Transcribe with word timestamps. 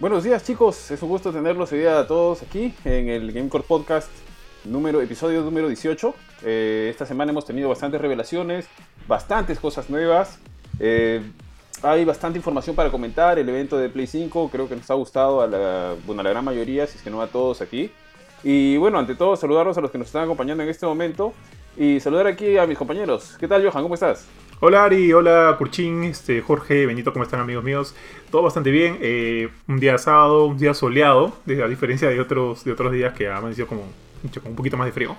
Buenos 0.00 0.22
días 0.22 0.44
chicos, 0.44 0.92
es 0.92 1.02
un 1.02 1.08
gusto 1.08 1.32
tenerlos 1.32 1.72
hoy 1.72 1.80
día 1.80 1.98
a 1.98 2.06
todos 2.06 2.44
aquí 2.44 2.72
en 2.84 3.08
el 3.08 3.32
Gamecore 3.32 3.64
Podcast 3.66 4.08
número, 4.64 5.00
episodio 5.00 5.42
número 5.42 5.66
18. 5.66 6.14
Eh, 6.44 6.86
esta 6.88 7.04
semana 7.04 7.32
hemos 7.32 7.44
tenido 7.44 7.68
bastantes 7.68 8.00
revelaciones, 8.00 8.68
bastantes 9.08 9.58
cosas 9.58 9.90
nuevas. 9.90 10.38
Eh, 10.78 11.20
hay 11.82 12.04
bastante 12.04 12.38
información 12.38 12.76
para 12.76 12.92
comentar. 12.92 13.40
El 13.40 13.48
evento 13.48 13.76
de 13.76 13.88
Play 13.88 14.06
5 14.06 14.50
creo 14.52 14.68
que 14.68 14.76
nos 14.76 14.88
ha 14.88 14.94
gustado 14.94 15.40
a 15.40 15.48
la, 15.48 15.90
a 15.90 16.22
la 16.22 16.30
gran 16.30 16.44
mayoría, 16.44 16.86
si 16.86 16.96
es 16.96 17.02
que 17.02 17.10
no 17.10 17.20
a 17.20 17.26
todos 17.26 17.60
aquí. 17.60 17.90
Y 18.44 18.76
bueno, 18.76 19.00
ante 19.00 19.16
todo, 19.16 19.34
saludarlos 19.36 19.78
a 19.78 19.80
los 19.80 19.90
que 19.90 19.98
nos 19.98 20.06
están 20.06 20.22
acompañando 20.22 20.62
en 20.62 20.68
este 20.68 20.86
momento 20.86 21.32
y 21.78 22.00
saludar 22.00 22.26
aquí 22.26 22.58
a 22.58 22.66
mis 22.66 22.76
compañeros. 22.76 23.36
¿Qué 23.38 23.46
tal, 23.46 23.62
Johan? 23.62 23.82
¿Cómo 23.82 23.94
estás? 23.94 24.26
Hola 24.60 24.84
Ari, 24.84 25.12
hola 25.12 25.54
Purchín, 25.56 26.02
este, 26.02 26.40
Jorge, 26.40 26.84
Benito, 26.84 27.12
¿cómo 27.12 27.22
están 27.22 27.38
amigos 27.38 27.62
míos? 27.62 27.94
Todo 28.28 28.42
bastante 28.42 28.72
bien. 28.72 28.98
Eh, 29.00 29.48
un 29.68 29.78
día 29.78 29.96
sábado, 29.98 30.46
un 30.46 30.58
día 30.58 30.74
soleado, 30.74 31.32
a 31.46 31.68
diferencia 31.68 32.08
de 32.08 32.20
otros, 32.20 32.64
de 32.64 32.72
otros 32.72 32.92
días 32.92 33.14
que 33.14 33.28
ha 33.28 33.36
amanecido 33.36 33.68
como, 33.68 33.82
un 34.44 34.56
poquito 34.56 34.76
más 34.76 34.86
de 34.86 34.92
frío. 34.92 35.14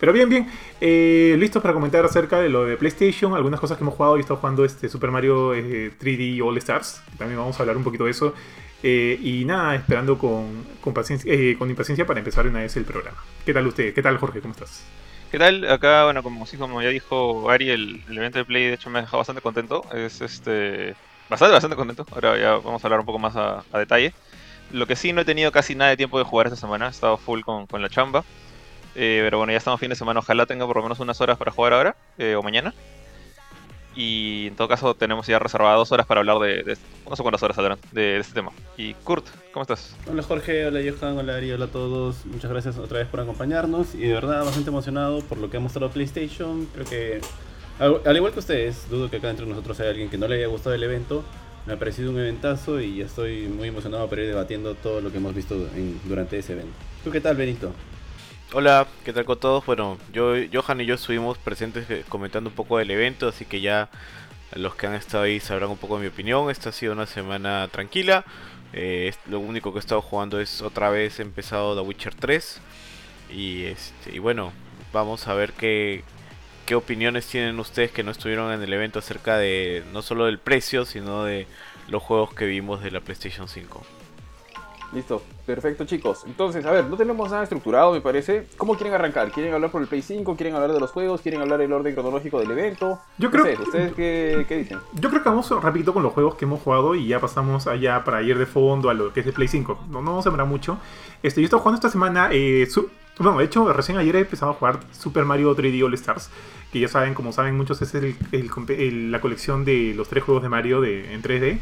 Pero 0.00 0.12
bien, 0.12 0.28
bien. 0.28 0.50
Eh, 0.80 1.36
listos 1.38 1.62
para 1.62 1.72
comentar 1.72 2.04
acerca 2.04 2.40
de 2.40 2.48
lo 2.48 2.64
de 2.64 2.76
PlayStation, 2.76 3.34
algunas 3.34 3.60
cosas 3.60 3.78
que 3.78 3.84
hemos 3.84 3.94
jugado. 3.94 4.16
y 4.16 4.20
he 4.20 4.22
estado 4.22 4.40
jugando 4.40 4.64
este 4.64 4.88
Super 4.88 5.12
Mario 5.12 5.54
3D 5.54 6.38
eh, 6.38 6.42
All 6.42 6.56
Stars. 6.56 7.00
También 7.16 7.38
vamos 7.38 7.56
a 7.60 7.62
hablar 7.62 7.76
un 7.76 7.84
poquito 7.84 8.06
de 8.06 8.10
eso. 8.10 8.34
y 8.82 9.44
nada, 9.46 9.76
esperando 9.76 10.18
con, 10.18 10.64
con 10.80 11.70
impaciencia 11.70 12.06
para 12.06 12.18
empezar 12.18 12.48
una 12.48 12.60
vez 12.60 12.76
el 12.76 12.84
programa. 12.84 13.18
¿Qué 13.46 13.54
tal 13.54 13.68
usted? 13.68 13.94
¿Qué 13.94 14.02
tal 14.02 14.16
Jorge? 14.18 14.40
¿Cómo 14.40 14.54
estás? 14.54 14.82
¿Qué 15.30 15.38
tal? 15.38 15.70
Acá, 15.70 16.04
bueno, 16.04 16.24
como, 16.24 16.44
como 16.58 16.82
ya 16.82 16.88
dijo 16.88 17.48
Ari, 17.50 17.70
el, 17.70 18.02
evento 18.08 18.38
de 18.38 18.44
Play 18.44 18.64
de 18.64 18.74
hecho 18.74 18.90
me 18.90 18.98
ha 18.98 19.02
dejado 19.02 19.18
bastante 19.18 19.40
contento. 19.40 19.84
Es 19.94 20.20
este. 20.20 20.96
Bastante, 21.28 21.52
bastante 21.52 21.76
contento. 21.76 22.04
Ahora 22.10 22.36
ya 22.36 22.54
vamos 22.54 22.82
a 22.82 22.86
hablar 22.88 22.98
un 22.98 23.06
poco 23.06 23.20
más 23.20 23.36
a, 23.36 23.62
detalle. 23.78 24.12
Lo 24.72 24.86
que 24.86 24.96
sí 24.96 25.12
no 25.12 25.20
he 25.20 25.24
tenido 25.24 25.52
casi 25.52 25.76
nada 25.76 25.90
de 25.90 25.96
tiempo 25.96 26.18
de 26.18 26.24
jugar 26.24 26.48
esta 26.48 26.56
semana. 26.56 26.88
He 26.88 26.90
estado 26.90 27.16
full 27.16 27.42
con, 27.42 27.68
con 27.68 27.80
la 27.80 27.88
chamba. 27.88 28.24
Eh, 28.96 29.20
pero 29.22 29.38
bueno, 29.38 29.52
ya 29.52 29.58
estamos 29.58 29.78
fin 29.78 29.90
de 29.90 29.94
semana. 29.94 30.18
Ojalá 30.18 30.46
tenga 30.46 30.66
por 30.66 30.76
lo 30.76 30.82
menos 30.82 30.98
unas 30.98 31.20
horas 31.20 31.38
para 31.38 31.52
jugar 31.52 31.74
ahora 31.74 31.96
eh, 32.18 32.34
o 32.34 32.42
mañana. 32.42 32.74
Y 33.96 34.46
en 34.46 34.56
todo 34.56 34.68
caso 34.68 34.94
tenemos 34.94 35.26
ya 35.26 35.38
reservadas 35.38 35.78
dos 35.78 35.92
horas 35.92 36.06
para 36.06 36.20
hablar 36.20 36.38
de, 36.38 36.76
no 37.08 37.16
sé 37.16 37.22
cuántas 37.22 37.42
horas 37.42 37.56
saldrán 37.56 37.78
de, 37.92 38.18
este 38.18 38.34
tema. 38.34 38.52
Y 38.76 38.94
Kurt, 38.94 39.26
¿cómo 39.52 39.62
estás? 39.62 39.96
Hola 40.08 40.22
Jorge, 40.22 40.66
hola 40.66 40.80
Johan, 40.80 41.18
hola 41.18 41.36
Ari, 41.36 41.50
hola 41.52 41.64
a 41.64 41.68
todos. 41.68 42.24
Muchas 42.26 42.50
gracias 42.50 42.78
otra 42.78 42.98
vez 42.98 43.08
por 43.08 43.20
acompañarnos 43.20 43.94
y 43.94 44.02
de 44.02 44.12
verdad 44.12 44.44
bastante 44.44 44.70
emocionado 44.70 45.20
por 45.22 45.38
lo 45.38 45.50
que 45.50 45.56
ha 45.56 45.60
mostrado 45.60 45.90
PlayStation. 45.90 46.66
Creo 46.66 46.86
que, 46.86 47.20
al, 47.80 48.16
igual 48.16 48.32
que 48.32 48.38
ustedes, 48.38 48.88
dudo 48.88 49.10
que 49.10 49.16
acá 49.16 49.30
entre 49.30 49.46
nosotros 49.46 49.80
haya 49.80 49.90
alguien 49.90 50.08
que 50.08 50.18
no 50.18 50.28
le 50.28 50.36
haya 50.36 50.46
gustado 50.46 50.74
el 50.74 50.82
evento. 50.82 51.24
Me 51.66 51.74
ha 51.74 51.78
parecido 51.78 52.10
un 52.10 52.18
eventazo 52.18 52.80
y 52.80 52.98
ya 52.98 53.04
estoy 53.04 53.48
muy 53.48 53.68
emocionado 53.68 54.08
por 54.08 54.18
ir 54.18 54.28
debatiendo 54.28 54.74
todo 54.76 55.00
lo 55.00 55.10
que 55.10 55.18
hemos 55.18 55.34
visto 55.34 55.56
durante 56.04 56.38
ese 56.38 56.54
evento. 56.54 56.72
¿Tú 57.04 57.10
qué 57.10 57.20
tal, 57.20 57.36
Benito? 57.36 57.72
Hola, 58.52 58.88
¿qué 59.04 59.12
tal 59.12 59.24
con 59.24 59.38
todos? 59.38 59.64
Bueno, 59.64 59.96
yo, 60.12 60.34
Johan 60.52 60.80
y 60.80 60.84
yo 60.84 60.96
estuvimos 60.96 61.38
presentes 61.38 61.88
eh, 61.88 62.04
comentando 62.08 62.50
un 62.50 62.56
poco 62.56 62.78
del 62.78 62.90
evento, 62.90 63.28
así 63.28 63.44
que 63.44 63.60
ya 63.60 63.90
los 64.56 64.74
que 64.74 64.88
han 64.88 64.94
estado 64.94 65.22
ahí 65.22 65.38
sabrán 65.38 65.70
un 65.70 65.76
poco 65.76 65.96
de 65.96 66.02
mi 66.02 66.08
opinión. 66.08 66.50
Esta 66.50 66.70
ha 66.70 66.72
sido 66.72 66.92
una 66.92 67.06
semana 67.06 67.68
tranquila. 67.68 68.24
Eh, 68.72 69.14
lo 69.28 69.38
único 69.38 69.72
que 69.72 69.78
he 69.78 69.80
estado 69.80 70.02
jugando 70.02 70.40
es 70.40 70.62
otra 70.62 70.90
vez 70.90 71.20
empezado 71.20 71.76
The 71.76 71.82
Witcher 71.82 72.16
3. 72.16 72.60
Y, 73.32 73.66
este, 73.66 74.16
y 74.16 74.18
bueno, 74.18 74.52
vamos 74.92 75.28
a 75.28 75.34
ver 75.34 75.52
qué, 75.52 76.02
qué 76.66 76.74
opiniones 76.74 77.26
tienen 77.28 77.60
ustedes 77.60 77.92
que 77.92 78.02
no 78.02 78.10
estuvieron 78.10 78.52
en 78.52 78.62
el 78.62 78.72
evento 78.72 78.98
acerca 78.98 79.38
de 79.38 79.84
no 79.92 80.02
solo 80.02 80.24
del 80.26 80.40
precio, 80.40 80.84
sino 80.86 81.22
de 81.22 81.46
los 81.86 82.02
juegos 82.02 82.34
que 82.34 82.46
vimos 82.46 82.82
de 82.82 82.90
la 82.90 83.00
PlayStation 83.00 83.46
5. 83.48 83.99
Listo, 84.92 85.22
perfecto 85.46 85.84
chicos. 85.84 86.24
Entonces, 86.26 86.64
a 86.66 86.72
ver, 86.72 86.86
no 86.86 86.96
tenemos 86.96 87.30
nada 87.30 87.44
estructurado, 87.44 87.92
me 87.92 88.00
parece. 88.00 88.48
¿Cómo 88.56 88.74
quieren 88.74 88.94
arrancar? 88.94 89.30
¿Quieren 89.30 89.54
hablar 89.54 89.70
por 89.70 89.82
el 89.82 89.88
Play 89.88 90.02
5? 90.02 90.36
¿Quieren 90.36 90.56
hablar 90.56 90.72
de 90.72 90.80
los 90.80 90.90
juegos? 90.90 91.20
¿Quieren 91.20 91.40
hablar 91.40 91.60
del 91.60 91.72
orden 91.72 91.94
cronológico 91.94 92.40
del 92.40 92.50
evento? 92.50 92.98
Yo 93.16 93.30
creo 93.30 93.44
¿Ustedes 93.60 93.92
qué, 93.94 94.44
dicen? 94.48 94.78
Yo 94.94 95.10
creo 95.10 95.22
que 95.22 95.28
vamos 95.28 95.48
rapidito 95.62 95.94
con 95.94 96.02
los 96.02 96.12
juegos 96.12 96.34
que 96.34 96.44
hemos 96.44 96.60
jugado 96.60 96.96
y 96.96 97.06
ya 97.06 97.20
pasamos 97.20 97.68
allá 97.68 98.02
para 98.02 98.22
ir 98.22 98.36
de 98.36 98.46
fondo 98.46 98.90
a 98.90 98.94
lo 98.94 99.12
que 99.12 99.20
es 99.20 99.26
el 99.26 99.32
Play 99.32 99.46
5. 99.46 99.86
No, 99.90 100.02
no 100.02 100.22
sembra 100.22 100.44
mucho. 100.44 100.78
Este, 101.22 101.40
yo 101.40 101.44
estoy 101.44 101.60
jugando 101.60 101.76
esta 101.76 101.90
semana... 101.90 102.30
Eh, 102.32 102.66
bueno, 103.18 103.38
de 103.38 103.44
hecho, 103.44 103.70
recién 103.72 103.98
ayer 103.98 104.16
he 104.16 104.20
empezado 104.20 104.52
a 104.52 104.54
jugar 104.54 104.80
Super 104.92 105.26
Mario 105.26 105.54
3D 105.54 105.84
All 105.84 105.92
Stars, 105.92 106.30
que 106.72 106.80
ya 106.80 106.88
saben, 106.88 107.12
como 107.12 107.32
saben 107.32 107.54
muchos, 107.54 107.82
es 107.82 107.94
el, 107.94 109.12
la 109.12 109.20
colección 109.20 109.66
de 109.66 109.92
los 109.94 110.08
tres 110.08 110.24
juegos 110.24 110.42
de 110.42 110.48
Mario 110.48 110.80
de, 110.80 111.12
en 111.12 111.22
3D. 111.22 111.58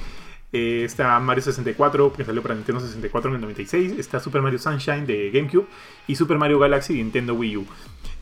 Eh, 0.51 0.83
está 0.85 1.19
Mario 1.21 1.43
64, 1.43 2.13
que 2.15 2.25
salió 2.25 2.41
para 2.43 2.55
Nintendo 2.55 2.81
64 2.81 3.31
en 3.31 3.35
el 3.37 3.41
96. 3.43 3.99
Está 3.99 4.19
Super 4.21 4.41
Mario 4.41 4.59
Sunshine 4.59 5.07
de 5.07 5.31
GameCube. 5.31 5.67
Y 6.07 6.17
Super 6.17 6.39
Mario 6.39 6.59
Galaxy 6.59 6.95
de 6.95 7.03
Nintendo 7.03 7.35
Wii 7.35 7.57
U. 7.59 7.67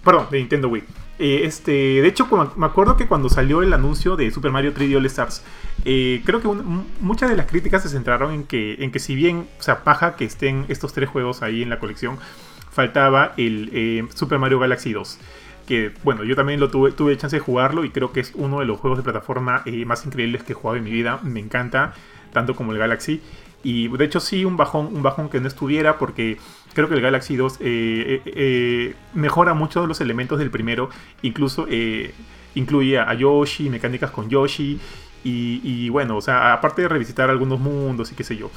Perdón, 0.04 0.26
de 0.30 0.38
Nintendo 0.38 0.68
Wii. 0.68 0.84
Eh, 1.18 1.40
este, 1.44 1.72
de 1.72 2.06
hecho, 2.06 2.28
me 2.56 2.66
acuerdo 2.66 2.96
que 2.96 3.06
cuando 3.06 3.28
salió 3.28 3.62
el 3.62 3.72
anuncio 3.72 4.16
de 4.16 4.30
Super 4.30 4.52
Mario 4.52 4.72
3D 4.72 4.96
All 4.96 5.06
Stars, 5.06 5.42
eh, 5.84 6.22
creo 6.24 6.40
que 6.40 6.48
muchas 7.00 7.30
de 7.30 7.36
las 7.36 7.46
críticas 7.46 7.82
se 7.82 7.88
centraron 7.88 8.32
en 8.32 8.44
que, 8.44 8.74
en 8.80 8.92
que 8.92 8.98
si 8.98 9.14
bien, 9.16 9.48
o 9.58 9.62
sea, 9.62 9.82
paja 9.82 10.14
que 10.14 10.24
estén 10.24 10.64
estos 10.68 10.92
tres 10.92 11.08
juegos 11.08 11.42
ahí 11.42 11.62
en 11.62 11.70
la 11.70 11.80
colección, 11.80 12.18
faltaba 12.70 13.34
el 13.36 14.08
Super 14.14 14.38
Mario 14.38 14.58
Galaxy 14.58 14.92
2 14.92 15.18
que 15.66 15.92
bueno, 16.04 16.22
yo 16.22 16.36
también 16.36 16.60
lo 16.60 16.70
tuve, 16.70 16.92
tuve 16.92 17.16
chance 17.16 17.34
de 17.34 17.40
jugarlo 17.40 17.84
y 17.84 17.90
creo 17.90 18.12
que 18.12 18.20
es 18.20 18.30
uno 18.36 18.60
de 18.60 18.66
los 18.66 18.78
juegos 18.78 18.98
de 18.98 19.02
plataforma 19.02 19.64
más 19.84 20.06
increíbles 20.06 20.44
que 20.44 20.52
he 20.52 20.54
jugado 20.54 20.76
en 20.76 20.84
mi 20.84 20.92
vida. 20.92 21.18
Me 21.24 21.40
encanta 21.40 21.92
tanto 22.36 22.54
como 22.54 22.72
el 22.72 22.78
Galaxy. 22.78 23.22
Y 23.62 23.88
de 23.88 24.04
hecho 24.04 24.20
sí, 24.20 24.44
un 24.44 24.58
bajón, 24.58 24.94
un 24.94 25.02
bajón 25.02 25.30
que 25.30 25.40
no 25.40 25.48
estuviera 25.48 25.96
porque 25.96 26.36
creo 26.74 26.86
que 26.86 26.94
el 26.94 27.00
Galaxy 27.00 27.34
2 27.34 27.54
eh, 27.54 27.62
eh, 27.64 28.22
eh, 28.26 28.94
mejora 29.14 29.54
muchos 29.54 29.82
de 29.82 29.88
los 29.88 30.02
elementos 30.02 30.38
del 30.38 30.50
primero. 30.50 30.90
Incluso 31.22 31.66
incluye 32.54 32.98
a 32.98 33.14
Yoshi, 33.14 33.70
mecánicas 33.70 34.10
con 34.10 34.28
Yoshi. 34.28 34.78
Y, 35.24 35.88
bueno, 35.88 36.18
o 36.18 36.20
sea, 36.20 36.52
aparte 36.52 36.82
de 36.82 36.88
revisitar 36.88 37.30
algunos 37.30 37.58
mundos 37.58 38.12
y 38.12 38.14
qué 38.14 38.22
sé 38.22 38.36
yo. 38.36 38.50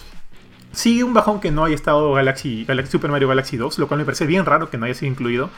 Sí, 0.73 1.01
un 1.01 1.13
bajón 1.13 1.40
que 1.40 1.51
no 1.51 1.63
haya 1.63 1.73
estado 1.73 2.11
Galaxy, 2.13 2.66
Galaxy 2.66 2.91
Super 2.91 3.09
Mario 3.09 3.29
Galaxy 3.29 3.56
2, 3.56 3.79
lo 3.79 3.88
cual 3.88 4.01
me 4.01 4.06
parece 4.06 4.28
bien 4.28 4.46
raro 4.46 4.69
que 4.69 4.78
no 4.78 4.85
haya 4.85 4.94
sido 4.94 5.09
incluido. 5.09 5.50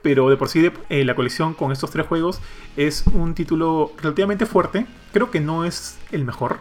Pero 0.00 0.30
de 0.30 0.38
por 0.38 0.48
sí 0.48 0.70
la 0.88 1.14
colección 1.14 1.52
con 1.52 1.72
estos 1.72 1.90
tres 1.90 2.06
juegos 2.06 2.40
es 2.78 3.04
un 3.12 3.34
título 3.34 3.92
relativamente 3.98 4.46
fuerte. 4.46 4.86
Creo 5.12 5.30
que 5.30 5.40
no 5.40 5.66
es 5.66 5.98
el 6.10 6.24
mejor 6.24 6.58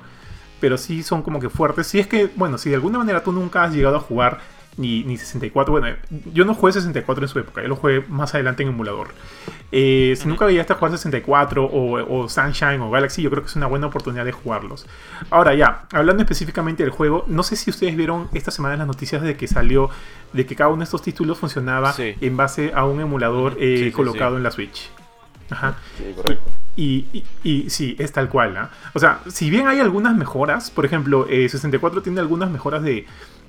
pero 0.59 0.77
sí 0.77 1.03
son 1.03 1.21
como 1.21 1.39
que 1.39 1.49
fuertes. 1.49 1.88
Si 1.88 1.99
es 1.99 2.07
que, 2.07 2.29
bueno, 2.35 2.57
si 2.57 2.69
de 2.69 2.75
alguna 2.75 2.99
manera 2.99 3.23
tú 3.23 3.31
nunca 3.31 3.63
has 3.63 3.73
llegado 3.73 3.97
a 3.97 3.99
jugar 3.99 4.39
ni, 4.77 5.03
ni 5.03 5.17
64, 5.17 5.71
bueno, 5.71 5.95
yo 6.33 6.43
no 6.43 6.53
jugué 6.53 6.73
64 6.73 7.23
en 7.23 7.29
su 7.29 7.39
época, 7.39 7.61
yo 7.61 7.69
lo 7.69 7.75
jugué 7.75 8.01
más 8.09 8.33
adelante 8.33 8.63
en 8.63 8.69
emulador. 8.69 9.09
Eh, 9.71 10.15
si 10.17 10.27
nunca 10.27 10.47
llegaste 10.47 10.73
a 10.73 10.75
jugar 10.75 10.91
64 10.91 11.65
o, 11.65 12.19
o, 12.19 12.29
Sunshine 12.29 12.81
o 12.81 12.91
Galaxy, 12.91 13.21
yo 13.21 13.29
creo 13.29 13.44
que 13.44 13.49
es 13.49 13.55
una 13.55 13.67
buena 13.67 13.88
oportunidad 13.88 14.25
de 14.25 14.31
jugarlos. 14.31 14.85
Ahora 15.29 15.53
ya, 15.53 15.85
hablando 15.94 16.23
específicamente 16.23 16.83
del 16.83 16.91
juego, 16.91 17.23
no 17.27 17.44
sé 17.44 17.55
si 17.55 17.69
ustedes 17.69 17.95
vieron 17.95 18.27
esta 18.33 18.51
semana 18.51 18.75
las 18.75 18.88
noticias 18.88 19.21
de 19.21 19.38
que 19.38 19.47
salió, 19.47 19.89
de 20.33 20.45
que 20.45 20.55
cada 20.55 20.69
uno 20.69 20.79
de 20.79 20.85
estos 20.85 21.01
títulos 21.01 21.38
funcionaba 21.38 21.94
en 21.97 22.38
base 22.38 22.71
a 22.75 22.85
un 22.85 22.99
emulador 22.99 23.55
eh, 23.59 23.91
colocado 23.94 24.38
en 24.38 24.44
la 24.44 24.51
Switch. 24.51 24.89
Ajá. 25.49 25.77
Sí, 25.97 26.11
correcto. 26.15 26.51
Y, 26.78 27.24
y, 27.44 27.69
sí, 27.69 27.96
es 28.00 28.12
tal 28.12 28.30
cual. 28.30 28.58
¿ah? 28.58 28.69
O 28.94 29.00
sea, 29.00 29.22
si 29.28 29.50
bien 29.50 29.68
hay 29.68 29.80
algunas 29.80 30.16
mejoras, 30.16 30.72
por 30.72 30.86
ejemplo, 30.86 31.25
64 31.28 32.00
eh, 32.00 32.03
tiene 32.03 32.19
algunas 32.19 32.50
mejoras 32.50 32.84
de, 32.84 33.06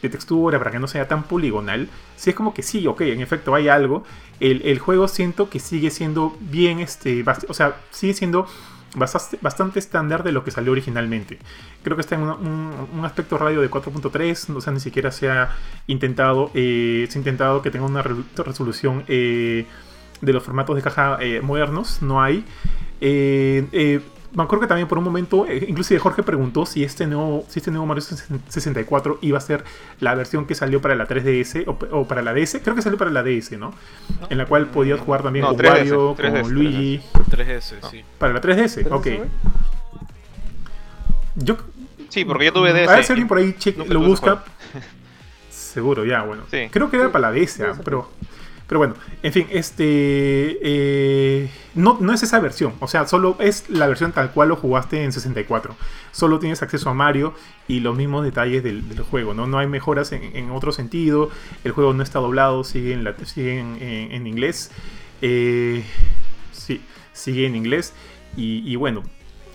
textura 0.07 0.57
para 0.59 0.71
que 0.71 0.79
no 0.79 0.87
sea 0.87 1.09
tan 1.09 1.25
poligonal, 1.25 1.89
si 2.15 2.31
es 2.31 2.37
como 2.37 2.55
que 2.55 2.63
sí, 2.63 2.87
ok, 2.87 3.01
en 3.01 3.21
efecto 3.21 3.57
hay 3.57 3.67
algo, 3.67 4.05
el, 4.39 4.79
juego 4.79 5.09
siento 5.09 5.51
que 5.51 5.59
sigue 5.59 5.91
siendo 5.91 6.37
bien, 6.39 6.79
este, 6.79 7.25
o 7.49 7.55
sea, 7.55 7.75
sigue 7.91 8.15
siendo 8.15 8.47
bastante, 8.95 9.81
estándar 9.81 10.23
de 10.23 10.31
lo 10.31 10.45
que 10.45 10.53
salió 10.53 10.71
originalmente. 10.71 11.41
Creo 11.83 11.97
que 11.97 12.03
está 12.03 12.15
en 12.15 12.23
un, 12.23 13.05
aspecto 13.05 13.37
radio 13.37 13.61
de 13.61 13.69
4.3, 13.69 14.55
o 14.55 14.61
sea, 14.61 14.73
ni 14.73 14.79
siquiera 14.79 15.11
se 15.11 15.29
ha 15.29 15.57
intentado, 15.89 16.53
eh, 16.55 17.09
se 17.11 17.19
ha 17.19 17.21
intentado 17.21 17.61
que 17.61 17.73
tenga 17.73 17.87
una 17.87 18.03
resolución 18.03 19.03
eh, 19.09 19.67
de 20.21 20.33
los 20.33 20.45
formatos 20.45 20.77
de 20.77 20.83
caja 20.83 21.19
modernos, 21.43 22.01
no 22.01 22.23
hay. 22.23 22.45
Eh, 23.01 23.67
eh, 23.73 24.01
me 24.37 24.43
acuerdo 24.43 24.63
que 24.63 24.69
también 24.69 24.87
por 24.87 24.99
un 24.99 25.05
momento, 25.05 25.47
eh, 25.47 25.65
inclusive 25.67 25.99
Jorge 25.99 26.23
preguntó 26.23 26.67
si 26.67 26.85
este, 26.85 27.07
nuevo, 27.07 27.47
si 27.49 27.61
este 27.61 27.71
nuevo 27.71 27.87
Mario 27.87 28.03
64 28.03 29.19
iba 29.23 29.39
a 29.39 29.41
ser 29.41 29.65
la 29.99 30.15
versión 30.15 30.47
que 30.47 30.55
salió 30.55 30.83
para 30.83 30.95
la 30.95 31.09
3DS 31.09 31.65
o, 31.67 32.07
para 32.07 32.21
la 32.21 32.35
DS. 32.35 32.61
Creo 32.63 32.77
que 32.77 32.83
salió 32.83 32.99
para 32.99 33.11
la 33.11 33.23
DS, 33.23 33.53
¿no? 33.53 33.73
En 34.29 34.37
la 34.37 34.45
cual 34.45 34.67
podías 34.67 35.01
jugar 35.01 35.23
también 35.23 35.47
con 35.47 35.57
Mario, 35.57 36.15
con 36.15 36.53
Luigi. 36.53 37.01
3DS, 37.31 37.91
sí. 37.91 38.05
Para 38.19 38.35
la 38.35 38.43
3DS, 38.43 38.91
ok. 38.91 39.07
Yo, 41.37 41.57
sí, 42.11 42.27
porque 42.27 42.45
yo 42.45 42.53
tuve 42.53 42.75
DS. 42.75 42.89
A 42.89 42.97
ver 42.97 43.05
si 43.05 43.13
alguien 43.13 43.29
por 43.29 43.39
ahí 43.39 43.55
lo 43.89 44.01
busca. 44.01 44.45
Seguro, 45.51 46.05
ya, 46.05 46.23
bueno. 46.25 46.43
Creo 46.71 46.91
que 46.91 46.97
era 46.97 47.11
para 47.11 47.31
la 47.31 47.39
DS, 47.39 47.61
ah, 47.61 47.81
pero 47.83 48.11
Pero 48.67 48.79
bueno, 48.79 48.95
en 49.23 49.33
fin, 49.33 49.47
este. 49.51 49.85
eh, 50.61 51.51
no, 51.75 51.99
no 52.01 52.13
es 52.13 52.23
esa 52.23 52.41
versión. 52.41 52.75
O 52.81 52.89
sea, 52.89 53.07
solo 53.07 53.37
es 53.39 53.69
la 53.71 53.87
versión 53.87 54.13
tal 54.13 54.33
cual 54.33 54.49
lo 54.49 54.57
jugaste 54.57 55.05
en 55.05 55.13
64. 55.13 55.77
Solo 56.11 56.39
tienes 56.39 56.63
acceso 56.63 56.91
a 56.91 56.95
Mario 56.95 57.35
y 57.69 57.81
los 57.81 57.97
mismos 57.97 58.25
detalles 58.25 58.63
del, 58.65 58.83
juego, 59.09 59.35
¿no? 59.35 59.47
No 59.47 59.59
hay 59.59 59.67
mejoras 59.67 60.13
en, 60.13 60.51
otro 60.51 60.73
sentido. 60.73 61.31
El 61.65 61.73
juego 61.73 61.93
no 61.93 62.03
está 62.03 62.19
doblado, 62.19 62.65
sigue 62.65 62.93
en, 62.95 63.07
sigue 63.25 63.61
en, 63.61 64.27
inglés. 64.27 64.73
Eh, 65.23 65.85
sí, 66.53 66.83
sigue 67.13 67.47
en 67.47 67.55
inglés. 67.55 67.93
Y 68.37 68.77
bueno, 68.77 69.03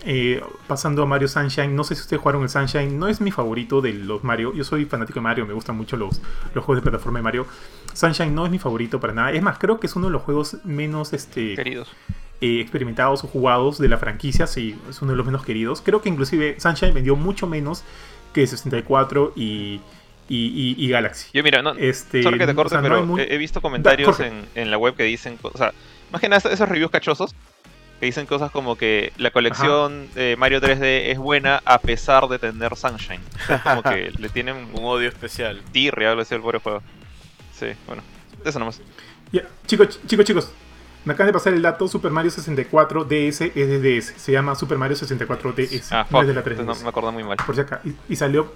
eh, 0.04 0.42
pasando 0.66 1.02
a 1.02 1.06
Mario 1.06 1.28
Sunshine, 1.28 1.74
no 1.76 1.84
sé 1.84 1.94
si 1.94 2.00
ustedes 2.02 2.20
jugaron 2.20 2.42
el 2.42 2.48
Sunshine, 2.48 2.98
no 2.98 3.08
es 3.08 3.20
mi 3.20 3.30
favorito 3.30 3.80
de 3.80 3.92
los 3.92 4.24
Mario. 4.24 4.52
Yo 4.54 4.64
soy 4.64 4.84
fanático 4.84 5.20
de 5.20 5.22
Mario, 5.22 5.46
me 5.46 5.52
gustan 5.54 5.76
mucho 5.76 5.96
los, 5.96 6.20
los 6.54 6.64
juegos 6.64 6.82
de 6.82 6.90
plataforma 6.90 7.18
de 7.18 7.22
Mario. 7.22 7.46
Sunshine 7.94 8.34
no 8.34 8.44
es 8.44 8.50
mi 8.50 8.58
favorito 8.58 8.98
para 9.00 9.12
nada. 9.12 9.32
Es 9.32 9.42
más, 9.42 9.58
creo 9.58 9.78
que 9.80 9.86
es 9.86 9.94
uno 9.96 10.06
de 10.06 10.12
los 10.12 10.22
juegos 10.22 10.56
menos 10.64 11.12
este, 11.12 11.54
Queridos. 11.54 11.88
eh, 12.40 12.60
experimentados 12.60 13.22
o 13.24 13.28
jugados 13.28 13.78
de 13.78 13.88
la 13.88 13.98
franquicia. 13.98 14.46
Sí, 14.46 14.76
es 14.90 15.00
uno 15.02 15.12
de 15.12 15.16
los 15.16 15.26
menos 15.26 15.44
queridos. 15.44 15.80
Creo 15.82 16.02
que 16.02 16.08
inclusive 16.08 16.56
Sunshine 16.58 16.94
vendió 16.94 17.14
mucho 17.16 17.46
menos 17.46 17.84
que 18.32 18.46
64 18.46 19.32
y, 19.36 19.80
y, 20.28 20.36
y- 20.46 20.74
y 20.78 20.88
Galaxy. 20.88 21.28
Yo 21.34 21.42
mira, 21.42 21.62
no, 21.62 21.72
Este, 21.74 22.22
solo 22.22 22.38
que 22.38 22.46
te 22.46 22.52
o 22.52 22.54
corte, 22.56 22.70
sea, 22.70 22.80
no 22.80 22.88
pero 22.88 23.04
muy- 23.06 23.20
he, 23.28 23.36
visto 23.36 23.60
comentarios 23.60 24.18
en, 24.20 24.46
en 24.54 24.70
la 24.70 24.78
web 24.78 24.94
que 24.96 25.02
dicen, 25.04 25.38
o 25.42 25.56
sea, 25.56 25.72
más 26.10 26.20
que 26.20 26.28
nada 26.28 26.50
esos 26.50 26.68
reviews 26.68 26.90
cachosos, 26.90 27.34
que 28.02 28.06
dicen 28.06 28.26
cosas 28.26 28.50
como 28.50 28.74
que 28.74 29.12
la 29.16 29.30
colección 29.30 30.08
de 30.16 30.34
Mario 30.36 30.60
3D 30.60 31.12
es 31.12 31.18
buena 31.18 31.62
a 31.64 31.78
pesar 31.78 32.26
de 32.26 32.40
tener 32.40 32.74
Sunshine. 32.74 33.20
Como 33.62 33.80
que 33.84 34.10
le 34.18 34.28
tienen 34.28 34.56
Un 34.72 34.84
odio 34.84 35.08
especial. 35.08 35.62
tirria 35.70 36.10
algo 36.10 36.22
así 36.22 36.34
al 36.34 36.40
pobre 36.40 36.58
juego. 36.58 36.82
Sí, 37.56 37.68
bueno, 37.86 38.02
eso 38.44 38.58
nomás. 38.58 38.80
Chicos, 39.68 40.00
chicos, 40.04 40.24
chicos. 40.26 40.50
Me 41.04 41.12
acaban 41.12 41.28
de 41.28 41.32
pasar 41.32 41.52
el 41.52 41.62
dato, 41.62 41.86
Super 41.86 42.10
Mario 42.10 42.32
64 42.32 43.04
DS 43.04 43.40
es 43.40 43.54
de 43.54 43.78
DS. 43.78 44.14
Se 44.16 44.32
llama 44.32 44.56
Super 44.56 44.78
Mario 44.78 44.96
64 44.96 45.52
DS. 45.52 45.92
Ah, 45.92 45.98
no 45.98 46.06
fuck, 46.18 46.22
es 46.22 46.26
de 46.26 46.34
la 46.34 46.40
entonces 46.40 46.58
3DS. 46.58 46.78
no 46.78 46.82
me 46.82 46.88
acuerdo 46.88 47.12
muy 47.12 47.22
mal. 47.22 47.36
Por 47.36 47.54
si 47.54 47.60
acá. 47.60 47.82
Y, 47.84 47.94
y 48.08 48.16
salió 48.16 48.52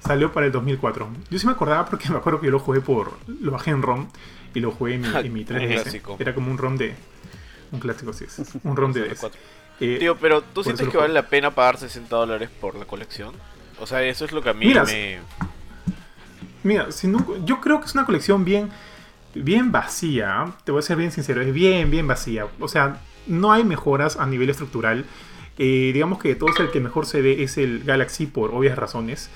salió 0.00 0.30
para 0.30 0.44
el 0.44 0.52
2004. 0.52 1.08
Yo 1.30 1.38
sí 1.38 1.46
me 1.46 1.52
acordaba 1.52 1.86
porque 1.86 2.06
me 2.10 2.18
acuerdo 2.18 2.38
que 2.38 2.46
yo 2.48 2.52
lo 2.52 2.58
jugué 2.58 2.82
por... 2.82 3.12
Lo 3.40 3.50
bajé 3.50 3.70
en 3.70 3.80
ROM 3.80 4.08
y 4.52 4.60
lo 4.60 4.72
jugué 4.72 4.96
en 4.96 5.00
mi, 5.00 5.08
en 5.08 5.32
mi 5.32 5.40
Un 5.40 5.46
3DS. 5.46 5.72
clásico. 5.82 6.16
Era 6.18 6.34
como 6.34 6.50
un 6.50 6.58
ROM 6.58 6.76
de... 6.76 6.94
Un 7.74 7.80
clásico, 7.80 8.12
sí 8.12 8.24
es. 8.24 8.40
Un 8.64 8.76
ROM 8.76 8.92
de 8.92 9.00
DS. 9.02 9.08
64. 9.20 9.40
Eh, 9.80 9.96
Tío, 9.98 10.16
pero 10.16 10.40
¿tú 10.42 10.62
sientes 10.64 10.88
que 10.88 10.96
vale 10.96 11.12
la 11.12 11.26
pena 11.28 11.50
pagar 11.54 11.76
60 11.78 12.14
dólares 12.16 12.48
por 12.60 12.76
la 12.76 12.84
colección? 12.84 13.34
O 13.80 13.86
sea, 13.86 14.02
eso 14.04 14.24
es 14.24 14.32
lo 14.32 14.40
que 14.42 14.50
a 14.50 14.54
mí 14.54 14.66
Mira, 14.66 14.84
me... 14.84 15.18
Mira, 16.62 16.90
si 16.92 17.06
no- 17.08 17.44
yo 17.44 17.60
creo 17.60 17.80
que 17.80 17.86
es 17.86 17.94
una 17.94 18.06
colección 18.06 18.44
bien, 18.44 18.70
bien 19.34 19.72
vacía. 19.72 20.52
Te 20.64 20.72
voy 20.72 20.78
a 20.78 20.82
ser 20.82 20.96
bien 20.96 21.12
sincero, 21.12 21.42
es 21.42 21.52
bien, 21.52 21.90
bien 21.90 22.06
vacía. 22.06 22.46
O 22.60 22.68
sea, 22.68 23.00
no 23.26 23.52
hay 23.52 23.64
mejoras 23.64 24.16
a 24.16 24.26
nivel 24.26 24.48
estructural. 24.50 25.04
Eh, 25.58 25.90
digamos 25.92 26.18
que 26.20 26.28
de 26.28 26.34
todos 26.36 26.58
el 26.60 26.70
que 26.70 26.80
mejor 26.80 27.06
se 27.06 27.20
ve 27.22 27.42
es 27.42 27.58
el 27.58 27.82
Galaxy 27.84 28.26
por 28.26 28.52
obvias 28.54 28.78
razones. 28.78 29.28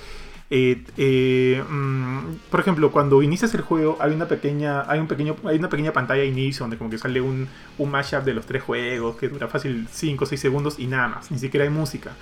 Eh, 0.50 0.82
eh, 0.96 1.62
mm, 1.68 2.36
por 2.50 2.60
ejemplo, 2.60 2.90
cuando 2.90 3.22
inicias 3.22 3.52
el 3.54 3.60
juego 3.60 3.98
hay 4.00 4.12
una 4.12 4.26
pequeña, 4.28 4.90
hay 4.90 4.98
un 4.98 5.06
pequeño, 5.06 5.36
hay 5.44 5.58
una 5.58 5.68
pequeña 5.68 5.92
pantalla 5.92 6.22
de 6.22 6.28
inicio 6.28 6.64
donde 6.64 6.78
como 6.78 6.88
que 6.90 6.96
sale 6.98 7.20
un, 7.20 7.48
un 7.76 7.90
mashup 7.90 8.24
de 8.24 8.32
los 8.34 8.46
tres 8.46 8.62
juegos 8.62 9.16
que 9.16 9.28
dura 9.28 9.48
fácil 9.48 9.86
5 9.90 10.24
o 10.24 10.26
6 10.26 10.40
segundos 10.40 10.78
y 10.78 10.86
nada 10.86 11.08
más, 11.08 11.30
ni 11.30 11.38
siquiera 11.38 11.64
hay 11.64 11.70
música. 11.70 12.12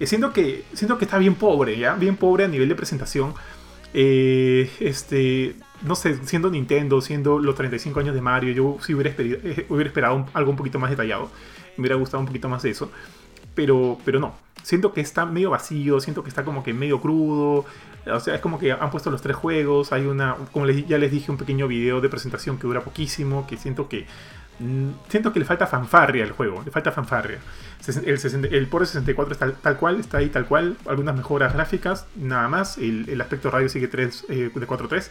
Eh, 0.00 0.06
siento 0.06 0.32
que, 0.32 0.64
siento 0.72 0.98
que 0.98 1.04
está 1.04 1.18
bien 1.18 1.34
pobre, 1.36 1.78
¿ya? 1.78 1.94
Bien 1.94 2.16
pobre 2.16 2.44
a 2.44 2.48
nivel 2.48 2.68
de 2.68 2.74
presentación. 2.74 3.34
Eh, 3.92 4.70
este, 4.80 5.56
no 5.82 5.94
sé, 5.96 6.16
siendo 6.24 6.50
Nintendo, 6.50 7.00
siendo 7.00 7.38
los 7.38 7.54
35 7.54 8.00
años 8.00 8.14
de 8.14 8.20
Mario, 8.20 8.52
yo 8.52 8.78
sí 8.84 8.94
hubiera, 8.94 9.10
esperi- 9.16 9.38
eh, 9.42 9.66
hubiera 9.68 9.88
esperado 9.88 10.26
algo 10.32 10.50
un 10.50 10.56
poquito 10.56 10.78
más 10.78 10.90
detallado. 10.90 11.30
Me 11.76 11.82
hubiera 11.82 11.96
gustado 11.96 12.20
un 12.20 12.26
poquito 12.26 12.48
más 12.48 12.64
eso. 12.64 12.90
Pero, 13.54 13.98
pero 14.04 14.20
no, 14.20 14.34
siento 14.62 14.92
que 14.92 15.00
está 15.00 15.26
medio 15.26 15.50
vacío, 15.50 16.00
siento 16.00 16.22
que 16.22 16.28
está 16.28 16.44
como 16.44 16.62
que 16.62 16.72
medio 16.72 17.00
crudo. 17.00 17.64
O 18.06 18.20
sea, 18.20 18.34
es 18.34 18.40
como 18.40 18.58
que 18.58 18.72
han 18.72 18.90
puesto 18.90 19.10
los 19.10 19.20
tres 19.22 19.36
juegos. 19.36 19.92
Hay 19.92 20.06
una, 20.06 20.36
como 20.52 20.66
les- 20.66 20.86
ya 20.86 20.98
les 20.98 21.10
dije, 21.10 21.30
un 21.30 21.36
pequeño 21.36 21.68
video 21.68 22.00
de 22.00 22.08
presentación 22.08 22.56
que 22.58 22.66
dura 22.66 22.80
poquísimo. 22.80 23.46
Que 23.46 23.56
siento 23.58 23.88
que 23.88 24.06
mm, 24.58 24.88
siento 25.08 25.32
que 25.32 25.38
le 25.40 25.44
falta 25.44 25.66
fanfarria 25.66 26.24
al 26.24 26.32
juego, 26.32 26.62
le 26.64 26.70
falta 26.70 26.92
fanfarria. 26.92 27.38
El, 28.04 28.18
60 28.18 28.48
el 28.48 28.66
Port 28.68 28.86
64 28.86 29.32
está 29.32 29.52
tal 29.52 29.76
cual, 29.76 30.00
está 30.00 30.18
ahí 30.18 30.28
tal 30.28 30.46
cual, 30.46 30.76
algunas 30.86 31.14
mejoras 31.16 31.52
gráficas, 31.52 32.06
nada 32.16 32.48
más. 32.48 32.78
El, 32.78 33.08
el 33.08 33.20
aspecto 33.20 33.50
radio 33.50 33.68
sigue 33.68 33.88
3, 33.88 34.26
eh, 34.28 34.50
de 34.54 34.66
4.3. 34.66 35.08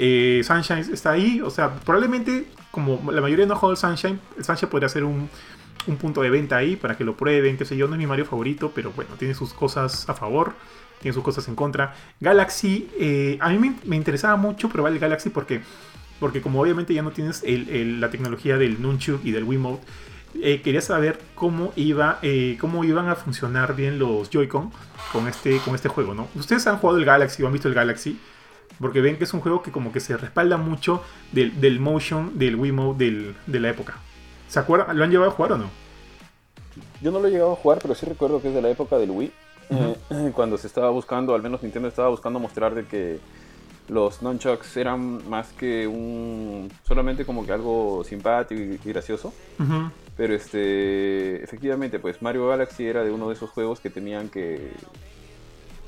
Eh, 0.00 0.42
Sunshine 0.44 0.92
está 0.92 1.10
ahí, 1.10 1.40
o 1.40 1.50
sea, 1.50 1.74
probablemente, 1.74 2.46
como 2.70 3.10
la 3.10 3.20
mayoría 3.20 3.46
no 3.46 3.54
ha 3.54 3.56
jugado 3.56 3.74
Sunshine, 3.74 4.20
el 4.36 4.44
Sunshine 4.44 4.68
podría 4.70 4.88
ser 4.88 5.02
un, 5.04 5.28
un 5.88 5.96
punto 5.96 6.22
de 6.22 6.30
venta 6.30 6.56
ahí 6.56 6.76
para 6.76 6.96
que 6.96 7.04
lo 7.04 7.16
prueben, 7.16 7.56
qué 7.56 7.64
sé 7.64 7.76
yo, 7.76 7.88
no 7.88 7.94
es 7.94 7.98
mi 7.98 8.06
Mario 8.06 8.24
favorito, 8.24 8.72
pero 8.74 8.92
bueno, 8.92 9.14
tiene 9.18 9.34
sus 9.34 9.52
cosas 9.52 10.08
a 10.08 10.14
favor, 10.14 10.54
tiene 11.00 11.14
sus 11.14 11.22
cosas 11.22 11.48
en 11.48 11.54
contra. 11.54 11.94
Galaxy, 12.20 12.88
eh, 12.98 13.38
a 13.40 13.50
mí 13.50 13.74
me, 13.84 13.96
interesaba 13.96 14.36
mucho 14.36 14.68
probar 14.68 14.92
el 14.92 14.98
Galaxy 14.98 15.30
porque, 15.30 15.60
porque 16.20 16.40
como 16.40 16.60
obviamente 16.60 16.94
ya 16.94 17.02
no 17.02 17.10
tienes 17.10 17.42
la 17.44 18.10
tecnología 18.10 18.58
del 18.58 18.80
Nunchuk 18.80 19.24
y 19.24 19.32
del 19.32 19.44
Wiimote, 19.44 19.84
eh, 20.40 20.60
quería 20.62 20.82
saber 20.82 21.18
cómo, 21.34 21.72
iba, 21.74 22.18
eh, 22.22 22.58
cómo 22.60 22.84
iban 22.84 23.08
a 23.08 23.16
funcionar 23.16 23.74
bien 23.74 23.98
los 23.98 24.28
Joy-Con 24.30 24.70
con 25.10 25.26
este, 25.26 25.58
con 25.58 25.74
este 25.74 25.88
juego, 25.88 26.14
¿no? 26.14 26.28
Ustedes 26.34 26.66
han 26.66 26.76
jugado 26.76 26.98
el 26.98 27.06
Galaxy 27.06 27.42
o 27.42 27.46
han 27.46 27.52
visto 27.52 27.68
el 27.68 27.74
Galaxy, 27.74 28.18
porque 28.78 29.00
ven 29.00 29.16
que 29.16 29.24
es 29.24 29.32
un 29.32 29.40
juego 29.40 29.62
que 29.62 29.72
como 29.72 29.90
que 29.90 30.00
se 30.00 30.16
respalda 30.16 30.58
mucho 30.58 31.02
del, 31.32 31.58
del 31.60 31.80
motion 31.80 32.38
del 32.38 32.56
Wiimote 32.56 33.04
del, 33.04 33.34
de 33.46 33.60
la 33.60 33.70
época. 33.70 33.96
¿Se 34.48 34.58
acuerdan? 34.58 34.96
¿Lo 34.96 35.04
han 35.04 35.10
llevado 35.10 35.30
a 35.30 35.34
jugar 35.34 35.52
o 35.52 35.58
no? 35.58 35.70
Yo 37.00 37.10
no 37.10 37.20
lo 37.20 37.28
he 37.28 37.30
llegado 37.30 37.52
a 37.52 37.56
jugar, 37.56 37.78
pero 37.80 37.94
sí 37.94 38.06
recuerdo 38.06 38.40
que 38.40 38.48
es 38.48 38.54
de 38.54 38.62
la 38.62 38.70
época 38.70 38.98
del 38.98 39.10
Wii. 39.10 39.32
eh, 39.70 40.32
cuando 40.34 40.56
se 40.58 40.66
estaba 40.66 40.90
buscando, 40.90 41.34
al 41.34 41.42
menos 41.42 41.62
Nintendo 41.62 41.88
estaba 41.88 42.08
buscando 42.08 42.38
mostrar 42.38 42.74
de 42.74 42.84
que 42.86 43.20
los 43.88 44.22
nunchucks 44.22 44.76
eran 44.76 45.28
más 45.28 45.48
que 45.52 45.86
un. 45.86 46.70
solamente 46.82 47.24
como 47.24 47.44
que 47.46 47.52
algo 47.52 48.02
simpático 48.04 48.60
y, 48.60 48.80
y 48.82 48.92
gracioso. 48.92 49.32
Pero 50.16 50.34
este. 50.34 51.42
efectivamente, 51.42 51.98
pues 51.98 52.20
Mario 52.22 52.48
Galaxy 52.48 52.86
era 52.86 53.04
de 53.04 53.10
uno 53.10 53.28
de 53.28 53.34
esos 53.34 53.50
juegos 53.50 53.80
que 53.80 53.90
tenían 53.90 54.28
que. 54.28 54.72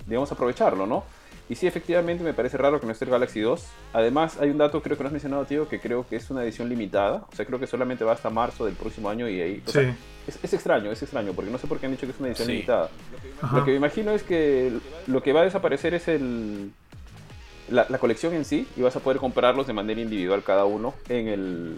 digamos, 0.07 0.31
aprovecharlo, 0.33 0.87
¿no? 0.87 1.05
Y 1.50 1.56
sí, 1.56 1.67
efectivamente 1.67 2.23
me 2.25 2.32
parece 2.32 2.56
raro 2.56 2.79
que 2.81 2.87
no 2.87 2.93
esté 2.93 3.05
el 3.05 3.11
Galaxy 3.11 3.41
2. 3.41 3.67
Además, 3.93 4.38
hay 4.41 4.50
un 4.50 4.58
dato, 4.58 4.81
creo 4.82 4.97
que 4.97 5.02
no 5.02 5.08
has 5.08 5.12
mencionado, 5.12 5.44
tío, 5.44 5.69
que 5.69 5.81
creo 5.81 6.06
que 6.08 6.14
es 6.17 6.31
una 6.31 6.44
edición 6.44 6.69
limitada. 6.69 7.26
O 7.31 7.35
sea, 7.37 7.44
creo 7.44 7.58
que 7.58 7.67
solamente 7.67 8.05
va 8.05 8.12
hasta 8.12 8.31
marzo 8.31 8.64
del 8.67 8.75
próximo 8.75 9.11
año 9.11 9.29
y 9.29 9.41
ahí. 9.41 9.62
o 9.67 9.70
Sí. 9.70 9.81
sea, 9.81 9.97
es, 10.29 10.38
es 10.44 10.55
extraño, 10.55 10.93
es 10.93 11.02
extraño, 11.02 11.32
porque 11.32 11.50
no 11.50 11.58
sé 11.58 11.67
por 11.67 11.79
qué 11.81 11.87
han 11.87 11.93
dicho 11.93 12.06
que 12.06 12.12
es 12.12 12.19
una 12.20 12.29
edición 12.29 12.47
Sí. 12.47 12.52
limitada. 12.52 12.88
Ajá. 13.42 13.59
Lo 13.59 13.64
que 13.64 13.73
me 13.73 13.76
imagino 13.78 14.12
es 14.12 14.23
que 14.23 14.73
lo 15.09 15.23
que 15.25 15.33
va 15.33 15.40
a 15.40 15.45
desaparecer 15.45 15.92
es 15.95 16.07
el 16.09 16.71
la, 17.69 17.87
la 17.88 17.99
colección 17.99 18.33
en 18.35 18.45
sí 18.45 18.66
y 18.76 18.83
vas 18.83 18.95
a 18.97 19.00
poder 19.00 19.19
comprarlos 19.19 19.66
de 19.66 19.73
manera 19.73 20.00
individual 20.00 20.42
cada 20.45 20.64
uno 20.64 20.95
en 21.09 21.28
el 21.28 21.76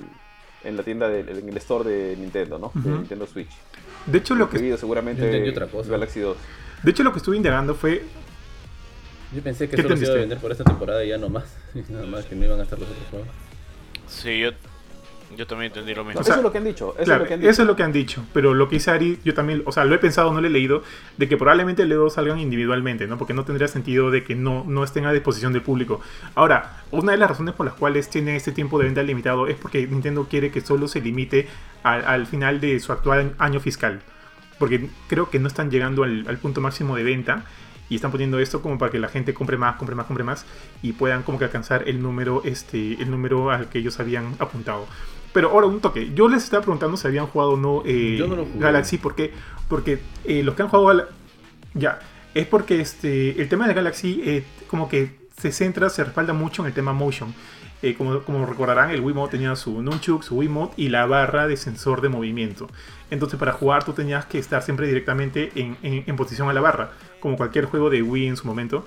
en 0.64 0.76
la 0.76 0.83
tienda 0.83 1.09
del 1.09 1.29
en 1.31 1.49
el 1.49 1.57
store 1.57 1.91
de 1.91 2.17
Nintendo, 2.17 2.59
¿no? 2.59 2.73
De. 2.75 2.91
Nintendo 2.91 3.26
Switch. 3.26 3.50
De 4.07 4.19
hecho, 4.19 4.35
lo 4.35 4.49
que, 4.50 4.76
seguramente 4.76 5.25
entendí 5.25 5.49
otra 5.49 5.67
cosa. 5.67 5.91
Galaxy 5.91 6.21
2. 6.21 6.37
de 6.83 6.91
hecho, 6.91 7.02
lo 7.02 7.12
que 7.12 7.19
estuve 7.19 7.37
indagando 7.38 7.75
fue 7.75 8.02
Yo 9.35 9.43
pensé 9.43 9.69
que 9.69 9.77
¿Qué 9.77 9.83
solo 9.83 9.97
se 9.97 10.05
iba 10.05 10.15
a 10.15 10.17
vender 10.19 10.39
por 10.39 10.53
esta 10.53 10.65
temporada 10.65 11.05
y 11.05 11.09
ya 11.09 11.19
no 11.19 11.29
más. 11.29 11.45
Nada 11.89 12.07
más 12.07 12.25
que 12.27 12.35
no 12.37 12.45
iban 12.45 12.61
a 12.61 12.65
estar 12.65 12.79
los 12.79 12.89
otros 12.89 13.07
juegos. 13.11 13.29
Sí, 14.07 14.41
yo, 14.41 14.51
yo 15.37 15.47
también 15.47 15.71
entendí 15.73 15.95
lo 15.95 16.05
mismo. 16.05 16.21
O 16.21 16.25
sea, 16.25 16.35
eso 16.35 16.41
es 16.41 16.45
lo 16.45 16.53
que 16.53 16.59
han 16.59 16.65
dicho. 16.65 16.95
Eso 16.97 17.05
Claro, 17.05 17.25
es 17.25 17.25
lo 17.25 17.29
que 17.29 17.35
han 17.35 17.41
dicho. 17.41 17.51
eso 17.51 17.62
es 17.62 17.69
lo 17.69 17.77
que 17.77 17.83
han 17.83 17.93
dicho. 17.93 18.25
Pero 18.35 18.53
lo 18.53 18.69
que 18.69 18.77
dice 18.77 18.91
Ari, 18.91 19.19
yo 19.25 19.33
también, 19.33 19.62
o 19.65 19.73
sea, 19.73 19.87
lo 19.87 19.95
he 19.95 19.99
pensado, 19.99 20.31
no 20.35 20.41
lo 20.43 20.47
he 20.47 20.51
leído, 20.51 20.83
de 21.17 21.29
que 21.29 21.39
probablemente 21.39 21.85
E2 21.87 22.11
salgan 22.11 22.39
individualmente, 22.41 23.07
¿no? 23.07 23.17
Porque 23.17 23.33
no 23.33 23.45
tendría 23.47 23.69
sentido 23.69 24.11
de 24.11 24.23
que 24.23 24.35
no, 24.35 24.65
no 24.67 24.85
estén 24.85 25.07
a 25.07 25.12
disposición 25.12 25.55
del 25.55 25.62
público. 25.62 26.03
Ahora, 26.35 26.83
una 26.91 27.12
de 27.12 27.19
las 27.19 27.31
razones 27.31 27.55
por 27.55 27.65
las 27.65 27.75
cuales 27.77 28.11
tiene 28.11 28.37
este 28.37 28.53
tiempo 28.53 28.79
de 28.79 28.85
venta 28.85 29.03
limitado 29.03 29.47
es 29.47 29.57
porque 29.57 29.87
Nintendo 29.87 30.27
quiere 30.29 30.51
que 30.51 30.61
solo 30.61 30.89
se 30.89 31.01
limite 31.01 31.49
al, 31.83 32.05
al 32.05 32.27
final 32.27 32.61
de 32.61 32.79
su 32.81 32.93
actual 32.93 33.35
año 33.39 33.61
fiscal. 33.61 34.03
Porque 34.59 34.91
creo 35.09 35.31
que 35.31 35.39
no 35.39 35.49
están 35.49 35.71
llegando 35.71 36.05
al, 36.05 36.27
al 36.29 36.37
punto 36.37 36.61
máximo 36.61 36.95
de 36.97 37.03
venta. 37.05 37.45
Y 37.93 37.97
están 37.97 38.11
poniendo 38.11 38.39
esto 38.39 38.63
como 38.63 38.79
para 38.79 38.91
que 38.91 38.99
la 38.99 39.09
gente 39.09 39.35
compre 39.35 39.57
más, 39.59 39.77
compre 39.77 39.95
más, 39.95 40.07
compre 40.07 40.25
más. 40.25 40.47
Y 40.83 40.93
puedan 40.93 41.23
como 41.23 41.39
que 41.39 41.45
alcanzar 41.45 41.87
el 41.89 42.01
número, 42.03 42.41
este, 42.45 42.95
el 43.03 43.11
número 43.11 43.51
al 43.51 43.69
que 43.69 43.79
ellos 43.81 44.01
habían 44.01 44.35
apuntado. 44.39 44.87
Pero 45.33 45.51
ahora 45.51 45.67
un 45.67 45.81
toque. 45.81 46.13
Yo 46.15 46.29
les 46.29 46.45
estaba 46.45 46.63
preguntando 46.63 46.97
si 46.97 47.07
habían 47.07 47.27
jugado 47.27 47.53
o 47.53 47.57
no, 47.57 47.83
eh, 47.87 48.17
Yo 48.19 48.27
no 48.27 48.37
lo 48.37 48.45
jugué. 48.47 48.59
Galaxy. 48.61 48.99
¿Por 48.99 49.15
qué? 49.15 49.33
Porque 49.69 50.01
eh, 50.25 50.43
los 50.43 50.55
que 50.55 50.63
han 50.63 50.69
jugado 50.69 50.89
Gal- 50.89 51.09
ya 51.75 51.99
es 52.35 52.47
porque 52.47 52.81
este 52.81 53.41
el 53.43 53.49
tema 53.49 53.69
de 53.69 53.75
Galaxy 53.75 54.23
eh, 54.25 54.45
como 54.69 54.89
que 54.89 55.21
se 55.39 55.53
centra, 55.53 55.89
se 55.91 56.05
respalda 56.05 56.33
mucho 56.33 56.63
en 56.63 56.69
el 56.69 56.75
tema 56.75 56.93
motion. 56.93 57.35
Eh, 57.83 57.95
como, 57.97 58.21
como 58.23 58.47
recordarán, 58.47 58.91
el 58.91 59.01
Wiimote 59.01 59.33
tenía 59.39 59.57
su 59.57 59.83
Nunchuk, 59.83 60.23
su 60.23 60.37
Wiimote 60.37 60.75
y 60.77 60.89
la 60.89 61.05
barra 61.07 61.49
de 61.49 61.57
sensor 61.57 62.01
de 62.01 62.09
movimiento. 62.11 62.69
Entonces 63.11 63.39
para 63.39 63.53
jugar 63.53 63.85
tú 63.85 63.93
tenías 63.93 64.25
que 64.27 64.39
estar 64.39 64.63
siempre 64.63 64.87
directamente 64.87 65.51
en, 65.57 65.77
en- 65.83 66.05
en 66.07 66.17
posición 66.17 66.49
a 66.49 66.53
la 66.53 66.61
barra, 66.61 66.93
como 67.23 67.37
cualquier 67.37 67.67
juego 67.67 67.88
de 67.88 68.02
Wii 68.02 68.26
en 68.26 68.37
su 68.37 68.47
momento. 68.47 68.85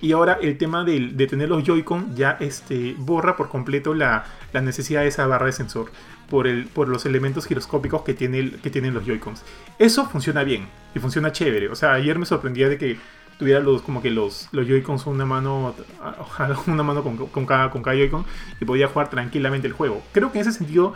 Y 0.00 0.12
ahora 0.12 0.38
el 0.40 0.58
tema 0.58 0.84
de, 0.84 1.26
tener 1.26 1.48
los 1.48 1.64
Joy-Con 1.64 2.14
ya 2.14 2.36
este, 2.38 2.94
borra 2.98 3.36
por 3.36 3.48
completo 3.48 3.94
la, 3.94 4.26
la, 4.52 4.60
necesidad 4.60 5.00
de 5.00 5.08
esa 5.08 5.26
barra 5.26 5.46
de 5.46 5.52
sensor 5.52 5.90
por, 6.30 6.46
el, 6.46 6.66
por 6.66 6.88
los 6.88 7.04
elementos 7.04 7.46
giroscópicos 7.46 8.02
que, 8.02 8.14
tiene 8.14 8.52
que 8.52 8.70
tienen 8.70 8.94
los 8.94 9.04
Joy-Cons. 9.04 9.42
Eso 9.78 10.06
funciona 10.06 10.44
bien 10.44 10.68
y 10.94 11.00
funciona 11.00 11.32
chévere. 11.32 11.68
O 11.68 11.74
sea, 11.74 11.94
ayer 11.94 12.16
me 12.16 12.26
sorprendía 12.26 12.68
de 12.68 12.78
que 12.78 12.96
tuviera 13.40 13.58
los 13.58 13.82
como 13.82 14.00
que 14.00 14.10
los, 14.10 14.48
los 14.52 14.68
Joy-Cons 14.68 15.06
una 15.06 15.24
mano 15.24 15.74
una 16.68 16.82
mano 16.84 17.02
con, 17.02 17.16
con 17.16 17.46
cada, 17.46 17.70
con 17.70 17.82
cada 17.82 17.96
Joy-Con 17.96 18.24
y 18.60 18.64
podía 18.64 18.86
jugar 18.86 19.10
tranquilamente 19.10 19.66
el 19.66 19.72
juego. 19.72 20.02
Creo 20.12 20.30
que 20.30 20.38
en 20.38 20.42
ese 20.46 20.56
sentido 20.56 20.94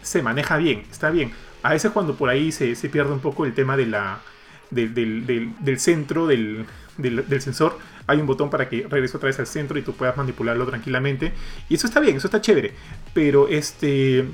se 0.00 0.22
maneja 0.22 0.56
bien, 0.56 0.84
está 0.90 1.10
bien. 1.10 1.32
A 1.62 1.70
veces 1.70 1.90
cuando 1.90 2.14
por 2.14 2.30
ahí 2.30 2.52
se, 2.52 2.74
se 2.74 2.88
pierde 2.88 3.12
un 3.12 3.20
poco 3.20 3.44
el 3.44 3.52
tema 3.52 3.76
de 3.76 3.84
la, 3.84 4.20
del, 4.70 5.78
centro 5.78 6.26
del, 6.26 6.66
sensor, 7.40 7.78
hay 8.06 8.18
un 8.18 8.26
botón 8.26 8.50
para 8.50 8.68
que 8.68 8.86
regrese 8.88 9.16
otra 9.16 9.28
vez 9.28 9.38
al 9.38 9.46
centro 9.46 9.78
y 9.78 9.82
tú 9.82 9.92
puedas 9.92 10.16
manipularlo 10.16 10.66
tranquilamente. 10.66 11.32
Y 11.68 11.74
eso 11.74 11.86
está 11.86 12.00
bien, 12.00 12.16
eso 12.16 12.26
está 12.26 12.40
chévere. 12.40 12.72
Pero 13.14 13.48
este. 13.48 14.26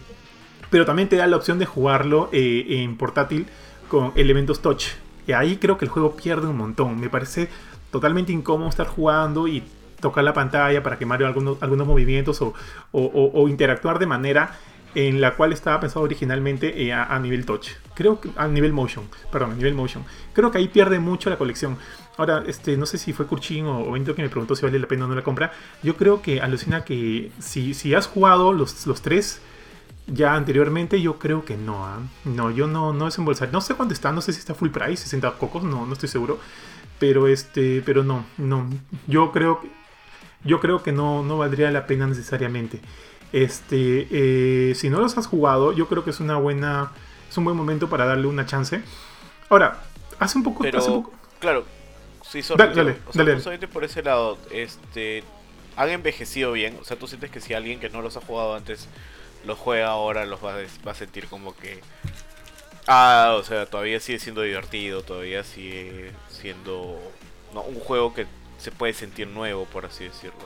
Pero 0.70 0.84
también 0.84 1.08
te 1.08 1.16
da 1.16 1.26
la 1.26 1.36
opción 1.36 1.58
de 1.58 1.66
jugarlo 1.66 2.28
eh, 2.32 2.64
en 2.68 2.96
portátil 2.96 3.46
con 3.88 4.12
elementos 4.16 4.60
touch. 4.60 4.86
Y 5.26 5.32
ahí 5.32 5.56
creo 5.56 5.78
que 5.78 5.84
el 5.84 5.90
juego 5.90 6.16
pierde 6.16 6.46
un 6.46 6.56
montón. 6.56 6.98
Me 6.98 7.08
parece 7.08 7.48
totalmente 7.90 8.32
incómodo 8.32 8.68
estar 8.68 8.86
jugando 8.86 9.46
y 9.46 9.62
tocar 10.00 10.24
la 10.24 10.34
pantalla 10.34 10.82
para 10.82 10.98
que 10.98 11.06
Mario 11.06 11.26
algunos, 11.26 11.62
algunos 11.62 11.86
movimientos 11.86 12.42
o 12.92 13.48
interactuar 13.48 13.98
de 13.98 14.06
manera 14.06 14.56
en 14.96 15.20
la 15.20 15.36
cual 15.36 15.52
estaba 15.52 15.78
pensado 15.78 16.06
originalmente 16.06 16.82
eh, 16.82 16.90
a, 16.90 17.18
nivel 17.18 17.44
touch. 17.44 17.72
Creo 17.94 18.18
que 18.18 18.30
a 18.34 18.48
nivel 18.48 18.72
motion, 18.72 19.04
perdón, 19.30 19.52
a 19.52 19.54
nivel 19.54 19.74
motion. 19.74 20.02
Creo 20.32 20.50
que 20.50 20.56
ahí 20.56 20.68
pierde 20.68 20.98
mucho 21.00 21.28
la 21.28 21.36
colección. 21.36 21.76
Ahora, 22.16 22.42
este, 22.46 22.78
no 22.78 22.86
sé 22.86 22.96
si 22.96 23.12
fue 23.12 23.26
Kurchin 23.26 23.66
o, 23.66 23.92
Benito 23.92 24.14
que 24.14 24.22
me 24.22 24.30
preguntó 24.30 24.56
si 24.56 24.64
vale 24.64 24.78
la 24.78 24.88
pena 24.88 25.04
o 25.04 25.08
no 25.08 25.14
la 25.14 25.22
compra. 25.22 25.52
Yo 25.82 25.96
creo 25.96 26.22
que 26.22 26.40
alucina 26.40 26.82
que 26.82 27.30
si, 27.38 27.74
si 27.74 27.92
has 27.92 28.06
jugado 28.06 28.54
los, 28.54 28.86
los 28.86 29.02
tres 29.02 29.42
ya 30.06 30.34
anteriormente, 30.34 31.02
yo 31.02 31.18
creo 31.18 31.44
que 31.44 31.58
no. 31.58 31.84
¿ah? 31.84 31.98
No, 32.24 32.50
yo 32.50 32.66
no, 32.66 32.94
no 32.94 33.04
desembolsar. 33.04 33.52
No 33.52 33.60
sé 33.60 33.74
cuánto 33.74 33.92
está, 33.92 34.12
no 34.12 34.22
sé 34.22 34.32
si 34.32 34.38
está 34.38 34.54
full 34.54 34.70
price, 34.70 35.02
60 35.02 35.32
cocos, 35.32 35.62
no, 35.62 35.84
no 35.84 35.92
estoy 35.92 36.08
seguro. 36.08 36.38
Pero 36.98 37.28
este, 37.28 37.82
pero 37.84 38.02
no, 38.02 38.24
no. 38.38 38.66
Yo 39.06 39.30
creo 39.30 39.60
que, 39.60 39.70
yo 40.42 40.58
creo 40.58 40.82
que 40.82 40.92
no, 40.92 41.22
no 41.22 41.36
valdría 41.36 41.70
la 41.70 41.86
pena 41.86 42.06
necesariamente. 42.06 42.80
Este, 43.32 44.08
eh, 44.10 44.74
si 44.74 44.88
no 44.88 45.00
los 45.00 45.16
has 45.18 45.26
jugado, 45.26 45.72
yo 45.72 45.88
creo 45.88 46.04
que 46.04 46.10
es 46.10 46.20
una 46.20 46.36
buena, 46.36 46.92
es 47.28 47.36
un 47.36 47.44
buen 47.44 47.56
momento 47.56 47.88
para 47.88 48.06
darle 48.06 48.26
una 48.26 48.46
chance. 48.46 48.82
Ahora, 49.48 49.82
hace 50.18 50.38
un 50.38 50.44
poco, 50.44 50.62
Pero, 50.62 51.10
claro, 51.38 51.64
sí, 52.28 52.40
dale, 52.56 52.74
dale, 52.74 52.96
o 53.06 53.12
sea, 53.12 53.40
solamente 53.40 53.68
por 53.68 53.84
ese 53.84 54.02
lado, 54.02 54.38
este, 54.50 55.22
han 55.76 55.90
envejecido 55.90 56.52
bien. 56.52 56.78
O 56.80 56.84
sea, 56.84 56.98
tú 56.98 57.06
sientes 57.06 57.30
que 57.30 57.40
si 57.40 57.54
alguien 57.54 57.80
que 57.80 57.88
no 57.90 58.02
los 58.02 58.16
ha 58.16 58.20
jugado 58.20 58.54
antes 58.54 58.88
los 59.44 59.58
juega 59.58 59.88
ahora, 59.88 60.26
los 60.26 60.40
va 60.42 60.56
a, 60.90 60.94
sentir 60.94 61.28
como 61.28 61.54
que, 61.56 61.80
ah, 62.88 63.36
o 63.38 63.44
sea, 63.44 63.66
todavía 63.66 64.00
sigue 64.00 64.18
siendo 64.18 64.42
divertido, 64.42 65.02
todavía 65.02 65.44
sigue 65.44 66.10
siendo 66.28 66.98
un 67.54 67.80
juego 67.80 68.12
que 68.12 68.26
se 68.58 68.72
puede 68.72 68.92
sentir 68.92 69.28
nuevo, 69.28 69.64
por 69.66 69.86
así 69.86 70.04
decirlo. 70.04 70.36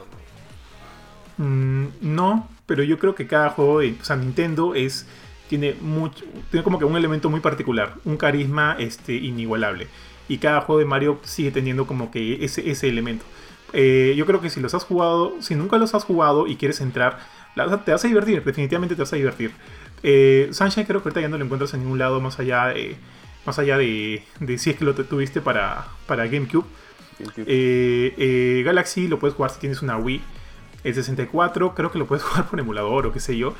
¿no? 1.38 1.44
Mm, 1.44 1.92
no, 2.00 2.48
pero 2.70 2.84
yo 2.84 3.00
creo 3.00 3.16
que 3.16 3.26
cada 3.26 3.50
juego 3.50 3.80
de 3.80 3.96
o 4.00 4.04
sea, 4.04 4.14
Nintendo 4.14 4.76
es 4.76 5.04
tiene 5.48 5.74
mucho 5.80 6.24
tiene 6.52 6.62
como 6.62 6.78
que 6.78 6.84
un 6.84 6.96
elemento 6.96 7.28
muy 7.28 7.40
particular, 7.40 7.94
un 8.04 8.16
carisma 8.16 8.76
este 8.78 9.12
inigualable 9.14 9.88
y 10.28 10.38
cada 10.38 10.60
juego 10.60 10.78
de 10.78 10.84
Mario 10.84 11.18
sigue 11.24 11.50
teniendo 11.50 11.88
como 11.88 12.12
que 12.12 12.44
ese, 12.44 12.70
ese 12.70 12.88
elemento. 12.88 13.24
Eh, 13.72 14.14
yo 14.16 14.24
creo 14.24 14.40
que 14.40 14.50
si 14.50 14.60
los 14.60 14.72
has 14.74 14.84
jugado, 14.84 15.34
si 15.40 15.56
nunca 15.56 15.78
los 15.78 15.96
has 15.96 16.04
jugado 16.04 16.46
y 16.46 16.54
quieres 16.54 16.80
entrar, 16.80 17.18
te 17.84 17.90
vas 17.90 18.04
a 18.04 18.06
divertir, 18.06 18.44
definitivamente 18.44 18.94
te 18.94 19.02
vas 19.02 19.12
a 19.12 19.16
divertir. 19.16 19.50
Eh, 20.04 20.48
Sunshine 20.52 20.86
creo 20.86 21.02
que 21.02 21.08
ahorita 21.08 21.22
ya 21.22 21.28
no 21.28 21.38
lo 21.38 21.44
encuentras 21.44 21.74
en 21.74 21.80
ningún 21.80 21.98
lado 21.98 22.20
más 22.20 22.38
allá 22.38 22.66
de, 22.68 22.94
más 23.44 23.58
allá 23.58 23.78
de, 23.78 24.22
de 24.38 24.58
si 24.58 24.70
es 24.70 24.76
que 24.76 24.84
lo 24.84 24.94
tuviste 24.94 25.40
para, 25.40 25.88
para 26.06 26.28
GameCube. 26.28 26.66
Eh, 27.38 28.62
Galaxy 28.64 29.08
lo 29.08 29.18
puedes 29.18 29.34
jugar 29.34 29.50
si 29.50 29.58
tienes 29.58 29.82
una 29.82 29.96
Wii. 29.96 30.20
El 30.84 30.94
64 30.94 31.74
creo 31.74 31.90
que 31.90 31.98
lo 31.98 32.06
puedes 32.06 32.24
jugar 32.24 32.48
por 32.48 32.60
emulador 32.60 33.06
o 33.06 33.12
qué 33.12 33.20
sé 33.20 33.36
yo. 33.36 33.54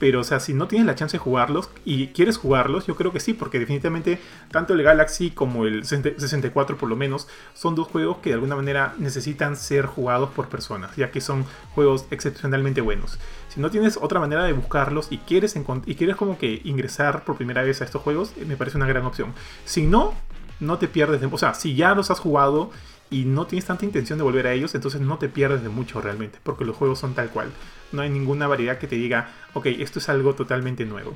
Pero, 0.00 0.20
o 0.20 0.24
sea, 0.24 0.40
si 0.40 0.54
no 0.54 0.66
tienes 0.66 0.86
la 0.86 0.94
chance 0.94 1.18
de 1.18 1.22
jugarlos 1.22 1.68
y 1.84 2.06
quieres 2.08 2.38
jugarlos, 2.38 2.86
yo 2.86 2.96
creo 2.96 3.12
que 3.12 3.20
sí, 3.20 3.34
porque 3.34 3.58
definitivamente 3.58 4.18
tanto 4.50 4.72
el 4.72 4.82
Galaxy 4.82 5.30
como 5.30 5.66
el 5.66 5.84
64 5.84 6.78
por 6.78 6.88
lo 6.88 6.96
menos 6.96 7.28
son 7.52 7.74
dos 7.74 7.86
juegos 7.86 8.16
que 8.22 8.30
de 8.30 8.34
alguna 8.36 8.56
manera 8.56 8.94
necesitan 8.96 9.56
ser 9.56 9.84
jugados 9.84 10.30
por 10.30 10.48
personas, 10.48 10.96
ya 10.96 11.10
que 11.10 11.20
son 11.20 11.44
juegos 11.74 12.06
excepcionalmente 12.10 12.80
buenos. 12.80 13.18
Si 13.50 13.60
no 13.60 13.70
tienes 13.70 13.98
otra 14.00 14.20
manera 14.20 14.44
de 14.44 14.54
buscarlos 14.54 15.08
y 15.10 15.18
quieres, 15.18 15.54
y 15.84 15.94
quieres 15.94 16.16
como 16.16 16.38
que 16.38 16.62
ingresar 16.64 17.22
por 17.24 17.36
primera 17.36 17.62
vez 17.62 17.82
a 17.82 17.84
estos 17.84 18.00
juegos, 18.00 18.32
me 18.46 18.56
parece 18.56 18.78
una 18.78 18.86
gran 18.86 19.04
opción. 19.04 19.34
Si 19.66 19.84
no, 19.84 20.14
no 20.60 20.78
te 20.78 20.88
pierdes 20.88 21.20
de... 21.20 21.26
O 21.26 21.36
sea, 21.36 21.52
si 21.52 21.74
ya 21.74 21.94
los 21.94 22.10
has 22.10 22.20
jugado 22.20 22.70
y 23.10 23.24
no 23.24 23.46
tienes 23.46 23.66
tanta 23.66 23.84
intención 23.84 24.18
de 24.18 24.22
volver 24.22 24.46
a 24.46 24.52
ellos, 24.52 24.74
entonces 24.74 25.00
no 25.00 25.18
te 25.18 25.28
pierdes 25.28 25.62
de 25.62 25.68
mucho 25.68 26.00
realmente, 26.00 26.38
porque 26.42 26.64
los 26.64 26.76
juegos 26.76 27.00
son 27.00 27.14
tal 27.14 27.30
cual. 27.30 27.50
No 27.92 28.02
hay 28.02 28.10
ninguna 28.10 28.46
variedad 28.46 28.78
que 28.78 28.86
te 28.86 28.94
diga, 28.94 29.30
ok, 29.54 29.66
esto 29.66 29.98
es 29.98 30.08
algo 30.08 30.34
totalmente 30.34 30.84
nuevo. 30.86 31.14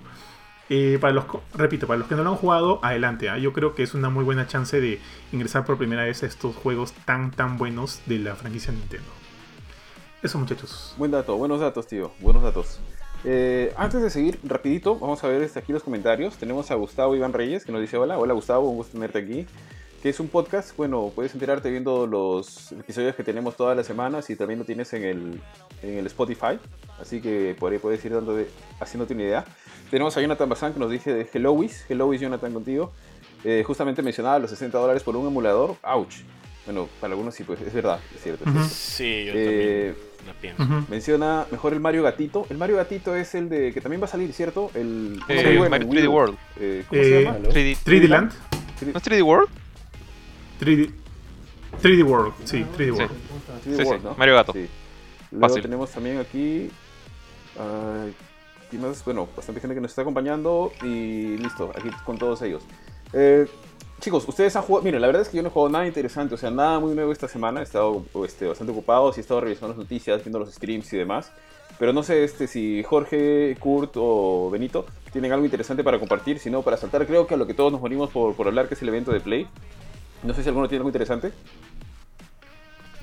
Eh, 0.71 0.99
para 1.01 1.13
los, 1.13 1.27
repito, 1.55 1.87
para 1.87 1.99
los 1.99 2.09
que 2.09 2.15
no 2.17 2.25
lo 2.25 2.31
han 2.31 2.37
jugado, 2.37 2.81
adelante. 2.83 3.29
¿ah? 3.29 3.39
Yo 3.39 3.53
creo 3.53 3.75
que 3.75 3.83
es 3.83 3.95
una 3.95 4.11
muy 4.11 4.25
buena 4.25 4.47
chance 4.47 4.81
de 4.81 4.99
ingresar 5.31 5.65
por 5.65 5.79
primera 5.79 6.05
vez 6.05 6.23
a 6.23 6.27
estos 6.27 6.57
juegos 6.57 6.93
tan 7.05 7.31
tan 7.31 7.59
buenos 7.59 8.01
de 8.07 8.19
la 8.19 8.35
franquicia 8.35 8.73
Nintendo. 8.73 9.09
Eso 10.23 10.39
muchachos. 10.39 10.95
Buen 10.97 11.11
dato, 11.11 11.37
buenos 11.37 11.61
datos, 11.61 11.87
tío. 11.87 12.13
Buenos 12.19 12.43
datos. 12.43 12.81
Eh, 13.25 13.73
antes 13.77 14.03
de 14.03 14.11
seguir, 14.11 14.41
rapidito, 14.43 14.99
vamos 14.99 15.23
a 15.23 15.29
ver 15.29 15.43
este, 15.43 15.59
aquí 15.59 15.73
los 15.73 15.83
comentarios. 15.83 16.37
Tenemos 16.39 16.71
a 16.71 16.75
Gustavo 16.75 17.15
Iván 17.15 17.35
Reyes 17.35 17.65
que 17.65 17.73
nos 17.73 17.83
dice, 17.83 17.99
hola, 17.99 18.19
hola 18.19 18.33
Gustavo, 18.33 18.69
un 18.69 18.77
gusto 18.77 18.93
tenerte 18.93 19.19
aquí 19.19 19.47
que 20.05 20.11
es 20.11 20.21
un 20.21 20.29
podcast. 20.29 20.77
Bueno, 20.77 21.11
puedes 21.15 21.33
enterarte 21.33 21.71
viendo 21.71 22.07
los 22.07 22.73
episodios 22.73 23.15
que 23.15 23.25
tenemos 23.25 23.57
todas 23.57 23.75
las 23.75 23.87
semanas 23.87 24.29
y 24.29 24.37
también 24.37 24.59
lo 24.59 24.67
tienes 24.67 24.93
en 24.93 25.03
el, 25.03 25.41
en 25.83 25.97
el 25.97 26.05
Spotify. 26.09 26.59
Así 27.01 27.23
que 27.23 27.57
por 27.59 27.73
ahí 27.73 27.79
puedes 27.79 28.05
ir 28.05 28.13
dando 28.13 28.37
de, 28.37 28.47
haciéndote 28.81 29.15
una 29.15 29.23
idea. 29.23 29.45
Tenemos 29.91 30.15
a 30.15 30.21
Jonathan 30.21 30.47
Bazán 30.47 30.75
que 30.75 30.79
nos 30.79 30.91
dice 30.91 31.15
de 31.15 31.27
Hellois. 31.33 31.87
Hellois, 31.89 32.21
Jonathan, 32.21 32.53
contigo. 32.53 32.93
Eh, 33.45 33.65
justamente 33.67 34.03
mencionaba 34.03 34.39
los 34.39 34.51
60 34.51 34.77
dólares 34.77 35.03
por 35.03 35.17
un 35.17 35.27
emulador. 35.27 35.77
¡Ouch! 35.83 36.17
Bueno, 36.67 36.87
para 37.01 37.15
algunos 37.15 37.35
sí, 37.35 37.43
pues 37.45 37.63
es 37.63 37.73
verdad, 37.73 37.99
es 38.15 38.23
cierto. 38.23 38.45
Sí, 38.69 39.25
yo 39.25 39.33
eh, 39.35 39.95
también 40.19 40.55
pienso. 40.57 40.87
Menciona 40.91 41.47
mejor 41.51 41.73
el 41.73 41.81
Mario 41.81 42.03
Gatito. 42.03 42.47
El 42.51 42.59
Mario 42.59 42.77
Gatito 42.77 43.17
es 43.17 43.35
el 43.35 43.49
de 43.49 43.73
que 43.73 43.81
también 43.81 44.03
va 44.03 44.05
a 44.05 44.09
salir, 44.09 44.35
¿cierto? 44.35 44.71
El 44.75 45.19
eh, 45.29 45.67
Mario 45.71 45.89
3D 45.89 46.09
World. 46.11 46.37
Eh, 46.61 46.85
¿Cómo 46.91 47.03
se 47.03 47.23
llama? 47.23 47.39
3D, 47.39 47.79
3D 47.83 48.07
Land. 48.07 48.33
¿No 48.93 48.99
es 48.99 49.03
3D 49.03 49.23
World? 49.25 49.64
3D, 50.65 50.91
3D 51.83 52.05
World, 52.05 52.33
sí, 52.45 52.65
3D 52.77 52.93
World. 52.93 53.11
Sí, 53.63 53.77
sí, 53.77 53.91
¿no? 54.03 54.15
Mario 54.17 54.35
Gato. 54.35 54.53
Sí. 54.53 54.69
Luego 55.31 55.55
tenemos 55.57 55.91
también 55.91 56.19
aquí. 56.19 56.71
Uh, 57.57 58.11
más? 58.79 59.05
Bueno, 59.05 59.29
bastante 59.37 59.61
gente 59.61 59.75
que 59.75 59.81
nos 59.81 59.91
está 59.91 60.03
acompañando. 60.03 60.73
Y 60.83 61.37
listo, 61.39 61.71
aquí 61.77 61.89
con 62.05 62.19
todos 62.19 62.43
ellos. 62.43 62.63
Eh, 63.13 63.47
chicos, 64.01 64.27
ustedes 64.27 64.55
han 64.57 64.63
jugado. 64.63 64.85
Miren, 64.85 65.01
la 65.01 65.07
verdad 65.07 65.23
es 65.23 65.29
que 65.29 65.37
yo 65.37 65.43
no 65.43 65.49
he 65.49 65.53
jugado 65.53 65.71
nada 65.71 65.87
interesante, 65.87 66.35
o 66.35 66.39
sea, 66.39 66.51
nada 66.51 66.81
muy 66.81 66.95
nuevo 66.95 67.13
esta 67.13 67.29
semana. 67.29 67.61
He 67.61 67.65
estado 67.65 68.05
este, 68.25 68.47
bastante 68.47 68.73
ocupado, 68.73 69.13
sí 69.13 69.21
he 69.21 69.23
estado 69.23 69.41
revisando 69.41 69.69
las 69.69 69.79
noticias, 69.79 70.25
viendo 70.25 70.39
los 70.39 70.53
streams 70.53 70.93
y 70.93 70.97
demás. 70.97 71.31
Pero 71.79 71.93
no 71.93 72.03
sé 72.03 72.25
este, 72.25 72.47
si 72.47 72.83
Jorge, 72.85 73.57
Kurt 73.59 73.95
o 73.97 74.49
Benito 74.51 74.87
tienen 75.13 75.33
algo 75.33 75.45
interesante 75.45 75.83
para 75.83 75.99
compartir, 75.99 76.39
sino 76.39 76.63
para 76.63 76.77
saltar, 76.77 77.07
creo 77.07 77.27
que 77.27 77.35
a 77.35 77.37
lo 77.37 77.47
que 77.47 77.55
todos 77.55 77.73
nos 77.73 77.81
morimos 77.81 78.11
por, 78.11 78.35
por 78.35 78.47
hablar, 78.47 78.69
que 78.69 78.75
es 78.75 78.83
el 78.83 78.89
evento 78.89 79.13
de 79.13 79.21
Play. 79.21 79.49
No 80.25 80.33
sé 80.33 80.43
si 80.43 80.49
alguno 80.49 80.69
tiene 80.69 80.81
algo 80.81 80.89
interesante. 80.89 81.33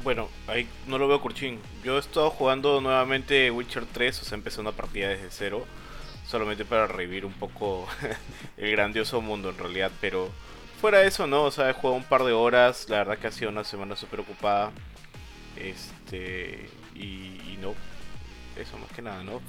Bueno, 0.04 0.28
ahí 0.48 0.68
no 0.88 0.98
lo 0.98 1.08
veo 1.08 1.22
Curchín. 1.22 1.60
Yo 1.84 1.98
he 1.98 2.00
estado 2.00 2.32
jugando 2.32 2.82
nuevamente 2.82 3.51
Witcher 3.51 3.86
3, 3.86 4.22
o 4.22 4.25
sea, 4.25 4.36
empecé 4.36 4.60
una 4.60 4.72
partida 4.72 5.10
desde 5.10 5.30
cero. 5.30 5.66
Solamente 6.25 6.66
para 6.66 6.88
revivir 6.88 7.25
un 7.25 7.34
poco 7.34 7.88
el 8.58 8.72
grandioso 8.72 9.22
mundo 9.22 9.50
en 9.50 9.60
realidad. 9.60 9.92
Pero 10.01 10.32
fuera 10.80 11.00
de 11.00 11.08
eso, 11.08 11.28
no, 11.28 11.44
o 11.44 11.51
sea, 11.51 11.70
he 11.70 11.74
jugado 11.74 11.96
un 11.98 12.04
par 12.04 12.24
de 12.24 12.32
horas. 12.32 12.90
La 12.90 12.98
verdad 12.98 13.20
que 13.20 13.28
ha 13.28 13.32
sido 13.32 13.51
una 13.51 13.63
semana 13.63 13.96
súper 13.96 14.22
ocupada. 14.22 14.72
Este. 15.56 16.70
Y, 16.96 17.58
no. 17.62 17.75
Eso 18.58 18.78
más 18.80 18.92
que 18.92 19.01
nada, 19.04 19.24
¿no? 19.24 19.40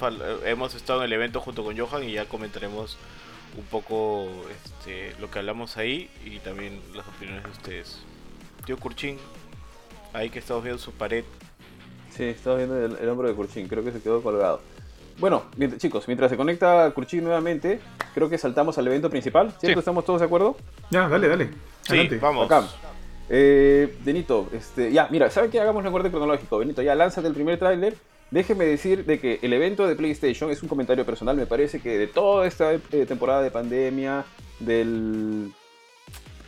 hemos 0.44 0.74
estado 0.74 1.00
en 1.00 1.06
el 1.06 1.12
evento 1.14 1.40
junto 1.40 1.64
con 1.64 1.76
Johan 1.76 2.04
y 2.04 2.12
ya 2.12 2.26
comentaremos 2.26 2.98
un 3.56 3.64
poco 3.64 4.28
este, 4.50 5.14
lo 5.20 5.30
que 5.30 5.38
hablamos 5.38 5.76
ahí 5.76 6.10
y 6.24 6.38
también 6.38 6.80
las 6.94 7.06
opiniones 7.06 7.44
de 7.44 7.50
ustedes. 7.50 7.98
Tío 8.64 8.78
Kurchin, 8.78 9.18
ahí 10.12 10.30
que 10.30 10.38
estamos 10.38 10.62
viendo 10.62 10.80
su 10.80 10.92
pared. 10.92 11.24
Sí, 12.10 12.24
estamos 12.24 12.58
viendo 12.58 12.84
el, 12.84 13.08
hombro 13.08 13.28
de 13.28 13.34
Kurchin, 13.34 13.68
creo 13.68 13.84
que 13.84 13.92
se 13.92 14.00
quedó 14.00 14.22
colgado. 14.22 14.60
Bueno, 15.18 15.44
chicos, 15.78 16.08
mientras 16.08 16.30
se 16.30 16.36
conecta 16.36 16.90
Kurchin 16.94 17.22
nuevamente, 17.22 17.80
creo 18.14 18.28
que 18.28 18.38
saltamos 18.38 18.78
al 18.78 18.86
evento 18.86 19.10
principal, 19.10 19.52
¿cierto? 19.60 19.80
¿Estamos 19.80 20.04
todos 20.04 20.20
de 20.20 20.26
acuerdo? 20.26 20.56
Ya, 20.90 21.08
dale, 21.08 21.28
dale. 21.28 21.50
Sí, 21.82 22.08
vamos. 22.20 22.48
Eh, 23.28 23.96
Benito, 24.04 24.48
este, 24.52 24.92
ya, 24.92 25.08
mira, 25.10 25.30
¿sabe 25.30 25.48
qué? 25.48 25.60
Hagamos 25.60 25.84
un 25.84 25.94
orden 25.94 26.10
cronológico. 26.10 26.58
Benito, 26.58 26.82
ya 26.82 26.94
lánzate 26.94 27.28
el 27.28 27.34
primer 27.34 27.58
tráiler. 27.58 27.96
Déjeme 28.32 28.64
decir 28.64 29.04
de 29.04 29.20
que 29.20 29.38
el 29.42 29.52
evento 29.52 29.86
de 29.86 29.94
PlayStation 29.94 30.50
es 30.50 30.62
un 30.62 30.68
comentario 30.68 31.04
personal. 31.04 31.36
Me 31.36 31.44
parece 31.44 31.80
que 31.80 31.98
de 31.98 32.06
toda 32.06 32.46
esta 32.46 32.72
eh, 32.72 32.80
temporada 33.06 33.42
de 33.42 33.50
pandemia, 33.50 34.24
del, 34.58 35.52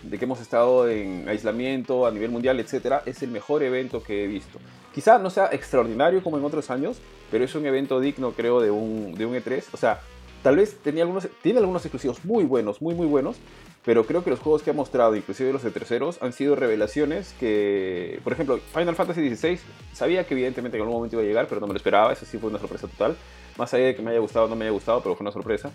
de 0.02 0.18
que 0.18 0.24
hemos 0.24 0.40
estado 0.40 0.88
en 0.88 1.28
aislamiento 1.28 2.06
a 2.06 2.10
nivel 2.10 2.30
mundial, 2.30 2.58
etcétera, 2.58 3.02
es 3.04 3.22
el 3.22 3.30
mejor 3.30 3.62
evento 3.62 4.02
que 4.02 4.24
he 4.24 4.26
visto. 4.26 4.58
Quizá 4.94 5.18
no 5.18 5.28
sea 5.28 5.50
extraordinario 5.52 6.22
como 6.22 6.38
en 6.38 6.44
otros 6.44 6.70
años, 6.70 6.96
pero 7.30 7.44
es 7.44 7.54
un 7.54 7.66
evento 7.66 8.00
digno, 8.00 8.32
creo, 8.32 8.62
de 8.62 8.70
un, 8.70 9.14
de 9.14 9.26
un 9.26 9.34
E3. 9.34 9.64
O 9.74 9.76
sea, 9.76 10.00
tal 10.44 10.56
vez 10.56 10.76
tenía 10.76 11.04
algunos, 11.04 11.26
tiene 11.42 11.58
algunos 11.58 11.82
exclusivos 11.86 12.22
muy 12.22 12.44
buenos, 12.44 12.82
muy, 12.82 12.94
muy 12.94 13.06
buenos, 13.06 13.36
pero 13.82 14.04
creo 14.04 14.22
que 14.22 14.28
los 14.28 14.40
juegos 14.40 14.62
que 14.62 14.70
ha 14.70 14.72
mostrado, 14.74 15.16
inclusive 15.16 15.50
los 15.54 15.62
de 15.62 15.70
terceros, 15.70 16.18
han 16.20 16.34
sido 16.34 16.54
revelaciones 16.54 17.34
que, 17.40 18.20
por 18.22 18.34
ejemplo, 18.34 18.58
Final 18.74 18.94
Fantasy 18.94 19.34
XVI, 19.34 19.58
sabía 19.94 20.26
que 20.26 20.34
evidentemente 20.34 20.76
en 20.76 20.82
algún 20.82 20.96
momento 20.96 21.16
iba 21.16 21.22
a 21.22 21.26
llegar, 21.26 21.46
pero 21.48 21.62
no 21.62 21.66
me 21.66 21.72
lo 21.72 21.78
esperaba, 21.78 22.12
eso 22.12 22.26
sí 22.26 22.36
fue 22.36 22.50
una 22.50 22.58
sorpresa 22.58 22.86
total. 22.86 23.16
Más 23.56 23.72
allá 23.72 23.86
de 23.86 23.96
que 23.96 24.02
me 24.02 24.10
haya 24.10 24.20
gustado 24.20 24.44
o 24.44 24.48
no 24.48 24.54
me 24.54 24.66
haya 24.66 24.72
gustado, 24.72 25.00
pero 25.02 25.14
fue 25.14 25.24
una 25.24 25.32
sorpresa. 25.32 25.70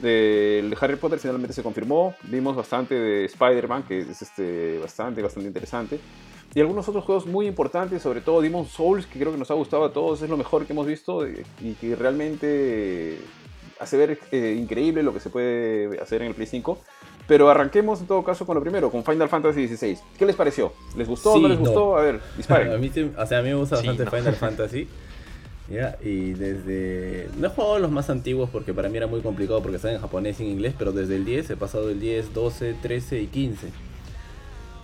De 0.00 0.72
Harry 0.80 0.96
Potter 0.96 1.18
finalmente 1.18 1.52
se 1.52 1.64
confirmó, 1.64 2.14
vimos 2.22 2.54
bastante 2.54 2.94
de 2.94 3.24
Spider-Man, 3.24 3.82
que 3.88 4.02
es 4.02 4.22
este, 4.22 4.78
bastante, 4.78 5.20
bastante 5.20 5.48
interesante. 5.48 5.98
Y 6.54 6.60
algunos 6.60 6.88
otros 6.88 7.04
juegos 7.04 7.26
muy 7.26 7.48
importantes, 7.48 8.02
sobre 8.02 8.20
todo 8.20 8.40
Demon 8.40 8.66
Souls, 8.66 9.06
que 9.06 9.18
creo 9.18 9.32
que 9.32 9.38
nos 9.38 9.50
ha 9.50 9.54
gustado 9.54 9.84
a 9.84 9.92
todos, 9.92 10.22
es 10.22 10.30
lo 10.30 10.36
mejor 10.36 10.64
que 10.64 10.74
hemos 10.74 10.86
visto 10.86 11.26
y 11.26 11.74
que 11.80 11.96
realmente 11.96 13.18
hace 13.82 13.96
ver 13.96 14.18
eh, 14.30 14.56
increíble 14.58 15.02
lo 15.02 15.12
que 15.12 15.20
se 15.20 15.28
puede 15.28 16.00
hacer 16.00 16.22
en 16.22 16.28
el 16.28 16.34
Play 16.34 16.46
5. 16.46 16.78
Pero 17.26 17.50
arranquemos 17.50 18.00
en 18.00 18.06
todo 18.06 18.24
caso 18.24 18.46
con 18.46 18.56
lo 18.56 18.60
primero, 18.60 18.90
con 18.90 19.04
Final 19.04 19.28
Fantasy 19.28 19.68
XVI. 19.68 19.98
¿Qué 20.18 20.26
les 20.26 20.36
pareció? 20.36 20.72
¿Les 20.96 21.06
gustó 21.06 21.32
o 21.32 21.40
no 21.40 21.48
les 21.48 21.58
gustó? 21.58 21.96
A 21.96 22.02
ver, 22.02 22.20
disparen. 22.36 22.72
a, 22.72 22.76
mí, 22.76 22.90
o 23.16 23.26
sea, 23.26 23.38
a 23.38 23.42
mí 23.42 23.48
me 23.48 23.54
gusta 23.54 23.76
bastante 23.76 24.06
Final 24.06 24.34
Fantasy. 24.40 24.88
¿ya? 25.70 25.96
Y 26.02 26.32
desde... 26.32 27.28
No 27.38 27.46
he 27.46 27.50
jugado 27.50 27.78
los 27.78 27.90
más 27.90 28.10
antiguos 28.10 28.50
porque 28.50 28.74
para 28.74 28.88
mí 28.88 28.96
era 28.96 29.06
muy 29.06 29.20
complicado 29.20 29.62
porque 29.62 29.76
están 29.76 29.92
en 29.92 30.00
japonés 30.00 30.40
y 30.40 30.44
en 30.44 30.50
inglés, 30.50 30.74
pero 30.76 30.92
desde 30.92 31.16
el 31.16 31.24
10 31.24 31.50
he 31.50 31.56
pasado 31.56 31.90
el 31.90 32.00
10, 32.00 32.34
12, 32.34 32.74
13 32.82 33.20
y 33.20 33.26
15. 33.28 33.68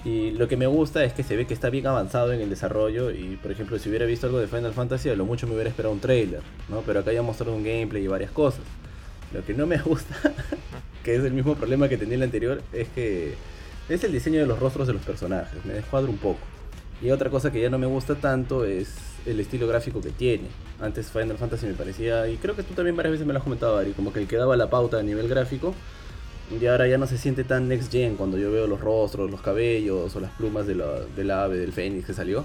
Y 0.04 0.30
lo 0.30 0.46
que 0.46 0.56
me 0.56 0.66
gusta 0.66 1.04
es 1.04 1.12
que 1.12 1.24
se 1.24 1.36
ve 1.36 1.46
que 1.46 1.54
está 1.54 1.70
bien 1.70 1.86
avanzado 1.86 2.32
en 2.32 2.40
el 2.40 2.48
desarrollo 2.48 3.10
y 3.10 3.36
por 3.42 3.50
ejemplo 3.50 3.78
si 3.78 3.88
hubiera 3.88 4.06
visto 4.06 4.26
algo 4.26 4.38
de 4.38 4.46
Final 4.46 4.72
Fantasy 4.72 5.10
a 5.10 5.16
lo 5.16 5.24
mucho 5.24 5.48
me 5.48 5.54
hubiera 5.54 5.68
esperado 5.68 5.92
un 5.92 6.00
trailer, 6.00 6.40
¿no? 6.68 6.82
Pero 6.86 7.00
acá 7.00 7.12
ya 7.12 7.20
mostrado 7.20 7.54
un 7.54 7.64
gameplay 7.64 8.04
y 8.04 8.06
varias 8.06 8.30
cosas. 8.30 8.62
Lo 9.32 9.44
que 9.44 9.54
no 9.54 9.66
me 9.66 9.78
gusta, 9.78 10.14
que 11.04 11.16
es 11.16 11.24
el 11.24 11.32
mismo 11.32 11.54
problema 11.54 11.88
que 11.88 11.96
tenía 11.96 12.16
el 12.16 12.22
anterior, 12.22 12.62
es 12.72 12.88
que 12.88 13.34
es 13.88 14.04
el 14.04 14.12
diseño 14.12 14.40
de 14.40 14.46
los 14.46 14.58
rostros 14.58 14.86
de 14.86 14.94
los 14.94 15.02
personajes. 15.02 15.64
Me 15.64 15.74
descuadra 15.74 16.10
un 16.10 16.18
poco. 16.18 16.40
Y 17.00 17.10
otra 17.10 17.30
cosa 17.30 17.52
que 17.52 17.60
ya 17.60 17.70
no 17.70 17.78
me 17.78 17.86
gusta 17.86 18.16
tanto 18.16 18.64
es 18.64 18.96
el 19.26 19.38
estilo 19.40 19.66
gráfico 19.66 20.00
que 20.00 20.10
tiene. 20.10 20.48
Antes 20.80 21.10
Final 21.10 21.36
Fantasy 21.36 21.66
me 21.66 21.74
parecía, 21.74 22.28
y 22.28 22.36
creo 22.36 22.56
que 22.56 22.62
tú 22.62 22.74
también 22.74 22.96
varias 22.96 23.12
veces 23.12 23.26
me 23.26 23.32
lo 23.32 23.38
has 23.38 23.44
comentado, 23.44 23.76
Ari, 23.78 23.92
como 23.92 24.12
que 24.12 24.20
el 24.20 24.26
que 24.26 24.36
daba 24.36 24.56
la 24.56 24.70
pauta 24.70 24.98
a 24.98 25.02
nivel 25.02 25.28
gráfico. 25.28 25.74
Y 26.60 26.64
ahora 26.66 26.88
ya 26.88 26.96
no 26.96 27.06
se 27.06 27.18
siente 27.18 27.44
tan 27.44 27.68
next 27.68 27.92
gen 27.92 28.16
cuando 28.16 28.38
yo 28.38 28.50
veo 28.50 28.66
los 28.66 28.80
rostros, 28.80 29.30
los 29.30 29.42
cabellos 29.42 30.16
o 30.16 30.20
las 30.20 30.30
plumas 30.32 30.66
de 30.66 30.76
la, 30.76 31.00
del 31.14 31.30
ave, 31.30 31.58
del 31.58 31.72
fénix 31.72 32.06
que 32.06 32.14
salió. 32.14 32.44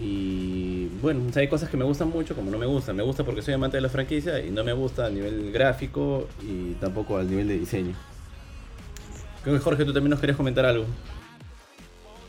Y 0.00 0.86
bueno, 1.00 1.22
hay 1.34 1.48
cosas 1.48 1.68
que 1.68 1.76
me 1.76 1.84
gustan 1.84 2.10
mucho 2.10 2.34
como 2.34 2.50
no 2.50 2.58
me 2.58 2.66
gustan. 2.66 2.96
Me 2.96 3.02
gusta 3.02 3.24
porque 3.24 3.42
soy 3.42 3.54
amante 3.54 3.76
de 3.76 3.80
la 3.80 3.88
franquicia 3.88 4.40
y 4.40 4.50
no 4.50 4.64
me 4.64 4.72
gusta 4.72 5.06
a 5.06 5.10
nivel 5.10 5.52
gráfico 5.52 6.28
y 6.42 6.72
tampoco 6.74 7.18
al 7.18 7.30
nivel 7.30 7.48
de 7.48 7.58
diseño. 7.58 7.94
Creo 9.42 9.56
que 9.56 9.62
Jorge, 9.62 9.84
tú 9.84 9.92
también 9.92 10.10
nos 10.10 10.20
querías 10.20 10.36
comentar 10.36 10.64
algo. 10.64 10.86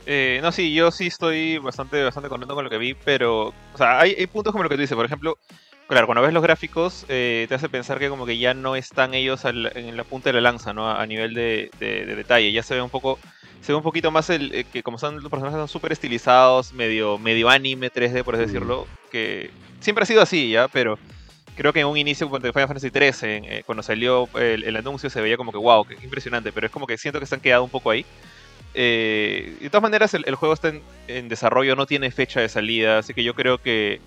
Eh, 0.06 0.40
no, 0.44 0.52
sí, 0.52 0.74
yo 0.74 0.92
sí 0.92 1.08
estoy 1.08 1.58
bastante, 1.58 2.04
bastante 2.04 2.30
contento 2.30 2.54
con 2.54 2.64
lo 2.64 2.70
que 2.70 2.78
vi, 2.78 2.94
pero, 2.94 3.48
o 3.48 3.78
sea, 3.78 4.00
hay, 4.00 4.28
puntos 4.28 4.52
como 4.52 4.64
lo 4.64 4.70
que 4.70 4.76
tú 4.76 4.82
dices, 4.82 4.96
por 4.96 5.06
ejemplo, 5.06 5.38
claro, 5.88 6.08
cuando 6.08 6.22
ves 6.22 6.34
los 6.34 6.44
gráficos, 6.44 7.06
eh, 7.10 7.46
te 7.48 7.56
hace 7.56 7.70
pensar 7.70 8.00
que 8.00 8.10
como 8.10 8.26
que 8.26 8.38
ya 8.38 8.54
no 8.54 8.76
están 8.76 9.14
ellos 9.14 9.46
en 9.46 9.98
la 9.98 10.04
punta 10.04 10.30
de 10.30 10.34
la 10.34 10.42
lanza, 10.42 10.74
¿no? 10.74 10.90
A, 10.90 11.06
nivel 11.06 11.34
de, 11.34 11.70
de, 11.80 12.06
detalle, 12.16 12.52
ya 12.52 12.64
se 12.64 12.76
ve 12.76 12.82
un 12.82 12.90
poco 12.90 13.20
se 13.62 13.72
ve 13.72 13.78
un 13.78 13.84
poquito 13.84 14.12
más 14.12 14.30
el 14.30 14.54
eh, 14.54 14.64
que 14.72 14.84
como 14.84 15.00
son 15.00 15.24
los 15.24 15.32
personajes 15.32 15.58
son 15.58 15.68
súper 15.68 15.92
estilizados, 15.92 16.72
medio, 16.72 17.18
medio 17.18 17.50
anime 17.50 17.92
3D 17.92 18.24
por 18.24 18.36
así 18.36 18.44
mm. 18.44 18.48
decirlo, 18.48 18.88
que 19.12 19.50
siempre 19.80 20.04
ha 20.04 20.06
sido 20.06 20.22
así 20.22 20.52
ya, 20.52 20.68
pero 20.68 21.00
creo 21.56 21.74
que 21.74 21.80
en 21.80 21.88
un 21.88 21.98
inicio 21.98 22.30
cuando 22.30 22.52
Final 22.54 22.68
Fantasy 22.68 22.92
13, 22.92 23.38
eh, 23.38 23.64
cuando 23.66 23.82
salió 23.82 24.30
el, 24.36 24.76
anuncio 24.76 25.10
se 25.10 25.20
veía 25.20 25.38
como 25.38 25.52
que 25.52 25.58
wow, 25.58 25.84
que 25.84 25.96
impresionante, 26.04 26.52
pero 26.52 26.68
es 26.68 26.72
como 26.72 26.86
que 26.86 26.98
siento 26.98 27.20
que 27.20 27.26
se 27.26 27.34
han 27.34 27.42
quedado 27.42 27.64
un 27.64 27.72
poco 27.72 27.90
ahí. 27.90 28.06
De 28.74 29.70
todas 29.72 29.82
maneras 29.82 30.14
el, 30.14 30.36
juego 30.36 30.54
está 30.54 30.74
en, 31.08 31.30
desarrollo, 31.30 31.76
no 31.76 31.86
tiene 31.86 32.12
fecha 32.12 32.42
de 32.42 32.50
salida, 32.50 33.00
así 33.00 33.14
que 33.14 33.24
yo 33.24 33.34
creo 33.34 33.58
que 33.58 34.00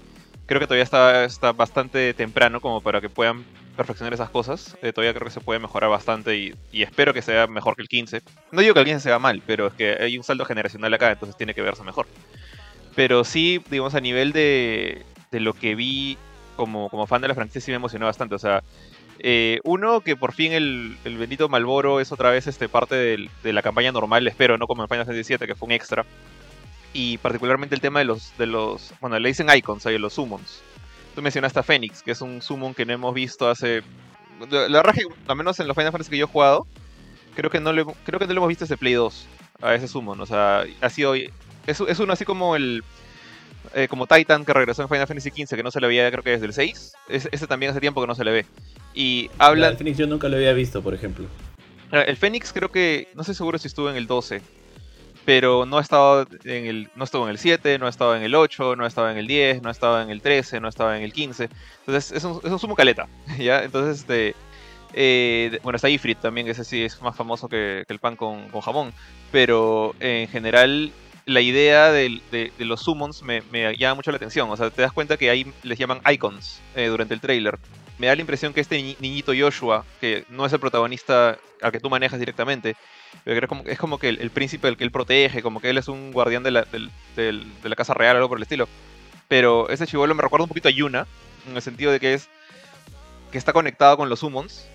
creo 0.49 0.61
que 0.61 0.67
todavía 0.67 0.83
está, 0.83 1.25
está 1.25 1.53
bastante 1.53 2.15
temprano 2.15 2.61
como 2.61 2.81
para 2.81 3.03
que 3.03 3.11
puedan 3.11 3.45
perfeccionar 3.77 4.15
esas 4.15 4.31
cosas. 4.31 4.77
Eh, 4.83 4.95
todavía 4.95 5.13
creo 5.13 5.27
que 5.27 5.33
se 5.33 5.43
puede 5.43 5.61
mejorar 5.61 5.91
bastante 5.91 6.37
y, 6.37 6.83
espero 6.83 7.13
que 7.13 7.21
sea 7.21 7.47
mejor 7.47 7.77
que 7.77 7.83
el 7.83 7.89
15. 7.89 8.23
No 8.51 8.63
digo 8.63 8.73
que 8.73 8.81
el 8.81 8.87
15 8.87 9.01
sea 9.01 9.19
mal, 9.19 9.43
pero 9.47 9.67
es 9.69 9.75
que 9.75 9.93
hay 10.01 10.17
un 10.17 10.25
salto 10.25 10.47
generacional 10.47 10.93
acá, 10.95 11.13
entonces 11.13 11.37
tiene 11.37 11.55
que 11.55 11.61
verse 11.61 11.85
mejor. 11.85 12.07
Pero 12.97 13.25
sí, 13.25 13.63
digamos, 13.71 13.95
a 13.95 14.01
nivel 14.01 14.33
de, 14.33 15.05
de 15.31 15.41
lo 15.41 15.53
que 15.53 15.75
vi 15.75 16.17
como, 16.57 16.89
como 16.89 17.07
fan 17.07 17.21
de 17.21 17.29
la 17.29 17.35
franquicia, 17.35 17.61
sí 17.61 17.71
me 17.71 17.77
emocionó 17.77 18.07
bastante. 18.07 18.35
O 18.35 18.39
sea, 18.39 18.65
eh, 19.19 19.61
uno, 19.65 20.01
que 20.01 20.17
por 20.17 20.33
fin 20.33 20.53
el, 20.53 20.97
el 21.05 21.19
bendito 21.19 21.51
Malboro 21.51 22.01
es 22.01 22.11
otra 22.11 22.31
vez 22.31 22.47
este, 22.47 22.71
parte 22.71 22.97
de 22.97 23.53
la 23.53 23.63
campaña 23.63 23.93
normal, 23.93 24.27
espero, 24.27 24.57
no 24.57 24.67
como 24.67 24.83
en 24.83 24.89
Final 24.89 25.05
Fantasy 25.05 25.35
VII, 25.35 25.47
que 25.47 25.55
fue 25.55 25.67
un 25.67 25.73
extra. 25.73 26.07
Y 26.93 27.19
particularmente 27.19 27.75
el 27.75 27.81
tema 27.81 27.99
de 27.99 28.07
los, 28.07 28.37
de 28.39 28.47
los 28.47 28.93
bueno, 29.01 29.19
le 29.19 29.29
dicen 29.29 29.49
icons, 29.55 29.87
ahí, 29.87 29.99
los 29.99 30.15
summons 30.15 30.63
Tú 31.15 31.23
mencionaste 31.23 31.59
a 31.59 31.63
Fénix, 31.63 32.03
que 32.03 32.13
es 32.13 32.21
un 32.21 32.41
summon 32.41 32.75
que 32.75 32.87
no 32.87 32.93
hemos 32.93 33.13
visto 33.13 33.49
hace. 33.49 33.83
La 34.51 34.69
verdad 34.69 34.95
que, 34.95 35.05
al 35.27 35.37
menos 35.37 35.59
en 35.59 35.67
los 35.67 35.77
Final 35.77 35.91
Fantasy 35.91 36.11
que 36.11 36.19
yo 36.19 36.27
he 36.27 36.29
jugado, 36.29 36.65
creo 37.35 37.51
que 37.51 37.59
no 37.59 37.73
le, 37.73 37.85
creo 38.05 38.21
que 38.21 38.27
no 38.27 38.35
lo 38.35 38.39
hemos 38.39 38.49
visto 38.49 38.65
desde 38.65 38.77
Play 38.77 38.93
2 38.93 39.27
a 39.63 39.75
ese 39.75 39.89
summon. 39.89 40.21
O 40.21 40.27
sea, 40.27 40.65
ha 40.81 40.91
sido. 40.91 41.15
Es, 41.15 41.81
es 41.81 41.99
uno 41.99 42.13
así 42.13 42.25
como 42.25 42.55
el. 42.55 42.85
Eh, 43.75 43.89
como 43.89 44.07
Titan 44.07 44.45
que 44.45 44.53
regresó 44.53 44.83
en 44.83 44.89
Final 44.89 45.09
Fantasy 45.09 45.31
XV, 45.31 45.57
que 45.57 45.63
no 45.65 45.73
se 45.73 45.81
le 45.81 45.89
veía 45.89 46.09
creo 46.11 46.23
que 46.23 46.31
desde 46.31 46.47
el 46.47 46.53
6. 46.53 46.93
ese 47.09 47.47
también 47.49 47.71
hace 47.71 47.81
tiempo 47.81 48.01
que 48.01 48.07
no 48.07 48.15
se 48.15 48.25
le 48.25 48.31
ve. 48.31 48.47
Y 48.95 49.29
habla. 49.39 49.69
El 49.69 49.77
Fénix 49.77 49.99
yo 49.99 50.07
nunca 50.07 50.29
lo 50.29 50.37
había 50.37 50.53
visto, 50.53 50.83
por 50.83 50.95
ejemplo. 50.95 51.27
El 51.91 52.17
Fénix 52.17 52.53
creo 52.53 52.71
que. 52.71 53.09
No 53.15 53.25
sé 53.25 53.35
seguro 53.35 53.59
si 53.59 53.67
estuvo 53.67 53.91
en 53.91 53.97
el 53.97 54.07
12 54.07 54.41
pero 55.29 55.67
no 55.67 55.77
ha 55.77 55.83
estado 55.83 56.27
en 56.45 56.65
el, 56.65 56.91
no 56.97 57.05
estuvo 57.05 57.25
en 57.25 57.29
el 57.29 57.37
7, 57.37 57.79
no 57.79 57.85
ha 57.85 57.91
estado 57.91 58.17
en 58.17 58.23
el 58.23 58.35
8, 58.35 58.77
no 58.77 58.85
ha 58.85 58.89
estado 58.89 59.11
en 59.11 59.19
el 59.19 59.27
10, 59.27 59.61
no 59.61 59.69
ha 59.69 59.73
estado 59.73 60.01
en 60.01 60.09
el 60.09 60.23
13, 60.23 60.59
no 60.59 60.69
ha 60.69 60.71
estado 60.71 60.95
en 60.95 61.03
el 61.03 61.13
15. 61.13 61.51
Entonces 61.81 62.13
es 62.13 62.25
un, 62.25 62.41
es 62.43 62.51
un 62.51 62.59
sumo 62.59 62.75
caleta, 62.75 63.07
¿ya? 63.39 63.63
Entonces, 63.63 63.99
este, 63.99 64.35
eh, 64.95 65.59
bueno, 65.63 65.77
está 65.77 65.91
Ifrit 65.91 66.19
también, 66.19 66.49
ese 66.49 66.65
sí 66.65 66.83
es 66.83 67.03
más 67.03 67.15
famoso 67.15 67.47
que, 67.47 67.85
el 67.87 67.99
pan 67.99 68.17
con, 68.17 68.49
con, 68.49 68.63
jamón, 68.63 68.95
pero 69.31 69.95
en 70.01 70.29
general 70.29 70.93
la 71.27 71.43
idea 71.43 71.93
de, 71.93 72.23
de, 72.33 72.51
los 72.65 72.81
summons 72.81 73.23
me, 73.23 73.43
me, 73.53 73.77
llama 73.77 73.97
mucho 73.97 74.11
la 74.11 74.17
atención. 74.17 74.49
O 74.49 74.57
sea, 74.57 74.71
te 74.71 74.81
das 74.81 74.95
cuenta 74.95 75.19
que 75.19 75.29
ahí 75.29 75.53
les 75.63 75.79
llaman 75.79 76.01
icons 76.11 76.63
eh, 76.75 76.87
durante 76.87 77.13
el 77.13 77.21
trailer. 77.21 77.59
Me 77.99 78.07
da 78.07 78.15
la 78.15 78.23
impresión 78.23 78.55
que 78.55 78.63
este 78.63 78.81
niñito 78.99 79.33
Joshua, 79.39 79.85
que 80.01 80.25
no 80.31 80.47
es 80.47 80.55
el 80.55 80.59
protagonista 80.59 81.37
al 81.61 81.71
que 81.71 81.81
tú 81.81 81.91
manejas 81.91 82.19
directamente, 82.19 82.77
es 83.25 83.79
como 83.79 83.99
que 83.99 84.09
el, 84.09 84.31
príncipe 84.31 84.69
el 84.69 84.77
que 84.77 84.85
él 84.85 84.91
protege, 84.91 85.43
como 85.43 85.61
que 85.61 85.71
él 85.71 85.79
es 85.79 85.89
un 85.89 86.13
guardián 86.13 86.43
de 86.43 86.51
la, 86.51 86.63
de 86.65 87.43
la 87.63 87.77
casa 87.77 87.95
real, 87.95 88.17
algo 88.17 88.29
por 88.29 88.39
el 88.39 88.43
estilo. 88.43 88.69
Pero 89.29 89.69
ese 89.69 89.87
chivolo 89.87 90.15
me 90.15 90.23
recuerda 90.23 90.45
un 90.45 90.49
poquito 90.49 90.69
a 90.69 90.73
Yuna, 90.73 91.07
en 91.47 91.57
el 91.57 91.63
sentido 91.63 91.93
de 91.93 92.01
que 92.01 92.15
es 92.15 92.29
que 93.31 93.39
está 93.39 93.53
conectado 93.53 93.97
con 93.97 94.09
los 94.09 94.21
summons. 94.21 94.67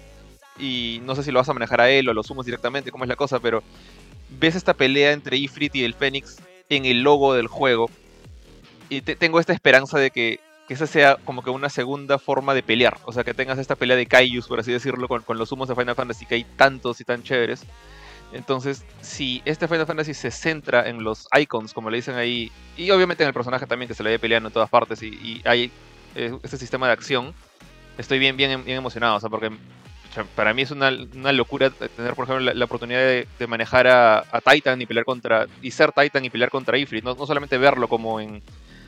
Y 0.60 1.02
no 1.04 1.16
sé 1.16 1.24
si 1.24 1.32
lo 1.32 1.40
vas 1.40 1.50
a 1.50 1.54
manejar 1.54 1.82
a 1.82 1.90
él 1.90 2.08
o 2.08 2.12
a 2.12 2.14
los 2.14 2.28
summons 2.28 2.46
directamente, 2.46 2.92
cómo 2.92 3.04
es 3.04 3.08
la 3.08 3.16
cosa, 3.16 3.40
pero 3.40 3.64
ves 4.40 4.56
esta 4.56 4.76
pelea 4.76 5.12
entre 5.12 5.38
Ifrit 5.38 5.76
y 5.76 5.84
el 5.84 5.96
Fénix 5.96 6.38
en 6.70 6.86
el 6.86 7.02
logo 7.02 7.34
del 7.34 7.48
juego. 7.48 7.90
Y 8.90 9.02
tengo 9.02 9.40
esta 9.40 9.54
esperanza 9.54 9.98
de 9.98 10.12
que, 10.12 10.40
que, 10.68 10.76
esa 10.76 10.86
sea 10.86 11.18
como 11.26 11.42
que 11.42 11.50
una 11.50 11.70
segunda 11.70 12.20
forma 12.20 12.54
de 12.54 12.62
pelear. 12.62 13.00
O 13.06 13.12
sea, 13.14 13.24
que 13.24 13.34
tengas 13.34 13.58
esta 13.58 13.76
pelea 13.76 13.98
de 13.98 14.06
Kaijus, 14.06 14.48
por 14.48 14.60
así 14.60 14.72
decirlo, 14.72 15.08
con, 15.08 15.24
con 15.24 15.40
los 15.40 15.50
summons 15.50 15.70
de 15.70 15.76
Final 15.76 15.96
Fantasy, 15.96 16.28
que 16.28 16.36
hay 16.36 16.44
tantos 16.44 17.02
y 17.02 17.04
tan 17.04 17.24
chéveres. 17.24 17.66
Entonces, 18.34 18.84
si 19.02 19.42
este 19.46 19.68
Final 19.68 19.86
Fantasy 19.86 20.14
se 20.14 20.32
centra 20.32 20.90
en 20.90 21.04
los 21.04 21.28
icons, 21.40 21.74
como 21.74 21.90
le 21.90 21.98
dicen 21.98 22.16
ahí, 22.16 22.52
y 22.76 22.90
obviamente 22.90 23.24
en 23.24 23.28
el 23.28 23.34
personaje 23.34 23.68
también 23.68 23.88
que 23.88 23.94
se 23.94 24.04
le 24.04 24.10
ve 24.10 24.20
peleando 24.20 24.50
en 24.50 24.54
todas 24.54 24.70
partes 24.70 25.02
y, 25.04 25.42
hay 25.46 25.72
eh, 26.16 26.36
este 26.42 26.58
sistema 26.58 26.88
de 26.88 26.94
acción, 26.94 27.34
estoy 27.98 28.18
bien, 28.18 28.36
bien, 28.36 28.66
bien 28.66 28.78
emocionado. 28.78 29.18
O 29.18 29.20
sea, 29.20 29.30
porque 29.30 29.52
para 30.36 30.54
mí 30.54 30.64
es 30.64 30.72
una, 30.72 30.92
locura 30.92 31.70
tener, 31.70 32.16
por 32.16 32.26
ejemplo, 32.26 32.54
la, 32.54 32.66
oportunidad 32.66 33.00
de, 33.00 33.48
manejar 33.48 33.88
a, 33.88 34.24
Titan 34.52 34.82
y 34.82 34.88
pelear 34.88 35.06
contra. 35.06 35.48
y 35.62 35.72
ser 35.72 35.92
Titan 35.92 36.26
y 36.26 36.30
pelear 36.32 36.50
contra 36.50 36.78
Ifrit. 36.78 37.04
No, 37.04 37.16
solamente 37.28 37.58
verlo 37.60 37.88
como 37.88 38.20
en 38.20 38.42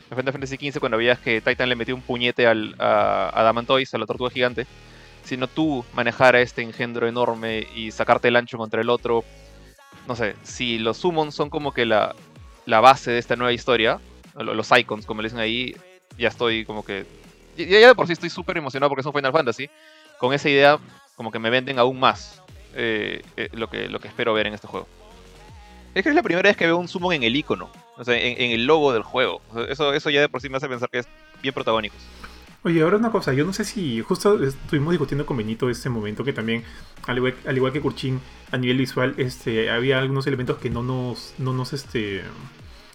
Final 0.08 0.32
Fantasy 0.32 0.56
XV 0.56 0.80
cuando 0.80 0.98
veías 0.98 1.20
que 1.20 1.40
Titan 1.40 1.68
le 1.68 1.76
metió 1.76 1.94
un 1.94 2.02
puñete 2.02 2.46
al, 2.46 2.74
a, 2.78 3.28
a 3.28 3.48
a 3.48 3.98
la 3.98 4.06
tortuga 4.06 4.30
gigante 4.30 4.66
sino 5.26 5.48
tú 5.48 5.84
manejar 5.92 6.36
a 6.36 6.40
este 6.40 6.62
engendro 6.62 7.06
enorme 7.08 7.66
y 7.74 7.90
sacarte 7.90 8.28
el 8.28 8.36
ancho 8.36 8.56
contra 8.56 8.80
el 8.80 8.88
otro. 8.88 9.24
No 10.06 10.14
sé, 10.14 10.36
si 10.44 10.78
los 10.78 10.96
summons 10.98 11.34
son 11.34 11.50
como 11.50 11.72
que 11.72 11.84
la, 11.84 12.14
la 12.64 12.80
base 12.80 13.10
de 13.10 13.18
esta 13.18 13.34
nueva 13.36 13.52
historia, 13.52 13.98
lo- 14.36 14.54
los 14.54 14.70
icons, 14.70 15.04
como 15.04 15.20
le 15.20 15.26
dicen 15.28 15.40
ahí, 15.40 15.74
ya 16.16 16.28
estoy 16.28 16.64
como 16.64 16.84
que... 16.84 17.04
Ya, 17.56 17.66
ya 17.66 17.88
de 17.88 17.94
por 17.94 18.06
sí 18.06 18.12
estoy 18.12 18.30
súper 18.30 18.56
emocionado 18.56 18.88
porque 18.88 19.00
es 19.00 19.06
un 19.06 19.12
Final 19.12 19.32
Fantasy. 19.32 19.68
Con 20.18 20.32
esa 20.32 20.48
idea, 20.48 20.78
como 21.16 21.32
que 21.32 21.38
me 21.38 21.50
venden 21.50 21.78
aún 21.78 21.98
más 21.98 22.40
eh, 22.74 23.22
eh, 23.36 23.48
lo, 23.52 23.68
que, 23.68 23.88
lo 23.88 23.98
que 23.98 24.08
espero 24.08 24.32
ver 24.32 24.46
en 24.46 24.54
este 24.54 24.68
juego. 24.68 24.86
Es 25.94 26.02
que 26.02 26.10
es 26.10 26.14
la 26.14 26.22
primera 26.22 26.48
vez 26.48 26.56
que 26.56 26.66
veo 26.66 26.76
un 26.76 26.88
summon 26.88 27.14
en 27.14 27.22
el 27.22 27.34
icono, 27.34 27.70
o 27.96 28.04
sea, 28.04 28.16
en, 28.18 28.50
el 28.50 28.66
logo 28.66 28.92
del 28.92 29.02
juego. 29.02 29.40
Eso, 29.68 29.94
eso 29.94 30.10
ya 30.10 30.20
de 30.20 30.28
por 30.28 30.42
sí 30.42 30.50
me 30.50 30.58
hace 30.58 30.68
pensar 30.68 30.90
que 30.90 30.98
es 30.98 31.08
bien 31.40 31.54
protagónicos. 31.54 31.98
Oye, 32.66 32.82
ahora 32.82 32.96
una 32.96 33.12
cosa, 33.12 33.32
yo 33.32 33.44
no 33.44 33.52
sé 33.52 33.64
si 33.64 34.00
justo 34.00 34.42
estuvimos 34.42 34.90
discutiendo 34.90 35.24
con 35.24 35.36
Benito 35.36 35.70
ese 35.70 35.88
momento 35.88 36.24
que 36.24 36.32
también, 36.32 36.64
al 37.06 37.16
igual, 37.18 37.36
al 37.46 37.56
igual 37.56 37.72
que 37.72 37.80
Kurchin, 37.80 38.20
a 38.50 38.58
nivel 38.58 38.78
visual, 38.78 39.14
este, 39.18 39.70
había 39.70 40.00
algunos 40.00 40.26
elementos 40.26 40.58
que 40.58 40.68
no 40.68 40.82
nos, 40.82 41.32
no 41.38 41.52
nos, 41.52 41.72
este, 41.72 42.22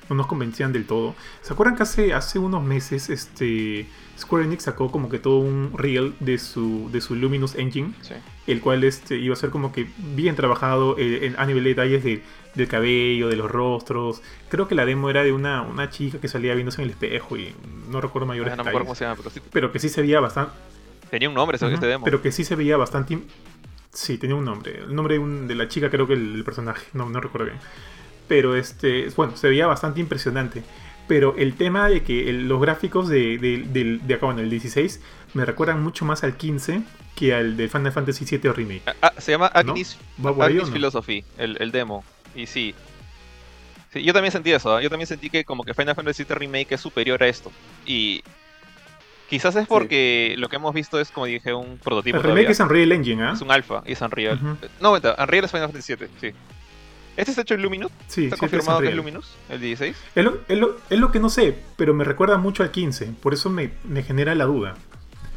no 0.09 0.17
nos 0.17 0.27
convencían 0.27 0.73
del 0.73 0.85
todo. 0.85 1.15
¿Se 1.41 1.53
acuerdan 1.53 1.77
que 1.77 1.83
hace, 1.83 2.13
hace 2.13 2.37
unos 2.37 2.61
meses, 2.61 3.09
este, 3.09 3.85
Square 4.19 4.43
Enix 4.43 4.63
sacó 4.63 4.91
como 4.91 5.07
que 5.07 5.19
todo 5.19 5.37
un 5.39 5.71
reel 5.77 6.15
de 6.19 6.37
su, 6.37 6.89
de 6.91 6.99
su 6.99 7.15
Luminous 7.15 7.55
Engine, 7.55 7.93
Sí. 8.01 8.15
el 8.47 8.59
cual 8.59 8.83
este, 8.83 9.15
iba 9.19 9.31
a 9.33 9.37
ser 9.37 9.51
como 9.51 9.71
que 9.71 9.87
bien 10.15 10.35
trabajado 10.35 10.97
eh, 10.97 11.27
en- 11.27 11.39
a 11.39 11.45
nivel 11.45 11.63
de 11.63 11.69
detalles 11.69 12.03
de- 12.03 12.21
del 12.55 12.67
cabello, 12.67 13.29
de 13.29 13.35
los 13.35 13.49
rostros. 13.49 14.21
Creo 14.49 14.67
que 14.67 14.75
la 14.75 14.85
demo 14.85 15.09
era 15.09 15.23
de 15.23 15.31
una, 15.31 15.61
una 15.61 15.89
chica 15.89 16.19
que 16.19 16.27
salía 16.27 16.53
viéndose 16.53 16.81
en 16.81 16.85
el 16.87 16.91
espejo 16.91 17.37
y 17.37 17.53
no 17.89 18.01
recuerdo 18.01 18.25
mayores 18.27 18.53
Ah, 18.53 18.55
no 18.57 18.61
acuerdo 18.63 18.79
detalles 18.79 18.97
se 18.97 19.05
llama, 19.05 19.15
pero 19.17 19.29
sí, 19.29 19.41
pero 19.51 19.71
que 19.71 19.79
sí 19.79 19.89
se 19.89 20.01
veía 20.01 20.19
bastante. 20.19 20.51
tenía 21.09 21.29
un 21.29 21.35
nombre 21.35 21.55
ese, 21.55 21.65
Ujú, 21.65 21.75
este 21.75 21.87
demo. 21.87 22.05
Pero 22.05 22.21
que 22.21 22.31
sí 22.31 22.43
se 22.43 22.55
veía 22.55 22.77
bastante. 22.77 23.19
Sí, 23.93 24.17
tenía 24.17 24.35
un 24.35 24.45
nombre. 24.45 24.77
El 24.79 24.95
nombre 24.95 25.15
de, 25.15 25.19
un- 25.19 25.47
de 25.47 25.55
la 25.55 25.67
chica, 25.67 25.89
creo 25.89 26.07
que 26.07 26.13
el, 26.13 26.35
el 26.35 26.43
personaje. 26.43 26.85
No, 26.93 27.09
no 27.09 27.19
recuerdo 27.19 27.47
bien. 27.47 27.59
Pero 28.27 28.55
este. 28.55 29.09
Bueno, 29.15 29.35
se 29.35 29.49
veía 29.49 29.67
bastante 29.67 29.99
impresionante. 29.99 30.63
Pero 31.07 31.35
el 31.37 31.55
tema 31.55 31.89
de 31.89 32.03
que 32.03 32.29
el- 32.29 32.47
los 32.47 32.61
gráficos 32.61 33.09
de, 33.09 33.37
de, 33.37 33.63
del- 33.67 34.05
de 34.07 34.13
acá, 34.13 34.27
bueno, 34.27 34.39
el 34.41 34.49
16, 34.49 35.01
me 35.33 35.43
recuerdan 35.45 35.83
mucho 35.83 36.05
más 36.05 36.23
al 36.23 36.37
15 36.37 36.83
que 37.15 37.33
al 37.33 37.57
de 37.57 37.67
Final 37.67 37.91
Fantasy 37.91 38.23
VII 38.37 38.51
Remake. 38.53 38.83
Ah, 38.85 38.93
ah, 39.01 39.13
se 39.17 39.31
llama 39.31 39.47
Agnes, 39.47 39.97
¿Va 40.25 40.33
por 40.33 40.45
ahí 40.45 40.53
o 40.53 40.59
Agnes 40.59 40.67
no? 40.69 40.73
Philosophy, 40.73 41.25
el, 41.37 41.57
el 41.59 41.71
demo. 41.71 42.05
Y 42.35 42.45
sí. 42.47 42.73
Sí, 43.93 44.03
yo 44.03 44.13
también 44.13 44.31
sentí 44.31 44.51
eso, 44.53 44.75
¿ah? 44.75 44.81
yo 44.81 44.89
también 44.89 45.07
sentí 45.07 45.29
que 45.29 45.43
como 45.43 45.63
que 45.65 45.73
Final 45.73 45.95
Fantasy 45.95 46.23
VII 46.23 46.35
Remake 46.35 46.71
es 46.75 46.81
superior 46.81 47.21
a 47.21 47.27
esto. 47.27 47.51
Y 47.85 48.23
quizás 49.29 49.55
es 49.57 49.67
porque 49.67 50.35
lo 50.37 50.47
que 50.47 50.55
hemos 50.55 50.73
visto 50.73 50.99
es, 50.99 51.11
como 51.11 51.25
dije, 51.25 51.53
un 51.53 51.77
prototipo 51.77 52.17
El 52.17 52.21
todavía. 52.23 52.41
remake 52.43 52.51
es 52.53 52.59
Unreal 52.61 52.91
Engine, 52.93 53.23
¿ah? 53.23 53.31
Es 53.33 53.41
un 53.41 53.51
alfa 53.51 53.83
y 53.85 53.91
es 53.93 54.01
Unreal. 54.01 54.39
Ujú. 54.41 54.57
No, 54.79 54.93
venta, 54.93 55.15
Unreal 55.19 55.43
es 55.45 55.51
Final 55.51 55.67
Fantasy 55.67 55.95
VII, 55.95 56.07
sí. 56.21 56.31
¿Este 57.17 57.31
está 57.31 57.41
hecho 57.41 57.55
en 57.55 57.61
Luminous? 57.63 57.91
Sí, 58.07 58.23
¿Está 58.25 58.37
sí, 58.37 58.39
confirmado 58.39 58.79
que 58.79 58.87
es. 58.87 58.95
Luminous? 58.95 59.35
¿El 59.49 59.59
16? 59.59 59.97
Es 60.15 60.23
lo, 60.23 60.39
es 60.47 60.57
lo- 60.57 60.77
es 60.89 60.97
lo 60.97 61.11
que 61.11 61.19
no 61.19 61.29
sé, 61.29 61.53
pero 61.75 61.93
me 61.93 62.05
recuerda 62.05 62.37
mucho 62.37 62.63
al 62.63 62.71
15. 62.71 63.07
Por 63.21 63.33
eso 63.33 63.49
me, 63.49 63.71
me 63.83 64.03
genera 64.03 64.33
la 64.35 64.45
duda. 64.45 64.75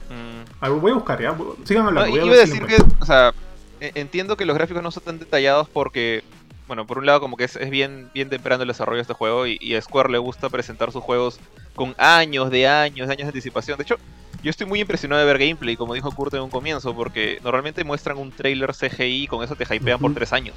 Mm. 0.09 0.45
A 0.65 0.69
ver, 0.69 0.79
voy 0.79 0.93
a 0.93 0.95
buscar, 0.95 1.21
¿ya? 1.21 1.37
Sigan 1.65 1.87
hablando. 1.89 2.07
No, 2.09 2.11
voy 2.13 2.21
a 2.21 2.33
iba 2.35 2.43
a 2.45 2.47
si 2.47 2.53
decir 2.53 2.67
que, 2.67 2.77
o 3.01 3.05
sea, 3.05 3.35
e- 3.81 3.91
entiendo 3.97 4.37
que 4.37 4.45
los 4.45 4.55
gráficos 4.57 4.81
no 4.85 4.93
son 4.93 5.03
tan 5.03 5.19
detallados 5.19 5.69
porque, 5.69 6.23
bueno, 6.67 6.87
por 6.87 6.99
un 6.99 7.07
lado 7.07 7.21
como 7.21 7.37
que 7.37 7.45
es, 7.45 7.57
es 7.57 7.71
bien, 7.71 8.11
bien 8.15 8.29
temprano 8.29 8.63
el 8.63 8.69
desarrollo 8.69 8.97
de 8.97 9.03
este 9.03 9.15
juego 9.15 9.47
y, 9.47 9.59
y 9.61 9.75
a 9.75 9.83
Square 9.83 10.11
le 10.11 10.19
gusta 10.19 10.49
presentar 10.49 10.93
sus 10.93 11.03
juegos 11.03 11.39
con 11.75 11.95
años 11.99 12.51
de 12.51 12.67
años, 12.67 13.07
de 13.07 13.13
años 13.13 13.27
de 13.27 13.29
anticipación. 13.29 13.77
De 13.77 13.83
hecho, 13.83 13.97
yo 14.43 14.51
estoy 14.51 14.67
muy 14.67 14.81
impresionado 14.81 15.21
de 15.21 15.27
ver 15.27 15.39
gameplay, 15.39 15.77
como 15.77 15.95
dijo 15.95 16.11
Kurt 16.13 16.35
en 16.35 16.43
un 16.43 16.51
comienzo, 16.51 16.95
porque 16.95 17.39
normalmente 17.43 17.83
muestran 17.83 18.19
un 18.19 18.31
trailer 18.31 18.75
CGI 18.75 19.25
y 19.25 19.27
con 19.27 19.43
eso 19.43 19.57
te 19.57 19.65
hypean 19.65 19.99
por 19.99 20.13
tres 20.15 20.33
años. 20.33 20.57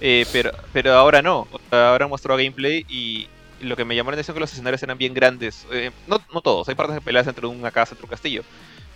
Eh, 0.00 0.26
pero, 0.32 0.52
pero 0.72 0.94
ahora 0.94 1.22
no, 1.22 1.48
ahora 1.70 2.06
mostró 2.06 2.36
gameplay 2.36 2.86
y 2.88 3.28
lo 3.60 3.76
que 3.76 3.84
me 3.84 3.96
llamó 3.96 4.10
la 4.10 4.14
atención 4.14 4.34
es 4.34 4.36
que 4.36 4.40
los 4.40 4.52
escenarios 4.52 4.82
eran 4.82 4.96
bien 4.96 5.12
grandes. 5.12 5.66
Eh, 5.72 5.90
no, 6.06 6.20
no 6.32 6.40
todos, 6.40 6.68
hay 6.68 6.74
partes 6.74 6.94
de 6.94 7.00
peleas 7.00 7.26
entre 7.26 7.46
una 7.46 7.70
casa 7.70 7.94
y 7.94 7.96
otro 7.96 8.08
castillo. 8.08 8.42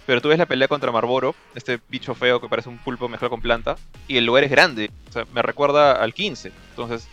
Pero 0.06 0.20
tú 0.20 0.28
ves 0.28 0.38
la 0.38 0.46
pelea 0.46 0.68
contra 0.68 0.90
Marboro, 0.90 1.34
este 1.54 1.80
bicho 1.88 2.14
feo 2.14 2.40
que 2.40 2.48
parece 2.48 2.68
un 2.68 2.78
pulpo 2.78 3.08
mezclado 3.08 3.30
con 3.30 3.40
planta, 3.40 3.76
y 4.08 4.16
el 4.16 4.26
lugar 4.26 4.44
es 4.44 4.50
grande. 4.50 4.90
O 5.08 5.12
sea, 5.12 5.24
me 5.32 5.42
recuerda 5.42 5.92
al 5.92 6.12
15. 6.12 6.52
Entonces, 6.70 7.08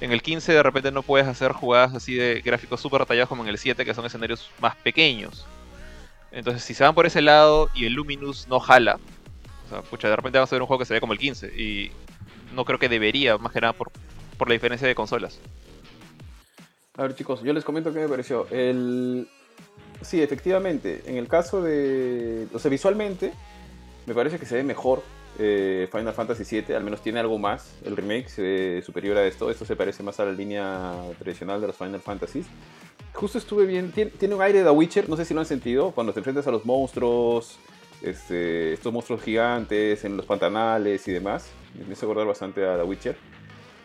en 0.00 0.12
el 0.12 0.22
15 0.22 0.52
de 0.52 0.62
repente 0.62 0.90
no 0.90 1.02
puedes 1.02 1.26
hacer 1.26 1.52
jugadas 1.52 1.94
así 1.94 2.14
de 2.14 2.40
gráficos 2.40 2.80
súper 2.80 3.00
detallados 3.00 3.28
como 3.28 3.42
en 3.42 3.50
el 3.50 3.58
7, 3.58 3.84
que 3.84 3.94
son 3.94 4.06
escenarios 4.06 4.50
más 4.60 4.74
pequeños. 4.76 5.46
Entonces, 6.32 6.62
si 6.62 6.74
se 6.74 6.84
van 6.84 6.94
por 6.94 7.06
ese 7.06 7.20
lado 7.20 7.68
y 7.74 7.84
el 7.84 7.92
Luminous 7.92 8.48
no 8.48 8.60
jala, 8.60 8.98
o 9.66 9.68
sea, 9.68 9.82
pucha, 9.82 10.08
de 10.08 10.16
repente 10.16 10.38
vamos 10.38 10.50
a 10.50 10.54
ver 10.54 10.62
un 10.62 10.68
juego 10.68 10.78
que 10.78 10.86
se 10.86 10.94
ve 10.94 11.00
como 11.00 11.12
el 11.12 11.18
15. 11.18 11.48
Y 11.60 11.92
no 12.54 12.64
creo 12.64 12.78
que 12.78 12.88
debería, 12.88 13.36
más 13.36 13.52
que 13.52 13.60
nada 13.60 13.72
por, 13.74 13.90
por 14.38 14.48
la 14.48 14.54
diferencia 14.54 14.88
de 14.88 14.94
consolas. 14.94 15.38
A 16.96 17.02
ver, 17.02 17.14
chicos, 17.14 17.42
yo 17.42 17.52
les 17.52 17.64
comento 17.64 17.92
qué 17.92 18.00
me 18.00 18.08
pareció. 18.08 18.46
El... 18.50 19.28
Sí, 20.02 20.22
efectivamente, 20.22 21.02
en 21.06 21.16
el 21.16 21.28
caso 21.28 21.62
de. 21.62 22.46
O 22.54 22.58
sea, 22.58 22.70
visualmente, 22.70 23.32
me 24.06 24.14
parece 24.14 24.38
que 24.38 24.46
se 24.46 24.56
ve 24.56 24.62
mejor 24.62 25.02
eh, 25.38 25.88
Final 25.90 26.12
Fantasy 26.12 26.62
VII, 26.62 26.74
al 26.74 26.84
menos 26.84 27.02
tiene 27.02 27.20
algo 27.20 27.38
más. 27.38 27.74
El 27.84 27.96
remake 27.96 28.28
se 28.28 28.42
ve 28.42 28.82
superior 28.84 29.16
a 29.18 29.26
esto. 29.26 29.50
Esto 29.50 29.64
se 29.64 29.76
parece 29.76 30.02
más 30.02 30.18
a 30.20 30.24
la 30.24 30.32
línea 30.32 30.94
tradicional 31.18 31.60
de 31.60 31.66
los 31.66 31.76
Final 31.76 32.00
Fantasies. 32.00 32.46
Justo 33.12 33.38
estuve 33.38 33.66
bien. 33.66 33.92
Tiene, 33.92 34.34
un 34.34 34.42
aire 34.42 34.58
de 34.60 34.64
The 34.64 34.70
Witcher, 34.70 35.08
no 35.08 35.16
sé 35.16 35.24
si 35.24 35.34
lo 35.34 35.40
han 35.40 35.46
sentido, 35.46 35.92
cuando 35.92 36.12
te 36.12 36.20
enfrentas 36.20 36.46
a 36.46 36.50
los 36.50 36.64
monstruos, 36.64 37.58
este, 38.02 38.72
estos 38.72 38.92
monstruos 38.92 39.22
gigantes 39.22 40.04
en 40.04 40.16
los 40.16 40.24
pantanales 40.24 41.06
y 41.08 41.12
demás. 41.12 41.50
Me 41.86 41.92
hizo 41.92 42.06
acordar 42.06 42.26
bastante 42.26 42.66
a 42.66 42.76
The 42.76 42.84
Witcher. 42.84 43.16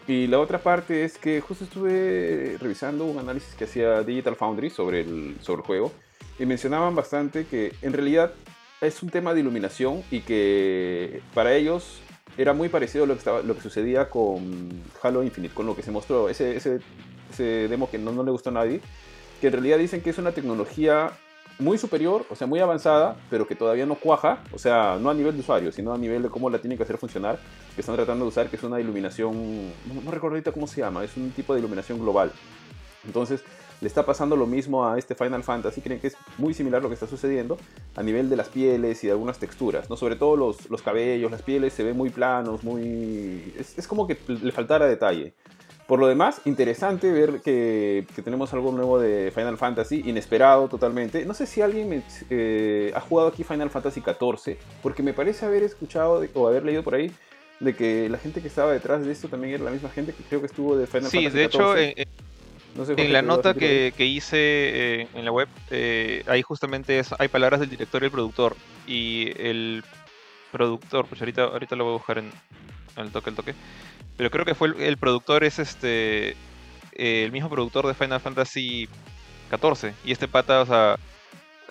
Y 0.08 0.28
la 0.28 0.40
otra 0.40 0.60
parte 0.60 1.04
es 1.04 1.18
que 1.18 1.42
justo 1.42 1.64
estuve 1.64 2.58
revisando 2.60 3.06
un 3.06 3.18
análisis 3.18 3.56
que 3.56 3.64
hacía 3.64 4.04
Digital 4.04 4.36
Foundry 4.36 4.70
sobre 4.70 5.02
el, 5.02 5.38
sobre 5.42 5.62
el 5.62 5.66
juego 5.66 5.92
y 6.40 6.46
mencionaban 6.46 6.96
bastante 6.96 7.46
que 7.46 7.74
en 7.82 7.94
realidad 7.94 8.34
es 8.82 9.02
un 9.02 9.10
tema 9.10 9.34
de 9.34 9.40
iluminación 9.40 10.04
y 10.12 10.22
que 10.22 11.22
para 11.34 11.54
ellos 11.54 12.02
era 12.38 12.54
muy 12.54 12.70
parecido 12.70 13.06
a 13.06 13.08
lo 13.08 13.14
que, 13.14 13.20
estaba, 13.20 13.42
lo 13.42 13.56
que 13.56 13.62
sucedía 13.62 14.10
con 14.10 14.84
Halo 15.02 15.24
Infinite, 15.24 15.54
con 15.54 15.66
lo 15.66 15.76
que 15.76 15.84
se 15.84 15.92
mostró, 15.92 16.30
ese, 16.30 16.58
ese, 16.58 16.80
demo 17.68 17.90
que 17.90 17.98
no, 17.98 18.12
no 18.12 18.24
le 18.24 18.32
gustó 18.32 18.50
a 18.50 18.54
nadie, 18.54 18.82
que 19.40 19.48
en 19.48 19.54
realidad 19.54 19.78
dicen 19.78 20.02
que 20.02 20.10
es 20.10 20.18
una 20.18 20.32
tecnología 20.32 21.12
muy 21.58 21.78
superior, 21.78 22.26
o 22.30 22.36
sea, 22.36 22.48
muy 22.48 22.60
avanzada, 22.60 23.16
pero 23.30 23.48
que 23.48 23.56
todavía 23.56 23.86
no 23.86 23.96
cuaja, 23.96 24.44
o 24.52 24.58
sea, 24.58 24.98
no 25.00 25.10
a 25.10 25.14
nivel 25.14 25.36
de 25.36 25.40
usuario, 25.40 25.72
sino 25.72 25.94
a 25.94 25.98
nivel 25.98 26.24
de 26.24 26.30
cómo 26.30 26.50
la 26.50 26.60
tienen 26.60 26.78
que 26.78 26.84
hacer 26.84 26.98
funcionar, 26.98 27.40
que 27.74 27.82
están 27.82 27.96
tratando 27.96 28.26
de 28.26 28.30
usar, 28.30 28.50
que 28.50 28.58
es 28.58 28.64
una 28.64 28.80
iluminación, 28.82 29.68
no, 29.88 30.02
no 30.04 30.12
recuerdo 30.12 30.36
ahorita 30.36 30.52
cómo 30.52 30.68
se 30.68 30.82
llama, 30.82 31.04
es 31.06 31.16
un 31.16 31.32
tipo 31.32 31.54
de 31.54 31.60
iluminación 31.60 32.00
global. 32.00 32.32
Entonces, 33.06 33.42
le 33.82 33.88
está 33.88 34.06
pasando 34.06 34.36
lo 34.36 34.48
mismo 34.48 34.88
a 34.88 34.98
este 34.98 35.16
Final 35.16 35.44
Fantasy, 35.44 35.82
creen 35.82 36.00
que 36.00 36.08
es 36.08 36.18
muy 36.38 36.54
similar 36.54 36.82
lo 36.82 36.88
que 36.88 36.94
está 36.94 37.08
sucediendo 37.08 37.58
a 37.96 38.04
nivel 38.04 38.30
de 38.30 38.36
las 38.36 38.50
pieles 38.50 39.04
y 39.04 39.08
de 39.08 39.14
algunas 39.14 39.38
texturas, 39.38 39.90
¿no? 39.90 39.98
Sobre 39.98 40.16
todo 40.16 40.36
los, 40.36 40.70
los 40.70 40.82
cabellos, 40.82 41.32
las 41.32 41.42
pieles 41.42 41.74
se 41.74 41.84
ven 41.84 41.98
muy 41.98 42.10
planos, 42.10 42.64
muy... 42.64 43.54
Es, 43.58 43.78
es 43.78 43.88
como 43.88 44.08
que 44.08 44.18
le 44.28 44.52
faltara 44.52 44.86
detalle. 44.88 45.34
Por 45.88 46.00
lo 46.00 46.08
demás, 46.08 46.42
interesante 46.46 47.12
ver 47.12 47.42
que, 47.42 48.08
que, 48.16 48.24
tenemos 48.24 48.52
algo 48.54 48.72
nuevo 48.72 49.00
de 49.00 49.32
Final 49.36 49.58
Fantasy, 49.58 50.02
inesperado 50.06 50.68
totalmente. 50.68 51.26
No 51.26 51.36
sé 51.36 51.46
si 51.46 51.62
alguien 51.62 51.90
me, 51.90 52.02
eh, 52.32 52.92
ha 52.96 53.02
jugado 53.02 53.30
aquí 53.30 53.44
Final 53.44 53.70
Fantasy 53.70 54.02
XIV, 54.02 54.58
porque 54.82 55.04
me 55.04 55.14
parece 55.14 55.46
haber 55.46 55.62
escuchado 55.62 56.26
o 56.34 56.48
haber 56.48 56.66
leído 56.66 56.82
por 56.82 56.96
ahí 56.96 57.12
de 57.60 57.76
que 57.76 58.10
la 58.10 58.18
gente 58.18 58.42
que 58.42 58.48
estaba 58.48 58.74
detrás 58.74 59.06
de 59.06 59.12
esto 59.12 59.28
también 59.28 59.54
era 59.54 59.64
la 59.64 59.72
misma 59.72 59.90
gente 59.90 60.12
que 60.12 60.24
creo 60.24 60.40
que 60.40 60.48
estuvo 60.48 60.76
de 60.76 60.88
Final 60.88 61.12
sí, 61.12 61.30
Fantasy 61.30 61.38
XIV. 61.38 61.52
Sí, 61.52 61.78
de 61.78 61.92
hecho, 61.92 62.10
no 62.76 62.86
sé, 62.86 62.94
en 62.98 63.14
la 63.14 63.22
nota 63.22 63.54
que, 63.54 63.94
que, 63.96 64.06
hice 64.06 64.38
eh, 64.38 65.08
en 65.14 65.26
la 65.26 65.32
web, 65.32 65.48
eh, 65.72 66.24
ahí 66.28 66.42
justamente 66.42 67.00
es, 67.00 67.14
hay 67.18 67.28
palabras 67.28 67.60
del 67.60 67.70
director 67.70 68.02
y 68.02 68.06
el 68.06 68.12
productor. 68.12 68.56
Y 68.86 69.32
el 69.42 69.84
productor, 70.52 71.06
pues 71.08 71.22
ahorita, 71.22 71.44
ahorita 71.44 71.76
lo 71.76 71.86
voy 71.86 71.94
a 71.94 71.98
buscar 71.98 72.18
en, 72.18 72.32
en 72.98 73.04
el 73.06 73.12
toque, 73.12 73.30
el 73.30 73.36
toque. 73.36 73.54
Pero 74.18 74.30
creo 74.30 74.46
que 74.46 74.56
fue 74.56 74.70
el, 74.70 74.82
el 74.82 74.98
productor 74.98 75.44
es 75.44 75.60
este 75.60 76.36
eh, 76.96 77.24
el 77.26 77.32
mismo 77.32 77.50
productor 77.50 77.86
de 77.88 77.94
Final 77.94 78.20
Fantasy 78.20 78.88
XIV. 79.50 79.94
Y 80.06 80.12
este 80.12 80.28
pata, 80.28 80.62
o 80.62 80.66
sea, 80.66 80.98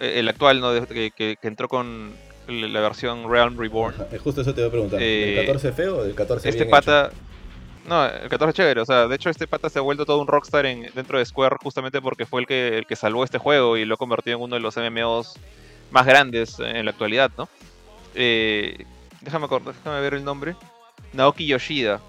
eh, 0.00 0.14
el 0.16 0.28
actual, 0.28 0.60
¿no? 0.60 0.72
De, 0.72 0.86
que, 0.86 1.10
que, 1.10 1.36
que, 1.40 1.48
entró 1.48 1.68
con 1.68 2.12
la 2.46 2.80
versión 2.80 3.30
Realm 3.30 3.58
Reborn. 3.58 3.94
Justo 4.22 4.42
eso 4.42 4.54
te 4.54 4.60
iba 4.60 4.68
a 4.68 4.70
preguntar. 4.70 5.00
¿Del 5.00 5.46
14 5.46 5.72
feo 5.72 5.96
o 5.98 6.04
del 6.04 6.14
14 6.14 6.48
Este 6.48 6.66
pata. 6.66 7.06
Hecho? 7.06 7.23
No, 7.86 8.06
el 8.06 8.28
14 8.28 8.50
es 8.50 8.54
chévere, 8.54 8.80
o 8.80 8.86
sea, 8.86 9.06
de 9.06 9.14
hecho 9.14 9.28
este 9.28 9.46
pata 9.46 9.68
se 9.68 9.78
ha 9.78 9.82
vuelto 9.82 10.06
todo 10.06 10.20
un 10.20 10.26
rockstar 10.26 10.64
en, 10.64 10.90
dentro 10.94 11.18
de 11.18 11.24
Square 11.26 11.56
justamente 11.62 12.00
porque 12.00 12.24
fue 12.24 12.40
el 12.40 12.46
que, 12.46 12.78
el 12.78 12.86
que 12.86 12.96
salvó 12.96 13.24
este 13.24 13.38
juego 13.38 13.76
y 13.76 13.84
lo 13.84 13.94
ha 13.94 13.98
convertido 13.98 14.38
en 14.38 14.42
uno 14.42 14.54
de 14.54 14.62
los 14.62 14.76
MMOs 14.76 15.38
más 15.90 16.06
grandes 16.06 16.58
en 16.60 16.84
la 16.84 16.92
actualidad, 16.92 17.30
¿no? 17.36 17.48
Eh, 18.14 18.86
déjame, 19.20 19.48
déjame 19.48 20.00
ver 20.00 20.14
el 20.14 20.24
nombre. 20.24 20.56
Naoki 21.12 21.46
Yoshida. 21.46 22.00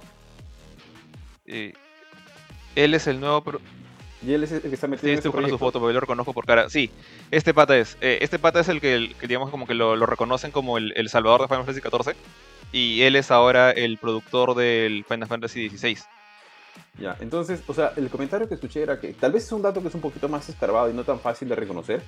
Eh, 1.46 1.74
él 2.76 2.94
es 2.94 3.08
el 3.08 3.20
nuevo... 3.20 3.42
Pro... 3.42 3.62
Y 4.26 4.34
él 4.34 4.44
es 4.44 4.52
el 4.52 4.62
que 4.62 4.74
está 4.74 4.88
metido 4.88 5.08
sí, 5.08 5.12
en 5.12 5.18
estoy 5.18 5.30
este 5.30 5.30
buscando 5.30 5.50
su 5.50 5.60
foto 5.60 5.80
porque 5.80 5.94
lo 5.94 6.00
reconozco 6.00 6.34
por 6.34 6.46
cara. 6.46 6.70
Sí, 6.70 6.90
este 7.30 7.54
pata 7.54 7.78
es. 7.78 7.98
Eh, 8.02 8.20
este 8.22 8.40
pata 8.40 8.60
es 8.60 8.70
el 8.70 8.82
que, 8.82 8.96
el, 8.96 9.16
que, 9.16 9.28
digamos, 9.28 9.52
como 9.52 9.68
que 9.68 9.76
lo, 9.76 9.96
lo 9.96 10.06
reconocen 10.08 10.52
como 10.52 10.78
el, 10.78 10.94
el, 10.96 11.10
salvador 11.10 11.42
de 11.42 11.48
Final 11.48 11.66
Fantasy 11.66 11.82
XIV. 11.82 12.16
Y 12.76 13.04
él 13.04 13.16
es 13.16 13.32
ahora 13.32 13.72
el 13.72 13.98
productor 13.98 14.54
del 14.54 15.06
Final 15.06 15.30
Fantasy 15.30 15.70
XVI. 15.70 15.98
Ya, 17.00 17.16
entonces, 17.22 17.62
o 17.68 17.74
sea, 17.74 17.94
el 17.96 18.10
comentario 18.10 18.50
que 18.50 18.56
escuché 18.56 18.84
era 18.84 19.00
que 19.00 19.14
tal 19.14 19.32
vez 19.32 19.46
es 19.46 19.52
un 19.54 19.62
dato 19.62 19.82
que 19.82 19.88
es 19.88 19.96
un 19.96 20.02
poquito 20.02 20.28
más 20.28 20.50
escarbado 20.50 20.90
y 20.90 20.94
no 20.94 21.06
tan 21.06 21.22
fácil 21.22 21.48
de 21.48 21.56
reconocer, 21.56 22.04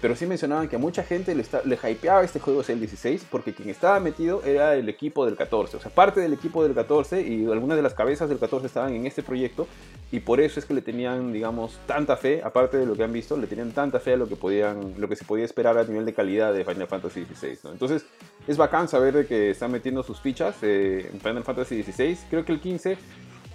pero 0.00 0.16
sí 0.16 0.26
mencionaban 0.26 0.68
que 0.68 0.76
a 0.76 0.78
mucha 0.78 1.02
gente 1.02 1.34
le, 1.34 1.42
está, 1.42 1.62
hypeaba 1.64 2.22
este 2.24 2.40
juego 2.40 2.62
el 2.66 2.78
16 2.78 3.26
porque 3.30 3.52
quien 3.52 3.68
estaba 3.68 4.00
metido 4.00 4.42
era 4.44 4.74
el 4.74 4.88
equipo 4.88 5.26
del 5.26 5.36
14, 5.36 5.76
o 5.76 5.80
sea, 5.80 5.90
parte 5.90 6.20
del 6.20 6.32
equipo 6.32 6.62
del 6.62 6.74
14 6.74 7.20
y 7.20 7.44
algunas 7.50 7.76
de 7.76 7.82
las 7.82 7.94
cabezas 7.94 8.28
del 8.28 8.38
14 8.38 8.66
estaban 8.66 8.94
en 8.94 9.06
este 9.06 9.22
proyecto 9.22 9.66
y 10.10 10.20
por 10.20 10.40
eso 10.40 10.58
es 10.58 10.66
que 10.66 10.74
le 10.74 10.82
tenían, 10.82 11.32
digamos, 11.32 11.78
tanta 11.86 12.16
fe, 12.16 12.40
aparte 12.42 12.78
de 12.78 12.86
lo 12.86 12.94
que 12.94 13.04
han 13.04 13.12
visto, 13.12 13.36
le 13.36 13.46
tenían 13.46 13.72
tanta 13.72 14.00
fe 14.00 14.14
a 14.14 14.16
lo 14.16 14.28
que, 14.28 14.36
podían, 14.36 14.94
lo 14.98 15.08
que 15.08 15.16
se 15.16 15.24
podía 15.24 15.44
esperar 15.44 15.76
a 15.78 15.84
nivel 15.84 16.04
de 16.04 16.14
calidad 16.14 16.52
de 16.52 16.64
Final 16.64 16.88
Fantasy 16.88 17.24
XVI, 17.24 17.58
¿no? 17.64 17.72
Entonces, 17.72 18.04
es 18.46 18.56
bacán 18.56 18.88
saber 18.88 19.14
de 19.14 19.26
que 19.26 19.50
están 19.50 19.70
metiendo 19.70 20.02
sus 20.02 20.20
fichas 20.20 20.56
eh, 20.62 21.10
en 21.12 21.20
Final 21.20 21.44
Fantasy 21.44 21.82
XVI, 21.82 22.18
creo 22.28 22.44
que 22.44 22.52
el 22.52 22.60
15 22.60 22.98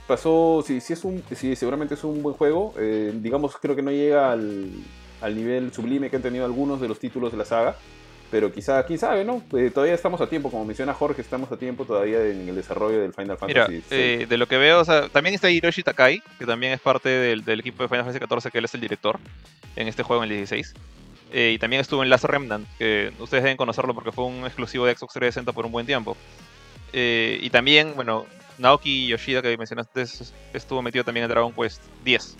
pasó, 0.08 0.64
sí, 0.66 0.80
sí, 0.80 0.94
es 0.94 1.04
un, 1.04 1.24
sí, 1.36 1.56
seguramente 1.56 1.96
es 1.96 2.04
un 2.04 2.22
buen 2.22 2.36
juego. 2.36 2.74
Eh, 2.78 3.12
digamos, 3.16 3.58
creo 3.58 3.76
que 3.76 3.82
no 3.82 3.92
llega 3.92 4.32
al, 4.32 4.70
al, 5.26 5.36
nivel 5.36 5.74
sublime 5.74 6.10
que 6.10 6.16
han 6.16 6.22
tenido 6.22 6.46
algunos 6.46 6.80
de 6.82 6.88
los 6.88 7.00
títulos 7.00 7.32
de 7.32 7.38
la 7.38 7.46
saga. 7.46 7.76
Pero 8.32 8.52
quizá, 8.52 8.84
quién 8.86 8.98
sabe, 8.98 9.24
¿no? 9.24 9.44
Eh, 9.54 9.70
todavía 9.72 9.94
estamos 9.94 10.20
a 10.20 10.28
tiempo, 10.28 10.50
como 10.50 10.66
menciona 10.66 10.94
Jorge, 10.94 11.22
estamos 11.22 11.52
a 11.52 11.58
tiempo 11.58 11.86
todavía 11.86 12.26
en 12.26 12.50
el 12.50 12.56
desarrollo 12.56 13.00
del 13.00 13.14
Final 13.14 13.38
Fantasy. 13.38 13.72
Mira, 13.72 13.84
eh, 13.92 14.26
de 14.28 14.38
lo 14.38 14.48
que 14.48 14.58
veo, 14.58 14.80
o 14.80 14.86
sea, 14.86 15.08
también 15.10 15.36
está 15.36 15.50
Hiroshi 15.50 15.84
Takai, 15.84 16.22
que 16.40 16.46
también 16.46 16.74
es 16.74 16.82
parte 16.82 17.08
del, 17.08 17.46
del, 17.46 17.60
equipo 17.60 17.84
de 17.84 17.90
Final 17.90 18.04
Fantasy 18.06 18.26
XIV, 18.26 18.52
que 18.52 18.58
él 18.58 18.66
es 18.66 18.74
el 18.74 18.82
director 18.82 19.20
en 19.76 19.88
este 19.88 20.02
juego 20.02 20.24
en 20.24 20.32
el 20.32 20.38
16. 20.38 20.74
Eh, 21.32 21.52
y 21.56 21.60
también 21.60 21.82
estuvo 21.82 22.04
en 22.04 22.10
Last 22.10 22.24
Remnant, 22.24 22.68
que 22.78 23.12
ustedes 23.20 23.44
deben 23.44 23.58
conocerlo 23.58 23.94
porque 23.94 24.12
fue 24.12 24.26
un 24.26 24.46
exclusivo 24.46 24.86
de 24.86 24.96
Xbox 24.96 25.14
360 25.14 25.52
por 25.52 25.66
un 25.66 25.72
buen 25.72 25.86
tiempo. 25.86 26.16
Eh, 26.94 27.40
y 27.42 27.50
también, 27.50 27.94
bueno, 27.96 28.26
Naoki 28.58 29.08
Yoshida, 29.08 29.42
que 29.42 29.58
mencionaste, 29.58 30.06
estuvo 30.54 30.82
metido 30.82 31.04
también 31.04 31.26
en 31.26 31.30
Dragon 31.30 31.52
Quest 31.52 31.82
10. 32.04 32.38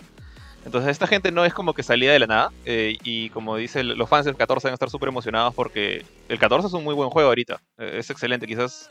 Entonces 0.66 0.90
esta 0.90 1.06
gente 1.06 1.30
no 1.30 1.44
es 1.44 1.54
como 1.54 1.74
que 1.74 1.84
salía 1.84 2.12
de 2.12 2.18
la 2.18 2.26
nada. 2.26 2.52
Eh, 2.64 2.98
y 3.04 3.30
como 3.30 3.56
dice, 3.56 3.84
los 3.84 4.08
fans 4.08 4.24
del 4.24 4.36
14 4.36 4.66
deben 4.66 4.74
estar 4.74 4.90
súper 4.90 5.08
emocionados 5.08 5.54
porque 5.54 6.04
el 6.28 6.38
14 6.40 6.66
es 6.66 6.72
un 6.72 6.82
muy 6.82 6.92
buen 6.92 7.08
juego 7.08 7.28
ahorita. 7.28 7.60
Eh, 7.78 7.98
es 7.98 8.10
excelente. 8.10 8.48
Quizás, 8.48 8.90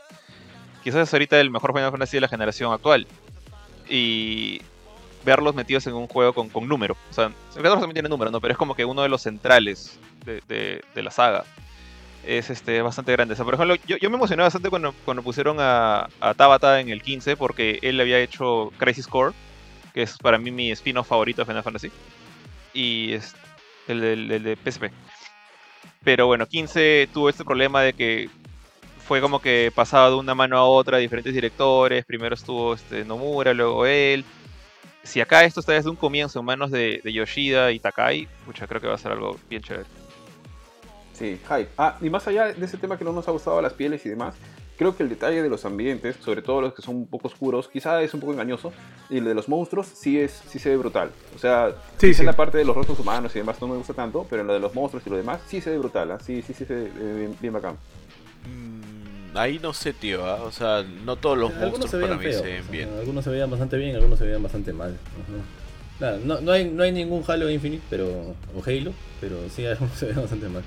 quizás 0.82 1.06
es 1.06 1.12
ahorita 1.12 1.38
el 1.38 1.50
mejor 1.50 1.74
Final 1.74 1.90
Fantasy 1.90 2.16
de 2.16 2.22
la 2.22 2.28
generación 2.28 2.72
actual. 2.72 3.06
Y 3.90 4.62
verlos 5.22 5.54
metidos 5.54 5.86
en 5.86 5.92
un 5.92 6.06
juego 6.06 6.32
con, 6.32 6.48
con 6.48 6.66
número. 6.66 6.96
O 7.10 7.12
sea, 7.12 7.26
el 7.26 7.62
14 7.62 7.72
también 7.72 7.92
tiene 7.92 8.08
número, 8.08 8.30
¿no? 8.30 8.40
Pero 8.40 8.52
es 8.52 8.58
como 8.58 8.74
que 8.74 8.86
uno 8.86 9.02
de 9.02 9.10
los 9.10 9.20
centrales 9.20 9.98
de, 10.24 10.82
la 10.94 11.10
saga 11.10 11.44
es 12.24 12.48
este, 12.48 12.80
bastante 12.80 13.12
grande. 13.12 13.34
O 13.34 13.36
sea, 13.36 13.44
por 13.44 13.52
ejemplo, 13.52 13.74
yo, 13.86 13.98
yo, 13.98 14.08
me 14.08 14.16
emocioné 14.16 14.42
bastante 14.42 14.70
cuando, 14.70 14.94
cuando 15.04 15.22
pusieron 15.22 15.58
a, 15.60 16.08
a, 16.20 16.32
Tabata 16.32 16.80
en 16.80 16.88
el 16.88 17.02
15 17.02 17.36
porque 17.36 17.80
él 17.82 18.00
había 18.00 18.18
hecho 18.18 18.72
Crisis 18.78 19.06
Core, 19.06 19.34
que 19.96 20.02
es 20.02 20.18
para 20.18 20.36
mí 20.36 20.50
mi 20.50 20.70
spin-off 20.72 21.08
favorito 21.08 21.40
de 21.40 21.46
Final 21.46 21.62
Fantasy. 21.62 21.90
Y 22.74 23.14
es 23.14 23.34
el, 23.88 24.04
el, 24.04 24.42
de 24.42 24.54
PSP. 24.54 24.92
Pero 26.04 26.26
bueno, 26.26 26.44
15 26.44 27.08
tuvo 27.14 27.30
este 27.30 27.46
problema 27.46 27.80
de 27.80 27.94
que 27.94 28.28
fue 29.06 29.22
como 29.22 29.40
que 29.40 29.72
pasaba 29.74 30.10
de 30.10 30.16
una 30.16 30.34
mano 30.34 30.58
a 30.58 30.64
otra, 30.64 30.98
diferentes 30.98 31.32
directores. 31.32 32.04
Primero 32.04 32.34
estuvo 32.34 32.74
este, 32.74 33.06
Nomura, 33.06 33.54
luego 33.54 33.86
él. 33.86 34.22
Si 35.02 35.22
acá 35.22 35.44
esto 35.44 35.60
está 35.60 35.72
desde 35.72 35.88
un 35.88 35.96
comienzo 35.96 36.40
en 36.40 36.44
manos 36.44 36.70
de, 36.70 37.00
de 37.02 37.12
Yoshida 37.14 37.72
y 37.72 37.78
Takai, 37.78 38.28
pucha, 38.44 38.66
creo 38.66 38.82
que 38.82 38.88
va 38.88 38.96
a 38.96 38.98
ser 38.98 39.12
algo 39.12 39.38
bien 39.48 39.62
chévere. 39.62 39.88
Sí, 41.14 41.40
hype. 41.42 41.70
Ah, 41.78 41.96
y 42.02 42.10
más 42.10 42.28
allá 42.28 42.52
de 42.52 42.66
ese 42.66 42.76
tema 42.76 42.98
que 42.98 43.04
no 43.04 43.12
nos 43.12 43.26
ha 43.28 43.30
gustado 43.30 43.62
las 43.62 43.72
pieles 43.72 44.04
y 44.04 44.10
demás, 44.10 44.34
creo 44.76 44.96
que 44.96 45.02
el 45.02 45.08
detalle 45.08 45.42
de 45.42 45.48
los 45.48 45.64
ambientes, 45.64 46.16
sobre 46.16 46.42
todo 46.42 46.60
los 46.60 46.74
que 46.74 46.82
son 46.82 46.96
un 46.96 47.06
poco 47.06 47.28
oscuros, 47.28 47.68
quizá 47.68 48.02
es 48.02 48.14
un 48.14 48.20
poco 48.20 48.32
engañoso, 48.32 48.72
y 49.10 49.18
el 49.18 49.24
de 49.24 49.34
los 49.34 49.48
monstruos 49.48 49.86
sí, 49.86 50.18
es, 50.18 50.42
sí 50.48 50.58
se 50.58 50.70
ve 50.70 50.76
brutal. 50.76 51.10
O 51.34 51.38
sea, 51.38 51.74
sí, 51.98 52.14
sí. 52.14 52.20
en 52.20 52.26
la 52.26 52.34
parte 52.34 52.58
de 52.58 52.64
los 52.64 52.76
rostros 52.76 52.98
humanos 52.98 53.34
y 53.34 53.38
demás 53.38 53.60
no 53.60 53.68
me 53.68 53.76
gusta 53.76 53.94
tanto, 53.94 54.26
pero 54.28 54.42
en 54.42 54.48
lo 54.48 54.54
de 54.54 54.60
los 54.60 54.74
monstruos 54.74 55.06
y 55.06 55.10
lo 55.10 55.16
demás 55.16 55.40
sí 55.46 55.60
se 55.60 55.70
ve 55.70 55.78
brutal, 55.78 56.10
¿eh? 56.10 56.14
sí, 56.24 56.42
sí, 56.42 56.52
sí 56.54 56.64
se 56.64 56.74
ve 56.74 56.90
bien, 56.90 57.36
bien 57.40 57.52
bacán. 57.52 57.76
Mm, 58.44 59.36
ahí 59.36 59.58
no 59.58 59.72
sé, 59.72 59.92
tío, 59.92 60.26
¿eh? 60.26 60.40
o 60.40 60.52
sea, 60.52 60.82
no 60.82 61.16
todos 61.16 61.38
los 61.38 61.50
algunos 61.52 61.78
monstruos 61.78 61.90
se 61.90 62.00
para 62.00 62.16
mí 62.16 62.24
feo, 62.24 62.40
se 62.40 62.46
ven 62.46 62.70
bien. 62.70 62.88
O 62.88 62.92
sea, 62.92 63.00
algunos 63.00 63.24
se 63.24 63.30
veían 63.30 63.50
bastante 63.50 63.76
bien, 63.76 63.96
algunos 63.96 64.18
se 64.18 64.24
veían 64.24 64.42
bastante 64.42 64.72
mal. 64.72 64.92
Uh. 64.92 65.98
Claro, 65.98 66.18
no, 66.22 66.40
no, 66.42 66.52
hay, 66.52 66.66
no 66.66 66.82
hay 66.82 66.92
ningún 66.92 67.24
Halo 67.26 67.48
Infinite 67.48 67.82
pero, 67.88 68.06
o 68.54 68.62
Halo, 68.66 68.92
pero 69.20 69.36
sí 69.48 69.64
algunos 69.64 69.96
se 69.96 70.06
veían 70.06 70.20
bastante 70.20 70.48
mal. 70.48 70.62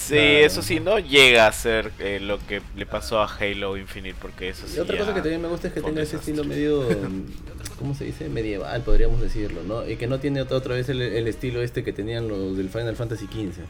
Sí, 0.00 0.14
claro. 0.14 0.46
eso 0.46 0.62
sí, 0.62 0.80
no 0.80 0.98
llega 0.98 1.46
a 1.46 1.52
ser 1.52 1.92
eh, 1.98 2.18
lo 2.20 2.38
que 2.46 2.62
le 2.76 2.86
pasó 2.86 3.20
a 3.20 3.26
Halo 3.26 3.76
Infinite, 3.76 4.16
porque 4.20 4.48
eso 4.48 4.66
sí. 4.66 4.76
Y 4.76 4.80
otra 4.80 4.96
cosa 4.96 5.14
que 5.14 5.20
también 5.20 5.42
me 5.42 5.48
gusta 5.48 5.68
es 5.68 5.74
que 5.74 5.80
tenga 5.80 6.02
ese 6.02 6.16
estilo 6.16 6.42
medio, 6.44 6.84
¿cómo 7.78 7.94
se 7.94 8.04
dice? 8.04 8.28
Medieval, 8.28 8.82
podríamos 8.82 9.20
decirlo, 9.20 9.62
¿no? 9.62 9.88
Y 9.88 9.96
que 9.96 10.06
no 10.06 10.18
tiene 10.18 10.40
otra, 10.40 10.56
otra 10.56 10.74
vez 10.74 10.88
el, 10.88 11.02
el, 11.02 11.28
estilo 11.28 11.62
este 11.62 11.84
que 11.84 11.92
tenían 11.92 12.28
los 12.28 12.56
del 12.56 12.70
Final 12.70 12.96
Fantasy 12.96 13.26
XV. 13.26 13.62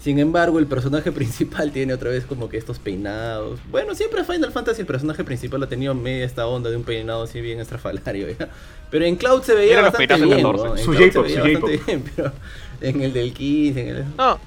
Sin 0.00 0.20
embargo, 0.20 0.58
el 0.58 0.66
personaje 0.66 1.10
principal 1.12 1.72
tiene 1.72 1.92
otra 1.92 2.10
vez 2.10 2.24
como 2.24 2.48
que 2.48 2.56
estos 2.56 2.78
peinados. 2.78 3.58
Bueno, 3.70 3.94
siempre 3.94 4.24
Final 4.24 4.52
Fantasy 4.52 4.82
el 4.82 4.86
personaje 4.86 5.24
principal 5.24 5.62
ha 5.62 5.68
tenido 5.68 5.94
media 5.94 6.24
esta 6.24 6.46
onda 6.46 6.70
de 6.70 6.76
un 6.76 6.84
peinado 6.84 7.24
así 7.24 7.40
bien 7.40 7.60
estrafalario, 7.60 8.28
¿ya? 8.30 8.48
Pero 8.90 9.04
en 9.04 9.16
Cloud 9.16 9.42
se 9.42 9.54
veía 9.54 9.82
bastante 9.82 10.14
bien, 10.14 10.42
¿no? 10.42 10.76
En 10.76 10.84
su 10.84 10.92
Cloud 10.92 11.12
se 11.12 11.20
veía 11.20 11.42
bastante 11.42 11.80
bien, 11.84 12.04
pero 12.14 12.32
en 12.80 13.02
el 13.02 13.12
del 13.12 13.32
15, 13.32 13.80
en 13.80 13.96
el... 13.96 14.04
No, 14.16 14.38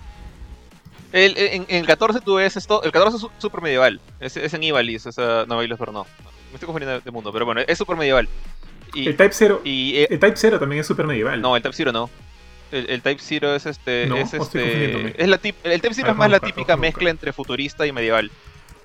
el, 1.11 1.37
en, 1.37 1.65
en, 1.67 1.77
el 1.77 1.87
14 1.87 2.21
tú 2.21 2.35
ves 2.35 2.55
esto. 2.57 2.83
El 2.83 2.91
14 2.91 3.17
es 3.17 3.31
super 3.37 3.61
medieval. 3.61 3.99
Es, 4.19 4.37
es 4.37 4.53
en 4.53 4.63
Ivalice, 4.63 5.09
o 5.09 5.11
sea, 5.11 5.45
no 5.47 5.55
Ivalice, 5.55 5.77
pero 5.77 5.91
no. 5.91 6.05
Me 6.49 6.55
estoy 6.55 6.67
confundiendo 6.67 6.99
de 6.99 7.11
mundo, 7.11 7.31
pero 7.31 7.45
bueno, 7.45 7.61
es 7.65 7.77
super 7.77 7.95
medieval. 7.95 8.27
Y, 8.93 9.07
el 9.07 9.15
Type 9.15 9.33
0. 9.33 9.61
Y, 9.63 9.95
eh, 9.97 10.07
el 10.09 10.19
Type 10.19 10.35
0 10.35 10.59
también 10.59 10.81
es 10.81 10.87
super 10.87 11.05
medieval. 11.05 11.41
No, 11.41 11.55
el 11.55 11.63
Type 11.63 11.75
0 11.75 11.91
no. 11.91 12.09
El, 12.71 12.89
el 12.89 13.01
Type 13.01 13.21
0 13.21 13.55
es 13.55 13.65
este. 13.65 14.05
No, 14.07 14.17
es 14.17 14.33
este. 14.33 15.21
Es 15.21 15.27
la 15.27 15.37
tip, 15.37 15.55
el 15.63 15.81
Type 15.81 15.93
0 15.93 16.11
es 16.11 16.15
más 16.15 16.29
la 16.29 16.39
típica 16.39 16.77
mezcla 16.77 17.09
entre 17.09 17.33
futurista 17.33 17.85
y 17.85 17.91
medieval. 17.91 18.31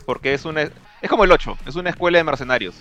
Porque 0.05 0.35
es 0.35 0.45
una. 0.45 0.63
Es 0.63 1.11
como 1.11 1.25
el 1.25 1.33
8, 1.33 1.59
es 1.67 1.75
una 1.75 1.91
escuela 1.91 2.19
de 2.19 2.25
mercenarios. 2.25 2.75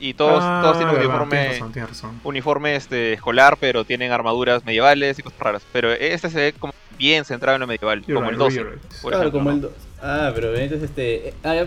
Y 0.00 0.14
todos, 0.14 0.42
ah, 0.42 0.60
todos 0.62 0.78
tienen 0.78 0.94
un 0.94 1.00
uniforme, 1.02 1.36
tienes 1.36 1.58
razón, 1.58 1.72
tienes 1.72 1.90
razón. 1.90 2.20
uniforme 2.24 2.74
este, 2.74 3.12
escolar, 3.12 3.58
pero 3.60 3.84
tienen 3.84 4.10
armaduras 4.12 4.64
medievales 4.64 5.18
y 5.18 5.22
cosas 5.22 5.38
raras. 5.38 5.62
Pero 5.72 5.92
este 5.92 6.30
se 6.30 6.38
ve 6.38 6.54
como 6.58 6.72
bien 6.96 7.26
centrado 7.26 7.56
en 7.56 7.60
lo 7.60 7.66
medieval, 7.66 8.00
you're 8.06 8.14
como 8.14 8.30
right, 8.30 8.32
el 8.32 8.38
12. 8.38 8.56
you're 8.56 8.70
right. 8.70 8.82
Por 9.02 9.12
claro, 9.12 9.28
ejemplo, 9.28 9.38
como 9.38 9.50
¿no? 9.50 9.56
el 9.56 9.62
2. 9.62 9.72
Ah, 10.02 10.32
pero 10.34 10.56
entonces 10.56 10.88
este. 10.88 11.34
Ah, 11.44 11.54
ya, 11.54 11.66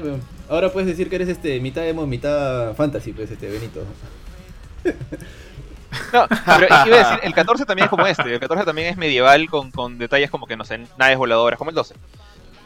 ahora 0.49 0.71
puedes 0.71 0.87
decir 0.87 1.09
que 1.09 1.15
eres 1.15 1.29
este 1.29 1.59
mitad 1.59 1.87
emo, 1.87 2.07
mitad 2.07 2.73
fantasy, 2.75 3.13
pues 3.13 3.29
este 3.29 3.47
Benito. 3.49 3.85
No, 6.11 6.27
pero 6.27 6.67
iba 6.87 6.95
a 6.95 7.09
decir, 7.09 7.19
el 7.21 7.33
14 7.35 7.65
también 7.65 7.85
es 7.85 7.89
como 7.89 8.07
este. 8.07 8.33
El 8.33 8.39
14 8.39 8.65
también 8.65 8.87
es 8.87 8.97
medieval 8.97 9.47
con, 9.49 9.69
con 9.69 9.99
detalles 9.99 10.31
como 10.31 10.47
que 10.47 10.57
no 10.57 10.65
sé, 10.65 10.79
naves 10.97 11.17
voladoras, 11.17 11.57
como 11.57 11.69
el 11.69 11.75
12. 11.75 11.93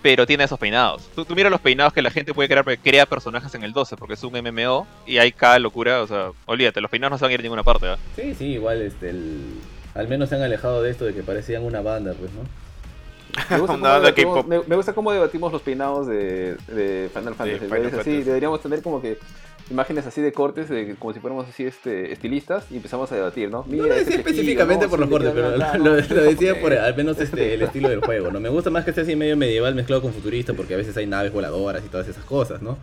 Pero 0.07 0.25
tiene 0.25 0.45
esos 0.45 0.57
peinados. 0.57 1.09
Tú, 1.13 1.25
tú 1.25 1.35
mira 1.35 1.49
los 1.49 1.59
peinados 1.59 1.91
que 1.91 2.01
la 2.01 2.09
gente 2.09 2.33
puede 2.33 2.47
crear 2.47 2.63
porque 2.63 2.77
crea 2.77 3.05
personajes 3.05 3.53
en 3.55 3.63
el 3.63 3.73
12, 3.73 3.97
porque 3.97 4.13
es 4.13 4.23
un 4.23 4.31
MMO 4.31 4.87
y 5.05 5.17
hay 5.17 5.33
cada 5.33 5.59
locura. 5.59 6.01
O 6.01 6.07
sea, 6.07 6.31
olvídate, 6.45 6.79
los 6.79 6.89
peinados 6.89 7.11
no 7.11 7.17
se 7.17 7.25
van 7.25 7.31
a 7.31 7.33
ir 7.33 7.39
a 7.41 7.43
ninguna 7.43 7.63
parte. 7.63 7.91
¿eh? 7.91 7.95
Sí, 8.15 8.33
sí, 8.33 8.45
igual 8.53 8.81
este. 8.83 9.09
El... 9.09 9.55
Al 9.95 10.07
menos 10.07 10.29
se 10.29 10.35
han 10.35 10.43
alejado 10.43 10.81
de 10.81 10.91
esto 10.91 11.03
de 11.03 11.13
que 11.13 11.23
parecían 11.23 11.61
una 11.65 11.81
banda, 11.81 12.13
pues, 12.17 12.31
¿no? 12.31 12.39
Me 13.49 13.59
gusta, 13.59 13.73
cómo 13.73 13.99
debatimos, 13.99 14.47
me, 14.47 14.61
me 14.65 14.75
gusta 14.77 14.93
cómo 14.93 15.11
debatimos 15.11 15.51
los 15.51 15.61
peinados 15.61 16.07
de, 16.07 16.55
de 16.67 17.09
Final 17.13 17.35
Fantasy. 17.35 17.65
Final 17.65 17.81
así, 17.81 17.89
Fantasy. 17.89 18.23
deberíamos 18.23 18.61
tener 18.61 18.81
como 18.81 19.01
que 19.01 19.19
imágenes 19.69 20.05
así 20.07 20.21
de 20.21 20.31
cortes, 20.31 20.69
de, 20.69 20.95
como 20.97 21.13
si 21.13 21.19
fuéramos 21.19 21.47
así 21.47 21.63
este, 21.63 22.11
estilistas, 22.11 22.65
y 22.71 22.77
empezamos 22.77 23.11
a 23.11 23.15
debatir, 23.15 23.49
¿no? 23.49 23.65
Mira, 23.67 23.83
no 23.83 23.89
lo 23.89 23.95
decía 23.95 24.15
este 24.15 24.29
específicamente 24.29 24.85
no, 24.85 24.89
por 24.89 24.99
los 24.99 25.09
cortes, 25.09 25.31
pero 25.33 25.57
lo, 25.77 25.95
decía 25.95 26.59
por 26.59 26.73
al 26.73 26.95
menos 26.95 27.19
este, 27.19 27.53
el 27.53 27.61
estilo 27.61 27.89
del 27.89 28.01
juego, 28.01 28.31
¿no? 28.31 28.39
Me 28.39 28.49
gusta 28.49 28.69
más 28.69 28.83
que 28.83 28.91
esté 28.91 29.01
así 29.01 29.15
medio 29.15 29.35
medieval 29.37 29.75
mezclado 29.75 30.01
con 30.01 30.13
futurista, 30.13 30.53
porque 30.53 30.73
a 30.73 30.77
veces 30.77 30.95
hay 30.97 31.05
naves 31.05 31.31
voladoras 31.31 31.83
y 31.85 31.89
todas 31.89 32.07
esas 32.07 32.23
cosas, 32.23 32.61
¿no? 32.61 32.77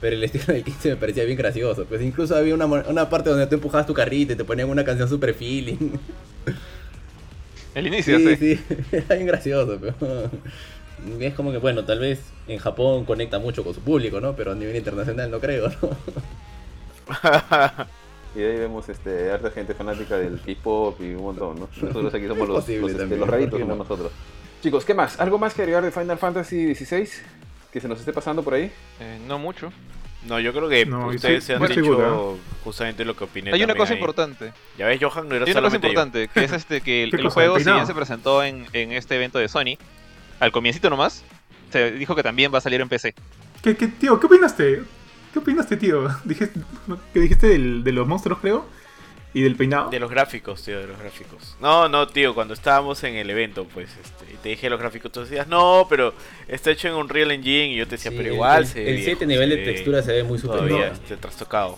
Pero 0.00 0.16
el 0.16 0.24
estilo 0.24 0.46
del 0.46 0.64
15 0.64 0.90
me 0.90 0.96
parecía 0.96 1.24
bien 1.24 1.36
gracioso. 1.36 1.84
Pues 1.84 2.00
incluso 2.00 2.34
había 2.34 2.54
una, 2.54 2.64
una 2.64 3.10
parte 3.10 3.28
donde 3.28 3.46
tú 3.46 3.56
empujabas 3.56 3.86
tu 3.86 3.92
carrito 3.92 4.32
y 4.32 4.36
te 4.36 4.44
ponían 4.44 4.70
una 4.70 4.84
canción 4.84 5.08
super 5.08 5.34
feeling. 5.34 5.90
El 7.74 7.86
inicio, 7.86 8.18
Sí, 8.18 8.36
sí. 8.36 8.56
sí, 8.56 8.76
era 8.92 9.14
bien 9.14 9.26
gracioso, 9.26 9.78
pero 9.80 9.94
es 11.20 11.34
como 11.34 11.52
que, 11.52 11.58
bueno, 11.58 11.84
tal 11.84 11.98
vez 11.98 12.20
en 12.48 12.58
Japón 12.58 13.04
conecta 13.04 13.38
mucho 13.38 13.64
con 13.64 13.74
su 13.74 13.80
público, 13.80 14.20
¿no? 14.20 14.34
Pero 14.34 14.52
a 14.52 14.54
nivel 14.54 14.76
internacional 14.76 15.30
no 15.30 15.40
creo, 15.40 15.68
¿no? 15.68 15.90
Y 18.36 18.42
ahí 18.42 18.58
vemos 18.58 18.88
este, 18.88 19.32
harta 19.32 19.50
gente 19.50 19.74
fanática 19.74 20.16
del 20.16 20.40
K-pop 20.40 21.00
y 21.00 21.14
un 21.14 21.22
montón, 21.22 21.58
¿no? 21.58 21.68
Nosotros 21.82 22.14
aquí 22.14 22.28
somos 22.28 22.46
los, 22.48 22.58
Posible 22.58 22.82
los, 22.82 22.90
este, 22.92 23.00
también, 23.02 23.20
los 23.20 23.28
raritos, 23.28 23.50
¿por 23.50 23.58
qué 23.58 23.64
somos 23.64 23.76
no? 23.78 23.82
nosotros. 23.82 24.12
Chicos, 24.62 24.84
¿qué 24.84 24.94
más? 24.94 25.18
¿Algo 25.18 25.36
más 25.38 25.52
que 25.52 25.62
agregar 25.62 25.82
de 25.82 25.90
Final 25.90 26.16
Fantasy 26.16 26.74
XVI? 26.76 27.08
Que 27.72 27.80
se 27.80 27.88
nos 27.88 27.98
esté 27.98 28.12
pasando 28.12 28.44
por 28.44 28.54
ahí. 28.54 28.70
Eh, 29.00 29.18
no 29.26 29.40
mucho. 29.40 29.72
No, 30.28 30.38
yo 30.38 30.52
creo 30.52 30.68
que 30.68 30.86
No, 30.86 31.08
ustedes 31.08 31.42
sí, 31.42 31.46
se 31.48 31.54
han 31.54 31.62
dicho 31.62 31.74
seguro. 31.74 32.36
justamente 32.62 33.04
lo 33.04 33.16
que 33.16 33.24
opiné. 33.24 33.52
Hay 33.52 33.64
una 33.64 33.74
cosa 33.74 33.94
ahí. 33.94 33.98
importante. 33.98 34.52
Ya 34.78 34.86
ves, 34.86 35.00
Johan, 35.02 35.28
no 35.28 35.34
era 35.34 35.46
Hay 35.46 35.50
una 35.52 35.62
cosa 35.62 35.78
yo. 35.78 35.88
importante, 35.88 36.28
que 36.28 36.44
es 36.44 36.52
este 36.52 36.82
que 36.82 37.02
el, 37.04 37.28
juego, 37.30 37.56
¿El 37.56 37.64
si 37.64 37.72
bien 37.72 37.86
se 37.86 37.94
presentó 37.94 38.44
en, 38.44 38.66
en 38.74 38.92
este 38.92 39.16
evento 39.16 39.40
de 39.40 39.48
Sony, 39.48 39.76
al 40.40 40.50
comiencito 40.52 40.90
nomás, 40.90 41.22
se 41.70 41.92
dijo 41.92 42.16
que 42.16 42.22
también 42.22 42.52
va 42.52 42.58
a 42.58 42.60
salir 42.60 42.80
en 42.80 42.88
PC. 42.88 43.14
¿Qué, 43.62 43.76
qué, 43.76 43.86
tío, 43.88 44.18
¿qué 44.18 44.26
opinaste? 44.26 44.82
¿Qué 45.32 45.38
opinaste, 45.38 45.76
tío? 45.76 46.08
Dijiste, 46.24 46.60
¿Qué 47.14 47.20
dijiste 47.20 47.46
del- 47.46 47.84
de 47.84 47.92
los 47.92 48.06
monstruos, 48.08 48.40
creo? 48.40 48.66
¿Y 49.32 49.42
del 49.42 49.54
peinado? 49.54 49.90
De 49.90 50.00
los 50.00 50.10
gráficos, 50.10 50.64
tío, 50.64 50.80
de 50.80 50.88
los 50.88 50.98
gráficos. 50.98 51.56
No, 51.60 51.88
no, 51.88 52.08
tío, 52.08 52.34
cuando 52.34 52.52
estábamos 52.52 53.04
en 53.04 53.14
el 53.14 53.30
evento, 53.30 53.64
pues, 53.72 53.88
este, 54.02 54.32
y 54.34 54.36
te 54.38 54.48
dije 54.48 54.68
los 54.68 54.80
gráficos, 54.80 55.12
tú 55.12 55.20
decías, 55.20 55.46
no, 55.46 55.86
pero 55.88 56.12
está 56.48 56.72
hecho 56.72 56.88
en 56.88 56.94
un 56.94 57.08
Real 57.08 57.30
Engine, 57.30 57.68
y 57.68 57.76
yo 57.76 57.84
te 57.86 57.92
decía, 57.92 58.10
Sí, 58.10 58.16
pero 58.16 58.32
igual 58.34 58.62
el, 58.62 58.66
se 58.66 58.80
ve 58.82 58.88
el 58.90 58.96
viejo, 58.96 59.06
7 59.10 59.26
nivel 59.26 59.50
se 59.50 59.56
de 59.56 59.64
textura 59.66 60.02
se 60.02 60.12
ve 60.14 60.24
muy 60.24 60.36
superior. 60.40 60.68
Todavía, 60.68 60.88
No. 60.88 60.94
este, 60.94 61.16
trastocado. 61.16 61.76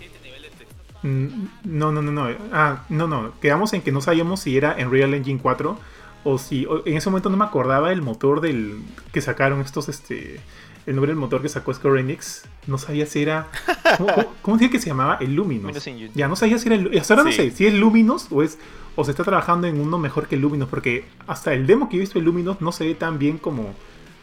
Mm, 1.02 1.26
No, 1.64 1.92
no, 1.92 2.00
no, 2.00 2.12
no. 2.12 2.34
Ah, 2.52 2.84
no, 2.88 3.06
no. 3.06 3.34
Quedamos 3.40 3.72
en 3.74 3.82
que 3.82 3.92
no 3.92 4.00
sabíamos 4.00 4.40
si 4.40 4.56
era 4.56 4.74
en 4.78 4.90
Real 4.90 5.12
Engine 5.14 5.38
4 5.42 5.78
o 6.24 6.38
si. 6.38 6.66
o- 6.66 6.86
en 6.86 6.96
ese 6.96 7.08
momento 7.10 7.28
no 7.30 7.36
me 7.36 7.44
acordaba 7.44 7.92
el 7.92 8.02
motor 8.02 8.40
del 8.40 8.78
que 9.12 9.20
sacaron 9.20 9.60
estos, 9.60 9.88
este. 9.88 10.40
El 10.84 10.96
nombre 10.96 11.10
del 11.12 11.16
motor 11.18 11.40
que 11.42 11.48
sacó 11.48 11.72
Square 11.72 12.00
Enix. 12.00 12.42
No 12.66 12.76
sabía 12.76 13.06
si 13.06 13.22
era. 13.22 13.46
¿Cómo, 13.98 14.12
cómo, 14.14 14.26
cómo 14.42 14.56
decía 14.56 14.70
que 14.70 14.80
se 14.80 14.88
llamaba? 14.88 15.16
El 15.20 15.38
Engine. 15.38 16.10
Ya 16.14 16.26
no 16.26 16.34
sabía 16.34 16.58
si 16.58 16.66
era 16.68 16.74
el. 16.76 16.98
Hasta 16.98 17.14
ahora 17.14 17.30
Sí. 17.30 17.38
no 17.38 17.44
sé 17.44 17.50
si 17.52 17.66
es 17.66 17.74
Luminous 17.74 18.26
o 18.30 18.42
es. 18.42 18.58
O 18.96 19.04
se 19.04 19.12
está 19.12 19.22
trabajando 19.24 19.66
en 19.68 19.80
uno 19.80 19.96
mejor 19.98 20.26
que 20.26 20.34
el 20.34 20.40
Luminous. 20.40 20.68
Porque 20.68 21.04
hasta 21.28 21.54
el 21.54 21.66
demo 21.68 21.88
que 21.88 21.96
he 21.96 22.00
visto 22.00 22.18
de 22.18 22.24
Luminous 22.24 22.60
no 22.60 22.72
se 22.72 22.84
ve 22.84 22.94
tan 22.96 23.18
bien 23.18 23.38
como. 23.38 23.74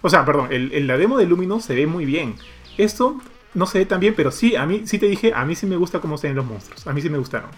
O 0.01 0.09
sea, 0.09 0.25
perdón, 0.25 0.49
el, 0.51 0.73
el- 0.73 0.85
la 0.87 0.97
demo 0.97 1.17
de 1.17 1.25
Luminous 1.25 1.63
se 1.63 1.75
ve 1.75 1.87
muy 1.87 2.03
bien. 2.05 2.35
Esto 2.77 3.17
no 3.53 3.65
se 3.65 3.79
ve 3.79 3.85
tan 3.85 3.99
bien, 4.01 4.13
pero 4.15 4.29
sí, 4.31 4.55
a 4.57 4.65
mí 4.65 4.83
sí 4.85 4.99
te 4.99 5.05
dije, 5.07 5.31
a 5.33 5.43
mí 5.45 5.55
sí 5.55 5.65
me 5.65 5.75
gusta 5.77 5.99
cómo 6.01 6.17
se 6.17 6.27
ven 6.27 6.35
los 6.35 6.45
monstruos. 6.45 6.85
A 6.87 6.93
mí 6.93 7.01
sí 7.01 7.09
me 7.09 7.17
gustaron. 7.17 7.49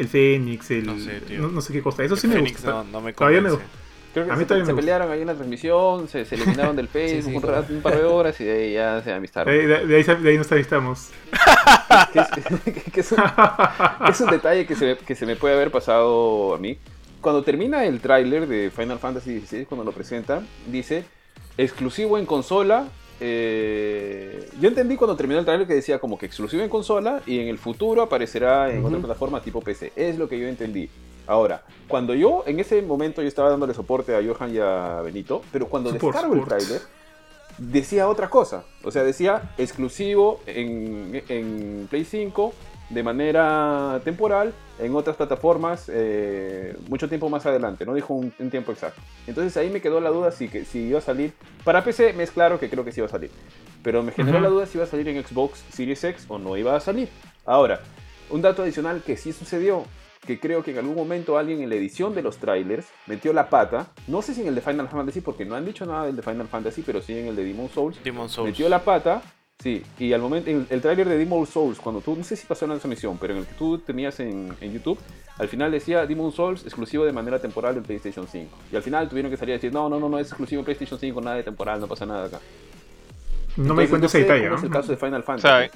El 0.00 0.08
Fénix, 0.08 0.70
el. 0.70 0.86
No 0.86 0.98
sé, 0.98 1.20
tío. 1.20 1.40
no, 1.42 1.48
no 1.48 1.60
sé 1.60 1.72
qué 1.72 1.82
cosa. 1.82 2.02
Eso 2.02 2.16
sí 2.16 2.26
me 2.26 2.34
Fénix 2.34 2.52
gusta. 2.54 2.70
no, 2.70 2.84
no 2.84 3.00
me 3.00 3.12
Todavía 3.12 3.40
me. 3.40 3.50
Creo 4.12 4.26
que 4.26 4.32
A 4.32 4.34
mí 4.34 4.40
se, 4.40 4.46
todavía 4.46 4.64
se 4.66 4.72
me 4.72 4.72
gusta. 4.72 4.74
pelearon 4.80 5.12
ahí 5.12 5.20
en 5.20 5.26
la 5.28 5.34
transmisión, 5.34 6.08
se, 6.08 6.24
se 6.24 6.34
eliminaron 6.34 6.74
del 6.74 6.88
Facebook 6.92 7.30
sí, 7.30 7.36
un, 7.36 7.40
claro. 7.42 7.60
rato, 7.60 7.72
un 7.72 7.80
par 7.80 7.96
de 7.96 8.02
horas 8.04 8.40
y 8.40 8.44
de 8.44 8.52
ahí 8.52 8.72
ya 8.72 9.00
se 9.04 9.12
amistaron. 9.12 9.54
De, 9.54 9.66
de- 9.68 9.86
de 9.86 9.96
ahí, 9.96 10.02
de 10.02 10.30
ahí 10.30 10.36
nos 10.36 10.50
avistamos. 10.50 11.10
que, 12.12 12.18
es, 12.18 12.26
que 12.92 13.00
es 13.00 13.12
un, 13.12 13.18
que 14.04 14.10
es 14.10 14.20
un 14.20 14.30
detalle 14.30 14.66
que 14.66 14.74
se, 14.74 14.84
me- 14.86 14.96
que 14.96 15.14
se 15.14 15.26
me 15.26 15.36
puede 15.36 15.54
haber 15.54 15.70
pasado 15.70 16.54
a 16.54 16.58
mí. 16.58 16.76
Cuando 17.20 17.44
termina 17.44 17.84
el 17.84 18.00
tráiler 18.00 18.48
de 18.48 18.72
Final 18.74 18.98
Fantasy 18.98 19.40
XVI, 19.40 19.66
cuando 19.66 19.84
lo 19.84 19.92
presenta, 19.92 20.42
dice 20.66 21.04
exclusivo 21.56 22.18
en 22.18 22.26
consola. 22.26 22.88
Eh, 23.20 24.48
yo 24.60 24.68
entendí 24.68 24.96
cuando 24.96 25.16
terminó 25.16 25.38
el 25.38 25.44
tráiler 25.44 25.66
que 25.66 25.74
decía 25.74 25.98
como 25.98 26.18
que 26.18 26.26
exclusivo 26.26 26.62
en 26.62 26.68
consola 26.68 27.22
y 27.26 27.38
en 27.38 27.48
el 27.48 27.58
futuro 27.58 28.02
aparecerá 28.02 28.72
en 28.72 28.84
otra 28.84 28.98
plataforma 28.98 29.42
tipo 29.42 29.60
PC. 29.60 29.92
Es 29.94 30.18
lo 30.18 30.28
que 30.28 30.38
yo 30.38 30.48
entendí. 30.48 30.88
Ahora, 31.26 31.62
cuando 31.86 32.14
yo 32.14 32.42
en 32.46 32.58
ese 32.58 32.82
momento 32.82 33.22
yo 33.22 33.28
estaba 33.28 33.50
dándole 33.50 33.74
soporte 33.74 34.16
a 34.16 34.22
Johan 34.22 34.54
y 34.54 34.58
a 34.58 35.00
Benito, 35.02 35.42
pero 35.52 35.68
cuando 35.68 35.90
Support, 35.90 36.14
descargo 36.14 36.34
el 36.34 36.44
tráiler 36.44 36.80
decía 37.60 38.08
otra 38.08 38.28
cosa. 38.30 38.64
O 38.82 38.90
sea, 38.90 39.04
decía 39.04 39.52
exclusivo 39.58 40.40
en, 40.46 41.22
en 41.28 41.86
Play 41.88 42.04
5 42.04 42.54
de 42.90 43.02
manera 43.02 44.00
temporal 44.04 44.52
en 44.78 44.94
otras 44.94 45.16
plataformas 45.16 45.88
eh, 45.92 46.76
mucho 46.88 47.08
tiempo 47.08 47.28
más 47.30 47.46
adelante. 47.46 47.86
No 47.86 47.94
dijo 47.94 48.14
un, 48.14 48.32
un 48.38 48.50
tiempo 48.50 48.72
exacto. 48.72 49.00
Entonces 49.26 49.56
ahí 49.56 49.70
me 49.70 49.80
quedó 49.80 50.00
la 50.00 50.10
duda 50.10 50.32
si, 50.32 50.48
que, 50.48 50.64
si 50.64 50.80
iba 50.88 50.98
a 50.98 51.02
salir. 51.02 51.32
Para 51.64 51.84
PC 51.84 52.12
me 52.14 52.24
es 52.24 52.30
claro 52.30 52.58
que 52.58 52.68
creo 52.68 52.84
que 52.84 52.92
sí 52.92 53.00
iba 53.00 53.06
a 53.06 53.10
salir. 53.10 53.30
Pero 53.82 54.02
me 54.02 54.12
generó 54.12 54.38
Ujú. 54.38 54.44
la 54.44 54.50
duda 54.50 54.66
si 54.66 54.76
iba 54.78 54.84
a 54.84 54.88
salir 54.88 55.08
en 55.08 55.24
Xbox 55.24 55.64
Series 55.72 56.02
X 56.04 56.26
o 56.28 56.38
no 56.38 56.56
iba 56.56 56.74
a 56.76 56.80
salir. 56.80 57.08
Ahora, 57.46 57.80
un 58.28 58.42
dato 58.42 58.62
adicional 58.62 59.02
que 59.02 59.16
sí 59.16 59.32
sucedió, 59.32 59.84
que 60.26 60.38
creo 60.38 60.62
que 60.62 60.72
en 60.72 60.78
algún 60.78 60.94
momento 60.96 61.38
alguien 61.38 61.62
en 61.62 61.68
la 61.70 61.76
edición 61.76 62.14
de 62.14 62.22
los 62.22 62.36
trailers 62.38 62.86
metió 63.06 63.32
la 63.32 63.48
pata, 63.48 63.86
no 64.06 64.20
sé 64.20 64.34
si 64.34 64.42
en 64.42 64.48
el 64.48 64.54
de 64.54 64.60
Final 64.60 64.88
Fantasy, 64.88 65.20
porque 65.22 65.44
no 65.46 65.54
han 65.54 65.64
dicho 65.64 65.86
nada 65.86 66.06
del 66.06 66.16
de 66.16 66.22
Final 66.22 66.46
Fantasy, 66.46 66.82
pero 66.82 67.00
sí 67.00 67.16
en 67.18 67.28
el 67.28 67.36
de 67.36 67.44
Demon 67.44 67.68
Souls, 67.70 68.02
Demon 68.04 68.28
Souls. 68.28 68.50
metió 68.50 68.68
la 68.68 68.80
pata, 68.84 69.22
sí, 69.62 69.82
y 69.98 70.12
al 70.12 70.20
momento, 70.20 70.50
el, 70.50 70.66
el 70.70 70.80
tráiler 70.80 71.08
de 71.08 71.18
Demon 71.18 71.46
Souls, 71.46 71.78
cuando 71.78 72.00
tú, 72.00 72.16
no 72.16 72.24
sé 72.24 72.36
si 72.36 72.46
pasó 72.46 72.64
en 72.64 72.72
esa 72.72 72.88
misión, 72.88 73.18
pero 73.20 73.34
en 73.34 73.40
el 73.40 73.46
que 73.46 73.54
tú 73.54 73.78
tenías 73.78 74.18
en, 74.20 74.54
en 74.60 74.72
YouTube, 74.72 74.98
al 75.38 75.48
final 75.48 75.70
decía 75.70 76.06
Demon 76.06 76.32
Souls 76.32 76.64
exclusivo 76.64 77.04
de 77.04 77.12
manera 77.12 77.38
temporal 77.38 77.76
en 77.76 77.82
PlayStation 77.82 78.26
5. 78.26 78.56
Y 78.72 78.76
al 78.76 78.82
final 78.82 79.08
tuvieron 79.08 79.30
que 79.30 79.36
salir 79.36 79.54
a 79.54 79.56
decir, 79.56 79.72
no, 79.72 79.88
no, 79.88 79.98
no, 80.00 80.08
no 80.08 80.18
es 80.18 80.28
exclusivo 80.28 80.60
en 80.60 80.64
PlayStation 80.64 80.98
5, 80.98 81.20
nada 81.20 81.36
de 81.36 81.42
temporal, 81.42 81.80
no 81.80 81.86
pasa 81.86 82.04
nada 82.06 82.26
acá. 82.26 82.40
No 83.56 83.74
me 83.74 83.82
di 83.82 83.88
cuenta 83.88 84.04
no 84.04 84.06
ese 84.06 84.18
detalle. 84.20 84.44
cómo 84.44 84.56
es 84.56 84.62
el 84.64 84.70
¿no? 84.70 84.76
caso 84.76 84.92
de 84.92 84.96
Final 84.98 85.22
Fantasy. 85.22 85.70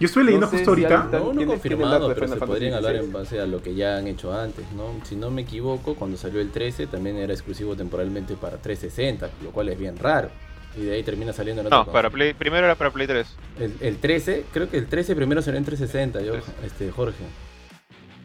Yo 0.00 0.06
estuve 0.06 0.24
leyendo 0.24 0.46
no 0.46 0.50
sé 0.50 0.58
justo 0.58 0.74
si 0.74 0.84
ahorita. 0.84 1.04
No, 1.04 1.04
no 1.04 1.08
¿Tiene- 1.08 1.32
tiene 1.34 1.42
el 1.42 1.48
confirmado, 1.48 1.92
dato 1.92 2.08
de 2.08 2.14
pero 2.14 2.26
Final 2.26 2.34
se 2.34 2.40
Fantasy 2.40 2.52
podrían 2.52 2.74
hablar 2.74 2.96
en 2.96 3.12
base 3.12 3.40
a 3.40 3.46
lo 3.46 3.62
que 3.62 3.74
ya 3.74 3.96
han 3.96 4.06
hecho 4.08 4.32
antes, 4.36 4.64
¿no? 4.72 4.86
Si 5.04 5.14
no 5.16 5.30
me 5.30 5.42
equivoco, 5.42 5.94
cuando 5.94 6.16
salió 6.16 6.40
el 6.40 6.50
13 6.50 6.88
también 6.88 7.16
era 7.16 7.32
exclusivo 7.32 7.76
temporalmente 7.76 8.34
para 8.34 8.56
360, 8.58 9.30
lo 9.44 9.50
cual 9.52 9.68
es 9.68 9.78
bien 9.78 9.96
raro. 9.96 10.30
Y 10.76 10.82
de 10.82 10.94
ahí 10.94 11.02
termina 11.02 11.32
saliendo 11.32 11.60
en 11.60 11.66
otra 11.68 11.78
no, 11.78 11.86
para. 11.92 12.10
Play, 12.10 12.34
primero 12.34 12.64
era 12.66 12.74
para 12.74 12.90
Play 12.90 13.06
3. 13.06 13.26
El, 13.60 13.76
el 13.80 13.98
13, 13.98 14.44
creo 14.52 14.68
que 14.68 14.76
el 14.78 14.86
13 14.88 15.14
primero 15.14 15.40
salió 15.40 15.58
en 15.58 15.64
360, 15.64 16.20
yo, 16.22 16.32
13. 16.32 16.52
este, 16.66 16.90
Jorge. 16.90 17.24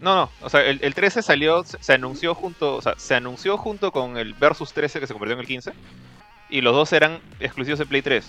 No, 0.01 0.15
no, 0.15 0.31
o 0.41 0.49
sea, 0.49 0.65
el, 0.65 0.79
el 0.81 0.95
13 0.95 1.21
salió, 1.21 1.63
se, 1.63 1.77
se 1.83 1.93
anunció 1.93 2.33
junto, 2.33 2.77
o 2.77 2.81
sea, 2.81 2.93
se 2.97 3.15
anunció 3.15 3.57
junto 3.57 3.91
con 3.91 4.17
el 4.17 4.33
Versus 4.33 4.71
13 4.73 4.99
que 4.99 5.07
se 5.07 5.13
convirtió 5.13 5.33
en 5.33 5.41
el 5.41 5.45
15 5.47 5.71
y 6.49 6.61
los 6.61 6.73
dos 6.73 6.93
eran 6.93 7.19
exclusivos 7.39 7.79
de 7.79 7.85
Play 7.85 8.01
3. 8.01 8.25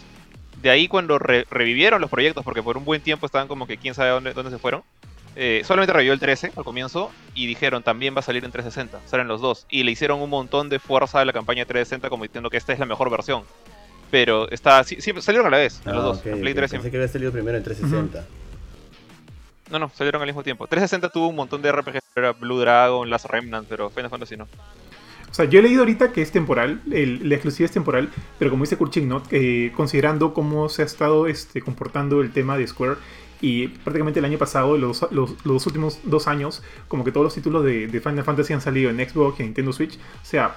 De 0.61 0.69
ahí 0.71 0.89
cuando 0.89 1.19
re- 1.19 1.47
revivieron 1.51 2.01
los 2.01 2.11
proyectos, 2.11 2.45
porque 2.45 2.63
por 2.63 2.77
un 2.77 2.85
buen 2.85 3.01
tiempo 3.01 3.25
estaban 3.25 3.47
como 3.49 3.67
que 3.67 3.79
quién 3.79 3.95
sabe 3.95 4.11
dónde, 4.11 4.35
dónde 4.35 4.51
se 4.51 4.59
fueron, 4.59 4.83
eh, 5.37 5.63
solamente 5.65 5.93
revivió 5.93 6.13
el 6.13 6.19
13 6.19 6.53
al 6.57 6.65
comienzo 6.65 7.13
y 7.35 7.47
dijeron 7.47 7.83
también 7.85 8.15
va 8.17 8.19
a 8.19 8.23
salir 8.23 8.45
en 8.45 8.51
360, 8.51 9.09
salen 9.09 9.29
los 9.29 9.41
dos. 9.41 9.67
Y 9.71 9.85
le 9.85 9.93
hicieron 9.93 10.21
un 10.21 10.29
montón 10.29 10.69
de 10.69 10.81
fuerza 10.81 11.21
a 11.21 11.25
la 11.25 11.33
campaña 11.33 11.61
de 11.63 11.67
360 11.67 12.11
como 12.11 12.25
diciendo 12.25 12.51
que 12.51 12.57
esta 12.57 12.73
es 12.73 12.81
la 12.81 12.85
mejor 12.87 13.09
versión. 13.11 13.45
Pero 14.11 14.51
está, 14.51 14.83
sí, 14.85 15.01
siempre 15.01 15.23
salieron 15.23 15.47
a 15.47 15.51
la 15.51 15.59
vez, 15.59 15.81
los 15.85 15.95
Ah, 15.95 16.01
dos, 16.01 16.19
ok, 16.19 16.27
en 16.27 16.41
Play 16.41 16.53
ok, 16.53 16.57
3 16.59 16.71
Pensé 16.73 16.91
que 16.91 16.97
había 16.97 17.09
salido 17.09 17.31
primero 17.33 17.57
en 17.57 17.63
360. 17.65 18.27
No, 19.71 19.79
no, 19.79 19.91
salieron 19.95 20.21
al 20.21 20.27
mismo 20.27 20.43
tiempo. 20.43 20.67
360 20.67 21.11
tuvo 21.11 21.29
un 21.29 21.37
montón 21.37 21.63
de 21.63 21.71
RPGs, 21.71 22.03
era 22.17 22.33
Blue 22.33 22.59
Dragon, 22.59 23.09
Last 23.09 23.27
Remnant, 23.27 23.69
pero 23.69 23.89
Final 23.91 24.11
Fantasy 24.11 24.37
no. 24.37 24.49
O 25.31 25.35
sea, 25.35 25.45
yo 25.45 25.61
he 25.61 25.63
leído 25.63 25.83
ahorita 25.83 26.11
que 26.11 26.23
es 26.23 26.33
temporal, 26.33 26.83
el- 26.91 27.29
la 27.29 27.37
exclusiva 27.37 27.67
es 27.67 27.71
temporal, 27.71 28.09
pero 28.41 28.51
como 28.51 28.65
dice 28.65 28.77
Kurching 28.77 29.09
Not, 29.09 29.29
eh, 29.31 29.71
considerando 29.77 30.35
cómo 30.35 30.69
se 30.69 30.83
ha 30.83 30.87
estado 30.87 31.29
este, 31.29 31.63
comportando 31.63 32.21
el 32.21 32.33
tema 32.33 32.59
de 32.59 32.67
Square 32.67 32.97
y 33.41 33.69
prácticamente 33.69 34.19
el 34.19 34.25
año 34.25 34.39
pasado, 34.39 34.77
los, 34.77 35.03
los, 35.13 35.31
los 35.31 35.45
dos 35.45 35.67
últimos 35.67 36.01
dos 36.03 36.27
años, 36.27 36.65
como 36.89 37.05
que 37.05 37.13
todos 37.13 37.23
los 37.23 37.35
títulos 37.35 37.65
de, 37.65 37.87
de 37.87 38.01
Final 38.01 38.25
Fantasy 38.25 38.55
han 38.55 38.61
salido 38.61 38.91
en 38.91 38.97
Xbox 39.09 39.39
y 39.39 39.43
en 39.45 39.49
Nintendo 39.51 39.73
Switch, 39.73 39.95
o 39.95 40.25
sea, 40.25 40.57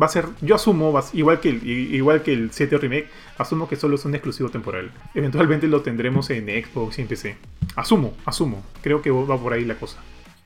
va 0.00 0.06
a 0.06 0.08
ser, 0.08 0.26
yo 0.40 0.54
asumo, 0.54 0.92
va- 0.92 1.04
igual 1.12 1.40
que, 1.40 1.48
el, 1.50 1.66
igual 1.66 2.22
que 2.22 2.32
el 2.32 2.50
7 2.52 2.78
Remake, 2.78 3.08
asumo 3.38 3.68
que 3.68 3.76
solo 3.76 3.96
es 3.96 4.04
un 4.04 4.14
exclusivo 4.14 4.48
temporal. 4.48 4.90
Eventualmente 5.14 5.66
lo 5.68 5.82
tendremos 5.82 6.30
en 6.30 6.46
Xbox 6.46 6.98
y 6.98 7.02
en 7.02 7.08
PC. 7.08 7.36
Asumo, 7.76 8.14
asumo, 8.24 8.62
creo 8.82 9.02
que 9.02 9.10
va 9.10 9.38
por 9.38 9.52
ahí 9.52 9.64
la 9.64 9.74
cosa. 9.76 9.98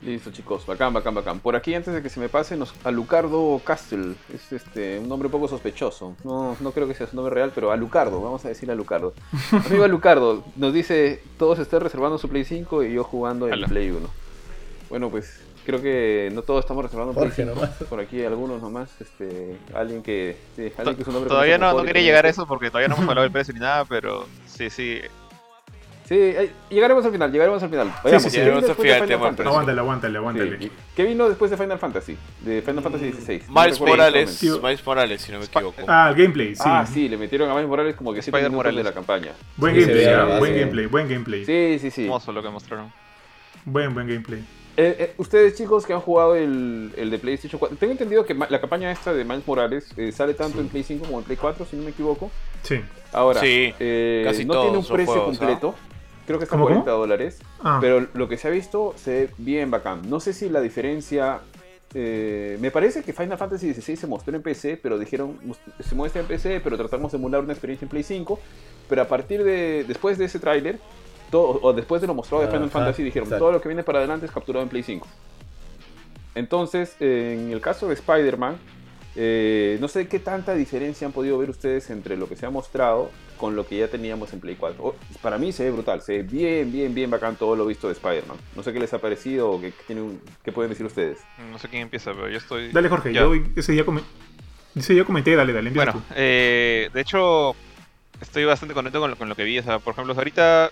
Listo, 0.03 0.31
chicos, 0.31 0.65
bacán, 0.65 0.91
bacán, 0.93 1.13
bacán. 1.13 1.39
Por 1.39 1.55
aquí, 1.55 1.75
antes 1.75 1.93
de 1.93 2.01
que 2.01 2.09
se 2.09 2.19
me 2.19 2.27
pase, 2.27 2.57
nos, 2.57 2.73
Alucardo 2.83 3.61
Castle. 3.63 4.15
Es 4.33 4.51
este, 4.51 4.97
un 4.97 5.07
nombre 5.07 5.27
un 5.27 5.31
poco 5.31 5.47
sospechoso. 5.47 6.15
No, 6.23 6.57
no 6.59 6.71
creo 6.71 6.87
que 6.87 6.95
sea 6.95 7.05
su 7.05 7.15
nombre 7.15 7.35
real, 7.35 7.51
pero 7.53 7.71
Alucardo, 7.71 8.19
vamos 8.19 8.43
a 8.43 8.47
decir 8.47 8.71
Alucardo. 8.71 9.13
Amigo 9.67 9.83
Alucardo, 9.83 10.43
nos 10.55 10.73
dice: 10.73 11.21
Todos 11.37 11.59
están 11.59 11.81
reservando 11.81 12.17
su 12.17 12.29
Play 12.29 12.45
5 12.45 12.83
y 12.83 12.93
yo 12.93 13.03
jugando 13.03 13.47
en. 13.47 13.61
Play 13.65 13.91
1. 13.91 13.99
Bueno, 14.89 15.11
pues 15.11 15.39
creo 15.65 15.81
que 15.81 16.29
no 16.33 16.41
todos 16.41 16.61
estamos 16.65 16.83
reservando 16.83 17.13
Jorge 17.13 17.35
5. 17.43 17.55
nomás. 17.55 17.69
Por 17.89 17.99
aquí 17.99 18.23
algunos 18.23 18.61
nomás. 18.61 18.89
Este, 18.99 19.57
alguien 19.73 20.01
que. 20.01 20.37
Sí, 20.55 20.71
alguien 20.77 20.97
que 20.97 21.03
su 21.03 21.11
nombre 21.11 21.29
Todavía 21.29 21.57
no, 21.57 21.73
no 21.73 21.83
quería 21.83 22.01
llegar 22.01 22.25
a 22.25 22.29
en 22.29 22.33
eso 22.33 22.45
porque 22.47 22.69
todavía 22.69 22.87
no 22.87 22.95
hemos 22.95 23.07
hablado 23.07 23.23
del 23.23 23.31
precio 23.31 23.53
ni 23.53 23.59
nada, 23.59 23.85
pero 23.85 24.25
sí, 24.45 24.69
sí. 24.69 24.99
Sí, 26.05 26.17
eh, 26.19 26.51
llegaremos 26.69 27.05
al 27.05 27.11
final, 27.13 27.31
llegaremos 27.31 27.63
al 27.63 27.69
final. 27.69 27.93
Vayamos, 28.03 28.23
sí, 28.23 28.29
sí, 28.31 28.35
¿qué 28.35 28.43
vino 28.43 28.59
llegaremos 28.59 28.69
al 28.69 29.07
final, 29.07 29.35
tema. 29.37 29.49
Aguántale, 29.49 29.79
aguántale, 29.79 30.17
aguántale. 30.17 30.57
Sí. 30.59 30.71
¿Qué 30.93 31.03
vino 31.05 31.29
después 31.29 31.49
de 31.51 31.55
Final 31.55 31.79
Fantasy? 31.79 32.17
De 32.41 32.61
Final 32.61 32.83
Fantasy 32.83 33.13
XVI. 33.13 33.33
Miles 33.33 33.49
No 33.49 33.63
recuerdo 33.63 33.87
Morales. 33.95 34.43
Miles 34.43 34.85
Morales, 34.85 35.21
si 35.21 35.31
no 35.31 35.39
me 35.39 35.45
equivoco. 35.45 35.81
Ah, 35.87 36.09
el 36.09 36.21
gameplay, 36.21 36.53
sí. 36.53 36.63
Ah, 36.65 36.85
sí, 36.85 37.07
le 37.07 37.15
metieron 37.15 37.49
a 37.49 37.53
Miles 37.53 37.69
Morales 37.69 37.95
como 37.95 38.13
que 38.13 38.21
7 38.21 38.29
Spider 38.37 38.49
minutos 38.51 38.65
de 38.65 38.71
Morales. 38.73 38.85
la 38.85 38.93
campaña. 38.93 39.31
Buen 39.55 39.73
Sí, 39.73 39.81
gameplay, 39.81 40.05
ve 40.05 40.11
la 40.17 40.37
buen 40.37 40.53
gameplay, 40.59 40.85
buen 40.87 41.07
gameplay. 41.07 41.45
Sí, 41.45 41.77
sí, 41.79 41.91
sí. 41.91 42.03
Hermoso 42.03 42.33
lo 42.33 42.43
que 42.43 42.49
mostraron. 42.49 42.91
Buen, 43.63 43.93
buen 43.93 44.05
gameplay. 44.07 44.43
Eh, 44.81 44.95
eh, 44.99 45.13
ustedes 45.17 45.55
chicos 45.55 45.85
que 45.85 45.93
han 45.93 45.99
jugado 46.01 46.35
el, 46.35 46.91
el 46.97 47.09
de 47.11 47.17
PlayStation 47.19 47.59
4, 47.59 47.77
tengo 47.77 47.91
entendido 47.91 48.25
que 48.25 48.33
la 48.33 48.59
campaña 48.59 48.91
esta 48.91 49.13
de 49.13 49.23
Miles 49.23 49.45
Morales 49.45 49.87
eh, 49.97 50.11
sale 50.11 50.33
tanto 50.33 50.59
en 50.59 50.69
Play 50.69 50.83
5 50.83 51.05
como 51.05 51.19
en 51.19 51.23
Play 51.25 51.37
4, 51.37 51.65
si 51.69 51.75
no 51.75 51.83
me 51.83 51.91
equivoco. 51.91 52.31
Sí. 52.63 52.81
Ahora, 53.13 53.41
Sí, 53.41 53.73
eh, 53.79 54.23
casi 54.25 54.45
no 54.45 54.61
tiene 54.61 54.77
un 54.77 54.85
precio 54.85 55.13
juegos, 55.13 55.35
¿ah? 55.35 55.39
completo. 55.45 55.75
Creo 56.25 56.37
que 56.39 56.45
está 56.45 56.55
¿Cómo, 56.55 56.65
40 56.65 56.85
cómo? 56.89 56.97
dólares. 56.97 57.39
Ah, 57.61 57.79
Pero 57.81 58.07
lo 58.13 58.27
que 58.29 58.37
se 58.37 58.47
ha 58.47 58.51
visto 58.51 58.93
se 58.95 59.11
ve 59.11 59.29
bien 59.37 59.69
bacán. 59.71 60.01
No 60.09 60.19
sé 60.19 60.33
si 60.33 60.49
la 60.49 60.61
diferencia. 60.61 61.41
eh, 61.93 62.57
me 62.61 62.71
parece 62.71 63.03
que 63.03 63.11
Final 63.11 63.37
Fantasy 63.37 63.73
XVI 63.73 63.97
se 63.97 64.07
mostró 64.07 64.33
en 64.35 64.41
PC, 64.41 64.79
pero 64.81 64.97
dijeron 64.97 65.37
"Mus- 65.43 65.59
se 65.79 65.93
muestra 65.93 66.21
en 66.21 66.27
PC, 66.27 66.61
pero 66.63 66.77
tratamos 66.77 67.11
de 67.11 67.17
emular 67.17 67.41
una 67.43 67.51
experiencia 67.51 67.85
en 67.85 67.89
Play 67.89 68.03
5. 68.03 68.39
Pero 68.87 69.01
a 69.01 69.05
partir 69.05 69.43
de. 69.43 69.83
después 69.87 70.17
de 70.17 70.25
ese 70.25 70.39
tráiler, 70.39 70.79
todo- 71.31 71.59
o 71.61 71.73
después 71.73 72.01
de 72.01 72.07
lo 72.07 72.13
mostrado 72.13 72.43
de 72.43 72.49
Final 72.49 72.65
Ajá, 72.65 72.71
Fantasy, 72.79 73.03
dijeron 73.03 73.27
exacto. 73.27 73.45
todo 73.45 73.51
lo 73.53 73.61
que 73.61 73.69
viene 73.69 73.83
para 73.83 73.99
adelante 73.99 74.25
es 74.27 74.31
capturado 74.31 74.61
en 74.63 74.69
Play 74.69 74.83
5. 74.83 75.07
Entonces, 76.35 76.95
en 76.99 77.51
el 77.51 77.59
caso 77.61 77.87
de 77.87 77.93
Spider-Man, 77.95 78.57
eh, 79.17 79.77
no 79.81 79.89
sé 79.89 80.07
qué 80.07 80.19
tanta 80.19 80.53
diferencia 80.53 81.05
han 81.05 81.11
podido 81.11 81.37
ver 81.37 81.49
ustedes 81.49 81.89
entre 81.89 82.15
lo 82.15 82.29
que 82.29 82.37
se 82.37 82.45
ha 82.45 82.49
mostrado 82.49 83.11
con 83.37 83.55
lo 83.55 83.67
que 83.67 83.77
ya 83.77 83.87
teníamos 83.89 84.31
en 84.31 84.39
Play 84.39 84.55
4. 84.55 84.81
Oh, 84.81 84.95
para 85.21 85.37
mí 85.37 85.51
se 85.51 85.65
ve 85.65 85.71
brutal, 85.71 86.01
se 86.01 86.17
ve 86.17 86.23
bien, 86.23 86.71
bien, 86.71 86.93
bien 86.95 87.09
bacán 87.09 87.35
todo 87.35 87.55
lo 87.57 87.65
visto 87.65 87.87
de 87.87 87.93
Spider-Man. 87.93 88.37
No 88.55 88.63
sé 88.63 88.71
qué 88.71 88.79
les 88.79 88.93
ha 88.93 88.99
parecido 88.99 89.49
o 89.51 89.59
qué, 89.59 89.71
qué 89.71 89.83
tienen, 89.87 90.21
qué 90.43 90.51
pueden 90.53 90.69
decir 90.69 90.85
ustedes. 90.85 91.17
No 91.51 91.57
sé 91.59 91.67
quién 91.67 91.81
empieza, 91.81 92.13
pero 92.13 92.29
yo 92.29 92.37
estoy. 92.37 92.71
Dale, 92.71 92.87
Jorge, 92.87 93.11
Ya. 93.13 93.21
yo 93.21 93.33
ese 93.55 93.73
día, 93.73 93.83
come- 93.83 94.03
ese 94.75 94.93
día 94.93 95.03
comenté, 95.03 95.35
dale, 95.35 95.51
dale, 95.51 95.67
empieza 95.67 95.91
Bueno, 95.91 96.05
eh, 96.15 96.89
de 96.93 97.01
hecho, 97.01 97.53
estoy 98.21 98.45
bastante 98.45 98.73
contento 98.73 99.01
con 99.01 99.09
lo, 99.09 99.17
con 99.17 99.27
lo 99.27 99.35
que 99.35 99.43
vi. 99.43 99.59
O 99.59 99.63
sea, 99.63 99.79
por 99.79 99.91
ejemplo, 99.93 100.13
ahorita 100.13 100.71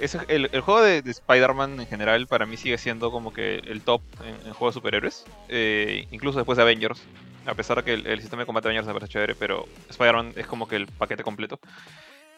ese- 0.00 0.20
el, 0.28 0.48
el 0.52 0.60
juego 0.60 0.82
de, 0.82 1.02
de 1.02 1.10
Spider-Man 1.10 1.80
en 1.80 1.86
general 1.86 2.26
para 2.26 2.46
mí 2.46 2.56
sigue 2.56 2.78
siendo 2.78 3.10
como 3.10 3.32
que 3.32 3.56
el 3.66 3.82
top 3.82 4.02
en, 4.24 4.46
en 4.48 4.52
juegos 4.54 4.74
superhéroes. 4.74 5.24
Eh, 5.48 6.06
incluso 6.10 6.38
después 6.38 6.56
de 6.56 6.62
Avengers. 6.62 7.00
A 7.46 7.54
pesar 7.54 7.78
de 7.78 7.84
que 7.84 7.94
el, 7.94 8.06
el 8.06 8.20
sistema 8.20 8.42
de 8.42 8.46
combate 8.46 8.68
de 8.68 8.74
Avengers 8.74 8.86
me 8.86 8.92
parece 8.94 9.12
chévere, 9.12 9.34
pero 9.34 9.66
Spider-Man 9.88 10.34
es 10.36 10.46
como 10.46 10.68
que 10.68 10.76
el 10.76 10.86
paquete 10.86 11.22
completo. 11.22 11.58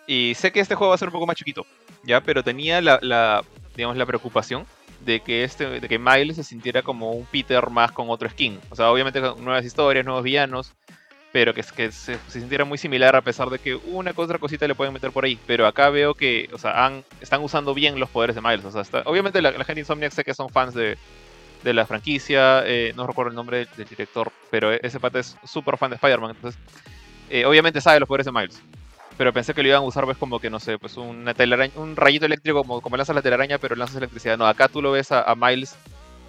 Y 0.06 0.34
sé 0.36 0.52
que 0.52 0.60
este 0.60 0.74
juego 0.74 0.90
va 0.90 0.94
a 0.94 0.98
ser 0.98 1.08
un 1.08 1.12
poco 1.12 1.26
más 1.26 1.36
chiquito, 1.36 1.64
¿ya? 2.04 2.20
Pero 2.20 2.42
tenía 2.42 2.80
la, 2.80 2.98
la, 3.02 3.42
digamos, 3.76 3.96
la 3.96 4.06
preocupación 4.06 4.66
de 5.04 5.20
que, 5.20 5.44
este, 5.44 5.80
de 5.80 5.88
que 5.88 5.98
Miles 5.98 6.36
se 6.36 6.44
sintiera 6.44 6.82
como 6.82 7.12
un 7.12 7.24
Peter 7.26 7.68
más 7.70 7.92
con 7.92 8.10
otro 8.10 8.28
skin. 8.28 8.58
O 8.70 8.76
sea, 8.76 8.90
obviamente 8.90 9.20
con 9.20 9.44
nuevas 9.44 9.64
historias, 9.64 10.04
nuevos 10.04 10.22
villanos, 10.24 10.72
pero 11.32 11.54
que, 11.54 11.62
que 11.62 11.90
se, 11.90 12.18
se 12.28 12.40
sintiera 12.40 12.64
muy 12.64 12.78
similar 12.78 13.16
a 13.16 13.22
pesar 13.22 13.48
de 13.48 13.58
que 13.58 13.74
una 13.74 14.12
que 14.12 14.20
otra 14.20 14.38
cosita 14.38 14.68
le 14.68 14.74
pueden 14.74 14.92
meter 14.92 15.10
por 15.10 15.24
ahí. 15.24 15.38
Pero 15.46 15.66
acá 15.66 15.88
veo 15.88 16.14
que, 16.14 16.48
o 16.52 16.58
sea, 16.58 17.02
están 17.20 17.42
usando 17.42 17.72
bien 17.74 17.98
los 17.98 18.10
poderes 18.10 18.36
de 18.36 18.42
Miles. 18.42 18.64
O 18.64 18.70
sea, 18.70 18.82
está- 18.82 19.02
obviamente 19.06 19.40
la, 19.40 19.52
gente 19.52 19.74
de 19.74 19.80
Insomniac 19.80 20.12
sé 20.12 20.24
que 20.24 20.34
son 20.34 20.50
fans 20.50 20.74
de, 20.74 20.98
de 21.62 21.72
la 21.72 21.86
franquicia, 21.86 22.62
eh, 22.66 22.92
no 22.94 23.06
recuerdo 23.06 23.30
el 23.30 23.36
nombre 23.36 23.66
del, 23.76 23.88
director, 23.88 24.30
pero 24.50 24.72
ese 24.72 25.00
pata 25.00 25.20
es 25.20 25.36
súper 25.44 25.78
fan 25.78 25.90
de 25.90 25.96
Spider-Man, 25.96 26.32
entonces 26.36 26.60
eh, 27.30 27.46
obviamente 27.46 27.80
sabe 27.80 28.00
los 28.00 28.08
poderes 28.08 28.26
de 28.26 28.32
Miles. 28.32 28.60
Pero 29.16 29.32
pensé 29.32 29.54
que 29.54 29.62
lo 29.62 29.68
iban 29.68 29.82
a 29.82 29.86
usar, 29.86 30.04
pues, 30.04 30.16
como 30.16 30.40
que, 30.40 30.50
no 30.50 30.58
sé, 30.58 30.78
pues 30.78 30.96
una 30.96 31.34
telaraña, 31.34 31.72
un 31.76 31.96
rayito 31.96 32.26
eléctrico, 32.26 32.62
como, 32.62 32.80
como 32.80 32.96
lanzas 32.96 33.14
la 33.14 33.22
telaraña, 33.22 33.58
pero 33.58 33.76
lanzas 33.76 33.96
electricidad. 33.96 34.38
No, 34.38 34.46
acá 34.46 34.68
tú 34.68 34.80
lo 34.80 34.92
ves 34.92 35.12
a, 35.12 35.34
Miles 35.34 35.76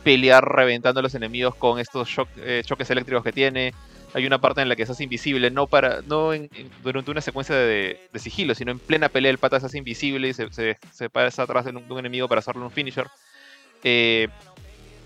pelear 0.03 0.43
reventando 0.43 0.99
a 0.99 1.03
los 1.03 1.15
enemigos 1.15 1.55
con 1.55 1.79
estos 1.79 2.09
eh, 2.37 2.61
choques 2.65 2.89
eléctricos 2.89 3.23
que 3.23 3.31
tiene. 3.31 3.73
Hay 4.13 4.25
una 4.27 4.39
parte 4.39 4.61
en 4.61 4.69
la 4.69 4.75
que 4.75 4.85
se 4.85 5.03
invisible, 5.03 5.49
no 5.49 5.65
para 5.67 6.01
no 6.03 6.31
durante 6.83 7.09
una 7.09 7.21
secuencia 7.21 7.55
de, 7.55 7.99
de 8.11 8.19
sigilo, 8.19 8.53
sino 8.53 8.71
en 8.71 8.79
plena 8.79 9.09
pelea 9.09 9.31
el 9.31 9.39
pata 9.39 9.59
se 9.59 9.77
invisible 9.77 10.27
y 10.27 10.33
se, 10.33 10.51
se, 10.53 10.77
se 10.91 11.09
pasa 11.09 11.43
atrás 11.43 11.65
de 11.65 11.71
un, 11.71 11.99
enemigo 11.99 12.27
para 12.27 12.39
hacerle 12.39 12.61
un 12.61 12.71
finisher. 12.71 13.07
Eh, 13.83 14.27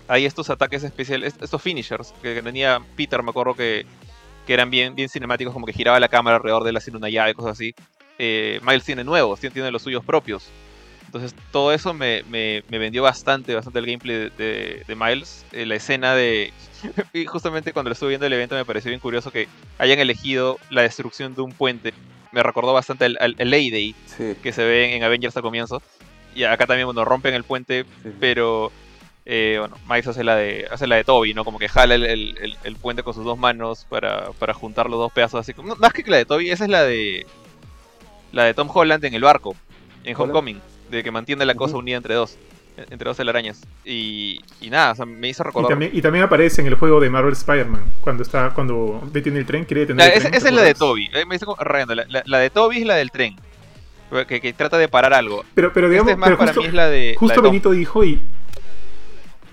hay 0.08 0.24
estos 0.26 0.50
ataques 0.50 0.84
especiales, 0.84 1.34
est- 1.34 1.42
estos 1.42 1.60
finishers 1.62 2.12
que 2.22 2.34
que 2.34 2.42
tenía 2.42 2.80
Peter, 2.96 3.22
me 3.22 3.30
acuerdo 3.30 3.54
que, 3.54 3.86
que 4.46 4.54
eran 4.54 4.70
bien, 4.70 4.94
bien 4.94 5.08
cinemáticos, 5.08 5.54
como 5.54 5.66
que 5.66 5.72
giraba 5.72 5.98
la 6.00 6.08
cámara 6.08 6.36
alrededor 6.36 6.64
de 6.64 6.70
él 6.70 6.76
haciendo 6.76 6.98
una 6.98 7.08
llave, 7.08 7.34
cosas 7.34 7.52
así. 7.52 7.74
Eh, 8.18 8.60
Miles 8.62 8.84
tiene 8.84 9.04
nuevos, 9.04 9.40
tiene, 9.40 9.54
tiene 9.54 9.70
los 9.70 9.82
suyos 9.82 10.04
propios. 10.04 10.44
Entonces 11.08 11.34
todo 11.52 11.72
eso 11.72 11.94
me, 11.94 12.22
me- 12.28 12.62
me 12.68 12.76
vendió 12.78 13.02
bastante, 13.02 13.54
bastante 13.54 13.78
el 13.78 13.86
gameplay 13.86 14.14
de, 14.16 14.30
de- 14.30 14.84
de 14.86 14.94
Miles. 14.94 15.44
Eh, 15.52 15.64
la 15.64 15.74
escena 15.76 16.14
de... 16.14 16.52
y 17.14 17.24
justamente 17.24 17.72
cuando 17.72 17.88
lo 17.88 17.94
estuve 17.94 18.10
viendo 18.10 18.26
el 18.26 18.32
evento 18.34 18.54
me 18.54 18.64
pareció 18.66 18.90
bien 18.90 19.00
curioso 19.00 19.30
que 19.30 19.48
hayan 19.78 19.98
elegido 19.98 20.58
la 20.70 20.82
destrucción 20.82 21.34
de 21.34 21.40
un 21.40 21.52
puente. 21.52 21.94
Me 22.30 22.42
recordó 22.42 22.74
bastante 22.74 23.06
al, 23.06 23.16
al, 23.20 23.36
al 23.38 23.50
Day 23.50 23.94
Sí, 24.06 24.34
que 24.42 24.52
se 24.52 24.64
ve 24.64 24.94
en 24.94 25.02
Avengers 25.02 25.34
al 25.36 25.42
comienzo. 25.42 25.80
Y 26.34 26.44
acá 26.44 26.66
también, 26.66 26.86
bueno, 26.86 27.04
rompen 27.06 27.32
el 27.32 27.42
puente, 27.42 27.84
sí. 28.02 28.10
pero 28.20 28.70
eh, 29.24 29.56
bueno, 29.58 29.76
Miles 29.88 30.06
hace 30.08 30.22
la 30.24 30.36
de 30.36 30.68
hace 30.70 30.86
la 30.86 30.96
de 30.96 31.04
Toby, 31.04 31.32
¿no? 31.32 31.42
Como 31.44 31.58
que 31.58 31.68
jala 31.70 31.94
el, 31.94 32.04
el- 32.04 32.36
el- 32.38 32.56
el 32.64 32.76
puente 32.76 33.02
con 33.02 33.14
sus 33.14 33.24
dos 33.24 33.38
manos 33.38 33.86
para, 33.88 34.30
para 34.38 34.52
juntar 34.52 34.90
los 34.90 34.98
dos 34.98 35.10
pedazos 35.12 35.40
así. 35.40 35.54
como- 35.54 35.68
no, 35.70 35.76
más 35.76 35.92
que 35.94 36.02
la 36.08 36.18
de 36.18 36.26
Toby, 36.26 36.50
esa 36.50 36.64
es 36.64 36.70
la 36.70 36.82
de 36.84 37.26
la 38.32 38.44
de 38.44 38.52
Tom 38.54 38.68
Holland 38.72 39.02
en 39.06 39.14
el 39.14 39.22
barco, 39.22 39.56
en. 40.04 40.14
Homecoming, 40.20 40.60
de 40.90 41.02
que 41.02 41.10
mantiene 41.10 41.44
la 41.46 41.54
cosa 41.54 41.76
unida 41.76 41.96
entre 41.96 42.14
dos, 42.14 42.36
entre 42.90 43.08
dos 43.08 43.16
telarañas. 43.16 43.60
Y, 43.84 44.40
y 44.60 44.70
nada, 44.70 44.92
o 44.92 44.94
sea, 44.94 45.06
me 45.06 45.28
hizo 45.28 45.42
Y 45.42 45.46
recordar. 45.46 45.70
también, 45.70 45.90
y 45.94 46.00
también 46.02 46.24
aparece 46.24 46.60
en 46.60 46.66
el 46.68 46.74
juego 46.74 47.00
de 47.00 47.10
Marvel 47.10 47.32
Spider-Man, 47.32 47.82
cuando 48.00 48.22
está, 48.22 48.50
cuando 48.54 49.02
detiene 49.12 49.38
el 49.40 49.46
tren, 49.46 49.64
quiere 49.64 49.80
detener 49.82 50.06
La- 50.06 50.12
el 50.12 50.18
esa, 50.18 50.28
tren. 50.28 50.34
esa 50.34 50.42
¿te 50.44 50.48
es 50.50 50.54
la 50.54 50.62
de? 50.62 50.74
Toby, 50.74 51.10
eh, 51.14 51.24
me 51.26 51.36
hizo 51.36 51.46
como 51.46 51.56
rayando, 51.62 51.94
la, 51.94 52.04
la- 52.08 52.22
la 52.26 52.38
de 52.38 52.50
Toby 52.50 52.78
es 52.78 52.86
la 52.86 52.94
del 52.96 53.10
tren, 53.10 53.36
que, 54.26 54.40
que 54.40 54.52
trata 54.52 54.78
de 54.78 54.88
parar 54.88 55.12
algo. 55.14 55.44
Pero, 55.54 55.72
pero 55.72 55.88
digamos, 55.90 56.10
Este 56.10 56.12
es 56.14 56.18
más 56.18 56.26
pero 56.28 56.38
para 56.38 56.48
justo, 56.52 56.60
mí 56.62 56.66
es 56.68 56.74
la 56.74 56.88
de. 56.88 57.14
justo 57.18 57.42
de. 57.42 57.48
Benito 57.48 57.70
dijo 57.72 58.04
y... 58.04 58.20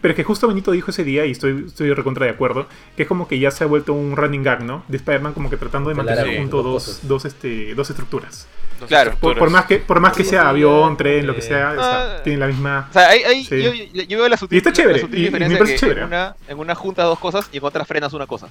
Pero 0.05 0.11
es 0.11 0.17
que 0.17 0.23
justo 0.23 0.47
Benito 0.47 0.69
dijo 0.71 0.91
ese 0.91 1.03
día, 1.03 1.25
y 1.25 1.31
estoy, 1.31 1.63
estoy 1.65 1.91
recontra 1.91 2.27
de 2.27 2.31
acuerdo, 2.31 2.67
que 2.95 3.01
es 3.01 3.07
como 3.09 3.27
que 3.27 3.39
ya 3.39 3.49
se 3.49 3.63
ha 3.63 3.67
vuelto 3.67 3.93
un 3.93 4.15
running 4.15 4.43
gag, 4.43 4.63
¿no? 4.63 4.83
De 4.87 4.97
Spider-Man 4.97 5.33
como 5.33 5.49
que 5.49 5.57
tratando 5.57 5.89
de 5.89 5.95
mantener 5.95 6.37
junto 6.37 6.61
dos 6.61 6.99
dos, 7.07 7.25
este, 7.25 7.73
dos 7.73 7.89
estructuras. 7.89 8.47
Dos 8.79 8.87
Claro. 8.87 9.09
Por, 9.19 9.31
estructuras. 9.31 9.39
por 9.39 9.49
más 9.49 9.65
que, 9.65 9.77
por 9.79 9.99
más 10.01 10.15
que 10.15 10.23
Sí, 10.23 10.29
sea 10.29 10.47
avión, 10.49 10.95
tren, 10.95 11.25
lo 11.25 11.33
que 11.33 11.39
eh, 11.39 11.41
sea, 11.41 11.71
o 11.71 11.81
sea, 11.81 12.17
Ah. 12.17 12.23
tienen 12.23 12.39
la 12.39 12.45
misma... 12.45 12.85
O 12.87 12.93
sea, 12.93 13.09
hay, 13.09 13.23
hay- 13.23 13.43
Sí. 13.45 13.63
yo, 13.63 13.73
yo- 14.03 14.17
veo 14.19 14.29
la 14.29 14.37
sutil, 14.37 14.55
Y 14.55 14.59
está 14.59 14.71
chévere, 14.71 14.99
la 14.99 15.05
sutil 15.05 15.15
y- 15.17 15.21
y 15.21 15.23
me 15.23 15.25
diferencia 15.39 15.57
parece 15.57 15.73
que 15.73 15.79
chévere. 15.79 16.01
En 16.01 16.07
una, 16.07 16.35
en 16.49 16.59
una 16.59 16.75
juntas 16.75 17.05
dos 17.05 17.17
cosas 17.17 17.49
y 17.51 17.57
en 17.57 17.63
otra 17.63 17.83
frenas 17.83 18.13
una 18.13 18.27
cosa. 18.27 18.47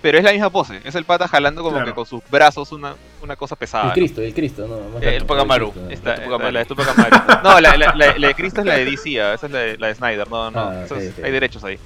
Pero 0.00 0.18
es 0.18 0.24
la 0.24 0.30
misma 0.32 0.50
pose. 0.50 0.80
Es 0.84 0.94
el 0.94 1.04
pata 1.04 1.26
jalando 1.26 1.60
como 1.62 1.74
Claro. 1.76 1.86
que 1.90 1.94
con 1.94 2.06
sus 2.06 2.22
brazos 2.30 2.70
una, 2.72 2.94
una 3.20 3.34
cosa 3.34 3.56
pesada. 3.56 3.84
El 3.84 3.88
¿no? 3.88 3.94
Cristo, 3.94 4.20
el 4.22 4.32
Cristo, 4.34 4.66
no. 4.68 4.76
más 4.94 5.02
El 5.02 5.06
largo, 5.10 5.18
Tupac 5.26 5.38
Amaru. 5.40 5.72
Cristo. 5.72 5.90
Esta- 5.90 6.14
Tupac 6.14 6.22
esta- 6.24 6.34
Amaru. 6.36 6.52
la 6.52 6.58
de 6.60 6.64
Tupac 6.66 6.88
Amaru. 6.88 7.42
No, 7.42 7.60
la, 7.60 7.76
la- 7.76 7.94
la- 7.96 8.18
la 8.18 8.28
de 8.28 8.34
Cristo 8.34 8.60
es 8.60 8.66
la 8.66 8.74
de 8.76 8.84
DC, 8.84 9.20
ah, 9.20 9.34
esa 9.34 9.46
es 9.46 9.52
la 9.52 9.58
de, 9.58 9.76
la 9.78 9.86
de 9.88 9.94
Snyder. 9.96 10.30
No, 10.30 10.50
no, 10.52 10.60
Ah, 10.60 10.82
eso 10.84 10.94
ok, 10.94 11.00
es- 11.00 11.18
ok. 11.18 11.24
hay 11.24 11.30
derechos 11.32 11.64
ahí. 11.64 11.78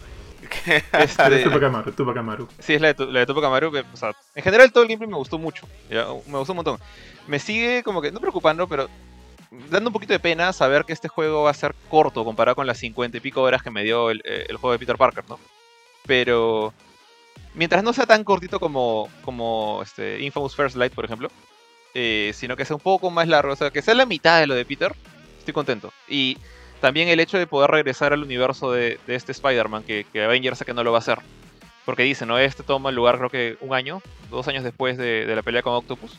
Ah, 0.92 1.02
Este, 1.04 1.36
es 1.36 1.44
Tupac 1.44 1.62
Amaru, 1.62 1.92
Tupac 1.92 2.16
Amaru. 2.18 2.48
Sí, 2.58 2.74
es 2.74 2.80
la 2.82 2.88
de, 2.88 2.94
Tu- 2.94 3.06
la 3.10 3.20
de 3.20 3.26
Tupac 3.26 3.44
Amaru. 3.44 3.72
que, 3.72 3.80
o 3.80 3.96
sea, 3.96 4.12
en 4.34 4.42
general 4.42 4.70
todo 4.72 4.82
el 4.84 4.88
gameplay 4.90 5.08
me 5.08 5.16
gustó 5.16 5.38
mucho. 5.38 5.66
¿ya? 5.88 6.04
Me 6.26 6.36
gustó 6.36 6.52
un 6.52 6.56
montón. 6.56 6.78
Me 7.26 7.38
sigue 7.38 7.82
como 7.82 8.02
que, 8.02 8.12
no 8.12 8.20
preocupando, 8.20 8.66
pero 8.68 8.88
dando 9.70 9.88
un 9.88 9.92
poquito 9.94 10.12
de 10.12 10.18
pena 10.20 10.52
saber 10.52 10.84
que 10.84 10.92
este 10.92 11.08
juego 11.08 11.44
va 11.44 11.50
a 11.50 11.54
ser 11.54 11.74
corto 11.88 12.24
comparado 12.24 12.56
con 12.56 12.66
las 12.66 12.76
50 12.78 13.16
y 13.16 13.20
pico 13.20 13.40
horas 13.40 13.62
que 13.62 13.70
me 13.70 13.82
dio 13.84 14.10
el, 14.10 14.20
eh, 14.24 14.44
el 14.48 14.56
juego 14.58 14.72
de 14.72 14.78
Peter 14.78 14.96
Parker, 14.98 15.24
¿no? 15.28 15.38
Pero 16.06 16.72
mientras 17.55 17.83
no 17.83 17.93
sea 17.93 18.07
tan 18.07 18.24
cortito 18.24 18.59
como, 18.61 19.09
como 19.24 19.80
este, 19.83 20.20
Infamous 20.20 20.55
First 20.57 20.76
Light, 20.76 20.93
por 20.95 21.05
ejemplo, 21.05 21.30
eh, 21.95 22.33
sino 22.35 22.57
que 22.57 22.64
sea 22.64 22.76
un 22.76 22.83
poco 22.83 23.11
más 23.11 23.28
largo, 23.28 23.53
o 23.53 23.57
sea, 23.57 23.70
que 23.70 23.83
sea 23.83 23.95
la 23.95 24.07
mitad 24.07 24.41
de 24.41 24.47
lo 24.47 24.55
de 24.55 24.64
Peter, 24.64 24.93
estoy 25.39 25.53
contento. 25.55 25.93
Y 26.09 26.39
también 26.80 27.09
el 27.09 27.20
hecho 27.20 27.39
de 27.39 27.47
poder 27.47 27.70
regresar 27.70 28.12
al 28.12 28.22
universo 28.22 28.72
de, 28.72 28.99
de 29.07 29.14
este 29.14 29.33
Spider-Man, 29.33 29.83
que, 29.85 30.07
que 30.12 30.24
Avengers 30.24 30.59
sé 30.59 30.64
que 30.64 30.74
no 30.74 30.83
lo 30.85 30.93
va 30.93 30.99
a 30.99 31.01
hacer. 31.01 31.18
Porque 31.85 32.05
dice, 32.05 32.26
¿no? 32.26 32.39
Este 32.39 32.62
toma 32.62 32.93
lugar 32.93 33.18
creo 33.18 33.28
que 33.28 33.57
un 33.61 33.74
año, 33.74 34.01
dos 34.30 34.47
años 34.49 34.62
después 34.64 34.97
de, 34.97 35.26
la 35.26 35.43
pelea 35.43 35.62
con 35.62 35.74
Octopus. 35.74 36.12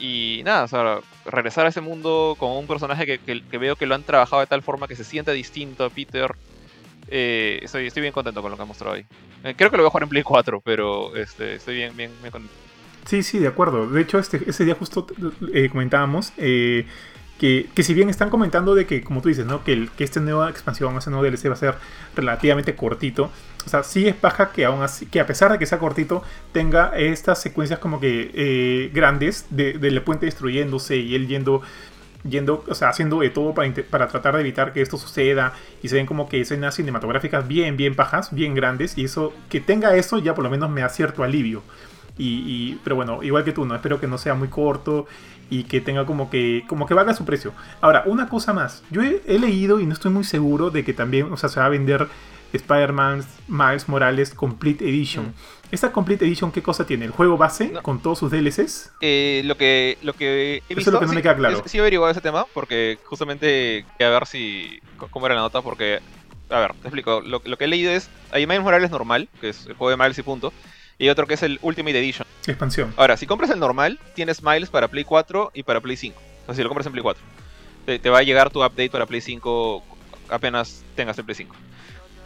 Y 0.00 0.40
nada, 0.44 0.64
o 0.64 0.68
sea, 0.68 1.00
regresar 1.26 1.66
a 1.66 1.68
ese 1.68 1.80
mundo 1.80 2.34
con 2.38 2.50
un 2.52 2.66
personaje 2.66 3.06
que, 3.06 3.18
que- 3.18 3.42
que 3.46 3.58
veo 3.58 3.76
que 3.76 3.86
lo 3.86 3.94
han 3.94 4.02
trabajado 4.02 4.40
de 4.40 4.46
tal 4.46 4.62
forma 4.62 4.88
que 4.88 4.96
se 4.96 5.04
sienta 5.04 5.32
distinto 5.32 5.84
a 5.84 5.90
Peter. 5.90 6.34
Eh, 7.12 7.60
estoy, 7.62 7.90
bien 8.00 8.12
contento 8.12 8.40
con 8.40 8.50
lo 8.50 8.56
que 8.56 8.62
han 8.62 8.68
mostrado 8.68 8.94
ahí. 8.94 9.04
Eh, 9.44 9.54
creo 9.56 9.70
que 9.70 9.76
lo 9.76 9.82
voy 9.82 9.88
a 9.88 9.90
jugar 9.90 10.04
en 10.04 10.08
Play 10.08 10.22
4, 10.22 10.60
pero 10.64 11.14
este, 11.14 11.54
estoy 11.54 11.76
bien, 11.76 11.96
bien, 11.96 12.10
contento. 12.22 12.54
Sí, 13.06 13.22
sí, 13.22 13.38
de 13.38 13.48
acuerdo. 13.48 13.88
De 13.88 14.00
hecho, 14.00 14.18
este, 14.18 14.40
ese 14.48 14.64
día 14.64 14.74
justo 14.74 15.06
eh, 15.52 15.68
comentábamos 15.68 16.32
eh, 16.38 16.86
que, 17.38 17.68
que 17.74 17.82
si 17.82 17.92
bien 17.94 18.08
están 18.08 18.30
comentando 18.30 18.74
de 18.74 18.86
que, 18.86 19.02
como 19.02 19.20
tú 19.20 19.28
dices, 19.28 19.44
¿no? 19.44 19.62
Que, 19.64 19.72
el, 19.72 19.90
que 19.90 20.04
esta 20.04 20.20
nueva 20.20 20.48
expansión, 20.48 20.96
ese 20.96 21.10
nuevo 21.10 21.24
DLC 21.24 21.48
va 21.48 21.54
a 21.54 21.56
ser 21.56 21.74
relativamente 22.14 22.74
cortito. 22.76 23.30
O 23.66 23.68
sea, 23.68 23.82
sí 23.82 24.06
es 24.06 24.14
paja 24.14 24.52
que 24.52 24.64
aún 24.64 24.82
así, 24.82 25.06
que 25.06 25.20
a 25.20 25.26
pesar 25.26 25.52
de 25.52 25.58
que 25.58 25.66
sea 25.66 25.78
cortito, 25.78 26.22
tenga 26.52 26.96
estas 26.96 27.42
secuencias 27.42 27.78
como 27.78 28.00
que 28.00 28.30
eh, 28.34 28.90
grandes 28.94 29.46
de- 29.50 29.74
del 29.74 30.00
puente 30.02 30.26
destruyéndose 30.26 30.96
y 30.96 31.14
él 31.14 31.26
yendo 31.28 31.62
yendo, 32.28 32.64
o 32.68 32.74
sea, 32.74 32.88
haciendo 32.88 33.20
de 33.20 33.30
todo 33.30 33.54
para, 33.54 33.72
para 33.90 34.08
tratar 34.08 34.34
de 34.34 34.40
evitar 34.40 34.72
que 34.72 34.82
esto 34.82 34.96
suceda 34.96 35.54
y 35.82 35.88
se 35.88 35.96
ven 35.96 36.06
como 36.06 36.28
que 36.28 36.40
escenas 36.40 36.74
cinematográficas 36.76 37.46
bien, 37.48 37.76
bien 37.76 37.94
pajas, 37.94 38.32
bien 38.34 38.54
grandes 38.54 38.96
y 38.98 39.04
eso, 39.04 39.32
que 39.48 39.60
tenga 39.60 39.96
eso 39.96 40.18
ya 40.18 40.34
por 40.34 40.44
lo 40.44 40.50
menos 40.50 40.70
me 40.70 40.82
da 40.82 40.88
cierto 40.88 41.22
alivio. 41.24 41.62
Y, 42.18 42.24
y- 42.46 42.80
pero 42.84 42.96
bueno, 42.96 43.22
igual 43.22 43.44
que 43.44 43.52
tú, 43.52 43.64
no 43.64 43.74
espero 43.74 43.98
que 44.00 44.06
no 44.06 44.18
sea 44.18 44.34
muy 44.34 44.48
corto 44.48 45.06
y 45.50 45.64
que 45.64 45.80
tenga 45.80 46.06
como 46.06 46.30
que 46.30 46.64
como 46.68 46.86
que 46.86 46.94
valga 46.94 47.14
su 47.14 47.24
precio. 47.24 47.52
Ahora, 47.80 48.04
una 48.06 48.28
cosa 48.28 48.52
más, 48.52 48.82
yo 48.90 49.02
he, 49.02 49.38
leído 49.38 49.80
y 49.80 49.86
no 49.86 49.92
estoy 49.92 50.10
muy 50.10 50.24
seguro 50.24 50.70
de 50.70 50.84
que 50.84 50.92
también, 50.94 51.32
o 51.32 51.36
sea, 51.36 51.48
se 51.48 51.60
va 51.60 51.66
a 51.66 51.68
vender 51.70 52.08
Spider-Man 52.52 53.24
Miles 53.48 53.88
Morales 53.88 54.34
Complete 54.34 54.88
Edition. 54.88 55.34
¿Esta 55.72 55.90
Complete 55.90 56.24
Edition 56.26 56.52
qué 56.52 56.62
cosa 56.62 56.86
tiene? 56.86 57.06
¿El 57.06 57.10
juego 57.10 57.36
base 57.36 57.68
No. 57.70 57.82
con 57.82 58.00
todos 58.00 58.18
sus 58.20 58.30
DLCs? 58.30 58.92
Eh, 59.00 59.42
lo 59.46 59.56
que 59.56 59.98
lo 60.02 60.12
que 60.12 60.54
he 60.54 60.56
Eso 60.58 60.64
es 60.68 60.76
visto 60.76 60.90
lo 60.92 61.00
que 61.00 61.06
no 61.06 61.10
sí, 61.12 61.16
me 61.16 61.22
queda 61.22 61.34
claro. 61.34 61.62
sí 61.66 61.78
he 61.78 61.80
averiguado 61.80 62.12
ese 62.12 62.20
tema 62.20 62.46
porque 62.54 62.98
justamente 63.04 63.84
quería 63.98 64.10
ver 64.12 64.26
si 64.26 64.80
cómo 65.10 65.26
era 65.26 65.34
la 65.34 65.40
nota 65.40 65.62
porque 65.62 66.00
a 66.50 66.60
ver 66.60 66.72
te 66.74 66.88
explico 66.88 67.20
lo, 67.22 67.40
lo 67.44 67.56
que 67.58 67.64
he 67.64 67.68
leído 67.68 67.90
es 67.90 68.08
hay 68.30 68.46
Miles 68.46 68.62
Morales 68.62 68.90
normal 68.90 69.28
que 69.40 69.48
es 69.48 69.66
el 69.66 69.72
juego 69.74 69.90
de 69.90 69.96
Miles 69.96 70.18
y 70.18 70.22
punto 70.22 70.52
y 70.98 71.08
otro 71.08 71.26
que 71.26 71.34
es 71.34 71.42
el 71.42 71.58
Ultimate 71.62 71.98
Edition 71.98 72.26
Expansión. 72.46 72.92
ahora 72.98 73.16
si 73.16 73.26
compras 73.26 73.50
el 73.50 73.58
normal 73.58 73.98
tienes 74.14 74.42
Miles 74.42 74.68
para 74.68 74.88
Play 74.88 75.04
4 75.04 75.52
y 75.54 75.62
para 75.62 75.80
Play 75.80 75.96
5 75.96 76.20
o 76.42 76.46
sea 76.46 76.54
si 76.54 76.62
lo 76.62 76.68
compras 76.68 76.86
en 76.86 76.92
Play 76.92 77.02
4 77.02 77.22
te, 77.86 77.98
te 77.98 78.10
va 78.10 78.18
a 78.18 78.22
llegar 78.22 78.50
tu 78.50 78.60
update 78.62 78.90
para 78.90 79.06
Play 79.06 79.22
5 79.22 79.82
apenas 80.28 80.84
tengas 80.94 81.16
el 81.18 81.24
Play 81.24 81.34
5 81.36 81.54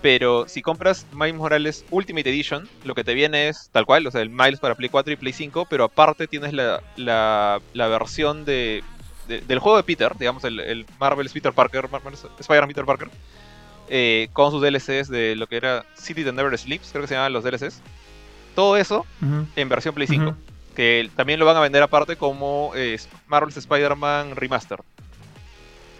Pero 0.02 0.46
si 0.46 0.62
compras 0.62 1.06
Miles 1.12 1.34
Morales 1.36 1.84
Ultimate 1.90 2.28
Edition, 2.30 2.68
lo 2.84 2.94
que 2.94 3.02
te 3.02 3.14
viene 3.14 3.48
es 3.48 3.70
tal 3.72 3.86
cual, 3.86 4.06
o 4.06 4.10
sea, 4.10 4.20
el 4.20 4.30
Miles 4.30 4.60
para 4.60 4.74
Play 4.74 4.88
4 4.88 5.12
y 5.12 5.16
Play 5.16 5.32
5, 5.32 5.66
pero 5.68 5.84
aparte 5.84 6.26
tienes 6.28 6.52
la, 6.52 6.80
la, 6.96 7.60
la 7.72 7.88
versión 7.88 8.44
de, 8.44 8.84
de- 9.26 9.40
del 9.40 9.58
juego 9.58 9.76
de 9.78 9.82
Peter, 9.82 10.12
digamos, 10.18 10.44
el, 10.44 10.60
el 10.60 10.86
Marvel's 11.00 11.32
Peter 11.32 11.52
Parker, 11.52 11.88
Marvel's 11.90 12.24
Spider-Man 12.38 12.68
Peter 12.68 12.84
Parker, 12.84 13.08
eh, 13.88 14.28
con 14.32 14.50
sus 14.52 14.60
DLCs 14.62 15.08
de 15.08 15.34
lo 15.34 15.46
que 15.46 15.56
era 15.56 15.84
City 15.96 16.24
That 16.24 16.34
Never 16.34 16.56
Sleeps, 16.56 16.90
creo 16.90 17.02
que 17.02 17.08
se 17.08 17.14
llamaban 17.14 17.32
los 17.32 17.42
DLCs. 17.42 17.80
Todo 18.54 18.76
eso 18.76 19.06
Ujú. 19.22 19.46
en 19.56 19.68
versión 19.68 19.94
Play 19.94 20.06
5. 20.06 20.24
Ujú. 20.30 20.36
Que 20.76 21.10
también 21.16 21.40
lo 21.40 21.46
van 21.46 21.56
a 21.56 21.60
vender 21.60 21.82
aparte 21.82 22.16
como 22.16 22.72
eh, 22.76 22.98
Marvel's 23.28 23.56
Spider-Man 23.56 24.36
Remaster. 24.36 24.78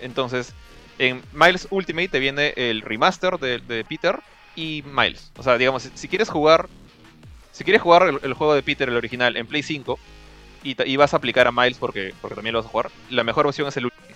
Entonces, 0.02 0.52
en 0.98 1.22
Miles 1.32 1.68
Ultimate 1.70 2.08
te 2.08 2.18
viene 2.18 2.52
el 2.56 2.82
remaster 2.82 3.38
de, 3.38 3.84
Peter 3.88 4.20
y 4.54 4.82
Miles. 4.86 5.30
O 5.36 5.42
sea, 5.42 5.58
digamos, 5.58 5.90
si, 5.94 6.08
quieres 6.08 6.28
jugar. 6.28 6.68
Si 7.52 7.64
quieres 7.64 7.82
jugar 7.82 8.20
el, 8.22 8.34
juego 8.34 8.54
de 8.54 8.62
Peter, 8.62 8.88
el 8.88 8.96
original, 8.96 9.36
en 9.36 9.46
Play 9.46 9.62
5, 9.62 9.98
y, 10.62 10.74
ta- 10.74 10.86
y 10.86 10.96
vas 10.96 11.14
a 11.14 11.16
aplicar 11.16 11.46
a 11.46 11.52
Miles 11.52 11.78
porque, 11.78 12.12
porque 12.20 12.34
también 12.34 12.52
lo 12.52 12.60
vas 12.60 12.66
a 12.66 12.70
jugar, 12.70 12.90
la 13.08 13.24
mejor 13.24 13.46
opción 13.46 13.68
es 13.68 13.76
el 13.78 13.86
Ultimate. 13.86 14.14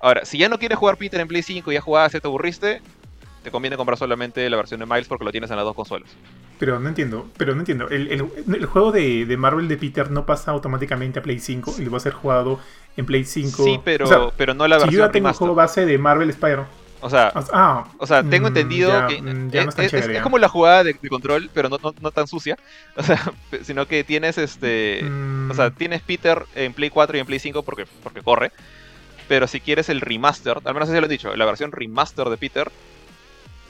Ahora, 0.00 0.24
si 0.24 0.38
ya 0.38 0.48
no 0.48 0.58
quieres 0.58 0.78
jugar 0.78 0.96
Peter 0.96 1.20
en 1.20 1.28
Play 1.28 1.42
5 1.42 1.70
y 1.70 1.74
ya 1.74 1.80
jugaste, 1.80 2.20
te 2.20 2.28
aburriste, 2.28 2.80
te 3.42 3.50
conviene 3.50 3.76
comprar 3.76 3.98
solamente 3.98 4.48
la 4.50 4.56
versión 4.56 4.80
de 4.80 4.86
Miles 4.86 5.08
porque 5.08 5.24
lo 5.24 5.30
tienes 5.32 5.50
en 5.50 5.56
las 5.56 5.64
dos 5.64 5.74
consolas. 5.74 6.08
Pero 6.58 6.78
no 6.78 6.88
entiendo, 6.88 7.26
pero 7.38 7.54
no 7.54 7.60
entiendo. 7.60 7.88
El, 7.88 8.08
el- 8.12 8.54
el 8.54 8.66
juego 8.66 8.92
de, 8.92 9.24
de 9.24 9.36
Marvel 9.36 9.66
de 9.68 9.76
Peter 9.78 10.10
no 10.10 10.26
pasa 10.26 10.50
automáticamente 10.50 11.18
a 11.18 11.22
Play 11.22 11.38
5 11.38 11.76
y 11.78 11.84
va 11.86 11.96
a 11.96 12.00
ser 12.00 12.12
jugado 12.12 12.60
en 12.96 13.06
Play 13.06 13.24
5. 13.24 13.64
Sí, 13.64 13.80
pero, 13.82 14.04
O 14.04 14.08
sea, 14.08 14.18
pero 14.36 14.52
no 14.52 14.68
la 14.68 14.76
si 14.76 14.90
yo 14.90 15.00
versión 15.00 15.06
ya 15.08 15.12
tengo 15.12 15.28
el 15.28 15.34
juego 15.34 15.54
base 15.54 15.86
de 15.86 15.96
Marvel 15.98 16.28
Spider. 16.30 16.60
O 17.02 17.08
sea, 17.08 17.32
Ah, 17.52 17.86
O 17.96 18.06
sea, 18.06 18.22
tengo 18.22 18.44
mm, 18.44 18.48
entendido 18.48 18.90
ya, 18.90 19.06
que 19.06 19.22
mm, 19.22 19.50
ya 19.50 19.60
es, 19.60 19.64
no 19.64 19.70
es 19.70 19.76
tan 19.76 19.84
es- 19.86 19.90
chévere, 19.90 20.12
es 20.12 20.18
ya. 20.18 20.22
como 20.22 20.36
la 20.38 20.48
jugada 20.50 20.84
de, 20.84 20.94
de 21.00 21.08
control, 21.08 21.48
pero 21.54 21.70
no, 21.70 21.78
no, 21.82 21.94
no 21.98 22.10
tan 22.10 22.26
sucia. 22.26 22.58
O 22.96 23.02
sea, 23.02 23.32
sino 23.62 23.86
que 23.86 24.04
tienes 24.04 24.36
este. 24.36 25.00
Mm, 25.02 25.50
O 25.50 25.54
sea, 25.54 25.70
tienes 25.70 26.02
Peter 26.02 26.44
en 26.54 26.74
Play 26.74 26.90
4 26.90 27.16
y 27.16 27.20
en 27.20 27.26
Play 27.26 27.38
5 27.38 27.62
porque, 27.62 27.86
porque 28.02 28.20
corre. 28.22 28.52
Pero 29.28 29.46
si 29.46 29.60
quieres 29.60 29.88
el 29.88 30.00
remaster, 30.00 30.58
al 30.64 30.74
menos 30.74 30.88
así 30.90 30.98
lo 30.98 31.04
han 31.04 31.10
dicho, 31.10 31.34
la 31.36 31.44
versión 31.46 31.72
remaster 31.72 32.28
de 32.28 32.36
Peter 32.36 32.70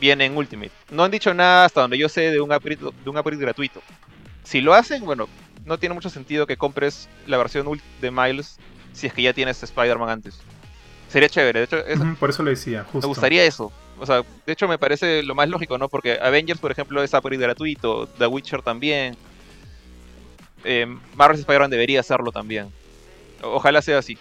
viene 0.01 0.25
en 0.25 0.37
Ultimate. 0.37 0.73
No 0.91 1.05
han 1.05 1.11
dicho 1.11 1.33
nada 1.35 1.67
hasta 1.67 1.83
donde 1.83 1.99
yo 1.99 2.09
sé 2.09 2.31
de 2.31 2.41
un 2.41 2.53
upgrade, 2.53 2.81
de 3.05 3.11
un 3.11 3.19
upgrade 3.19 3.41
gratuito. 3.41 3.83
Si 4.43 4.61
lo 4.61 4.75
hacen, 4.75 5.05
bueno, 5.05 5.29
no 5.65 5.79
tiene 5.79 5.95
mucho 5.95 6.11
sentido 6.11 6.47
que 6.47 6.57
compres 6.57 7.09
la 7.27 7.37
versión 7.37 7.67
ult- 7.67 7.83
de 8.01 8.11
Miles 8.11 8.59
si 8.93 9.07
es 9.07 9.13
que 9.13 9.23
ya 9.23 9.33
tienes 9.33 9.63
Spider-Man 9.63 10.09
antes. 10.09 10.41
Sería 11.09 11.29
chévere, 11.29 11.61
de 11.61 11.65
hecho, 11.67 11.77
es- 11.87 12.01
por 12.19 12.31
eso 12.31 12.43
lo 12.43 12.51
decía, 12.51 12.83
justo. 12.85 13.01
me 13.07 13.09
gustaría 13.09 13.45
eso. 13.45 13.71
O 13.99 14.07
sea, 14.07 14.23
de 14.47 14.53
hecho 14.53 14.67
me 14.67 14.79
parece 14.79 15.23
lo 15.23 15.35
más 15.35 15.49
lógico, 15.49 15.77
¿no? 15.77 15.89
Porque 15.89 16.19
Avengers, 16.23 16.59
por 16.59 16.73
ejemplo, 16.73 17.03
es 17.03 17.13
upgrade 17.13 17.37
gratuito. 17.43 18.07
The 18.07 18.27
Witcher 18.27 18.63
también. 18.63 19.17
Eh, 20.65 20.87
Marvel's 21.15 21.41
Spider-Man 21.41 21.71
debería 21.71 22.01
hacerlo 22.01 22.33
también. 22.33 22.71
Ojalá 23.43 23.83
sea 23.83 23.99
así. 23.99 24.17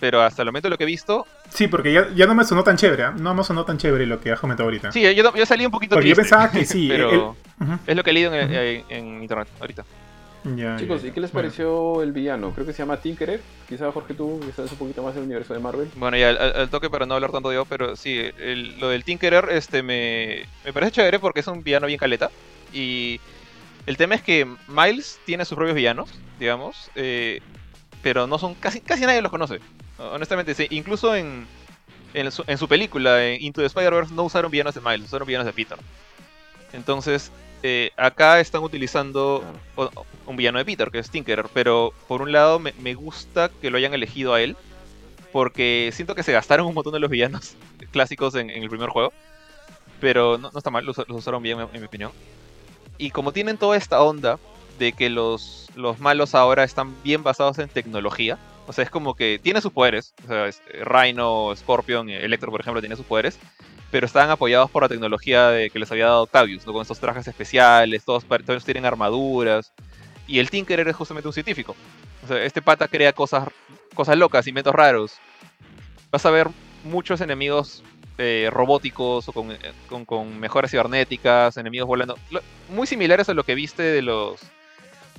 Pero 0.00 0.20
hasta 0.20 0.42
el 0.42 0.46
momento 0.46 0.68
lo 0.68 0.76
que 0.76 0.84
he 0.84 0.86
visto... 0.86 1.26
Sí, 1.50 1.68
porque 1.68 1.92
ya, 1.92 2.08
ya 2.14 2.26
no 2.26 2.34
me 2.34 2.44
sonó 2.44 2.62
tan 2.64 2.76
chévere, 2.76 3.04
¿ah? 3.04 3.14
no 3.18 3.34
me 3.34 3.42
sonó 3.44 3.64
tan 3.64 3.78
chévere 3.78 4.06
lo 4.06 4.20
que 4.20 4.30
has 4.32 4.40
comentado 4.40 4.66
ahorita. 4.66 4.92
Sí, 4.92 5.02
yo, 5.02 5.34
yo 5.34 5.46
salí 5.46 5.64
un 5.64 5.72
poquito 5.72 5.94
porque 5.96 6.08
yo 6.08 6.14
triste. 6.14 6.30
pensaba 6.36 6.50
que 6.50 6.64
sí. 6.66 6.86
pero 6.90 7.10
el- 7.60 7.66
ujú, 7.68 7.78
es 7.86 7.96
lo 7.96 8.02
que 8.04 8.10
he 8.10 8.14
leído 8.14 8.34
en, 8.34 8.84
en 8.88 9.22
internet 9.22 9.48
ahorita. 9.60 9.84
ya, 10.56 10.76
Chicos, 10.76 11.02
ya, 11.02 11.08
¿y 11.08 11.12
qué 11.12 11.20
les 11.20 11.32
bueno. 11.32 11.46
pareció 11.48 12.02
el 12.02 12.12
villano? 12.12 12.50
Creo 12.52 12.66
que 12.66 12.72
se 12.72 12.78
llama 12.78 12.98
Tinkerer. 12.98 13.40
Quizá 13.68 13.90
Jorge 13.90 14.14
tú, 14.14 14.38
que 14.44 14.52
sabes 14.52 14.70
un 14.72 14.78
poquito 14.78 15.02
más 15.02 15.14
del 15.14 15.24
universo 15.24 15.54
de 15.54 15.60
Marvel. 15.60 15.88
Bueno, 15.96 16.16
ya 16.16 16.30
al, 16.30 16.68
toque 16.68 16.90
para 16.90 17.06
no 17.06 17.14
hablar 17.14 17.32
tanto 17.32 17.52
yo, 17.52 17.64
pero 17.64 17.96
sí, 17.96 18.20
el- 18.38 18.78
lo 18.78 18.88
del 18.90 19.02
Tinkerer 19.04 19.48
este, 19.50 19.82
me, 19.82 20.44
me 20.64 20.72
parece 20.72 20.92
chévere 20.92 21.18
porque 21.18 21.40
es 21.40 21.46
un 21.46 21.62
villano 21.62 21.86
bien 21.86 21.98
caleta. 21.98 22.30
Y 22.72 23.20
el 23.86 23.96
tema 23.96 24.14
es 24.14 24.22
que 24.22 24.46
Miles 24.68 25.18
tiene 25.24 25.44
sus 25.44 25.56
propios 25.56 25.74
villanos, 25.76 26.10
digamos, 26.38 26.90
eh, 26.96 27.40
pero 28.02 28.26
no 28.26 28.38
son 28.38 28.54
casi, 28.54 28.80
casi 28.80 29.02
nadie 29.06 29.22
los 29.22 29.30
conoce. 29.30 29.60
Honestamente, 29.98 30.54
sí, 30.54 30.66
incluso 30.70 31.14
en, 31.14 31.46
en, 32.14 32.30
su, 32.30 32.44
en 32.46 32.58
su 32.58 32.68
película, 32.68 33.24
en 33.24 33.42
Into 33.42 33.60
the 33.60 33.66
Spider-Verse, 33.66 34.14
no 34.14 34.24
usaron 34.24 34.50
villanos 34.50 34.74
de 34.74 34.80
Miles, 34.80 35.06
usaron 35.06 35.26
villanos 35.26 35.46
de 35.46 35.52
Peter. 35.52 35.78
Entonces, 36.72 37.32
eh, 37.62 37.90
acá 37.96 38.40
están 38.40 38.62
utilizando 38.62 39.42
un 40.26 40.36
villano 40.36 40.58
de 40.58 40.64
Peter, 40.64 40.90
que 40.90 40.98
es 40.98 41.10
Tinkerer, 41.10 41.46
pero 41.54 41.92
por 42.08 42.22
un 42.22 42.32
lado 42.32 42.58
me, 42.58 42.72
me 42.80 42.94
gusta 42.94 43.50
que 43.60 43.70
lo 43.70 43.78
hayan 43.78 43.94
elegido 43.94 44.34
a 44.34 44.42
él, 44.42 44.56
porque 45.32 45.90
siento 45.92 46.14
que 46.14 46.22
se 46.22 46.32
gastaron 46.32 46.66
un 46.66 46.74
montón 46.74 46.92
de 46.92 47.00
los 47.00 47.10
villanos 47.10 47.56
clásicos 47.90 48.34
en, 48.34 48.50
en 48.50 48.62
el 48.62 48.68
primer 48.68 48.90
juego, 48.90 49.12
pero 50.00 50.36
no, 50.36 50.50
no 50.50 50.58
está 50.58 50.70
mal, 50.70 50.84
los, 50.84 50.98
los 50.98 51.10
usaron 51.10 51.42
bien 51.42 51.58
en, 51.60 51.68
en 51.72 51.80
mi 51.80 51.86
opinión. 51.86 52.12
Y 52.98 53.10
como 53.10 53.32
tienen 53.32 53.58
toda 53.58 53.76
esta 53.76 54.02
onda 54.02 54.38
de 54.78 54.92
que 54.92 55.08
los, 55.10 55.68
los 55.74 55.98
malos 55.98 56.34
ahora 56.34 56.64
están 56.64 56.94
bien 57.02 57.22
basados 57.22 57.58
en 57.58 57.68
tecnología, 57.68 58.38
o 58.66 58.72
sea, 58.72 58.84
es 58.84 58.90
como 58.90 59.14
que 59.14 59.38
tiene 59.42 59.60
sus 59.60 59.72
poderes, 59.72 60.14
o 60.24 60.28
sea, 60.28 60.46
es- 60.46 60.62
Rhino, 60.82 61.52
Scorpion, 61.56 62.08
Electro, 62.10 62.50
por 62.50 62.60
ejemplo, 62.60 62.80
tiene 62.80 62.96
sus 62.96 63.06
poderes, 63.06 63.38
pero 63.90 64.06
están 64.06 64.30
apoyados 64.30 64.70
por 64.70 64.82
la 64.82 64.88
tecnología 64.88 65.50
que 65.72 65.78
les 65.78 65.90
había 65.92 66.06
dado 66.06 66.22
Octavius, 66.22 66.66
¿no? 66.66 66.72
con 66.72 66.82
estos 66.82 66.98
trajes 66.98 67.26
especiales, 67.28 68.04
todos, 68.04 68.24
todos 68.44 68.64
tienen 68.64 68.84
armaduras, 68.84 69.72
y 70.26 70.38
el 70.40 70.50
Tinkerer 70.50 70.88
es 70.88 70.96
justamente 70.96 71.28
un 71.28 71.34
científico. 71.34 71.76
O 72.24 72.26
sea, 72.26 72.42
este 72.42 72.60
pata 72.60 72.88
crea 72.88 73.12
cosas, 73.12 73.48
cosas 73.94 74.16
locas, 74.16 74.46
inventos 74.48 74.74
raros. 74.74 75.14
Vas 76.10 76.26
a 76.26 76.30
ver 76.30 76.48
muchos 76.82 77.20
enemigos 77.20 77.84
eh, 78.18 78.48
robóticos 78.50 79.28
o 79.28 79.32
con, 79.32 79.52
eh, 79.52 79.58
con, 79.88 80.04
con 80.04 80.38
mejoras 80.40 80.70
cibernéticas, 80.70 81.56
enemigos 81.56 81.86
volando. 81.86 82.18
Muy 82.70 82.86
similares 82.86 83.28
a 83.28 83.34
lo 83.34 83.44
que 83.44 83.54
viste 83.54 83.82
de 83.82 84.02
los 84.02 84.40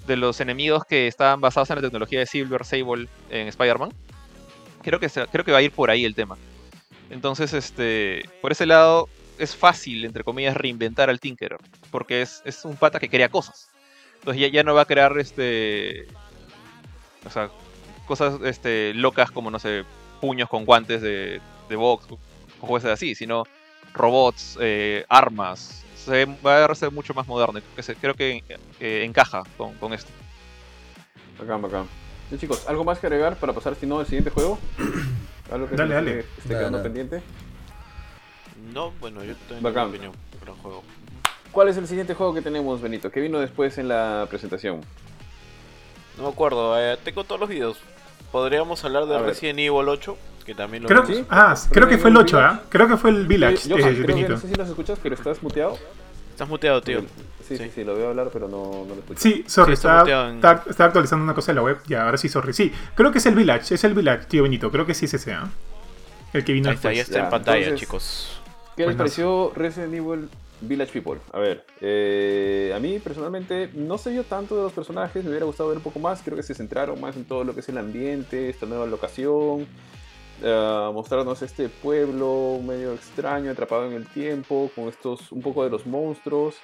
de 0.08 0.18
los 0.18 0.40
enemigos 0.40 0.84
que 0.86 1.08
estaban 1.08 1.42
basados 1.42 1.70
en 1.70 1.76
la 1.76 1.82
tecnología 1.82 2.20
de 2.20 2.26
Silver 2.26 2.66
Sable 2.66 3.08
en 3.30 3.48
Spider-Man. 3.48 3.94
Creo 4.82 5.00
que, 5.00 5.10
creo 5.10 5.46
que 5.46 5.52
va 5.52 5.58
a 5.60 5.62
ir 5.62 5.72
por 5.72 5.92
ahí 5.92 6.06
el 6.06 6.16
tema. 6.16 6.38
Entonces, 7.10 7.54
este, 7.54 8.28
por 8.42 8.52
ese 8.52 8.66
lado, 8.66 9.10
es 9.38 9.56
fácil, 9.56 10.06
entre 10.06 10.24
comillas, 10.24 10.56
reinventar 10.58 11.10
al 11.10 11.20
Tinkerer. 11.20 11.60
Porque 11.92 12.22
es, 12.22 12.42
es 12.46 12.66
un 12.66 12.76
pata 12.76 13.00
que 13.00 13.10
crea 13.10 13.30
cosas. 13.30 13.70
Entonces 14.20 14.42
ya, 14.42 14.48
ya 14.48 14.64
no 14.64 14.74
va 14.74 14.82
a 14.82 14.86
crear 14.86 15.18
este. 15.20 16.08
O 17.26 17.30
sea, 17.30 17.50
cosas 18.08 18.40
este, 18.44 18.94
locas 18.94 19.32
como, 19.32 19.52
no 19.52 19.60
sé, 19.60 19.84
puños 20.22 20.50
con 20.50 20.66
guantes 20.66 21.02
de, 21.02 21.42
de 21.70 21.76
box 21.76 22.08
o 22.60 22.68
cosas 22.68 22.92
así, 22.92 23.14
sino 23.14 23.44
robots, 23.94 24.58
eh, 24.62 25.06
armas. 25.10 25.84
Se, 26.08 26.26
va 26.46 26.66
a 26.66 26.76
ser 26.76 26.92
mucho 26.92 27.14
más 27.14 27.28
moderno. 27.28 27.60
que 27.76 27.84
se- 27.84 27.96
Creo 27.96 28.14
que 28.14 28.44
eh, 28.80 29.04
encaja 29.04 29.44
con, 29.58 29.74
con 29.76 29.94
esto. 29.94 30.10
Bacán, 31.40 31.62
bacán. 31.62 31.86
Sí, 32.30 32.38
chicos, 32.38 32.66
¿algo 32.68 32.84
más 32.84 33.00
que 33.00 33.08
agregar 33.08 33.36
para 33.36 33.54
pasar, 33.54 33.76
si 33.76 33.86
no, 33.86 34.00
al 34.00 34.06
siguiente 34.06 34.30
juego? 34.32 34.58
¿Algo 35.52 35.68
que 35.70 35.76
Dale, 35.76 35.96
nos 35.96 36.06
dale. 36.06 36.20
esté- 36.20 36.48
quedando 36.50 36.82
pendiente? 36.84 37.22
No, 38.74 38.92
bueno, 39.00 39.24
yo 39.24 39.36
también 39.36 39.64
Bacán. 39.64 39.92
tengo 39.92 40.04
mi 40.04 40.08
opinión. 40.10 40.14
Gran 40.44 40.56
juego. 40.58 40.84
¿Cuál 41.52 41.70
es 41.70 41.78
el 41.78 41.88
siguiente 41.88 42.14
juego 42.14 42.34
que 42.34 42.42
tenemos, 42.42 42.82
Benito? 42.82 43.12
¿Qué 43.12 43.20
vino 43.20 43.40
después 43.40 43.78
en 43.78 43.88
la 43.88 44.26
presentación? 44.30 44.82
No 46.18 46.24
me 46.24 46.30
acuerdo, 46.30 46.80
eh, 46.80 46.98
tengo 47.04 47.24
todos 47.24 47.40
los 47.40 47.50
videos. 47.50 47.78
Podríamos 48.32 48.84
hablar 48.84 49.06
de 49.06 49.16
A 49.16 49.20
ver. 49.20 49.28
Resident 49.30 49.60
Evil 49.60 49.88
8, 49.88 50.18
que 50.46 50.54
también 50.54 50.84
lo 50.84 50.90
Creo, 50.90 51.04
ah, 51.30 51.56
creo 51.72 51.88
que 51.88 51.98
fue 51.98 52.10
el 52.10 52.18
el 52.18 52.22
8, 52.24 52.38
Village- 52.38 52.44
¿ah? 52.46 52.62
Creo 52.70 52.88
que 52.88 52.98
fue 52.98 53.10
el 53.12 53.26
Village, 53.28 53.70
Johan, 53.70 53.80
eh, 53.80 53.84
creo 53.94 53.96
que 54.08 54.14
Benito. 54.14 54.30
no 54.34 54.38
sé 54.38 54.48
si 54.50 54.56
los 54.56 54.68
escuchas, 54.68 55.00
pero 55.02 55.16
estás 55.16 55.42
muteado. 55.42 55.78
Estás 56.38 56.50
muteado, 56.50 56.82
tío. 56.84 57.02
Sí, 57.02 57.08
sí, 57.48 57.58
sí, 57.58 57.72
Sí. 57.74 57.84
lo 57.84 57.96
veo 57.96 58.10
hablar, 58.10 58.30
pero 58.32 58.48
no, 58.48 58.86
no 58.88 58.94
lo 58.94 59.00
escucho. 59.02 59.20
Sí, 59.20 59.44
sorry, 59.48 59.70
Sí, 59.72 59.74
está 59.74 60.02
estaba, 60.04 60.30
en- 60.30 60.36
estaba- 60.36 60.64
estaba 60.70 60.88
actualizando 60.90 61.24
una 61.24 61.34
cosa 61.34 61.52
de 61.52 61.56
la 61.56 61.64
web. 61.64 61.80
Ya, 61.88 62.04
ahora 62.06 62.16
sí, 62.20 62.30
sorry. 62.30 62.54
Sí, 62.54 62.72
creo 62.94 63.12
que 63.12 63.18
es 63.18 63.26
el 63.26 63.34
Village, 63.34 63.74
es 63.74 63.84
el 63.84 63.96
Village, 63.96 64.26
tío 64.28 64.44
Benito. 64.44 64.70
Creo 64.70 64.86
que 64.86 64.94
sí 64.94 65.06
es 65.06 65.16
ese, 65.16 65.34
¿ah? 65.34 65.50
El 66.34 66.46
que 66.46 66.54
vino 66.54 66.70
Ahí 66.70 66.76
está, 66.76 66.90
ya 66.92 66.98
después. 67.00 67.08
está 67.10 67.18
Ya, 67.18 67.24
en 67.24 67.30
pantalla, 67.32 67.58
entonces- 67.64 67.80
chicos. 67.80 68.40
¿Qué 68.76 68.84
les 68.86 68.96
Buenazo. 68.96 68.98
pareció 69.00 69.52
Resident 69.56 69.94
Evil 69.96 70.30
Village 70.62 70.92
People? 70.94 71.20
A 71.34 71.40
ver, 71.40 71.66
eh, 71.82 72.72
a 72.76 72.80
mí 72.80 73.00
personalmente 73.00 73.72
no 73.74 73.98
se 73.98 74.12
vio 74.12 74.24
tanto 74.24 74.56
de 74.58 74.62
los 74.62 74.74
personajes, 74.74 75.24
me 75.24 75.32
hubiera 75.32 75.48
gustado 75.48 75.70
ver 75.70 75.78
un 75.80 75.84
poco 75.84 75.98
más, 75.98 76.22
creo 76.24 76.38
que 76.38 76.44
se 76.44 76.54
centraron 76.54 77.02
más 77.02 77.16
en 77.16 77.26
todo 77.26 77.44
lo 77.46 77.56
que 77.56 77.62
es 77.62 77.70
el 77.70 77.80
ambiente, 77.80 78.48
esta 78.50 78.68
nueva 78.68 78.86
locación, 78.86 79.66
mostrarnos 80.42 81.42
este 81.42 81.70
pueblo 81.70 82.60
medio 82.64 82.94
extraño, 82.94 83.52
atrapado 83.52 83.86
en 83.88 83.94
el 83.94 84.06
tiempo, 84.08 84.72
con 84.76 84.88
estos, 84.88 85.32
un 85.32 85.42
poco 85.42 85.64
de 85.64 85.70
los 85.70 85.86
monstruos. 85.86 86.56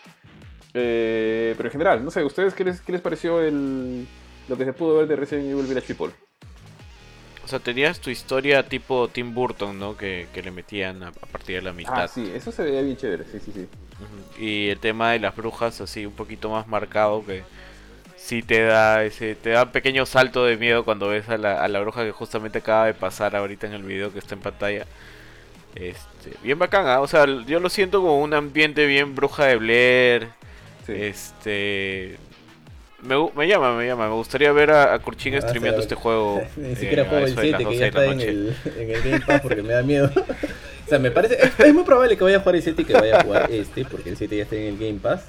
Eh, 0.74 1.54
pero 1.56 1.70
en 1.70 1.72
general, 1.72 2.04
no 2.04 2.12
sé, 2.12 2.24
¿ustedes 2.24 2.54
qué 2.54 2.64
les, 2.64 2.82
qué 2.82 2.92
les 2.92 3.02
pareció 3.02 3.42
el, 3.42 4.08
lo 4.48 4.58
que 4.58 4.66
se 4.66 4.74
pudo 4.74 4.98
ver 4.98 5.08
de 5.08 5.16
Resident 5.16 5.50
Evil 5.50 5.66
Village 5.66 5.94
People? 5.94 6.16
O 7.44 7.48
sea, 7.48 7.60
tenías 7.60 8.00
tu 8.00 8.10
historia 8.10 8.68
tipo 8.68 9.08
Tim 9.10 9.34
Burton, 9.34 9.78
¿no? 9.78 9.98
Que, 9.98 10.28
que 10.34 10.42
le 10.42 10.50
metían 10.50 11.04
a, 11.04 11.10
a 11.10 11.12
partir 11.12 11.58
de 11.58 11.62
la 11.62 11.74
mitad. 11.74 12.04
Ah, 12.04 12.08
sí, 12.08 12.32
eso 12.34 12.52
se 12.52 12.64
veía 12.64 12.82
bien 12.82 12.96
chévere, 12.96 13.26
sí, 13.26 13.40
sí, 13.40 13.52
sí. 13.54 13.68
Y 14.40 14.70
el 14.70 14.80
tema 14.80 15.12
de 15.12 15.20
las 15.20 15.36
brujas 15.36 15.80
así 15.82 16.06
un 16.06 16.14
poquito 16.14 16.50
más 16.50 16.68
marcado 16.68 17.26
que 17.26 17.44
sí 18.24 18.42
te 18.42 18.62
da 18.64 19.04
ese 19.04 19.36
te 19.36 19.50
da 19.50 19.64
un 19.64 19.72
pequeño 19.72 20.06
salto 20.06 20.46
de 20.46 20.56
miedo 20.56 20.86
cuando 20.86 21.10
ves 21.10 21.28
a 21.30 21.38
la, 21.38 21.62
a 21.62 21.68
la 21.68 21.82
bruja 21.82 22.06
que 22.06 22.12
justamente 22.12 22.60
acaba 22.60 22.86
de 22.86 22.94
pasar 22.94 23.36
ahorita 23.36 23.68
en 23.68 23.74
el 23.74 23.84
video 23.84 24.14
que 24.14 24.20
está 24.20 24.36
en 24.36 24.42
pantalla. 24.42 24.86
Este, 25.76 26.32
bien 26.42 26.58
bacán, 26.60 26.86
o 27.00 27.08
sea, 27.08 27.26
yo 27.26 27.60
lo 27.60 27.70
siento 27.70 28.00
como 28.00 28.22
un 28.22 28.34
ambiente 28.34 28.86
bien 28.86 29.16
bruja 29.16 29.46
de 29.46 29.56
Blair. 29.58 30.28
Sí. 30.86 30.94
Este. 30.96 32.18
Me, 33.02 33.16
me 33.36 33.48
llama, 33.48 33.76
me 33.76 33.86
llama. 33.86 34.08
Me 34.08 34.14
gustaría 34.14 34.52
ver 34.54 34.72
a, 34.72 34.94
a 34.94 35.00
Kurchin 35.00 35.36
Ah, 35.36 35.42
streameando 35.42 35.82
este 35.82 35.96
juego. 35.96 36.42
Ni 36.56 36.70
eh, 36.72 36.76
siquiera 36.76 37.06
juego 37.06 37.26
el 37.26 37.32
eso 37.32 37.42
de 37.42 37.52
las 37.52 37.60
7 37.60 37.64
que 37.64 37.64
12 37.64 37.78
ya 37.80 37.88
está 37.88 38.06
en 38.06 38.18
noche. 38.18 38.30
el, 38.30 38.56
en 38.78 38.90
el 38.92 39.02
Game 39.12 39.20
Pass 39.26 39.42
porque 39.42 39.62
me 39.64 39.74
da 39.74 39.82
miedo. 39.84 40.12
o 40.16 40.90
sea, 40.90 41.00
me 41.00 41.12
parece. 41.12 41.36
Es, 41.44 41.60
es 41.60 41.74
muy 41.74 41.84
probable 41.84 42.16
que 42.18 42.24
vaya 42.24 42.38
a 42.38 42.40
jugar 42.40 42.56
el 42.56 42.64
7 42.64 42.82
y 42.82 42.86
que 42.86 42.94
vaya 42.94 43.20
a 43.20 43.24
jugar 43.24 43.52
este, 43.52 43.84
porque 43.86 44.10
el 44.12 44.18
7 44.18 44.38
ya 44.38 44.44
está 44.44 44.56
en 44.56 44.64
el 44.64 44.78
Game 44.78 45.00
Pass. 45.02 45.26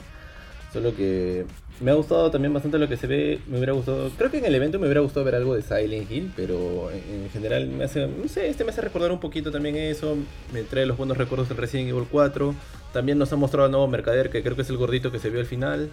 Solo 0.73 0.95
que 0.95 1.47
me 1.85 1.91
ha 1.91 1.95
gustado 1.95 2.31
también 2.31 2.53
bastante 2.55 2.79
lo 2.79 2.89
que 2.89 2.97
se 2.97 3.07
ve. 3.07 3.39
Me 3.47 3.57
hubiera 3.59 3.73
gustado. 3.75 4.11
Creo 4.17 4.31
que 4.31 4.39
en 4.39 4.45
el 4.47 4.55
evento 4.55 4.79
me 4.79 4.87
hubiera 4.87 5.01
gustado 5.03 5.25
ver 5.25 5.35
algo 5.35 5.55
de 5.55 5.63
Silent 5.63 6.11
Hill, 6.11 6.33
pero 6.35 6.91
en, 6.91 7.25
en 7.25 7.31
general 7.31 7.67
me 7.69 7.85
hace. 7.85 8.07
No 8.07 8.27
sé, 8.29 8.49
este 8.49 8.65
me 8.65 8.71
hace 8.71 8.81
recordar 8.81 9.13
un 9.13 9.21
poquito 9.21 9.51
también 9.53 9.77
eso. 9.77 10.17
Me 10.53 10.63
trae 10.63 10.87
los 10.87 10.97
buenos 10.97 11.17
recuerdos 11.19 11.49
del 11.49 11.59
Resident 11.59 11.91
Evil 11.91 12.07
4. 12.11 12.55
También 12.93 13.19
nos 13.19 13.33
ha 13.33 13.37
mostrado 13.37 13.67
al 13.67 13.71
nuevo 13.71 13.87
mercader, 13.87 14.31
que 14.31 14.43
creo 14.43 14.57
que 14.57 14.63
es 14.63 14.71
el 14.71 14.77
gordito 14.79 15.13
que 15.13 15.19
se 15.19 15.29
vio 15.31 15.41
al 15.41 15.47
final. 15.47 15.91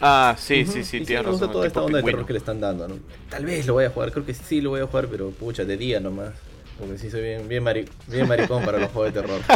Ah, 0.00 0.34
sí, 0.38 0.62
Ujú, 0.62 0.72
sí, 0.72 0.84
sí, 0.84 1.00
tienes 1.04 1.24
me 1.24 1.30
gusta 1.30 1.46
razón. 1.46 1.52
toda 1.52 1.66
esta 1.68 1.82
onda 1.82 1.98
de 1.98 2.04
terror 2.04 2.26
que 2.26 2.32
le 2.32 2.38
están 2.40 2.60
dando, 2.60 2.88
¿no? 2.88 2.96
Tal 3.30 3.46
vez 3.46 3.66
lo 3.66 3.74
voy 3.74 3.84
a 3.84 3.90
jugar, 3.90 4.10
creo 4.12 4.26
que 4.26 4.34
sí 4.34 4.60
lo 4.60 4.70
voy 4.70 4.80
a 4.80 4.86
jugar, 4.86 5.06
pero 5.08 5.30
pucha, 5.30 5.64
de 5.64 5.76
día 5.76 6.00
nomás. 6.00 6.32
Porque 6.78 6.98
sí 6.98 7.10
soy 7.10 7.22
bien, 7.22 7.48
bien, 7.48 7.62
mari- 7.64 7.88
bien 8.08 8.26
maricón 8.28 8.64
para 8.64 8.78
los 8.78 8.90
juegos 8.90 9.14
de 9.14 9.20
terror. 9.22 9.40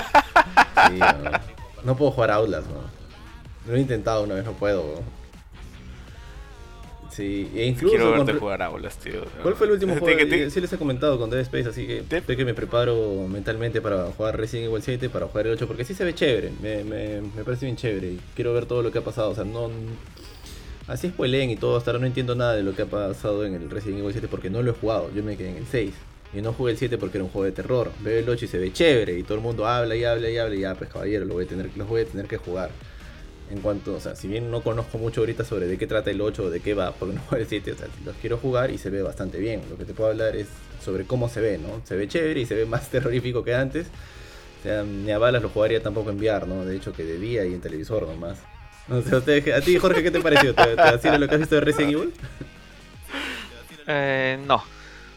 Sí, 0.88 0.98
no. 1.00 1.30
No 1.84 1.96
puedo 1.96 2.12
jugar 2.12 2.30
Outlast, 2.30 2.68
¿no? 2.68 2.80
Lo 3.70 3.76
he 3.76 3.80
intentado 3.80 4.22
una 4.22 4.34
vez, 4.36 4.44
no 4.44 4.52
puedo. 4.52 5.02
E 7.24 7.66
incluso 7.66 7.94
Quiero 7.94 8.10
con 8.10 8.18
verte 8.18 8.32
re- 8.32 8.38
jugar 8.38 8.62
aulas, 8.62 8.96
tío. 8.98 9.22
¿Cuál 9.42 9.54
fue 9.54 9.66
el 9.66 9.72
último 9.74 9.96
juego? 9.96 10.18
te- 10.28 10.44
Eh, 10.44 10.50
Sí 10.50 10.60
les 10.60 10.72
he 10.72 10.76
comentado 10.78 11.18
con 11.18 11.30
Dead 11.30 11.40
Space, 11.40 11.68
así 11.68 11.86
que 11.86 12.02
sé 12.26 12.36
que 12.36 12.44
me 12.44 12.54
preparo 12.54 13.26
mentalmente 13.28 13.80
para 13.80 14.04
jugar 14.06 14.36
Resident 14.38 14.70
Evil 14.70 14.82
7, 14.82 15.08
para 15.10 15.26
jugar 15.26 15.46
el 15.46 15.52
8, 15.54 15.66
porque 15.66 15.84
sí 15.84 15.94
se 15.94 16.04
ve 16.04 16.14
chévere, 16.14 16.50
me, 16.62 16.84
me, 16.84 17.20
me 17.20 17.44
parece 17.44 17.66
bien 17.66 17.76
chévere 17.76 18.06
y 18.12 18.20
quiero 18.34 18.52
ver 18.54 18.66
todo 18.66 18.82
lo 18.82 18.90
que 18.92 18.98
ha 18.98 19.02
pasado, 19.04 19.30
o 19.30 19.34
sea, 19.34 19.44
no... 19.44 19.70
Así 20.86 21.08
spoileen 21.08 21.50
y 21.50 21.56
todo, 21.56 21.76
hasta 21.76 21.90
ahora 21.90 22.00
no 22.00 22.06
entiendo 22.06 22.34
nada 22.34 22.54
de 22.56 22.62
lo 22.62 22.74
que 22.74 22.82
ha 22.82 22.86
pasado 22.86 23.44
en 23.44 23.54
el 23.54 23.68
Resident 23.68 23.98
Evil 24.00 24.12
7 24.12 24.26
porque 24.30 24.48
no 24.48 24.62
lo 24.62 24.70
he 24.70 24.74
jugado, 24.74 25.10
yo 25.14 25.22
me 25.22 25.36
quedé 25.36 25.50
en 25.50 25.56
el 25.58 25.66
6. 25.66 25.92
Y 26.34 26.40
no 26.42 26.52
jugué 26.52 26.72
el 26.72 26.78
7 26.78 26.96
porque 26.98 27.18
era 27.18 27.24
un 27.24 27.30
juego 27.30 27.44
de 27.46 27.52
terror. 27.52 27.90
Veo 28.00 28.18
el 28.18 28.28
8 28.28 28.44
y 28.44 28.48
se 28.48 28.58
ve 28.58 28.72
chévere 28.72 29.18
y 29.18 29.22
todo 29.22 29.34
el 29.36 29.40
mundo 29.42 29.66
habla 29.66 29.96
y 29.96 30.04
habla 30.04 30.28
y 30.30 30.36
habla 30.38 30.54
y 30.54 30.60
ya, 30.60 30.74
pues 30.74 30.90
caballero, 30.90 31.24
lo 31.26 31.34
voy 31.34 31.44
a 31.44 31.48
tener, 31.48 31.70
los 31.76 31.88
voy 31.88 32.02
a 32.02 32.04
tener 32.06 32.26
que 32.26 32.36
jugar. 32.38 32.70
En 33.51 33.61
cuanto, 33.61 33.94
o 33.94 34.01
sea, 34.01 34.14
si 34.14 34.28
bien 34.28 34.51
no 34.51 34.61
conozco 34.62 34.99
mucho 34.99 35.20
ahorita 35.22 35.42
sobre 35.44 35.66
de 35.66 35.78
qué 35.78 35.86
trata 35.86 36.11
el 36.11 36.20
8 36.20 36.44
o 36.44 36.51
de 36.51 36.61
qué 36.61 36.74
va, 36.74 36.92
porque 36.92 37.14
no 37.14 37.22
el 37.36 37.46
7, 37.46 37.72
o 37.72 37.76
sea, 37.76 37.86
los 38.05 38.14
quiero 38.16 38.36
jugar 38.36 38.70
y 38.70 38.78
se 38.78 38.90
ve 38.90 39.01
bastante 39.03 39.38
bien. 39.38 39.62
Lo 39.70 39.76
que 39.78 39.84
te 39.84 39.94
puedo 39.94 40.11
hablar 40.11 40.36
es 40.36 40.49
sobre 40.84 41.05
cómo 41.05 41.28
se 41.28 41.40
ve, 41.40 41.59
¿no? 41.59 41.80
Se 41.84 41.96
ve 41.96 42.07
chévere 42.09 42.40
y 42.40 42.46
se 42.46 42.55
ve 42.55 42.66
más 42.66 42.88
terrorífico 42.90 43.42
que 43.44 43.55
antes. 43.55 43.86
O 44.61 44.62
sea, 44.64 44.82
ni 44.82 45.11
a 45.12 45.18
balas 45.18 45.40
lo 45.42 45.49
jugaría 45.49 45.82
tampoco 45.82 46.11
en 46.11 46.18
VR, 46.18 46.46
¿no? 46.46 46.64
De 46.64 46.76
hecho, 46.76 46.92
que 46.92 47.05
de 47.05 47.18
día 47.18 47.44
y 47.46 47.55
en 47.55 47.61
televisor 47.61 48.07
nomás. 48.09 48.38
No 48.88 49.03
sé, 49.03 49.53
a 49.53 49.61
ti, 49.61 49.78
Jorge, 49.78 50.03
¿qué 50.03 50.11
te 50.11 50.20
pareció? 50.20 50.55
¿Te, 50.55 50.64
te 50.99 51.18
lo 51.18 51.28
que 51.28 51.34
has 51.34 51.40
visto 51.40 51.55
de 51.55 51.61
Resident 51.61 51.92
Evil? 51.92 52.12
Eh, 53.86 54.38
no. 54.46 54.62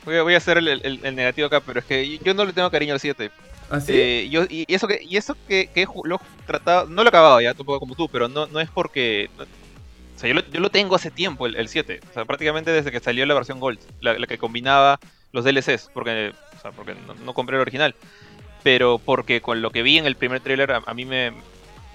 Voy 0.05 0.15
a, 0.15 0.23
voy 0.23 0.33
a 0.33 0.37
hacer 0.37 0.57
el, 0.57 0.67
el- 0.67 0.99
el 1.03 1.15
negativo 1.15 1.47
acá, 1.47 1.59
pero 1.59 1.79
es 1.79 1.85
que 1.85 2.17
yo 2.23 2.33
no 2.33 2.45
le 2.45 2.53
tengo 2.53 2.71
cariño 2.71 2.93
al 2.93 2.99
7. 2.99 3.29
¿Ah? 3.71 3.79
Eh, 3.87 4.27
yo, 4.29 4.43
y 4.49 4.65
eso 4.67 4.87
que, 4.87 4.99
y 5.01 5.15
eso 5.15 5.35
que, 5.47 5.67
que 5.67 5.87
lo 6.03 6.15
he 6.15 6.45
tratado, 6.45 6.87
no 6.87 7.03
lo 7.03 7.03
he 7.03 7.07
acabado 7.07 7.39
ya, 7.39 7.53
tampoco 7.53 7.79
como 7.79 7.95
tú, 7.95 8.09
pero 8.09 8.27
no, 8.27 8.45
no 8.47 8.59
es 8.59 8.69
porque... 8.69 9.29
o 9.37 10.19
sea, 10.19 10.29
yo 10.29 10.59
lo, 10.59 10.69
tengo 10.69 10.95
hace 10.95 11.09
tiempo, 11.09 11.47
el, 11.47 11.55
el 11.55 11.69
7. 11.69 12.01
O 12.09 12.13
sea, 12.13 12.25
prácticamente 12.25 12.71
desde 12.71 12.91
que 12.91 12.99
salió 12.99 13.25
la 13.25 13.33
versión 13.33 13.61
Gold, 13.61 13.79
la, 14.01 14.15
que 14.27 14.37
combinaba 14.37 14.99
los 15.31 15.45
DLCs, 15.45 15.89
porque, 15.93 16.33
porque 16.75 16.95
no, 17.25 17.33
compré 17.33 17.55
el 17.55 17.61
original. 17.61 17.95
Pero 18.61 18.99
porque 18.99 19.41
con 19.41 19.61
lo 19.61 19.71
que 19.71 19.83
vi 19.83 19.97
en 19.97 20.05
el 20.05 20.15
primer 20.15 20.41
tráiler, 20.41 20.71
a, 20.73 20.83
a 20.85 20.93
mí 20.93 21.05
me... 21.05 21.31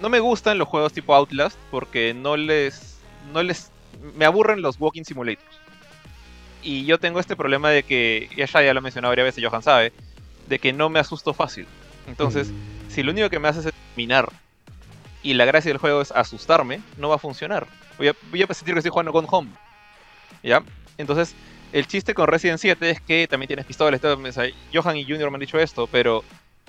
No 0.01 0.09
me 0.09 0.20
gustan 0.20 0.59
los 0.59 0.68
juegos 0.68 0.93
tipo 0.93 1.14
Outlast, 1.14 1.59
porque 1.70 2.14
no 2.14 2.37
les... 2.39 2.99
No 3.33 3.43
les... 3.43 3.70
Me 4.14 4.24
aburren 4.24 4.62
los 4.62 4.81
Walking 4.81 5.05
Simulators. 5.05 5.61
Y 6.62 6.87
yo 6.87 6.99
tengo 6.99 7.20
este 7.20 7.37
problema 7.37 7.70
de 7.70 7.83
que, 7.83 8.29
ya 8.35 8.47
ya 8.47 8.72
lo 8.72 8.81
he 8.81 8.83
mencionado 8.83 9.12
varias 9.12 9.27
veces, 9.27 9.45
Johan 9.45 9.62
sabe, 9.62 9.93
de 10.47 10.59
que 10.59 10.72
no 10.72 10.88
me 10.88 10.99
asusto 10.99 11.34
fácil. 11.34 11.66
Entonces, 12.07 12.49
Mm. 12.49 12.90
si 12.90 13.03
lo 13.03 13.12
único 13.12 13.28
que 13.30 13.38
me 13.38 13.49
hace 13.49 13.61
es 13.61 13.74
terminar 13.94 14.28
y 15.22 15.34
la 15.34 15.44
gracia 15.44 15.70
del 15.70 15.78
juego 15.78 16.01
es 16.03 16.12
asustarme, 16.12 16.80
no 16.99 17.09
va 17.09 17.16
a 17.16 17.18
funcionar. 17.18 17.66
Voy 17.99 18.09
a, 18.09 18.14
voy 18.30 18.42
a 18.42 18.55
sentir 18.55 18.74
que 18.74 18.78
estoy 18.80 18.90
jugando 18.90 19.12
con 19.12 19.26
Home. 19.28 19.51
¿Ya? 20.42 20.62
Entonces, 20.99 21.34
el 21.72 21.86
chiste 21.86 22.14
con 22.14 22.28
Resident 22.28 22.61
7 22.61 22.90
es 22.90 23.01
que 23.01 23.26
también 23.26 23.49
tienes 23.49 23.66
pistolas. 23.66 24.01
sea, 24.01 24.47
Johan 24.72 24.97
y 24.97 25.05
Junior 25.05 25.30
me 25.30 25.36
han 25.36 25.40
dicho 25.40 25.59
esto, 25.59 25.88
pero 25.90 26.22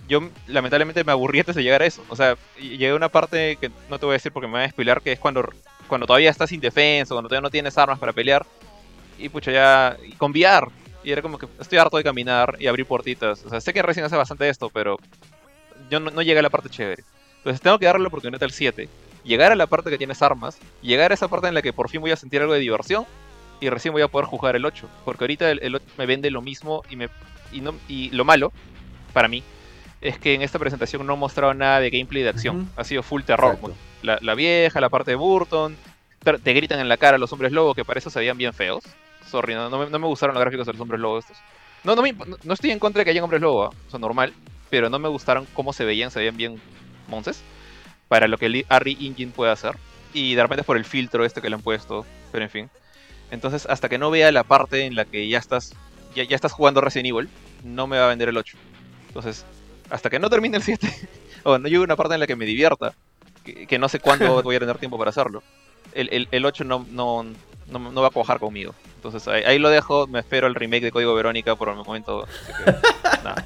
yo 0.08 0.22
lamentablemente 0.48 1.04
me 1.04 1.12
aburrí 1.12 1.40
antes 1.40 1.56
de 1.56 1.64
llegar 1.64 1.82
a 1.82 1.86
eso. 1.86 2.04
O 2.10 2.16
sea, 2.16 2.36
llegué 2.60 2.90
a 2.90 2.96
una 2.96 3.10
parte 3.10 3.58
que 3.58 3.70
no 3.90 4.00
te 4.00 4.06
voy 4.06 4.14
a 4.14 4.18
decir 4.18 4.32
porque 4.32 4.48
me 4.48 4.54
voy 4.54 4.64
a 4.64 4.70
spoiler, 4.70 5.02
que 5.02 5.12
es 5.12 5.20
cuando, 5.20 5.48
cuando 5.88 6.08
todavía 6.08 6.30
estás 6.32 6.52
indefenso, 6.52 7.14
cuando 7.14 7.30
todavía 7.30 7.44
no 7.44 7.52
tienes 7.52 7.78
armas 7.78 8.00
para 8.00 8.14
pelear. 8.14 8.46
Y 9.20 9.30
pucha, 9.30 9.52
ya. 9.52 9.98
Y 10.06 10.14
con 10.14 10.32
VR. 10.32 10.68
Y 11.04 11.12
era 11.12 11.22
como 11.22 11.38
que 11.38 11.48
estoy 11.60 11.78
harto 11.78 11.98
de 11.98 12.04
caminar 12.04 12.56
y 12.60 12.68
abrir 12.68 12.86
puertitas. 12.86 13.46
O 13.46 13.50
sea, 13.50 13.62
sé 13.62 13.74
que 13.74 13.82
Resident 13.82 14.08
hace 14.08 14.18
bastante 14.18 14.50
esto, 14.50 14.70
pero 14.70 14.98
yo 15.90 16.00
no, 16.00 16.12
no 16.12 16.22
llegué 16.22 16.40
a 16.40 16.44
la 16.44 16.50
parte 16.50 16.70
chévere. 16.70 17.04
Entonces 17.38 17.62
tengo 17.62 17.80
que 17.80 17.86
darle 17.86 18.02
la 18.02 18.08
oportunidad 18.10 18.44
al 18.44 18.52
7. 18.52 18.90
Llegar 19.24 19.52
a 19.52 19.56
la 19.56 19.68
parte 19.68 19.90
que 19.90 19.98
tienes 19.98 20.22
armas. 20.22 20.58
Llegar 20.82 21.12
a 21.12 21.14
esa 21.14 21.28
parte 21.28 21.48
en 21.48 21.54
la 21.54 21.62
que 21.62 21.74
por 21.74 21.90
fin 21.90 22.02
voy 22.02 22.12
a 22.12 22.16
sentir 22.16 22.42
algo 22.42 22.54
de 22.54 22.60
diversión. 22.60 23.06
Y 23.60 23.70
recién 23.70 23.94
voy 23.94 24.02
a 24.02 24.08
poder 24.08 24.28
jugar 24.28 24.56
el 24.56 24.66
8. 24.66 24.88
Porque 25.06 25.24
ahorita 25.24 25.50
el, 25.52 25.60
el 25.64 25.76
8 25.76 25.86
me 25.98 26.06
vende 26.06 26.30
lo 26.30 26.42
mismo 26.42 26.84
y, 26.90 26.96
me, 26.96 27.10
y, 27.52 27.62
no, 27.62 27.74
y 27.88 28.10
lo 28.12 28.26
malo, 28.26 28.52
para 29.14 29.28
mí, 29.28 29.44
es 30.02 30.20
que 30.20 30.34
en 30.34 30.42
esta 30.42 30.60
presentación 30.60 31.06
no 31.06 31.14
han 31.14 31.20
mostrado 31.20 31.54
nada 31.54 31.80
de 31.80 31.90
gameplay 31.90 32.24
de 32.24 32.30
acción. 32.30 32.70
Ha 32.76 32.84
sido 32.84 33.02
full 33.04 33.24
terror. 33.24 33.56
Exacto. 33.56 33.76
La, 34.04 34.20
la 34.22 34.36
vieja, 34.36 34.80
la 34.80 34.90
parte 34.90 35.12
de 35.12 35.16
Burton. 35.16 35.76
Te, 36.24 36.38
te 36.38 36.54
gritan 36.54 36.80
en 36.80 36.90
la 36.90 36.98
cara 36.98 37.18
los 37.18 37.32
hombres 37.34 37.52
lobos 37.52 37.76
que 37.76 37.86
para 37.86 38.00
eso 38.00 38.10
se 38.10 38.20
veían 38.20 38.38
bien 38.38 38.54
feos. 38.54 38.84
Sorry, 39.30 39.54
no, 39.56 39.70
no 39.70 39.80
me, 39.80 39.90
no 39.90 40.00
me 40.00 40.08
gustaron 40.08 40.34
los 40.36 40.42
gráficos 40.42 40.66
de 40.66 40.74
los 40.74 40.82
hombres 40.82 41.00
lobos 41.02 41.26
estos. 41.26 41.38
No, 41.84 41.96
no, 41.96 42.02
me 42.02 42.14
no- 42.14 42.54
estoy 42.54 42.72
en 42.72 42.80
contra 42.80 43.02
de 43.02 43.06
que 43.06 43.12
hayan 43.12 43.24
hombres 43.24 43.42
lobos, 43.42 43.74
¿ah? 43.74 43.78
o 43.88 43.92
sea, 43.92 44.00
normal. 44.00 44.34
Pero 44.70 44.90
no 44.90 45.00
me 45.00 45.08
gustaron 45.08 45.48
cómo 45.54 45.72
se 45.74 45.86
veían, 45.86 46.12
se 46.12 46.20
veían 46.20 46.36
bien 46.38 46.62
monces. 47.08 47.42
Para 48.08 48.28
lo 48.28 48.38
que 48.38 48.48
el 48.48 48.66
Arri 48.70 48.98
Engine 49.00 49.32
puede 49.34 49.52
hacer. 49.52 49.76
Y 50.14 50.36
de 50.36 50.42
repente 50.42 50.62
es 50.62 50.66
por 50.66 50.78
el 50.78 50.86
filtro 50.86 51.26
este 51.26 51.42
que 51.42 51.50
le 51.50 51.56
han 51.56 51.62
puesto. 51.62 52.06
Pero 52.32 52.44
en 52.44 52.50
fin. 52.50 52.70
Entonces, 53.32 53.66
hasta 53.70 53.90
que 53.90 53.98
no 53.98 54.10
vea 54.10 54.32
la 54.32 54.44
parte 54.44 54.86
en 54.86 54.96
la 54.96 55.06
que 55.06 55.28
ya 55.28 55.38
estás. 55.38 55.74
Ya, 56.16 56.24
ya 56.24 56.36
estás 56.36 56.52
jugando 56.54 56.82
Resident 56.82 57.08
Evil, 57.10 57.30
no 57.64 57.86
me 57.86 57.98
va 57.98 58.06
a 58.06 58.10
vender 58.10 58.30
el 58.30 58.38
8. 58.38 58.58
Entonces, 59.08 59.46
hasta 59.90 60.10
que 60.10 60.20
no 60.20 60.30
termine 60.30 60.58
el 60.58 60.64
7, 60.64 60.90
o 61.44 61.58
no 61.58 61.66
llegue 61.68 61.78
a 61.78 61.84
una 61.84 61.96
parte 61.96 62.14
en 62.16 62.20
la 62.22 62.28
que 62.28 62.36
me 62.36 62.46
divierta, 62.46 62.94
que, 63.44 63.68
que 63.68 63.78
no 63.78 63.88
sé 63.88 64.00
cuándo 64.00 64.42
voy 64.44 64.56
a 64.56 64.60
tener 64.60 64.78
tiempo 64.78 64.98
para 64.98 65.10
hacerlo, 65.12 65.44
el, 65.94 66.10
el, 66.12 66.28
el 66.32 66.46
8 66.46 66.64
no, 66.64 66.86
no, 66.92 67.26
no, 67.68 67.80
no 67.92 68.02
va 68.02 68.08
a 68.08 68.12
cuajar 68.12 68.40
conmigo. 68.40 68.74
Entonces 68.96 69.28
ahí, 69.28 69.44
ahí 69.44 69.60
lo 69.60 69.70
dejo, 69.70 70.08
me 70.08 70.20
espero 70.20 70.48
el 70.48 70.56
remake 70.56 70.84
de 70.84 70.92
Código 70.92 71.14
Verónica 71.16 71.56
por 71.56 71.70
el 71.70 71.76
momento. 71.76 72.28
que, 72.66 72.72
nada. 73.24 73.46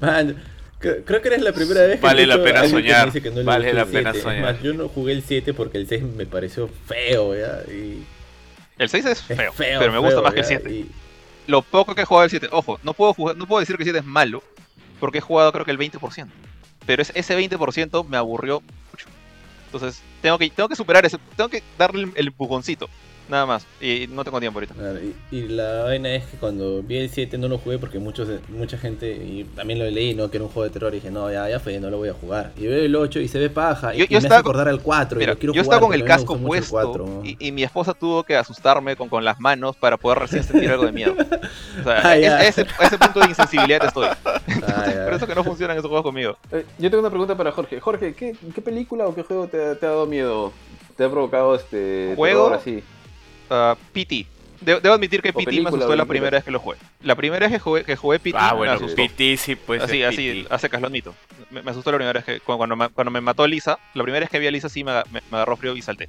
Man, 0.00 0.42
cre- 0.80 1.02
creo 1.04 1.20
que 1.22 1.28
eres 1.28 1.42
la 1.42 1.52
primera 1.52 1.82
vez 1.82 1.96
que 2.00 2.06
Vale 2.06 2.26
la 2.26 2.42
pena 2.42 2.66
soñar, 2.68 3.06
dice 3.06 3.22
que 3.22 3.30
no 3.30 3.36
le 3.36 3.42
vale 3.44 3.72
la 3.72 3.84
pena 3.84 4.12
7. 4.12 4.18
Es 4.18 4.22
soñar. 4.24 4.42
más, 4.54 4.62
yo 4.62 4.72
no 4.74 4.88
jugué 4.88 5.12
el 5.12 5.22
7 5.22 5.54
porque 5.54 5.78
el 5.78 5.86
6 5.88 6.02
me 6.02 6.26
pareció 6.26 6.68
feo, 6.86 7.34
¿ya? 7.36 7.62
Y 7.70 8.04
El 8.78 8.88
6 8.88 9.04
es 9.04 9.12
es 9.30 9.36
feo, 9.38 9.52
feo, 9.52 9.78
pero 9.80 9.92
me 9.92 9.98
gusta 9.98 10.14
feo, 10.16 10.22
más 10.22 10.34
que 10.34 10.40
el 10.40 10.44
¿ya? 10.46 10.48
7. 10.60 10.70
Y- 10.72 10.90
Lo 11.46 11.62
poco 11.62 11.94
que 11.94 12.02
he 12.02 12.04
jugado 12.04 12.24
el 12.24 12.30
7, 12.30 12.48
ojo, 12.52 12.80
no 12.82 12.94
puedo, 12.94 13.12
jugar- 13.14 13.36
no 13.36 13.46
puedo 13.46 13.60
decir 13.60 13.76
que 13.76 13.82
el 13.82 13.86
7 13.86 13.98
es 14.00 14.04
malo, 14.04 14.42
porque 14.98 15.18
he 15.18 15.20
jugado 15.20 15.52
creo 15.52 15.64
que 15.64 15.70
el 15.70 15.78
20%. 15.78 16.26
Pero 16.86 17.02
es- 17.02 17.12
ese 17.14 17.36
20% 17.36 18.04
me 18.08 18.16
aburrió. 18.16 18.62
Entonces, 19.66 20.02
tengo 20.22 20.38
que, 20.38 20.50
tengo 20.50 20.68
que 20.68 20.76
superar 20.76 21.04
ese, 21.04 21.18
tengo 21.36 21.50
que 21.50 21.62
darle 21.78 22.04
el, 22.04 22.12
el 22.16 22.26
empujoncito, 22.28 22.88
nada 23.28 23.46
más. 23.46 23.66
Y 23.80 24.06
no 24.10 24.24
tengo 24.24 24.40
tiempo 24.40 24.58
ahorita. 24.58 24.74
Claro, 24.74 24.98
y, 25.00 25.14
y 25.36 25.48
la 25.48 25.82
vaina 25.84 26.14
es 26.14 26.24
que 26.26 26.36
cuando 26.36 26.82
vi 26.82 26.98
el 26.98 27.10
7 27.10 27.38
no 27.38 27.48
lo 27.48 27.58
jugué 27.58 27.78
porque 27.78 27.98
muchos, 27.98 28.28
mucha 28.48 28.78
gente, 28.78 29.10
y 29.12 29.44
también 29.56 29.78
lo 29.78 29.84
leí, 29.90 30.14
¿no? 30.14 30.30
Que 30.30 30.36
era 30.38 30.44
un 30.44 30.50
juego 30.50 30.64
de 30.64 30.70
terror 30.70 30.92
y 30.92 30.96
dije, 30.96 31.10
no, 31.10 31.30
ya, 31.32 31.48
ya 31.48 31.58
fue, 31.60 31.78
no 31.80 31.90
lo 31.90 31.98
voy 31.98 32.08
a 32.08 32.14
jugar. 32.14 32.52
Y 32.56 32.66
veo 32.66 32.82
el 32.84 32.94
8 32.96 33.20
y 33.20 33.28
se 33.28 33.38
ve 33.38 33.50
paja, 33.50 33.94
y, 33.94 33.98
Yo- 33.98 34.04
y 34.04 34.08
yo 34.08 34.12
me 34.12 34.18
estaba 34.18 34.36
hace 34.36 34.40
acordar 34.40 34.68
al 34.68 34.80
4 34.80 35.18
y 35.18 35.20
Mira, 35.20 35.32
lo 35.32 35.38
quiero 35.38 35.54
yo 35.54 35.62
jugar 35.62 35.76
estaba 35.76 35.86
con 35.90 35.94
el 36.00 36.04
casco 36.04 36.34
el 36.36 36.40
puesto 36.42 36.70
4. 36.70 37.20
y, 37.24 37.36
y 37.48 37.52
mi 37.52 37.62
esposa 37.62 37.94
tuvo 37.94 38.22
que 38.24 38.36
asustarme 38.36 38.96
con, 38.96 39.08
con 39.08 39.24
las 39.24 39.38
manos 39.40 39.76
para 39.76 39.96
poder 39.96 40.18
recién 40.20 40.42
sentir 40.44 40.70
algo 40.70 40.84
de 40.86 40.92
miedo. 40.92 41.14
O 41.80 41.82
sea, 41.84 42.00
Ah, 42.04 42.16
es- 42.16 42.28
a 42.30 42.46
ese, 42.46 42.66
a 42.78 42.84
ese 42.86 42.98
punto 42.98 43.20
de 43.20 43.26
insensibilidad 43.26 43.84
estoy. 43.84 44.06
Ah. 44.06 44.92
Por 45.06 45.14
eso 45.14 45.26
que 45.26 45.34
no 45.34 45.44
funcionan 45.44 45.76
esos 45.76 45.88
juegos 45.88 46.04
conmigo. 46.04 46.36
Eh, 46.52 46.64
yo 46.78 46.90
tengo 46.90 47.00
una 47.00 47.10
pregunta 47.10 47.36
para 47.36 47.52
Jorge. 47.52 47.80
Jorge, 47.80 48.14
¿qué, 48.14 48.34
qué 48.54 48.60
película 48.62 49.06
o 49.06 49.14
qué 49.14 49.22
juego 49.22 49.46
te, 49.48 49.64
ha- 49.64 49.74
te 49.74 49.86
ha 49.86 49.90
dado 49.90 50.06
miedo? 50.06 50.52
¿Te 50.96 51.04
ha 51.04 51.10
provocado 51.10 51.54
este 51.54 52.14
¿Juego? 52.16 52.44
terror 52.44 52.58
así? 52.60 52.82
Ah, 53.50 53.76
PT. 53.92 54.26
De- 54.60 54.80
debo 54.80 54.94
admitir 54.94 55.20
que 55.20 55.28
O 55.30 55.32
PT 55.34 55.60
me 55.60 55.68
asustó 55.68 55.78
la 55.78 56.04
película. 56.04 56.06
primera 56.06 56.30
vez 56.38 56.44
que 56.44 56.50
lo 56.50 56.58
jugué. 56.60 56.78
La 57.02 57.14
primera 57.14 57.46
vez 57.46 57.52
que 57.52 57.58
jugué, 57.60 57.84
que 57.84 57.94
jugué 57.94 58.18
PT 58.18 58.38
Ah, 58.40 58.52
me 58.52 58.56
bueno, 58.58 58.72
asustó. 58.72 58.96
PT 58.96 59.36
sí, 59.36 59.54
pues. 59.54 59.82
así, 59.82 60.02
así, 60.02 60.46
a 60.48 60.58
secas 60.58 60.80
lo 60.80 60.86
admito. 60.86 61.14
Me, 61.50 61.62
me 61.62 61.70
asustó 61.70 61.90
la 61.92 61.98
primera 61.98 62.14
vez 62.18 62.24
que 62.24 62.40
cu- 62.40 62.56
cuando 62.56 62.74
me, 62.74 62.88
cuando 62.88 63.10
me 63.10 63.20
mató 63.20 63.46
Lisa. 63.46 63.78
La 63.94 64.02
primera 64.02 64.20
vez 64.20 64.30
que 64.30 64.38
vi 64.38 64.46
a 64.46 64.50
Lisa 64.50 64.68
sí 64.68 64.82
me, 64.82 64.92
me- 65.12 65.20
me 65.30 65.36
agarró 65.36 65.56
frío 65.56 65.76
y 65.76 65.82
salté. 65.82 66.08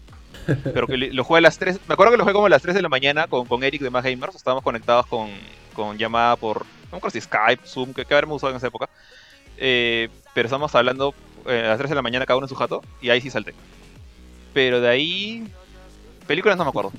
Pero 0.64 0.88
que 0.88 0.96
lo 0.98 1.24
jugué 1.26 1.40
a 1.40 1.42
las 1.42 1.60
3. 1.60 1.78
Me 1.88 1.94
acuerdo 1.94 2.12
que 2.12 2.18
lo 2.18 2.24
jugué 2.24 2.34
como 2.34 2.46
a 2.46 2.50
las 2.50 2.62
3 2.62 2.74
de 2.74 2.82
la 2.82 2.88
mañana 2.90 3.28
con, 3.28 3.46
con 3.48 3.64
Eric 3.64 3.82
de 3.82 3.90
Más 3.90 4.04
Gamers. 4.06 4.36
Estábamos 4.36 4.64
conectados 4.64 5.06
con, 5.08 5.30
con 5.74 5.98
llamada 5.98 6.38
por. 6.38 6.62
No 6.62 6.92
me 6.94 6.98
acuerdo 7.00 7.12
si 7.14 7.22
Skype, 7.22 7.68
Zoom, 7.68 7.94
que, 7.94 8.06
que 8.06 8.14
habremos 8.14 8.38
usado 8.38 8.52
en 8.52 8.58
esa 8.58 8.68
época. 8.68 8.90
Eh, 9.58 10.08
pero 10.34 10.46
estamos 10.48 10.74
hablando 10.74 11.14
eh, 11.48 11.64
a 11.66 11.70
las 11.70 11.78
3 11.80 11.90
de 11.90 11.96
la 11.96 12.02
mañana 12.02 12.26
cada 12.26 12.38
uno 12.38 12.46
en 12.46 12.50
su 12.50 12.56
jato, 12.56 12.82
y 13.02 13.10
ahí 13.10 13.20
sí 13.20 13.30
salté. 13.30 13.54
Pero 14.54 14.80
de 14.80 14.88
ahí, 14.88 15.48
películas 16.28 16.58
no 16.58 16.64
me 16.64 16.70
acuerdo. 16.70 16.92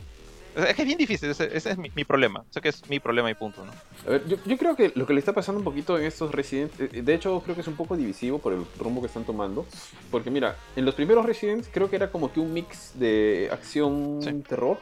Es 0.58 0.74
que 0.74 0.82
es 0.82 0.86
bien 0.86 0.98
difícil, 0.98 1.30
ese, 1.30 1.56
ese 1.56 1.70
es 1.70 1.78
mi, 1.78 1.90
mi 1.94 2.04
problema. 2.04 2.44
Sé 2.50 2.60
que 2.60 2.68
es 2.70 2.88
mi 2.88 2.98
problema 3.00 3.30
y 3.30 3.34
punto, 3.34 3.64
¿no? 3.64 3.72
A 4.06 4.10
ver, 4.10 4.26
yo, 4.26 4.36
yo 4.44 4.58
creo 4.58 4.74
que 4.76 4.92
lo 4.94 5.06
que 5.06 5.12
le 5.12 5.20
está 5.20 5.32
pasando 5.32 5.58
un 5.60 5.64
poquito 5.64 5.98
en 5.98 6.04
estos 6.04 6.32
Resident, 6.32 6.72
eh, 6.80 7.02
de 7.02 7.14
hecho 7.14 7.40
creo 7.42 7.54
que 7.54 7.60
es 7.62 7.68
un 7.68 7.76
poco 7.76 7.96
divisivo 7.96 8.38
por 8.38 8.52
el 8.52 8.64
rumbo 8.78 9.00
que 9.00 9.06
están 9.06 9.24
tomando, 9.24 9.66
porque 10.10 10.30
mira, 10.30 10.56
en 10.76 10.84
los 10.84 10.94
primeros 10.94 11.24
Resident 11.24 11.66
creo 11.72 11.88
que 11.88 11.96
era 11.96 12.10
como 12.10 12.32
que 12.32 12.40
un 12.40 12.52
mix 12.52 12.92
de 12.98 13.48
acción, 13.52 14.20
Sí. 14.22 14.32
terror, 14.48 14.78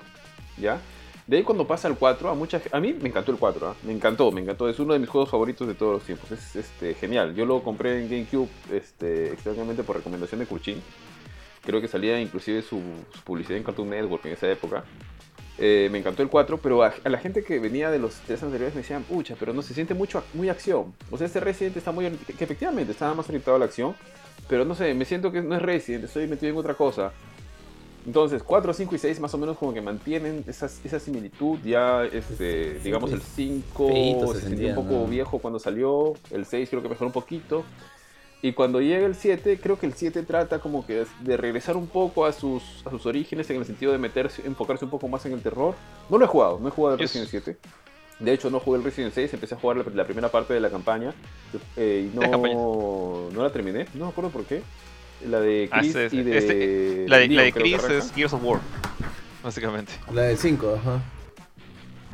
¿ya? 0.59 0.81
De 1.27 1.39
ahí 1.39 1.43
cuando 1.43 1.67
pasa 1.67 1.89
al 1.89 1.99
4, 1.99 2.31
a 2.31 2.35
mucha 2.35 2.61
ge- 2.61 2.71
a 2.73 2.79
mí 2.79 2.93
me 2.93 3.09
encantó 3.09 3.33
el 3.33 3.39
4, 3.39 3.69
¿ah? 3.71 3.75
me 3.83 3.93
encantó, 3.93 4.31
me 4.31 4.41
encantó, 4.41 4.69
es 4.69 4.79
uno 4.79 4.93
de 4.93 5.01
mis 5.01 5.09
juegos 5.09 5.29
favoritos 5.29 5.67
de 5.67 5.75
todos 5.75 5.95
los 5.95 6.03
tiempos, 6.05 6.31
es 6.31 6.55
este, 6.55 6.95
genial. 6.95 7.35
Yo 7.35 7.45
lo 7.45 7.63
compré 7.65 8.01
en 8.01 8.09
GameCube 8.09 8.49
este, 8.73 9.33
extrañamente 9.33 9.83
por 9.83 9.97
recomendación 9.97 10.39
de 10.39 10.47
Kurchin. 10.47 10.81
Creo 11.65 11.81
que 11.81 11.89
salía 11.89 12.21
inclusive 12.21 12.63
su, 12.63 12.81
su 13.13 13.21
publicidad 13.23 13.57
en 13.59 13.65
Cartoon 13.65 13.91
Network 13.91 14.25
en 14.27 14.35
esa 14.35 14.49
época. 14.49 14.85
Eh, 15.59 15.89
me 15.91 15.99
encantó 15.99 16.23
el 16.23 16.29
4, 16.29 16.59
pero 16.59 16.83
a, 16.83 16.93
a 17.03 17.09
la 17.09 17.19
gente 17.19 17.43
que 17.43 17.59
venía 17.59 17.91
de 17.91 17.99
los 17.99 18.15
tres 18.27 18.43
anteriores 18.43 18.75
me 18.75 18.83
decían, 18.83 19.05
pucha, 19.05 19.37
pero 19.39 19.55
no 19.55 19.63
se 19.63 19.73
siente 19.73 19.95
mucho, 19.95 20.23
muy 20.35 20.49
acción. 20.49 20.93
O 21.11 21.17
sea, 21.17 21.27
este 21.27 21.41
Resident 21.41 21.77
está 21.77 21.93
muy... 21.93 22.11
Que 22.11 22.45
efectivamente 22.45 22.93
estaba 22.93 23.15
más 23.15 23.27
orientado 23.29 23.57
a 23.57 23.61
la 23.61 23.65
acción, 23.65 23.95
pero 24.49 24.65
no 24.65 24.75
sé, 24.75 24.93
me 24.95 25.05
siento 25.05 25.33
que 25.33 25.41
no 25.41 25.57
es 25.57 25.63
Resident, 25.63 26.05
estoy 26.05 26.27
metido 26.27 26.53
en 26.53 26.59
otra 26.59 26.75
cosa. 26.75 27.13
Entonces, 28.07 28.43
4, 28.45 28.73
5 28.73 28.95
y 28.95 28.99
6 28.99 29.21
más 29.21 29.35
o 29.35 29.39
menos 29.39 29.59
como 29.59 29.75
que 29.75 29.81
mantienen 29.81 30.45
esas, 30.47 30.81
esa 30.85 31.01
similitud. 31.01 31.59
Ya, 31.65 32.05
este, 32.05 32.79
digamos, 32.79 33.11
el 33.11 33.21
5 33.21 33.89
Feitos 33.89 34.33
se 34.35 34.41
se 34.43 34.49
sentía 34.49 34.69
un 34.69 34.75
poco 34.77 34.93
¿no? 34.93 35.07
viejo 35.07 35.41
cuando 35.41 35.59
salió. 35.59 36.15
El 36.31 36.47
6 36.47 36.71
creo 36.71 36.83
que 36.83 36.89
mejoró 36.89 37.09
un 37.09 37.13
poquito. 37.13 37.65
Y 38.43 38.53
cuando 38.53 38.81
llega 38.81 39.07
el 39.07 39.15
7, 39.15 39.59
creo 39.63 39.79
que 39.79 39.87
el 39.87 39.95
7 39.95 40.23
trata 40.23 40.59
como 40.61 40.87
que 40.87 41.05
de 41.21 41.37
regresar 41.37 41.77
un 41.77 41.87
poco 41.87 42.27
a 42.27 42.33
sus, 42.33 42.63
a 42.85 42.91
sus 42.91 43.05
orígenes 43.07 43.49
en 43.51 43.57
el 43.57 43.65
sentido 43.65 43.93
de 43.93 43.99
meterse, 43.99 44.43
enfocarse 44.47 44.85
un 44.85 44.91
poco 44.91 45.09
más 45.09 45.25
en 45.27 45.33
el 45.33 45.41
terror. 45.43 45.75
No 46.11 46.19
lo 46.19 46.25
he 46.25 46.29
jugado, 46.29 46.59
no 46.61 46.69
he 46.69 46.71
jugado 46.71 46.95
el 46.97 47.01
Yes. 47.01 47.15
Resident 47.15 47.31
7. 47.47 47.57
De 48.21 48.33
hecho, 48.33 48.49
no 48.51 48.61
jugué 48.61 48.79
el 48.79 48.85
Resident 48.85 49.13
6, 49.15 49.35
empecé 49.35 49.55
a 49.55 49.59
jugar 49.59 49.79
la, 49.79 49.85
la 49.95 50.05
primera 50.05 50.29
parte 50.31 50.55
de 50.55 50.61
la 50.61 50.71
campaña. 50.71 51.13
eh, 51.77 52.09
y 52.13 52.17
no, 52.17 53.29
no 53.33 53.43
la 53.43 53.51
terminé, 53.51 53.87
no 53.95 54.05
me 54.07 54.11
acuerdo 54.11 54.31
por 54.31 54.45
qué. 54.45 54.63
La 55.27 55.41
de 55.41 55.69
Ah, 55.73 55.81
Chris 55.81 55.93
sí, 55.95 56.11
sí. 56.11 56.17
y 56.19 56.23
de. 56.23 56.39
Este- 56.39 57.07
La 57.09 57.17
de, 57.19 57.29
la 57.29 57.43
de 57.43 57.53
Chris 57.53 57.83
es 57.85 58.13
Gears 58.13 58.35
of 58.35 58.45
War, 58.45 58.61
básicamente. 59.43 59.93
La 60.13 60.23
del 60.23 60.37
5, 60.39 60.75
ajá. 60.79 61.03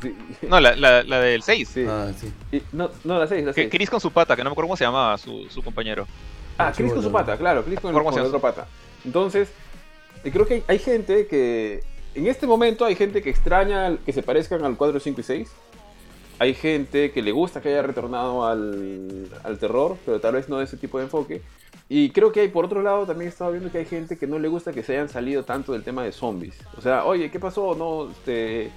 Sí. 0.03 0.15
No, 0.49 0.61
la, 0.61 0.75
la, 0.77 1.03
la 1.05 1.21
del 1.21 1.43
6. 1.43 1.69
Sí. 1.69 1.85
Ah, 1.89 2.11
sí. 2.17 2.33
Y- 2.51 2.63
no, 2.73 2.91
no, 3.05 3.19
la 3.19 3.27
6, 3.27 3.45
la 3.45 3.53
Que 3.53 3.63
6. 3.63 3.71
Chris 3.71 3.89
con 3.91 4.01
su 4.01 4.11
pata, 4.11 4.35
que 4.37 4.43
no 4.45 4.51
me 4.51 4.53
acuerdo 4.53 4.69
cómo 4.69 4.77
se 4.77 4.85
llamaba 4.85 5.17
su, 5.19 5.47
su 5.49 5.63
compañero. 5.63 6.07
Ah, 6.59 6.73
Chris 6.77 6.93
con 6.93 7.03
su 7.03 7.11
pata, 7.13 7.37
claro, 7.39 7.65
Chris 7.65 7.81
con, 7.81 7.91
el, 7.91 7.95
¿Cómo 7.99 8.11
con 8.11 8.15
llama? 8.17 8.29
otra 8.29 8.41
pata. 8.41 8.67
Entonces, 9.05 9.49
eh, 10.25 10.31
creo 10.31 10.47
que 10.47 10.55
hay, 10.55 10.65
hay 10.69 10.79
gente 10.79 11.27
que. 11.27 11.83
En 12.15 12.27
este 12.27 12.47
momento 12.47 12.85
hay 12.85 12.95
gente 12.95 13.23
que 13.23 13.31
extraña 13.31 13.87
el- 13.87 13.99
que 13.99 14.13
se 14.13 14.23
parezcan 14.23 14.65
al 14.65 14.77
4, 14.77 15.01
5 15.01 15.21
y 15.21 15.25
6. 15.25 15.51
Hay 16.39 16.55
gente 16.55 17.13
que 17.13 17.23
le 17.23 17.31
gusta 17.33 17.61
que 17.61 17.69
haya 17.69 17.83
retornado 17.83 18.45
al, 18.47 19.29
al 19.45 19.59
terror, 19.59 19.97
pero 20.05 20.21
tal 20.21 20.35
vez 20.35 20.49
no 20.49 20.59
de 20.59 20.65
ese 20.65 20.77
tipo 20.77 20.99
de 20.99 21.05
enfoque. 21.05 21.41
Y 21.89 22.11
creo 22.11 22.33
que 22.33 22.41
hay, 22.41 22.49
por 22.49 22.65
otro 22.65 22.83
lado, 22.83 23.07
también 23.07 23.29
he 23.29 23.31
estado 23.33 23.53
viendo 23.53 23.71
que 23.71 23.79
hay 23.79 23.85
gente 23.85 24.17
que 24.19 24.27
no 24.27 24.39
le 24.39 24.49
gusta 24.49 24.73
que 24.73 24.83
se 24.83 24.93
hayan 24.95 25.09
salido 25.09 25.45
tanto 25.45 25.73
del 25.73 25.85
tema 25.85 26.03
de 26.03 26.11
zombies. 26.13 26.59
O 26.77 26.81
sea, 26.81 27.05
oye, 27.05 27.31
¿qué 27.31 27.39
pasó? 27.39 27.75
No, 27.77 28.11
este, 28.11 28.71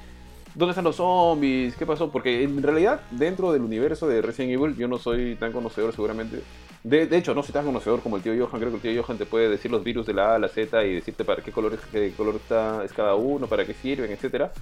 ¿Dónde 0.55 0.71
están 0.71 0.85
los 0.85 0.95
zombies? 0.95 1.75
¿Qué 1.75 1.85
pasó? 1.85 2.09
Porque 2.09 2.41
en 2.43 2.63
realidad, 2.63 3.01
dentro 3.11 3.51
del 3.51 3.61
universo 3.61 4.07
de 4.07 4.21
Resident 4.21 4.53
Evil, 4.53 4.77
yo 4.77 4.87
no 4.87 4.97
soy 4.97 5.35
tan 5.35 5.51
conocedor 5.51 5.93
seguramente. 5.93 6.41
De, 6.81 7.07
de 7.07 7.17
hecho, 7.17 7.35
no 7.35 7.43
soy 7.43 7.51
tan 7.51 7.65
conocedor 7.65 7.99
como 8.01 8.15
el 8.15 8.23
tío 8.23 8.31
Johan. 8.33 8.61
Creo 8.61 8.69
que 8.71 8.75
el 8.75 8.81
tío 8.93 9.03
Johan 9.03 9.17
te 9.17 9.25
puede 9.25 9.49
decir 9.49 9.69
los 9.69 9.83
virus 9.83 10.05
de 10.05 10.13
la 10.13 10.31
A 10.31 10.35
a 10.35 10.39
la 10.39 10.47
Z 10.47 10.85
y 10.85 10.93
decirte 10.93 11.25
para 11.25 11.43
qué 11.43 11.51
color, 11.51 11.77
qué 11.91 12.13
color 12.15 12.35
está, 12.35 12.85
es 12.85 12.93
cada 12.93 13.15
uno, 13.15 13.47
para 13.47 13.65
qué 13.65 13.73
sirven, 13.73 14.09
etcétera. 14.09 14.53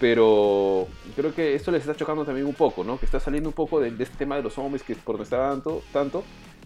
Pero 0.00 0.88
creo 1.14 1.32
que 1.32 1.54
esto 1.54 1.70
les 1.70 1.82
está 1.82 1.94
chocando 1.94 2.24
también 2.24 2.46
un 2.46 2.54
poco, 2.54 2.82
¿no? 2.82 2.98
Que 2.98 3.06
está 3.06 3.20
saliendo 3.20 3.50
un 3.50 3.54
poco 3.54 3.78
de, 3.78 3.92
de 3.92 4.02
este 4.02 4.16
tema 4.16 4.34
de 4.34 4.42
los 4.42 4.54
zombies 4.54 4.82
que 4.82 4.94
está 4.94 5.12
tanto, 5.28 5.82
tanto. 5.92 6.24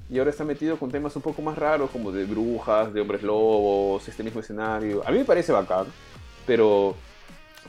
Y 0.08 0.18
ahora 0.18 0.30
está 0.30 0.44
metido 0.44 0.78
con 0.78 0.90
temas 0.90 1.14
un 1.16 1.22
poco 1.22 1.42
más 1.42 1.58
raros, 1.58 1.90
como 1.90 2.10
de 2.12 2.24
brujas, 2.24 2.94
de 2.94 3.02
hombres 3.02 3.22
lobos, 3.22 4.08
este 4.08 4.22
mismo 4.22 4.40
escenario. 4.40 5.02
A 5.06 5.10
mí 5.10 5.18
me 5.18 5.24
parece 5.24 5.52
bacán, 5.52 5.86
pero 6.46 6.94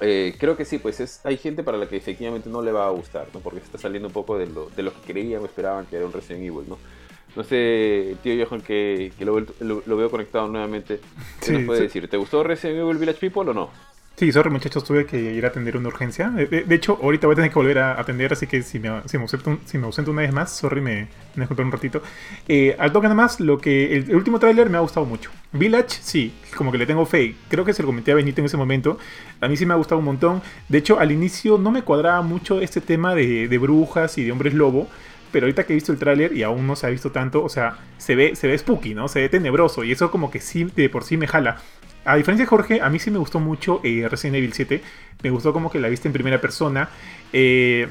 eh, 0.01 0.35
creo 0.37 0.55
que 0.57 0.65
sí, 0.65 0.77
pues 0.77 0.99
es, 0.99 1.21
hay 1.25 1.37
gente 1.37 1.63
para 1.63 1.77
la 1.77 1.87
que 1.87 1.95
efectivamente 1.97 2.49
no 2.49 2.61
le 2.61 2.71
va 2.71 2.87
a 2.87 2.91
gustar, 2.91 3.27
¿no? 3.33 3.39
Porque 3.39 3.59
se 3.59 3.65
está 3.67 3.77
saliendo 3.77 4.07
un 4.07 4.13
poco 4.13 4.37
de 4.37 4.47
lo, 4.47 4.69
de 4.69 4.83
lo 4.83 4.93
que 4.93 5.01
creían 5.13 5.41
o 5.41 5.45
esperaban 5.45 5.85
que 5.85 5.95
era 5.97 6.05
un 6.05 6.13
Resident 6.13 6.43
Evil, 6.43 6.65
¿no? 6.67 6.77
No 7.35 7.43
sé, 7.43 8.15
tío 8.23 8.45
Johan, 8.47 8.61
que, 8.61 9.11
que 9.17 9.25
lo, 9.25 9.37
lo- 9.59 9.83
lo 9.85 9.97
veo 9.97 10.09
conectado 10.09 10.47
nuevamente. 10.47 10.99
¿Qué 11.39 11.45
Sí, 11.47 11.51
nos 11.53 11.63
puede 11.63 11.79
sí. 11.79 11.83
decir? 11.87 12.09
¿Te 12.09 12.15
gustó 12.17 12.43
Resident 12.43 12.79
Evil 12.79 12.97
Village 12.97 13.19
People 13.19 13.51
o 13.51 13.53
no? 13.53 13.69
Sí, 14.17 14.31
sorry 14.31 14.49
muchachos, 14.49 14.85
tuve 14.85 15.05
que 15.05 15.19
ir 15.33 15.43
a 15.43 15.49
atender 15.49 15.75
una 15.75 15.89
urgencia. 15.89 16.29
De, 16.29 16.73
hecho, 16.73 16.97
ahorita 17.03 17.27
voy 17.27 17.33
a 17.33 17.35
tener 17.35 17.51
que 17.51 17.55
volver 17.55 17.79
a 17.79 17.99
atender, 17.99 18.31
así 18.31 18.47
que 18.47 18.61
si 18.63 18.79
me, 18.79 19.01
si 19.07 19.17
me, 19.17 19.23
ausento, 19.23 19.59
si 19.65 19.77
me 19.77 19.87
ausento 19.87 20.11
una 20.11 20.21
vez 20.21 20.31
más, 20.31 20.55
sorry, 20.55 20.79
me, 20.79 21.09
me 21.35 21.41
disculpen 21.41 21.65
un 21.65 21.71
ratito. 21.73 22.01
Eh, 22.47 22.77
al 22.79 22.93
toque 22.93 23.07
nada 23.07 23.15
más, 23.15 23.41
lo 23.41 23.57
que 23.57 23.93
el, 23.93 24.09
el 24.09 24.15
último 24.15 24.39
tráiler 24.39 24.69
me 24.69 24.77
ha 24.77 24.79
gustado 24.79 25.05
mucho. 25.05 25.31
Village, 25.51 25.97
sí, 26.01 26.33
como 26.55 26.71
que 26.71 26.77
le 26.77 26.85
tengo 26.85 27.05
fe. 27.05 27.35
Creo 27.49 27.65
que 27.65 27.73
se 27.73 27.81
lo 27.81 27.87
comenté 27.87 28.13
a 28.13 28.15
Benito 28.15 28.39
en 28.39 28.45
ese 28.45 28.55
momento. 28.55 28.97
A 29.41 29.49
mí 29.49 29.57
sí 29.57 29.65
me 29.65 29.73
ha 29.73 29.77
gustado 29.77 29.99
un 29.99 30.05
montón. 30.05 30.41
De 30.69 30.77
hecho, 30.77 30.97
al 30.97 31.11
inicio 31.11 31.57
no 31.57 31.71
me 31.71 31.81
cuadraba 31.81 32.21
mucho 32.21 32.61
este 32.61 32.79
tema 32.79 33.15
de, 33.15 33.49
de 33.49 33.57
brujas 33.57 34.17
y 34.17 34.23
de 34.23 34.31
hombres 34.31 34.53
lobo. 34.53 34.87
Pero 35.35 35.47
ahorita 35.47 35.65
que 35.65 35.73
he 35.73 35.75
visto 35.75 35.91
el 35.91 35.97
tráiler 35.97 36.31
y 36.31 36.43
aún 36.43 36.65
no 36.65 36.77
se 36.77 36.87
ha 36.87 36.89
visto 36.89 37.11
tanto, 37.11 37.43
o 37.43 37.49
sea, 37.49 37.79
se 37.97 38.15
ve, 38.15 38.37
se 38.37 38.47
ve 38.47 38.57
spooky, 38.57 38.93
¿no? 38.93 39.09
Se 39.09 39.19
ve 39.19 39.27
tenebroso 39.27 39.83
y 39.83 39.91
eso 39.91 40.09
como 40.09 40.31
que 40.31 40.39
sí, 40.39 40.63
de 40.63 40.87
por 40.87 41.03
sí 41.03 41.17
me 41.17 41.27
jala. 41.27 41.57
A 42.05 42.15
diferencia 42.15 42.45
de 42.45 42.49
Jorge, 42.49 42.81
a 42.81 42.89
mí 42.89 42.99
sí 42.99 43.11
me 43.11 43.17
gustó 43.19 43.39
mucho 43.39 43.81
eh, 43.83 44.07
Resident 44.09 44.37
Evil 44.37 44.53
7. 44.53 44.81
Me 45.23 45.29
gustó 45.31 45.53
como 45.53 45.71
que 45.71 45.79
la 45.79 45.89
viste 45.89 46.07
en 46.07 46.13
primera 46.13 46.39
persona. 46.39 46.89
Eh, 47.33 47.87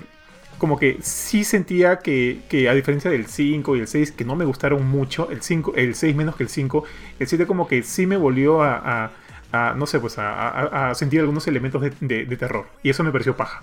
como 0.58 0.78
que 0.78 0.98
sí 1.02 1.42
sentía 1.44 1.98
que, 1.98 2.42
a 2.70 2.74
diferencia 2.74 3.10
del 3.10 3.26
5 3.26 3.76
y 3.76 3.80
el 3.80 3.88
6, 3.88 4.12
que 4.12 4.24
no 4.24 4.36
me 4.36 4.44
gustaron 4.44 4.86
mucho, 4.88 5.30
el, 5.30 5.42
5, 5.42 5.74
el 5.76 5.94
6 5.96 6.14
menos 6.16 6.36
que 6.36 6.44
el 6.44 6.48
5, 6.48 6.84
el 7.18 7.26
7 7.26 7.46
como 7.46 7.66
que 7.66 7.82
sí 7.82 8.06
me 8.06 8.16
volvió 8.16 8.62
a, 8.62 9.10
a- 9.52 9.74
no 9.76 9.86
sé, 9.86 10.00
pues 10.00 10.14
a, 10.18 10.92
sentir 10.94 11.20
algunos 11.20 11.46
elementos 11.48 11.82
de 12.00 12.36
terror. 12.36 12.66
Y 12.82 12.90
eso 12.90 13.04
me 13.04 13.12
pareció 13.12 13.36
paja. 13.36 13.62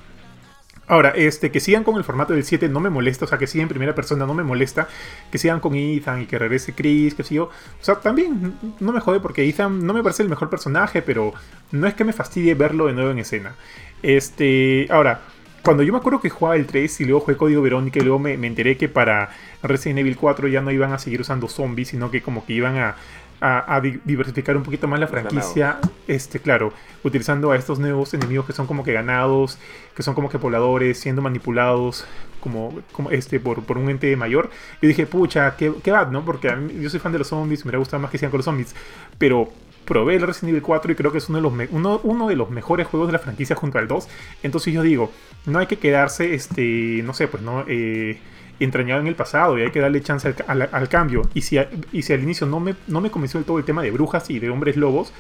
Ahora, 0.92 1.12
este, 1.12 1.52
que 1.52 1.62
sigan 1.62 1.86
con 1.86 1.96
el 1.96 2.04
formato 2.04 2.34
del 2.34 2.44
7 2.44 2.68
no 2.68 2.82
me 2.82 2.90
molesta, 2.90 3.24
o 3.24 3.28
sea, 3.30 3.38
que 3.38 3.48
sigan 3.48 3.64
en 3.64 3.70
primera 3.70 3.96
persona 3.96 4.26
no 4.26 4.34
me 4.34 4.44
molesta, 4.44 4.90
que 5.32 5.38
sigan 5.38 5.62
con 5.62 5.74
Ethan 5.74 6.24
y 6.24 6.26
que 6.26 6.38
regrese 6.38 6.74
Chris, 6.76 7.14
que 7.16 7.24
sé 7.24 7.36
yo. 7.36 7.46
O 7.46 7.50
sea, 7.80 7.96
también 7.96 8.56
no 8.82 8.92
me 8.92 9.00
jode 9.00 9.22
porque 9.22 9.48
Ethan 9.48 9.86
no 9.86 9.94
me 9.94 10.04
parece 10.04 10.24
el 10.24 10.28
mejor 10.28 10.50
personaje, 10.50 11.02
pero 11.02 11.34
no 11.72 11.88
es 11.88 11.94
que 11.94 12.04
me 12.04 12.12
fastidie 12.12 12.56
verlo 12.56 12.88
de 12.88 12.94
nuevo 12.94 13.10
en 13.10 13.20
escena. 13.20 13.56
Este, 14.04 14.86
ahora, 14.90 15.22
cuando 15.64 15.82
yo 15.82 15.94
me 15.94 16.00
acuerdo 16.00 16.20
que 16.20 16.30
jugaba 16.30 16.58
el 16.58 16.66
3 16.66 17.00
y 17.00 17.06
luego 17.06 17.22
jugué 17.22 17.38
Código 17.38 17.62
Verónica 17.62 18.00
y 18.00 18.02
luego 18.02 18.20
me, 18.20 18.36
me 18.36 18.48
enteré 18.48 18.76
que 18.76 18.90
para 18.90 19.30
Resident 19.64 20.00
Evil 20.00 20.18
4 20.18 20.50
ya 20.50 20.60
no 20.60 20.72
iban 20.72 20.92
a 20.92 21.00
seguir 21.00 21.22
usando 21.22 21.48
zombies, 21.48 21.88
sino 21.88 22.12
que 22.12 22.22
como 22.22 22.46
que 22.46 22.52
iban 22.52 22.76
a, 22.76 22.98
a- 23.42 23.76
a 23.76 23.82
di- 23.82 24.00
diversificar 24.06 24.56
un 24.56 24.64
poquito 24.64 24.88
más 24.88 25.00
la 25.00 25.08
franquicia. 25.08 25.78
Este, 26.08 26.40
claro, 26.40 26.72
utilizando 27.04 27.52
a 27.52 27.56
estos 27.58 27.80
nuevos 27.80 28.14
enemigos 28.14 28.46
que 28.46 28.54
son 28.54 28.68
como 28.68 28.84
que 28.84 28.94
ganados, 28.94 29.58
que 29.96 30.04
son 30.04 30.14
como 30.16 30.30
que 30.30 30.40
pobladores, 30.40 31.00
siendo 31.00 31.22
manipulados 31.22 32.06
como, 32.40 32.80
como 32.92 33.12
este 33.12 33.40
por, 33.40 33.64
por 33.64 33.78
un 33.78 33.90
ente 33.90 34.16
mayor. 34.16 34.50
Yo 34.82 34.88
dije, 34.88 35.06
pucha, 35.08 35.56
qué, 35.58 35.74
qué 35.84 35.92
bad, 35.92 36.08
¿no? 36.12 36.24
Porque 36.24 36.50
a 36.50 36.56
mí- 36.56 36.74
yo 36.82 36.90
soy 36.90 37.00
fan 37.00 37.12
de 37.12 37.20
los 37.20 37.28
zombies, 37.28 37.66
me 37.66 37.70
hubiera 37.70 37.80
gustado 37.80 38.02
más 38.02 38.12
que 38.12 38.18
sigan 38.18 38.32
con 38.32 38.38
los 38.40 38.46
zombies. 38.46 38.76
Pero 39.18 39.50
probé 39.86 40.16
el 40.16 40.22
Resident 40.22 40.50
Evil 40.52 40.62
4 40.62 40.92
y 40.92 40.96
creo 40.96 41.12
que 41.12 41.18
es 41.18 41.28
uno 41.30 41.38
de 41.40 41.42
los, 41.68 42.02
uno 42.04 42.28
de 42.28 42.36
los 42.36 42.50
mejores 42.50 42.88
juegos 42.88 43.08
de 43.10 43.14
la 43.14 43.20
franquicia 43.20 43.56
junto 43.56 43.78
al 43.80 43.88
2. 43.88 44.08
Entonces 44.44 44.74
yo 44.74 44.82
digo, 44.84 45.12
no 45.46 45.60
hay 45.60 45.68
que 45.68 45.78
quedarse, 45.78 46.34
este, 46.34 47.02
no 47.04 47.14
sé, 47.14 47.28
pues 47.28 47.42
no, 47.44 47.66
eh, 47.68 48.20
entrañado 48.64 49.02
en 49.02 49.08
el 49.08 49.16
pasado 49.16 49.58
y 49.58 49.64
hay 49.64 49.72
que 49.72 49.80
darle 49.80 50.02
chance 50.02 50.28
al, 50.28 50.36
al- 50.62 50.70
al 50.72 50.90
cambio. 50.90 51.24
Y 51.34 51.42
si, 51.42 51.58
y 51.92 52.02
si 52.04 52.14
al 52.14 52.22
inicio 52.24 52.48
no 52.48 52.60
me, 52.60 52.76
no 52.88 53.02
me 53.02 53.10
convenció 53.12 53.40
del 53.40 53.46
todo 53.46 53.58
el 53.60 53.66
tema 53.66 53.82
de 53.84 53.92
brujas 53.92 54.30
y 54.30 54.40
de 54.40 54.50
hombres 54.50 54.78
lobos, 54.78 55.14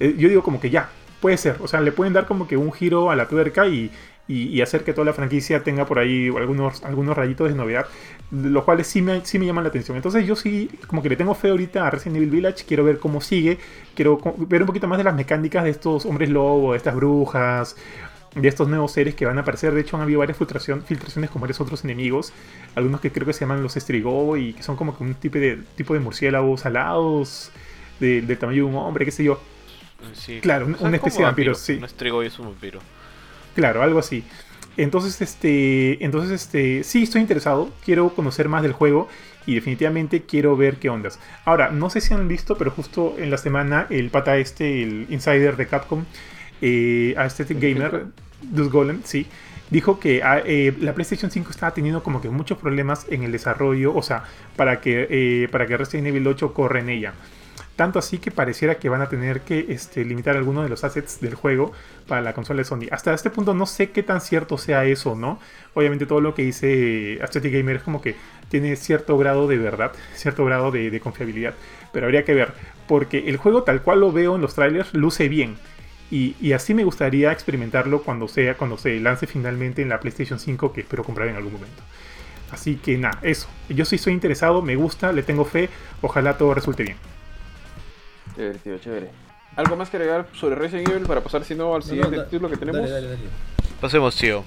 eh, 0.00 0.14
yo 0.18 0.28
digo 0.28 0.42
como 0.42 0.60
que 0.60 0.70
ya, 0.70 0.90
puede 1.20 1.36
ser. 1.36 1.56
O 1.60 1.68
sea, 1.68 1.80
le 1.80 1.92
pueden 1.92 2.12
dar 2.12 2.26
como 2.26 2.46
que 2.48 2.56
un 2.56 2.72
giro 2.72 3.10
a 3.10 3.16
la 3.16 3.28
tuerca 3.28 3.66
y, 3.66 3.90
y- 4.28 4.60
hacer 4.62 4.84
que 4.84 4.92
toda 4.92 5.04
la 5.04 5.12
franquicia 5.12 5.62
tenga 5.62 5.86
por 5.86 5.98
ahí 5.98 6.28
algunos, 6.36 6.82
algunos 6.84 7.16
rayitos 7.16 7.48
de 7.48 7.54
novedad, 7.54 7.86
los 8.30 8.64
cuales 8.64 8.86
sí 8.86 9.02
me, 9.02 9.24
sí 9.24 9.38
me 9.38 9.46
llaman 9.46 9.64
la 9.64 9.68
atención. 9.68 9.96
Entonces 9.96 10.26
yo 10.26 10.34
sí, 10.36 10.70
como 10.86 11.02
que 11.02 11.08
le 11.10 11.16
tengo 11.16 11.34
fe 11.34 11.50
ahorita 11.50 11.86
a 11.86 11.90
Resident 11.90 12.16
Evil 12.16 12.30
Village, 12.30 12.64
quiero 12.66 12.84
ver 12.84 12.98
cómo 12.98 13.20
sigue, 13.20 13.58
quiero 13.94 14.18
ver 14.36 14.62
un 14.62 14.66
poquito 14.66 14.88
más 14.88 14.98
de 14.98 15.04
las 15.04 15.14
mecánicas 15.14 15.64
de 15.64 15.70
estos 15.70 16.06
hombres 16.06 16.30
lobos, 16.30 16.72
de 16.72 16.78
estas 16.78 16.94
brujas, 16.96 17.76
de 18.34 18.48
estos 18.48 18.68
nuevos 18.68 18.92
seres 18.92 19.14
que 19.14 19.26
van 19.26 19.38
a 19.38 19.42
aparecer. 19.42 19.72
De 19.74 19.80
hecho, 19.80 19.96
han 19.96 20.02
habido 20.02 20.18
varias 20.20 20.38
filtración- 20.38 20.82
filtraciones 20.82 21.30
con 21.30 21.40
varios 21.40 21.60
otros 21.60 21.84
enemigos. 21.84 22.32
Algunos 22.74 23.00
que 23.00 23.10
creo 23.12 23.26
que 23.26 23.32
se 23.32 23.40
llaman 23.40 23.62
los 23.62 23.76
Estrigo 23.76 24.36
y 24.36 24.52
que 24.54 24.62
son 24.62 24.76
como 24.76 24.96
que 24.96 25.04
un 25.04 25.14
tipo 25.14 25.38
de, 25.38 25.58
tipo 25.76 25.94
de 25.94 26.00
murciélagos 26.00 26.66
alados, 26.66 27.50
de- 28.00 28.22
del 28.22 28.38
tamaño 28.38 28.64
de 28.64 28.70
un 28.70 28.76
hombre, 28.76 29.04
qué 29.04 29.10
sé 29.12 29.24
yo. 29.24 29.40
Sí. 30.14 30.40
Claro, 30.42 30.66
una 30.66 30.96
especie 30.96 31.20
de 31.20 31.24
vampiro, 31.24 31.52
vampiro. 31.52 31.54
sí. 31.54 31.74
Un 31.74 31.84
estrigo 31.84 32.22
y 32.22 32.26
es 32.26 32.38
un 32.38 32.46
vampiro. 32.46 32.80
Claro, 33.54 33.82
algo 33.82 33.98
así. 34.00 34.24
Entonces, 34.76 35.20
este, 35.22 36.04
entonces, 36.04 36.32
este, 36.32 36.82
sí 36.82 37.04
estoy 37.04 37.20
interesado, 37.20 37.70
quiero 37.84 38.08
conocer 38.10 38.48
más 38.48 38.62
del 38.62 38.72
juego 38.72 39.08
y 39.46 39.54
definitivamente 39.54 40.22
quiero 40.22 40.56
ver 40.56 40.76
qué 40.78 40.90
ondas. 40.90 41.20
Ahora, 41.44 41.70
no 41.70 41.88
sé 41.90 42.00
si 42.00 42.12
han 42.12 42.26
visto, 42.26 42.58
pero 42.58 42.72
justo 42.72 43.14
en 43.18 43.30
la 43.30 43.38
semana 43.38 43.86
el 43.90 44.10
pata 44.10 44.36
este, 44.36 44.82
el 44.82 45.06
insider 45.10 45.56
de 45.56 45.68
Capcom, 45.68 46.04
eh, 46.60 47.14
Aesthetic 47.16 47.60
Gamer, 47.60 48.06
Dus 48.50 48.70
Golem, 48.70 49.00
sí, 49.04 49.26
dijo 49.70 49.98
que 49.98 50.22
ah, 50.22 50.40
eh, 50.44 50.74
la 50.80 50.94
PlayStation 50.94 51.30
5 51.30 51.50
estaba 51.50 51.74
teniendo 51.74 52.02
como 52.02 52.20
que 52.20 52.28
muchos 52.28 52.58
problemas 52.58 53.06
en 53.10 53.22
el 53.24 53.32
desarrollo, 53.32 53.94
o 53.94 54.02
sea, 54.02 54.24
para 54.56 54.80
que, 54.80 55.06
eh, 55.10 55.48
para 55.50 55.66
que 55.66 55.76
Resident 55.76 56.08
Evil 56.08 56.26
8 56.26 56.52
corra 56.52 56.80
en 56.80 56.88
ella. 56.88 57.14
Tanto 57.76 57.98
así 57.98 58.18
que 58.18 58.30
pareciera 58.30 58.76
que 58.76 58.88
van 58.88 59.02
a 59.02 59.08
tener 59.08 59.40
que 59.40 59.66
este, 59.68 60.04
limitar 60.04 60.36
algunos 60.36 60.62
de 60.62 60.70
los 60.70 60.84
assets 60.84 61.20
del 61.20 61.34
juego 61.34 61.72
para 62.06 62.20
la 62.20 62.32
consola 62.32 62.58
de 62.58 62.64
Sony. 62.64 62.86
Hasta 62.92 63.12
este 63.12 63.30
punto 63.30 63.52
no 63.52 63.66
sé 63.66 63.90
qué 63.90 64.04
tan 64.04 64.20
cierto 64.20 64.58
sea 64.58 64.84
eso, 64.84 65.16
¿no? 65.16 65.40
Obviamente 65.74 66.06
todo 66.06 66.20
lo 66.20 66.36
que 66.36 66.42
dice 66.42 67.18
Aesthetic 67.20 67.52
Gamer 67.52 67.76
es 67.76 67.82
como 67.82 68.00
que 68.00 68.14
tiene 68.48 68.76
cierto 68.76 69.18
grado 69.18 69.48
de 69.48 69.58
verdad, 69.58 69.90
cierto 70.14 70.44
grado 70.44 70.70
de, 70.70 70.88
de 70.92 71.00
confiabilidad. 71.00 71.54
Pero 71.92 72.06
habría 72.06 72.24
que 72.24 72.34
ver, 72.34 72.52
porque 72.86 73.28
el 73.28 73.38
juego 73.38 73.64
tal 73.64 73.82
cual 73.82 74.00
lo 74.00 74.12
veo 74.12 74.36
en 74.36 74.42
los 74.42 74.54
trailers 74.54 74.94
luce 74.94 75.28
bien. 75.28 75.56
Y, 76.14 76.36
y, 76.40 76.52
así 76.52 76.74
me 76.74 76.84
gustaría 76.84 77.32
experimentarlo 77.32 78.02
cuando 78.04 78.28
sea, 78.28 78.56
cuando 78.56 78.78
se 78.78 79.00
lance 79.00 79.26
finalmente 79.26 79.82
en 79.82 79.88
la 79.88 79.98
PlayStation 79.98 80.38
5, 80.38 80.72
que 80.72 80.82
espero 80.82 81.02
comprar 81.02 81.26
en 81.26 81.34
algún 81.34 81.54
momento. 81.54 81.82
Así 82.52 82.76
que 82.76 82.96
nada, 82.96 83.18
eso. 83.22 83.48
Yo 83.68 83.84
sí 83.84 83.98
soy 83.98 84.12
interesado, 84.12 84.62
me 84.62 84.76
gusta, 84.76 85.10
le 85.10 85.24
tengo 85.24 85.44
fe, 85.44 85.68
ojalá 86.02 86.38
todo 86.38 86.54
resulte 86.54 86.84
bien. 86.84 86.96
Chévere, 88.36 88.58
tío, 88.60 88.78
chévere. 88.78 89.10
¿Algo 89.56 89.74
más 89.74 89.90
que 89.90 89.96
agregar 89.96 90.28
sobre 90.34 90.54
Resident 90.54 90.88
Evil 90.88 91.02
para 91.02 91.20
pasar 91.20 91.42
si 91.42 91.56
no 91.56 91.74
al 91.74 91.82
siguiente 91.82 92.16
No, 92.16 92.22
no, 92.22 92.28
título 92.28 92.48
que 92.48 92.56
tenemos? 92.58 92.82
Dale, 92.82 92.92
dale, 92.92 93.08
dale. 93.08 93.28
Pasemos, 93.80 94.14
tío. 94.16 94.44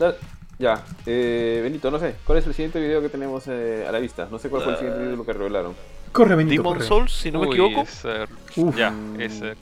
Da- 0.00 0.16
Ya, 0.58 0.84
eh, 1.06 1.60
Benito, 1.62 1.92
no 1.92 2.00
sé, 2.00 2.16
¿cuál 2.24 2.38
es 2.38 2.46
el 2.48 2.54
siguiente 2.54 2.80
video 2.80 3.00
que 3.02 3.08
tenemos 3.08 3.44
eh, 3.46 3.86
a 3.88 3.92
la 3.92 4.00
vista? 4.00 4.26
No 4.32 4.40
sé 4.40 4.48
cuál 4.48 4.62
fue 4.64 4.72
el 4.72 4.78
siguiente 4.78 5.00
video 5.04 5.24
que 5.24 5.32
revelaron. 5.32 5.74
Corre, 6.10 6.34
Benito, 6.34 6.60
Demon 6.62 6.74
corre. 6.74 6.86
Souls, 6.88 7.12
si 7.12 7.30
no 7.30 7.38
me 7.40 7.46
equivoco. 7.46 7.82
esa- 7.82 8.26
Uf. 8.56 8.76
ya, 8.76 8.92
esa 9.20 9.54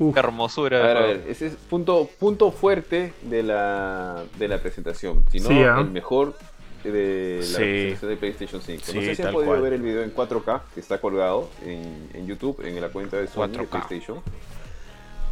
Uf. 0.00 0.16
hermosura. 0.16 0.78
A 0.78 0.86
ver, 0.86 0.96
a 0.96 1.00
de 1.02 1.06
ver, 1.06 1.16
juego. 1.18 1.30
ese 1.32 1.46
es 1.46 1.54
punto, 1.54 2.08
punto 2.18 2.50
fuerte 2.50 3.12
de 3.22 3.42
la, 3.44 4.24
de 4.38 4.48
la 4.48 4.58
presentación. 4.58 5.24
Si 5.30 5.38
no, 5.40 5.48
Sí, 5.48 5.58
¿ah? 5.62 5.76
el 5.80 5.90
mejor 5.90 6.34
de 6.82 7.36
la 7.40 7.44
Sí. 7.46 7.54
presentación 7.54 8.10
de 8.10 8.16
PlayStation 8.16 8.62
5. 8.62 8.82
no 8.86 8.92
Sí, 9.00 9.06
sé 9.06 9.14
si 9.14 9.22
han 9.22 9.32
podido 9.32 9.50
cual. 9.52 9.62
ver 9.62 9.72
el 9.74 9.82
video 9.82 10.02
en 10.02 10.10
4K 10.14 10.62
que 10.74 10.80
está 10.80 10.98
colgado 11.00 11.48
en, 11.64 12.08
en 12.14 12.26
YouTube, 12.26 12.60
en 12.66 12.80
la 12.80 12.88
cuenta 12.88 13.18
de 13.18 13.26
Sony 13.28 13.48
de 13.48 13.58
4K. 13.58 13.68
PlayStation. 13.68 14.20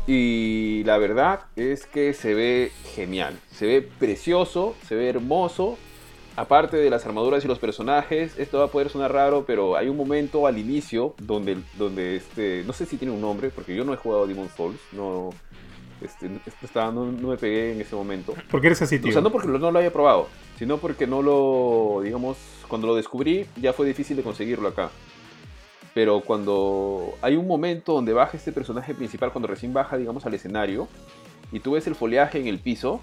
Y 0.06 0.84
la 0.84 0.96
verdad 0.98 1.40
es 1.56 1.84
que 1.86 2.14
se 2.14 2.32
ve 2.34 2.72
genial. 2.94 3.38
Se 3.50 3.66
ve 3.66 3.82
precioso, 3.82 4.74
se 4.86 4.94
ve 4.94 5.08
hermoso. 5.08 5.76
Aparte 6.38 6.76
de 6.76 6.88
las 6.88 7.04
armaduras 7.04 7.44
y 7.44 7.48
los 7.48 7.58
personajes, 7.58 8.38
esto 8.38 8.58
va 8.58 8.66
a 8.66 8.68
poder 8.68 8.90
sonar 8.90 9.12
raro, 9.12 9.44
pero 9.44 9.76
hay 9.76 9.88
un 9.88 9.96
momento 9.96 10.46
al 10.46 10.56
inicio 10.56 11.14
donde, 11.18 11.56
donde 11.76 12.14
este, 12.16 12.62
no 12.64 12.72
sé 12.72 12.86
si 12.86 12.96
tiene 12.96 13.12
un 13.12 13.20
nombre, 13.20 13.50
porque 13.50 13.74
yo 13.74 13.84
no 13.84 13.92
he 13.92 13.96
jugado 13.96 14.26
Demon 14.26 14.48
Souls, 14.56 14.78
no, 14.92 15.30
este, 16.00 16.30
estaba- 16.62 16.92
no, 16.92 17.06
no 17.06 17.28
me 17.28 17.36
pegué 17.36 17.72
en 17.72 17.80
ese 17.80 17.96
momento. 17.96 18.34
¿Por 18.50 18.60
qué 18.60 18.68
eres 18.68 18.80
así, 18.82 19.00
tío? 19.00 19.10
O 19.10 19.12
sea, 19.12 19.20
no 19.20 19.30
porque 19.30 19.48
no 19.48 19.70
lo 19.72 19.78
haya 19.80 19.92
probado, 19.92 20.28
sino 20.58 20.78
porque 20.78 21.08
no 21.08 21.22
lo, 21.22 22.02
digamos, 22.04 22.36
cuando 22.68 22.86
lo 22.86 22.94
descubrí 22.94 23.46
ya 23.60 23.72
fue 23.72 23.86
difícil 23.86 24.16
de 24.16 24.22
conseguirlo 24.22 24.68
acá. 24.68 24.90
Pero 25.94 26.20
cuando 26.20 27.14
hay 27.20 27.34
un 27.34 27.48
momento 27.48 27.94
donde 27.94 28.12
baja 28.12 28.36
este 28.36 28.52
personaje 28.52 28.94
principal, 28.94 29.32
cuando 29.32 29.48
recién 29.48 29.72
baja, 29.72 29.96
digamos, 29.96 30.24
al 30.24 30.34
escenario, 30.34 30.86
y 31.50 31.58
tú 31.58 31.72
ves 31.72 31.86
el 31.88 31.96
follaje 31.96 32.38
en 32.38 32.46
el 32.46 32.60
piso, 32.60 33.00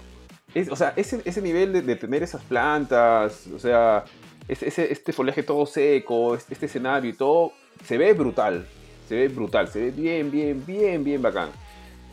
o 0.70 0.76
sea, 0.76 0.92
ese, 0.96 1.20
ese 1.24 1.42
nivel 1.42 1.72
de, 1.84 1.96
tener 1.96 2.22
esas 2.22 2.42
plantas, 2.42 3.46
o 3.48 3.58
sea, 3.58 4.04
ese, 4.48 4.90
este 4.90 5.12
follaje 5.12 5.42
todo 5.42 5.66
seco, 5.66 6.34
este, 6.34 6.66
escenario 6.66 7.10
y 7.10 7.14
todo, 7.14 7.52
se 7.84 7.98
ve 7.98 8.12
brutal, 8.14 8.66
se 9.08 9.16
ve 9.16 9.28
brutal, 9.28 9.68
se 9.68 9.80
ve 9.80 9.90
bien, 9.90 10.30
bien, 10.30 10.64
bien, 10.64 11.04
bien 11.04 11.20
bacán. 11.20 11.50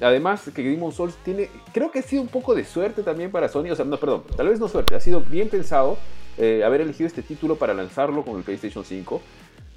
Además 0.02 0.50
que 0.54 0.62
Demon 0.62 0.92
Souls 0.92 1.16
tiene, 1.24 1.50
creo 1.72 1.92
que 1.92 2.00
ha 2.00 2.02
sido 2.02 2.22
un 2.22 2.28
poco 2.28 2.56
de 2.56 2.66
suerte 2.66 3.04
también 3.04 3.32
para 3.32 3.48
Sony, 3.48 3.72
o 3.72 3.76
sea, 3.76 3.86
no, 3.86 3.98
perdón, 3.98 4.24
tal 4.36 4.50
vez 4.50 4.60
no 4.60 4.68
suerte, 4.68 4.96
ha 4.96 5.00
sido 5.00 5.22
bien 5.22 5.50
pensado 5.50 5.98
eh, 6.38 6.64
haber 6.66 6.82
elegido 6.82 7.08
este 7.08 7.22
título 7.22 7.56
para 7.56 7.74
lanzarlo 7.74 8.26
con 8.26 8.38
el 8.38 8.44
PlayStation 8.44 8.84
5, 8.84 9.22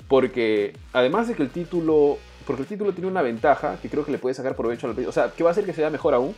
porque 0.09 0.75
además 0.93 1.29
de 1.29 1.35
que 1.35 1.43
el 1.43 1.51
título, 1.51 2.19
porque 2.47 2.63
el 2.63 2.69
título 2.69 2.93
tiene 2.93 3.09
una 3.09 3.23
ventaja 3.23 3.79
que 3.81 3.89
creo 3.89 4.05
que 4.05 4.11
le 4.11 4.19
puede 4.19 4.35
sacar 4.35 4.57
provecho 4.57 4.89
al 4.89 5.07
o 5.07 5.13
sea, 5.13 5.31
que 5.31 5.45
va 5.45 5.51
a 5.51 5.53
hacer 5.53 5.65
que 5.65 5.73
sea 5.73 5.91
mejor 5.91 6.15
aún, 6.15 6.35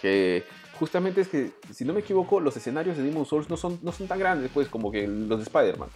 que 0.00 0.44
justamente 0.78 1.20
es 1.20 1.28
que, 1.28 1.50
si 1.72 1.84
no 1.84 1.92
me 1.92 2.00
equivoco, 2.00 2.40
los 2.40 2.56
escenarios 2.56 2.96
de 2.96 3.02
Demon 3.02 3.26
Souls 3.26 3.48
no 3.50 3.56
son, 3.56 3.78
no 3.82 3.92
son 3.92 4.06
tan 4.06 4.18
grandes, 4.18 4.50
pues, 4.52 4.68
como 4.68 4.90
que 4.92 5.06
los 5.06 5.38
de 5.38 5.42
Spider-Man. 5.44 5.88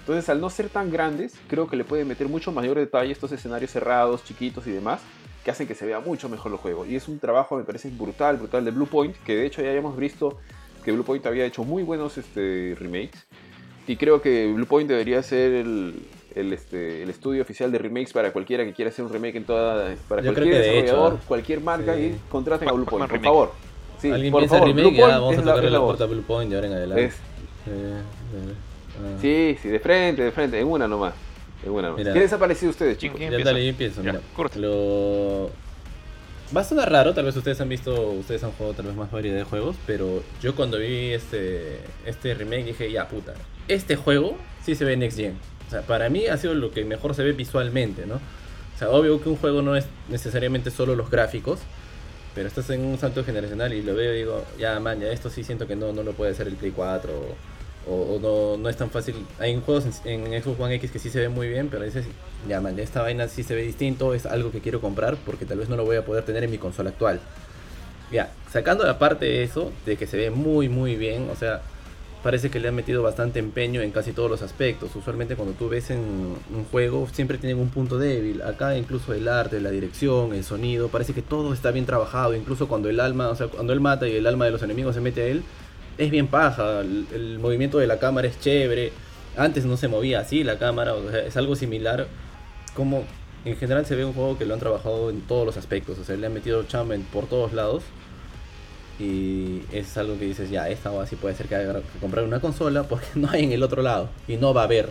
Entonces, 0.00 0.28
al 0.28 0.40
no 0.40 0.50
ser 0.50 0.68
tan 0.68 0.90
grandes, 0.90 1.34
creo 1.48 1.66
que 1.68 1.76
le 1.76 1.84
pueden 1.84 2.06
meter 2.06 2.28
mucho 2.28 2.52
mayor 2.52 2.76
detalle 2.78 3.10
estos 3.12 3.32
escenarios 3.32 3.70
cerrados, 3.72 4.24
chiquitos 4.24 4.66
y 4.66 4.70
demás, 4.70 5.00
que 5.44 5.50
hacen 5.50 5.66
que 5.66 5.74
se 5.74 5.84
vea 5.86 6.00
mucho 6.00 6.28
mejor 6.28 6.52
el 6.52 6.58
juego. 6.58 6.86
Y 6.86 6.94
es 6.96 7.08
un 7.08 7.18
trabajo, 7.18 7.56
me 7.56 7.64
parece, 7.64 7.88
brutal, 7.90 8.36
brutal 8.36 8.64
de 8.64 8.70
Blue 8.70 8.86
Point, 8.86 9.16
que 9.24 9.34
de 9.36 9.46
hecho 9.46 9.62
ya 9.62 9.72
hemos 9.72 9.96
visto 9.96 10.38
que 10.84 10.92
Blue 10.92 11.02
Point 11.04 11.26
había 11.26 11.44
hecho 11.44 11.64
muy 11.64 11.82
buenos 11.82 12.18
este, 12.18 12.76
remakes. 12.78 13.26
Y 13.88 13.96
creo 13.96 14.20
que 14.22 14.52
Blue 14.52 14.66
Point 14.66 14.88
debería 14.88 15.22
ser 15.22 15.52
el, 15.52 16.02
el, 16.36 16.52
este, 16.52 17.02
el 17.02 17.10
estudio 17.10 17.42
oficial 17.42 17.70
de 17.72 17.78
remakes 17.78 18.12
para 18.12 18.32
cualquiera 18.32 18.64
que 18.64 18.72
quiera 18.72 18.90
hacer 18.90 19.04
un 19.04 19.12
remake 19.12 19.36
en 19.36 19.44
toda. 19.44 19.94
Para 20.08 20.22
Yo 20.22 20.32
cualquier 20.34 20.54
de 20.54 20.60
desarrollador, 20.70 21.18
¿ah? 21.20 21.24
cualquier 21.26 21.60
marca, 21.60 21.94
Sí. 21.96 22.00
y 22.02 22.20
contraten 22.28 22.68
a 22.68 22.72
Blue 22.72 22.84
Point, 22.84 23.06
por 23.08 23.12
remake. 23.16 23.24
favor. 23.24 23.52
Sí, 24.06 24.12
Alguien 24.12 24.32
por 24.32 24.40
piensa 24.40 24.56
favor, 24.56 24.68
remake, 24.68 24.86
Blue 24.88 24.96
ya 24.96 25.02
Point 25.02 25.14
vamos 25.20 25.38
a 25.38 25.42
tocarle 25.42 25.70
la 25.70 25.78
la 25.78 25.84
puerta 25.84 26.04
a. 26.04 26.06
Blue 26.06 26.22
Point 26.22 26.50
de 26.50 26.56
ahora 26.56 26.66
en 26.68 26.72
adelante. 26.74 27.04
Es- 27.04 27.14
Eh, 27.14 27.68
eh, 27.68 28.54
ah. 29.02 29.18
Sí, 29.20 29.56
sí, 29.60 29.68
de 29.68 29.80
frente, 29.80 30.22
de 30.22 30.30
frente, 30.32 30.60
en 30.60 30.66
una 30.68 30.86
nomás. 30.86 31.14
En 31.64 31.70
una 31.72 31.82
nomás. 31.88 31.98
Mira. 31.98 32.12
¿Qué 32.12 32.20
les 32.20 32.32
ha 32.32 32.38
parecido 32.38 32.68
a 32.68 32.72
ustedes, 32.72 32.96
¿Quién- 32.98 33.12
chicos? 33.12 33.28
quién 33.28 33.38
Ya 33.38 33.44
dale, 33.44 33.62
yo 33.64 33.70
empiezo. 33.70 34.02
Ya, 34.02 34.12
mira. 34.12 34.20
Lo... 34.56 35.50
Va 36.56 36.60
a 36.60 36.64
sonar 36.64 36.92
raro, 36.92 37.12
tal 37.12 37.24
vez 37.24 37.36
ustedes 37.36 37.60
han 37.60 37.68
visto, 37.68 38.10
ustedes 38.12 38.44
han 38.44 38.52
jugado 38.52 38.74
tal 38.74 38.86
vez 38.86 38.94
más 38.94 39.10
variedad 39.10 39.36
de 39.36 39.42
juegos, 39.42 39.74
pero 39.84 40.22
yo 40.40 40.54
cuando 40.54 40.78
vi 40.78 41.12
este, 41.12 41.80
este 42.04 42.34
remake 42.34 42.66
dije, 42.66 42.92
ya 42.92 43.08
puta, 43.08 43.34
este 43.66 43.96
juego 43.96 44.36
sí 44.64 44.76
se 44.76 44.84
ve 44.84 44.96
Next 44.96 45.18
Gen. 45.18 45.36
O 45.66 45.70
sea, 45.70 45.82
para 45.82 46.08
mí 46.08 46.26
ha 46.28 46.36
sido 46.36 46.54
lo 46.54 46.70
que 46.70 46.84
mejor 46.84 47.16
se 47.16 47.24
ve 47.24 47.32
visualmente, 47.32 48.06
¿no? 48.06 48.14
O 48.14 48.78
sea, 48.78 48.90
obvio 48.90 49.20
que 49.20 49.28
un 49.28 49.36
juego 49.36 49.60
no 49.62 49.74
es 49.74 49.86
necesariamente 50.08 50.70
solo 50.70 50.94
los 50.94 51.10
gráficos, 51.10 51.58
pero 52.36 52.48
estás 52.48 52.70
en 52.70 52.82
un 52.84 52.98
salto 52.98 53.24
generacional 53.24 53.72
y 53.74 53.82
lo 53.82 53.96
veo 53.96 54.14
y 54.14 54.18
digo, 54.18 54.44
ya 54.58 54.78
man, 54.80 55.00
ya 55.00 55.08
esto 55.08 55.30
sí 55.30 55.44
siento 55.44 55.66
que 55.66 55.76
no, 55.76 55.92
no 55.92 56.04
lo 56.04 56.12
puede 56.14 56.32
hacer 56.32 56.48
el 56.48 56.56
Play 56.56 56.72
4 56.72 57.12
o, 57.88 57.92
o- 57.94 58.20
no, 58.20 58.56
no 58.62 58.68
es 58.68 58.76
tan 58.76 58.90
fácil. 58.90 59.16
Hay 59.40 59.60
juegos 59.64 59.86
en, 60.04 60.26
en 60.32 60.42
Xbox 60.42 60.60
One 60.60 60.74
X 60.76 60.90
que 60.92 60.98
sí 61.00 61.10
se 61.10 61.20
ven 61.20 61.32
muy 61.32 61.48
bien, 61.48 61.68
pero 61.70 61.84
dices, 61.84 62.06
ya 62.48 62.60
man, 62.60 62.78
esta 62.78 63.02
vaina 63.02 63.28
sí 63.28 63.42
se 63.44 63.54
ve 63.56 63.62
distinto, 63.62 64.14
es 64.14 64.26
algo 64.26 64.52
que 64.52 64.60
quiero 64.60 64.80
comprar 64.80 65.16
porque 65.26 65.46
tal 65.46 65.58
vez 65.58 65.68
no 65.68 65.76
lo 65.76 65.84
voy 65.84 65.96
a 65.96 66.04
poder 66.04 66.24
tener 66.24 66.44
en 66.44 66.50
mi 66.50 66.58
consola 66.58 66.90
actual. 66.90 67.20
Ya, 68.12 68.30
sacando 68.52 68.88
aparte 68.88 69.24
de 69.26 69.42
eso, 69.42 69.72
de 69.84 69.96
que 69.96 70.06
se 70.06 70.16
ve 70.16 70.30
muy 70.30 70.68
muy 70.68 70.96
bien, 70.96 71.28
o 71.30 71.36
sea, 71.36 71.62
parece 72.22 72.50
que 72.50 72.58
le 72.60 72.68
han 72.68 72.74
metido 72.74 73.02
bastante 73.02 73.38
empeño 73.38 73.80
en 73.80 73.90
casi 73.90 74.12
todos 74.12 74.30
los 74.30 74.42
aspectos. 74.42 74.94
Usualmente 74.96 75.36
cuando 75.36 75.54
tú 75.54 75.68
ves 75.68 75.90
en 75.90 75.98
un 75.98 76.64
juego 76.70 77.08
siempre 77.12 77.38
tienen 77.38 77.58
un 77.58 77.70
punto 77.70 77.98
débil. 77.98 78.42
Acá 78.42 78.76
incluso 78.76 79.14
el 79.14 79.28
arte, 79.28 79.60
la 79.60 79.70
dirección, 79.70 80.34
el 80.34 80.44
sonido, 80.44 80.88
parece 80.88 81.12
que 81.12 81.22
todo 81.22 81.52
está 81.52 81.70
bien 81.70 81.86
trabajado. 81.86 82.34
Incluso 82.34 82.68
cuando 82.68 82.88
el 82.88 83.00
alma, 83.00 83.28
o 83.28 83.36
sea, 83.36 83.48
cuando 83.48 83.72
él 83.72 83.80
mata 83.80 84.08
y 84.08 84.16
el 84.16 84.26
alma 84.26 84.44
de 84.44 84.50
los 84.50 84.62
enemigos 84.62 84.94
se 84.94 85.00
mete 85.00 85.22
a 85.22 85.26
él, 85.26 85.42
es 85.98 86.10
bien 86.10 86.26
paja. 86.26 86.80
El, 86.80 87.38
movimiento 87.38 87.78
de 87.78 87.86
la 87.86 87.98
cámara 87.98 88.28
es 88.28 88.40
chévere. 88.40 88.92
Antes 89.36 89.64
no 89.64 89.76
se 89.76 89.88
movía 89.88 90.20
así 90.20 90.44
la 90.44 90.58
cámara, 90.58 90.94
o 90.94 91.10
sea, 91.10 91.20
es 91.20 91.36
algo 91.36 91.56
similar. 91.56 92.06
Como 92.74 93.04
en 93.44 93.56
general 93.56 93.86
se 93.86 93.94
ve 93.94 94.04
un 94.04 94.12
juego 94.12 94.36
que 94.38 94.44
lo 94.44 94.54
han 94.54 94.60
trabajado 94.60 95.10
en 95.10 95.20
todos 95.22 95.46
los 95.46 95.56
aspectos. 95.56 95.98
O 95.98 96.04
sea, 96.04 96.16
le 96.16 96.26
han 96.26 96.34
metido 96.34 96.62
chamba 96.64 96.96
por 97.12 97.26
todos 97.26 97.52
lados. 97.52 97.84
Y 98.98 99.62
es 99.72 99.96
algo 99.98 100.18
que 100.18 100.24
dices, 100.24 100.50
ya, 100.50 100.68
esta 100.68 100.90
o 100.90 101.00
así 101.00 101.16
puede 101.16 101.34
ser 101.34 101.46
que 101.46 101.54
haya 101.54 101.72
que 101.74 101.98
comprar 102.00 102.24
una 102.24 102.40
consola 102.40 102.84
porque 102.84 103.06
no 103.14 103.30
hay 103.30 103.44
en 103.44 103.52
el 103.52 103.62
otro 103.62 103.82
lado 103.82 104.08
y 104.26 104.36
no 104.36 104.54
va 104.54 104.62
a 104.62 104.64
haber. 104.64 104.88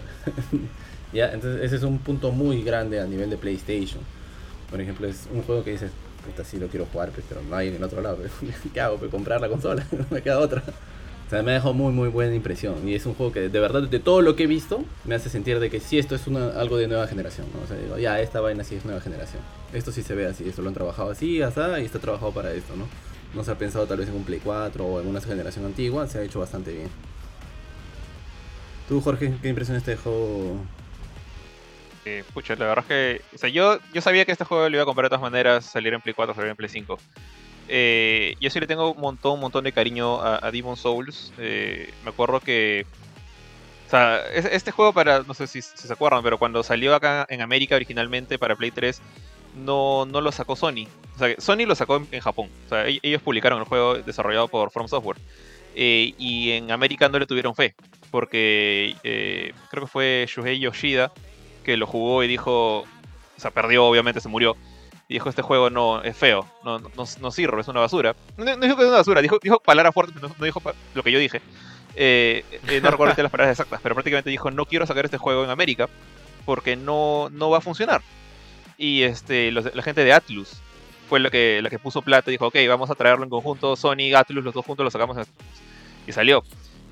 ya, 1.14 1.32
entonces 1.34 1.64
ese 1.64 1.78
es 1.78 1.84
un 1.84 1.98
punto 2.00 2.32
muy 2.32 2.64
grande 2.64 3.00
a 3.00 3.06
nivel 3.06 3.30
de 3.30 3.38
PlayStation. 3.38 4.02
Por 4.70 4.82
ejemplo, 4.82 5.08
es 5.08 5.28
un 5.34 5.42
juego 5.44 5.64
que 5.64 5.72
dices, 5.72 5.92
puta, 6.26 6.44
sí 6.44 6.60
lo 6.60 6.68
quiero 6.68 6.86
jugar, 6.92 7.12
pero 7.30 7.42
no 7.42 7.56
hay 7.56 7.70
en 7.70 7.76
el 7.76 7.84
otro 7.84 8.02
lado. 8.02 8.18
¿Qué 8.74 8.82
hago? 8.82 8.98
Pues 8.98 9.10
comprar 9.10 9.42
la 9.42 9.50
consola, 9.50 9.86
no 9.92 10.06
me 10.10 10.22
queda 10.22 10.40
otra. 10.40 10.64
O 11.26 11.30
sea, 11.30 11.42
me 11.42 11.54
dejado 11.54 11.74
muy, 11.74 11.92
muy 11.92 12.10
buena 12.10 12.36
impresión. 12.36 12.88
Y 12.88 12.94
es 12.94 13.06
un 13.08 13.16
juego 13.16 13.32
que, 13.32 13.50
de 13.50 13.60
verdad, 13.60 13.82
de 13.82 14.00
todo 14.00 14.22
lo 14.22 14.36
que 14.36 14.44
he 14.44 14.48
visto, 14.48 14.84
me 15.06 15.16
hace 15.16 15.30
sentir 15.30 15.60
de 15.60 15.72
que 15.72 15.80
sí, 15.80 15.98
esto 15.98 16.14
es 16.14 16.28
algo 16.28 16.78
de 16.78 16.88
nueva 16.88 17.08
generación. 17.08 17.48
¿no? 17.52 17.64
O 17.64 17.68
sea, 17.68 17.78
digo, 17.78 17.98
ya, 17.98 18.22
esta 18.22 18.42
vaina 18.42 18.64
sí 18.64 18.76
es 18.76 18.86
nueva 18.86 19.02
generación. 19.02 19.42
Esto 19.74 19.92
sí 19.92 20.04
se 20.04 20.14
ve 20.14 20.28
así, 20.28 20.48
esto 20.48 20.62
lo 20.62 20.68
han 20.68 20.76
trabajado 20.76 21.10
así, 21.10 21.42
así, 21.42 21.60
y 21.80 21.86
está 21.86 21.98
trabajado 21.98 22.32
para 22.32 22.54
esto, 22.54 22.76
¿no? 22.76 22.86
No 23.34 23.44
se 23.44 23.52
ha 23.52 23.58
pensado 23.58 23.86
tal 23.86 23.98
vez 23.98 24.08
en 24.08 24.16
un 24.16 24.24
Play 24.24 24.40
4 24.44 24.86
o 24.86 25.02
en 25.02 25.08
una 25.08 25.22
generación 25.22 25.66
antigua, 25.66 26.08
se 26.08 26.20
ha 26.20 26.24
hecho 26.24 26.40
bastante 26.40 26.72
bien. 26.72 26.90
¿Tú, 28.88 29.02
Jorge, 29.02 29.34
qué 29.42 29.50
impresiones 29.50 29.84
te 29.84 29.92
dejó? 29.92 30.58
Eh, 32.06 32.24
pucha, 32.34 32.56
la 32.56 32.68
verdad 32.68 32.86
es 32.88 32.88
que. 32.88 33.36
O 33.36 33.38
sea, 33.38 33.50
yo, 33.50 33.80
yo 33.94 34.02
sabía 34.02 34.26
que 34.26 34.32
este 34.32 34.46
juego 34.46 34.70
lo 34.70 34.76
iba 34.76 34.84
a 34.84 34.86
comprar 34.86 35.06
de 35.06 35.10
todas 35.10 35.24
maneras, 35.24 35.66
salir 35.66 35.94
en 35.94 36.02
Play 36.02 36.14
4, 36.14 36.36
salir 36.36 36.52
en 36.52 36.56
Play 36.56 36.70
5. 36.70 36.98
Eh, 37.68 38.36
yo 38.40 38.50
sí 38.52 38.60
le 38.60 38.68
tengo 38.68 38.94
un 38.94 39.02
montón, 39.02 39.34
un 39.34 39.40
montón 39.40 39.64
de 39.64 39.72
cariño 39.72 40.22
a, 40.22 40.46
a 40.46 40.52
Demon 40.52 40.78
Souls. 40.78 41.34
Eh, 41.40 41.92
me 42.04 42.12
acuerdo 42.12 42.40
que. 42.40 42.86
Este 44.34 44.72
juego 44.72 44.92
para, 44.92 45.24
no 45.24 45.34
sé 45.34 45.48
si 45.48 45.62
se 45.62 45.94
acuerdan, 45.94 46.22
pero 46.22 46.38
cuando 46.38 46.64
salió 46.64 46.94
acá 46.96 47.26
en 47.30 47.42
América 47.42 47.76
originalmente 47.76 48.38
para 48.38 48.56
Play 48.56 48.72
3, 48.72 49.00
no, 49.56 50.06
no 50.06 50.22
lo 50.22 50.32
sacó 50.32 50.56
Sony. 50.56 50.88
O 51.16 51.20
sea, 51.20 51.36
Sony 51.40 51.66
lo 51.66 51.76
sacó 51.76 52.02
en, 52.12 52.20
Japón. 52.20 52.50
O 52.66 52.70
sea, 52.70 52.88
e- 52.88 53.00
ellos 53.02 53.22
publicaron 53.22 53.60
el 53.60 53.66
juego 53.66 53.96
desarrollado 53.96 54.48
por 54.48 54.72
From 54.72 54.88
Software. 54.88 55.18
Eh, 55.76 56.14
y 56.18 56.52
en 56.52 56.72
América 56.72 57.10
no 57.10 57.20
le 57.20 57.26
tuvieron 57.26 57.54
fe, 57.54 57.76
porque 58.10 58.96
eh, 59.04 59.54
creo 59.70 59.84
que 59.84 59.92
fue 59.92 60.26
Shuhei 60.28 60.60
Yoshida 60.60 61.12
que 61.66 61.76
lo 61.76 61.86
jugó 61.86 62.24
y 62.24 62.28
dijo, 62.28 62.82
o 62.82 62.86
sea, 63.38 63.52
perdió, 63.52 63.86
obviamente 63.86 64.22
se 64.22 64.30
murió. 64.30 64.56
Y 65.10 65.16
dijo, 65.16 65.30
este 65.30 65.42
juego 65.42 65.70
no 65.70 66.02
es 66.02 66.16
feo, 66.16 66.48
no, 66.64 66.80
no, 66.80 67.06
no 67.20 67.32
sirve, 67.32 67.62
es 67.62 67.68
una 67.68 67.82
basura. 67.82 68.16
No, 68.38 68.46
dijo 68.46 68.78
que 68.78 68.84
es 68.84 68.88
una 68.88 68.98
basura, 68.98 69.22
dijo, 69.22 69.38
dijo 69.42 69.60
palabras 69.60 69.94
fuertes, 69.94 70.22
no, 70.22 70.30
no 70.38 70.46
dijo 70.46 70.62
lo 70.94 71.04
que 71.04 71.12
yo 71.12 71.20
dije. 71.20 71.42
Eh, 71.96 72.44
eh, 72.70 72.82
no 72.82 72.92
recuerdo 72.92 73.14
las 73.18 73.32
palabras 73.32 73.60
exactas, 73.60 73.80
pero 73.84 73.96
prácticamente 73.96 74.30
dijo, 74.30 74.52
no 74.52 74.66
quiero 74.66 74.86
sacar 74.86 75.06
este 75.06 75.18
juego 75.18 75.44
en 75.44 75.50
América 75.50 75.90
porque 76.46 76.76
no, 76.76 77.30
no 77.32 77.50
va 77.50 77.58
a 77.58 77.62
funcionar. 77.62 78.02
Y 78.78 79.04
este, 79.04 79.52
los- 79.52 79.74
la 79.74 79.82
gente 79.84 80.04
de 80.04 80.14
Atlus 80.14 80.50
fue 81.10 81.20
la 81.20 81.30
que, 81.30 81.60
la 81.62 81.70
que 81.70 81.80
puso 81.80 82.02
plata 82.02 82.30
y 82.30 82.34
dijo, 82.34 82.48
ok, 82.48 82.56
vamos 82.68 82.90
a 82.90 82.96
traerlo 82.96 83.24
en 83.24 83.30
conjunto, 83.30 83.76
Sony, 83.76 84.14
Atlus, 84.16 84.44
los 84.44 84.54
dos 84.54 84.66
juntos 84.66 84.84
lo 84.84 84.92
sacamos 84.92 85.18
en- 85.18 85.26
y 86.08 86.12
salió. 86.12 86.44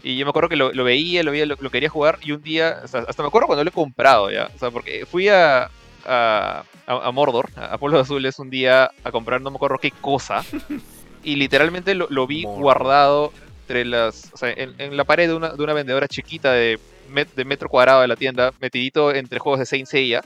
Y 0.03 0.17
yo 0.17 0.25
me 0.25 0.29
acuerdo 0.31 0.49
que 0.49 0.55
lo, 0.55 0.71
lo 0.73 0.83
veía, 0.83 1.23
lo 1.23 1.31
veía, 1.31 1.45
lo, 1.45 1.55
lo 1.59 1.69
quería 1.69 1.89
jugar 1.89 2.19
y 2.21 2.31
un 2.33 2.41
día, 2.43 2.81
o 2.83 2.87
sea, 2.87 3.05
hasta 3.07 3.23
me 3.23 3.27
acuerdo 3.27 3.47
cuando 3.47 3.63
lo 3.63 3.69
he 3.69 3.73
comprado 3.73 4.29
ya, 4.31 4.49
o 4.53 4.59
sea, 4.59 4.69
porque 4.69 5.05
fui 5.05 5.29
a, 5.29 5.63
a, 6.05 6.63
a- 6.87 7.07
a 7.07 7.11
Mordor, 7.11 7.49
a 7.55 7.77
Pueblos 7.77 8.01
Azules 8.01 8.37
un 8.39 8.49
día 8.49 8.91
a 9.03 9.11
comprar 9.11 9.39
no 9.41 9.49
me 9.49 9.55
acuerdo 9.55 9.77
qué 9.77 9.91
cosa 9.91 10.43
y 11.23 11.35
literalmente 11.37 11.95
lo, 11.95 12.07
lo 12.09 12.27
vi 12.27 12.43
Mordor. 12.43 12.61
guardado 12.61 13.33
entre 13.61 13.85
las, 13.85 14.29
o 14.33 14.37
sea, 14.37 14.51
en, 14.51 14.75
en 14.77 14.97
la 14.97 15.05
pared 15.05 15.27
de 15.29 15.35
una, 15.35 15.49
de 15.53 15.63
una 15.63 15.71
vendedora 15.73 16.07
chiquita 16.09 16.51
de, 16.51 16.77
met- 17.09 17.33
de 17.33 17.45
metro 17.45 17.69
cuadrado 17.69 18.01
de 18.01 18.07
la 18.09 18.17
tienda, 18.17 18.51
metidito 18.59 19.13
entre 19.15 19.39
juegos 19.39 19.59
de 19.59 19.65
Saint 19.65 19.87
Seiya. 19.87 20.21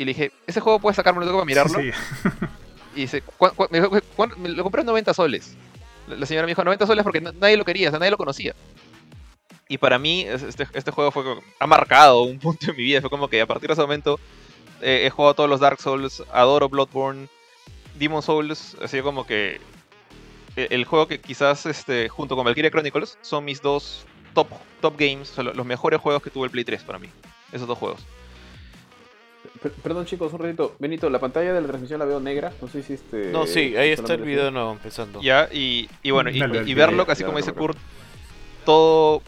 Y 0.00 0.04
le 0.06 0.14
dije, 0.14 0.32
¿ese 0.46 0.60
juego 0.60 0.78
puedes 0.80 0.96
sacarme 0.96 1.26
para 1.26 1.44
mirarlo? 1.44 1.78
Sí. 1.78 1.90
Y 2.96 3.02
dice, 3.02 3.22
lo 3.38 4.62
compré 4.62 4.80
en 4.80 4.86
90 4.86 5.12
soles. 5.12 5.54
La, 6.08 6.24
señora 6.24 6.46
me 6.46 6.52
dijo 6.52 6.64
90 6.64 6.86
soles 6.86 7.02
porque 7.04 7.20
na- 7.20 7.32
nadie 7.38 7.58
lo 7.58 7.66
quería, 7.66 7.88
o 7.88 7.90
sea, 7.90 7.98
nadie 7.98 8.10
lo 8.10 8.16
conocía. 8.16 8.54
Y 9.68 9.76
para 9.76 9.98
mí, 9.98 10.22
es- 10.22 10.42
este, 10.42 10.66
este 10.72 10.90
juego 10.90 11.10
fue 11.10 11.22
ha 11.58 11.66
marcado 11.66 12.22
un 12.22 12.38
punto 12.38 12.70
en 12.70 12.76
mi 12.78 12.82
vida. 12.84 13.02
Fue 13.02 13.10
como 13.10 13.28
que 13.28 13.42
a 13.42 13.46
partir 13.46 13.68
de 13.68 13.74
ese 13.74 13.82
momento 13.82 14.18
eh, 14.80 15.02
he 15.04 15.10
jugado 15.10 15.34
todos 15.34 15.50
los 15.50 15.60
Dark 15.60 15.82
Souls, 15.82 16.22
adoro 16.32 16.70
Bloodborne, 16.70 17.28
Demon 17.96 18.22
Souls, 18.22 18.78
así 18.82 19.02
como 19.02 19.26
que 19.26 19.60
e- 20.56 20.68
el 20.70 20.86
juego 20.86 21.06
que 21.08 21.20
quizás 21.20 21.66
este, 21.66 22.08
junto 22.08 22.34
con 22.36 22.46
Valkyria 22.46 22.70
Chronicles 22.70 23.18
son 23.20 23.44
mis 23.44 23.60
dos 23.60 24.06
top, 24.34 24.48
top 24.80 24.94
games, 24.98 25.30
o 25.32 25.34
sea, 25.34 25.44
lo- 25.44 25.52
los 25.52 25.66
mejores 25.66 26.00
juegos 26.00 26.22
que 26.22 26.30
tuvo 26.30 26.46
el 26.46 26.50
Play 26.50 26.64
3 26.64 26.82
para 26.84 26.98
mí. 26.98 27.10
Esos 27.52 27.68
dos 27.68 27.76
juegos. 27.76 28.00
Per- 29.62 29.72
perdón 29.72 30.06
chicos, 30.06 30.32
un 30.32 30.38
ratito. 30.40 30.74
Benito, 30.78 31.10
la 31.10 31.18
pantalla 31.18 31.52
de 31.52 31.60
la 31.60 31.66
transmisión 31.66 31.98
la 31.98 32.06
veo 32.06 32.20
negra. 32.20 32.52
No 32.62 32.68
sé 32.68 32.82
si 32.82 32.94
este... 32.94 33.26
No, 33.30 33.46
sí, 33.46 33.76
ahí 33.76 33.90
está 33.90 34.14
el 34.14 34.22
video 34.22 34.50
nuevo 34.50 34.72
empezando. 34.72 35.20
Ya, 35.20 35.48
y, 35.52 35.88
y 36.02 36.10
bueno, 36.10 36.30
y, 36.30 36.38
y 36.38 36.74
verlo, 36.74 37.04
así 37.08 37.24
como 37.24 37.36
dice. 37.36 37.52
Kurt, 37.52 37.76
todo 38.64 39.22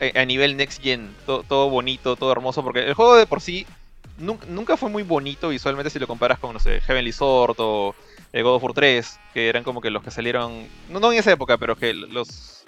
eh, 0.00 0.12
a 0.14 0.24
nivel 0.24 0.56
next 0.56 0.82
gen, 0.82 1.14
todo, 1.26 1.42
todo 1.42 1.70
bonito, 1.70 2.16
todo 2.16 2.32
hermoso, 2.32 2.62
porque 2.62 2.80
el 2.86 2.94
juego 2.94 3.16
de 3.16 3.26
por 3.26 3.40
sí 3.40 3.66
nunca, 4.18 4.46
nunca 4.48 4.76
fue 4.76 4.90
muy 4.90 5.02
bonito 5.02 5.48
visualmente 5.48 5.90
si 5.90 5.98
lo 5.98 6.06
comparas 6.06 6.38
con, 6.38 6.52
no 6.52 6.60
sé, 6.60 6.80
Heavenly 6.82 7.12
Sword 7.12 7.56
o 7.58 7.94
el 8.32 8.42
God 8.42 8.56
of 8.56 8.62
War 8.64 8.74
3, 8.74 9.18
que 9.32 9.48
eran 9.48 9.64
como 9.64 9.80
que 9.80 9.90
los 9.90 10.02
que 10.02 10.10
salieron, 10.10 10.66
no, 10.90 11.00
no 11.00 11.12
en 11.12 11.18
esa 11.18 11.32
época, 11.32 11.56
pero 11.58 11.76
que 11.76 11.94
los... 11.94 12.64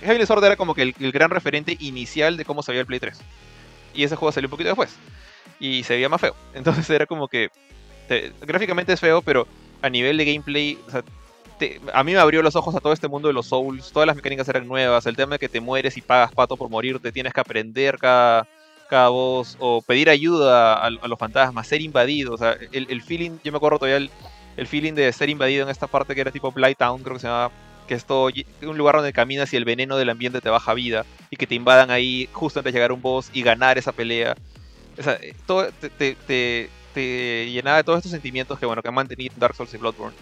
Heavenly 0.00 0.26
Sword 0.26 0.44
era 0.44 0.56
como 0.56 0.74
que 0.74 0.82
el, 0.82 0.94
el 1.00 1.12
gran 1.12 1.30
referente 1.30 1.76
inicial 1.80 2.36
de 2.36 2.44
cómo 2.44 2.62
se 2.62 2.72
veía 2.72 2.80
el 2.80 2.86
Play 2.86 3.00
3. 3.00 3.18
Y 3.94 4.02
ese 4.04 4.16
juego 4.16 4.32
salió 4.32 4.48
un 4.48 4.50
poquito 4.50 4.68
después. 4.68 4.94
Y 5.60 5.82
se 5.84 5.94
veía 5.94 6.08
más 6.08 6.20
feo. 6.20 6.34
Entonces 6.54 6.88
era 6.90 7.06
como 7.06 7.28
que... 7.28 7.48
te- 8.08 8.32
gráficamente 8.42 8.92
es 8.92 9.00
feo, 9.00 9.22
pero 9.22 9.46
a 9.82 9.88
nivel 9.90 10.16
de 10.16 10.24
gameplay, 10.24 10.78
te- 11.58 11.80
a 11.92 12.02
mí 12.04 12.12
me 12.12 12.18
abrió 12.18 12.42
los 12.42 12.56
ojos 12.56 12.74
a 12.74 12.80
todo 12.80 12.92
este 12.92 13.08
mundo 13.08 13.28
de 13.28 13.34
los 13.34 13.46
Souls. 13.46 13.90
Todas 13.92 14.06
las 14.06 14.16
mecánicas 14.16 14.48
eran 14.48 14.66
nuevas. 14.68 15.06
El 15.06 15.16
tema 15.16 15.34
de 15.34 15.38
que 15.38 15.48
te 15.48 15.60
mueres 15.60 15.96
y 15.96 16.02
pagas 16.02 16.32
pato 16.32 16.56
por 16.56 16.68
morirte. 16.70 17.12
Tienes 17.12 17.32
que 17.32 17.40
aprender 17.40 17.98
cada, 17.98 18.46
cada 18.88 19.08
voz. 19.08 19.56
O 19.60 19.82
pedir 19.82 20.10
ayuda 20.10 20.74
a, 20.74 20.90
los 20.90 21.18
fantasmas. 21.18 21.66
Ser 21.68 21.80
invadido. 21.80 22.34
O 22.34 22.38
sea, 22.38 22.56
el, 22.72 22.86
el 22.90 23.02
feeling. 23.02 23.38
Yo 23.44 23.52
me 23.52 23.56
acuerdo 23.56 23.78
todavía 23.78 23.96
el, 23.98 24.10
el 24.56 24.66
feeling 24.66 24.94
de 24.94 25.12
ser 25.12 25.30
invadido 25.30 25.62
en 25.64 25.70
esta 25.70 25.86
parte 25.86 26.14
que 26.14 26.20
era 26.20 26.30
tipo 26.30 26.50
Blight 26.52 26.78
Town, 26.78 27.02
creo 27.02 27.14
que 27.14 27.20
se 27.20 27.26
llamaba. 27.28 27.50
Que 27.86 27.94
es 27.94 28.04
un 28.62 28.76
lugar 28.76 28.96
donde 28.96 29.12
caminas 29.12 29.52
y 29.52 29.56
el 29.56 29.64
veneno 29.64 29.96
del 29.96 30.10
ambiente 30.10 30.40
te 30.40 30.48
baja 30.50 30.74
vida. 30.74 31.04
Y 31.30 31.36
que 31.36 31.46
te 31.46 31.54
invadan 31.54 31.90
ahí 31.90 32.28
justo 32.32 32.58
antes 32.58 32.72
de 32.72 32.76
llegar 32.78 32.90
a 32.90 32.94
un 32.94 33.00
boss 33.02 33.30
y 33.32 33.42
ganar 33.42 33.78
esa 33.78 33.92
pelea. 33.92 34.36
O 34.98 35.02
sea, 35.02 35.18
eh, 35.20 35.34
te- 36.26 36.68
te 36.94 37.50
llenaba 37.50 37.76
de 37.78 37.84
todos 37.84 37.98
estos 37.98 38.12
sentimientos 38.12 38.58
que 38.58 38.64
bueno 38.66 38.80
que 38.82 38.88
han 38.88 38.94
mantenido 38.94 39.34
Dark 39.36 39.54
Souls 39.54 39.72
y 39.74 39.76
Bloodborne 39.76 40.16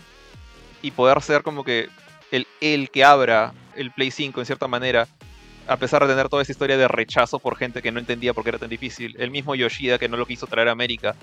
y 0.83 0.91
poder 0.91 1.21
ser 1.23 1.43
como 1.43 1.63
que 1.65 1.89
el, 2.33 2.47
el 2.61 2.91
que 2.91 3.05
abra 3.05 3.53
el 3.77 3.91
Play 3.93 4.11
5 4.11 4.41
en 4.41 4.47
cierta 4.47 4.67
manera, 4.67 5.07
a 5.69 5.77
pesar 5.77 6.03
de 6.03 6.13
tener 6.13 6.29
toda 6.29 6.43
esa 6.43 6.53
historia 6.53 6.77
de 6.77 6.89
rechazo 6.89 7.39
por 7.39 7.57
gente 7.57 7.81
que 7.81 7.93
no 7.93 8.01
entendía 8.01 8.35
por 8.35 8.43
qué 8.43 8.51
era 8.51 8.59
tan 8.59 8.69
difícil, 8.69 9.15
el 9.19 9.31
mismo 9.31 9.55
Yoshida 9.55 9.99
que 9.99 10.09
no 10.09 10.17
lo 10.17 10.27
quiso 10.27 10.47
traer 10.47 10.69
a 10.69 10.73
América, 10.73 11.15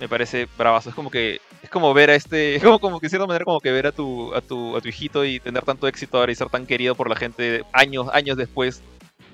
me 0.00 0.08
parece 0.08 0.46
bravazo. 0.56 0.90
Es 0.90 0.94
como 0.94 1.10
que 1.10 1.40
es 1.62 1.68
como 1.70 1.92
ver 1.92 2.10
a 2.10 2.14
este, 2.14 2.54
es 2.56 2.62
como, 2.62 2.78
como 2.78 3.00
que 3.00 3.06
de 3.06 3.10
cierta 3.10 3.26
manera 3.26 3.44
como 3.44 3.60
que 3.60 3.72
ver 3.72 3.88
a 3.88 3.92
tu, 3.92 4.32
a 4.34 4.40
tu, 4.40 4.76
a 4.76 4.80
tu 4.80 4.88
hijito 4.88 5.24
y 5.24 5.40
tener 5.40 5.64
tanto 5.64 5.88
éxito 5.88 6.18
ahora 6.18 6.30
y 6.30 6.36
ser 6.36 6.48
tan 6.48 6.66
querido 6.66 6.94
por 6.94 7.10
la 7.10 7.16
gente 7.16 7.64
años, 7.72 8.06
años 8.12 8.36
después, 8.36 8.80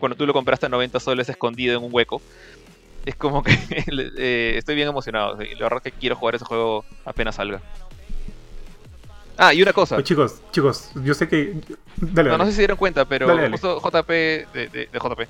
cuando 0.01 0.16
tú 0.16 0.26
lo 0.26 0.32
compraste 0.32 0.66
a 0.66 0.70
90 0.70 0.99
soles 1.01 1.28
escondido 1.28 1.76
en 1.76 1.84
un 1.84 1.90
hueco. 1.92 2.22
Es 3.05 3.14
como 3.16 3.42
que 3.42 3.52
eh, 4.18 4.55
estoy 4.57 4.74
bien 4.74 4.88
emocionado. 4.88 5.38
sí, 5.40 5.48
La 5.59 5.64
verdad 5.64 5.82
es 5.84 5.92
que 5.92 5.98
quiero 5.98 6.16
jugar 6.16 6.34
ese 6.34 6.44
juego 6.44 6.84
apenas 7.05 7.34
salga. 7.36 7.61
Ah, 9.36 9.52
y 9.52 9.62
una 9.62 9.72
cosa. 9.72 9.96
Pues, 9.96 10.07
chicos, 10.07 10.40
chicos, 10.52 10.90
yo 11.05 11.12
sé 11.12 11.28
que. 11.28 11.55
Dale, 11.96 12.30
No, 12.30 12.44
sé 12.44 12.50
si 12.50 12.57
se 12.57 12.61
dieron 12.62 12.76
cuenta, 12.76 13.05
pero 13.05 13.26
Dale, 13.26 13.42
dale. 13.42 13.52
justo 13.52 13.80
JP 13.80 14.09
de, 14.09 14.46
de- 14.68 14.88
de 14.92 14.98
JP 14.98 15.26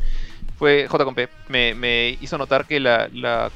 fue 0.58 0.86
J 0.88 1.04
con 1.04 1.14
P 1.14 1.28
me, 1.48 1.74
me 1.74 2.16
hizo 2.20 2.38
notar 2.38 2.64
que 2.66 2.78
la, 2.80 3.08
la, 3.12 3.50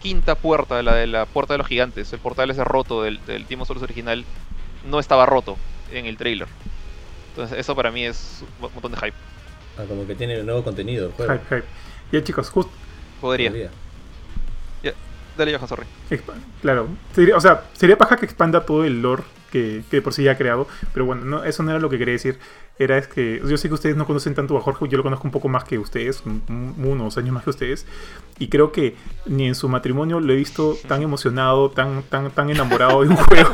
quinta 0.00 0.34
puerta, 0.36 0.82
la 0.82 0.94
de 0.94 1.06
la 1.06 1.26
puerta 1.26 1.54
de 1.54 1.58
los 1.58 1.66
gigantes, 1.66 2.12
el 2.12 2.20
portal 2.20 2.50
ese 2.50 2.62
roto 2.62 3.02
del, 3.02 3.24
del 3.26 3.46
Demon 3.48 3.66
Souls 3.66 3.82
original, 3.82 4.24
no 4.88 5.00
estaba 5.00 5.26
roto 5.26 5.56
en 5.92 6.06
el 6.06 6.16
trailer. 6.16 6.46
Entonces 7.30 7.58
eso 7.58 7.74
para 7.74 7.90
mí 7.90 8.04
es 8.04 8.42
un 8.60 8.70
montón 8.72 8.92
de 8.92 8.98
hype. 8.98 9.16
Ah, 9.78 9.84
como 9.88 10.06
que 10.06 10.14
tiene 10.14 10.42
nuevo 10.42 10.62
contenido 10.62 11.06
el 11.06 11.12
juego. 11.12 11.32
Hype, 11.32 11.44
hype. 11.56 11.66
Ya, 12.12 12.22
chicos, 12.22 12.50
justo. 12.50 12.72
Podría. 13.20 13.50
Podría. 13.50 13.70
Dale, 15.36 15.54
Johan, 15.56 15.68
sorry. 15.68 15.84
Expa- 16.10 16.34
Claro, 16.60 16.88
sería, 17.14 17.34
o 17.36 17.40
sea, 17.40 17.62
sería 17.72 17.96
paja 17.96 18.16
que 18.16 18.26
expanda 18.26 18.66
todo 18.66 18.84
el 18.84 19.00
lore 19.00 19.22
que, 19.50 19.82
que 19.88 19.96
de 19.98 20.02
por 20.02 20.12
sí 20.12 20.24
ya 20.24 20.32
ha 20.32 20.36
creado, 20.36 20.66
pero 20.92 21.06
bueno, 21.06 21.24
no, 21.24 21.44
eso 21.44 21.62
no 21.62 21.70
era 21.70 21.80
lo 21.80 21.88
que 21.88 21.96
quería 21.98 22.12
decir. 22.12 22.38
Era 22.78 22.98
es 22.98 23.08
que 23.08 23.40
yo 23.46 23.56
sé 23.56 23.68
que 23.68 23.74
ustedes 23.74 23.96
no 23.96 24.06
conocen 24.06 24.34
tanto 24.34 24.56
a 24.58 24.60
Jorge, 24.60 24.86
yo 24.88 24.98
lo 24.98 25.02
conozco 25.02 25.26
un 25.26 25.30
poco 25.30 25.48
más 25.48 25.64
que 25.64 25.78
ustedes, 25.78 26.22
un- 26.26 26.42
un- 26.48 26.74
unos 26.84 27.16
años 27.16 27.32
más 27.32 27.44
que 27.44 27.50
ustedes, 27.50 27.86
y 28.38 28.48
creo 28.48 28.70
que 28.72 28.96
ni 29.24 29.46
en 29.46 29.54
su 29.54 29.66
matrimonio 29.68 30.20
lo 30.20 30.30
he 30.32 30.36
visto 30.36 30.76
tan 30.88 31.00
emocionado, 31.00 31.70
tan, 31.70 32.02
tan, 32.02 32.30
tan 32.32 32.50
enamorado 32.50 33.02
de 33.02 33.08
un 33.08 33.16
juego 33.16 33.52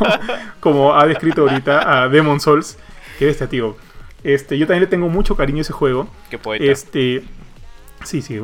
como 0.60 0.94
ha 0.94 1.06
descrito 1.06 1.42
ahorita 1.42 2.02
a 2.04 2.08
Demon 2.08 2.40
Souls, 2.40 2.78
que 3.18 3.28
este 3.28 3.46
tío. 3.46 3.76
Este, 4.24 4.58
yo 4.58 4.66
también 4.66 4.80
le 4.82 4.88
tengo 4.88 5.08
mucho 5.08 5.36
cariño 5.36 5.58
a 5.58 5.62
ese 5.62 5.72
juego. 5.74 6.08
Qué 6.30 6.38
poeta. 6.38 6.64
Este. 6.64 7.22
Sí, 8.04 8.22
sí. 8.22 8.40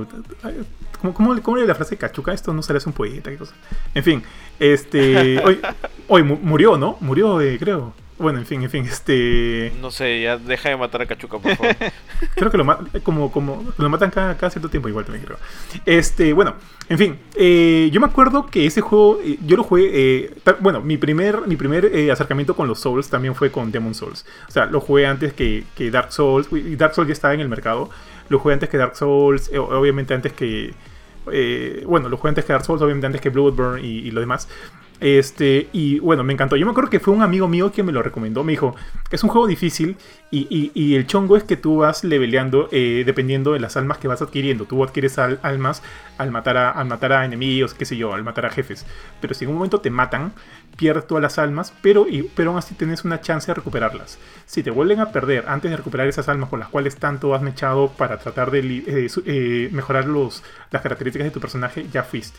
¿Cómo, 1.02 1.12
cómo, 1.12 1.42
cómo 1.42 1.56
la 1.58 1.74
frase 1.74 1.96
cachuca? 1.98 2.32
Esto 2.32 2.52
no 2.54 2.62
será 2.62 2.78
un 2.86 2.92
poeta, 2.92 3.28
qué 3.30 3.36
cosa. 3.36 3.54
En 3.94 4.02
fin, 4.04 4.22
este. 4.58 5.38
Hoy, 5.44 5.60
hoy 6.08 6.22
mu- 6.22 6.38
murió, 6.40 6.78
¿no? 6.78 6.96
Murió, 7.00 7.40
eh, 7.40 7.58
creo. 7.58 7.92
Bueno, 8.18 8.38
en 8.38 8.46
fin, 8.46 8.62
en 8.62 8.70
fin, 8.70 8.84
este. 8.84 9.72
No 9.80 9.90
sé, 9.90 10.22
ya 10.22 10.36
deja 10.38 10.68
de 10.68 10.76
matar 10.76 11.02
a 11.02 11.06
Cachuca, 11.06 11.38
por 11.38 11.56
favor. 11.56 11.74
Creo 12.36 12.50
que 12.52 12.56
lo, 12.58 12.64
ma- 12.64 12.78
como, 13.02 13.32
como, 13.32 13.64
lo 13.76 13.88
matan 13.88 14.10
cada, 14.10 14.36
cada 14.36 14.48
cierto 14.50 14.68
tiempo, 14.68 14.88
igual 14.88 15.04
también 15.04 15.24
creo. 15.26 15.38
Este, 15.86 16.32
bueno, 16.32 16.54
en 16.88 16.98
fin, 16.98 17.18
eh, 17.34 17.90
yo 17.92 18.00
me 18.00 18.06
acuerdo 18.06 18.46
que 18.46 18.64
ese 18.64 18.80
juego, 18.80 19.18
eh, 19.24 19.38
yo 19.44 19.56
lo 19.56 19.64
jugué, 19.64 19.90
eh, 19.92 20.34
bueno, 20.60 20.80
mi 20.80 20.98
primer, 20.98 21.48
mi 21.48 21.56
primer 21.56 21.90
acercamiento 22.12 22.54
con 22.54 22.68
los 22.68 22.78
Souls 22.78 23.08
también 23.10 23.34
fue 23.34 23.50
con 23.50 23.72
Demon 23.72 23.94
Souls. 23.94 24.24
O 24.46 24.52
sea, 24.52 24.66
lo 24.66 24.80
jugué 24.80 25.06
antes 25.06 25.32
que, 25.32 25.64
que 25.74 25.90
Dark 25.90 26.12
Souls, 26.12 26.46
y 26.52 26.76
Dark 26.76 26.94
Souls 26.94 27.08
ya 27.08 27.14
estaba 27.14 27.34
en 27.34 27.40
el 27.40 27.48
mercado, 27.48 27.90
lo 28.28 28.38
jugué 28.38 28.54
antes 28.54 28.68
que 28.68 28.76
Dark 28.78 28.94
Souls, 28.94 29.50
obviamente 29.56 30.14
antes 30.14 30.32
que, 30.32 30.74
eh, 31.30 31.84
bueno, 31.86 32.08
lo 32.08 32.16
jugué 32.16 32.30
antes 32.30 32.44
que 32.44 32.52
Dark 32.52 32.64
Souls, 32.64 32.82
obviamente 32.82 33.06
antes 33.06 33.20
que 33.20 33.30
Bloodborne 33.30 33.82
y, 33.82 34.08
y 34.08 34.10
lo 34.10 34.20
demás. 34.20 34.48
Este, 35.04 35.68
y 35.72 35.98
bueno, 35.98 36.22
me 36.22 36.32
encantó. 36.32 36.54
Yo 36.54 36.64
me 36.64 36.70
acuerdo 36.70 36.88
que 36.88 37.00
fue 37.00 37.12
un 37.12 37.22
amigo 37.22 37.48
mío 37.48 37.72
que 37.72 37.82
me 37.82 37.90
lo 37.90 38.02
recomendó. 38.04 38.44
Me 38.44 38.52
dijo, 38.52 38.76
es 39.10 39.24
un 39.24 39.30
juego 39.30 39.48
difícil 39.48 39.96
y, 40.30 40.70
y- 40.74 40.94
el 40.94 41.08
chongo 41.08 41.36
es 41.36 41.42
que 41.42 41.56
tú 41.56 41.78
vas 41.78 42.04
leveleando 42.04 42.68
eh, 42.70 43.02
dependiendo 43.04 43.52
de 43.52 43.58
las 43.58 43.76
almas 43.76 43.98
que 43.98 44.06
vas 44.06 44.22
adquiriendo. 44.22 44.64
Tú 44.66 44.84
adquieres 44.84 45.18
al- 45.18 45.40
almas 45.42 45.82
al 46.18 46.30
matar, 46.30 46.56
a, 46.56 46.70
al 46.70 46.86
matar 46.86 47.12
a 47.14 47.24
enemigos, 47.24 47.74
qué 47.74 47.84
sé 47.84 47.96
yo, 47.96 48.14
al 48.14 48.22
matar 48.22 48.46
a 48.46 48.50
jefes. 48.50 48.86
Pero 49.20 49.34
si 49.34 49.44
en 49.44 49.50
un 49.50 49.56
momento 49.56 49.80
te 49.80 49.90
matan, 49.90 50.32
pierdes 50.76 51.06
todas 51.08 51.22
las 51.22 51.38
almas, 51.38 51.72
pero, 51.82 52.06
pero 52.36 52.50
aún 52.50 52.58
así 52.58 52.74
tienes 52.76 53.04
una 53.04 53.20
chance 53.20 53.48
de 53.48 53.54
recuperarlas. 53.54 54.18
Si 54.46 54.62
te 54.62 54.70
vuelven 54.70 55.00
a 55.00 55.10
perder 55.10 55.46
antes 55.48 55.68
de 55.70 55.76
recuperar 55.76 56.06
esas 56.06 56.28
almas 56.28 56.48
con 56.48 56.60
las 56.60 56.68
cuales 56.68 56.94
tanto 56.96 57.34
has 57.34 57.42
mechado 57.42 57.88
para 57.90 58.18
tratar 58.18 58.52
de 58.52 58.60
eh, 58.86 59.08
eh, 59.26 59.68
mejorar 59.72 60.06
los, 60.06 60.44
las 60.70 60.82
características 60.82 61.26
de 61.26 61.30
tu 61.32 61.40
personaje, 61.40 61.86
ya 61.92 62.04
fuiste. 62.04 62.38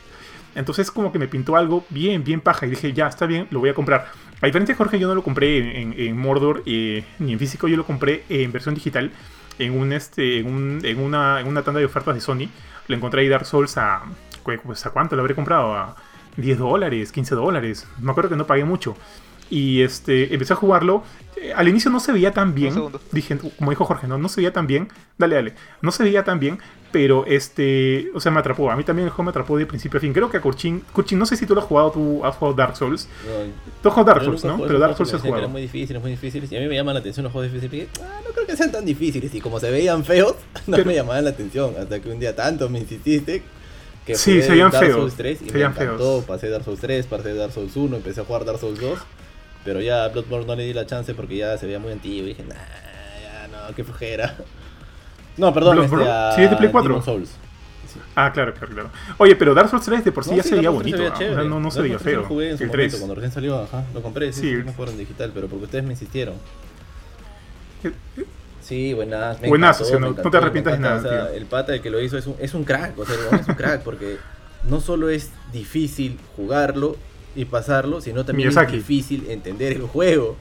Entonces 0.56 0.92
como 0.92 1.12
que 1.12 1.20
me 1.20 1.28
pintó 1.28 1.56
algo 1.56 1.86
bien, 1.90 2.24
bien 2.24 2.42
paja 2.42 2.66
y 2.66 2.70
dije, 2.72 2.94
ya, 2.94 3.08
está 3.08 3.26
bien, 3.26 3.48
lo 3.52 3.60
voy 3.60 3.70
a 3.70 3.74
comprar. 3.74 4.08
A 4.42 4.46
diferencia 4.46 4.74
de 4.74 4.78
Jorge, 4.78 5.00
yo 5.00 5.08
no 5.08 5.16
lo 5.16 5.24
compré 5.24 5.82
en, 5.82 6.18
Mordor 6.18 6.64
eh, 6.66 7.04
ni 7.20 7.34
en 7.34 7.40
físico, 7.40 7.68
yo 7.68 7.78
lo 7.78 7.86
compré 7.86 8.24
en 8.30 8.52
versión 8.52 8.76
digital 8.76 9.12
en, 9.60 9.78
un, 9.78 9.94
este, 9.94 10.40
en, 10.40 10.48
un- 10.48 10.82
en 10.84 11.00
una, 11.00 11.40
en 11.40 11.48
una 11.48 11.62
tanda 11.64 11.80
de 11.80 11.86
ofertas 11.86 12.14
de 12.16 12.22
Sony. 12.22 12.50
Lo 12.88 12.96
encontré 12.96 13.22
ahí 13.22 13.30
Dark 13.30 13.46
Souls 13.46 13.78
a... 13.78 14.04
Pues, 14.44 14.86
¿A 14.86 14.90
cuánto 14.92 15.16
lo 15.16 15.22
habré 15.22 15.36
comprado? 15.36 15.74
A 15.74 15.96
10 16.36 16.58
dólares, 16.58 17.12
15 17.14 17.36
dólares. 17.36 17.88
Me 18.02 18.12
acuerdo 18.12 18.32
que 18.32 18.36
no 18.36 18.46
pagué 18.46 18.66
mucho. 18.66 18.98
Y 19.54 19.82
este, 19.84 20.34
empecé 20.34 20.54
a 20.54 20.56
jugarlo. 20.56 21.04
Eh, 21.40 21.54
Al 21.54 21.68
inicio 21.68 21.92
no 21.92 22.00
se 22.00 22.12
veía 22.12 22.32
tan 22.32 22.56
bien. 22.56 22.74
Dije, 23.12 23.38
como 23.58 23.70
dijo 23.70 23.86
Jorge, 23.86 24.08
no, 24.08 24.18
no 24.18 24.28
se 24.30 24.38
veía 24.42 24.52
tan 24.54 24.66
bien. 24.66 24.88
Dale, 25.18 25.36
dale. 25.36 25.54
No 25.82 25.92
se 25.92 26.04
veía 26.04 26.24
tan 26.24 26.40
bien, 26.40 26.58
pero 26.92 27.26
este, 27.28 28.10
o 28.16 28.20
sea, 28.20 28.32
me 28.32 28.40
atrapó. 28.40 28.72
A 28.72 28.76
mí 28.76 28.84
también 28.84 29.06
el 29.08 29.12
juego 29.12 29.24
me 29.26 29.30
atrapó 29.30 29.56
de 29.58 29.66
principio 29.68 29.98
a 29.98 30.02
fin. 30.02 30.12
Creo 30.14 30.30
que 30.32 30.38
a 30.38 30.42
Kurchin, 30.42 30.80
Kurchin, 30.94 31.20
no 31.20 31.26
sé 31.28 31.36
si 31.38 31.46
tú 31.46 31.54
lo 31.54 31.62
has 31.62 31.68
jugado, 31.68 31.92
tú 31.92 32.26
has 32.26 32.36
jugado 32.36 32.56
Dark 32.56 32.76
Souls. 32.78 33.08
Tú 33.84 33.90
has 33.90 33.94
jugado 33.94 34.12
Dark 34.14 34.24
Souls, 34.26 34.44
¿no? 34.46 34.58
Pero 34.66 34.80
Dark 34.80 34.98
Souls 34.98 35.14
has 35.14 35.22
jugado. 35.22 35.40
eran 35.40 35.52
muy 35.52 35.62
difíciles, 35.62 36.02
muy 36.02 36.12
difíciles. 36.12 36.52
Y 36.52 36.58
a 36.58 36.60
mí 36.60 36.68
me 36.68 36.76
llaman 36.76 36.96
la 36.96 37.02
atención 37.02 37.24
los 37.26 37.32
juegos 37.34 37.52
difíciles. 37.52 37.90
porque, 37.94 38.08
ah, 38.12 38.22
no 38.26 38.34
creo 38.34 38.48
que 38.48 38.56
sean 38.58 38.72
tan 38.72 38.86
difíciles. 38.86 39.36
Y 39.36 39.42
como 39.42 39.60
se 39.60 39.70
veían 39.70 40.04
feos, 40.04 40.36
no 40.68 40.78
Pero- 40.78 40.86
me 40.88 40.96
llamaban 40.96 41.26
la 41.26 41.30
atención. 41.32 41.76
Hasta 41.80 42.00
que 42.00 42.10
un 42.10 42.20
día 42.20 42.36
tanto 42.36 42.70
me 42.70 42.80
insististe. 42.80 43.44
Que 44.06 44.16
Sí, 44.16 44.42
se 44.42 44.50
veían 44.50 44.70
Dark 44.72 44.86
feos, 44.86 44.98
Souls 44.98 45.14
3 45.16 45.36
y 45.36 45.40
se 45.40 45.46
me 45.46 45.52
veían 45.54 45.72
encantó. 45.74 45.98
feos. 45.98 46.26
Pasé 46.26 46.50
Dark 46.50 46.66
Souls 46.66 46.80
3, 46.80 47.06
pasé 47.06 47.34
Dark 47.36 47.54
Souls 47.54 47.76
1, 47.76 47.96
empecé 47.98 48.20
a 48.22 48.26
jugar 48.26 48.44
Dark 48.46 48.60
Souls 48.60 48.80
2. 48.82 49.00
Pero 49.66 49.80
ya 49.82 50.04
a 50.06 50.10
Bloodborne 50.10 50.46
no 50.46 50.56
le 50.56 50.64
di 50.64 50.74
la 50.74 50.86
chance 50.86 51.14
porque 51.14 51.38
ya 51.38 51.58
se 51.58 51.66
veía 51.66 51.80
muy 51.80 51.92
antiguo. 51.92 52.24
Y 52.26 52.30
dije, 52.30 52.44
nah, 52.44 52.56
ya 52.56 53.48
no, 53.48 53.76
qué 53.76 53.84
flojera. 53.84 54.36
No, 55.36 55.52
perdón, 55.52 55.80
este, 55.80 55.96
¿Bloodborne? 55.96 56.12
a 56.14 56.32
Sí, 56.36 56.44
es 56.44 56.50
de 56.52 56.58
Play 56.58 56.70
4. 56.70 56.88
Demon's 56.90 57.06
Souls. 57.06 57.32
Ah, 58.16 58.32
claro, 58.32 58.54
claro, 58.54 58.72
claro. 58.74 58.90
Oye, 59.18 59.36
pero 59.36 59.56
Dark 59.56 59.68
Souls 59.70 59.84
3 59.84 60.06
de 60.06 60.12
por 60.12 60.24
sí 60.24 60.30
No, 60.30 60.38
ya 60.38 60.44
sí, 60.44 60.50
se 60.50 60.56
veía 60.58 60.70
bonito. 60.70 60.96
se 60.98 61.02
veía 61.04 61.12
¿ah? 61.12 61.16
O 61.16 61.18
sea, 61.18 61.28
chévere. 61.30 61.50
no, 61.50 61.60
no 61.60 61.72
se 61.72 61.82
veía 61.82 61.98
feo. 61.98 62.22
Lo 62.22 62.28
jugué 62.28 62.52
en 62.52 62.58
su 62.58 62.64
el 62.66 62.70
momento, 62.70 62.90
3. 62.92 63.00
cuando 63.02 63.16
recién 63.16 63.32
salió, 63.32 63.60
ajá, 63.64 63.84
lo 63.96 64.02
compré, 64.04 64.32
sí, 64.32 64.42
Sí. 64.42 64.56
sí, 64.58 64.62
no 64.64 64.74
fueron 64.74 64.96
digital, 64.98 65.32
pero 65.34 65.48
porque 65.48 65.66
ustedes 65.66 65.84
me 65.84 65.92
insistieron. 65.94 66.36
Sí, 68.62 68.94
buenas. 68.94 69.42
me 69.42 69.50
Buenazo, 69.50 69.84
encantó, 69.84 69.86
sí, 69.86 69.94
no- 69.94 70.00
me 70.00 70.08
no 70.10 70.14
te 70.16 70.20
encantó, 70.22 70.38
arrepientas 70.38 70.74
de 70.74 70.80
nada, 70.80 70.98
o 70.98 71.02
sea, 71.02 71.28
tío. 71.28 71.36
El 71.38 71.46
pata 71.48 71.74
el 71.74 71.82
que 71.82 71.90
lo 71.90 72.00
hizo 72.02 72.18
es 72.18 72.28
un, 72.28 72.36
es 72.40 72.54
un 72.54 72.64
crack, 72.64 72.98
o 72.98 73.06
sea, 73.06 73.16
es 73.40 73.48
un 73.48 73.56
crack, 73.56 73.82
porque 73.82 74.18
no 74.64 74.80
solo 74.80 75.10
es 75.10 75.32
difícil 75.52 76.18
jugarlo 76.36 76.96
y 77.36 77.46
pasarlo, 77.46 78.02
sino 78.02 78.24
también 78.26 78.50
Miyazaki. 78.50 78.78
es 78.78 78.88
difícil 78.88 79.26
entender 79.30 79.74
el 79.74 79.82
juego. 79.84 80.36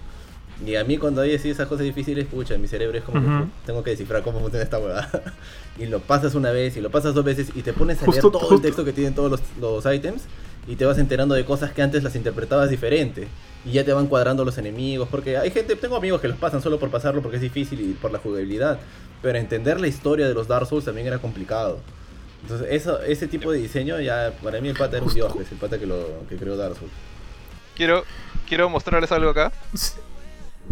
Y 0.65 0.77
a 0.77 0.85
mí 0.85 0.97
cuando 0.99 1.23
hay 1.23 1.35
así 1.35 1.51
esas 1.51 1.67
cosas 1.67 1.85
difíciles, 1.85 2.27
pucha, 2.27 2.57
mi 2.57 2.69
cerebro 2.69 2.97
es 2.97 3.03
como 3.03 3.21
que 3.21 3.47
tengo 3.67 3.83
que 3.83 3.91
descifrar 3.91 4.23
cómo 4.23 4.39
funciona 4.41 4.63
esta 4.63 4.79
huevada. 4.79 5.11
y 5.79 5.87
lo 5.87 5.99
pasas 6.01 6.35
una 6.35 6.51
vez 6.53 6.77
y 6.77 6.81
lo 6.81 6.91
pasas 6.91 7.15
dos 7.15 7.25
veces 7.25 7.49
y 7.55 7.63
te 7.63 7.73
pones 7.73 7.97
a 8.03 8.07
Justo- 8.07 8.13
leer 8.13 8.23
todo 8.23 8.39
justo- 8.41 8.55
el 8.57 8.61
texto 8.63 8.85
que 8.85 8.93
tienen 8.93 9.15
todos 9.15 9.31
los, 9.31 9.41
los 9.61 9.93
ítems 9.95 10.23
y 10.69 10.77
te 10.77 10.85
vas 10.85 10.99
enterando 10.99 11.35
de 11.35 11.45
cosas 11.45 11.73
que 11.73 11.83
antes 11.83 12.05
las 12.05 12.15
interpretabas 12.15 12.71
diferente. 12.71 13.27
Y 13.65 13.73
ya 13.73 13.85
te 13.85 13.93
van 13.93 14.07
cuadrando 14.09 14.45
los 14.45 14.59
enemigos. 14.59 15.09
Porque 15.11 15.37
hay 15.37 15.51
gente, 15.51 15.75
tengo 15.77 15.97
amigos 15.97 16.21
que 16.21 16.29
los 16.29 16.37
pasan 16.37 16.63
solo 16.63 16.79
por 16.79 16.91
pasarlo 16.91 17.23
porque 17.23 17.37
es 17.37 17.43
difícil 17.43 17.81
y 17.81 17.93
por 17.95 18.13
la 18.13 18.19
jugabilidad. 18.19 18.79
Pero 19.21 19.39
entender 19.39 19.81
la 19.81 19.89
historia 19.89 20.29
de 20.29 20.35
los 20.35 20.47
Dark 20.49 20.67
Souls 20.67 20.85
también 20.85 21.07
era 21.09 21.19
complicado. 21.19 21.79
Entonces, 22.43 22.67
eso, 22.71 23.01
ese 23.03 23.29
tipo 23.29 23.53
de 23.53 23.59
diseño 23.59 24.01
ya, 24.01 24.33
para 24.43 24.61
mí 24.61 24.69
el 24.69 24.77
pata 24.77 24.97
era 24.97 25.07
un 25.07 25.15
dios, 25.15 25.33
pues, 25.35 25.51
el 25.53 25.59
pata 25.59 25.79
que, 25.79 25.87
lo, 25.87 26.25
que 26.29 26.37
creó 26.37 26.57
Dark 26.57 26.77
Souls. 26.77 26.93
Quiero, 27.77 28.05
quiero 28.49 28.69
mostrarles 28.69 29.11
algo 29.13 29.31
acá. 29.31 29.53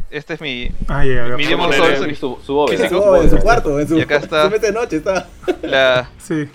Este 0.09 0.35
es 0.35 0.41
mi. 0.41 0.71
Ah, 0.87 1.05
ya, 1.05 1.29
ya. 1.29 1.37
Mi 1.37 1.47
Demon 1.47 1.73
Souls. 1.73 2.17
su, 2.19 2.39
su 2.45 2.55
bóveda. 2.55 2.79
Físico. 2.79 3.17
su 3.17 3.23
en 3.23 3.31
su 3.31 3.39
cuarto, 3.39 3.81
en 3.81 3.89
su, 3.89 3.99
Y 3.99 4.03
acá 4.03 4.17
está. 4.17 4.45
su 4.45 4.51
mesa 4.51 4.67
de 4.67 4.73
noche 4.73 4.97
está. 4.97 5.29
La, 5.63 6.09
Sí. 6.19 6.49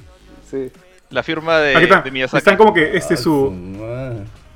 Sí. 0.49 0.71
la 1.09 1.21
firma 1.21 1.59
de, 1.59 1.75
Aquí 1.75 1.83
está. 1.83 2.01
de 2.01 2.11
Miyazaki. 2.11 2.37
Están 2.37 2.55
como 2.57 2.73
que 2.73 2.95
este 2.95 3.15
Ah, 3.15 3.17
su. 3.17 3.53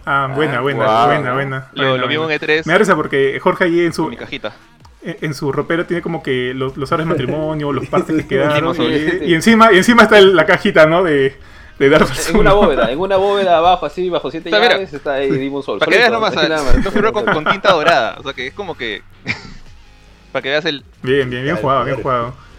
Ah, 0.06 0.32
buena, 0.34 0.58
Ah, 0.58 0.62
buena, 0.62 0.86
guau. 0.86 1.08
buena, 1.08 1.34
buena. 1.34 1.70
Lo, 1.74 1.84
buena, 1.90 2.02
lo 2.02 2.08
vi 2.08 2.14
en 2.16 2.20
un 2.22 2.26
buena. 2.28 2.40
E3 2.46 2.66
Me 2.66 2.74
da 2.74 2.80
risa 2.80 2.96
porque 2.96 3.38
Jorge 3.42 3.66
ahí 3.66 3.80
en 3.82 3.86
con 3.88 3.94
su, 3.94 4.08
mi 4.08 4.16
cajita. 4.18 4.54
En 5.02 5.34
su 5.34 5.52
ropero 5.52 5.86
tiene 5.86 6.02
como 6.02 6.22
que 6.22 6.54
los, 6.54 6.76
los 6.78 6.92
aros 6.92 7.06
de 7.06 7.10
matrimonio, 7.12 7.72
los 7.72 7.88
partes 7.90 8.16
que 8.18 8.28
quedaron. 8.28 8.76
y, 9.24 9.34
encima, 9.34 9.72
y 9.74 9.78
encima 9.78 10.04
está 10.04 10.18
el- 10.18 10.36
la 10.36 10.46
cajita, 10.46 10.86
¿no? 10.86 11.04
De, 11.04 11.36
de 11.80 11.90
Dark 11.90 12.08
Souls. 12.08 12.30
En 12.30 12.38
una 12.38 12.54
bóveda, 12.54 12.92
en 12.92 13.00
una 13.00 13.16
bóveda 13.18 13.58
abajo, 13.58 13.86
así, 13.86 14.10
bajo 14.10 14.30
siete 14.30 14.50
Está, 14.50 14.60
mira. 14.60 14.74
llaves, 14.74 14.94
está 14.94 15.14
ahí 15.14 15.30
Demon 15.32 15.64
Souls. 15.64 15.80
Para 15.80 15.92
que 15.92 15.98
veas 15.98 16.12
nomás, 16.12 16.36
nada 16.36 16.62
más. 16.64 16.84
lo 16.84 16.92
firmó 16.92 17.14
con, 17.14 17.26
con 17.26 17.46
tinta 17.46 17.72
dorada. 17.72 18.16
O 18.20 18.24
sea 18.24 18.34
que 18.34 18.48
es 18.48 18.54
como 18.54 18.76
que. 18.76 19.02
para 20.34 20.44
que 20.44 20.50
veas 20.50 20.66
el. 20.66 20.84
Bien, 21.02 21.30
bien, 21.30 21.44
bien 21.44 21.56
Claro, 21.56 21.62
jugado, 21.62 21.84
bien 21.86 22.02
claro. 22.02 22.20
jugado. 22.34 22.50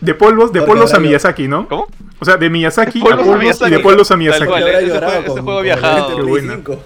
De 0.00 0.14
polvos, 0.14 0.50
de 0.54 0.62
polvos 0.62 0.94
a 0.94 0.98
Miyazaki, 0.98 1.46
¿no? 1.46 1.68
¿Cómo? 1.68 1.86
O 2.18 2.24
sea, 2.24 2.38
de 2.38 2.48
Miyazaki 2.48 3.00
a 3.00 3.02
Polvos 3.04 3.20
a 3.20 3.24
polvos 3.32 3.60
y 3.66 3.70
de 3.70 3.78
polvos 3.80 4.10
a 4.10 4.16
Miyazaki. 4.16 4.46
cual. 4.46 4.66
Ese 4.66 4.88
juego- 4.98 5.06
ese 5.10 5.28
juego 5.28 5.44
con 5.44 5.62
viajado. 5.62 6.16
Qué 6.16 6.22
buena. 6.22 6.54
5. 6.56 6.82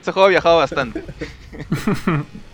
Ese 0.00 0.12
juego 0.12 0.26
ha 0.26 0.30
viajado 0.30 0.56
bastante. 0.58 1.02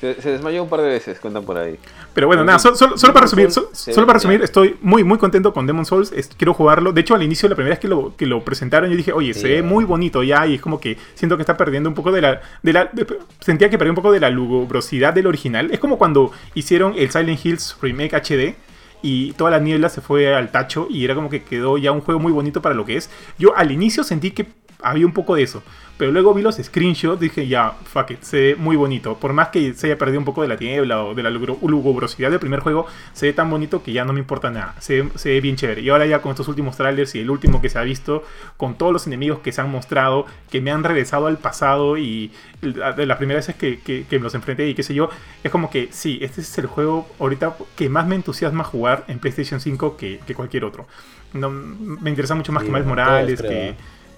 Se, 0.00 0.20
se 0.20 0.30
desmayó 0.32 0.62
un 0.62 0.68
par 0.68 0.80
de 0.82 0.88
veces, 0.88 1.18
cuentan 1.20 1.44
por 1.44 1.56
ahí. 1.56 1.78
Pero 2.12 2.26
bueno, 2.26 2.44
nada, 2.44 2.58
solo, 2.58 2.76
solo- 2.76 2.98
solo 2.98 3.12
para 3.14 3.24
resumir, 3.24 3.50
solo 3.50 4.06
para 4.06 4.14
resumir, 4.18 4.42
estoy 4.42 4.76
muy 4.82 5.04
muy 5.04 5.16
contento 5.18 5.52
con 5.54 5.66
Demon 5.66 5.86
Souls, 5.86 6.12
es- 6.12 6.28
quiero 6.36 6.52
jugarlo. 6.52 6.92
De 6.92 7.00
hecho, 7.00 7.14
al 7.14 7.22
inicio, 7.22 7.48
la 7.48 7.54
primera 7.54 7.72
vez 7.74 7.78
que 7.80 7.88
lo, 7.88 8.14
que 8.16 8.26
lo 8.26 8.44
presentaron, 8.44 8.90
yo 8.90 8.96
dije, 8.96 9.12
oye, 9.12 9.32
Sí, 9.32 9.40
se 9.40 9.48
ve 9.48 9.62
muy 9.62 9.84
bonito 9.84 10.22
ya, 10.22 10.46
y 10.46 10.54
es 10.56 10.60
como 10.60 10.80
que 10.80 10.98
siento 11.14 11.36
que 11.36 11.42
está 11.42 11.56
perdiendo 11.56 11.88
un 11.88 11.94
poco 11.94 12.12
de 12.12 12.20
la... 12.20 12.40
De 12.62 12.72
la 12.72 12.90
de- 12.92 13.06
sentía 13.40 13.70
que 13.70 13.78
perdió 13.78 13.92
un 13.92 13.96
poco 13.96 14.12
de 14.12 14.20
la 14.20 14.28
lugubrosidad 14.30 15.14
del 15.14 15.26
original. 15.26 15.70
Es 15.72 15.78
como 15.80 15.96
cuando 15.98 16.30
hicieron 16.54 16.94
el 16.96 17.10
Silent 17.10 17.44
Hills 17.44 17.76
Remake 17.80 18.14
HD. 18.14 18.54
Y 19.02 19.32
toda 19.34 19.50
la 19.50 19.58
niebla 19.60 19.88
se 19.90 20.00
fue 20.00 20.34
al 20.34 20.50
tacho 20.50 20.88
y 20.90 21.04
era 21.04 21.14
como 21.14 21.28
que 21.30 21.42
quedó 21.42 21.76
ya 21.78 21.92
un 21.92 22.00
juego 22.00 22.18
muy 22.18 22.32
bonito 22.32 22.60
para 22.62 22.74
lo 22.74 22.84
que 22.86 22.96
es. 22.96 23.08
Yo 23.38 23.54
al 23.56 23.70
inicio 23.70 24.02
sentí 24.02 24.30
que 24.32 24.46
había 24.82 25.06
un 25.06 25.12
poco 25.12 25.34
de 25.34 25.42
eso. 25.42 25.62
Pero 25.98 26.12
luego 26.12 26.34
vi 26.34 26.42
los 26.42 26.56
screenshots, 26.56 27.18
dije, 27.18 27.48
ya, 27.48 27.72
fuck 27.84 28.10
it, 28.10 28.20
se 28.22 28.36
ve 28.38 28.56
muy 28.56 28.76
bonito. 28.76 29.16
Por 29.18 29.32
más 29.32 29.48
que 29.48 29.72
se 29.72 29.86
haya 29.86 29.96
perdido 29.96 30.18
un 30.18 30.26
poco 30.26 30.42
de 30.42 30.48
la 30.48 30.56
niebla 30.56 31.02
o 31.02 31.14
de 31.14 31.22
la 31.22 31.30
lugubrosidad 31.30 32.30
del 32.30 32.38
primer 32.38 32.60
juego, 32.60 32.86
se 33.14 33.24
ve 33.26 33.32
tan 33.32 33.48
bonito 33.48 33.82
que 33.82 33.92
ya 33.92 34.04
no 34.04 34.12
me 34.12 34.20
importa 34.20 34.50
nada. 34.50 34.74
Se, 34.78 35.00
ve- 35.00 35.10
se 35.14 35.30
ve 35.30 35.40
bien 35.40 35.56
chévere. 35.56 35.80
Y 35.80 35.88
ahora 35.88 36.04
ya 36.04 36.20
con 36.20 36.32
estos 36.32 36.48
últimos 36.48 36.76
trailers 36.76 37.14
y 37.14 37.20
el 37.20 37.30
último 37.30 37.62
que 37.62 37.70
se 37.70 37.78
ha 37.78 37.82
visto, 37.82 38.24
con 38.58 38.76
todos 38.76 38.92
los 38.92 39.06
enemigos 39.06 39.38
que 39.38 39.52
se 39.52 39.62
han 39.62 39.70
mostrado, 39.70 40.26
que 40.50 40.60
me 40.60 40.70
han 40.70 40.84
regresado 40.84 41.28
al 41.28 41.38
pasado 41.38 41.96
y 41.96 42.30
de 42.60 43.06
las 43.06 43.16
primeras 43.16 43.46
veces 43.46 43.58
que, 43.58 43.78
que, 43.80 44.04
que 44.08 44.18
me 44.18 44.24
los 44.24 44.34
enfrenté 44.34 44.68
y 44.68 44.74
qué 44.74 44.82
sé 44.82 44.92
yo, 44.94 45.08
es 45.42 45.50
como 45.50 45.70
que 45.70 45.88
sí, 45.92 46.18
este 46.20 46.42
es 46.42 46.58
el 46.58 46.66
juego 46.66 47.08
ahorita 47.18 47.56
que 47.74 47.88
más 47.88 48.06
me 48.06 48.16
entusiasma 48.16 48.64
jugar 48.64 49.04
en 49.08 49.18
PlayStation 49.18 49.60
5 49.60 49.96
que, 49.96 50.20
que 50.26 50.34
cualquier 50.34 50.64
otro. 50.64 50.86
No, 51.32 51.50
me 51.50 52.10
interesa 52.10 52.34
mucho 52.34 52.52
más 52.52 52.62
Sí, 52.62 52.66
que 52.66 52.72
Miles 52.72 52.86
Morales. 52.86 53.40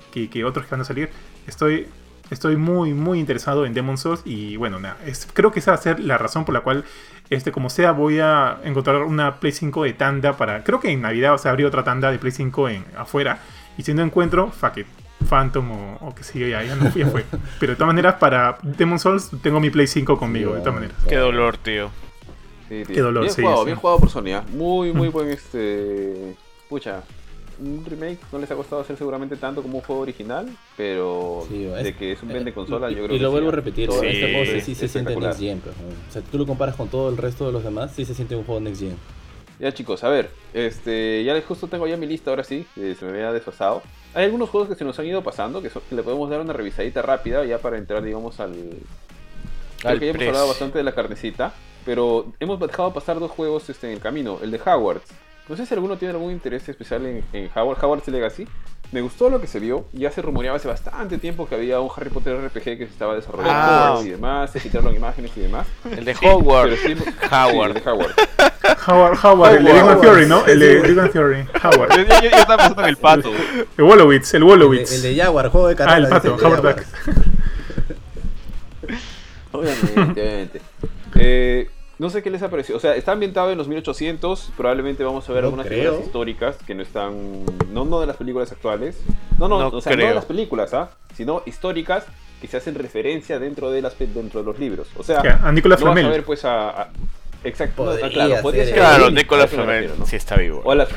Que, 0.09 0.29
que 0.31 0.45
otros 0.45 0.67
que 0.67 0.71
van 0.73 0.81
a 0.81 0.85
salir. 0.85 1.11
Estoy, 1.47 1.87
estoy 2.31 2.57
muy, 2.57 2.95
muy 2.95 3.19
interesado 3.21 3.65
en 3.67 3.75
Demon 3.75 3.97
Souls 3.99 4.23
y 4.25 4.57
bueno, 4.57 4.79
nada, 4.81 4.97
es- 5.07 5.29
creo 5.33 5.51
que 5.53 5.61
esa 5.61 5.71
va 5.73 5.77
a 5.77 5.81
ser 5.81 6.01
la 6.01 6.19
razón 6.19 6.45
por 6.45 6.55
la 6.55 6.61
cual, 6.61 6.85
este, 7.31 7.53
como 7.53 7.71
sea, 7.71 7.93
voy 7.93 8.19
a 8.21 8.59
encontrar 8.65 9.03
una 9.03 9.39
Play 9.41 9.53
5 9.53 9.85
de 9.85 9.93
tanda 9.93 10.37
para... 10.37 10.65
Creo 10.65 10.81
que 10.81 10.91
en 10.91 11.03
Navidad 11.03 11.37
se 11.39 11.49
abrió 11.49 11.69
otra 11.69 11.85
tanda 11.85 12.11
de 12.11 12.19
Play 12.19 12.33
5 12.33 12.69
en, 12.69 12.85
afuera 12.97 13.39
y 13.77 13.83
si 13.83 13.95
no 13.95 14.03
encuentro, 14.03 14.51
fuck 14.51 14.79
it. 14.79 14.87
Phantom 15.29 15.71
o, 15.73 15.97
o 16.01 16.15
que 16.15 16.23
siga 16.23 16.47
ya, 16.49 16.63
ya 16.63 16.77
no 16.77 16.95
ya 16.95 17.07
fue. 17.09 17.25
Pero 17.61 17.73
de 17.73 17.77
todas 17.77 17.89
maneras, 17.89 18.15
para 18.15 18.57
Demon 18.63 18.99
Souls 19.01 19.31
tengo 19.43 19.59
mi 19.59 19.69
Play 19.69 19.87
5 19.89 20.17
conmigo, 20.17 20.55
de 20.55 20.61
todas 20.61 20.75
maneras. 20.75 20.97
Qué 21.09 21.17
dolor, 21.17 21.57
tío. 21.59 21.91
Sí, 22.69 22.85
tío. 22.85 22.95
Qué 22.95 23.01
dolor, 23.01 23.23
bien 23.25 23.35
sí, 23.35 23.43
jugado, 23.43 23.59
sí. 23.61 23.65
bien 23.67 23.77
jugado 23.79 23.99
por 23.99 24.11
Sony. 24.11 24.33
¿ah? 24.35 24.45
Muy, 24.53 24.93
muy 24.93 25.09
buen 25.15 25.29
este. 25.31 26.37
Pucha. 26.69 27.03
Un 27.61 27.85
remake 27.85 28.19
no 28.31 28.39
les 28.39 28.49
ha 28.51 28.55
costado 28.55 28.83
hacer 28.83 28.97
seguramente 28.97 29.37
tanto 29.37 29.63
como 29.63 29.79
un 29.79 29.85
juego 29.85 30.03
original, 30.03 30.49
pero 30.77 31.45
Sí, 31.49 31.65
de 31.65 31.89
es- 31.89 31.97
que 31.97 32.13
es 32.13 32.23
un 32.23 32.29
vende 32.29 32.51
Y- 32.51 32.53
consola, 32.53 32.89
yo 32.91 33.05
creo 33.05 33.07
y 33.07 33.19
que 33.19 33.23
lo 33.23 33.29
sí, 33.29 33.33
vuelvo 33.33 33.49
a 33.49 33.53
repetir, 33.53 33.89
Todo 33.89 34.01
Sí, 34.01 34.07
este 34.07 34.31
juego 34.33 34.45
sí, 34.45 34.73
es 34.73 34.79
se 34.79 34.89
siente. 34.89 35.17
Next 35.17 35.41
Gen. 35.41 35.61
pues, 35.61 35.77
¿no? 35.77 35.89
O 35.89 36.13
sea, 36.13 36.23
tú 36.23 36.39
lo 36.39 36.47
comparas 36.47 36.77
con 36.77 36.89
todo 36.89 37.09
el 37.11 37.17
resto 37.17 37.47
de 37.47 37.53
los 37.53 37.65
demás, 37.65 37.93
sí 37.95 38.05
se 38.05 38.15
siente 38.15 38.37
un 38.37 38.45
juego 38.45 38.61
Next 38.61 38.81
Gen. 38.83 38.97
Ya 39.59 39.75
chicos, 39.75 40.05
a 40.05 40.09
ver, 40.09 40.31
este, 40.55 41.25
ya 41.25 41.35
les 41.35 41.45
justo 41.45 41.67
tengo 41.67 41.89
ya 41.89 41.97
mi 41.97 42.07
lista 42.07 42.31
ahora 42.31 42.45
sí, 42.45 42.65
eh, 42.77 42.95
se 42.97 43.05
me 43.05 43.11
había 43.11 43.33
desfasado. 43.33 43.83
Hay 44.15 44.25
algunos 44.27 44.51
juegos 44.51 44.69
que 44.69 44.77
se 44.77 44.85
nos 44.85 44.97
han 45.01 45.07
ido 45.07 45.23
pasando, 45.25 45.61
que, 45.61 45.69
le 45.91 46.03
podemos 46.05 46.31
dar 46.31 46.41
una 46.41 46.53
revisadita 46.53 47.03
rápida 47.03 47.45
ya 47.45 47.59
para 47.59 47.77
entrar, 47.77 48.03
digamos, 48.05 48.39
al... 48.39 48.53
Creo 48.53 49.93
Al 49.93 49.99
que 49.99 50.07
ya 50.07 50.11
hemos 50.13 50.27
hablado 50.29 50.49
bastante 50.49 50.79
de 50.79 50.85
la 50.85 50.93
carnecita, 50.95 51.53
pero 51.85 52.33
hemos 52.39 52.59
dejado 52.61 52.93
pasar 52.93 53.19
dos 53.19 53.31
juegos 53.33 53.69
este, 53.69 53.89
en 53.89 53.95
el 53.95 54.01
camino. 54.01 54.39
El 54.43 54.51
de 54.53 54.61
Hogwarts. 54.65 55.11
No 55.49 55.57
sé 55.57 55.65
si 55.67 55.75
alguno 55.75 55.97
tiene 55.97 56.13
algún 56.13 56.31
interés 56.31 56.69
especial 56.69 57.07
en, 57.07 57.25
en 57.33 57.51
Hogwarts, 57.55 57.83
Hogwarts 57.83 58.09
Legacy. 58.09 58.47
me 58.93 59.01
gustó 59.01 59.31
lo 59.31 59.41
que 59.41 59.47
se 59.47 59.59
vio. 59.61 59.87
Ya 59.93 60.11
se 60.11 60.21
rumoreaba 60.21 60.57
hace 60.59 60.69
bastante 60.69 61.17
tiempo 61.19 61.49
que 61.49 61.55
había 61.55 61.81
un 61.81 61.89
Harry 61.97 62.11
Potter 62.11 62.37
RPG 62.47 62.63
que 62.65 62.77
se 62.79 62.85
estaba 62.85 63.15
desarrollando 63.15 63.55
Ah. 63.59 64.01
y 64.05 64.11
demás, 64.11 64.51
se 64.51 64.61
filtraron 64.61 64.95
imágenes 64.95 65.31
y 65.37 65.41
demás. 65.41 65.67
El 65.91 66.05
de 66.05 66.15
Hogwarts. 66.23 66.79
Pero 66.83 67.01
sí- 67.01 67.05
Howard. 67.33 67.73
sí, 67.73 67.79
el 67.79 67.85
de 67.85 67.91
Howard. 67.91 68.13
Howard, 68.87 69.19
Howard, 69.25 69.55
el 69.57 69.65
de 69.65 69.73
Big 69.73 69.83
Howard. 69.83 70.01
Theory, 70.01 70.27
¿no? 70.27 70.47
El 70.47 70.61
de 70.61 70.83
Sí. 70.87 70.93
Big 70.95 71.13
Theory. 71.13 71.47
Howard. 71.65 71.97
Yo, 71.97 72.03
yo- 72.03 72.21
yo 72.21 72.37
estaba 72.37 72.57
pensando 72.59 72.83
en 72.83 72.89
el 72.89 72.97
pato. 72.97 73.31
El 73.79 73.85
Wolowitz, 73.85 74.35
el 74.35 74.43
El 74.43 74.49
de, 74.49 74.53
Wolowitz. 74.55 74.93
el 74.93 75.03
de 75.03 75.17
Jaguar, 75.23 75.49
juego 75.49 75.69
de 75.69 75.75
Ah, 75.75 75.77
carrera. 75.77 75.97
el 75.99 76.09
pato, 76.09 76.37
de 76.37 76.45
Howard. 76.45 76.63
Duck. 76.63 76.85
Obviamente, 79.53 80.01
obviamente. 80.21 80.61
Eh, 81.15 81.71
no 81.99 82.11
sé 82.11 82.23
qué 82.23 82.31
les 82.31 82.43
ha 82.43 82.49
parecido. 82.51 82.77
O 82.79 82.81
sea, 82.81 82.95
está 82.95 83.13
ambientado 83.13 83.51
en 83.51 83.59
los 83.59 83.69
1800. 83.69 84.53
Probablemente 84.57 85.03
vamos 85.05 85.29
a 85.29 85.33
ver 85.33 85.43
No 85.43 85.49
algunas 85.49 85.67
creo. 85.67 85.83
figuras 85.93 86.07
históricas 86.07 86.57
que 86.67 86.75
no 86.75 86.83
están. 86.83 87.45
No, 87.73 87.85
no 87.85 88.01
de 88.01 88.07
las 88.07 88.17
películas 88.17 88.53
actuales. 88.53 89.01
No, 89.39 89.49
no, 89.49 89.59
No 89.59 89.69
o 89.69 89.81
sea, 89.81 89.95
no 89.97 90.05
de 90.07 90.15
las 90.15 90.25
películas, 90.25 90.75
¿ah? 90.75 90.91
Sino 91.15 91.43
históricas 91.47 92.05
que 92.41 92.47
se 92.47 92.57
hacen 92.57 92.77
referencia 92.77 93.39
dentro 93.41 93.71
de, 93.73 93.83
las, 93.83 93.95
pe- 93.95 94.07
dentro 94.07 94.41
de 94.41 94.47
los 94.47 94.59
libros. 94.59 94.87
O 94.97 95.03
sea, 95.03 95.21
A 95.43 95.51
Nicolas 95.53 95.81
no 95.81 95.93
vas 95.93 96.05
a 96.05 96.09
ver 96.09 96.25
pues 96.25 96.45
a. 96.45 96.83
a- 96.83 96.89
exacto, 97.43 97.85
no, 97.85 97.91
ah, 97.91 97.95
Podría 97.95 98.11
claro, 98.11 98.43
podría 98.43 98.65
ser. 98.65 98.75
Claro, 98.75 99.11
me 99.11 99.25
Flamel 99.49 99.91
sí 100.07 100.17
está 100.17 100.37
vivo. 100.37 100.61
O 100.65 100.71
a 100.71 100.75
las- 100.77 100.89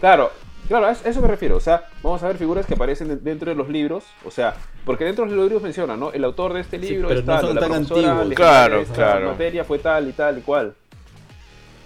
Claro, 0.00 0.30
claro, 0.70 0.86
a 0.86 0.92
eso 0.92 1.20
me 1.20 1.28
refiero. 1.28 1.56
O 1.56 1.60
sea, 1.60 1.84
vamos 2.02 2.22
a 2.22 2.28
ver 2.28 2.38
figuras 2.38 2.64
que 2.64 2.74
aparecen 2.74 3.08
de- 3.08 3.16
dentro 3.16 3.50
de 3.50 3.54
los 3.56 3.68
libros. 3.68 4.04
O 4.24 4.30
sea, 4.30 4.54
porque 4.86 5.04
dentro 5.04 5.26
de 5.26 5.32
los 5.32 5.44
libros 5.44 5.62
menciona, 5.62 5.96
¿no? 5.96 6.12
El 6.12 6.24
autor 6.24 6.54
de 6.54 6.60
este 6.60 6.78
Sí, 6.80 6.88
libro 6.88 7.08
pero 7.08 7.20
es 7.20 7.26
no 7.26 7.40
son 7.40 7.54
la 7.54 7.60
tan 7.60 7.72
antiguos. 7.74 8.34
Claro, 8.34 8.84
claro. 8.94 9.28
materia 9.32 9.64
fue 9.64 9.78
tal 9.78 10.08
y 10.08 10.12
tal 10.12 10.38
y 10.38 10.40
cual. 10.40 10.72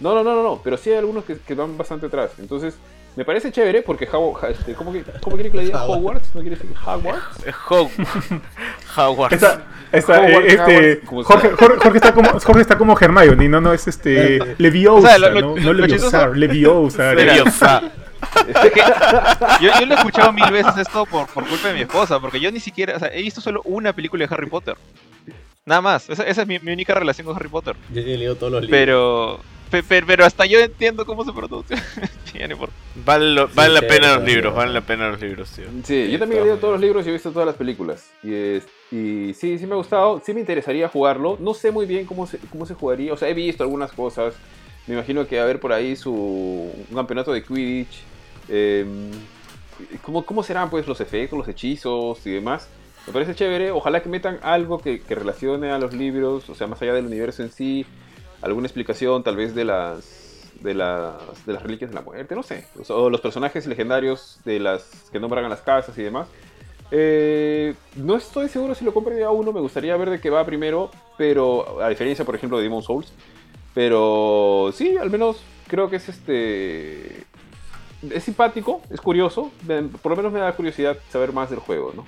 No, 0.00 0.14
no, 0.14 0.22
no, 0.22 0.34
no, 0.34 0.42
no, 0.42 0.60
pero 0.62 0.76
sí 0.76 0.90
hay 0.90 0.98
algunos 0.98 1.24
que, 1.24 1.36
que 1.38 1.54
van 1.54 1.76
bastante 1.78 2.06
atrás. 2.06 2.32
Entonces, 2.38 2.76
me 3.16 3.24
parece 3.24 3.52
chévere 3.52 3.82
porque 3.82 4.06
How- 4.10 4.36
este, 4.48 4.74
¿cómo, 4.74 4.92
que- 4.92 5.04
¿cómo 5.20 5.36
quiere 5.36 5.50
que 5.50 5.56
le 5.58 5.64
diga? 5.66 5.84
Howard. 5.84 5.98
Hogwarts, 5.98 6.34
¿no 6.34 6.40
quiere 6.40 6.56
decir 6.56 6.74
Hogwarts? 6.84 7.46
Eh, 7.46 7.52
Hog- 7.68 7.90
Howard. 8.96 9.32
Está, 9.34 9.62
está, 9.92 10.18
Howard, 10.20 10.30
eh, 10.44 10.46
este, 10.48 10.58
Howard, 10.76 11.04
como 11.06 11.22
Jorge, 11.24 11.48
sea. 11.48 11.56
Jorge, 11.56 11.78
Jorge 11.80 11.98
está 11.98 12.12
como, 12.14 12.28
Jorge 12.40 12.60
está 12.60 12.76
como 12.78 12.98
Hermione, 13.00 13.48
no, 13.48 13.60
no 13.60 13.72
es 13.72 13.86
este 13.86 14.40
Leviosa, 14.58 14.98
O 14.98 15.08
sea, 15.08 15.18
lo- 15.18 15.30
lo- 15.30 15.40
no, 15.40 15.56
no 15.62 15.72
Leviosa, 15.72 16.28
Leviosa. 16.28 17.14
Leviosa. 17.14 17.82
Yo, 19.60 19.70
yo 19.80 19.86
le 19.86 19.94
he 19.94 19.96
escuchado 19.98 20.32
mil 20.32 20.50
veces 20.50 20.76
esto 20.76 21.06
por, 21.06 21.26
por 21.28 21.46
culpa 21.48 21.68
de 21.68 21.74
mi 21.74 21.80
esposa, 21.82 22.20
porque 22.20 22.40
yo 22.40 22.50
ni 22.50 22.60
siquiera, 22.60 22.96
o 22.96 22.98
sea, 22.98 23.08
he 23.12 23.22
visto 23.22 23.40
solo 23.40 23.62
una 23.64 23.92
película 23.92 24.26
de 24.26 24.34
Harry 24.34 24.48
Potter. 24.48 24.76
Nada 25.66 25.80
más, 25.80 26.10
esa, 26.10 26.24
esa 26.24 26.42
es 26.42 26.48
mi, 26.48 26.58
mi 26.58 26.72
única 26.72 26.94
relación 26.94 27.26
con 27.26 27.36
Harry 27.36 27.48
Potter. 27.48 27.74
Yo 27.92 28.02
sí 28.02 28.12
he 28.12 28.18
leído 28.18 28.36
todos 28.36 28.52
los 28.52 28.62
libros. 28.62 28.78
Pero, 28.78 29.40
pe- 29.70 29.82
pe- 29.82 30.02
pero, 30.06 30.24
hasta 30.26 30.44
yo 30.46 30.58
entiendo 30.60 31.06
cómo 31.06 31.24
se 31.24 31.32
produce. 31.32 31.74
Ya 32.34 32.48
ni 32.48 32.56
por- 32.56 32.70
Vale, 32.96 33.26
lo- 33.32 33.46
Sí, 33.46 33.52
vale 33.54 33.74
la 33.74 33.80
sí, 33.80 33.86
pena 33.86 34.08
sí, 34.08 34.14
los 34.16 34.24
libros, 34.24 34.52
sí. 34.52 34.56
valen 34.58 34.74
la 34.74 34.80
pena 34.80 35.08
los 35.08 35.20
libros, 35.20 35.48
tío. 35.50 35.66
Sí, 35.84 36.10
yo 36.10 36.18
también 36.18 36.40
he 36.40 36.44
leído 36.44 36.58
todos 36.58 36.72
los 36.72 36.80
libros 36.80 37.06
y 37.06 37.10
he 37.10 37.12
visto 37.12 37.30
todas 37.30 37.46
las 37.46 37.54
películas. 37.54 38.10
Y, 38.24 38.34
es- 38.34 38.66
y 38.90 39.32
sí, 39.34 39.56
sí 39.56 39.66
me 39.66 39.74
ha 39.74 39.76
gustado, 39.76 40.20
sí 40.26 40.34
me 40.34 40.40
interesaría 40.40 40.88
jugarlo. 40.88 41.36
No 41.40 41.54
sé 41.54 41.70
muy 41.70 41.86
bien 41.86 42.04
cómo 42.06 42.26
se, 42.26 42.38
cómo 42.50 42.66
se 42.66 42.74
jugaría. 42.74 43.12
O 43.12 43.16
sea, 43.16 43.28
he 43.28 43.34
visto 43.34 43.62
algunas 43.62 43.92
cosas. 43.92 44.34
Me 44.88 44.94
imagino 44.94 45.26
que 45.28 45.36
va 45.36 45.42
a 45.42 45.44
haber 45.44 45.60
por 45.60 45.72
ahí 45.72 45.94
su, 45.94 46.10
un 46.12 46.94
campeonato 46.96 47.32
de 47.32 47.44
Quidditch. 47.44 48.02
Eh, 48.48 48.86
¿cómo, 50.02 50.24
¿Cómo 50.24 50.42
serán 50.42 50.70
pues 50.70 50.86
los 50.86 51.00
efectos, 51.00 51.38
los 51.38 51.48
hechizos 51.48 52.26
y 52.26 52.30
demás? 52.32 52.68
Me 53.06 53.12
parece 53.12 53.34
chévere. 53.34 53.70
Ojalá 53.70 54.02
que 54.02 54.08
metan 54.08 54.38
algo 54.42 54.78
que, 54.78 55.00
que 55.00 55.14
relacione 55.14 55.70
a 55.70 55.78
los 55.78 55.92
libros, 55.92 56.48
o 56.48 56.54
sea, 56.54 56.66
más 56.66 56.80
allá 56.82 56.94
del 56.94 57.06
universo 57.06 57.42
en 57.42 57.50
sí. 57.50 57.86
Alguna 58.42 58.66
explicación 58.66 59.22
tal 59.22 59.36
vez 59.36 59.54
de 59.54 59.64
las 59.64 60.24
de 60.60 60.74
las, 60.74 61.46
de 61.46 61.52
las 61.52 61.62
reliquias 61.62 61.90
de 61.90 61.94
la 61.94 62.02
muerte, 62.02 62.34
no 62.34 62.42
sé. 62.42 62.66
O 62.80 62.84
sea, 62.84 62.96
o 62.96 63.10
los 63.10 63.20
personajes 63.20 63.66
legendarios 63.66 64.40
de 64.44 64.58
las 64.58 65.08
que 65.12 65.20
nombran 65.20 65.44
a 65.44 65.48
las 65.48 65.60
casas 65.60 65.96
y 65.98 66.02
demás. 66.02 66.28
Eh, 66.90 67.74
no 67.96 68.16
estoy 68.16 68.48
seguro 68.48 68.74
si 68.74 68.84
lo 68.84 68.94
compré 68.94 69.22
a 69.24 69.30
uno, 69.30 69.52
me 69.52 69.60
gustaría 69.60 69.96
ver 69.96 70.10
de 70.10 70.20
qué 70.20 70.30
va 70.30 70.44
primero, 70.44 70.90
pero 71.16 71.82
a 71.82 71.88
diferencia, 71.88 72.24
por 72.24 72.34
ejemplo, 72.34 72.58
de 72.58 72.64
Demon 72.64 72.82
Souls. 72.82 73.12
Pero 73.74 74.70
sí, 74.72 74.96
al 74.96 75.10
menos 75.10 75.42
creo 75.66 75.90
que 75.90 75.96
es 75.96 76.08
este. 76.08 77.24
Es 78.12 78.24
simpático, 78.24 78.82
es 78.90 79.00
curioso. 79.00 79.52
Por 80.02 80.10
lo 80.10 80.16
menos 80.16 80.32
me 80.32 80.40
da 80.40 80.52
curiosidad 80.52 80.96
saber 81.10 81.32
más 81.32 81.50
del 81.50 81.58
juego, 81.60 81.92
¿no? 81.94 82.04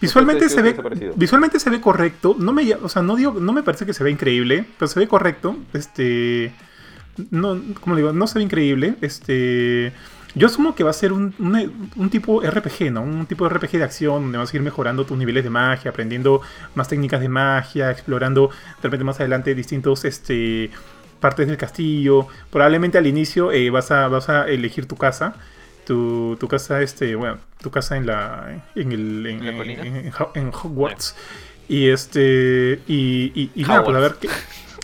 Visualmente 0.00 0.44
No 0.44 0.50
se 0.50 0.62
ve, 0.62 0.76
visualmente 1.16 1.58
se 1.60 1.70
ve 1.70 1.80
correcto. 1.80 2.36
No 2.38 2.52
me, 2.52 2.72
o 2.74 2.88
sea, 2.88 3.02
no 3.02 3.16
digo, 3.16 3.32
no 3.32 3.52
me 3.52 3.62
parece 3.62 3.84
que 3.86 3.92
se 3.94 4.04
ve 4.04 4.10
increíble, 4.10 4.64
pero 4.78 4.88
se 4.88 5.00
ve 5.00 5.08
correcto. 5.08 5.56
Este, 5.72 6.52
no, 7.30 7.60
como 7.80 7.96
digo, 7.96 8.12
no 8.12 8.26
se 8.28 8.38
ve 8.38 8.44
increíble. 8.44 8.94
Este, 9.00 9.92
yo 10.34 10.46
asumo 10.46 10.74
que 10.76 10.84
va 10.84 10.90
a 10.90 10.92
ser 10.92 11.12
un, 11.12 11.34
un- 11.40 11.90
un 11.96 12.10
tipo 12.10 12.40
RPG, 12.42 12.92
¿no? 12.92 13.02
Un 13.02 13.26
tipo 13.26 13.48
de 13.48 13.54
RPG 13.56 13.72
de 13.72 13.82
acción 13.84 14.22
donde 14.22 14.38
vas 14.38 14.52
a 14.52 14.56
ir 14.56 14.62
mejorando 14.62 15.04
tus 15.04 15.18
niveles 15.18 15.42
de 15.42 15.50
magia, 15.50 15.90
aprendiendo 15.90 16.42
más 16.76 16.86
técnicas 16.88 17.20
de 17.20 17.28
magia, 17.28 17.90
explorando 17.90 18.48
de 18.50 18.82
repente 18.82 19.02
más 19.04 19.18
adelante 19.18 19.52
distintos, 19.54 20.04
este, 20.04 20.70
partes 21.20 21.46
del 21.46 21.56
castillo. 21.56 22.26
Probablemente 22.50 22.98
al 22.98 23.06
inicio 23.06 23.52
eh, 23.52 23.70
vas 23.70 23.90
a, 23.90 24.08
vas 24.08 24.28
a 24.28 24.48
elegir 24.48 24.86
tu 24.86 24.96
casa. 24.96 25.34
Tu, 25.86 26.36
tu 26.38 26.48
casa, 26.48 26.82
este, 26.82 27.14
bueno, 27.14 27.38
tu 27.62 27.70
casa 27.70 27.96
en 27.96 28.06
la, 28.06 28.62
en 28.74 28.92
el, 28.92 29.26
en, 29.26 29.42
¿En 29.46 29.58
la 29.58 30.28
en- 30.34 30.48
Hogwarts. 30.48 31.16
Y 31.66 31.88
este, 31.88 32.80
y, 32.86 33.32
y, 33.34 33.50
y 33.54 33.62
nada, 33.64 33.84
pues 33.84 33.96
a 33.96 34.00
ver 34.00 34.14
qué, 34.20 34.28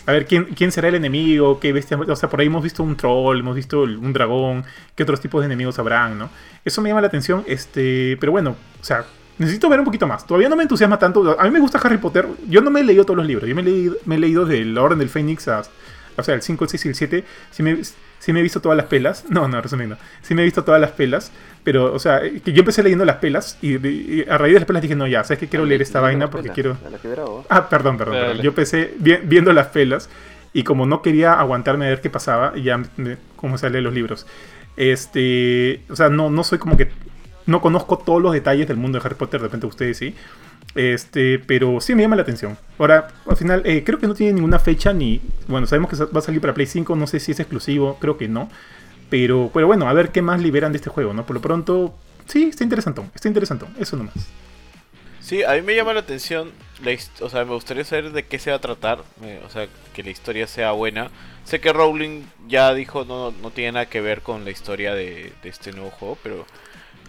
a 0.07 0.11
ver 0.11 0.25
quién, 0.25 0.45
quién 0.55 0.71
será 0.71 0.87
el 0.87 0.95
enemigo, 0.95 1.59
qué 1.59 1.73
bestia, 1.73 1.97
o 1.97 2.15
sea, 2.15 2.29
por 2.29 2.39
ahí 2.39 2.47
hemos 2.47 2.63
visto 2.63 2.81
un 2.81 2.95
troll, 2.95 3.39
hemos 3.39 3.55
visto 3.55 3.81
un 3.83 4.13
dragón, 4.13 4.63
qué 4.95 5.03
otros 5.03 5.21
tipos 5.21 5.41
de 5.41 5.45
enemigos 5.45 5.77
habrán, 5.77 6.17
¿no? 6.17 6.29
Eso 6.63 6.81
me 6.81 6.89
llama 6.89 7.01
la 7.01 7.07
atención, 7.07 7.43
este, 7.47 8.17
pero 8.19 8.31
bueno, 8.31 8.55
o 8.81 8.83
sea, 8.83 9.05
necesito 9.37 9.69
ver 9.69 9.79
un 9.79 9.85
poquito 9.85 10.07
más. 10.07 10.25
Todavía 10.25 10.49
no 10.49 10.55
me 10.55 10.63
entusiasma 10.63 10.97
tanto. 10.97 11.39
A 11.39 11.43
mí 11.43 11.51
me 11.51 11.59
gusta 11.59 11.77
Harry 11.79 11.97
Potter. 11.97 12.27
Yo 12.47 12.61
no 12.61 12.71
me 12.71 12.79
he 12.79 12.83
leído 12.83 13.03
todos 13.03 13.17
los 13.17 13.25
libros. 13.27 13.47
Yo 13.49 13.53
me 13.55 13.61
he 13.61 13.65
leído, 13.65 13.95
me 14.05 14.15
he 14.15 14.19
leído 14.19 14.45
de 14.45 14.63
la 14.65 14.81
Orden 14.81 14.99
del 14.99 15.09
Fénix 15.09 15.47
a, 15.47 15.63
o 16.17 16.23
sea, 16.23 16.35
el 16.35 16.41
5, 16.41 16.63
el 16.65 16.69
6 16.69 16.85
y 16.85 16.87
el 16.89 16.95
7. 16.95 17.23
Sí 17.51 17.63
me, 17.63 17.77
sí 18.19 18.33
me 18.33 18.39
he 18.39 18.43
visto 18.43 18.59
todas 18.61 18.75
las 18.77 18.87
pelas. 18.87 19.25
No, 19.29 19.47
no, 19.47 19.61
resumiendo. 19.61 19.97
Sí 20.21 20.33
me 20.35 20.41
he 20.41 20.45
visto 20.45 20.63
todas 20.63 20.79
las 20.81 20.91
pelas. 20.91 21.31
Pero, 21.63 21.93
o 21.93 21.99
sea, 21.99 22.21
que 22.21 22.53
yo 22.53 22.59
empecé 22.59 22.83
leyendo 22.83 23.05
las 23.05 23.17
pelas 23.17 23.57
y, 23.61 23.75
y 23.87 24.25
a 24.29 24.37
raíz 24.37 24.53
de 24.53 24.59
las 24.59 24.67
pelas 24.67 24.81
dije, 24.83 24.95
no, 24.95 25.07
ya, 25.07 25.23
sabes 25.23 25.39
que 25.39 25.47
quiero 25.47 25.65
leer 25.65 25.81
esta 25.81 25.99
vaina 25.99 26.29
porque 26.29 26.49
quiero... 26.53 26.77
Ah, 27.49 27.67
perdón, 27.69 27.97
perdón, 27.97 28.13
perdón. 28.27 28.41
Yo 28.43 28.49
empecé 28.49 28.93
vi- 28.99 29.17
viendo 29.23 29.51
las 29.51 29.67
pelas 29.67 30.09
y 30.53 30.63
como 30.63 30.85
no 30.85 31.01
quería 31.01 31.33
aguantarme 31.33 31.85
a 31.87 31.89
ver 31.89 32.01
qué 32.01 32.09
pasaba, 32.11 32.55
ya 32.55 32.77
me, 32.97 33.17
comencé 33.35 33.65
a 33.65 33.69
leer 33.71 33.83
los 33.83 33.93
libros. 33.93 34.27
Este, 34.77 35.81
o 35.89 35.95
sea, 35.95 36.09
no, 36.09 36.29
no 36.29 36.43
soy 36.43 36.59
como 36.59 36.77
que 36.77 36.89
no 37.47 37.61
conozco 37.61 37.97
todos 37.97 38.21
los 38.21 38.33
detalles 38.33 38.67
del 38.67 38.77
mundo 38.77 38.99
de 38.99 39.05
Harry 39.05 39.15
Potter, 39.15 39.41
de 39.41 39.47
repente 39.47 39.65
ustedes 39.65 39.97
sí. 39.97 40.15
Este, 40.73 41.39
pero 41.39 41.79
sí 41.79 41.95
me 41.95 42.01
llama 42.01 42.15
la 42.15 42.23
atención. 42.23 42.57
Ahora, 42.77 43.07
al 43.25 43.37
final, 43.37 43.61
eh, 43.65 43.83
creo 43.85 43.99
que 43.99 44.07
no 44.07 44.13
tiene 44.13 44.33
ninguna 44.33 44.59
fecha 44.59 44.91
ni. 44.91 45.21
Bueno, 45.47 45.67
sabemos 45.67 45.89
que 45.89 45.95
va 45.95 46.19
a 46.19 46.21
salir 46.21 46.41
para 46.41 46.53
Play 46.53 46.67
5, 46.67 46.95
no 46.95 47.07
sé 47.07 47.19
si 47.19 47.31
es 47.31 47.39
exclusivo, 47.39 47.97
creo 47.99 48.17
que 48.17 48.27
no. 48.27 48.49
Pero, 49.09 49.51
pero 49.53 49.67
bueno, 49.67 49.87
a 49.87 49.93
ver 49.93 50.11
qué 50.11 50.21
más 50.21 50.41
liberan 50.41 50.71
de 50.71 50.77
este 50.77 50.89
juego, 50.89 51.13
¿no? 51.13 51.25
Por 51.25 51.35
lo 51.35 51.41
pronto, 51.41 51.95
sí, 52.25 52.45
está 52.49 52.63
interesantón, 52.63 53.11
está 53.13 53.27
interesantón, 53.27 53.69
eso 53.79 53.95
nomás. 53.95 54.15
Sí, 55.21 55.43
a 55.43 55.53
mí 55.53 55.61
me 55.61 55.75
llama 55.75 55.93
la 55.93 56.01
atención, 56.01 56.51
la 56.83 56.95
o 57.21 57.29
sea, 57.29 57.45
me 57.45 57.53
gustaría 57.53 57.83
saber 57.83 58.11
de 58.11 58.25
qué 58.25 58.37
se 58.37 58.51
va 58.51 58.57
a 58.57 58.61
tratar, 58.61 58.99
o 58.99 59.49
sea, 59.49 59.67
que 59.93 60.03
la 60.03 60.11
historia 60.11 60.45
sea 60.45 60.71
buena. 60.71 61.09
Sé 61.45 61.59
que 61.59 61.73
Rowling 61.73 62.23
ya 62.47 62.73
dijo 62.73 63.05
no, 63.05 63.31
no 63.31 63.49
tiene 63.49 63.71
nada 63.71 63.85
que 63.87 64.01
ver 64.01 64.21
con 64.21 64.45
la 64.45 64.51
historia 64.51 64.93
de, 64.93 65.33
de 65.41 65.49
este 65.49 65.71
nuevo 65.71 65.89
juego, 65.91 66.17
pero, 66.21 66.45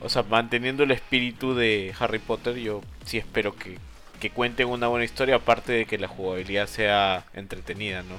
o 0.00 0.08
sea, 0.08 0.22
manteniendo 0.22 0.82
el 0.84 0.90
espíritu 0.90 1.54
de 1.54 1.94
Harry 1.98 2.18
Potter, 2.18 2.56
yo 2.56 2.82
sí 3.04 3.18
espero 3.18 3.54
que, 3.56 3.78
que 4.20 4.30
cuenten 4.30 4.68
una 4.68 4.88
buena 4.88 5.04
historia, 5.04 5.36
aparte 5.36 5.72
de 5.72 5.86
que 5.86 5.98
la 5.98 6.08
jugabilidad 6.08 6.66
sea 6.66 7.24
entretenida, 7.34 8.02
¿no? 8.02 8.14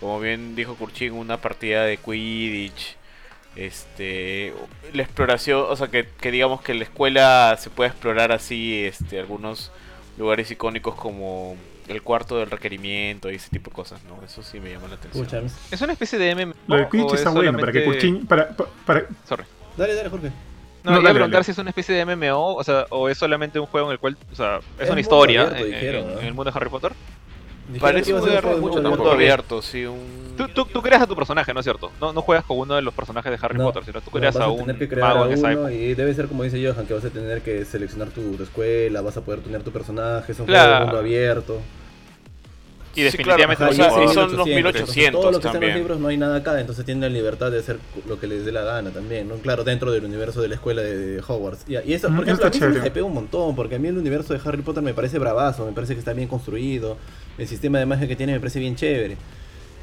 Como 0.00 0.20
bien 0.20 0.54
dijo 0.56 0.74
Kurchin, 0.76 1.12
una 1.14 1.38
partida 1.38 1.84
de 1.84 1.96
Quidditch, 1.96 2.96
este 3.56 4.52
la 4.92 5.02
exploración 5.02 5.64
o 5.68 5.74
sea 5.76 5.88
que, 5.88 6.06
que 6.20 6.30
digamos 6.30 6.60
que 6.60 6.72
en 6.72 6.78
la 6.78 6.84
escuela 6.84 7.56
se 7.58 7.70
puede 7.70 7.88
explorar 7.90 8.30
así 8.30 8.84
este 8.84 9.18
algunos 9.18 9.70
lugares 10.18 10.50
icónicos 10.50 10.94
como 10.94 11.56
el 11.88 12.02
cuarto 12.02 12.38
del 12.38 12.50
requerimiento 12.50 13.30
y 13.30 13.36
ese 13.36 13.48
tipo 13.48 13.70
de 13.70 13.74
cosas 13.76 14.02
no 14.04 14.22
eso 14.22 14.42
sí 14.42 14.60
me 14.60 14.70
llama 14.72 14.88
la 14.88 14.96
atención. 14.96 15.50
¿Es 15.70 15.80
una 15.80 15.92
especie 15.92 16.18
de 16.18 16.34
MMO? 16.34 16.54
Lo 16.66 16.76
de 16.76 16.88
Quidditch 16.90 17.14
está 17.14 17.30
bueno, 17.30 17.58
para 17.58 17.72
que 17.72 17.84
Kurchin, 17.84 18.26
para, 18.26 18.48
pa- 18.54 18.66
para, 18.84 19.06
Sorry. 19.26 19.44
Dale, 19.76 19.94
dale, 19.94 20.08
Jorge. 20.10 20.30
No, 20.86 20.92
No, 20.92 21.00
iba 21.00 21.10
a 21.10 21.12
preguntar 21.14 21.32
dale. 21.40 21.44
si 21.44 21.50
es 21.50 21.58
una 21.58 21.70
especie 21.70 21.94
de 21.94 22.06
MMO, 22.06 22.54
o 22.54 22.64
sea, 22.64 22.86
o 22.90 23.08
es 23.08 23.18
solamente 23.18 23.58
un 23.58 23.66
juego 23.66 23.88
en 23.88 23.92
el 23.92 23.98
cual, 23.98 24.16
o 24.32 24.34
sea, 24.34 24.58
es, 24.78 24.84
Es 24.84 24.90
una 24.90 25.00
historia 25.00 25.42
abierto, 25.42 25.64
en, 25.64 25.70
dijeron, 25.72 26.02
en- 26.08 26.14
¿no? 26.14 26.20
en 26.20 26.26
el 26.26 26.34
mundo 26.34 26.50
de 26.50 26.56
Harry 26.58 26.70
Potter. 26.70 26.92
Dijeron 27.68 27.80
que 28.02 28.12
parece 28.12 28.14
un 28.54 28.60
mucho 28.60 28.74
mundo 28.76 28.88
abierto. 28.90 29.10
abierto 29.10 29.62
sí 29.62 29.84
un 29.84 30.34
Tú, 30.36 30.46
tú, 30.48 30.66
tú 30.66 30.80
creas 30.82 31.02
a 31.02 31.06
tu 31.08 31.16
personaje, 31.16 31.52
¿no 31.52 31.58
es 31.60 31.64
cierto? 31.64 31.90
No, 32.00 32.12
no 32.12 32.22
juegas 32.22 32.44
con 32.44 32.58
uno 32.58 32.76
de 32.76 32.82
los 32.82 32.94
personajes 32.94 33.32
de 33.32 33.38
Harry 33.44 33.58
No, 33.58 33.64
Potter, 33.64 33.84
sino 33.84 34.00
tú 34.00 34.10
creas 34.10 34.36
a 34.36 34.48
un 34.48 34.58
tener 34.58 34.78
que 34.78 34.88
crear 34.88 35.08
mago 35.14 35.24
a 35.24 35.32
época. 35.52 35.72
y 35.72 35.94
debe 35.94 36.14
ser 36.14 36.28
como 36.28 36.44
dice 36.44 36.64
Johan, 36.64 36.86
que 36.86 36.94
vas 36.94 37.04
a 37.04 37.10
tener 37.10 37.40
que 37.42 37.64
seleccionar 37.64 38.08
tu, 38.10 38.36
tu 38.36 38.42
escuela, 38.44 39.00
vas 39.00 39.16
a 39.16 39.22
poder 39.22 39.40
tunear 39.40 39.62
tu 39.62 39.72
personaje, 39.72 40.30
es 40.30 40.38
un 40.38 40.46
Claro. 40.46 40.62
juego 40.64 40.78
de 40.78 40.84
mundo 40.84 40.98
abierto. 41.00 41.60
Y 42.96 43.10
Sí, 43.10 43.18
claro, 43.18 43.38
definitivamente 43.38 43.64
o 43.64 43.72
sea, 43.72 44.04
y 44.04 44.08
son 44.08 44.36
los 44.36 44.46
1800. 44.46 44.56
1800 44.56 45.20
Todo 45.20 45.30
lo 45.30 45.30
que 45.30 45.36
está 45.36 45.48
en 45.48 45.52
también. 45.52 45.72
los 45.72 45.78
libros 45.80 46.00
no 46.00 46.08
hay 46.08 46.16
nada 46.16 46.36
acá, 46.36 46.58
entonces 46.60 46.84
tienen 46.84 47.02
la 47.02 47.08
libertad 47.08 47.50
de 47.50 47.58
hacer 47.60 47.78
lo 48.08 48.18
que 48.18 48.26
les 48.26 48.44
dé 48.44 48.52
la 48.52 48.62
gana 48.62 48.90
también, 48.90 49.28
¿no? 49.28 49.36
Claro, 49.36 49.62
dentro 49.64 49.92
del 49.92 50.04
universo 50.04 50.40
de 50.40 50.48
la 50.48 50.54
escuela 50.56 50.82
de, 50.82 51.20
Hogwarts. 51.26 51.64
Y, 51.68 51.74
y 51.88 51.92
eso, 51.94 52.08
Mm, 52.10 52.16
por 52.16 52.24
ejemplo, 52.24 52.46
a 52.46 52.50
mí 52.50 52.58
se 52.58 52.68
me 52.68 52.86
hypea 52.86 53.04
un 53.04 53.14
montón, 53.14 53.54
porque 53.54 53.74
a 53.76 53.78
mí 53.78 53.88
el 53.88 53.98
universo 53.98 54.32
de 54.32 54.40
Harry 54.44 54.62
Potter 54.62 54.82
me 54.82 54.94
parece 54.94 55.18
bravazo, 55.18 55.66
me 55.66 55.72
parece 55.72 55.92
que 55.94 55.98
está 56.00 56.12
bien 56.12 56.28
construido, 56.28 56.96
el 57.38 57.46
sistema 57.46 57.78
de 57.78 57.86
magia 57.86 58.08
que 58.08 58.16
tiene 58.16 58.32
me 58.32 58.40
parece 58.40 58.58
bien 58.58 58.76
chévere. 58.76 59.16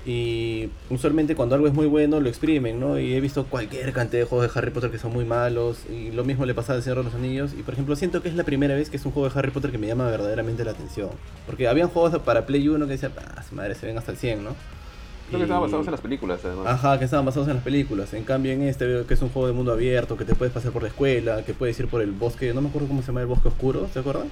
Y 0.06 0.70
usualmente 0.90 1.34
cuando 1.34 1.56
algo 1.56 1.68
es 1.68 1.74
muy 1.74 1.88
bueno 1.88 2.20
lo 2.20 2.28
exprimen, 2.28 2.80
¿no? 2.80 3.00
Y 3.00 3.14
he 3.14 3.22
visto 3.22 3.46
cualquier 3.46 3.94
cantidad 3.94 4.24
de 4.24 4.26
juegos 4.28 4.54
de 4.54 4.60
Harry 4.60 4.72
Potter 4.72 4.92
que 4.92 5.00
son 5.00 5.14
muy 5.14 5.24
malos. 5.24 5.86
Y 5.90 6.12
lo 6.12 6.26
mismo 6.26 6.46
le 6.46 6.54
pasa 6.54 6.74
al 6.74 6.84
Señor 6.84 6.98
de 7.00 7.04
los 7.06 7.16
Anillos. 7.16 7.54
Y 7.58 7.64
por 7.64 7.74
ejemplo, 7.74 7.96
siento 7.96 8.22
que 8.22 8.28
es 8.28 8.36
la 8.36 8.44
primera 8.44 8.76
vez 8.76 8.90
que 8.90 8.98
es 8.98 9.06
un 9.06 9.14
juego 9.14 9.30
de 9.30 9.40
Harry 9.40 9.52
Potter 9.52 9.72
que 9.72 9.78
me 9.78 9.88
llama 9.88 10.10
verdaderamente 10.10 10.66
la 10.66 10.72
atención. 10.72 11.10
Porque 11.46 11.68
habían 11.68 11.88
juegos 11.90 12.20
para 12.24 12.46
Play 12.46 12.68
1 12.68 12.86
que 12.86 12.92
decían, 12.92 13.14
ah, 13.18 13.42
su 13.48 13.56
madre, 13.56 13.76
se 13.76 13.86
ven 13.86 13.98
hasta 13.98 14.12
el 14.12 14.18
100, 14.18 14.44
¿no? 14.44 14.56
Creo 15.30 15.40
que 15.40 15.44
estaban 15.46 15.64
basados 15.64 15.88
en 15.88 15.92
las 15.92 16.02
películas, 16.02 16.42
además. 16.44 16.68
Ajá, 16.68 17.00
que 17.00 17.06
estaban 17.06 17.26
basados 17.26 17.48
en 17.48 17.56
las 17.56 17.64
películas. 17.64 18.14
En 18.14 18.24
cambio, 18.26 18.52
en 18.52 18.64
este 18.64 18.86
veo 18.86 19.08
que 19.08 19.14
es 19.14 19.22
un 19.22 19.30
juego 19.30 19.48
de 19.48 19.54
mundo 19.54 19.72
abierto, 19.72 20.18
que 20.18 20.26
te 20.26 20.36
puedes 20.36 20.54
pasar 20.54 20.72
por 20.74 20.84
la 20.84 20.90
escuela, 20.90 21.44
que 21.46 21.54
puedes 21.54 21.80
ir 21.80 21.88
por 21.88 22.02
el 22.02 22.12
bosque, 22.12 22.54
no 22.54 22.62
me 22.62 22.68
acuerdo 22.68 22.90
cómo 22.90 23.02
se 23.02 23.08
llama 23.08 23.22
el 23.22 23.28
bosque 23.28 23.48
oscuro, 23.48 23.88
¿te 23.92 24.00
acuerdas? 24.00 24.26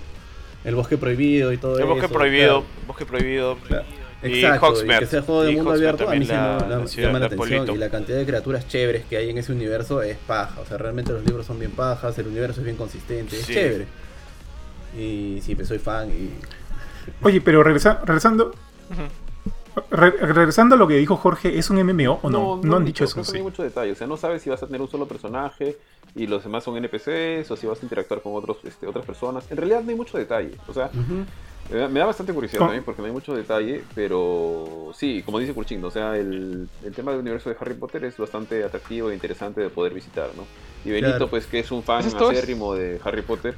El 0.63 0.75
bosque 0.75 0.97
prohibido 0.97 1.53
y 1.53 1.57
todo 1.57 1.77
El 1.77 1.85
eso. 1.85 1.93
bosque 1.95 2.09
prohibido, 2.09 2.61
claro. 2.61 2.65
bosque 2.87 3.05
prohibido. 3.05 3.57
Claro. 3.67 3.85
Y 4.23 4.35
Exacto, 4.43 4.65
y 4.67 4.69
Hogsmeade. 4.69 4.99
que 4.99 5.05
sea 5.07 5.21
juego 5.23 5.43
de 5.43 5.51
Y 5.51 5.55
mundo 5.55 5.71
Hogsmeade 5.71 5.89
abierto, 5.93 6.11
a 6.11 6.15
mí 6.15 6.25
sí 6.25 6.31
la- 6.31 6.57
la- 6.59 6.85
llama 6.85 7.19
la 7.19 7.25
atención. 7.25 7.57
Polito. 7.57 7.75
Y 7.75 7.77
la 7.79 7.89
cantidad 7.89 8.17
de 8.19 8.25
criaturas 8.25 8.67
chéveres 8.67 9.05
que 9.05 9.17
hay 9.17 9.29
en 9.29 9.37
ese 9.39 9.51
universo 9.51 10.01
es 10.03 10.17
paja. 10.17 10.61
O 10.61 10.65
sea, 10.65 10.77
realmente 10.77 11.11
los 11.11 11.23
libros 11.25 11.45
son 11.45 11.57
bien 11.59 11.71
pajas, 11.71 12.17
el 12.19 12.27
universo 12.27 12.59
es 12.61 12.65
bien 12.65 12.77
consistente, 12.77 13.35
es 13.39 13.45
Sí. 13.45 13.53
chévere. 13.53 13.87
Y 14.97 15.39
sí, 15.41 15.55
pues 15.55 15.67
soy 15.67 15.79
fan 15.79 16.09
y... 16.09 16.31
Oye, 17.23 17.41
pero 17.41 17.63
regresa- 17.63 17.99
regresando. 18.05 18.53
re- 19.89 20.11
regresando 20.11 20.75
a 20.75 20.77
lo 20.77 20.87
que 20.87 20.95
dijo 20.95 21.15
Jorge, 21.15 21.57
¿es 21.57 21.69
un 21.69 21.77
MMO 21.79 22.19
o 22.21 22.29
no? 22.29 22.59
No, 22.63 22.75
han 22.77 22.85
dicho 22.85 23.03
mucho, 23.05 23.11
eso. 23.11 23.17
no 23.19 23.23
sí. 23.23 23.37
hay 23.37 23.43
mucho 23.43 23.63
detalle. 23.63 23.91
O 23.91 23.95
sea, 23.95 24.05
no 24.07 24.17
sabes 24.17 24.41
si 24.41 24.49
vas 24.49 24.61
a 24.61 24.65
tener 24.67 24.81
un 24.81 24.89
solo 24.89 25.07
personaje 25.07 25.77
y 26.13 26.27
los 26.27 26.43
demás 26.43 26.63
son 26.63 26.75
NPCs 26.77 27.49
o 27.51 27.55
si 27.57 27.67
vas 27.67 27.79
a 27.81 27.83
interactuar 27.85 28.21
con 28.21 28.35
otros, 28.35 28.57
este, 28.65 28.85
otras 28.85 29.05
personas. 29.05 29.49
En 29.49 29.57
realidad 29.57 29.81
no 29.81 29.89
hay 29.89 29.95
mucho 29.95 30.17
detalle. 30.17 30.51
O 30.67 30.73
sea, 30.73 30.89
me 30.93 31.05
da, 31.15 31.25
me 31.71 31.99
da 31.99 32.05
bastante 32.05 32.33
curiosidad 32.33 32.59
también 32.61 32.83
porque 32.83 33.01
no 33.01 33.07
hay 33.07 33.13
mucho 33.13 33.33
detalle, 33.35 33.83
pero 33.95 34.91
sí, 34.95 35.23
como 35.23 35.39
dice 35.39 35.53
Kurchin, 35.53 35.83
o 35.85 35.91
sea, 35.91 36.17
el, 36.17 36.67
el 36.83 36.93
tema 36.93 37.11
del 37.11 37.21
universo 37.21 37.49
de 37.49 37.55
Harry 37.59 37.73
Potter 37.75 38.03
es 38.05 38.17
bastante 38.17 38.63
atractivo 38.63 39.09
e 39.09 39.13
interesante 39.13 39.61
de 39.61 39.69
poder 39.69 39.93
visitar, 39.93 40.29
¿no? 40.35 40.43
Y 40.83 40.89
Benito, 40.91 41.09
Claro. 41.11 41.27
pues 41.29 41.45
que 41.45 41.59
es 41.59 41.71
un 41.71 41.83
fan 41.83 42.03
acérrimo 42.05 42.73
de 42.75 42.99
Harry 43.03 43.21
Potter, 43.21 43.55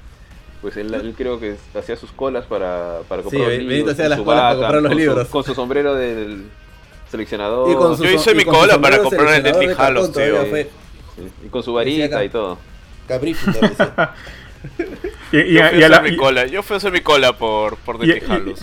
pues 0.61 0.77
él, 0.77 0.94
él 0.94 1.14
creo 1.18 1.40
que 1.40 1.56
hacía 1.77 1.95
sus 1.95 2.11
colas 2.11 2.45
para, 2.45 2.99
para 3.10 3.22
Sí, 3.23 3.30
comprar 3.30 3.41
los 3.41 3.57
Benito 3.57 3.69
libros, 3.73 3.94
hacía 3.94 4.03
con 4.06 4.10
las 4.10 4.19
su 4.19 4.26
colas 4.26 4.41
para 4.41 4.56
comprar 4.56 4.73
los 4.81 4.84
con 4.84 4.91
su- 4.91 4.99
libros. 4.99 5.27
con 5.30 5.44
su 5.44 5.53
sombrero 5.56 5.95
del 5.95 6.44
seleccionador. 7.10 7.72
Y 7.72 7.76
con 7.76 7.98
su 7.98 8.03
Yo 8.03 8.11
hice 8.11 8.31
y 8.31 8.35
mi 8.35 8.44
con 8.45 8.53
su 8.56 8.60
cola 8.61 8.80
para 8.80 8.99
comprar 8.99 9.35
el 9.35 9.44
de 9.44 9.52
todavía 9.52 9.76
tío. 10.11 10.57
Sí, 11.15 11.23
y 11.45 11.49
con 11.49 11.64
su 11.64 11.73
varita 11.73 12.06
acá. 12.06 12.23
y 12.26 12.30
todo. 12.30 12.57
Decía. 13.07 14.14
Y, 15.31 15.38
y 15.40 15.53
Yo 15.56 15.64
a, 15.65 15.69
fui 15.69 15.80
y 15.80 15.84
a 15.84 15.85
a 15.85 15.90
la, 15.90 15.98
hacer 15.98 16.10
mi 16.10 16.15
y- 16.15 16.18
cola, 16.18 16.45
yo 16.45 16.61
fui 16.64 16.76
a 16.76 16.77
hacer 16.77 16.91
mi 16.91 17.02
cola 17.02 17.34
por, 17.38 17.76
por 17.77 17.95
no 17.99 18.06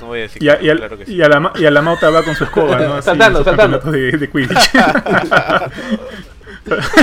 voy 0.06 0.18
a 0.20 0.22
decir 0.22 0.42
y 0.42 0.48
a- 0.48 0.58
que 0.58 0.66
y 0.66 0.70
a- 0.70 0.76
claro 0.76 0.96
que 0.98 1.06
sí. 1.06 1.14
y 1.14 1.22
a 1.22 1.28
la, 1.28 1.52
y 1.56 1.64
a 1.66 1.70
la 1.70 1.82
Mauta 1.82 2.10
va 2.10 2.22
con 2.22 2.34
su 2.36 2.44
escoba, 2.44 2.78
¿no? 2.78 2.94
Así, 2.96 3.06
Saltando, 3.06 3.42
saltando. 3.44 3.78
De, 3.80 4.12
de 4.12 4.30
Quidditch. 4.30 4.70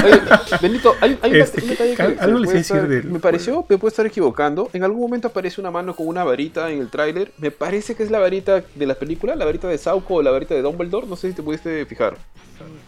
Oye, 0.03 0.21
Benito, 0.61 0.95
hay, 1.01 1.17
hay 1.21 1.31
un 1.31 1.37
Este, 1.37 1.61
un 1.61 1.67
detalle 1.69 1.95
que 1.95 2.01
algo 2.01 2.39
les 2.39 2.53
estar- 2.53 2.87
del- 2.87 3.05
me 3.05 3.19
pareció, 3.19 3.65
me 3.67 3.77
puedo 3.77 3.89
estar 3.89 4.05
equivocando. 4.05 4.69
En 4.73 4.83
algún 4.83 5.01
momento 5.01 5.27
aparece 5.29 5.59
una 5.59 5.71
mano 5.71 5.95
con 5.95 6.07
una 6.07 6.23
varita 6.23 6.69
en 6.71 6.79
el 6.79 6.89
tráiler. 6.89 7.31
Me 7.37 7.51
parece 7.51 7.95
que 7.95 8.03
es 8.03 8.11
la 8.11 8.19
varita 8.19 8.63
de 8.75 8.85
la 8.85 8.95
película, 8.95 9.35
la 9.35 9.45
varita 9.45 9.67
de 9.67 9.77
Sauco 9.77 10.15
o 10.15 10.21
la 10.21 10.31
varita 10.31 10.53
de 10.53 10.61
Dumbledore. 10.61 11.07
No 11.07 11.15
sé 11.15 11.29
si 11.29 11.35
te 11.35 11.43
pudiste 11.43 11.85
fijar. 11.85 12.17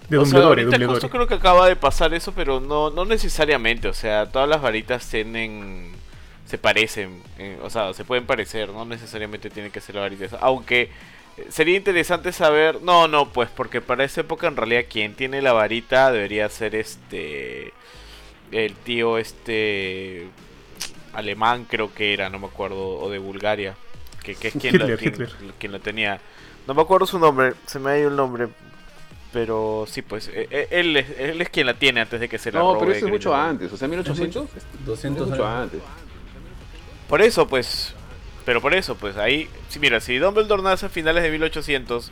De 0.10 0.18
O 0.18 0.26
sea, 0.26 0.40
Dumbledore, 0.40 0.48
ahorita 0.62 0.70
Dumbledore. 0.70 0.94
justo 0.94 1.10
creo 1.10 1.28
que 1.28 1.34
acaba 1.36 1.68
de 1.68 1.76
pasar 1.76 2.14
eso, 2.14 2.34
pero 2.36 2.60
no, 2.60 2.90
no 2.92 3.04
necesariamente. 3.06 3.88
O 3.88 3.94
sea, 3.94 4.28
todas 4.28 4.48
las 4.48 4.62
varitas 4.62 5.08
tienen. 5.10 5.98
Se 6.50 6.58
parecen. 6.58 7.22
eh, 7.38 7.58
o 7.62 7.70
sea, 7.70 7.94
se 7.94 8.04
pueden 8.06 8.26
parecer, 8.26 8.70
no 8.70 8.84
necesariamente 8.86 9.50
tienen 9.50 9.72
que 9.72 9.80
ser 9.82 9.96
la 9.96 10.02
varita. 10.02 10.26
esa, 10.26 10.38
Aunque 10.38 10.90
eh, 11.38 11.46
sería 11.50 11.78
interesante 11.78 12.32
saber. 12.32 12.82
No, 12.82 13.08
no, 13.08 13.30
pues, 13.30 13.50
porque 13.56 13.82
para 13.82 14.04
esa 14.04 14.22
época 14.22 14.48
en 14.48 14.56
realidad 14.58 14.86
quien 14.90 15.14
tiene 15.14 15.42
la 15.42 15.54
varita 15.54 16.12
debería 16.12 16.50
ser 16.50 16.74
este. 16.76 17.72
El 18.52 18.74
tío 18.76 19.20
este. 19.20 20.28
alemán, 21.14 21.66
creo 21.70 21.94
que 21.94 22.14
era, 22.14 22.30
no 22.30 22.40
me 22.40 22.48
acuerdo, 22.48 22.98
o 23.00 23.10
de 23.12 23.20
Bulgaria. 23.20 23.76
Que, 24.24 24.36
que 24.36 24.48
es 24.50 24.54
quien, 24.60 24.78
quien- 24.78 24.98
Hitler. 25.00 25.30
quien 25.60 25.72
la 25.72 25.80
tenía. 25.80 26.20
No 26.68 26.74
me 26.74 26.82
acuerdo 26.82 27.06
su 27.06 27.18
nombre, 27.20 27.54
se 27.68 27.80
me 27.80 27.92
ha 27.92 28.00
ido 28.00 28.10
el 28.10 28.16
nombre. 28.16 28.48
Pero 29.32 29.86
sí, 29.88 30.02
pues 30.02 30.30
eh, 30.34 30.68
él 30.72 30.98
es, 30.98 31.06
él 31.20 31.40
es 31.40 31.50
quien 31.50 31.68
la 31.68 31.76
tiene 31.76 32.02
antes 32.02 32.20
de 32.20 32.28
que 32.28 32.40
se 32.40 32.52
la 32.52 32.60
No, 32.60 32.74
robe 32.74 32.80
pero 32.88 32.92
eso 32.94 33.06
es 33.06 33.12
mucho 33.12 33.36
antes. 33.36 33.72
O 33.72 33.78
sea, 33.78 33.88
1800 33.88 34.46
es, 34.46 34.56
es 34.58 34.86
200 34.86 35.30
mucho 35.30 35.46
años. 35.48 35.64
antes. 35.64 35.82
Por 37.10 37.22
eso, 37.22 37.48
pues. 37.48 37.94
Pero 38.46 38.62
por 38.62 38.74
eso, 38.74 38.96
pues 38.96 39.18
ahí. 39.18 39.50
Sí, 39.68 39.80
mira, 39.80 40.00
si 40.00 40.18
Dumbledore 40.18 40.64
nace 40.64 40.86
a 40.86 40.90
finales 40.90 41.24
de 41.24 41.32
1800, 41.32 42.12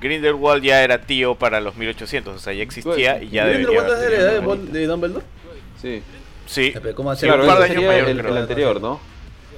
Grindelwald 0.00 0.62
ya 0.64 0.82
era 0.82 1.02
tío 1.02 1.34
para 1.34 1.60
los 1.60 1.76
1800. 1.76 2.34
O 2.34 2.38
sea, 2.38 2.52
ya 2.52 2.62
existía 2.62 3.18
Pues, 3.18 3.24
y 3.24 3.30
ya 3.30 3.46
¿Grindelwald 3.46 3.88
debería 3.88 4.16
es 4.16 4.22
la 4.22 4.30
edad 4.32 4.56
de, 4.56 4.86
Dumbledore? 4.86 5.26
Sí. 5.82 6.02
Sí. 6.46 6.70
Pero 6.72 6.94
¿Cómo 6.94 7.10
un 7.10 7.16
Claro, 7.16 7.46
par 7.46 7.58
de 7.58 7.64
años 7.64 7.84
mayor, 7.84 8.08
el, 8.08 8.18
creo. 8.18 8.32
el 8.32 8.38
anterior, 8.38 8.80
¿no? 8.80 9.00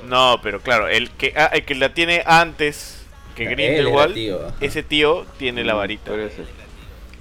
No, 0.09 0.41
pero 0.43 0.61
claro, 0.61 0.89
el 0.89 1.11
que, 1.11 1.35
ah, 1.37 1.51
el 1.53 1.65
que 1.65 1.75
la 1.75 1.95
tiene 1.95 2.23
antes 2.27 3.07
que 3.37 3.45
Grindelwald, 3.45 4.15
tío, 4.15 4.41
ese 4.61 4.83
tío 4.83 5.25
tiene 5.39 5.63
la 5.63 5.75
varita. 5.75 6.11
Podría 6.11 6.31
ser. 6.31 6.47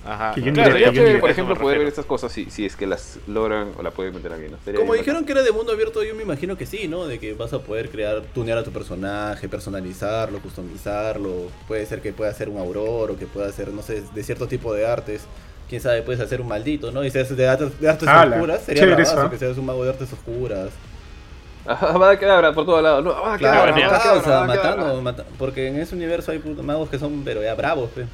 Ajá. 0.10 0.34
Que 0.34 0.42
yo 0.42 0.52
Claro, 0.54 0.76
que 0.76 1.18
por 1.20 1.30
ejemplo, 1.30 1.56
poder 1.56 1.78
ver 1.78 1.88
estas 1.88 2.06
cosas 2.06 2.32
si, 2.32 2.50
si 2.50 2.66
es 2.66 2.76
que 2.76 2.88
las 2.88 3.20
logran 3.28 3.74
o 3.78 3.84
la 3.84 3.92
pueden 3.92 4.16
meter 4.16 4.34
aquí, 4.34 4.46
Como 4.76 4.96
dijeron 4.96 5.24
que 5.24 5.34
era 5.34 5.44
de 5.44 5.52
mundo 5.52 5.72
abierto, 5.72 6.04
yo 6.04 6.16
me 6.16 6.24
imagino 6.24 6.58
que 6.58 6.66
sí, 6.66 6.88
¿no? 6.88 7.06
De 7.06 7.20
que 7.20 7.34
vas 7.34 7.54
a 7.54 7.60
poder 7.60 7.90
crear, 7.90 8.24
tunear 8.34 8.58
a 8.58 8.64
tu 8.64 8.72
personaje, 8.72 9.48
personalizarlo, 9.48 10.40
customizarlo. 10.40 11.50
Puede 11.68 11.86
ser 11.86 12.02
que 12.02 12.12
pueda 12.12 12.32
hacer 12.32 12.50
un 12.50 12.58
auror 12.58 13.12
o 13.12 13.18
que 13.18 13.28
pueda 13.28 13.48
hacer, 13.50 13.68
no 13.70 13.84
sé, 13.84 14.04
de 14.14 14.24
cierto 14.24 14.48
tipo 14.48 14.74
de 14.74 14.88
artes. 14.88 15.22
Quién 15.70 15.80
sabe, 15.82 16.02
puedes 16.02 16.20
hacer 16.20 16.42
un 16.42 16.48
maldito, 16.48 16.92
¿no? 16.92 17.04
Y 17.04 17.12
si 17.12 17.20
haces 17.20 17.38
de 17.38 17.48
artes, 17.48 17.80
de 17.80 17.88
artes 17.88 18.08
Ala, 18.10 18.36
oscuras, 18.38 18.64
sería 18.64 18.86
bravazo 18.86 19.20
eso, 19.22 19.30
que 19.30 19.38
seas 19.38 19.58
un 19.60 19.68
mago 19.68 19.84
de 19.84 19.92
artes 19.92 20.12
oscuras. 20.12 20.72
Ajá, 21.68 21.96
va 21.98 22.10
a 22.12 22.18
quedar 22.18 22.52
por 22.56 22.66
todos 22.66 22.82
lados. 22.82 23.04
No, 23.06 23.12
va 23.12 23.36
a 23.36 23.38
Claro, 23.38 23.62
quedar, 23.66 23.76
mira, 23.76 23.88
va 23.90 23.98
a 23.98 24.02
quedar, 24.02 24.14
causa, 24.16 24.30
va 24.32 24.44
a 24.46 24.52
quedar. 24.58 24.78
matando, 24.78 25.02
mata- 25.04 25.26
porque 25.38 25.68
en 25.68 25.80
ese 25.80 25.94
universo 25.94 26.32
hay 26.32 26.40
magos 26.64 26.90
que 26.90 26.98
son, 26.98 27.22
pero 27.24 27.44
ya 27.44 27.54
bravos, 27.54 27.92
pe. 27.92 28.06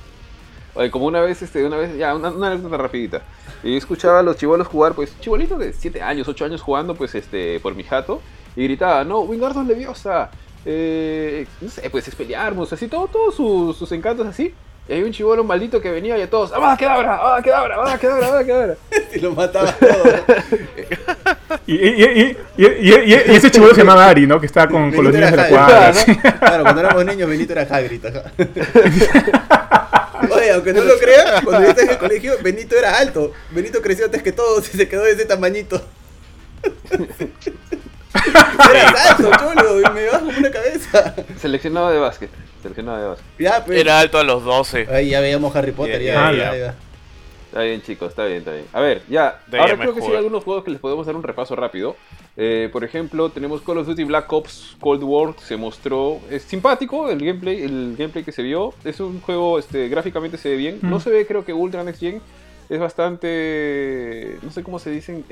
Oye, 0.75 0.91
como 0.91 1.05
una 1.05 1.21
vez, 1.21 1.41
este, 1.41 1.65
una 1.65 1.77
vez, 1.77 1.97
ya, 1.97 2.13
una, 2.13 2.29
una 2.29 2.47
anécdota 2.51 2.77
rapidita. 2.77 3.21
Y 3.63 3.71
yo 3.71 3.77
escuchaba 3.77 4.19
a 4.19 4.23
los 4.23 4.35
chivolos 4.37 4.67
jugar, 4.67 4.93
pues, 4.93 5.17
chibolitos 5.21 5.57
de 5.57 5.73
7 5.73 6.01
años, 6.01 6.27
8 6.27 6.45
años 6.45 6.61
jugando, 6.61 6.95
pues, 6.95 7.15
este, 7.15 7.59
por 7.61 7.73
mi 7.75 7.83
jato. 7.83 8.21
Y 8.55 8.63
gritaba, 8.65 9.03
no, 9.03 9.21
Wingardium 9.21 9.67
Leviosa. 9.67 10.29
Eh, 10.65 11.45
no 11.61 11.69
sé, 11.69 11.89
pues, 11.89 12.07
Expelliarmus, 12.07 12.73
así, 12.73 12.87
todo, 12.87 13.07
todos 13.07 13.35
sus, 13.35 13.77
sus 13.77 13.91
encantos 13.93 14.27
así. 14.27 14.53
Y 14.87 14.93
hay 14.93 15.01
un 15.03 15.11
chivolo 15.11 15.43
maldito 15.43 15.81
que 15.81 15.89
venía 15.89 16.15
y 16.17 16.21
a 16.21 16.29
todos, 16.29 16.51
¡ah, 16.53 16.75
quedabra! 16.77 17.19
¡ah, 17.19 17.41
quedabra! 17.41 17.77
¡ah, 17.85 17.97
quedabra! 17.97 18.37
¡ah, 18.39 18.43
quedabra! 18.43 18.75
y 19.15 19.19
lo 19.19 19.31
mataba 19.33 19.71
todo. 19.71 20.03
Y, 21.67 21.73
y, 21.73 21.87
y, 21.87 22.37
y, 22.57 22.65
y- 22.65 22.67
y- 22.67 23.13
y 23.31 23.35
ese 23.35 23.49
chivo 23.49 23.67
se 23.69 23.77
llamaba 23.77 24.05
Ari, 24.07 24.27
¿no? 24.27 24.39
Que 24.39 24.45
estaba 24.45 24.67
con, 24.69 24.91
con 24.91 25.03
los 25.05 25.11
niños 25.13 25.31
de 25.31 25.37
la 25.37 25.47
cuadra. 25.49 25.93
Claro, 26.39 26.63
cuando 26.63 26.81
éramos 26.81 27.05
niños, 27.05 27.27
Benito 27.27 27.53
era 27.53 27.63
Hagrid, 27.63 28.05
ajá. 28.05 28.31
Oye, 30.31 30.51
aunque 30.51 30.73
no 30.73 30.83
lo 30.83 30.97
creas, 30.97 31.43
cuando 31.43 31.63
yo 31.63 31.69
estaba 31.69 31.87
en 31.87 31.91
el 31.93 31.97
colegio, 31.97 32.33
Benito 32.41 32.75
era 32.77 32.97
alto. 32.97 33.33
Benito 33.51 33.81
creció 33.81 34.05
antes 34.05 34.21
que 34.23 34.31
todos 34.31 34.73
y 34.73 34.77
se 34.77 34.87
quedó 34.87 35.03
de 35.03 35.11
ese 35.11 35.25
tamañito. 35.25 35.81
Era 38.71 38.89
alto, 39.09 39.29
cholo, 39.37 39.81
y 39.81 39.93
me 39.93 40.05
bajo 40.07 40.25
una 40.25 40.49
cabeza. 40.49 41.13
Seleccionado 41.39 41.91
de 41.91 41.99
básquet. 41.99 42.29
Seleccionado 42.61 43.01
de 43.01 43.07
básquet. 43.09 43.25
Ya, 43.37 43.63
pues. 43.65 43.79
Era 43.79 43.99
alto 43.99 44.17
a 44.17 44.23
los 44.23 44.43
12. 44.43 44.87
Ahí 44.89 45.09
ya 45.09 45.19
veíamos 45.19 45.55
Harry 45.55 45.71
Potter, 45.73 46.01
Ya, 46.01 46.13
ya, 46.13 46.31
ya, 46.31 46.37
ya, 46.37 46.51
ya. 46.51 46.57
ya. 46.57 46.75
Está 47.55 47.63
bien, 47.63 47.81
chicos, 47.81 48.09
está 48.09 48.25
bien, 48.25 48.39
está 48.39 48.51
bien. 48.51 48.65
A 48.73 48.81
ver, 48.81 49.01
ya. 49.07 49.39
De 49.47 49.57
Ahora 49.57 49.77
creo 49.77 49.95
que 49.95 50.01
sí 50.01 50.11
hay 50.11 50.17
algunos 50.17 50.43
juegos 50.43 50.65
que 50.65 50.71
les 50.71 50.79
podemos 50.81 51.05
dar 51.05 51.15
un 51.15 51.23
repaso 51.23 51.55
rápido. 51.55 51.95
Eh, 52.35 52.67
por 52.69 52.83
ejemplo, 52.83 53.29
tenemos 53.29 53.61
Call 53.61 53.77
of 53.77 53.87
Duty 53.87 54.03
Black 54.03 54.33
Ops 54.33 54.75
Cold 54.81 55.01
War. 55.03 55.35
Se 55.39 55.55
mostró. 55.55 56.19
Es 56.29 56.41
simpático 56.41 57.09
el 57.09 57.25
gameplay, 57.25 57.63
el 57.63 57.95
gameplay 57.97 58.25
que 58.25 58.33
se 58.33 58.43
vio. 58.43 58.73
Es 58.83 58.99
un 58.99 59.21
juego, 59.21 59.57
este, 59.57 59.87
gráficamente 59.87 60.37
se 60.37 60.49
ve 60.49 60.57
bien. 60.57 60.79
No 60.81 60.99
se 60.99 61.09
ve, 61.09 61.25
creo 61.25 61.45
que 61.45 61.53
Ultra 61.53 61.85
Next 61.85 62.01
Gen. 62.01 62.21
Es 62.67 62.77
bastante. 62.77 64.37
No 64.41 64.51
sé 64.51 64.61
cómo 64.61 64.77
se 64.77 64.91
dicen. 64.91 65.23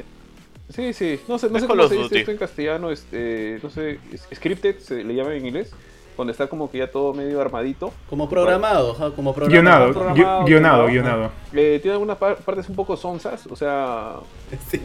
Sí, 0.70 0.94
sí. 0.94 1.20
No 1.28 1.38
sé, 1.38 1.50
no 1.50 1.60
sé 1.60 1.68
cómo 1.68 1.90
se 1.90 1.98
dice 1.98 2.20
esto 2.20 2.32
en 2.32 2.38
castellano. 2.38 2.90
Este, 2.90 3.60
no 3.62 3.70
sé. 3.70 4.00
Scripted 4.34 4.80
se 4.80 5.04
le 5.04 5.14
llama 5.14 5.36
en 5.36 5.46
inglés. 5.46 5.74
Cuando 6.16 6.32
está 6.32 6.48
como 6.48 6.70
que 6.72 6.78
ya 6.80 6.90
todo 6.92 7.14
medio 7.14 7.40
armadito. 7.42 7.92
Como 8.10 8.30
programado, 8.30 8.94
como 9.16 9.34
programado. 9.34 9.50
Guionado, 9.64 9.92
programado, 9.94 10.42
gui- 10.42 10.46
guionado, 10.48 10.86
guionado. 10.88 11.32
Eh, 11.54 11.80
tiene 11.82 11.94
algunas 11.94 12.18
par- 12.18 12.38
partes 12.38 12.68
un 12.70 12.76
poco 12.76 12.96
sonsas, 12.98 13.46
o 13.48 13.56
sea, 13.56 14.16
Sí. 14.72 14.82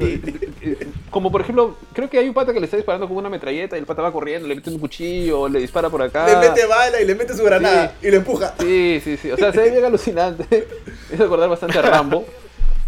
eh, 0.62 0.88
como 1.10 1.30
por 1.30 1.40
ejemplo, 1.40 1.74
creo 1.92 2.08
que 2.10 2.18
hay 2.18 2.28
un 2.28 2.34
pata 2.34 2.52
que 2.52 2.60
le 2.60 2.64
está 2.66 2.76
disparando 2.76 3.06
con 3.08 3.16
una 3.16 3.28
metralleta 3.30 3.76
y 3.76 3.80
el 3.80 3.86
pata 3.86 4.02
va 4.02 4.12
corriendo, 4.12 4.48
le 4.48 4.54
mete 4.54 4.70
un 4.70 4.78
cuchillo, 4.78 5.48
le 5.48 5.60
dispara 5.60 5.88
por 5.90 6.02
acá. 6.02 6.26
Le 6.26 6.48
mete 6.48 6.66
bala 6.66 7.00
y 7.00 7.04
le 7.06 7.14
mete 7.14 7.34
su 7.34 7.44
granada 7.44 7.94
y 8.02 8.10
lo 8.10 8.16
empuja. 8.16 8.54
Sí, 8.58 9.00
sí, 9.04 9.16
sí. 9.16 9.30
O 9.30 9.36
sea, 9.36 9.52
se 9.52 9.60
ve 9.60 9.70
bien 9.70 9.84
alucinante. 9.86 10.66
Es 11.12 11.20
acordar 11.20 11.48
bastante 11.48 11.78
a 11.78 11.82
Rambo. 11.82 12.24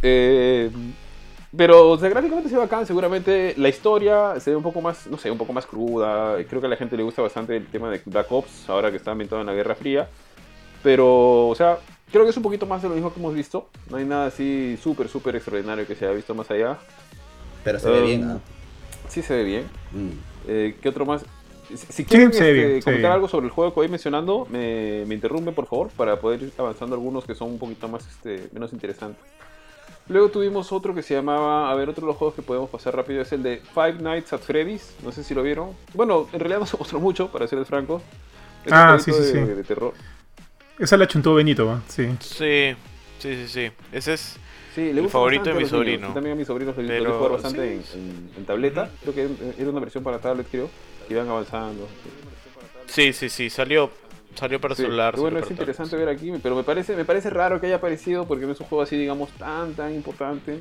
Eh, 0.02 0.70
pero, 1.56 1.90
o 1.90 1.98
sea, 1.98 2.08
gráficamente 2.08 2.48
se 2.48 2.54
ve 2.54 2.60
bacán. 2.60 2.86
Seguramente 2.86 3.54
la 3.56 3.68
historia 3.68 4.38
se 4.38 4.50
ve 4.50 4.56
un 4.56 4.62
poco 4.62 4.80
más, 4.80 5.06
no 5.08 5.18
sé, 5.18 5.30
un 5.30 5.38
poco 5.38 5.52
más 5.52 5.66
cruda. 5.66 6.36
Creo 6.48 6.60
que 6.60 6.66
a 6.66 6.70
la 6.70 6.76
gente 6.76 6.96
le 6.96 7.02
gusta 7.02 7.22
bastante 7.22 7.56
el 7.56 7.66
tema 7.66 7.90
de 7.90 8.00
Black 8.04 8.30
Ops, 8.30 8.68
ahora 8.68 8.90
que 8.90 8.96
está 8.96 9.10
ambientado 9.10 9.40
en 9.40 9.46
la 9.46 9.54
Guerra 9.54 9.74
Fría. 9.74 10.08
Pero, 10.82 11.48
o 11.48 11.54
sea, 11.56 11.78
creo 12.12 12.24
que 12.24 12.30
es 12.30 12.36
un 12.36 12.44
poquito 12.44 12.66
más 12.66 12.82
de 12.82 12.88
lo 12.88 12.94
mismo 12.94 13.12
que 13.12 13.18
hemos 13.18 13.34
visto. 13.34 13.68
No 13.90 13.96
hay 13.96 14.04
nada 14.04 14.26
así 14.26 14.78
súper, 14.80 15.08
súper 15.08 15.34
extraordinario 15.36 15.86
que 15.86 15.96
se 15.96 16.04
haya 16.04 16.14
visto 16.14 16.34
más 16.34 16.50
allá. 16.50 16.78
Pero 17.64 17.78
se 17.80 17.90
ve 17.90 18.00
Um, 18.00 18.06
bien, 18.06 18.24
¿ah? 18.24 18.38
Sí 19.08 19.20
se 19.22 19.34
ve 19.34 19.44
bien. 19.44 19.64
Mm. 19.90 20.10
Eh, 20.46 20.76
¿Qué 20.80 20.88
otro 20.88 21.04
más? 21.04 21.24
Si, 21.74 22.04
quieren 22.04 22.30
ve 22.30 22.36
este, 22.36 22.52
bien, 22.52 22.68
ve 22.68 22.82
comentar 22.82 23.12
algo 23.12 23.28
sobre 23.28 23.46
el 23.46 23.52
juego 23.52 23.72
que 23.72 23.80
voy 23.80 23.88
mencionando, 23.88 24.46
me, 24.50 25.04
me 25.06 25.14
interrumpen 25.14 25.54
por 25.54 25.66
favor 25.66 25.88
para 25.90 26.18
poder 26.20 26.42
ir 26.42 26.52
avanzando 26.58 26.94
algunos 26.94 27.24
que 27.24 27.34
son 27.34 27.50
un 27.50 27.58
poquito 27.58 27.88
más 27.88 28.06
este, 28.06 28.48
menos 28.52 28.72
interesantes. 28.72 29.22
Luego 30.10 30.28
tuvimos 30.28 30.72
otro 30.72 30.92
que 30.94 31.02
se 31.02 31.14
llamaba, 31.14 31.70
a 31.70 31.74
ver, 31.76 31.88
otro 31.88 32.00
de 32.02 32.08
los 32.08 32.16
juegos 32.16 32.34
que 32.34 32.42
podemos 32.42 32.68
pasar 32.68 32.94
rápido 32.96 33.22
es 33.22 33.30
el 33.32 33.42
de 33.44 33.62
Five 33.74 33.94
Nights 34.02 34.32
at 34.32 34.40
Freddy's. 34.40 34.94
No 35.04 35.12
sé 35.12 35.22
si 35.24 35.34
lo 35.34 35.42
vieron. 35.42 35.70
Bueno, 35.94 36.28
en 36.32 36.40
realidad 36.40 36.58
no 36.60 36.66
se 36.66 36.76
mostró 36.76 36.98
mucho, 37.00 37.28
para 37.30 37.46
serles 37.46 37.68
franco. 37.68 38.02
Es 38.66 38.72
Ah, 38.72 38.94
un 38.94 39.00
sí, 39.00 39.12
sí, 39.12 39.20
de, 39.20 39.24
sí. 39.32 39.38
de 39.38 39.64
terror. 39.64 39.94
Esa 40.78 40.96
la 40.96 41.06
chuntó 41.06 41.34
Benito, 41.34 41.64
¿va? 41.66 41.80
sí. 41.88 42.08
Sí, 42.20 42.74
sí, 43.20 43.34
sí, 43.36 43.48
sí. 43.48 43.70
Ese 43.92 44.14
es. 44.14 44.36
Sí, 44.74 44.92
le 44.92 45.00
El 45.00 45.08
favorito 45.08 45.44
de 45.44 45.54
mi 45.54 45.64
sobrino. 45.66 46.08
Sí, 46.08 46.14
también 46.14 46.34
a 46.34 46.38
mis 46.38 46.46
sobrinos 46.46 46.76
les 46.76 46.86
Pero, 46.86 47.16
jugar 47.16 47.32
bastante 47.32 47.80
sí. 47.82 47.98
en, 47.98 48.00
en- 48.00 48.30
en 48.38 48.44
tableta. 48.46 48.90
Creo 49.02 49.14
que 49.14 49.28
era 49.58 49.70
una 49.70 49.80
versión 49.80 50.02
para 50.04 50.18
tablet, 50.18 50.46
creo. 50.50 50.68
Que 51.06 51.14
iban 51.14 51.28
avanzando. 51.28 51.86
Sí, 52.86 53.12
sí, 53.12 53.28
sí. 53.28 53.48
Salió, 53.50 53.90
salió 54.34 54.60
para 54.60 54.74
Sí, 54.74 54.82
celular. 54.82 55.14
y 55.16 55.20
bueno, 55.20 55.38
es 55.40 55.50
interesante 55.50 55.96
ver 55.96 56.08
aquí, 56.08 56.32
pero 56.42 56.54
me 56.56 56.62
parece, 56.62 56.96
me 56.96 57.04
parece 57.04 57.30
raro 57.30 57.60
que 57.60 57.66
haya 57.66 57.76
aparecido 57.76 58.26
porque 58.26 58.46
no 58.46 58.52
es 58.52 58.60
un 58.60 58.66
juego 58.66 58.82
así, 58.82 58.96
digamos, 58.96 59.30
tan, 59.32 59.74
tan 59.74 59.94
importante 59.94 60.60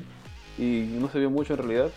y 0.58 0.86
no 1.00 1.08
se 1.10 1.18
vio 1.18 1.30
mucho 1.30 1.54
en 1.54 1.58
realidad. 1.58 1.90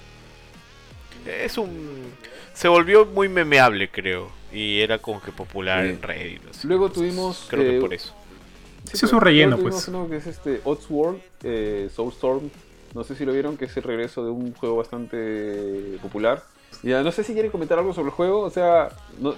Es 1.26 1.58
un. 1.58 2.12
Se 2.54 2.68
volvió 2.68 3.06
muy 3.06 3.30
memeable, 3.30 3.90
creo. 3.90 4.30
Y 4.52 4.82
era 4.82 5.00
como 5.00 5.22
que 5.22 5.32
popular 5.32 5.84
Sí. 5.86 5.90
en 5.91 6.02
Reddit. 6.02 6.41
así. 6.50 6.68
Luego 6.68 6.88
Entonces, 6.88 7.14
tuvimos, 7.14 7.45
Creo 7.50 7.64
que 7.64 7.78
eh, 7.78 7.82
por 7.82 7.94
eso. 7.94 8.14
Ese 8.91 9.06
es 9.06 9.14
un 9.14 9.22
relleno, 9.22 9.56
luego 9.56 9.64
pues. 9.72 9.86
tuvimos 9.86 10.02
uno 10.04 10.10
que 10.10 10.18
es 10.18 10.28
este 10.28 10.60
Oddworld, 10.66 11.22
eh, 11.44 11.90
Soulstorm, 11.95 12.50
no 12.94 13.04
sé 13.04 13.16
si 13.16 13.26
lo 13.26 13.32
vieron, 13.32 13.56
que 13.58 13.66
es 13.66 13.78
el 13.78 13.84
regreso 13.84 14.24
de 14.26 14.32
un 14.32 14.54
juego 14.54 14.76
bastante 14.76 15.98
popular. 16.02 16.44
Ya, 16.84 17.02
no 17.02 17.12
sé 17.12 17.24
si 17.24 17.34
quieren 17.34 17.50
comentar 17.52 17.80
algo 17.80 17.94
sobre 17.94 18.08
el 18.10 18.14
juego, 18.14 18.41
o 18.41 18.50
sea, 18.50 18.90
no- 19.20 19.36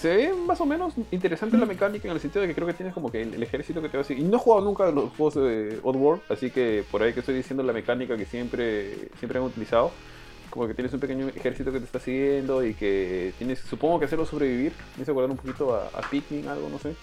se 0.00 0.16
ve 0.16 0.32
más 0.32 0.58
o 0.60 0.66
menos 0.66 0.94
interesante 1.10 1.58
la 1.58 1.66
mecánica 1.66 2.08
en 2.08 2.14
el 2.14 2.20
sentido 2.20 2.40
de 2.40 2.48
que 2.48 2.54
creo 2.54 2.66
que 2.66 2.72
tienes 2.72 2.94
como 2.94 3.12
que 3.12 3.20
el, 3.20 3.34
el 3.34 3.42
ejército 3.42 3.82
que 3.82 3.90
te 3.90 3.98
va 3.98 4.00
a 4.00 4.04
seguir. 4.04 4.24
Y 4.24 4.28
no 4.28 4.36
he 4.36 4.40
jugado 4.40 4.64
nunca 4.64 4.90
los 4.90 5.10
juegos 5.10 5.34
de 5.34 5.78
Oddworld, 5.82 6.22
así 6.30 6.50
que 6.50 6.84
por 6.90 7.02
ahí 7.02 7.12
que 7.12 7.20
estoy 7.20 7.34
diciendo 7.34 7.62
la 7.62 7.74
mecánica 7.74 8.16
que 8.16 8.24
siempre, 8.24 9.10
siempre 9.18 9.38
han 9.38 9.44
utilizado. 9.44 9.90
Como 10.48 10.66
que 10.66 10.74
tienes 10.74 10.92
un 10.94 11.00
pequeño 11.00 11.28
ejército 11.28 11.70
que 11.70 11.78
te 11.78 11.84
está 11.84 12.00
siguiendo 12.00 12.64
y 12.64 12.74
que 12.74 13.34
tienes, 13.38 13.60
supongo 13.60 13.98
que 13.98 14.06
hacerlo 14.06 14.24
sobrevivir. 14.24 14.72
Me 14.96 15.02
hizo 15.02 15.12
acordar 15.12 15.30
un 15.30 15.36
poquito 15.36 15.74
a, 15.74 15.86
a 15.88 16.00
Pikmin, 16.10 16.48
algo, 16.48 16.68
no 16.70 16.78
sé. 16.78 16.96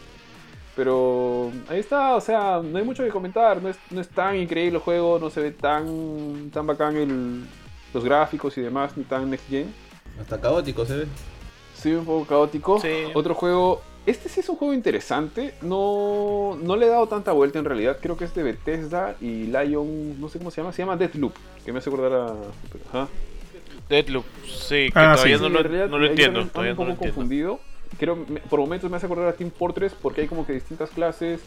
Pero 0.76 1.52
ahí 1.70 1.80
está, 1.80 2.16
o 2.16 2.22
sea, 2.22 2.62
no 2.64 2.78
hay 2.78 2.84
mucho 2.84 3.04
que 3.04 3.10
comentar. 3.10 3.62
No 3.62 3.70
es, 3.70 3.78
no 3.92 4.02
es 4.02 4.10
tan 4.10 4.36
increíble 4.36 4.78
el 4.78 4.84
juego, 4.84 5.20
no 5.20 5.30
se 5.30 5.42
ve 5.42 5.52
tan, 5.52 6.50
tan 6.52 6.66
bacán 6.66 6.98
el, 6.98 7.46
los 7.94 8.04
gráficos 8.04 8.58
y 8.58 8.62
demás, 8.62 8.98
ni 8.98 9.04
tan 9.04 9.30
next 9.30 9.48
gen. 9.48 9.74
Hasta 10.20 10.42
caótico 10.42 10.84
se 10.84 10.98
ve. 10.98 11.08
Sí, 11.82 11.92
un 11.94 12.06
poco 12.06 12.26
caótico. 12.26 12.80
Sí. 12.80 12.90
Otro 13.14 13.34
juego. 13.36 13.82
Este 14.06 14.30
sí 14.30 14.40
es 14.40 14.48
un 14.50 14.56
juego 14.56 14.74
interesante. 14.74 15.54
No, 15.62 16.58
no 16.62 16.76
le 16.78 16.86
he 16.86 16.90
dado 16.90 17.08
tanta 17.08 17.34
vuelta 17.34 17.60
en 17.60 17.66
realidad. 17.66 17.98
Creo 18.02 18.16
que 18.18 18.24
es 18.26 18.34
de 18.34 18.42
Bethesda 18.44 19.16
y 19.22 19.44
Lion. 19.48 20.20
No 20.20 20.30
sé 20.30 20.38
cómo 20.40 20.50
se 20.50 20.62
llama. 20.62 20.72
Se 20.74 20.82
llama 20.82 20.96
Deathloop. 20.96 21.34
Que 21.66 21.72
me 21.74 21.80
hace 21.80 21.90
acordar 21.90 22.14
a. 22.14 22.26
Ajá. 22.90 23.08
Deadloop, 23.90 24.26
sí, 24.46 24.90
que 24.92 25.00
Ah, 25.00 25.14
todavía 25.14 25.38
sí. 25.38 25.44
no, 25.44 25.48
Sí, 25.48 25.54
lo, 25.54 25.60
en 25.60 25.64
realidad, 25.64 25.88
no 25.90 25.98
lo 25.98 26.04
ahí 26.04 26.10
entiendo. 26.10 26.46
Todavía 26.48 26.74
no 26.74 26.84
lo 26.84 26.90
un 26.92 26.96
poco 26.98 27.06
entiendo. 27.06 27.16
confundido. 27.16 27.60
Creo, 27.98 28.16
me- 28.28 28.42
por 28.42 28.60
momentos 28.60 28.92
me 28.92 28.98
hace 28.98 29.06
acordar 29.06 29.30
a 29.30 29.34
Team 29.34 29.50
Fortress 29.50 29.94
porque 29.94 30.22
hay 30.22 30.28
como 30.28 30.46
que 30.46 30.52
distintas 30.54 30.90
clases. 30.90 31.40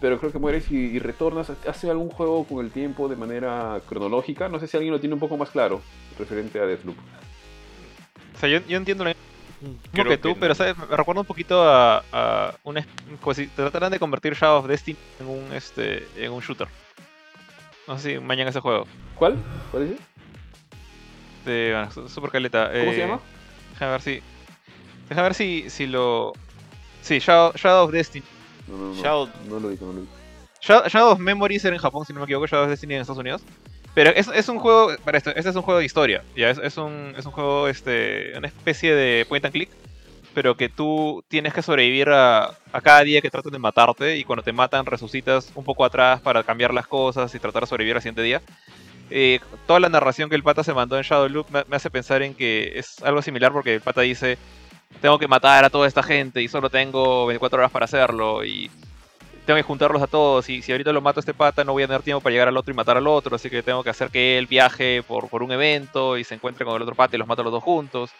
Pero 0.00 0.18
creo 0.18 0.32
que 0.32 0.38
mueres 0.38 0.68
y, 0.70 0.76
y 0.76 0.98
retornas. 0.98 1.52
Hace 1.68 1.90
algún 1.90 2.08
juego 2.10 2.42
con 2.44 2.64
el 2.64 2.72
tiempo 2.72 3.06
de 3.08 3.14
manera 3.16 3.80
cronológica. 3.88 4.48
No 4.48 4.58
sé 4.58 4.66
si 4.66 4.76
alguien 4.78 4.92
lo 4.92 4.98
tiene 4.98 5.14
un 5.14 5.20
poco 5.20 5.36
más 5.36 5.50
claro 5.50 5.80
referente 6.18 6.58
a 6.58 6.66
Deathloop. 6.66 6.96
O 8.34 8.38
sea, 8.40 8.48
yo, 8.48 8.58
yo 8.66 8.76
entiendo 8.76 9.04
mismo 9.04 9.20
Creo 9.92 10.04
que 10.06 10.16
tú, 10.18 10.36
pero 10.38 10.54
¿sabes? 10.54 10.76
me 10.76 10.84
recuerda 10.96 11.20
un 11.20 11.26
poquito 11.26 11.62
a, 11.68 12.02
a 12.12 12.54
un 12.64 12.78
como 13.20 13.34
si 13.34 13.46
trataran 13.48 13.90
de 13.92 13.98
convertir 13.98 14.34
Shadow 14.34 14.58
of 14.60 14.66
Destiny 14.66 14.96
en 15.18 15.26
un 15.28 15.52
este 15.52 16.06
en 16.16 16.32
un 16.32 16.40
shooter. 16.40 16.68
No 17.86 17.98
sé 17.98 18.14
si 18.14 18.18
mañana 18.20 18.50
ese 18.50 18.60
juego. 18.60 18.86
¿Cuál? 19.16 19.36
¿Cuál 19.70 19.82
es? 19.84 19.90
ese? 19.92 20.00
De, 21.44 21.72
bueno, 21.72 21.90
su- 21.90 22.08
super 22.08 22.30
caleta. 22.30 22.70
¿Cómo 22.72 22.92
se 22.92 22.98
llama? 22.98 23.20
Déjame 23.72 23.92
ver 23.92 24.02
si. 24.02 24.20
Déjame 25.08 25.22
ver 25.24 25.34
si, 25.34 25.70
si 25.70 25.86
lo. 25.86 26.32
Sí, 27.02 27.18
Shadow, 27.18 27.52
Shadow 27.54 27.84
of 27.86 27.92
Destiny. 27.92 28.24
No, 28.68 28.76
no, 28.76 28.94
no. 28.94 28.94
Shadow- 28.94 29.28
No 29.48 29.58
lo 29.60 29.68
digo, 29.70 29.86
no 29.86 29.92
lo 29.94 30.00
digo. 30.00 30.12
Shadow, 30.62 30.88
Shadow 30.88 31.10
of 31.12 31.18
Memories 31.18 31.64
era 31.64 31.74
en 31.74 31.80
Japón, 31.82 32.04
si 32.06 32.12
no 32.12 32.20
me 32.20 32.24
equivoco, 32.24 32.46
Shadow 32.46 32.64
of 32.64 32.70
Destiny 32.70 32.94
en 32.94 33.00
Estados 33.00 33.18
Unidos. 33.20 33.42
Pero 34.00 34.12
es, 34.16 34.28
es 34.28 34.48
un 34.48 34.58
juego, 34.58 34.96
para 35.04 35.18
esto, 35.18 35.28
este 35.28 35.50
es 35.50 35.56
un 35.56 35.60
juego 35.60 35.78
de 35.78 35.84
historia, 35.84 36.24
ya 36.34 36.48
es, 36.48 36.56
es 36.56 36.78
un, 36.78 37.12
es 37.18 37.26
un 37.26 37.32
juego, 37.32 37.68
este, 37.68 38.32
una 38.34 38.48
especie 38.48 38.94
de 38.94 39.26
point 39.26 39.44
and 39.44 39.52
click, 39.52 39.68
pero 40.32 40.56
que 40.56 40.70
tú 40.70 41.22
tienes 41.28 41.52
que 41.52 41.60
sobrevivir 41.60 42.08
a, 42.08 42.46
a 42.72 42.80
cada 42.80 43.04
día 43.04 43.20
que 43.20 43.28
tratan 43.28 43.52
de 43.52 43.58
matarte 43.58 44.16
y 44.16 44.24
cuando 44.24 44.42
te 44.42 44.54
matan 44.54 44.86
resucitas 44.86 45.52
un 45.54 45.64
poco 45.64 45.84
atrás 45.84 46.18
para 46.22 46.42
cambiar 46.42 46.72
las 46.72 46.86
cosas 46.86 47.34
y 47.34 47.38
tratar 47.38 47.64
de 47.64 47.66
sobrevivir 47.66 47.96
al 47.96 48.00
siguiente 48.00 48.22
día. 48.22 48.40
Eh, 49.10 49.38
toda 49.66 49.80
la 49.80 49.90
narración 49.90 50.30
que 50.30 50.36
el 50.36 50.42
pata 50.42 50.64
se 50.64 50.72
mandó 50.72 50.96
en 50.96 51.02
Shadow 51.02 51.28
Loop 51.28 51.50
me, 51.50 51.64
me 51.68 51.76
hace 51.76 51.90
pensar 51.90 52.22
en 52.22 52.32
que 52.32 52.78
es 52.78 53.02
algo 53.02 53.20
similar 53.20 53.52
porque 53.52 53.74
el 53.74 53.82
pata 53.82 54.00
dice, 54.00 54.38
tengo 55.02 55.18
que 55.18 55.28
matar 55.28 55.66
a 55.66 55.68
toda 55.68 55.86
esta 55.86 56.02
gente 56.02 56.40
y 56.40 56.48
solo 56.48 56.70
tengo 56.70 57.26
24 57.26 57.58
horas 57.58 57.70
para 57.70 57.84
hacerlo 57.84 58.46
y 58.46 58.70
tengo 59.50 59.56
que 59.56 59.62
juntarlos 59.66 60.00
a 60.00 60.06
todos 60.06 60.48
y 60.48 60.62
si 60.62 60.70
ahorita 60.70 60.92
lo 60.92 61.00
mato 61.00 61.18
a 61.18 61.22
este 61.22 61.34
pata 61.34 61.64
no 61.64 61.72
voy 61.72 61.82
a 61.82 61.88
tener 61.88 62.02
tiempo 62.02 62.20
para 62.20 62.32
llegar 62.32 62.46
al 62.46 62.56
otro 62.56 62.72
y 62.72 62.76
matar 62.76 62.96
al 62.96 63.08
otro, 63.08 63.34
así 63.34 63.50
que 63.50 63.64
tengo 63.64 63.82
que 63.82 63.90
hacer 63.90 64.08
que 64.08 64.38
él 64.38 64.46
viaje 64.46 65.02
por, 65.02 65.28
por 65.28 65.42
un 65.42 65.50
evento 65.50 66.16
y 66.16 66.22
se 66.22 66.36
encuentre 66.36 66.64
con 66.64 66.76
el 66.76 66.82
otro 66.82 66.94
pata 66.94 67.16
y 67.16 67.18
los 67.18 67.26
mato 67.26 67.42
a 67.42 67.44
los 67.44 67.52
dos 67.52 67.64
juntos. 67.64 68.12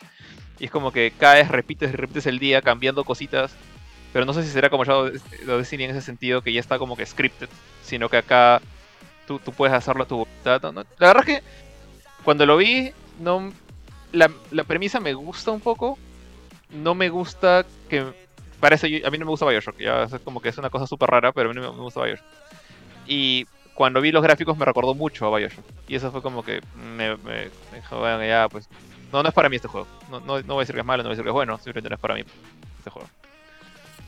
Y 0.59 0.65
es 0.65 0.73
como 0.73 0.91
que 0.91 1.13
cada 1.17 1.35
vez 1.35 1.47
repites 1.47 1.93
y 1.93 1.97
repites 1.97 2.27
el 2.27 2.41
día 2.41 2.63
cambiando 2.63 3.05
cositas, 3.05 3.55
pero 4.13 4.25
no 4.25 4.33
sé 4.33 4.43
si 4.43 4.49
será 4.49 4.71
como 4.71 4.85
Shadow 4.85 5.07
of 5.07 5.23
Destiny 5.47 5.85
en 5.85 5.91
ese 5.91 6.03
sentido 6.03 6.43
que 6.43 6.53
ya 6.53 6.59
está 6.59 6.81
como 6.81 6.97
que 6.97 7.07
scripted, 7.07 7.49
sino 7.85 8.09
que 8.09 8.17
acá 8.17 8.61
tú, 9.29 9.39
tú 9.39 9.53
puedes 9.53 9.73
hacerlo 9.73 10.03
a 10.03 10.09
tu 10.09 10.17
voluntad. 10.17 10.61
La 10.99 11.07
verdad 11.07 11.29
es 11.29 11.37
que 11.37 11.43
cuando 12.25 12.45
lo 12.45 12.57
vi, 12.57 12.91
no, 13.21 13.53
la, 14.11 14.33
la 14.51 14.65
premisa 14.65 14.99
me 14.99 15.15
gusta 15.15 15.53
un 15.53 15.61
poco, 15.61 15.97
no 16.71 16.97
me 16.97 17.09
gusta 17.09 17.65
que 17.89 18.05
yo- 18.61 19.07
a 19.07 19.11
mí 19.11 19.19
no 19.19 19.25
me 19.25 19.31
gusta 19.31 19.47
Bioshock 19.47 19.79
ya 19.79 20.05
es 20.05 20.15
como 20.23 20.41
que 20.41 20.49
es 20.51 20.59
una 20.59 20.71
cosa 20.71 20.87
súper 20.87 21.11
rara 21.11 21.33
pero 21.33 21.51
a 21.51 21.55
mí 21.55 21.61
no 21.61 21.73
me, 21.73 21.79
gusta 21.81 22.03
Bioshock. 22.03 22.27
Y 23.07 23.47
cuando 23.75 24.01
vi 24.01 24.13
los 24.13 24.23
gráficos 24.23 24.57
me 24.57 24.65
recordó 24.65 24.95
mucho 24.95 25.27
a 25.27 25.37
Bioshock 25.37 25.65
y 25.89 25.95
eso 25.95 26.11
fue 26.11 26.23
como 26.23 26.45
que 26.45 26.61
me 26.97 27.17
dijo 27.75 27.99
bueno 27.99 28.25
ya 28.25 28.49
pues 28.49 28.69
no 29.13 29.23
no 29.23 29.29
es 29.29 29.35
para 29.35 29.49
mí 29.49 29.57
este 29.57 29.69
juego 29.69 29.87
no, 30.11 30.21
no, 30.21 30.41
no 30.41 30.55
voy 30.55 30.59
a 30.59 30.61
decir 30.61 30.75
que 30.75 30.81
es 30.81 30.87
malo 30.87 31.03
no 31.03 31.09
voy 31.09 31.15
a 31.15 31.17
decir 31.17 31.25
que 31.25 31.31
es 31.31 31.35
bueno 31.35 31.57
simplemente 31.57 31.89
no 31.89 31.95
es 31.95 32.01
para 32.01 32.15
mí 32.15 32.25
este 32.79 32.91
juego 32.91 33.09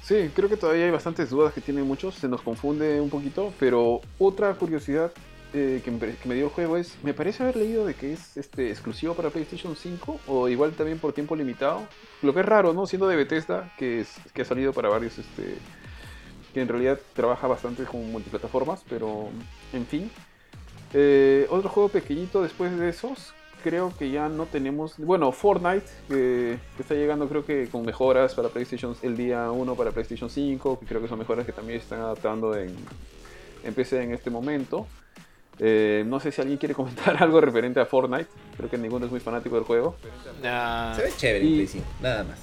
Sí, 0.03 0.31
creo 0.35 0.49
que 0.49 0.57
todavía 0.57 0.85
hay 0.85 0.91
bastantes 0.91 1.31
dudas 1.31 1.55
que 1.55 1.61
tienen 1.61 1.87
muchos, 1.87 2.17
se 2.17 2.27
nos 2.29 2.43
confunde 2.43 3.01
un 3.01 3.09
poquito, 3.09 3.55
pero 3.61 4.01
otra 4.19 4.53
curiosidad 4.55 5.13
eh, 5.55 5.83
que, 5.85 5.91
me, 5.91 6.35
dio 6.35 6.47
el 6.47 6.51
juego 6.51 6.79
es, 6.79 6.97
me 7.03 7.13
parece 7.13 7.43
haber 7.43 7.57
leído 7.57 7.85
de 7.85 7.95
que 7.95 8.15
es 8.15 8.37
este, 8.39 8.71
exclusivo 8.71 9.15
para 9.15 9.29
PlayStation 9.29 9.77
5 9.77 10.21
o 10.27 10.49
igual 10.49 10.73
también 10.73 10.99
por 10.99 11.13
tiempo 11.13 11.37
limitado, 11.37 11.87
lo 12.23 12.33
que 12.33 12.41
es 12.41 12.47
raro, 12.47 12.73
¿no? 12.73 12.87
Siendo 12.87 13.07
de 13.07 13.17
Bethesda, 13.17 13.73
que, 13.77 14.01
es, 14.01 14.15
que 14.33 14.43
ha 14.43 14.45
salido 14.47 14.73
para 14.73 14.89
varios, 14.89 15.19
este, 15.19 15.57
que 16.55 16.63
en 16.63 16.69
realidad 16.69 16.99
trabaja 17.13 17.47
bastante 17.47 17.85
con 17.85 18.11
multiplataformas, 18.11 18.83
pero 18.89 19.29
en 19.75 19.87
fin. 19.87 20.11
Eh, 20.95 21.47
otro 21.51 21.69
juego 21.69 21.89
pequeñito 21.91 22.43
después 22.43 22.79
de 22.79 22.89
esos, 22.89 23.35
creo 23.63 23.93
que 23.99 24.11
ya 24.11 24.31
no 24.31 24.47
tenemos. 24.47 24.97
Bueno, 24.97 25.33
Fortnite, 25.33 25.87
que, 26.09 26.59
que 26.77 26.83
está 26.83 26.95
llegando, 26.95 27.29
creo 27.29 27.45
que 27.45 27.69
con 27.69 27.85
mejoras 27.85 28.35
para 28.35 28.49
PlayStation 28.49 28.97
el 29.03 29.19
día 29.19 29.51
1 29.51 29.75
para 29.75 29.91
PlayStation 29.91 30.31
5, 30.31 30.81
que 30.81 30.87
creo 30.87 31.03
que 31.03 31.09
son 31.09 31.19
mejoras 31.19 31.45
que 31.45 31.53
también 31.53 31.79
están 31.79 32.01
adaptando 32.01 32.57
en, 32.57 32.75
en 33.65 33.75
PC 33.75 34.03
en 34.03 34.13
este 34.13 34.31
momento. 34.31 34.87
Eh, 35.65 36.03
no 36.09 36.19
sé 36.19 36.33
si 36.33 36.41
alguien 36.41 36.59
quiere 36.59 36.75
comentar 36.75 37.17
algo 37.23 37.41
referente 37.41 37.79
a 37.79 37.87
Fortnite. 37.87 38.27
Creo 38.57 38.69
que 38.69 38.77
ninguno 38.77 39.07
es 39.07 39.13
muy 39.13 39.21
fanático 39.21 39.55
del 39.55 39.65
juego. 39.65 39.95
Nah, 40.43 40.93
Se 40.97 41.03
ve 41.03 41.13
chévere 41.17 41.45
Y- 41.45 41.49
en 41.49 41.55
Play 41.55 41.67
5, 41.69 41.87
nada 42.01 42.25
más. 42.25 42.39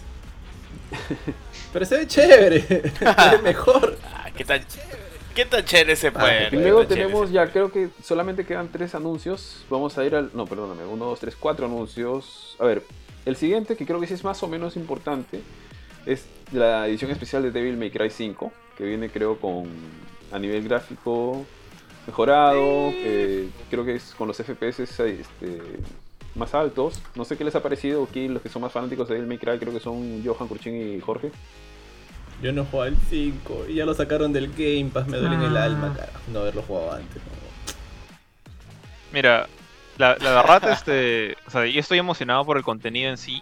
Pero 1.74 1.86
se 1.86 1.98
ve 1.98 2.08
chévere. 2.08 2.62
se 2.62 2.80
ve 2.80 3.41
mejor. 3.44 3.98
Ah, 4.14 4.30
¿Qué 4.36 4.46
tan, 4.46 4.62
qué 5.36 5.46
tan 5.46 5.66
chévere 5.66 5.96
se 5.98 6.12
puede? 6.14 6.48
Y 6.56 6.60
luego 6.62 6.88
tenemos 6.88 7.30
ya, 7.32 7.52
creo 7.52 7.72
que 7.72 7.90
solamente 8.02 8.46
quedan 8.46 8.70
tres 8.72 8.96
anuncios. 8.96 9.66
Vamos 9.70 9.98
a 9.98 10.06
ir 10.06 10.16
al. 10.16 10.32
No, 10.34 10.46
perdóname. 10.46 10.86
Uno, 10.86 11.06
dos, 11.06 11.20
tres, 11.20 11.36
cuatro 11.36 11.66
anuncios. 11.66 12.56
A 12.58 12.66
ver, 12.66 12.84
el 13.26 13.36
siguiente, 13.36 13.76
que 13.76 13.86
creo 13.86 14.00
que 14.00 14.08
sí 14.08 14.14
es 14.14 14.24
más 14.24 14.41
o 14.44 14.48
menos 14.48 14.78
importante, 14.78 15.41
es 16.06 16.26
la 16.54 16.88
edición 16.88 17.12
especial 17.12 17.44
de 17.44 17.52
Devil 17.52 17.76
May 17.76 17.91
Cry 17.91 18.10
5, 18.10 18.52
que 18.78 18.86
viene, 18.86 19.10
creo, 19.10 19.38
con. 19.40 19.68
a 20.32 20.40
nivel 20.40 20.64
gráfico 20.64 21.46
mejorado. 22.10 22.91
eh, 22.94 23.49
creo 23.69 23.86
que 23.86 23.95
es 23.95 24.14
con 24.18 24.27
los 24.27 24.38
FPS 24.38 24.80
este, 24.84 25.61
más 26.36 26.53
altos. 26.53 27.02
No 27.15 27.23
sé 27.26 27.38
qué 27.38 27.44
les 27.44 27.56
ha 27.56 27.61
parecido 27.64 28.03
aquí, 28.03 28.27
los 28.27 28.41
que 28.41 28.49
son 28.49 28.61
más 28.61 28.72
fanáticos 28.72 29.07
de 29.07 29.15
Devil 29.15 29.27
May 29.30 29.38
Cry, 29.38 29.60
creo 29.60 29.73
que 29.73 29.80
son 29.80 30.23
Johan 30.26 30.48
Kurchin 30.48 30.95
y 30.98 30.99
Jorge. 31.02 31.31
Yo 32.41 32.52
no 32.53 32.64
juego 32.65 32.84
al 32.84 32.95
5 33.10 33.65
y 33.68 33.76
ya 33.76 33.86
lo 33.86 33.94
sacaron 33.94 34.31
del 34.31 34.48
Game 34.53 34.90
Pass, 34.94 35.07
me 35.07 35.18
duele 35.18 35.36
en 35.36 35.41
el 35.41 35.57
Ah. 35.57 35.65
alma, 35.65 35.94
carajo, 35.95 36.19
no 36.31 36.40
haberlo 36.40 36.61
jugado 36.61 36.94
antes. 36.94 37.15
¿no? 37.18 37.40
Mira, 39.11 39.48
la, 39.98 40.15
la 40.18 40.31
verdad, 40.41 40.72
este, 40.72 41.36
o 41.48 41.52
sea, 41.52 41.65
yo 41.65 41.80
estoy 41.80 41.98
emocionado 41.99 42.45
por 42.45 42.57
el 42.57 42.64
contenido 42.64 43.10
en 43.10 43.18
sí, 43.18 43.41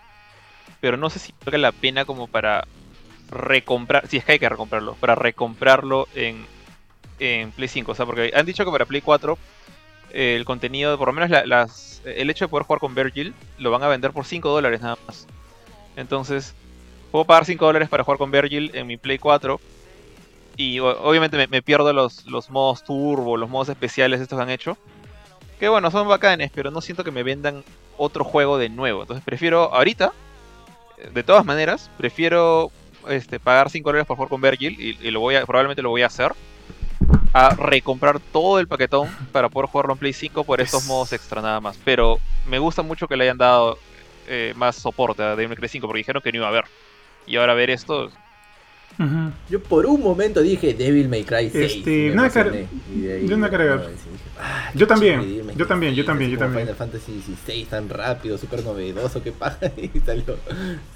pero 0.81 0.97
no 0.97 1.09
sé 1.09 1.19
si 1.19 1.33
vale 1.45 1.57
la 1.59 1.71
pena 1.71 2.05
como 2.05 2.27
para 2.27 2.65
recomprar, 3.29 4.07
si 4.07 4.17
es 4.17 4.25
que 4.25 4.33
hay 4.33 4.39
que 4.39 4.49
recomprarlo, 4.49 4.95
para 4.95 5.13
recomprarlo 5.15 6.07
en, 6.15 6.45
en 7.19 7.51
Play 7.51 7.67
5, 7.67 7.91
o 7.91 7.95
sea, 7.95 8.05
porque 8.05 8.31
han 8.35 8.45
dicho 8.45 8.63
que 8.65 8.71
para 8.71 8.85
Play 8.85 9.01
4 9.01 9.37
eh, 10.13 10.35
el 10.35 10.45
contenido, 10.45 10.97
por 10.97 11.07
lo 11.09 11.13
menos 11.13 11.29
la- 11.29 11.45
las, 11.45 12.01
el 12.05 12.29
hecho 12.29 12.45
de 12.45 12.49
poder 12.49 12.65
jugar 12.65 12.79
con 12.79 12.95
Virgil, 12.95 13.33
lo 13.57 13.71
van 13.71 13.83
a 13.83 13.87
vender 13.87 14.11
por 14.11 14.25
5 14.25 14.49
dólares 14.49 14.81
nada 14.81 14.97
más. 15.05 15.27
Entonces, 15.95 16.53
puedo 17.11 17.25
pagar 17.25 17.45
5 17.45 17.65
dólares 17.65 17.89
para 17.89 18.03
jugar 18.03 18.17
con 18.17 18.31
Virgil 18.31 18.71
en 18.73 18.87
mi 18.87 18.97
Play 18.97 19.17
4. 19.17 19.59
Y 20.55 20.79
obviamente 20.79 21.37
me, 21.37 21.47
me 21.47 21.61
pierdo 21.61 21.93
los, 21.93 22.25
los 22.25 22.49
modos 22.49 22.83
turbo, 22.83 23.37
los 23.37 23.49
modos 23.49 23.69
especiales 23.69 24.21
estos 24.21 24.37
que 24.37 24.43
han 24.43 24.49
hecho. 24.49 24.77
Que 25.59 25.69
bueno, 25.69 25.91
son 25.91 26.07
bacanes, 26.07 26.51
pero 26.53 26.71
no 26.71 26.81
siento 26.81 27.03
que 27.03 27.11
me 27.11 27.23
vendan 27.23 27.63
otro 27.97 28.23
juego 28.23 28.57
de 28.57 28.69
nuevo. 28.69 29.01
Entonces 29.01 29.23
prefiero 29.25 29.73
ahorita, 29.73 30.13
eh, 30.97 31.09
de 31.13 31.23
todas 31.23 31.45
maneras, 31.45 31.89
prefiero 31.97 32.71
este, 33.09 33.39
pagar 33.39 33.69
5 33.69 33.89
dólares 33.89 34.07
por 34.07 34.17
jugar 34.17 34.29
con 34.29 34.41
Virgil 34.41 34.75
y, 34.79 34.97
y 35.07 35.11
lo 35.11 35.19
voy 35.19 35.35
a, 35.35 35.45
probablemente 35.45 35.81
lo 35.81 35.89
voy 35.89 36.01
a 36.03 36.07
hacer. 36.07 36.31
A 37.37 37.49
recomprar 37.55 38.19
todo 38.19 38.59
el 38.59 38.67
paquetón 38.67 39.07
para 39.31 39.47
poder 39.47 39.69
jugarlo 39.69 39.93
en 39.93 39.99
Play 39.99 40.13
5 40.13 40.43
por 40.43 40.59
estos 40.59 40.81
Es- 40.81 40.87
modos 40.87 41.13
extra 41.13 41.39
nada 41.39 41.61
más. 41.61 41.77
Pero 41.85 42.17
me 42.47 42.57
gusta 42.57 42.81
mucho 42.81 43.07
que 43.07 43.15
le 43.15 43.25
hayan 43.25 43.37
dado 43.37 43.77
eh, 44.27 44.53
más 44.55 44.75
soporte 44.75 45.21
a 45.21 45.35
Devil 45.35 45.49
May 45.49 45.57
Cry 45.57 45.67
5 45.67 45.85
porque 45.85 45.99
dijeron 45.99 46.23
que 46.23 46.31
no 46.31 46.37
iba 46.37 46.47
a 46.47 46.49
haber. 46.49 46.63
Y 47.27 47.35
ahora 47.35 47.53
ver 47.53 47.69
esto. 47.69 48.09
Yo 49.49 49.61
por 49.61 49.85
un 49.85 50.01
momento 50.01 50.41
dije 50.41 50.73
Devil 50.73 51.09
May 51.09 51.23
Cry 51.25 51.51
6. 51.51 51.75
Este, 51.75 52.09
no 52.09 52.27
yo 52.27 53.37
no 53.37 53.45
ah, 54.39 54.71
Yo 54.73 54.87
también, 54.87 55.51
yo 55.55 55.67
también, 55.67 55.93
yo 55.93 56.01
6, 56.01 56.07
también, 56.07 56.31
yo 56.31 56.39
también. 56.39 56.61
Final 56.65 56.75
Fantasy 56.75 57.11
16 57.11 57.67
tan 57.67 57.87
rápido, 57.87 58.39
súper 58.39 58.63
novedoso, 58.63 59.21
que 59.21 59.31
paja, 59.31 59.71
y 59.77 59.91
salió 59.99 60.39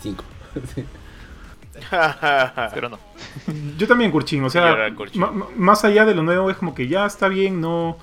5. 0.02 0.24
pero 2.74 2.90
no. 2.90 3.00
Yo 3.78 3.88
también, 3.88 4.12
Kurchin, 4.12 4.44
o 4.44 4.50
sea, 4.50 4.90
más 5.56 5.84
allá 5.86 6.06
de 6.06 6.16
lo 6.16 6.24
nuevo 6.24 6.50
es 6.50 6.58
como 6.58 6.74
que 6.76 6.88
ya 6.88 7.06
está 7.06 7.28
bien, 7.28 7.62
no... 7.62 7.98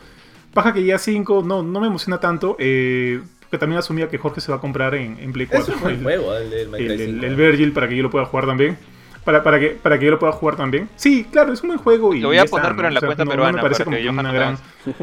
Paja 0.54 0.72
que 0.72 0.84
ya 0.84 0.98
5, 0.98 1.42
no, 1.46 1.62
no 1.62 1.80
me 1.80 1.86
emociona 1.88 2.18
tanto, 2.18 2.56
eh, 2.58 3.20
porque 3.42 3.58
también 3.58 3.78
asumía 3.78 4.08
que 4.08 4.18
Jorge 4.18 4.40
se 4.40 4.50
va 4.50 4.58
a 4.58 4.60
comprar 4.60 4.94
en, 4.94 5.18
en 5.20 5.32
Play 5.32 5.46
4 5.46 5.74
Es 5.74 5.76
un 5.76 5.82
buen 5.82 5.94
el, 5.96 6.02
juego, 6.02 6.34
el 6.34 6.52
el, 6.52 6.74
el- 6.74 6.98
5. 7.20 7.26
el 7.26 7.36
Virgil 7.36 7.72
para 7.72 7.88
que 7.88 7.96
yo 7.96 8.02
lo 8.02 8.10
pueda 8.10 8.24
jugar 8.24 8.46
también. 8.46 8.78
Para, 9.24 9.42
para, 9.42 9.60
que, 9.60 9.68
para 9.70 9.98
que 9.98 10.06
yo 10.06 10.10
lo 10.12 10.18
pueda 10.18 10.32
jugar 10.32 10.56
también. 10.56 10.88
Sí, 10.96 11.26
claro, 11.30 11.52
es 11.52 11.60
un 11.62 11.68
buen 11.68 11.78
juego 11.78 12.14
y 12.14 12.20
Lo 12.20 12.28
voy 12.28 12.38
a 12.38 12.46
poner, 12.46 12.70
¿no? 12.70 12.76
pero 12.76 12.88
en 12.88 12.94
la 12.94 12.98
O 12.98 13.00
sea, 13.02 13.06
cuenta 13.08 13.24
no- 13.24 13.28
no 13.28 13.32
peruana, 13.32 13.56
me 13.56 13.62
parece 13.62 13.84
como 13.84 13.96
que 13.98 14.08
una 14.08 14.22
no 14.22 14.32
gran... 14.32 14.58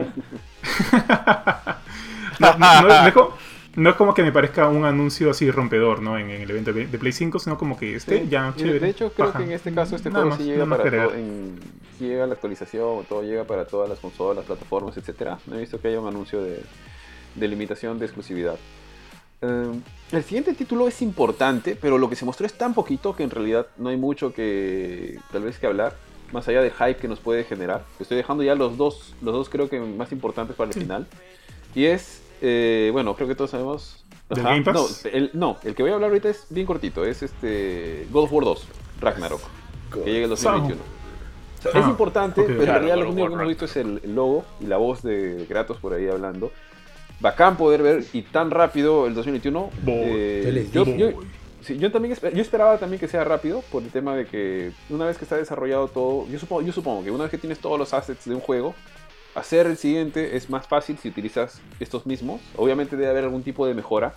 no, 2.40 2.58
no- 2.58 3.34
no- 3.76 3.90
es 3.90 3.96
como, 3.96 4.14
que 4.14 4.24
me 4.24 4.32
parezca 4.32 4.68
un 4.70 4.86
anuncio 4.86 5.30
así 5.32 5.50
rompedor, 5.52 6.02
¿no? 6.02 6.18
En, 6.18 6.30
en 6.30 6.42
el 6.42 6.50
evento 6.50 6.74
de, 6.74 6.86
Play 6.86 7.12
5, 7.12 7.40
sino 7.40 7.58
como 7.58 7.78
que 7.78 7.96
este 7.96 8.20
Sí, 8.24 8.28
ya 8.30 8.54
chévere. 8.56 8.80
De 8.80 8.90
hecho, 8.90 9.12
creo 9.14 9.34
que 9.34 9.44
en 9.44 9.52
este 9.52 9.74
caso 9.74 9.96
este 9.96 10.10
Nada 10.10 10.22
juego 10.24 10.30
más, 10.38 10.40
sí 10.40 10.52
llega 10.52 10.66
para 10.66 10.84
todo, 10.90 11.14
en, 11.16 11.60
llega 12.00 12.28
la 12.28 12.34
actualización, 12.34 13.06
todo 13.06 13.24
llega 13.24 13.44
para 13.44 13.66
todas 13.66 13.90
las 13.90 14.00
consolas, 14.00 14.46
plataformas, 14.46 14.96
etcétera. 14.98 15.38
No 15.48 15.56
he 15.56 15.60
visto 15.60 15.80
que 15.80 15.88
haya 15.90 16.00
un 16.00 16.08
anuncio 16.08 16.42
de, 16.44 16.62
de 17.36 17.48
limitación 17.48 18.00
de 18.00 18.06
exclusividad. 18.06 18.56
Eh, 19.42 19.72
el 20.12 20.24
siguiente 20.24 20.54
título 20.54 20.88
es 20.88 21.02
importante, 21.02 21.78
pero 21.80 21.98
lo 21.98 22.10
que 22.10 22.16
se 22.16 22.26
mostró 22.26 22.46
es 22.46 22.54
tan 22.58 22.74
poquito 22.74 23.16
que 23.16 23.24
en 23.24 23.30
realidad 23.30 23.68
no 23.78 23.90
hay 23.90 23.98
mucho 23.98 24.34
que 24.34 25.20
tal 25.32 25.44
vez 25.44 25.60
que 25.60 25.68
hablar, 25.68 25.96
más 26.32 26.48
allá 26.48 26.62
del 26.62 26.72
hype 26.72 26.96
que 26.96 27.08
nos 27.08 27.20
puede 27.20 27.44
generar. 27.44 27.84
Estoy 28.00 28.18
dejando 28.18 28.44
ya 28.44 28.56
los 28.56 28.78
dos, 28.78 29.14
los 29.22 29.34
dos 29.34 29.50
creo 29.50 29.70
que 29.70 29.80
más 29.80 30.12
importantes 30.12 30.56
para 30.56 30.70
el 30.70 30.74
Sí. 30.74 30.80
final. 30.82 31.08
Y 31.76 31.86
es, 31.86 32.22
eh, 32.42 32.90
bueno, 32.92 33.16
creo 33.16 33.28
que 33.28 33.36
todos 33.36 33.52
sabemos. 33.52 34.04
¿Del 34.30 34.44
Game 34.44 34.64
Pass? 34.64 34.74
No, 35.06 35.10
el, 35.12 35.30
no, 35.34 35.58
el 35.64 35.76
que 35.76 35.84
voy 35.84 35.92
a 35.92 35.96
hablar 35.96 36.10
ahorita 36.10 36.30
es 36.30 36.48
bien 36.50 36.66
cortito, 36.66 37.06
es 37.06 37.22
este 37.24 38.08
God 38.12 38.24
of 38.24 38.34
War 38.34 38.46
2, 38.46 38.68
Ragnarok, 39.02 39.42
que 39.94 40.00
llega 40.12 40.24
el 40.24 40.30
2021. 40.30 40.82
Es 41.66 41.76
Ah, 41.76 41.90
importante, 41.90 42.42
ok. 42.42 42.48
pero 42.48 42.62
en 42.64 42.68
realidad 42.70 42.96
God 42.96 43.02
lo 43.04 43.10
of 43.10 43.14
único 43.16 43.28
que 43.28 43.34
hemos 43.36 43.48
visto 43.48 43.66
es 43.66 43.76
el, 43.78 44.02
logo 44.16 44.46
y 44.60 44.66
la 44.66 44.78
voz 44.78 45.02
de 45.04 45.46
Kratos 45.48 45.78
por 45.78 45.94
ahí 45.94 46.08
hablando. 46.08 46.52
Bacán 47.20 47.56
poder 47.58 47.82
ver 47.82 48.04
y 48.14 48.22
tan 48.24 48.52
rápido 48.52 49.08
el 49.08 49.14
2021. 49.16 49.70
Boy. 49.84 49.94
Eh, 49.96 50.42
¿Qué 50.46 50.52
les 50.52 50.72
yo, 50.72 50.86
yo- 50.86 51.12
sí, 51.62 51.78
yo 51.78 51.92
también 51.92 52.14
esper- 52.16 52.34
yo 52.34 52.42
esperaba 52.42 52.78
también 52.78 53.00
que 53.00 53.08
sea 53.08 53.24
rápido 53.24 53.62
por 53.72 53.82
el 53.82 53.90
tema 53.90 54.16
de 54.16 54.26
que 54.28 54.72
una 54.90 55.06
vez 55.06 55.18
que 55.18 55.24
está 55.26 55.38
desarrollado 55.38 55.88
todo, 55.88 56.28
yo 56.28 56.38
supongo, 56.38 56.62
yo 56.62 56.72
supongo 56.74 57.04
que 57.04 57.10
una 57.12 57.24
vez 57.24 57.32
que 57.32 57.38
tienes 57.40 57.58
todos 57.60 57.80
los 57.80 57.94
assets 57.94 58.26
de 58.26 58.36
un 58.36 58.42
juego, 58.42 58.76
hacer 59.36 59.68
el 59.68 59.78
siguiente 59.78 60.36
es 60.38 60.50
más 60.50 60.68
fácil 60.68 60.98
si 60.98 61.10
utilizas 61.10 61.62
estos 61.80 62.06
mismos. 62.06 62.42
Obviamente 62.56 62.96
debe 62.96 63.10
haber 63.10 63.26
algún 63.26 63.44
tipo 63.44 63.68
de 63.68 63.74
mejora. 63.74 64.16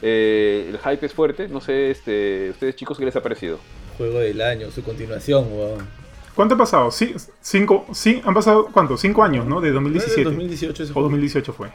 Eh, 0.00 0.70
el 0.70 0.78
hype 0.78 1.06
es 1.06 1.12
fuerte, 1.12 1.48
no 1.48 1.60
sé, 1.60 1.90
este, 1.90 2.50
ustedes 2.50 2.74
chicos, 2.74 2.98
¿qué 2.98 3.04
les 3.04 3.14
ha 3.14 3.22
parecido? 3.22 3.58
Juego 3.98 4.18
del 4.18 4.40
año, 4.40 4.70
su 4.70 4.82
continuación, 4.82 5.46
weón. 5.52 5.86
¿Cuánto 6.34 6.54
ha 6.54 6.58
pasado? 6.58 6.90
Sí, 6.90 7.14
cinco, 7.40 7.86
sí, 7.92 8.22
han 8.24 8.34
pasado, 8.34 8.68
¿cuánto? 8.72 8.96
Cinco 8.96 9.22
años, 9.22 9.46
¿no? 9.46 9.60
De 9.60 9.70
¿No 9.70 9.78
es 9.78 9.84
2017. 9.84 10.16
del 10.16 10.24
2018 10.24 10.82
ese 10.82 10.90
O 10.90 10.94
juego? 10.94 11.08
2018 11.08 11.52
fue. 11.52 11.68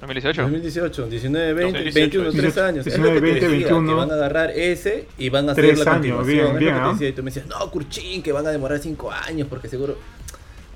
2018. 0.00 0.42
2018, 0.42 1.06
19, 1.08 1.52
20, 1.54 1.78
2018, 1.78 2.22
21, 2.22 2.32
3 2.32 2.58
años. 2.58 2.84
19, 2.84 2.88
es 2.88 2.98
lo 2.98 3.04
que 3.14 3.20
te 3.20 3.20
20, 3.20 3.40
decía, 3.40 3.68
21. 3.74 3.88
que 3.88 3.94
van 3.94 4.10
a 4.10 4.14
agarrar 4.14 4.50
ese 4.52 5.08
y 5.18 5.28
van 5.28 5.48
a 5.48 5.52
hacer 5.52 5.64
la 5.64 5.70
años, 5.70 5.84
continuación. 5.84 6.26
bien, 6.26 6.46
es 6.46 6.52
lo 6.52 6.58
bien, 6.58 6.92
decía, 6.92 7.08
y 7.08 7.12
tú 7.12 7.22
me 7.22 7.30
decías, 7.30 7.46
no, 7.46 7.70
Kurchin, 7.70 8.22
que 8.22 8.32
van 8.32 8.46
a 8.46 8.50
demorar 8.50 8.78
5 8.78 9.10
años 9.10 9.46
porque 9.48 9.68
seguro... 9.68 9.96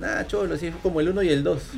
Nah, 0.02 0.26
cholo, 0.26 0.56
sí, 0.56 0.70
fue 0.72 0.80
como 0.80 1.00
el 1.00 1.08
1 1.10 1.22
y 1.22 1.28
el 1.28 1.44
2. 1.44 1.72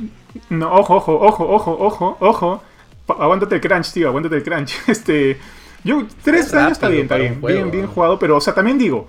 No, 0.49 0.73
ojo, 0.73 0.95
ojo, 0.95 1.13
ojo, 1.19 1.45
ojo, 1.47 1.77
ojo, 1.79 2.17
ojo. 2.19 2.63
Aguántate 3.07 3.55
el 3.55 3.61
crunch, 3.61 3.91
tío, 3.93 4.07
aguántate 4.07 4.37
el 4.37 4.43
crunch. 4.43 4.73
Este, 4.87 5.37
yo, 5.83 6.05
tres 6.23 6.47
Es 6.47 6.53
años 6.55 6.71
está 6.71 6.87
bien, 6.89 7.03
está 7.03 7.17
bien, 7.17 7.39
juego, 7.39 7.59
bien, 7.59 7.71
bien 7.71 7.87
jugado, 7.87 8.17
pero, 8.17 8.37
o 8.37 8.41
sea, 8.41 8.55
también 8.55 8.79
digo, 8.79 9.07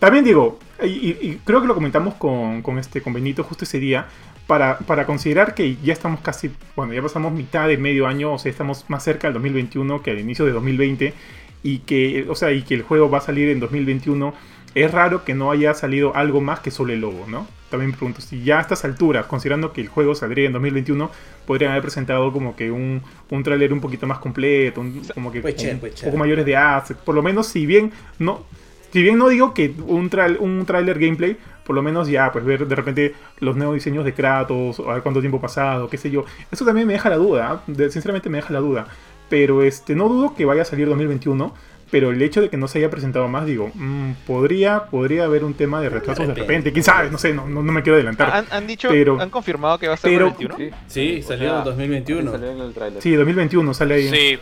también 0.00 0.24
digo, 0.24 0.58
y, 0.82 0.86
y- 0.88 1.18
y 1.22 1.40
creo 1.44 1.60
que 1.60 1.68
lo 1.68 1.74
comentamos 1.74 2.14
con, 2.14 2.60
con 2.62 2.78
este, 2.80 3.00
con 3.00 3.12
Benito 3.12 3.44
justo 3.44 3.64
ese 3.64 3.78
día, 3.78 4.06
para, 4.48 4.78
para 4.78 5.06
considerar 5.06 5.54
que 5.54 5.76
ya 5.76 5.92
estamos 5.92 6.20
casi, 6.20 6.50
bueno, 6.74 6.92
ya 6.94 7.02
pasamos 7.02 7.30
mitad 7.32 7.68
de 7.68 7.76
medio 7.78 8.08
año, 8.08 8.32
o 8.32 8.38
sea, 8.38 8.50
estamos 8.50 8.84
más 8.88 9.04
cerca 9.04 9.28
del 9.28 9.34
2021 9.34 10.02
que 10.02 10.10
al 10.10 10.18
inicio 10.18 10.44
de 10.44 10.50
2020, 10.52 11.14
y 11.62 11.78
que, 11.80 12.26
o 12.28 12.34
sea, 12.34 12.50
y 12.50 12.62
que 12.62 12.74
el 12.74 12.82
juego 12.82 13.08
va 13.08 13.18
a 13.18 13.20
salir 13.20 13.48
en 13.50 13.60
2021, 13.60 14.34
es 14.74 14.90
raro 14.90 15.24
que 15.24 15.34
no 15.34 15.52
haya 15.52 15.74
salido 15.74 16.16
algo 16.16 16.40
más 16.40 16.58
que 16.60 16.72
solo 16.72 16.92
el 16.92 17.00
logo, 17.02 17.26
¿no? 17.28 17.46
También 17.70 17.90
me 17.90 17.96
pregunto, 17.96 18.20
si 18.20 18.42
ya 18.42 18.58
a 18.58 18.60
estas 18.62 18.84
alturas, 18.84 19.26
considerando 19.26 19.72
que 19.72 19.80
el 19.82 19.88
juego 19.88 20.14
saldría 20.14 20.46
en 20.46 20.52
2021, 20.52 21.10
podrían 21.46 21.72
haber 21.72 21.82
presentado 21.82 22.32
como 22.32 22.56
que 22.56 22.70
un, 22.70 23.02
un 23.30 23.42
tráiler 23.42 23.72
un 23.72 23.80
poquito 23.80 24.06
más 24.06 24.18
completo, 24.18 24.80
un- 24.80 25.02
como 25.14 25.30
que 25.30 25.40
un 25.72 25.80
poco 26.06 26.16
mayores 26.18 26.44
de 26.46 26.56
assets, 26.56 27.00
por 27.00 27.14
lo 27.14 27.22
menos 27.22 27.46
si 27.46 27.66
bien 27.66 27.92
no... 28.18 28.44
Si 28.90 29.02
bien 29.02 29.18
no 29.18 29.28
digo 29.28 29.52
que 29.52 29.74
un, 29.86 30.10
un 30.40 30.64
trailer 30.64 30.98
gameplay, 30.98 31.36
por 31.62 31.76
lo 31.76 31.82
menos 31.82 32.08
ya, 32.08 32.32
pues 32.32 32.42
ver 32.42 32.66
de 32.66 32.74
repente 32.74 33.14
los 33.40 33.54
nuevos 33.54 33.74
diseños 33.74 34.02
de 34.02 34.14
Kratos, 34.14 34.80
o 34.80 34.90
a 34.90 34.94
ver 34.94 35.02
cuánto 35.02 35.20
tiempo 35.20 35.36
ha 35.36 35.40
pasado, 35.42 35.90
qué 35.90 35.98
sé 35.98 36.10
yo. 36.10 36.24
Eso 36.50 36.64
también 36.64 36.86
me 36.86 36.94
deja 36.94 37.10
la 37.10 37.16
duda. 37.18 37.62
De- 37.66 37.90
sinceramente 37.90 38.30
me 38.30 38.38
deja 38.38 38.50
la 38.54 38.60
duda. 38.60 38.86
Pero 39.28 39.62
este, 39.62 39.94
no 39.94 40.08
dudo 40.08 40.34
que 40.34 40.46
vaya 40.46 40.62
a 40.62 40.64
salir 40.64 40.88
2021, 40.88 41.54
pero 41.90 42.10
el 42.10 42.20
hecho 42.22 42.40
de 42.40 42.48
que 42.50 42.56
no 42.56 42.68
se 42.68 42.78
haya 42.78 42.90
presentado 42.90 43.28
más, 43.28 43.46
digo, 43.46 43.70
mm, 43.74 44.12
podría, 44.26 44.84
podría 44.86 45.24
haber 45.24 45.44
un 45.44 45.54
tema 45.54 45.80
de 45.80 45.88
retrasos 45.88 46.26
de 46.26 46.34
repente. 46.34 46.40
repente, 46.52 46.72
quién 46.72 46.84
sabe, 46.84 47.10
no 47.10 47.18
sé, 47.18 47.32
no, 47.34 47.48
no, 47.48 47.62
no 47.62 47.72
me 47.72 47.82
quiero 47.82 47.96
adelantar. 47.96 48.30
¿Han, 48.32 48.46
han 48.50 48.66
dicho, 48.66 48.88
Pero- 48.90 49.20
han 49.20 49.30
confirmado 49.30 49.78
que 49.78 49.88
va 49.88 49.94
a 49.94 49.96
ser 49.96 50.10
pero- 50.10 50.26
21? 50.26 50.56
Sí, 50.56 50.70
Sí, 50.86 51.20
O 51.24 51.28
salió 51.28 51.48
sea, 51.50 51.58
en 51.58 51.64
2021. 51.64 52.32
Salió 52.32 52.50
en 52.52 52.60
el 52.60 52.72
tráiler. 52.74 53.02
Sí, 53.02 53.12
2021 53.14 53.74
sale 53.74 53.94
ahí. 53.94 54.08
Sí, 54.10 54.38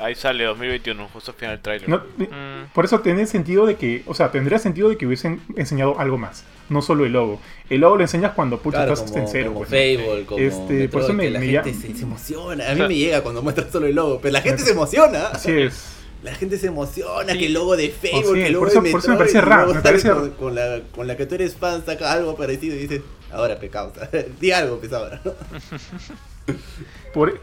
ahí 0.00 0.14
sale 0.14 0.44
2021, 0.44 1.08
justo 1.12 1.30
al 1.32 1.36
final 1.36 1.54
del 1.56 1.62
trailer. 1.62 1.88
No, 1.88 1.98
Mm, 2.18 2.72
Por 2.74 2.84
eso 2.84 3.00
tiene 3.00 3.26
sentido 3.26 3.66
de 3.66 3.76
que, 3.76 4.02
o 4.06 4.14
sea, 4.14 4.30
tendría 4.30 4.58
sentido 4.58 4.88
de 4.88 4.96
que 4.96 5.06
hubiesen 5.06 5.40
enseñado 5.56 5.98
algo 5.98 6.18
más, 6.18 6.44
no 6.68 6.82
solo 6.82 7.04
el 7.06 7.12
logo. 7.12 7.40
El 7.70 7.80
logo 7.80 7.96
lo 7.96 8.02
enseñas 8.02 8.32
cuando 8.32 8.58
pucha 8.60 8.78
Claro, 8.78 8.92
estás 8.94 9.10
como, 9.10 9.24
en 9.24 9.28
cero. 9.30 9.46
como 9.54 9.64
pues. 9.64 9.70
Fable, 9.70 10.24
como 10.26 10.40
Este, 10.40 10.88
por 10.88 11.02
eso 11.02 11.12
Metroid, 11.12 11.16
me- 11.16 11.24
que 11.24 11.30
la 11.30 11.62
me 11.62 11.72
gente 11.72 11.96
se 11.96 12.02
emociona. 12.04 12.70
A 12.70 12.74
mí 12.74 12.80
me 12.82 12.94
llega 12.94 13.20
cuando 13.22 13.42
muestras 13.42 13.70
solo 13.72 13.86
el 13.86 13.94
logo, 13.94 14.20
pero 14.20 14.32
la 14.32 14.40
gente 14.42 14.62
se 14.62 14.72
emociona. 14.72 15.26
Así 15.28 15.52
es. 15.52 15.94
La 16.22 16.34
gente 16.34 16.58
se 16.58 16.66
emociona, 16.66 17.32
Sí. 17.32 17.38
que 17.38 17.46
el 17.46 17.52
logo 17.52 17.76
de 17.76 17.88
Facebook, 17.90 18.24
Oh, 18.30 18.34
sí, 18.34 18.40
que 18.40 18.46
el 18.46 18.52
logo 18.52 18.64
por 18.64 18.72
eso- 18.72 18.82
de 18.82 18.90
por 18.90 19.00
eso 19.00 19.08
me 19.08 19.14
Metroid, 19.14 19.32
parece 19.32 19.40
raro, 19.40 19.74
me 19.74 19.80
parece- 19.80 20.10
con, 20.10 20.30
con 20.30 20.54
la, 20.54 20.80
con 20.94 21.06
la 21.06 21.16
que 21.16 21.26
tú 21.26 21.34
eres 21.36 21.54
fan 21.54 21.84
saca 21.86 22.12
algo 22.12 22.36
parecido 22.36 22.74
y 22.74 22.78
dices, 22.78 23.02
ahora 23.30 23.58
pecado, 23.58 23.92
di 24.40 24.50
algo, 24.50 24.78
pues 24.78 24.92
ahora. 24.92 25.20
Por, 27.12 27.40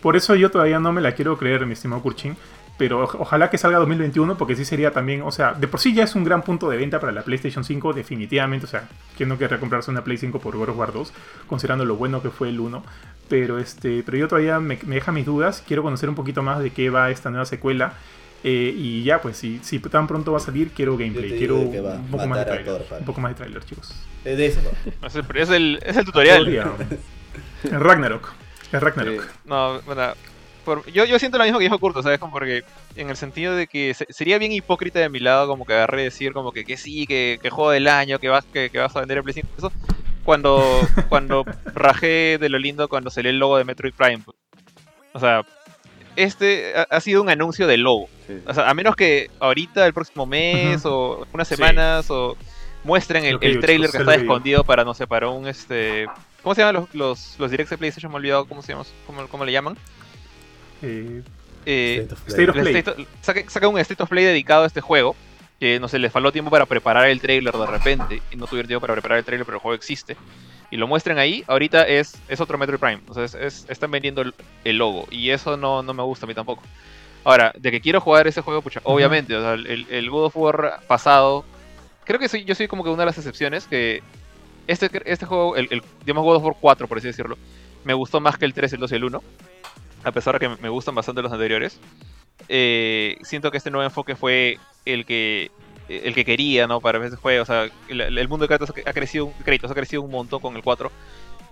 por 0.00 0.16
eso 0.16 0.34
yo 0.34 0.50
todavía 0.50 0.78
no 0.78 0.92
me 0.92 1.00
la 1.00 1.12
quiero 1.12 1.36
creer, 1.38 1.66
mi 1.66 1.72
estimado 1.74 2.02
Kurchin. 2.02 2.36
Pero 2.78 3.04
ojalá 3.04 3.48
que 3.48 3.56
salga 3.56 3.78
2021, 3.78 4.36
porque 4.36 4.54
sí 4.54 4.66
sería 4.66 4.90
también, 4.90 5.22
o 5.22 5.32
sea, 5.32 5.54
de 5.54 5.66
por 5.66 5.80
sí 5.80 5.94
ya 5.94 6.04
es 6.04 6.14
un 6.14 6.24
gran 6.24 6.42
punto 6.42 6.68
de 6.68 6.76
venta 6.76 7.00
para 7.00 7.10
la 7.12 7.22
PlayStation 7.22 7.64
5, 7.64 7.94
definitivamente. 7.94 8.66
O 8.66 8.68
sea, 8.68 8.86
¿quién 9.16 9.30
no 9.30 9.38
querría 9.38 9.58
comprarse 9.58 9.90
una 9.90 10.04
Play 10.04 10.18
5 10.18 10.38
por 10.40 10.56
God 10.56 10.68
of 10.68 10.76
War 10.76 10.92
2, 10.92 11.12
considerando 11.46 11.86
lo 11.86 11.96
bueno 11.96 12.20
que 12.20 12.28
fue 12.30 12.50
el 12.50 12.60
1? 12.60 12.84
Pero, 13.30 13.58
este, 13.58 14.02
pero 14.04 14.18
yo 14.18 14.28
todavía 14.28 14.60
me, 14.60 14.78
me 14.84 14.96
deja 14.96 15.10
mis 15.10 15.24
dudas, 15.24 15.64
quiero 15.66 15.82
conocer 15.82 16.08
un 16.10 16.14
poquito 16.14 16.42
más 16.42 16.60
de 16.60 16.70
qué 16.70 16.90
va 16.90 17.10
esta 17.10 17.30
nueva 17.30 17.46
secuela. 17.46 17.94
eh, 18.44 18.74
y 18.76 19.02
ya, 19.02 19.22
pues, 19.22 19.38
si, 19.38 19.58
si 19.62 19.78
tan 19.80 20.06
pronto 20.06 20.30
va 20.32 20.36
a 20.36 20.40
salir, 20.40 20.70
quiero 20.70 20.96
gameplay, 20.98 21.36
quiero 21.38 21.56
un 21.56 22.08
poco 22.10 22.26
más 22.26 22.38
de 22.40 22.44
trailer. 22.44 22.82
Thor. 22.82 22.98
Un 23.00 23.06
poco 23.06 23.20
más 23.22 23.30
de 23.32 23.34
trailer, 23.36 23.64
chicos. 23.64 23.94
Es 24.22 24.36
de 24.36 24.46
eso, 24.46 24.60
¿no? 24.62 25.06
Es 25.06 25.14
el, 25.16 25.24
es 25.34 25.50
el, 25.50 25.80
es 25.82 25.96
el 25.96 26.04
tutorial. 26.04 26.46
El 27.64 27.80
Ragnarok. 27.80 28.32
El 28.70 28.80
Ragnarok. 28.80 29.22
Sí. 29.22 29.28
No, 29.46 29.80
bueno, 29.82 30.12
por- 30.66 30.84
yo, 30.92 31.06
yo 31.06 31.18
siento 31.18 31.38
lo 31.38 31.44
mismo 31.44 31.58
que 31.58 31.64
dijo 31.64 31.78
Curto, 31.78 32.02
¿sabes? 32.02 32.18
Como 32.18 32.32
porque 32.32 32.62
en 32.96 33.08
el 33.08 33.16
sentido 33.16 33.54
de 33.56 33.66
que 33.66 33.94
se- 33.94 34.06
sería 34.10 34.36
bien 34.36 34.52
hipócrita 34.52 34.98
de 34.98 35.08
mi 35.08 35.18
lado 35.20 35.48
como 35.48 35.64
que 35.64 35.72
agarré 35.72 36.02
decir 36.02 36.34
como 36.34 36.52
que, 36.52 36.66
que 36.66 36.76
sí, 36.76 37.06
que, 37.06 37.38
que 37.40 37.48
juego 37.48 37.70
del 37.70 37.88
año, 37.88 38.18
que 38.18 38.28
vas, 38.28 38.44
que, 38.44 38.68
que 38.68 38.78
vas 38.78 38.94
a 38.94 39.00
vender 39.00 39.16
el 39.16 39.24
Play 39.24 39.32
5, 39.34 39.48
eso, 39.56 39.72
cuando, 40.24 40.60
cuando 41.08 41.44
rajé 41.74 42.36
de 42.38 42.48
lo 42.50 42.58
lindo 42.58 42.88
cuando 42.88 43.08
salió 43.08 43.30
el 43.30 43.38
logo 43.38 43.56
de 43.56 43.64
Metroid 43.64 43.94
Prime. 43.94 44.22
pues. 44.24 44.36
O 45.14 45.18
sea, 45.20 45.46
este 46.16 46.74
ha, 46.90 47.00
sido 47.00 47.22
un 47.22 47.28
anuncio 47.30 47.66
del 47.66 47.82
logo. 47.82 48.08
Sí. 48.26 48.40
O 48.46 48.54
sea, 48.54 48.68
a 48.68 48.74
menos 48.74 48.96
que 48.96 49.30
ahorita, 49.40 49.86
el 49.86 49.94
próximo 49.94 50.26
mes 50.26 50.84
o 50.84 51.26
unas 51.32 51.48
Sí. 51.48 51.56
semanas 51.56 52.10
o 52.10 52.36
muestren 52.84 53.24
el, 53.24 53.38
el 53.40 53.60
trailer 53.60 53.90
que 53.90 53.96
es 53.98 54.00
está 54.00 54.14
escondido 54.14 54.64
para, 54.64 54.84
no 54.84 54.94
sé, 54.94 55.06
para 55.06 55.28
un 55.28 55.46
este... 55.48 56.06
¿Cómo 56.42 56.54
se 56.54 56.60
llaman 56.62 56.76
los, 56.76 56.94
los, 56.94 57.34
los 57.38 57.50
directs 57.50 57.70
de 57.70 57.78
PlayStation? 57.78 58.10
Me 58.12 58.16
he 58.16 58.20
olvidado 58.20 58.46
cómo 58.46 58.62
se 58.62 58.72
llaman, 58.72 58.86
cómo, 59.06 59.26
cómo 59.26 59.44
le 59.44 59.50
llaman. 59.52 59.76
Eh, 60.82 61.22
Eh, 61.68 62.06
State 62.08 62.14
of 62.14 62.20
Play. 62.20 62.32
State 62.34 62.50
of 62.50 62.56
el 62.56 62.62
Play. 62.62 62.76
State 62.76 63.02
of- 63.02 63.08
saca, 63.22 63.50
saca 63.50 63.68
un 63.68 63.78
State 63.78 64.02
of 64.02 64.08
Play 64.08 64.24
dedicado 64.24 64.64
a 64.64 64.66
este 64.66 64.80
juego. 64.80 65.16
Que 65.58 65.80
no 65.80 65.88
se 65.88 65.98
les 65.98 66.12
faltó 66.12 66.30
tiempo 66.32 66.50
para 66.50 66.66
preparar 66.66 67.08
el 67.08 67.20
trailer 67.20 67.54
de 67.54 67.66
repente. 67.66 68.22
Y 68.30 68.36
no 68.36 68.46
tuvieron 68.46 68.68
tiempo 68.68 68.82
para 68.82 68.92
preparar 68.92 69.18
el 69.18 69.24
trailer, 69.24 69.46
pero 69.46 69.56
el 69.56 69.62
juego 69.62 69.74
existe. 69.74 70.14
Y 70.70 70.76
lo 70.76 70.86
muestran 70.86 71.18
ahí. 71.18 71.44
Ahorita 71.46 71.82
es, 71.88 72.14
es 72.28 72.40
otro 72.40 72.58
Metroid 72.58 72.78
Prime. 72.78 73.00
O 73.08 73.14
sea, 73.14 73.24
es- 73.24 73.34
es- 73.34 73.66
están 73.68 73.90
vendiendo 73.90 74.20
el, 74.22 74.34
el 74.64 74.76
logo. 74.76 75.06
Y 75.10 75.30
eso 75.30 75.56
no, 75.56 75.82
no 75.82 75.94
me 75.94 76.02
gusta 76.02 76.26
a 76.26 76.28
mí 76.28 76.34
tampoco. 76.34 76.62
Ahora, 77.24 77.52
de 77.58 77.70
que 77.70 77.80
quiero 77.80 78.00
jugar 78.00 78.26
ese 78.28 78.42
juego, 78.42 78.60
pucha, 78.62 78.80
obviamente. 78.84 79.34
O 79.34 79.40
sea, 79.40 79.54
el, 79.54 79.86
el 79.90 80.10
God 80.10 80.26
of 80.26 80.36
War 80.36 80.80
pasado. 80.86 81.44
Creo 82.04 82.20
que 82.20 82.28
soy, 82.28 82.44
yo 82.44 82.54
soy 82.54 82.68
como 82.68 82.84
que 82.84 82.90
una 82.90 83.02
de 83.02 83.06
las 83.06 83.16
excepciones. 83.18 83.66
Que 83.66 84.02
este, 84.66 84.90
este 85.06 85.24
juego, 85.26 85.56
el, 85.56 85.68
el, 85.70 85.82
digamos 86.04 86.22
God 86.22 86.36
of 86.36 86.44
War 86.44 86.54
4, 86.60 86.86
por 86.86 86.98
así 86.98 87.06
decirlo, 87.06 87.38
me 87.84 87.94
gustó 87.94 88.20
más 88.20 88.36
que 88.36 88.44
el 88.44 88.52
3, 88.52 88.74
el 88.74 88.80
2 88.80 88.92
y 88.92 88.94
el 88.96 89.04
1. 89.04 89.22
A 90.06 90.12
pesar 90.12 90.38
de 90.38 90.40
que 90.48 90.62
me- 90.62 90.68
gustan 90.68 90.94
bastante 90.94 91.20
los 91.20 91.32
anteriores 91.32 91.78
eh, 92.48 93.16
siento 93.22 93.50
que 93.50 93.56
este 93.58 93.70
nuevo 93.70 93.84
enfoque 93.84 94.14
fue 94.14 94.58
el 94.84 95.04
que 95.04 95.50
el 95.88 96.14
que 96.14 96.24
quería, 96.24 96.66
¿no? 96.66 96.80
Para 96.80 97.04
ese 97.06 97.16
juego. 97.16 97.42
O 97.42 97.46
sea, 97.46 97.68
el, 97.88 98.00
el 98.00 98.28
mundo 98.28 98.44
de 98.44 98.48
Kratos 98.48 98.72
ha 98.84 98.92
crecido, 98.92 99.32
Kratos 99.44 99.70
ha 99.70 99.74
crecido 99.74 100.02
un 100.02 100.10
montón 100.10 100.40
con 100.40 100.56
el 100.56 100.62
4. 100.62 100.90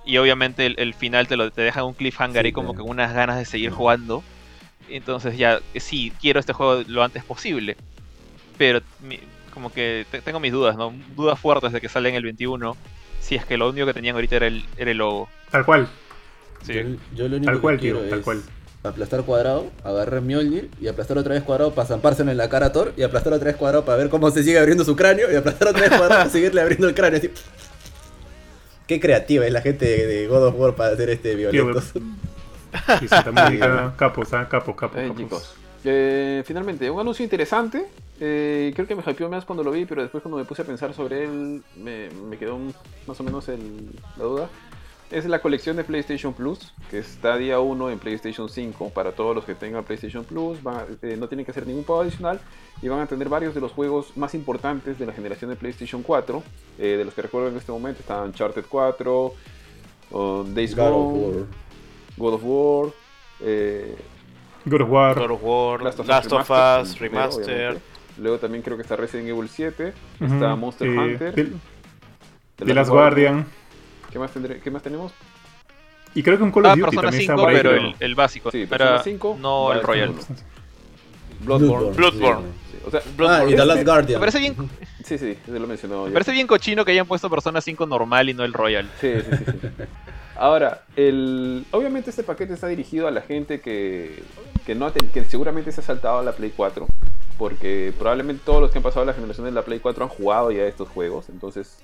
Y 0.05 0.17
obviamente 0.19 0.67
el, 0.67 0.75
el 0.79 0.93
final 0.95 1.27
te, 1.29 1.37
lo, 1.37 1.51
te 1.51 1.63
deja 1.63 1.85
un 1.85 1.95
cliffhanger 1.95 2.43
Sí, 2.45 2.49
y 2.49 2.53
como 2.53 2.75
que 2.75 2.83
unas 2.83 3.13
ganas 3.15 3.39
de 3.39 3.45
seguir 3.45 3.71
jugando. 3.71 4.23
Entonces 4.89 5.39
ya, 5.39 5.61
sí, 5.77 6.13
quiero 6.21 6.41
este 6.41 6.53
juego 6.53 6.83
lo 6.89 7.03
antes 7.05 7.25
posible. 7.25 7.77
Pero 8.59 8.81
mi- 9.01 9.21
como 9.53 9.73
que 9.73 10.05
te- 10.11 10.21
tengo 10.21 10.41
mis 10.41 10.53
dudas, 10.53 10.77
¿no? 10.77 10.93
Dudas 11.17 11.39
fuertes 11.39 11.73
de 11.73 11.81
que 11.81 11.89
sale 11.89 12.09
en 12.09 12.17
el 12.17 12.25
21. 12.25 12.77
Si 13.21 13.37
es 13.37 13.45
que 13.47 13.57
lo 13.57 13.71
único 13.71 13.87
que 13.87 13.95
tenían 13.95 14.17
ahorita 14.17 14.37
era 14.37 14.47
el, 14.49 14.65
era 14.77 14.91
el 14.91 14.99
logo. 14.99 15.29
tal 15.51 15.65
cual. 15.65 15.89
Sí. 16.65 16.73
Yo, 16.75 16.83
yo 17.15 17.29
lo 17.29 17.37
único 17.37 17.53
Tal 17.53 17.61
cual, 17.61 17.77
que 17.77 17.81
quiero 17.83 18.01
tío, 18.01 18.09
tal 18.11 18.19
es 18.21 18.25
cual. 18.25 18.43
aplastar 18.83 19.23
cuadrado, 19.25 19.71
agarrar 19.85 20.21
Mjolnir 20.23 20.71
y 20.81 20.89
aplastar 20.89 21.19
otra 21.19 21.35
vez 21.35 21.43
cuadrado 21.43 21.75
para 21.75 21.87
zampárselo 21.89 22.31
en 22.31 22.37
la 22.37 22.49
cara 22.49 22.67
a 22.67 22.73
Thor 22.73 22.93
y 22.97 23.03
aplastar 23.03 23.33
otra 23.33 23.47
vez 23.47 23.57
cuadrado 23.57 23.85
para 23.85 23.99
ver 23.99 24.09
cómo 24.09 24.31
se 24.31 24.43
sigue 24.43 24.59
abriendo 24.59 24.85
su 24.85 24.97
cráneo 24.97 25.31
y 25.33 25.37
aplastar 25.37 25.69
otra 25.69 25.83
vez 25.83 25.91
cuadrado 25.91 26.21
para 26.23 26.31
seguirle 26.31 26.61
abriendo 26.61 26.89
el 26.89 26.95
cráneo. 26.95 27.19
Así. 27.19 27.31
Qué 28.87 29.01
creativa 29.01 29.47
es 29.47 29.53
la 29.53 29.63
gente 29.63 29.87
de, 29.87 30.07
de 30.07 30.27
God 30.29 30.47
of 30.49 30.55
War 30.59 30.75
para 30.75 30.93
hacer 30.95 31.09
este 31.11 31.35
Tío, 31.37 31.51
violentos. 31.51 31.93
Sí, 33.01 33.09
Santa 33.09 33.33
Mónica, 33.33 33.95
capos, 33.99 34.33
ah, 34.35 34.47
capos, 34.49 34.75
capos, 34.77 34.99
Eh, 34.99 35.07
capos. 35.09 35.17
chicos. 35.23 35.55
Eh, 35.85 36.43
finalmente, 36.47 36.91
un 36.91 37.01
anuncio 37.01 37.23
interesante. 37.23 37.87
Eh, 38.21 38.73
creo 38.75 38.87
que 38.87 38.95
me 38.95 39.03
hypeó 39.07 39.29
más 39.29 39.45
cuando 39.45 39.63
lo 39.65 39.71
vi, 39.71 39.85
pero 39.87 40.03
después 40.03 40.23
cuando 40.23 40.37
me 40.39 40.45
puse 40.45 40.63
a 40.63 40.65
pensar 40.65 40.93
sobre 40.95 41.25
él, 41.25 41.63
me, 41.77 42.11
me 42.11 42.37
quedó 42.37 42.57
un- 42.57 42.75
más 43.07 43.19
o 43.19 43.23
menos 43.25 43.49
el- 43.49 43.91
la 44.19 44.25
duda. 44.25 44.49
Es 45.15 45.25
la 45.27 45.39
colección 45.39 45.77
de 45.77 45.85
PlayStation 45.85 46.33
Plus, 46.35 46.73
que 46.91 46.99
está 46.99 47.37
día 47.37 47.61
1 47.61 47.91
en 47.91 48.01
PlayStation 48.01 48.49
5 48.49 48.91
para 48.91 49.13
todos 49.13 49.33
los 49.37 49.45
que 49.45 49.55
tengan 49.55 49.85
PlayStation 49.85 50.25
Plus. 50.25 50.61
van 50.61 50.77
a- 50.77 50.87
eh, 51.07 51.17
no 51.17 51.29
tienen 51.29 51.45
que 51.45 51.53
hacer 51.53 51.65
ningún 51.69 51.85
pago 51.85 52.01
adicional 52.01 52.41
y 52.83 52.89
van 52.89 52.99
a 52.99 53.07
tener 53.07 53.29
varios 53.29 53.55
de 53.55 53.61
los 53.61 53.71
juegos 53.71 54.17
más 54.17 54.35
importantes 54.35 54.99
de 54.99 55.07
la 55.07 55.13
generación 55.13 55.51
de 55.51 55.57
PlayStation 55.57 56.03
4. 56.03 56.43
eh, 56.79 56.97
de 56.99 57.05
los 57.05 57.15
que 57.15 57.23
recuerdo 57.23 57.49
en 57.49 57.57
este 57.57 57.71
momento 57.71 58.01
están 58.01 58.25
Uncharted 58.25 58.65
4, 58.69 59.33
o 60.11 60.43
Days 60.53 60.75
God 60.75 60.83
of 60.89 60.93
Gone, 60.93 61.19
War. 61.37 61.47
God 62.17 62.35
of 62.35 62.43
War. 62.45 62.93
eh, 63.41 63.97
God 64.65 64.81
of 64.81 64.91
War. 64.91 65.15
God 65.17 65.31
of 65.31 65.43
War, 65.45 65.83
Last 65.83 66.01
of 66.01 66.07
Us 66.07 66.09
Last 66.09 66.33
of 66.33 66.49
Remastered, 66.99 66.99
primero. 66.99 67.81
Luego 68.19 68.39
también 68.39 68.63
creo 68.63 68.77
que 68.77 68.83
está 68.83 68.97
Resident 68.97 69.29
Evil 69.29 69.49
7. 69.49 69.93
Ujú, 70.21 70.35
Está 70.35 70.57
Monster 70.57 70.89
eh, 70.89 70.99
Hunter. 70.99 71.35
The, 71.35 71.45
The 71.45 72.65
The 72.65 72.75
Last 72.75 72.91
Guardian. 72.91 73.47
¿Qué 74.15 74.19
más, 74.21 74.33
tendré- 74.33 74.61
¿Qué 74.61 74.71
más 74.71 74.81
tenemos? 74.83 75.13
Y 76.15 76.23
creo 76.23 76.39
que 76.39 76.45
un 76.45 76.53
Call 76.53 76.67
Ah, 76.67 76.69
of 76.75 76.79
Duty 76.79 76.85
Persona 76.85 77.03
también 77.11 77.21
5, 77.23 77.33
está 77.33 77.43
por 77.43 77.51
ahí, 77.51 77.57
pero 77.57 77.71
el, 77.73 77.97
el 77.99 78.15
básico. 78.15 78.51
Sí, 78.53 78.65
Persona 78.67 79.03
5, 79.03 79.37
no 79.41 79.73
el 79.73 79.83
Royal. 79.83 80.15
Bloodborne. 81.41 81.97
Bloodborne. 81.97 82.47
Sí, 82.71 82.77
o 82.87 82.91
sea, 82.91 83.01
Ah, 83.05 83.11
Bloodborne. 83.17 83.53
y 83.53 83.57
The 83.57 83.67
Last 83.67 83.85
Guardian. 83.85 84.21
Me 84.21 84.21
parece 84.21 84.39
bien, 84.39 84.55
sí, 85.05 85.19
sí, 85.19 85.37
se 85.45 85.59
lo 85.59 85.67
mencionó. 85.67 86.05
me 86.07 86.13
parece 86.13 86.33
bien 86.33 86.47
cochino 86.47 86.85
que 86.85 86.93
hayan 86.93 87.07
puesto 87.07 87.29
Persona 87.29 87.61
5 87.61 87.87
normal 87.87 88.29
y 88.29 88.35
no 88.35 88.45
el 88.45 88.53
Royal. 88.53 88.89
Sí, 89.01 89.13
sí, 89.21 89.37
sí, 89.37 89.45
sí. 89.61 89.69
Ahora, 90.37 90.83
el, 90.97 91.65
obviamente 91.73 92.11
este 92.11 92.23
paquete 92.23 92.55
está 92.55 92.67
dirigido 92.69 93.07
a 93.07 93.11
la 93.11 93.21
gente 93.23 93.61
que, 93.61 94.23
que, 94.67 94.75
no 94.75 94.87
ha 94.87 94.93
ten- 94.93 95.09
que 95.09 95.25
seguramente 95.25 95.71
se 95.73 95.81
ha 95.81 95.85
saltado 95.85 96.19
a 96.19 96.23
la 96.23 96.33
Play 96.33 96.53
4. 96.57 96.87
Porque 97.39 97.93
probablemente 97.99 98.43
todos 98.47 98.61
los 98.61 98.71
que 98.71 98.79
han 98.79 98.85
pasado 98.85 99.05
la 99.05 99.13
generación 99.13 99.45
de 99.47 99.51
la 99.53 99.63
Play 99.63 99.81
4 99.81 100.05
han 100.05 100.09
jugado 100.11 100.53
ya 100.53 100.63
estos 100.65 100.89
juegos. 100.89 101.29
Entonces, 101.29 101.79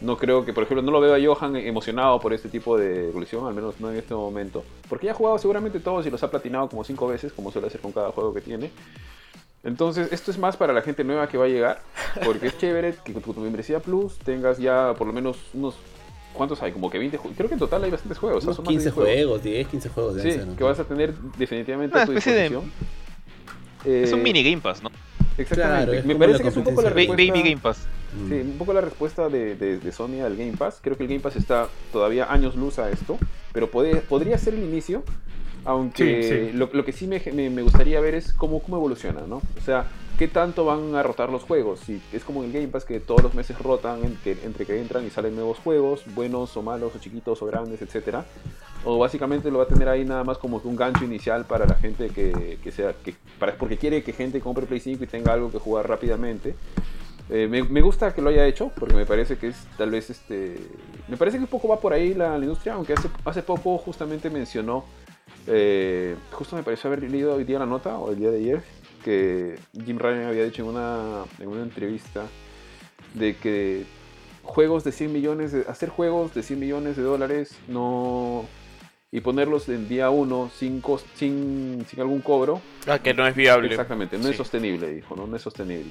no 0.00 0.16
creo 0.16 0.44
que, 0.44 0.52
por 0.52 0.62
ejemplo, 0.64 0.82
no 0.82 0.92
lo 0.92 1.00
veo 1.00 1.14
a 1.14 1.34
Johan 1.34 1.56
emocionado 1.56 2.20
por 2.20 2.32
este 2.32 2.48
tipo 2.48 2.76
de 2.78 3.08
evolución, 3.08 3.46
al 3.46 3.54
menos 3.54 3.80
no 3.80 3.90
en 3.90 3.96
este 3.96 4.14
momento. 4.14 4.64
Porque 4.88 5.06
ya 5.06 5.12
ha 5.12 5.14
jugado 5.14 5.38
seguramente 5.38 5.80
todos 5.80 6.06
y 6.06 6.10
los 6.10 6.22
ha 6.22 6.30
platinado 6.30 6.68
como 6.68 6.84
5 6.84 7.06
veces, 7.08 7.32
como 7.32 7.50
suele 7.50 7.66
hacer 7.68 7.80
con 7.80 7.92
cada 7.92 8.10
juego 8.12 8.32
que 8.32 8.40
tiene. 8.40 8.70
Entonces, 9.64 10.12
esto 10.12 10.30
es 10.30 10.38
más 10.38 10.56
para 10.56 10.72
la 10.72 10.82
gente 10.82 11.02
nueva 11.02 11.26
que 11.28 11.36
va 11.36 11.46
a 11.46 11.48
llegar. 11.48 11.82
Porque 12.24 12.46
es 12.46 12.56
chévere 12.58 12.94
que 13.04 13.12
con 13.12 13.22
tu 13.22 13.34
membresía 13.40 13.80
Plus 13.80 14.16
tengas 14.18 14.58
ya 14.58 14.94
por 14.96 15.06
lo 15.06 15.12
menos 15.12 15.36
unos. 15.52 15.74
¿Cuántos 16.32 16.62
hay? 16.62 16.70
Como 16.70 16.88
que 16.88 16.98
20 16.98 17.16
juegos. 17.16 17.36
Creo 17.36 17.48
que 17.48 17.54
en 17.54 17.58
total 17.58 17.82
hay 17.82 17.90
bastantes 17.90 18.18
juegos. 18.18 18.38
o 18.38 18.40
sea, 18.40 18.46
Unos 18.48 18.56
son 18.56 18.64
más 18.66 18.72
de 18.84 18.90
15 18.90 18.90
10 18.90 18.94
juegos, 19.24 19.42
10, 19.42 19.68
15 19.68 19.88
juegos 19.88 20.14
de 20.14 20.22
Sí, 20.22 20.28
ese, 20.28 20.46
¿no? 20.46 20.56
que 20.56 20.62
vas 20.64 20.78
a 20.78 20.84
tener 20.84 21.12
definitivamente 21.36 21.94
Una 21.96 22.02
a 22.04 22.06
tu 22.06 22.12
especie 22.12 22.32
de- 22.34 22.48
disposición. 22.48 22.72
Es 23.84 24.12
un 24.12 24.20
Eh, 24.20 24.22
mini 24.22 24.44
Game 24.44 24.62
Pass, 24.62 24.80
¿no? 24.82 24.90
Exactamente. 25.38 25.84
Claro, 25.86 25.92
es 26.00 26.04
Me 26.04 26.16
parece 26.16 26.42
que 26.42 26.48
es 26.48 26.56
un 26.56 26.64
poco 26.64 26.82
la 26.82 26.90
respuesta. 26.90 27.32
Baby 27.32 27.48
Game 27.50 27.60
Pass. 27.62 27.78
Mm. 28.14 28.28
Sí, 28.28 28.34
un 28.34 28.58
poco 28.58 28.72
la 28.72 28.80
respuesta 28.80 29.28
de, 29.28 29.54
de- 29.54 29.78
de 29.78 29.92
Sony 29.92 30.20
al 30.24 30.36
Game 30.36 30.56
Pass. 30.56 30.78
Creo 30.82 30.96
que 30.96 31.02
el 31.04 31.08
Game 31.08 31.20
Pass 31.20 31.36
está 31.36 31.68
todavía 31.92 32.30
años 32.32 32.56
luz 32.56 32.78
a 32.78 32.90
esto, 32.90 33.18
pero 33.52 33.70
puede- 33.70 33.96
podría 33.96 34.36
ser 34.38 34.54
el 34.54 34.64
inicio, 34.64 35.04
aunque 35.68 36.22
Sí, 36.22 36.50
sí. 36.50 36.56
Lo, 36.56 36.68
lo 36.72 36.84
que 36.84 36.92
sí 36.92 37.06
me, 37.06 37.20
me- 37.32 37.50
me 37.50 37.62
gustaría 37.62 38.00
ver 38.00 38.14
es 38.14 38.32
cómo, 38.32 38.60
cómo 38.60 38.76
evoluciona, 38.78 39.20
¿no? 39.28 39.36
O 39.36 39.60
sea, 39.64 39.86
qué 40.18 40.26
tanto 40.26 40.64
van 40.64 40.94
a 40.96 41.02
rotar 41.02 41.30
los 41.30 41.42
juegos. 41.44 41.80
Si 41.80 42.00
es 42.12 42.24
como 42.24 42.40
en 42.42 42.46
el 42.48 42.52
Game 42.54 42.68
Pass 42.68 42.84
que 42.84 42.98
todos 43.00 43.22
los 43.22 43.34
meses 43.34 43.58
rotan 43.58 44.00
entre 44.24 44.66
que 44.66 44.80
entran 44.80 45.06
y 45.06 45.10
salen 45.10 45.34
nuevos 45.36 45.58
juegos, 45.58 46.02
buenos 46.14 46.56
o 46.56 46.62
malos, 46.62 46.94
o 46.96 46.98
chiquitos 46.98 47.40
o 47.42 47.46
grandes, 47.46 47.80
etcétera. 47.82 48.24
O 48.84 48.98
básicamente 48.98 49.50
lo 49.50 49.58
va 49.58 49.64
a 49.64 49.68
tener 49.68 49.88
ahí 49.88 50.04
nada 50.04 50.24
más 50.24 50.38
como 50.38 50.60
un 50.64 50.76
gancho 50.76 51.04
inicial 51.04 51.44
para 51.44 51.66
la 51.66 51.74
gente 51.74 52.08
que, 52.10 52.58
que 52.62 52.72
sea, 52.72 52.94
que, 53.04 53.14
para, 53.38 53.54
porque 53.56 53.76
quiere 53.76 54.02
que 54.02 54.12
gente 54.12 54.40
compre 54.40 54.66
Play 54.66 54.80
5 54.80 55.04
y 55.04 55.06
tenga 55.06 55.32
algo 55.32 55.50
que 55.50 55.58
jugar 55.58 55.88
rápidamente. 55.88 56.54
Eh, 57.30 57.46
me, 57.50 57.62
me 57.62 57.82
gusta 57.82 58.14
que 58.14 58.22
lo 58.22 58.30
haya 58.30 58.46
hecho, 58.46 58.70
porque 58.78 58.94
me 58.94 59.04
parece 59.04 59.36
que 59.36 59.48
es 59.48 59.56
tal 59.76 59.90
vez 59.90 60.08
este. 60.10 60.56
Me 61.08 61.16
parece 61.16 61.36
que 61.36 61.42
un 61.44 61.50
poco 61.50 61.68
va 61.68 61.78
por 61.78 61.92
ahí 61.92 62.14
la, 62.14 62.38
la 62.38 62.44
industria, 62.44 62.72
aunque 62.74 62.94
hace, 62.94 63.08
hace 63.24 63.42
poco 63.42 63.76
justamente 63.78 64.30
mencionó. 64.30 64.84
Eh, 65.46 66.16
justo 66.32 66.56
me 66.56 66.62
pareció 66.62 66.88
haber 66.88 67.08
leído 67.10 67.34
hoy 67.34 67.44
día 67.44 67.58
la 67.58 67.66
nota, 67.66 67.98
o 67.98 68.10
el 68.10 68.18
día 68.18 68.30
de 68.30 68.38
ayer, 68.38 68.62
que 69.04 69.58
Jim 69.84 69.98
Ryan 69.98 70.24
había 70.26 70.44
dicho 70.44 70.62
en 70.62 70.68
una, 70.68 71.24
en 71.38 71.48
una 71.48 71.62
entrevista 71.62 72.26
de 73.14 73.36
que 73.36 73.84
juegos 74.42 74.84
de 74.84 74.92
100 74.92 75.12
millones, 75.12 75.52
de, 75.52 75.64
hacer 75.68 75.88
juegos 75.88 76.34
de 76.34 76.42
100 76.42 76.58
millones 76.58 76.96
de 76.96 77.02
dólares 77.02 77.56
no, 77.68 78.44
y 79.12 79.20
ponerlos 79.20 79.68
en 79.68 79.88
día 79.88 80.10
1 80.10 80.50
sin, 80.54 80.82
sin, 81.14 81.84
sin 81.88 82.00
algún 82.00 82.20
cobro. 82.20 82.60
Ah, 82.86 82.98
que 82.98 83.14
no 83.14 83.26
es 83.26 83.34
viable. 83.34 83.68
Exactamente, 83.68 84.18
no 84.18 84.24
Sí. 84.24 84.30
es 84.30 84.36
sostenible, 84.36 84.90
dijo, 84.92 85.16
¿no? 85.16 85.26
No 85.26 85.36
es 85.36 85.42
sostenible. 85.42 85.90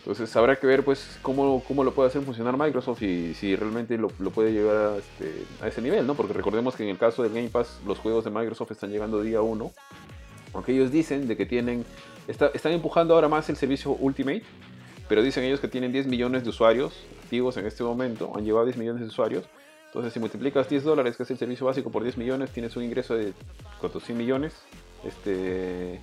Entonces 0.00 0.34
habrá 0.34 0.56
que 0.56 0.66
ver 0.66 0.82
pues 0.84 1.18
cómo, 1.20 1.62
cómo 1.68 1.84
lo 1.84 1.92
puede 1.92 2.08
hacer 2.08 2.22
funcionar 2.22 2.56
Microsoft 2.56 3.02
y 3.02 3.34
si 3.34 3.54
realmente 3.54 3.98
lo, 3.98 4.08
puede 4.08 4.50
llevar 4.52 4.76
a, 4.76 4.96
este, 4.96 5.44
a 5.60 5.68
ese 5.68 5.82
nivel, 5.82 6.06
¿no? 6.06 6.14
Porque 6.14 6.32
recordemos 6.32 6.74
que 6.74 6.84
en 6.84 6.88
el 6.88 6.98
caso 6.98 7.22
del 7.22 7.32
Game 7.34 7.48
Pass 7.50 7.80
los 7.86 7.98
juegos 7.98 8.24
de 8.24 8.30
Microsoft 8.30 8.70
están 8.72 8.90
llegando 8.90 9.20
día 9.20 9.42
1, 9.42 9.70
aunque 10.54 10.72
ellos 10.72 10.90
dicen 10.90 11.28
de 11.28 11.36
que 11.36 11.44
tienen, 11.44 11.84
está- 12.26 12.50
están 12.54 12.72
empujando 12.72 13.14
ahora 13.14 13.28
más 13.28 13.50
el 13.50 13.56
servicio 13.56 13.92
Ultimate, 13.92 14.42
pero 15.06 15.22
dicen 15.22 15.44
ellos 15.44 15.60
que 15.60 15.68
tienen 15.68 15.92
10 15.92 16.06
millones 16.06 16.44
de 16.44 16.48
usuarios 16.50 16.94
activos 17.22 17.56
en 17.58 17.66
este 17.66 17.84
momento, 17.84 18.32
han 18.34 18.44
llevado 18.44 18.64
10 18.64 18.78
millones 18.78 19.02
de 19.02 19.08
usuarios, 19.08 19.44
entonces 19.88 20.12
si 20.14 20.18
multiplicas 20.18 20.66
10 20.68 20.82
dólares, 20.82 21.16
que 21.16 21.24
es 21.24 21.30
el 21.30 21.36
servicio 21.36 21.66
básico, 21.66 21.90
por 21.90 22.02
10 22.04 22.16
millones, 22.16 22.50
tienes 22.52 22.74
un 22.76 22.84
ingreso 22.84 23.14
de 23.14 23.34
¿cuántos? 23.80 24.02
100 24.04 24.16
millones 24.16 24.54
este, 25.04 26.00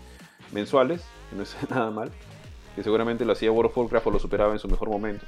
mensuales, 0.51 1.01
que 1.29 1.35
no 1.35 1.43
es 1.43 1.55
nada 1.69 1.89
mal, 1.89 2.11
que 2.77 2.83
seguramente 2.83 3.25
lo 3.25 3.33
hacía 3.33 3.51
World 3.51 3.71
of 3.71 3.77
Warcraft 3.79 4.05
o 4.05 4.11
lo 4.11 4.19
superaba 4.19 4.53
en 4.53 4.59
su 4.59 4.67
mejor 4.67 4.87
momento. 4.87 5.25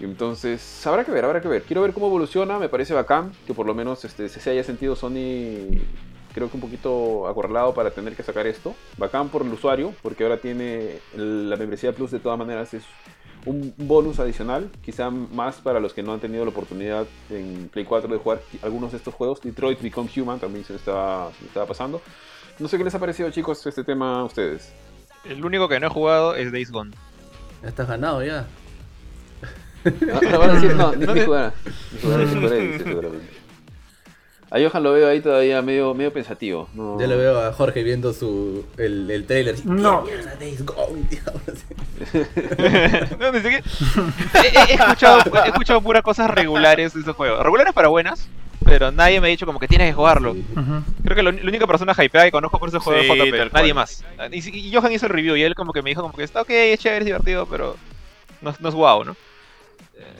Entonces, 0.00 0.86
habrá 0.86 1.04
que 1.04 1.10
ver, 1.10 1.24
habrá 1.24 1.40
que 1.40 1.48
ver. 1.48 1.64
Quiero 1.64 1.82
ver 1.82 1.92
cómo 1.92 2.06
evoluciona, 2.06 2.60
me 2.60 2.68
parece 2.68 2.94
bacán 2.94 3.32
que 3.44 3.54
por 3.54 3.66
lo 3.66 3.74
menos 3.74 4.04
este, 4.04 4.28
se 4.28 4.50
haya 4.50 4.62
sentido 4.62 4.94
Sony, 4.94 5.66
creo 6.32 6.48
que 6.48 6.54
un 6.56 6.60
poquito 6.60 7.26
acorralado 7.26 7.74
para 7.74 7.90
tener 7.90 8.14
que 8.14 8.22
sacar 8.22 8.46
esto. 8.46 8.76
Bacán 8.98 9.30
por 9.30 9.42
el 9.42 9.52
usuario, 9.52 9.92
porque 10.00 10.22
ahora 10.22 10.36
tiene 10.36 11.00
la 11.16 11.56
membresía 11.56 11.92
Plus 11.92 12.12
de 12.12 12.20
todas 12.20 12.38
maneras, 12.38 12.72
es 12.72 12.84
un 13.44 13.74
bonus 13.76 14.20
adicional, 14.20 14.70
quizá 14.84 15.10
más 15.10 15.56
para 15.56 15.80
los 15.80 15.92
que 15.92 16.04
no 16.04 16.12
han 16.12 16.20
tenido 16.20 16.44
la 16.44 16.52
oportunidad 16.52 17.04
en 17.30 17.68
Play 17.68 17.84
4 17.84 18.08
de 18.08 18.18
jugar 18.18 18.40
algunos 18.62 18.92
de 18.92 18.98
estos 18.98 19.12
juegos. 19.12 19.40
Detroit 19.40 19.82
Become 19.82 20.08
Human 20.16 20.38
también 20.38 20.64
se 20.64 20.76
estaba, 20.76 21.32
se 21.36 21.46
estaba 21.46 21.66
pasando. 21.66 22.00
No 22.60 22.68
sé 22.68 22.78
qué 22.78 22.84
les 22.84 22.94
ha 22.94 23.00
parecido, 23.00 23.28
chicos, 23.32 23.66
este 23.66 23.82
tema 23.82 24.20
a 24.20 24.24
ustedes. 24.24 24.72
El 25.24 25.44
único 25.44 25.68
que 25.68 25.78
no 25.80 25.86
he 25.86 25.90
jugado 25.90 26.34
es 26.34 26.50
Days 26.52 26.70
Gone. 26.70 26.92
Ya 27.62 27.68
estás 27.68 27.88
ganado 27.88 28.24
ya. 28.24 28.46
Van 29.84 29.94
a 30.50 30.54
decir, 30.54 30.74
no, 30.76 30.92
ni, 30.94 31.06
A 34.52 34.58
Johan 34.58 34.82
lo 34.82 34.92
veo 34.92 35.08
ahí 35.08 35.20
todavía 35.20 35.62
medio, 35.62 35.94
medio 35.94 36.12
pensativo. 36.12 36.68
No. 36.74 36.98
Ya 37.00 37.06
le 37.06 37.14
veo 37.16 37.40
a 37.40 37.52
Jorge 37.52 37.84
viendo 37.84 38.12
su 38.12 38.64
el, 38.78 39.08
el 39.10 39.24
trailer. 39.26 39.54
No. 39.64 40.04
No, 43.18 43.32
ni 43.32 43.40
siquiera- 43.40 43.64
he, 44.68 44.74
escuchado, 44.74 45.22
he 45.44 45.48
escuchado 45.48 45.80
puras 45.80 46.02
cosas 46.02 46.30
regulares 46.30 46.94
de 46.94 47.00
ese 47.00 47.12
juego. 47.12 47.42
Regulares 47.42 47.72
para 47.72 47.88
buenas, 47.88 48.28
pero 48.64 48.90
nadie 48.90 49.20
me 49.20 49.28
ha 49.28 49.30
dicho 49.30 49.46
como 49.46 49.58
que 49.60 49.68
tienes 49.68 49.88
que 49.88 49.92
jugarlo. 49.94 50.34
Creo 51.04 51.16
que 51.16 51.22
lo- 51.22 51.32
la 51.32 51.48
única 51.48 51.66
persona 51.66 51.92
hypeada 51.96 52.26
que 52.26 52.32
conozco 52.32 52.58
por 52.58 52.68
ese 52.70 52.78
juego 52.78 53.00
Sí, 53.02 53.10
es 53.20 53.30
JP, 53.30 53.52
nadie 53.52 53.74
más. 53.74 54.04
Y, 54.32 54.68
y 54.68 54.74
Johan 54.74 54.92
hizo 54.92 55.06
el 55.06 55.12
review 55.12 55.36
y 55.36 55.42
él 55.42 55.54
como 55.54 55.72
que 55.72 55.82
me 55.82 55.90
dijo 55.90 56.02
como 56.02 56.14
que 56.14 56.24
está 56.24 56.40
ok, 56.42 56.50
es 56.50 56.80
chévere, 56.80 57.00
es 57.00 57.06
divertido, 57.06 57.46
pero 57.46 57.76
no, 58.40 58.50
es- 58.50 58.60
no 58.60 58.68
es 58.68 58.74
guau, 58.74 59.04
¿no? 59.04 59.16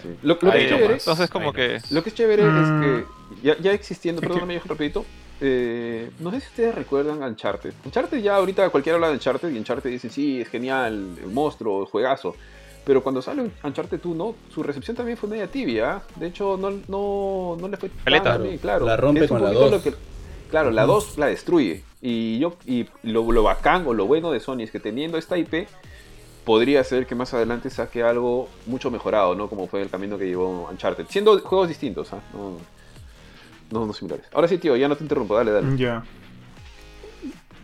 Sí. 0.02 0.08
Lo, 0.22 0.28
lo 0.34 0.38
que 0.38 0.46
es 0.46 0.52
nomás. 0.52 0.68
chévere, 0.68 0.94
Entonces 0.94 1.30
como 1.30 1.52
que... 1.52 1.80
lo 1.90 2.02
que 2.02 2.08
es 2.10 2.14
chévere 2.14 2.42
Mm. 2.44 2.58
es 2.64 2.86
que 2.86 3.04
ya, 3.42 3.56
ya 3.58 3.72
existiendo, 3.72 4.20
perdóname 4.20 4.58
Johan, 4.58 4.68
rapidito. 4.68 5.04
eh, 5.40 6.10
no 6.18 6.30
sé 6.30 6.40
si 6.40 6.46
ustedes 6.48 6.74
recuerdan 6.74 7.22
Uncharted. 7.22 7.72
Uncharted 7.84 8.18
ya 8.18 8.36
ahorita 8.36 8.68
cualquiera 8.70 8.96
habla 8.96 9.08
de 9.08 9.14
Uncharted 9.14 9.48
y 9.50 9.58
Uncharted 9.58 9.90
dice 9.90 10.08
sí, 10.10 10.40
es 10.40 10.48
genial, 10.48 11.16
el 11.22 11.30
monstruo, 11.30 11.82
el 11.82 11.86
juegazo. 11.88 12.34
Pero 12.84 13.02
cuando 13.02 13.20
sale 13.20 13.50
Uncharted 13.62 14.00
1, 14.04 14.34
su 14.52 14.62
recepción 14.62 14.96
también 14.96 15.16
fue 15.18 15.28
media 15.28 15.46
tibia. 15.46 15.96
¿eh? 16.08 16.12
De 16.20 16.26
hecho, 16.28 16.56
no, 16.56 16.70
no, 16.88 17.56
no 17.60 17.68
le 17.68 17.76
fue 17.76 17.90
tan 17.90 18.04
Caleta. 18.04 18.38
bien, 18.38 18.58
claro. 18.58 18.86
La 18.86 18.96
rompe 18.96 19.28
con 19.28 19.40
la 19.42 19.48
poquito 19.48 19.60
2. 19.62 19.70
lo 19.70 19.82
que- 19.82 19.94
claro, 20.50 20.70
la 20.70 20.86
2 20.86 21.18
la 21.18 21.26
destruye. 21.26 21.84
Y 22.02 22.38
yo 22.38 22.56
y 22.66 22.86
lo, 23.02 23.30
lo 23.30 23.42
bacán 23.42 23.86
o 23.86 23.92
lo 23.92 24.06
bueno 24.06 24.30
de 24.32 24.40
Sony 24.40 24.60
es 24.62 24.70
que 24.70 24.80
teniendo 24.80 25.18
esta 25.18 25.36
IP, 25.36 25.68
podría 26.44 26.82
ser 26.84 27.06
que 27.06 27.14
más 27.14 27.32
adelante 27.34 27.70
saque 27.70 28.02
algo 28.02 28.48
mucho 28.66 28.90
mejorado, 28.90 29.34
¿no? 29.34 29.48
Como 29.48 29.66
fue 29.66 29.82
el 29.82 29.90
camino 29.90 30.18
que 30.18 30.26
llevó 30.26 30.68
Uncharted. 30.70 31.06
Siendo 31.08 31.38
juegos 31.40 31.68
distintos, 31.68 32.12
¿ah? 32.12 32.20
No, 32.32 32.58
no, 33.70 33.86
no 33.86 33.92
similares. 33.92 34.26
Ahora 34.32 34.48
sí, 34.48 34.58
tío, 34.58 34.76
ya 34.76 34.88
no 34.88 34.96
te 34.96 35.04
interrumpo, 35.04 35.36
dale, 35.36 35.52
dale. 35.52 35.76
Ya. 35.76 36.04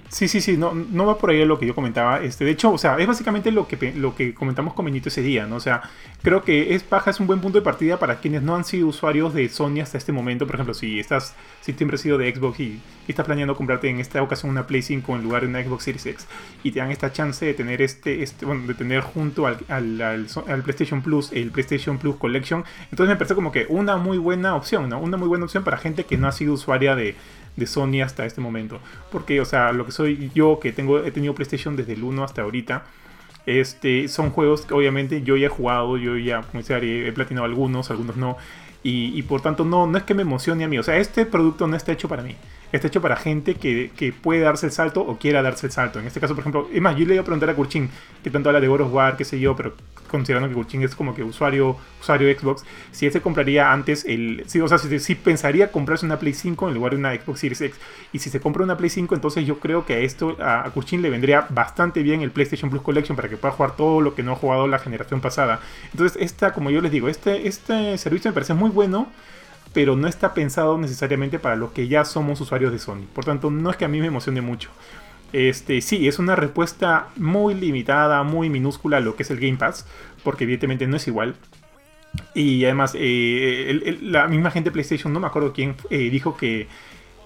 Sí, 0.09 0.29
sí, 0.29 0.41
sí, 0.41 0.57
no, 0.57 0.73
no 0.73 1.05
va 1.05 1.19
por 1.19 1.31
ahí 1.31 1.45
lo 1.45 1.59
que 1.59 1.67
yo 1.67 1.75
comentaba. 1.75 2.21
Este, 2.23 2.45
de 2.45 2.53
hecho, 2.53 2.73
o 2.73 2.79
sea, 2.79 2.97
es 2.99 3.07
básicamente 3.07 3.51
lo 3.51 3.67
que, 3.67 3.93
lo 3.95 4.15
que 4.15 4.35
comentamos 4.35 4.73
con 4.73 4.85
Benito 4.85 5.09
ese 5.09 5.21
día, 5.21 5.47
¿no? 5.47 5.57
O 5.57 5.61
sea, 5.61 5.83
creo 6.23 6.45
que 6.45 6.75
es 6.75 6.85
paja, 6.85 7.11
es 7.11 7.19
un 7.19 7.27
buen 7.27 7.41
punto 7.41 7.59
de 7.59 7.65
partida 7.65 7.99
para 7.99 8.21
quienes 8.21 8.43
no 8.43 8.55
han 8.55 8.65
sido 8.65 8.87
usuarios 8.87 9.35
de 9.35 9.49
Sony 9.49 9.81
hasta 9.83 9.99
este 9.99 10.13
momento. 10.13 10.47
Por 10.47 10.55
ejemplo, 10.55 10.75
si 10.75 11.01
estás, 11.01 11.35
si 11.61 11.73
siempre 11.73 11.97
has 11.97 12.01
sido 12.01 12.19
de 12.19 12.33
Xbox 12.33 12.61
y, 12.61 12.81
estás 13.09 13.25
planeando 13.27 13.55
comprarte 13.57 13.89
en 13.89 14.01
esta 14.01 14.21
ocasión 14.21 14.51
una 14.51 14.67
Play 14.67 14.83
5 14.83 15.15
en 15.15 15.23
lugar 15.23 15.43
de 15.43 15.49
una 15.49 15.63
Xbox 15.63 15.85
Series 15.85 16.07
X 16.07 16.27
y 16.65 16.73
te 16.73 16.81
dan 16.81 16.91
esta 16.91 17.13
chance 17.13 17.45
de 17.47 17.55
tener 17.55 17.81
este, 17.81 18.23
este 18.23 18.45
bueno, 18.45 18.67
de 18.67 18.75
tener 18.75 19.01
junto 19.01 19.47
al, 19.47 19.59
al, 19.69 20.01
al 20.01 20.63
PlayStation 20.63 21.03
Plus 21.03 21.31
el 21.33 21.53
PlayStation 21.53 21.99
Plus 21.99 22.17
Collection, 22.17 22.65
entonces 22.91 23.09
me 23.09 23.17
parece 23.17 23.37
como 23.37 23.53
que 23.53 23.67
una 23.69 23.97
muy 23.97 24.19
buena 24.19 24.57
opción, 24.57 24.89
¿no? 24.89 24.99
Una 24.99 25.17
muy 25.17 25.29
buena 25.29 25.45
opción 25.45 25.63
para 25.63 25.77
gente 25.77 26.05
que 26.05 26.17
no 26.17 26.27
ha 26.27 26.33
sido 26.33 26.55
usuaria 26.55 26.97
de, 26.97 27.15
de 27.57 27.67
Sony 27.67 28.03
hasta 28.03 28.27
este 28.27 28.41
momento. 28.41 28.81
Porque, 29.11 29.41
o 29.41 29.45
sea, 29.45 29.73
lo 29.73 29.87
que 29.87 29.93
soy 29.93 30.31
yo, 30.35 30.61
que 30.61 30.73
tengo, 30.73 30.99
he 31.05 31.11
tenido 31.11 31.35
PlayStation 31.35 31.77
desde 31.77 31.95
el 31.95 32.05
1 32.05 32.23
hasta 32.25 32.43
ahorita, 32.43 32.85
este, 33.47 34.09
son 34.09 34.31
juegos 34.31 34.63
que 34.67 34.75
obviamente 34.75 35.23
yo 35.23 35.37
ya 35.37 35.47
he 35.47 35.51
jugado, 35.51 35.97
yo 35.97 36.17
ya, 36.17 36.45
Ari, 36.75 37.07
he 37.07 37.13
platinado 37.13 37.47
algunos, 37.47 37.91
algunos 37.91 38.17
no. 38.17 38.37
Y, 38.83 39.19
y 39.19 39.23
por 39.23 39.41
tanto 39.41 39.65
no, 39.65 39.87
no 39.87 39.99
es 39.99 40.05
que 40.05 40.15
me 40.15 40.23
emocione 40.23 40.65
a 40.65 40.69
mí. 40.69 40.79
O 40.79 40.83
sea, 40.83 40.97
este 40.99 41.27
producto 41.27 41.67
no 41.67 41.77
está 41.77 41.93
hecho 41.93 42.09
para 42.09 42.23
mí. 42.23 42.37
Está 42.77 42.89
hecho 42.89 43.01
para 43.01 43.17
gente 43.17 43.55
que, 43.55 43.91
que 43.97 44.13
puede 44.13 44.41
darse 44.41 44.67
el 44.67 44.73
salto 44.73 45.01
o 45.01 45.19
quiera 45.19 45.43
darse 45.43 45.67
el 45.67 45.73
salto. 45.73 45.99
En 45.99 46.07
este 46.07 46.21
caso, 46.21 46.35
por 46.35 46.43
ejemplo, 46.43 46.69
es 46.73 46.81
más, 46.81 46.97
yo 46.97 47.07
le 47.07 47.15
iba 47.15 47.23
a 47.23 47.25
preguntar 47.25 47.51
a 47.51 47.55
Kurchin 47.55 47.91
que 48.23 48.31
tanto 48.31 48.49
habla 48.49 48.61
de 48.61 48.69
of 48.69 48.93
War, 48.93 49.17
qué 49.17 49.25
sé 49.25 49.41
yo, 49.41 49.57
pero 49.57 49.75
considerando 50.09 50.49
que 50.49 50.55
Kurchin 50.55 50.83
es 50.83 50.95
como 50.95 51.15
que 51.15 51.23
usuario, 51.23 51.77
usuario 52.01 52.39
Xbox, 52.39 52.65
si 52.93 53.07
él 53.07 53.13
se 53.13 53.21
compraría 53.21 53.73
antes 53.73 54.05
el. 54.05 54.45
Sí, 54.47 54.61
o 54.61 54.69
sea, 54.69 54.79
si, 54.79 54.99
si 54.99 55.15
pensaría 55.15 55.73
comprarse 55.73 56.07
una 56.07 56.19
Play 56.19 56.35
5 56.35 56.69
en 56.69 56.75
lugar 56.75 56.93
de 56.93 56.99
una 56.99 57.15
Xbox 57.15 57.41
Series 57.41 57.61
X. 57.61 57.81
Y 58.13 58.19
si 58.19 58.31
se 58.31 58.41
compra 58.41 58.63
una 58.63 58.77
Play 58.77 58.91
5, 58.91 59.15
entonces 59.15 59.47
yo 59.47 59.59
creo 59.59 59.87
que 59.87 59.95
a 59.95 59.99
esto, 59.99 60.37
a, 60.41 60.67
a 60.67 60.71
Kurchin 60.71 61.03
le 61.03 61.11
vendría 61.11 61.47
bastante 61.51 62.03
bien 62.03 62.21
el 62.21 62.31
PlayStation 62.31 62.71
Plus 62.71 62.83
Collection 62.83 63.17
para 63.17 63.29
que 63.29 63.37
pueda 63.37 63.55
jugar 63.55 63.77
todo 63.77 64.01
lo 64.01 64.15
que 64.15 64.23
no 64.23 64.33
ha 64.33 64.37
jugado 64.37 64.67
la 64.67 64.79
generación 64.79 65.21
pasada. 65.21 65.61
Entonces, 65.93 66.21
esta, 66.21 66.53
como 66.53 66.71
yo 66.71 66.81
les 66.81 66.93
digo, 66.93 67.09
este, 67.09 67.49
este 67.49 67.97
servicio 67.99 68.31
me 68.31 68.35
parece 68.35 68.55
muy 68.55 68.71
bueno 68.71 69.09
pero 69.77 69.95
no 69.95 70.09
está 70.09 70.33
pensado 70.33 70.79
necesariamente 70.79 71.39
para 71.39 71.55
los 71.55 71.73
que 71.73 71.87
ya 71.87 72.07
somos 72.07 72.41
usuarios 72.41 72.73
de 72.73 72.79
Sony. 72.79 73.03
Por 73.13 73.27
tanto, 73.27 73.51
no 73.51 73.69
es 73.69 73.77
que 73.77 73.85
a 73.85 73.89
mí 73.89 74.01
me 74.01 74.07
emocione 74.07 74.41
mucho. 74.41 74.71
Este, 75.35 75.83
sí, 75.83 76.09
es 76.09 76.19
una 76.19 76.35
respuesta 76.35 77.09
muy 77.17 77.53
limitada, 77.53 78.23
muy 78.23 78.49
minúscula 78.49 78.97
a 78.97 79.01
lo 79.01 79.17
que 79.17 79.23
es 79.23 79.31
el 79.31 79.39
Game 79.39 79.59
Pass, 79.59 79.87
porque 80.25 80.45
evidentemente 80.45 80.87
no 80.87 80.97
es 80.97 81.07
igual. 81.09 81.35
Y 82.35 82.65
además, 82.65 82.95
eh, 82.99 83.99
la 84.01 84.29
misma 84.29 84.51
gente 84.51 84.71
de 84.71 84.73
PlayStation, 84.73 85.13
no 85.13 85.21
me 85.21 85.27
acuerdo 85.27 85.53
quién, 85.53 85.75
eh, 85.91 86.09
dijo 86.09 86.39
que, 86.39 86.69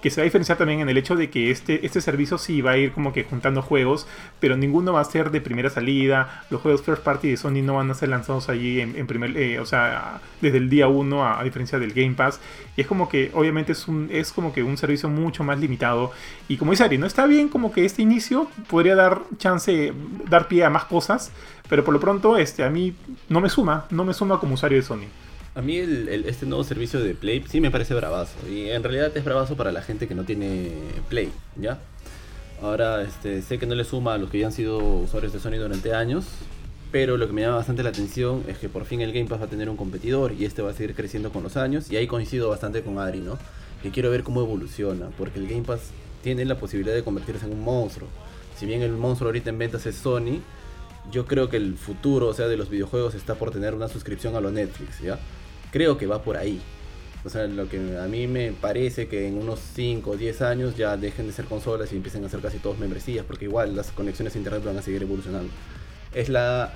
que 0.01 0.09
se 0.09 0.21
va 0.21 0.23
a 0.23 0.25
diferenciar 0.25 0.57
también 0.57 0.79
en 0.81 0.89
el 0.89 0.97
hecho 0.97 1.15
de 1.15 1.29
que 1.29 1.51
este, 1.51 1.85
este 1.85 2.01
servicio 2.01 2.37
sí 2.37 2.61
va 2.61 2.71
a 2.71 2.77
ir 2.77 2.91
como 2.91 3.13
que 3.13 3.23
juntando 3.23 3.61
juegos, 3.61 4.07
pero 4.39 4.57
ninguno 4.57 4.93
va 4.93 5.01
a 5.01 5.05
ser 5.05 5.31
de 5.31 5.41
primera 5.41 5.69
salida. 5.69 6.43
Los 6.49 6.61
juegos 6.61 6.81
first 6.81 7.03
party 7.03 7.29
de 7.29 7.37
Sony 7.37 7.61
no 7.63 7.75
van 7.75 7.91
a 7.91 7.93
ser 7.93 8.09
lanzados 8.09 8.49
allí 8.49 8.81
en, 8.81 9.07
primer, 9.07 9.37
eh, 9.37 9.59
o 9.59 9.65
sea, 9.65 10.19
desde 10.41 10.57
el 10.57 10.69
día 10.69 10.87
1 10.87 11.23
a, 11.23 11.39
a 11.39 11.43
diferencia 11.43 11.79
del 11.79 11.93
Game 11.93 12.13
Pass. 12.13 12.39
Y 12.75 12.81
es 12.81 12.87
como 12.87 13.09
que, 13.09 13.31
obviamente, 13.33 13.73
es, 13.73 13.87
un, 13.87 14.09
es 14.11 14.31
como 14.31 14.53
que 14.53 14.63
un 14.63 14.77
servicio 14.77 15.09
mucho 15.09 15.43
más 15.43 15.59
limitado. 15.59 16.11
Y 16.47 16.57
como 16.57 16.71
dice 16.71 16.83
Ari, 16.83 16.97
no 16.97 17.05
está 17.05 17.25
bien 17.25 17.47
como 17.49 17.71
que 17.71 17.85
este 17.85 18.01
inicio 18.01 18.49
podría 18.69 18.95
dar 18.95 19.21
chance, 19.37 19.93
dar 20.29 20.47
pie 20.47 20.65
a 20.65 20.69
más 20.69 20.85
cosas, 20.85 21.31
pero 21.69 21.83
por 21.83 21.93
lo 21.93 21.99
pronto 21.99 22.37
este, 22.37 22.63
a 22.63 22.69
mí 22.69 22.95
no 23.29 23.39
me 23.39 23.49
suma, 23.49 23.85
no 23.91 24.03
me 24.03 24.13
suma 24.13 24.39
como 24.39 24.55
usuario 24.55 24.77
de 24.77 24.83
Sony. 24.83 25.07
A 25.53 25.61
mí 25.61 25.77
el, 25.77 26.07
este 26.25 26.45
nuevo 26.45 26.63
servicio 26.63 27.01
de 27.01 27.13
Play 27.13 27.43
sí 27.49 27.59
me 27.59 27.71
parece 27.71 27.93
bravazo. 27.93 28.35
Y 28.49 28.69
en 28.69 28.83
realidad 28.83 29.11
es 29.15 29.23
bravazo 29.23 29.57
para 29.57 29.73
la 29.73 29.81
gente 29.81 30.07
que 30.07 30.15
no 30.15 30.23
tiene 30.23 30.71
Play, 31.09 31.29
¿ya? 31.57 31.79
Ahora 32.61 33.01
este, 33.01 33.41
sé 33.41 33.59
que 33.59 33.65
no 33.65 33.75
le 33.75 33.83
suma 33.83 34.13
a 34.13 34.17
los 34.17 34.29
que 34.29 34.39
ya 34.39 34.45
han 34.45 34.53
sido 34.53 34.77
usuarios 34.77 35.33
de 35.33 35.39
Sony 35.39 35.57
durante 35.57 35.93
años. 35.93 36.25
Pero 36.91 37.17
lo 37.17 37.27
que 37.27 37.33
me 37.33 37.41
llama 37.41 37.57
bastante 37.57 37.83
la 37.83 37.89
atención 37.89 38.43
es 38.47 38.57
que 38.57 38.69
por 38.69 38.85
fin 38.85 39.01
el 39.01 39.11
Game 39.11 39.27
Pass 39.27 39.41
va 39.41 39.45
a 39.45 39.49
tener 39.49 39.69
un 39.69 39.77
competidor 39.77 40.33
y 40.33 40.45
este 40.45 40.61
va 40.61 40.71
a 40.71 40.73
seguir 40.73 40.95
creciendo 40.95 41.31
con 41.31 41.43
los 41.43 41.57
años. 41.57 41.91
Y 41.91 41.97
ahí 41.97 42.07
coincido 42.07 42.49
bastante 42.49 42.81
con 42.81 42.97
Adri, 42.99 43.19
¿no? 43.19 43.37
Que 43.83 43.91
quiero 43.91 44.09
ver 44.09 44.23
cómo 44.23 44.41
evoluciona. 44.41 45.09
Porque 45.17 45.39
el 45.39 45.47
Game 45.47 45.63
Pass 45.63 45.91
tiene 46.23 46.45
la 46.45 46.57
posibilidad 46.59 46.95
de 46.95 47.03
convertirse 47.03 47.45
en 47.45 47.53
un 47.53 47.61
monstruo. 47.61 48.07
Si 48.57 48.65
bien 48.65 48.81
el 48.83 48.91
monstruo 48.91 49.29
ahorita 49.29 49.49
en 49.49 49.57
ventas 49.57 49.85
es 49.85 49.95
Sony, 49.95 50.39
yo 51.11 51.25
creo 51.25 51.49
que 51.49 51.57
el 51.57 51.75
futuro, 51.75 52.27
o 52.27 52.33
sea, 52.33 52.47
de 52.47 52.55
los 52.57 52.69
videojuegos 52.69 53.15
está 53.15 53.35
por 53.35 53.51
tener 53.51 53.73
una 53.73 53.87
suscripción 53.87 54.35
a 54.35 54.41
lo 54.41 54.51
Netflix, 54.51 55.01
¿ya? 55.01 55.19
Creo 55.71 55.97
que 55.97 56.07
va 56.07 56.23
por 56.23 56.37
ahí. 56.37 56.61
O 57.23 57.29
sea, 57.29 57.45
lo 57.47 57.69
que 57.69 57.77
a 57.97 58.07
mí 58.07 58.27
me 58.27 58.51
parece 58.51 59.07
que 59.07 59.27
en 59.27 59.37
unos 59.37 59.59
5 59.75 60.09
o 60.09 60.17
10 60.17 60.41
años 60.41 60.75
ya 60.75 60.97
dejen 60.97 61.27
de 61.27 61.33
ser 61.33 61.45
consolas 61.45 61.93
y 61.93 61.95
empiecen 61.95 62.25
a 62.25 62.29
ser 62.29 62.39
casi 62.39 62.57
todos 62.57 62.79
membresías, 62.79 63.25
porque 63.25 63.45
igual 63.45 63.75
las 63.75 63.91
conexiones 63.91 64.33
a 64.35 64.37
internet 64.39 64.63
van 64.63 64.77
a 64.77 64.81
seguir 64.81 65.03
evolucionando. 65.03 65.51
Es 66.13 66.29
la 66.29 66.73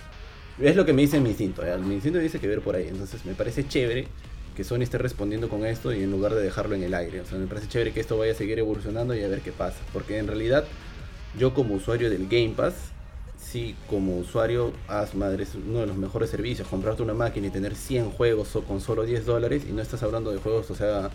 es 0.59 0.75
lo 0.77 0.85
que 0.85 0.93
me 0.93 1.01
dice 1.01 1.19
mi 1.19 1.29
instinto, 1.29 1.65
¿ya? 1.65 1.75
mi 1.77 1.95
instinto 1.95 2.17
dice 2.17 2.39
que 2.39 2.47
ver 2.47 2.61
por 2.61 2.75
ahí, 2.75 2.87
entonces 2.87 3.25
me 3.25 3.33
parece 3.33 3.67
chévere 3.67 4.07
que 4.55 4.63
Sony 4.63 4.83
esté 4.83 4.97
respondiendo 4.97 5.49
con 5.49 5.65
esto 5.65 5.93
y 5.93 6.01
en 6.01 6.11
lugar 6.11 6.33
de 6.33 6.41
dejarlo 6.41 6.75
en 6.75 6.83
el 6.83 6.93
aire. 6.93 7.19
O 7.19 7.25
sea, 7.25 7.37
me 7.37 7.45
parece 7.45 7.67
chévere 7.67 7.91
que 7.91 7.99
esto 7.99 8.17
vaya 8.17 8.31
a 8.31 8.35
seguir 8.35 8.57
evolucionando 8.57 9.13
y 9.13 9.21
a 9.21 9.27
ver 9.27 9.41
qué 9.41 9.51
pasa. 9.51 9.77
Porque 9.91 10.17
en 10.17 10.27
realidad, 10.27 10.63
yo 11.37 11.53
como 11.53 11.75
usuario 11.75 12.09
del 12.09 12.27
Game 12.29 12.53
Pass, 12.55 12.75
como 13.89 14.17
usuario, 14.17 14.73
haz 14.87 15.15
madre, 15.15 15.43
es 15.43 15.55
uno 15.55 15.79
de 15.79 15.87
los 15.87 15.97
mejores 15.97 16.29
servicios. 16.29 16.67
Comprarte 16.67 17.03
una 17.03 17.13
máquina 17.13 17.47
y 17.47 17.49
tener 17.49 17.75
100 17.75 18.11
juegos 18.11 18.55
o 18.55 18.63
con 18.63 18.81
solo 18.81 19.03
10 19.03 19.25
dólares 19.25 19.63
y 19.67 19.71
no 19.71 19.81
estás 19.81 20.03
hablando 20.03 20.31
de 20.31 20.37
juegos, 20.37 20.69
o 20.71 20.75
sea, 20.75 21.09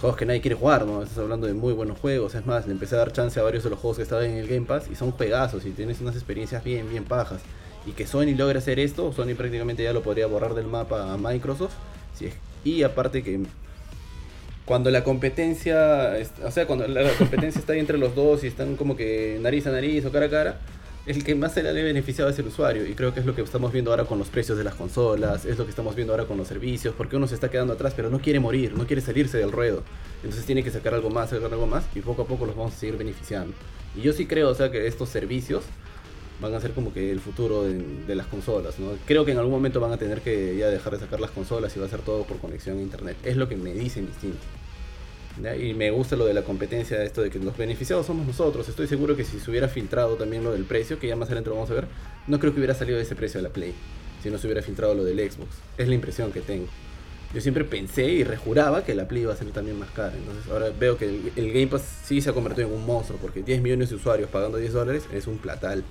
juegos 0.00 0.18
que 0.18 0.26
nadie 0.26 0.40
quiere 0.40 0.56
jugar, 0.56 0.84
¿no? 0.84 1.02
Estás 1.02 1.18
hablando 1.18 1.46
de 1.46 1.54
muy 1.54 1.72
buenos 1.72 1.98
juegos. 1.98 2.34
Es 2.34 2.44
más, 2.44 2.66
le 2.66 2.72
empecé 2.72 2.96
a 2.96 2.98
dar 2.98 3.12
chance 3.12 3.38
a 3.38 3.42
varios 3.42 3.64
de 3.64 3.70
los 3.70 3.78
juegos 3.78 3.98
que 3.98 4.02
estaban 4.02 4.24
en 4.24 4.36
el 4.36 4.48
Game 4.48 4.66
Pass 4.66 4.88
y 4.90 4.96
son 4.96 5.12
juegazos 5.12 5.64
y 5.64 5.70
tienes 5.70 6.00
unas 6.00 6.16
experiencias 6.16 6.64
bien, 6.64 6.88
bien 6.90 7.04
pajas. 7.04 7.40
Y 7.86 7.92
que 7.92 8.06
Sony 8.06 8.34
logre 8.36 8.58
hacer 8.58 8.78
esto, 8.78 9.12
Sony 9.12 9.34
prácticamente 9.36 9.82
ya 9.82 9.92
lo 9.92 10.02
podría 10.02 10.26
borrar 10.26 10.54
del 10.54 10.66
mapa 10.66 11.12
a 11.12 11.16
Microsoft. 11.16 11.74
Y 12.64 12.82
aparte 12.82 13.22
que 13.22 13.40
cuando 14.64 14.90
la 14.90 15.02
competencia, 15.02 16.16
o 16.44 16.50
sea, 16.50 16.66
cuando 16.66 16.86
la 16.86 17.12
competencia 17.14 17.58
está 17.58 17.72
ahí 17.72 17.80
entre 17.80 17.98
los 17.98 18.14
dos 18.14 18.44
y 18.44 18.46
están 18.46 18.76
como 18.76 18.96
que 18.96 19.38
nariz 19.40 19.66
a 19.66 19.70
nariz 19.70 20.04
o 20.04 20.12
cara 20.12 20.26
a 20.26 20.30
cara, 20.30 20.60
el 21.04 21.24
que 21.24 21.34
más 21.34 21.52
se 21.54 21.62
le 21.62 21.70
ha 21.70 21.72
beneficiado 21.72 22.30
es 22.30 22.38
el 22.38 22.46
usuario. 22.46 22.86
Y 22.86 22.94
creo 22.94 23.12
que 23.12 23.20
es 23.20 23.26
lo 23.26 23.34
que 23.34 23.42
estamos 23.42 23.72
viendo 23.72 23.90
ahora 23.90 24.04
con 24.04 24.18
los 24.18 24.28
precios 24.28 24.56
de 24.56 24.64
las 24.64 24.74
consolas, 24.74 25.44
es 25.44 25.58
lo 25.58 25.64
que 25.64 25.70
estamos 25.70 25.94
viendo 25.94 26.12
ahora 26.12 26.26
con 26.26 26.36
los 26.36 26.48
servicios, 26.48 26.94
porque 26.96 27.16
uno 27.16 27.26
se 27.26 27.34
está 27.34 27.50
quedando 27.50 27.72
atrás, 27.72 27.94
pero 27.96 28.10
no 28.10 28.20
quiere 28.20 28.40
morir, 28.40 28.74
no 28.74 28.86
quiere 28.86 29.02
salirse 29.02 29.38
del 29.38 29.52
ruedo. 29.52 29.82
Entonces 30.22 30.44
tiene 30.44 30.62
que 30.62 30.70
sacar 30.70 30.94
algo 30.94 31.10
más, 31.10 31.30
sacar 31.30 31.52
algo 31.52 31.66
más, 31.66 31.84
y 31.94 32.00
poco 32.00 32.22
a 32.22 32.26
poco 32.26 32.46
los 32.46 32.56
vamos 32.56 32.74
a 32.74 32.76
seguir 32.76 32.96
beneficiando. 32.96 33.52
Y 33.96 34.02
yo 34.02 34.12
sí 34.12 34.26
creo, 34.26 34.50
o 34.50 34.54
sea, 34.54 34.70
que 34.70 34.86
estos 34.86 35.08
servicios 35.08 35.64
van 36.40 36.54
a 36.54 36.60
ser 36.60 36.72
como 36.72 36.92
que 36.92 37.10
el 37.10 37.20
futuro 37.20 37.64
de, 37.64 38.14
las 38.14 38.26
consolas, 38.26 38.78
¿no? 38.78 38.92
Creo 39.06 39.24
que 39.24 39.32
en 39.32 39.38
algún 39.38 39.52
momento 39.52 39.80
van 39.80 39.92
a 39.92 39.96
tener 39.96 40.20
que 40.20 40.56
ya 40.56 40.68
dejar 40.68 40.94
de 40.94 41.00
sacar 41.00 41.20
las 41.20 41.30
consolas 41.30 41.76
y 41.76 41.80
va 41.80 41.86
a 41.86 41.88
ser 41.88 42.00
todo 42.00 42.24
por 42.24 42.38
conexión 42.38 42.78
a 42.78 42.82
internet. 42.82 43.16
Es 43.22 43.36
lo 43.36 43.48
que 43.48 43.56
me 43.56 43.72
dice 43.72 44.00
mi 44.00 44.08
instinto. 44.08 44.38
Y 45.58 45.74
me 45.74 45.90
gusta 45.90 46.14
lo 46.14 46.26
de 46.26 46.34
la 46.34 46.42
competencia, 46.42 47.02
esto 47.02 47.22
de 47.22 47.30
que 47.30 47.38
los 47.38 47.56
beneficiados 47.56 48.06
somos 48.06 48.26
nosotros. 48.26 48.68
Estoy 48.68 48.86
seguro 48.86 49.16
que 49.16 49.24
si 49.24 49.40
se 49.40 49.50
hubiera 49.50 49.68
filtrado 49.68 50.16
también 50.16 50.44
lo 50.44 50.52
del 50.52 50.64
precio, 50.64 50.98
que 50.98 51.08
ya 51.08 51.16
más 51.16 51.28
adelante 51.28 51.50
lo 51.50 51.56
vamos 51.56 51.70
a 51.70 51.74
ver, 51.74 51.86
no 52.26 52.38
creo 52.38 52.52
que 52.52 52.60
hubiera 52.60 52.74
salido 52.74 52.98
ese 52.98 53.16
precio 53.16 53.38
de 53.38 53.48
la 53.48 53.52
Play. 53.52 53.74
Si 54.22 54.30
no 54.30 54.38
se 54.38 54.46
hubiera 54.46 54.62
filtrado 54.62 54.94
lo 54.94 55.04
del 55.04 55.18
Xbox. 55.18 55.50
Es 55.78 55.88
la 55.88 55.94
impresión 55.94 56.32
que 56.32 56.40
tengo. 56.40 56.66
Yo 57.34 57.40
siempre 57.40 57.64
pensé 57.64 58.04
y 58.04 58.24
rejuraba 58.24 58.84
que 58.84 58.94
la 58.94 59.08
Play 59.08 59.22
iba 59.22 59.32
a 59.32 59.36
salir 59.36 59.54
también 59.54 59.78
más 59.78 59.90
cara. 59.90 60.14
Entonces 60.14 60.50
ahora 60.50 60.70
veo 60.78 60.98
que 60.98 61.06
el, 61.06 61.32
el 61.34 61.52
Game 61.52 61.66
Pass 61.68 61.82
sí 62.04 62.20
se 62.20 62.30
ha 62.30 62.34
convertido 62.34 62.68
en 62.68 62.74
un 62.74 62.84
monstruo. 62.84 63.18
Porque 63.20 63.42
10 63.42 63.62
millones 63.62 63.88
de 63.88 63.96
usuarios 63.96 64.28
pagando 64.28 64.58
10 64.58 64.72
dólares 64.74 65.04
es 65.12 65.26
un 65.26 65.38
platal. 65.38 65.82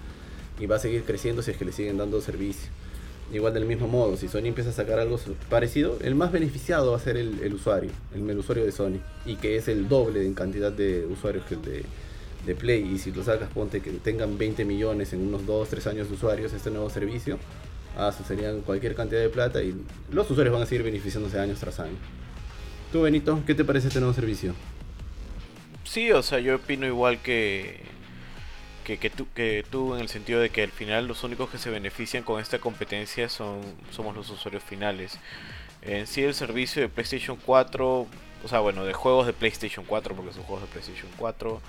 Y 0.60 0.68
va 0.68 0.76
a 0.76 0.80
seguir 0.80 1.04
creciendo 1.04 1.42
si 1.42 1.52
es 1.52 1.58
que 1.58 1.66
le 1.66 1.72
siguen 1.72 1.98
dando 1.98 2.22
servicio. 2.22 2.70
Igual 3.32 3.53
del 3.53 3.66
mismo 3.66 3.88
modo, 3.88 4.18
si 4.18 4.28
Sony 4.28 4.48
empieza 4.48 4.72
a 4.72 4.74
sacar 4.74 4.99
algo 4.99 5.18
parecido, 5.49 5.98
el 6.02 6.16
más 6.16 6.34
beneficiado 6.34 6.91
va 6.91 6.98
a 6.98 6.99
ser 6.99 7.16
el, 7.16 7.40
el 7.41 7.53
usuario, 7.53 7.91
el, 8.14 8.30
el 8.30 8.38
usuario 8.38 8.66
de 8.66 8.74
Sony, 8.74 8.99
y 9.26 9.36
que 9.36 9.56
es 9.56 9.70
el 9.70 9.88
doble 9.88 10.26
en 10.26 10.34
cantidad 10.34 10.72
de 10.72 11.06
usuarios 11.06 11.45
que 11.45 11.56
el 11.56 11.62
de, 11.62 11.86
de 12.45 12.56
Play. 12.56 12.91
Y 12.94 12.98
si 12.98 13.12
lo 13.12 13.24
sacas, 13.24 13.49
ponte 13.49 13.82
que 13.82 13.91
tengan 13.91 14.38
20 14.38 14.66
millones 14.66 15.14
en 15.14 15.22
unos 15.22 15.45
2, 15.45 15.70
3 15.70 15.88
años 15.88 16.10
de 16.10 16.16
usuarios 16.16 16.52
este 16.52 16.72
nuevo 16.72 16.90
servicio, 16.90 17.38
ah, 17.98 18.12
serían 18.12 18.62
cualquier 18.62 18.95
cantidad 18.95 19.22
de 19.22 19.30
plata 19.30 19.64
y 19.64 19.76
los 20.12 20.30
usuarios 20.30 20.53
van 20.53 20.64
a 20.64 20.66
seguir 20.66 20.84
beneficiándose 20.84 21.40
años 21.40 21.60
tras 21.60 21.80
año. 21.80 21.95
Tú, 22.91 23.03
Benito, 23.03 23.41
¿qué 23.48 23.56
te 23.56 23.64
parece 23.64 23.88
este 23.88 23.99
nuevo 23.99 24.14
servicio? 24.14 24.53
Sí, 25.86 26.12
o 26.12 26.22
sea, 26.22 26.40
yo 26.40 26.56
opino 26.56 26.86
igual 26.86 27.22
que, 27.22 27.80
que, 28.92 29.10
que, 29.10 29.10
tú, 29.10 29.28
que 29.34 29.64
tú 29.70 29.96
en 29.96 30.02
el 30.02 30.10
sentido 30.10 30.40
de 30.42 30.50
que 30.50 30.64
al 30.64 30.72
final 30.72 31.08
los 31.08 31.24
únicos 31.24 31.50
que 31.50 31.58
se 31.58 31.70
benefician 31.70 32.24
con 32.24 32.42
esta 32.42 32.60
competencia 32.60 33.30
son 33.30 33.62
somos 33.92 34.16
los 34.16 34.30
usuarios 34.30 34.64
finales. 34.64 35.18
En 35.82 36.08
sí 36.08 36.24
el 36.24 36.34
servicio 36.34 36.82
de 36.82 36.90
PlayStation 36.90 37.38
4, 37.38 38.08
o 38.44 38.48
sea, 38.48 38.60
bueno, 38.60 38.84
de 38.86 38.94
juegos 38.94 39.28
de 39.28 39.34
PlayStation 39.34 39.86
4, 39.86 40.16
porque 40.16 40.34
son 40.34 40.44
juegos 40.44 40.64
de 40.64 40.68
PlayStation 40.68 41.10
4, 41.18 41.62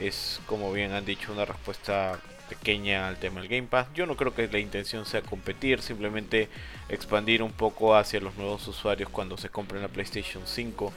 es 0.00 0.40
como 0.46 0.72
bien 0.72 0.92
han 0.92 1.04
dicho 1.04 1.32
una 1.32 1.44
respuesta 1.44 2.18
pequeña 2.48 3.08
al 3.08 3.16
tema 3.16 3.40
del 3.40 3.48
Game 3.48 3.68
Pass. 3.68 3.86
Yo 3.94 4.06
no 4.06 4.16
creo 4.16 4.34
que 4.34 4.48
la 4.48 4.58
intención 4.58 5.06
sea 5.06 5.22
competir, 5.22 5.80
simplemente 5.80 6.48
expandir 6.88 7.42
un 7.42 7.52
poco 7.52 7.96
hacia 7.96 8.20
los 8.20 8.36
nuevos 8.36 8.66
usuarios 8.68 9.08
cuando 9.08 9.36
se 9.36 9.48
compren 9.48 9.82
la 9.82 9.88
PlayStation 9.88 10.42
5. 10.46 10.92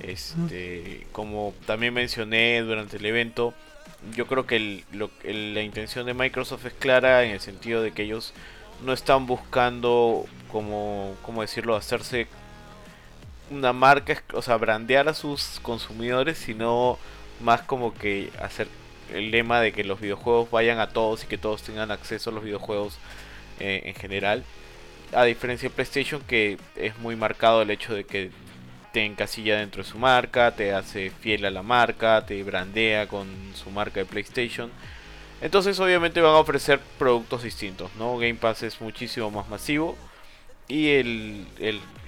Este, 0.00 1.06
como 1.12 1.54
también 1.66 1.94
mencioné 1.94 2.60
durante 2.62 2.96
el 2.96 3.06
evento, 3.06 3.54
yo 4.14 4.26
creo 4.26 4.46
que 4.46 4.84
la 4.92 5.62
intención 5.62 6.06
de 6.06 6.14
Microsoft 6.14 6.66
es 6.66 6.74
clara 6.74 7.24
en 7.24 7.30
el 7.30 7.40
sentido 7.40 7.82
de 7.82 7.92
que 7.92 8.02
ellos 8.02 8.34
no 8.84 8.92
están 8.92 9.26
buscando, 9.26 10.26
como, 10.50 11.14
como 11.22 11.42
decirlo, 11.42 11.76
hacerse 11.76 12.26
una 13.50 13.72
marca, 13.72 14.22
o 14.32 14.42
sea, 14.42 14.56
brandear 14.56 15.08
a 15.08 15.14
sus 15.14 15.60
consumidores, 15.62 16.38
sino 16.38 16.98
más 17.40 17.62
como 17.62 17.94
que 17.94 18.30
hacer 18.40 18.68
el 19.12 19.30
lema 19.30 19.60
de 19.60 19.72
que 19.72 19.84
los 19.84 20.00
videojuegos 20.00 20.50
vayan 20.50 20.80
a 20.80 20.88
todos 20.88 21.24
y 21.24 21.26
que 21.26 21.38
todos 21.38 21.62
tengan 21.62 21.90
acceso 21.90 22.30
a 22.30 22.32
los 22.32 22.44
videojuegos 22.44 22.98
eh, 23.60 23.82
en 23.84 23.94
general. 23.94 24.44
A 25.12 25.24
diferencia 25.24 25.68
de 25.68 25.74
PlayStation, 25.74 26.22
que 26.22 26.58
es 26.76 26.98
muy 26.98 27.16
marcado 27.16 27.62
el 27.62 27.70
hecho 27.70 27.94
de 27.94 28.04
que 28.04 28.30
te 28.94 29.04
encasilla 29.04 29.58
dentro 29.58 29.82
de 29.82 29.88
su 29.88 29.98
marca, 29.98 30.54
te 30.54 30.72
hace 30.72 31.10
fiel 31.10 31.44
a 31.46 31.50
la 31.50 31.64
marca, 31.64 32.24
te 32.24 32.40
brandea 32.44 33.08
con 33.08 33.26
su 33.52 33.68
marca 33.70 33.98
de 33.98 34.06
PlayStation. 34.06 34.70
Entonces 35.40 35.80
obviamente 35.80 36.20
van 36.20 36.36
a 36.36 36.38
ofrecer 36.38 36.78
productos 36.96 37.42
distintos, 37.42 37.90
¿no? 37.96 38.16
Game 38.18 38.36
Pass 38.36 38.62
es 38.62 38.80
muchísimo 38.80 39.32
más 39.32 39.48
masivo 39.48 39.96
y 40.68 40.90
el, 40.90 41.44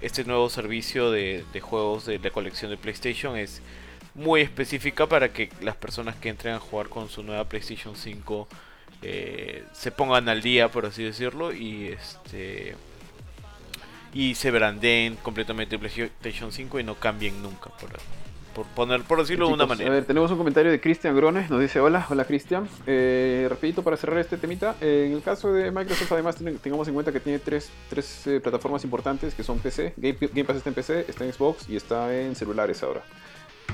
este 0.00 0.22
nuevo 0.22 0.48
servicio 0.48 1.10
de, 1.10 1.44
de 1.52 1.60
juegos 1.60 2.06
de 2.06 2.20
la 2.20 2.30
colección 2.30 2.70
de 2.70 2.76
PlayStation 2.76 3.36
es 3.36 3.62
muy 4.14 4.42
específica 4.42 5.08
para 5.08 5.32
que 5.32 5.50
las 5.62 5.74
personas 5.74 6.14
que 6.14 6.28
entren 6.28 6.54
a 6.54 6.60
jugar 6.60 6.88
con 6.88 7.08
su 7.08 7.24
nueva 7.24 7.48
PlayStation 7.48 7.96
5 7.96 8.46
eh, 9.02 9.64
se 9.72 9.90
pongan 9.90 10.28
al 10.28 10.40
día, 10.40 10.70
por 10.70 10.86
así 10.86 11.02
decirlo, 11.02 11.52
y 11.52 11.88
este 11.88 12.76
y 14.16 14.34
se 14.34 14.50
brandeen 14.50 15.16
completamente 15.16 15.78
PlayStation 15.78 16.50
5 16.50 16.80
y 16.80 16.84
no 16.84 16.94
cambien 16.94 17.42
nunca, 17.42 17.70
por, 17.78 17.90
por 18.54 18.66
poner 18.74 19.02
por 19.02 19.18
decirlo 19.20 19.48
de 19.48 19.52
una 19.54 19.66
manera. 19.66 19.90
A 19.90 19.92
ver, 19.92 20.04
tenemos 20.06 20.30
un 20.30 20.38
comentario 20.38 20.70
de 20.70 20.80
Cristian 20.80 21.14
Grones, 21.14 21.50
nos 21.50 21.60
dice 21.60 21.80
hola, 21.80 22.06
hola 22.08 22.24
Cristian. 22.24 22.66
Eh, 22.86 23.46
rapidito 23.50 23.82
para 23.82 23.98
cerrar 23.98 24.18
este 24.18 24.38
temita, 24.38 24.74
eh, 24.80 25.04
en 25.08 25.12
el 25.16 25.22
caso 25.22 25.52
de 25.52 25.70
Microsoft 25.70 26.12
además 26.12 26.36
ten- 26.36 26.56
tengamos 26.58 26.88
en 26.88 26.94
cuenta 26.94 27.12
que 27.12 27.20
tiene 27.20 27.38
tres, 27.40 27.70
tres 27.90 28.26
eh, 28.26 28.40
plataformas 28.40 28.82
importantes 28.84 29.34
que 29.34 29.42
son 29.42 29.58
PC, 29.58 29.92
Game, 29.98 30.16
Game 30.20 30.44
Pass 30.44 30.56
está 30.56 30.70
en 30.70 30.74
PC, 30.74 31.04
está 31.08 31.24
en 31.26 31.32
Xbox 31.34 31.68
y 31.68 31.76
está 31.76 32.16
en 32.18 32.34
celulares 32.34 32.82
ahora. 32.82 33.02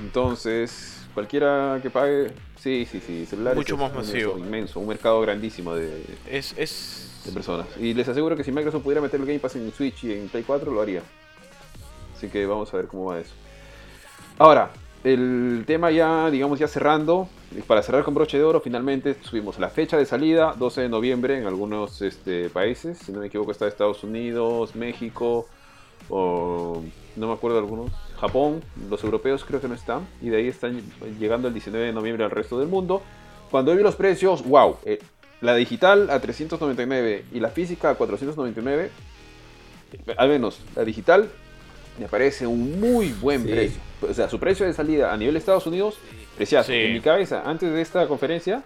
Entonces, 0.01 1.07
cualquiera 1.15 1.79
que 1.83 1.91
pague, 1.91 2.33
sí, 2.57 2.87
sí, 2.91 3.01
sí, 3.01 3.27
celulares 3.27 3.57
Mucho 3.57 3.75
es 3.75 3.81
más 3.81 3.95
masivo. 3.95 4.39
inmenso, 4.39 4.81
un 4.81 4.89
mercado 4.89 5.21
grandísimo 5.21 5.75
de, 5.75 6.05
Es, 6.29 6.55
es 6.57 7.23
de 7.25 7.33
personas. 7.33 7.67
Y 7.79 7.95
les 7.95 8.09
aseguro 8.09 8.37
que 8.37 8.45
si 8.45 8.53
Microsoft 8.53 8.83
pudiera 8.83 9.01
meter 9.01 9.21
el 9.21 9.27
Game 9.27 9.39
Pass 9.39 9.57
en 9.57 9.73
Switch 9.73 10.05
y 10.05 10.13
en 10.13 10.29
Play 10.29 10.45
4, 10.45 10.71
lo 10.73 10.81
haría. 10.81 11.03
Así 12.17 12.29
que 12.29 12.47
vamos 12.47 12.73
a 12.73 12.77
ver 12.77 12.87
cómo 12.87 13.07
va 13.07 13.21
eso. 13.21 13.33
Ahora, 14.39 14.71
el 15.05 15.65
tema 15.67 15.91
ya, 15.91 16.31
digamos, 16.31 16.59
ya 16.59 16.69
cerrando. 16.69 17.29
y 17.57 17.61
Para 17.63 17.83
cerrar 17.83 18.05
con 18.05 18.15
broche 18.15 18.39
de 18.39 18.45
oro, 18.45 18.61
finalmente 18.61 19.17
subimos 19.23 19.59
la 19.59 19.69
fecha 19.69 19.97
de 19.97 20.07
salida, 20.07 20.55
12 20.57 20.83
de 20.83 20.89
noviembre 20.89 21.39
en 21.39 21.47
algunos 21.47 22.01
este, 22.03 22.49
países. 22.51 22.99
Si 22.99 23.13
no 23.13 23.21
me 23.21 23.27
equivoco, 23.27 23.51
está 23.51 23.67
Estados 23.67 24.05
Unidos, 24.05 24.75
México, 24.77 25.47
o 26.09 26.83
no 27.17 27.27
me 27.27 27.33
acuerdo 27.33 27.59
algunos. 27.59 27.91
Japón, 28.23 28.63
los 28.89 29.03
europeos 29.05 29.45
creo 29.45 29.61
que 29.61 29.69
no 29.69 29.75
están. 29.75 30.07
Y 30.23 30.31
de 30.31 30.39
ahí 30.39 30.49
están 30.49 30.81
llegando 31.21 31.49
el 31.49 31.55
19 31.55 31.87
de 31.87 31.93
noviembre 31.93 32.25
al 32.25 32.31
resto 32.31 32.59
del 32.59 32.69
mundo. 32.69 33.03
Cuando 33.51 33.77
vi 33.77 33.83
los 33.83 33.97
precios, 33.97 34.43
wow, 34.45 34.79
eh, 34.87 34.99
la 35.43 35.55
digital 35.57 36.09
a 36.09 36.21
399 36.21 37.25
y 37.33 37.41
la 37.41 37.49
física 37.51 37.91
a 37.91 37.95
499. 37.97 38.91
Al 40.17 40.29
menos 40.29 40.61
la 40.75 40.85
digital 40.85 41.29
me 41.99 42.09
parece 42.09 42.47
un 42.47 42.81
muy 42.81 43.13
buen 43.21 43.43
Sí. 43.43 43.49
precio. 43.51 43.81
O 44.09 44.15
sea, 44.15 44.29
su 44.31 44.39
precio 44.39 44.65
de 44.65 44.73
salida 44.73 45.13
a 45.13 45.17
nivel 45.17 45.35
de 45.35 45.39
Estados 45.41 45.67
Unidos, 45.67 45.97
precioso. 46.37 46.69
Sí. 46.73 46.75
En 46.79 46.93
mi 46.95 47.01
cabeza, 47.01 47.43
antes 47.45 47.71
de 47.71 47.81
esta 47.83 48.07
conferencia, 48.09 48.63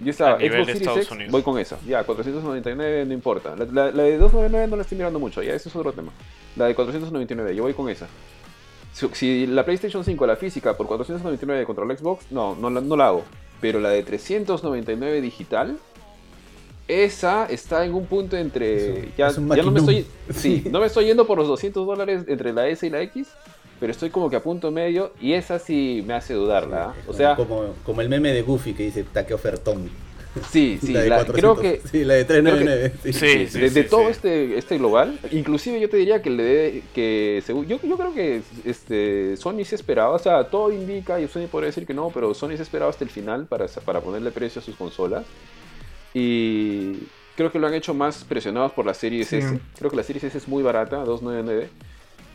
yo 0.00 0.10
estaba 0.10 0.36
Xbox 0.38 0.42
de 0.50 0.50
Series 0.58 0.76
Estados 0.80 0.98
X, 1.00 1.10
Unidos. 1.10 1.32
voy 1.32 1.42
con 1.42 1.58
esa. 1.58 1.78
Ya, 1.86 2.02
499 2.04 3.04
no 3.04 3.12
importa. 3.12 3.54
La, 3.56 3.64
la- 3.66 3.90
la 3.92 4.02
de 4.04 4.16
299 4.18 4.66
no 4.68 4.76
la 4.76 4.82
estoy 4.82 4.96
mirando 4.98 5.18
mucho, 5.18 5.42
ya, 5.42 5.52
ese 5.52 5.68
es 5.68 5.76
otro 5.76 5.92
tema. 5.92 6.12
La 6.56 6.66
de 6.66 6.74
499, 6.74 7.54
yo 7.54 7.64
voy 7.64 7.74
con 7.74 7.88
esa. 7.90 8.06
Si, 8.94 9.46
la 9.46 9.64
PlayStation 9.64 10.04
5, 10.04 10.26
la 10.26 10.36
física, 10.36 10.76
por 10.76 10.86
499 10.86 11.64
contra 11.66 11.84
la 11.84 11.96
Xbox, 11.96 12.26
no, 12.30 12.54
no, 12.54 12.70
la- 12.70 12.80
no 12.80 12.96
la 12.96 13.08
hago. 13.08 13.24
Pero 13.60 13.80
la 13.80 13.90
de 13.90 14.02
399 14.02 15.20
digital, 15.20 15.76
esa 16.86 17.46
está 17.46 17.84
en 17.84 17.94
un 17.94 18.06
punto 18.06 18.36
entre. 18.36 19.08
Ya, 19.16 19.30
ya 19.30 19.62
no 19.62 19.70
me 19.70 19.80
estoy. 19.80 20.06
Sí, 20.30 20.64
no 20.70 20.80
me 20.80 20.86
estoy 20.86 21.06
yendo 21.06 21.26
por 21.26 21.38
los 21.38 21.48
200 21.48 21.86
dólares 21.86 22.24
entre 22.28 22.52
la 22.52 22.68
S 22.68 22.86
y 22.86 22.90
la 22.90 23.00
X, 23.02 23.28
pero 23.80 23.90
estoy 23.90 24.10
como 24.10 24.28
que 24.30 24.36
a 24.36 24.42
punto 24.42 24.70
medio 24.70 25.12
y 25.20 25.32
esa 25.32 25.58
sí 25.58 26.04
me 26.06 26.14
hace 26.14 26.34
dudarla. 26.34 26.90
¿ah? 26.90 26.94
O 27.08 27.12
sea, 27.14 27.36
como, 27.36 27.74
como 27.84 28.00
el 28.00 28.08
meme 28.08 28.32
de 28.32 28.42
Goofy 28.42 28.74
que 28.74 28.84
dice 28.84 29.02
taque 29.04 29.32
ofertón. 29.34 29.88
Sí, 30.50 30.78
sí, 30.84 30.92
La 30.92 31.02
de 31.02 31.08
la- 31.08 31.16
400. 31.24 31.58
creo 31.58 31.80
que 31.80 31.88
Sí, 31.88 32.04
la 32.04 32.14
de 32.14 32.24
399. 32.24 32.92
sí. 33.04 33.12
Sí, 33.12 33.46
Sí, 33.48 33.58
de, 33.60 33.70
de 33.70 33.82
sí, 33.84 33.88
todo 33.88 34.04
sí. 34.06 34.10
este 34.10 34.58
este 34.58 34.78
global, 34.78 35.18
inclusive 35.30 35.80
yo 35.80 35.88
te 35.88 35.96
diría 35.96 36.20
que 36.22 36.30
le 36.30 36.42
dé- 36.42 36.82
que 36.94 37.42
según- 37.46 37.66
yo, 37.66 37.78
yo 37.82 37.96
creo 37.96 38.12
que 38.14 38.42
este 38.64 39.36
Sony 39.36 39.64
se 39.64 39.74
esperaba, 39.76 40.10
o 40.14 40.18
sea, 40.18 40.44
todo 40.50 40.72
indica 40.72 41.20
y 41.20 41.28
Sony 41.28 41.46
podría 41.50 41.66
decir 41.68 41.86
que 41.86 41.94
no, 41.94 42.10
pero 42.12 42.34
Sony 42.34 42.56
se 42.56 42.62
esperaba 42.62 42.90
hasta 42.90 43.04
el 43.04 43.10
final 43.10 43.46
para 43.46 43.66
para 43.84 44.00
ponerle 44.00 44.30
precio 44.30 44.60
a 44.60 44.64
sus 44.64 44.74
consolas. 44.76 45.24
Y 46.12 46.94
creo 47.36 47.50
que 47.50 47.58
lo 47.58 47.66
han 47.66 47.74
hecho 47.74 47.94
más 47.94 48.24
presionados 48.24 48.72
por 48.72 48.86
la 48.86 48.94
Series 48.94 49.28
Sí. 49.28 49.36
S. 49.36 49.58
Creo 49.78 49.90
que 49.90 49.96
la 49.96 50.02
Series 50.02 50.24
S 50.24 50.38
es 50.38 50.48
muy 50.48 50.62
barata, 50.62 50.98
299. 51.04 51.68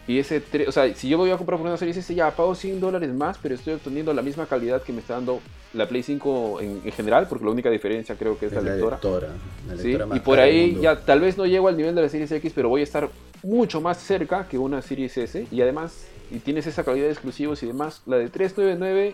Y 0.10 0.18
ese, 0.18 0.42
o 0.68 0.72
sea, 0.72 0.92
si 0.96 1.08
yo 1.08 1.20
voy 1.20 1.30
a 1.30 1.38
comprar 1.38 1.60
por 1.60 1.68
una 1.68 1.78
Series 1.78 1.98
S, 1.98 2.16
ya 2.16 2.32
pago 2.32 2.56
100 2.56 2.80
dólares 2.80 3.14
más, 3.14 3.38
pero 3.38 3.54
estoy 3.54 3.76
obteniendo 3.76 4.12
la 4.12 4.24
misma 4.24 4.48
calidad 4.48 4.82
que 4.82 4.92
me 4.92 5.02
está 5.02 5.14
dando 5.14 5.40
la 5.72 5.88
Play 5.88 6.02
5 6.02 6.62
en, 6.62 6.82
en 6.84 6.92
general, 6.94 7.28
porque 7.30 7.46
la 7.46 7.52
única 7.52 7.70
diferencia 7.70 8.16
creo 8.16 8.36
que 8.36 8.48
es, 8.48 8.52
Es 8.52 8.64
la 8.64 8.72
lectora. 8.72 8.96
lectora, 8.96 9.28
la 9.68 9.78
¿sí? 9.78 9.84
lectora 9.84 10.06
más 10.08 10.18
Y 10.18 10.22
por 10.22 10.40
ahí 10.40 10.80
ya 10.82 11.00
tal 11.00 11.20
vez 11.22 11.38
no 11.38 11.46
llego 11.46 11.68
al 11.68 11.78
nivel 11.78 11.94
de 11.94 12.02
la 12.02 12.10
Series 12.10 12.32
X, 12.32 12.54
pero 12.56 12.70
voy 12.70 12.82
a 12.82 12.86
estar 12.86 13.08
mucho 13.44 13.82
más 13.82 14.00
cerca 14.00 14.48
que 14.48 14.58
una 14.58 14.82
Series 14.82 15.16
S. 15.16 15.46
Y 15.52 15.62
además, 15.62 16.08
y 16.32 16.40
tienes 16.40 16.66
esa 16.66 16.84
calidad 16.84 17.06
de 17.06 17.12
exclusivos 17.12 17.62
y 17.62 17.68
demás, 17.68 18.02
la 18.08 18.18
de 18.18 18.30
399 18.30 19.14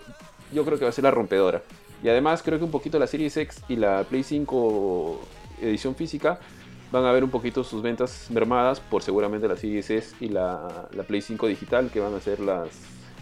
yo 0.53 0.63
creo 0.63 0.77
que 0.79 0.85
va 0.85 0.91
a 0.91 0.93
ser 0.93 1.03
la 1.03 1.11
rompedora. 1.11 1.61
Y 2.05 2.07
además 2.07 2.41
creo 2.41 2.57
que 2.57 2.63
un 2.63 2.71
poquito 2.71 2.99
la 2.99 3.07
Series 3.07 3.35
X 3.35 3.63
y 3.67 3.75
la 3.75 4.05
Play 4.05 4.23
5 4.23 5.19
edición 5.61 5.93
física 5.93 6.39
van 6.91 7.05
a 7.05 7.11
ver 7.11 7.23
un 7.23 7.29
poquito 7.29 7.63
sus 7.63 7.81
ventas 7.81 8.27
mermadas 8.29 8.79
por 8.79 9.01
seguramente 9.03 9.47
la 9.47 9.55
Series 9.57 9.89
S 9.89 10.15
y 10.19 10.29
la, 10.29 10.87
la 10.93 11.03
Play 11.03 11.21
5 11.21 11.47
digital 11.47 11.89
que 11.91 11.99
van 11.99 12.13
a 12.13 12.21
ser 12.21 12.39
las, 12.39 12.69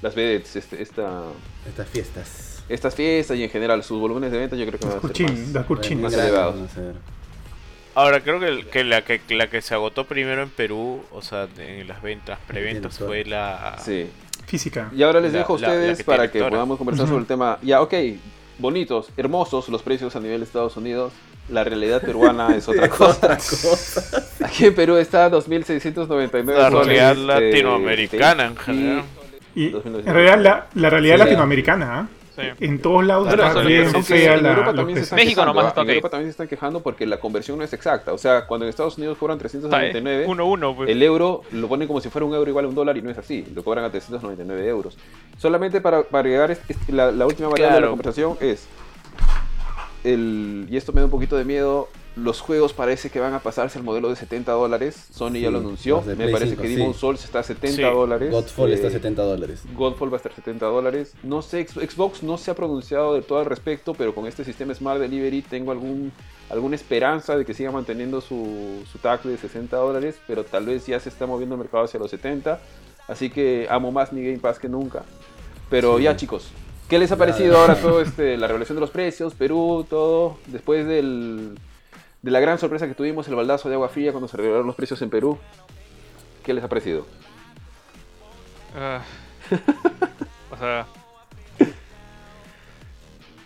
las 0.02 0.14
vedettes, 0.16 0.56
este- 0.56 0.82
esta, 0.82 1.24
Estas 1.68 1.88
fiestas. 1.90 2.64
estas 2.70 2.94
fiestas 2.96 3.38
y 3.38 3.44
en 3.44 3.50
general 3.50 3.84
sus 3.84 4.00
volúmenes 4.00 4.32
de 4.32 4.38
venta 4.38 4.56
yo 4.56 4.66
creo 4.66 4.80
que 4.80 4.86
van 4.86 4.98
a 4.98 5.02
ser 5.14 5.30
más. 5.32 5.50
las 5.54 5.66
curchinas. 5.66 6.04
Más 6.04 6.14
Grandes 6.14 6.32
elevados. 6.78 6.96
Ahora 7.96 8.22
creo 8.22 8.40
que, 8.40 8.48
el- 8.48 8.68
que, 8.68 8.84
la, 8.84 9.04
que 9.04 9.22
la 9.30 9.50
que 9.50 9.62
se 9.62 9.74
agotó 9.76 10.06
primero 10.06 10.42
en 10.42 10.50
Perú, 10.50 11.04
o 11.12 11.22
sea, 11.22 11.48
en 11.58 11.88
las 11.88 12.02
ventas, 12.02 12.40
preventas, 12.48 12.98
fue 12.98 13.24
la... 13.24 13.78
Sí. 13.84 14.08
Física. 14.48 14.92
Y 14.96 15.04
ahora 15.04 15.20
les 15.22 15.32
La- 15.32 15.40
dejo 15.40 15.56
a 15.56 15.60
la- 15.60 15.68
la 15.68 15.74
ustedes 15.76 15.98
que 16.00 16.04
para 16.04 16.32
que 16.32 16.40
podamos 16.44 16.78
conversar 16.78 17.08
sobre 17.08 17.22
el 17.22 17.28
tema. 17.28 17.60
Ya, 17.62 17.82
ok, 17.82 17.94
bonitos, 18.58 19.10
hermosos 19.16 19.70
los 19.70 19.82
precios 19.84 20.16
a 20.16 20.20
nivel 20.20 20.40
de 20.40 20.46
Estados 20.46 20.76
Unidos. 20.76 21.14
La 21.50 21.64
realidad 21.64 22.02
peruana 22.02 22.56
es 22.56 22.68
otra 22.68 22.86
Es 22.88 22.92
cosa. 22.92 23.12
otra 23.18 23.38
cosa. 23.38 24.24
Aquí 24.46 24.66
en 24.68 24.76
Perú 24.76 24.96
está 24.98 25.30
2.699 25.30 26.46
La 26.46 26.70
soles, 26.72 26.88
realidad 26.88 27.12
este, 27.12 27.26
latinoamericana 27.26 28.46
en 28.46 28.56
general. 28.58 29.04
Y 29.56 29.70
2019. 29.70 30.10
en 30.10 30.14
realidad 30.16 30.68
la, 30.74 30.82
la 30.82 30.90
realidad 30.90 31.16
Sí. 31.18 31.20
latinoamericana, 31.24 32.00
¿ah? 32.00 32.08
Sí. 32.36 32.42
en 32.62 32.82
todos 32.82 33.06
lados 33.06 33.28
Claro, 33.28 33.44
está 33.44 33.54
solo 33.54 33.68
bien 33.68 33.84
que- 34.04 34.26
en 34.26 34.42
la- 34.42 34.50
Europa 34.50 34.74
también 34.74 34.98
se 34.98 35.04
están 35.04 35.18
México 35.18 35.30
quejando, 35.42 35.54
nomás 35.54 35.68
está 35.68 35.82
En. 35.82 35.90
Europa 35.90 36.10
también 36.10 36.28
se 36.30 36.32
están 36.32 36.48
quejando 36.48 36.80
porque 36.82 37.06
la 37.06 37.18
conversión 37.20 37.60
no 37.60 37.64
es 37.64 37.74
exacta. 37.74 38.12
O 38.12 38.18
sea, 38.18 38.48
cuando 38.48 38.66
en 38.66 38.72
Estados 38.72 38.98
Unidos 38.98 39.20
cobran 39.20 39.38
399, 39.38 40.26
1-1, 40.28 40.76
pues. 40.76 40.90
el 40.90 41.04
euro 41.04 41.44
lo 41.52 41.68
ponen 41.68 41.88
como 41.88 42.02
si 42.02 42.10
fuera 42.10 42.26
un 42.26 42.34
euro 42.34 42.50
igual 42.50 42.66
a 42.66 42.68
un 42.70 42.74
dólar 42.74 42.98
y 42.98 43.04
no 43.04 43.12
es 43.12 43.20
así. 43.20 43.46
Lo 43.54 43.64
cobran 43.64 43.86
a 43.86 43.92
399 43.92 44.68
euros. 44.68 44.98
Solamente 45.38 45.80
para, 45.80 46.02
para 46.02 46.22
agregar 46.22 46.50
est- 46.50 46.72
est- 46.72 46.90
la, 46.90 47.12
la 47.12 47.28
última 47.28 47.50
variable 47.50 47.76
de 47.76 47.82
la 47.82 47.88
Claro. 47.88 47.92
conversación 47.92 48.38
es. 48.42 48.66
El, 50.04 50.68
y 50.70 50.76
esto 50.78 50.92
me 50.92 51.02
da 51.02 51.06
un 51.06 51.12
poquito 51.12 51.38
de 51.38 51.46
miedo. 51.46 51.88
Los 52.16 52.42
juegos 52.42 52.74
parece 52.74 53.10
que 53.10 53.20
van 53.20 53.34
a 53.34 53.40
pasarse 53.40 53.80
al 53.80 53.84
modelo 53.84 54.10
de 54.10 54.16
70 54.16 54.52
dólares. 54.52 55.08
Sony 55.12 55.40
ya 55.40 55.50
lo 55.50 55.58
anunció. 55.60 56.02
Me 56.04 56.16
Play 56.16 56.32
parece 56.32 56.52
5, 56.52 56.62
que 56.62 56.68
sí. 56.68 56.76
Demon 56.76 56.94
Souls 56.94 57.24
está 57.24 57.40
a 57.40 57.44
70 57.44 57.76
Sí. 57.76 57.82
dólares. 57.82 58.32
Godfall 58.32 58.72
está 58.74 58.88
a 58.88 58.90
Eh, 58.90 58.94
70 58.94 59.24
dólares. 59.24 59.62
Godfall 59.76 60.10
va 60.12 60.16
a 60.16 60.18
estar 60.18 60.34
70 60.34 60.66
dólares. 60.68 61.14
No 61.24 61.42
sé, 61.42 61.66
Xbox 61.68 62.22
no 62.22 62.38
se 62.38 62.52
ha 62.52 62.54
pronunciado 62.56 63.16
del 63.16 63.24
todo 63.24 63.40
al 63.40 63.46
respecto, 63.46 63.94
pero 63.96 64.14
con 64.14 64.28
este 64.28 64.44
sistema 64.44 64.76
Smart 64.76 65.00
Delivery 65.00 65.42
tengo 65.42 65.72
algún, 65.72 66.12
alguna 66.52 66.76
esperanza 66.76 67.36
de 67.36 67.46
que 67.46 67.56
siga 67.56 67.72
manteniendo 67.72 68.22
su, 68.22 68.84
su 68.92 69.00
tag 69.00 69.24
de 69.24 69.36
60 69.38 69.76
dólares, 69.78 70.16
pero 70.28 70.44
tal 70.44 70.66
vez 70.68 70.86
ya 70.86 71.00
se 71.00 71.10
está 71.10 71.26
moviendo 71.26 71.56
el 71.56 71.60
mercado 71.62 71.86
hacia 71.86 72.00
los 72.00 72.12
70. 72.12 72.60
Así 73.08 73.32
que 73.32 73.66
amo 73.72 73.92
más 73.92 74.14
mi 74.14 74.24
Game 74.24 74.38
Pass 74.40 74.60
que 74.60 74.70
nunca. 74.70 75.04
Pero 75.70 75.98
Sí. 75.98 76.04
ya 76.04 76.16
chicos, 76.16 76.50
¿qué 76.90 77.00
les 77.00 77.12
ha 77.12 77.18
parecido 77.18 77.58
ahora 77.58 77.76
todo 77.76 78.02
este, 78.02 78.38
la 78.38 78.48
revelación 78.48 78.76
de 78.76 78.82
los 78.82 78.90
precios, 78.92 79.34
Perú, 79.34 79.86
todo? 79.90 80.38
Después 80.48 80.86
del, 80.88 81.58
de 82.22 82.32
la 82.32 82.40
gran 82.40 82.60
sorpresa 82.60 82.88
que 82.88 82.94
tuvimos, 82.96 83.28
el 83.28 83.36
baldazo 83.36 83.70
de 83.70 83.76
agua 83.76 83.90
fría 83.90 84.12
cuando 84.12 84.28
se 84.28 84.38
revelaron 84.38 84.68
los 84.68 84.76
precios 84.76 85.02
en 85.02 85.10
Perú. 85.10 85.40
¿Qué 86.44 86.54
les 86.54 86.64
ha 86.64 86.70
parecido? 86.70 87.08
Ah. 88.76 89.02
o 90.52 90.58
sea. 90.58 90.86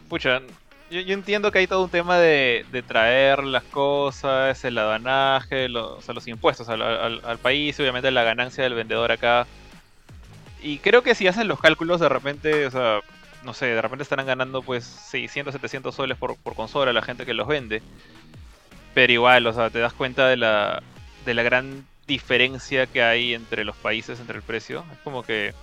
Pucha, 0.10 0.42
yo, 0.90 1.00
entiendo 1.14 1.52
que 1.52 1.60
hay 1.60 1.68
todo 1.68 1.84
un 1.84 1.90
tema 1.90 2.18
de, 2.18 2.66
de 2.72 2.82
traer 2.82 3.44
las 3.44 3.64
cosas, 3.64 4.64
el 4.64 4.78
aduanaje, 4.78 5.68
los, 5.68 6.00
o 6.00 6.02
sea, 6.02 6.14
los 6.14 6.28
impuestos 6.28 6.70
al, 6.70 6.82
al- 6.82 7.38
país, 7.40 7.78
obviamente 7.80 8.10
la 8.10 8.24
ganancia 8.24 8.64
del 8.64 8.74
vendedor 8.74 9.12
acá. 9.12 9.46
Y 10.64 10.80
creo 10.80 11.04
que 11.04 11.14
si 11.14 11.28
hacen 11.28 11.48
los 11.48 11.60
cálculos, 11.60 12.00
de 12.00 12.10
repente, 12.10 12.66
o 12.66 12.72
sea, 12.72 13.02
no 13.48 13.54
sé, 13.56 13.68
de 13.68 13.82
repente 13.82 14.04
estarán 14.04 14.28
ganando 14.28 14.62
pues 14.64 14.86
600, 14.86 15.54
700 15.54 15.96
soles 15.96 16.18
por, 16.18 16.38
por 16.38 16.56
consola 16.56 16.94
la 16.94 17.02
gente 17.02 17.26
que 17.26 17.34
los 17.34 17.48
vende. 17.48 17.82
Pero 18.94 19.14
igual, 19.14 19.48
o 19.48 19.54
sea, 19.54 19.70
te 19.70 19.80
das 19.80 19.94
cuenta 19.94 20.28
de 20.28 20.38
la, 20.38 20.84
de 21.26 21.34
la 21.34 21.44
gran 21.44 21.88
diferencia 22.08 22.88
que 22.88 23.04
hay 23.04 23.34
entre 23.34 23.64
los 23.66 23.78
países, 23.78 24.20
entre 24.20 24.38
el 24.38 24.44
precio. 24.44 24.86
Es 24.92 25.00
como 25.00 25.24
que... 25.24 25.56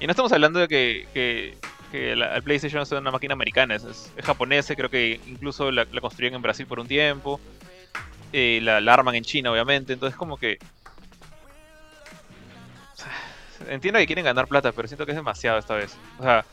Y 0.00 0.06
no 0.06 0.12
estamos 0.12 0.32
hablando 0.32 0.60
de 0.60 0.68
que, 0.68 1.08
que, 1.14 1.58
que 1.90 2.16
la, 2.16 2.36
el 2.36 2.42
PlayStation 2.42 2.82
es 2.82 2.92
una 2.92 3.10
máquina 3.10 3.34
americana, 3.34 3.74
es, 3.76 3.84
es, 3.84 4.12
es 4.16 4.24
japonesa, 4.24 4.76
creo 4.76 4.90
que 4.90 5.20
incluso 5.26 5.70
la, 5.72 5.86
la 5.90 6.00
construyeron 6.00 6.36
en 6.36 6.42
Brasil 6.42 6.66
por 6.66 6.80
un 6.80 6.88
tiempo. 6.88 7.40
eh, 8.32 8.60
la, 8.62 8.80
la 8.80 8.94
arman 8.94 9.14
en 9.16 9.24
China, 9.24 9.52
obviamente. 9.52 9.92
Entonces 9.92 10.16
como 10.16 10.38
que... 10.38 10.58
Entiendo 13.68 13.98
que 13.98 14.06
quieren 14.06 14.24
ganar 14.24 14.48
plata, 14.48 14.72
pero 14.72 14.88
siento 14.88 15.06
que 15.06 15.12
es 15.12 15.16
demasiado 15.16 15.58
esta 15.58 15.74
vez. 15.74 16.00
O 16.18 16.22
sea, 16.22 16.46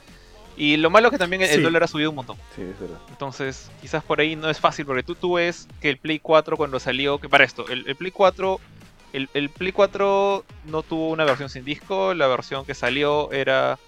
y 0.57 0.77
lo 0.77 0.89
malo 0.89 1.07
es 1.07 1.11
que 1.11 1.17
también 1.17 1.41
el, 1.41 1.49
Sí. 1.49 1.61
dólar 1.61 1.83
ha 1.83 1.87
subido 1.87 2.09
un 2.11 2.15
montón. 2.17 2.37
Sí, 2.55 2.61
es 2.61 2.79
verdad. 2.79 2.97
Entonces, 3.09 3.71
quizás 3.81 4.03
por 4.03 4.19
ahí 4.19 4.35
no 4.35 4.49
es 4.49 4.59
fácil, 4.59 4.85
porque 4.85 5.03
tú, 5.03 5.15
tú 5.15 5.33
ves 5.33 5.67
que 5.81 5.89
el 5.89 5.97
Play 5.97 6.19
4 6.19 6.57
cuando 6.57 6.79
salió, 6.79 7.17
que 7.19 7.29
para 7.29 7.43
esto, 7.43 7.67
el, 7.69 7.87
el 7.87 7.95
Play 7.95 8.11
4, 8.11 8.59
el, 9.13 9.29
el 9.33 9.49
Play 9.49 9.71
4 9.71 10.45
no 10.65 10.83
tuvo 10.83 11.09
una 11.09 11.25
versión 11.25 11.49
sin 11.49 11.65
disco, 11.65 12.13
la 12.13 12.27
versión 12.27 12.65
que 12.65 12.73
salió 12.75 13.31
era 13.31 13.79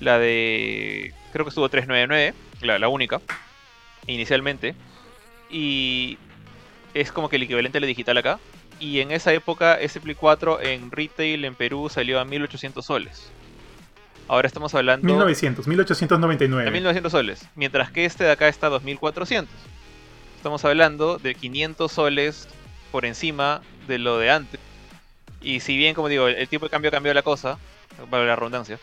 la 0.00 0.18
de, 0.18 1.12
creo 1.32 1.44
que 1.44 1.50
estuvo 1.50 1.68
399, 1.68 2.34
la, 2.62 2.78
la 2.78 2.88
única, 2.88 3.20
inicialmente, 4.06 4.74
y 5.50 6.16
es 6.94 7.12
como 7.12 7.28
que 7.28 7.36
el 7.36 7.42
equivalente 7.42 7.78
a 7.78 7.80
la 7.80 7.86
digital 7.86 8.16
acá, 8.16 8.38
y 8.78 9.00
en 9.00 9.10
esa 9.10 9.32
época 9.34 9.78
ese 9.78 10.00
Play 10.00 10.14
4 10.14 10.62
en 10.62 10.90
retail 10.90 11.44
en 11.44 11.54
Perú 11.54 11.88
salió 11.90 12.18
a 12.18 12.24
1800 12.24 12.84
soles. 12.84 13.30
Ahora 14.30 14.46
estamos 14.46 14.72
hablando... 14.76 15.04
1900, 15.08 15.66
1899. 15.66 16.68
A 16.68 16.70
1900 16.70 17.10
soles. 17.10 17.48
Mientras 17.56 17.90
que 17.90 18.04
este 18.04 18.22
de 18.22 18.30
acá 18.30 18.46
está 18.46 18.68
a 18.68 18.70
2400. 18.70 19.52
Estamos 20.36 20.64
hablando 20.64 21.18
de 21.18 21.34
500 21.34 21.90
soles 21.90 22.46
por 22.92 23.04
encima 23.06 23.60
de 23.88 23.98
lo 23.98 24.18
de 24.18 24.30
antes. 24.30 24.60
Y 25.40 25.58
si 25.58 25.76
bien, 25.76 25.96
como 25.96 26.06
digo, 26.08 26.28
el 26.28 26.46
tipo 26.48 26.66
de 26.66 26.70
cambio 26.70 26.92
cambió 26.92 27.12
la 27.12 27.22
cosa, 27.22 27.58
para 28.08 28.24
la 28.24 28.36
redundancia, 28.36 28.78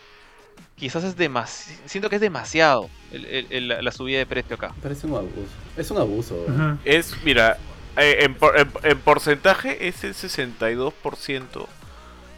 quizás 0.76 1.06
es 1.06 1.16
demasiado. 1.16 1.80
Siento 1.86 2.10
que 2.10 2.16
es 2.16 2.22
demasiado 2.22 2.90
el- 3.14 3.26
el- 3.26 3.48
el- 3.50 3.68
la- 3.70 3.82
la 3.82 3.92
subida 3.94 4.18
de 4.18 4.26
precio 4.26 4.56
acá. 4.58 4.74
Parece 4.84 5.08
un 5.08 5.16
abuso. 5.16 5.46
Es 5.78 5.90
un 5.92 5.98
abuso. 5.98 6.46
Es, 6.84 7.16
mira, 7.24 7.58
eh, 7.96 8.18
en, 8.26 8.36
por- 8.36 8.60
en- 8.60 8.70
en 8.84 9.00
porcentaje 9.00 9.88
es 9.88 10.04
el 10.04 10.14
62% 10.14 11.68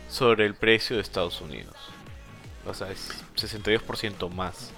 sobre 0.09 0.45
el 0.45 0.53
precio 0.53 0.95
de 0.97 1.01
Estados 1.01 1.41
Unidos. 1.41 1.75
O 2.69 2.73
sea, 2.73 2.91
es 2.91 3.09
62% 3.35 4.29
más 4.29 4.71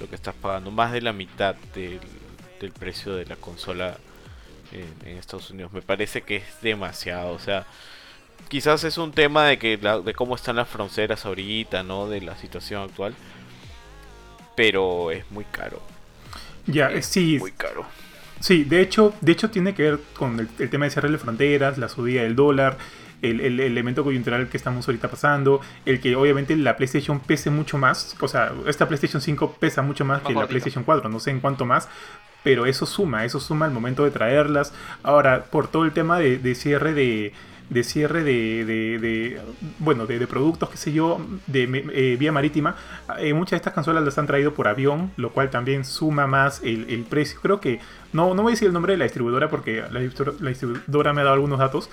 lo 0.00 0.08
que 0.08 0.14
estás 0.14 0.34
pagando, 0.34 0.70
más 0.70 0.92
de 0.92 1.00
la 1.00 1.12
mitad 1.12 1.54
del, 1.74 2.00
del 2.60 2.72
precio 2.72 3.14
de 3.14 3.26
la 3.26 3.36
consola 3.36 3.96
en, 4.72 5.08
en 5.08 5.16
Estados 5.18 5.50
Unidos. 5.50 5.72
Me 5.72 5.82
parece 5.82 6.22
que 6.22 6.36
es 6.36 6.44
demasiado, 6.62 7.32
o 7.32 7.38
sea, 7.38 7.66
quizás 8.48 8.84
es 8.84 8.98
un 8.98 9.12
tema 9.12 9.44
de 9.46 9.58
que 9.58 9.76
la- 9.78 10.00
de 10.00 10.14
cómo 10.14 10.34
están 10.36 10.56
las 10.56 10.68
fronteras 10.68 11.24
ahorita, 11.26 11.82
¿no? 11.82 12.08
De 12.08 12.20
la 12.20 12.36
situación 12.36 12.82
actual, 12.82 13.14
pero 14.56 15.10
es 15.10 15.30
muy 15.30 15.44
caro, 15.44 15.80
Ya, 16.66 17.00
sí, 17.02 17.38
muy 17.38 17.52
caro. 17.52 17.86
sí, 18.40 18.64
de 18.64 18.80
hecho, 18.80 19.14
de 19.20 19.32
hecho 19.32 19.50
tiene 19.50 19.74
que 19.74 19.82
ver 19.84 20.00
con 20.14 20.38
el, 20.40 20.48
el 20.58 20.70
tema 20.70 20.84
de 20.84 20.90
cerrar 20.90 21.10
las 21.10 21.22
fronteras, 21.22 21.78
la 21.78 21.88
subida 21.88 22.22
del 22.22 22.36
dólar, 22.36 22.76
el, 23.22 23.40
el 23.40 23.60
elemento 23.60 24.04
coyuntural 24.04 24.48
que 24.48 24.56
estamos 24.56 24.86
ahorita 24.88 25.08
pasando, 25.10 25.60
el 25.84 26.00
que 26.00 26.14
obviamente 26.16 26.56
la 26.56 26.76
PlayStation 26.76 27.20
pese 27.20 27.50
mucho 27.50 27.78
más, 27.78 28.16
o 28.20 28.28
sea, 28.28 28.52
esta 28.66 28.86
PlayStation 28.86 29.20
5 29.20 29.56
pesa 29.58 29.82
mucho 29.82 30.04
más 30.04 30.22
que 30.22 30.32
la. 30.34 30.46
PlayStation 30.48 30.84
4, 30.84 31.08
no 31.08 31.20
sé 31.20 31.30
en 31.30 31.40
cuánto 31.40 31.64
más, 31.64 31.88
pero 32.44 32.66
eso 32.66 32.86
suma, 32.86 33.24
eso 33.24 33.40
suma 33.40 33.66
al 33.66 33.72
momento 33.72 34.04
de 34.04 34.10
traerlas. 34.10 34.72
Ahora, 35.02 35.44
por 35.44 35.68
todo 35.68 35.84
el 35.84 35.92
tema 35.92 36.18
de, 36.18 36.38
de 36.38 36.54
cierre 36.54 36.94
de, 36.94 37.32
de 37.68 37.84
cierre 37.84 38.22
de, 38.24 38.64
de- 38.64 38.98
de, 38.98 39.40
bueno, 39.80 40.06
de, 40.06 40.18
de 40.18 40.26
productos, 40.26 40.70
qué 40.70 40.76
sé 40.76 40.92
yo, 40.92 41.20
de 41.48 41.64
eh, 41.92 42.16
vía 42.18 42.32
marítima. 42.32 42.76
Eh, 43.18 43.34
muchas 43.34 43.50
de 43.50 43.56
estas 43.56 43.72
consolas 43.74 44.04
las 44.04 44.16
han 44.18 44.26
traído 44.26 44.54
por 44.54 44.68
avión, 44.68 45.10
lo 45.16 45.30
cual 45.32 45.50
también 45.50 45.84
suma 45.84 46.26
más 46.26 46.62
el, 46.62 46.86
el 46.88 47.02
precio. 47.02 47.40
Creo 47.42 47.60
que, 47.60 47.80
no, 48.12 48.32
no 48.34 48.42
voy 48.44 48.52
a 48.52 48.54
decir 48.54 48.68
el 48.68 48.72
nombre 48.74 48.92
de 48.92 48.98
la 48.98 49.04
distribuidora 49.04 49.50
porque 49.50 49.82
la 49.90 50.00
distribuidora 50.00 51.12
me 51.12 51.20
ha 51.20 51.24
dado 51.24 51.34
algunos 51.34 51.58
datos. 51.58 51.90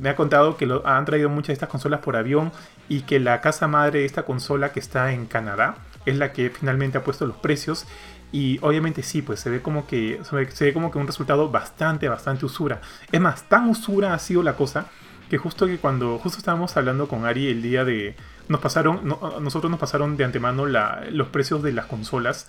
Me 0.00 0.08
ha 0.10 0.16
contado 0.16 0.56
que 0.56 0.66
lo, 0.66 0.86
han 0.86 1.04
traído 1.04 1.28
muchas 1.28 1.48
de 1.48 1.52
estas 1.54 1.68
consolas 1.68 2.00
por 2.00 2.16
avión 2.16 2.52
y 2.88 3.02
que 3.02 3.20
la 3.20 3.40
casa 3.40 3.68
madre 3.68 4.00
de 4.00 4.04
esta 4.06 4.24
consola 4.24 4.72
que 4.72 4.80
está 4.80 5.12
en 5.12 5.26
Canadá 5.26 5.76
es 6.06 6.16
la 6.16 6.32
que 6.32 6.50
finalmente 6.50 6.98
ha 6.98 7.04
puesto 7.04 7.26
los 7.26 7.36
precios. 7.36 7.86
Y 8.32 8.58
obviamente 8.62 9.02
sí, 9.02 9.22
pues 9.22 9.38
se 9.40 9.48
ve 9.50 9.62
como 9.62 9.86
que 9.86 10.20
se 10.24 10.64
ve, 10.64 10.72
como 10.72 10.90
que 10.90 10.98
un 10.98 11.06
resultado 11.06 11.50
bastante, 11.50 12.08
bastante 12.08 12.44
usura. 12.44 12.80
Es 13.12 13.20
más, 13.20 13.44
tan 13.48 13.68
usura 13.68 14.12
ha 14.14 14.18
sido 14.18 14.42
la 14.42 14.54
cosa 14.56 14.86
que 15.30 15.38
justo 15.38 15.66
que 15.66 15.78
cuando 15.78 16.18
justo 16.18 16.38
estábamos 16.38 16.76
hablando 16.76 17.08
con 17.08 17.24
Ari 17.24 17.46
el 17.48 17.62
día 17.62 17.84
de 17.84 18.14
nos 18.48 18.60
pasaron 18.60 19.00
no- 19.08 19.40
nosotros 19.40 19.70
nos 19.70 19.80
pasaron 19.80 20.16
de 20.18 20.24
antemano 20.24 20.66
los 20.66 21.28
precios 21.28 21.62
de 21.62 21.72
las 21.72 21.86
consolas 21.86 22.46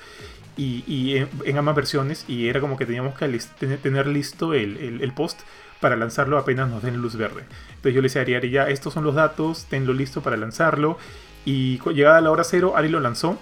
y, 0.57 0.83
y 0.85 1.25
en, 1.45 1.57
ambas 1.57 1.75
versiones 1.75 2.25
y 2.27 2.49
era 2.49 2.59
como 2.59 2.75
que 2.77 2.85
teníamos 2.85 3.15
que 3.17 3.27
tener, 3.81 4.07
listo 4.07 4.53
el- 4.53 5.01
el 5.01 5.13
post 5.13 5.39
para 5.85 5.97
lanzarlo 5.97 6.39
apenas 6.39 6.67
nos 6.67 6.81
den 6.81 6.99
luz 6.99 7.15
verde. 7.15 7.43
Entonces 7.75 7.93
yo 7.93 8.01
le 8.01 8.07
decía 8.07 8.21
a 8.21 8.23
Ari, 8.23 8.33
Ari, 8.33 8.49
ya 8.49 8.67
estos 8.69 8.91
son 8.91 9.03
los 9.03 9.13
datos, 9.13 9.67
tenlo 9.69 9.93
listo 9.93 10.21
para 10.21 10.35
lanzarlo 10.35 10.97
y 11.45 11.79
llegada 11.93 12.19
la 12.21 12.31
hora 12.31 12.43
cero, 12.43 12.73
Ari 12.75 12.89
lo 12.89 12.99
lanzó 12.99 13.37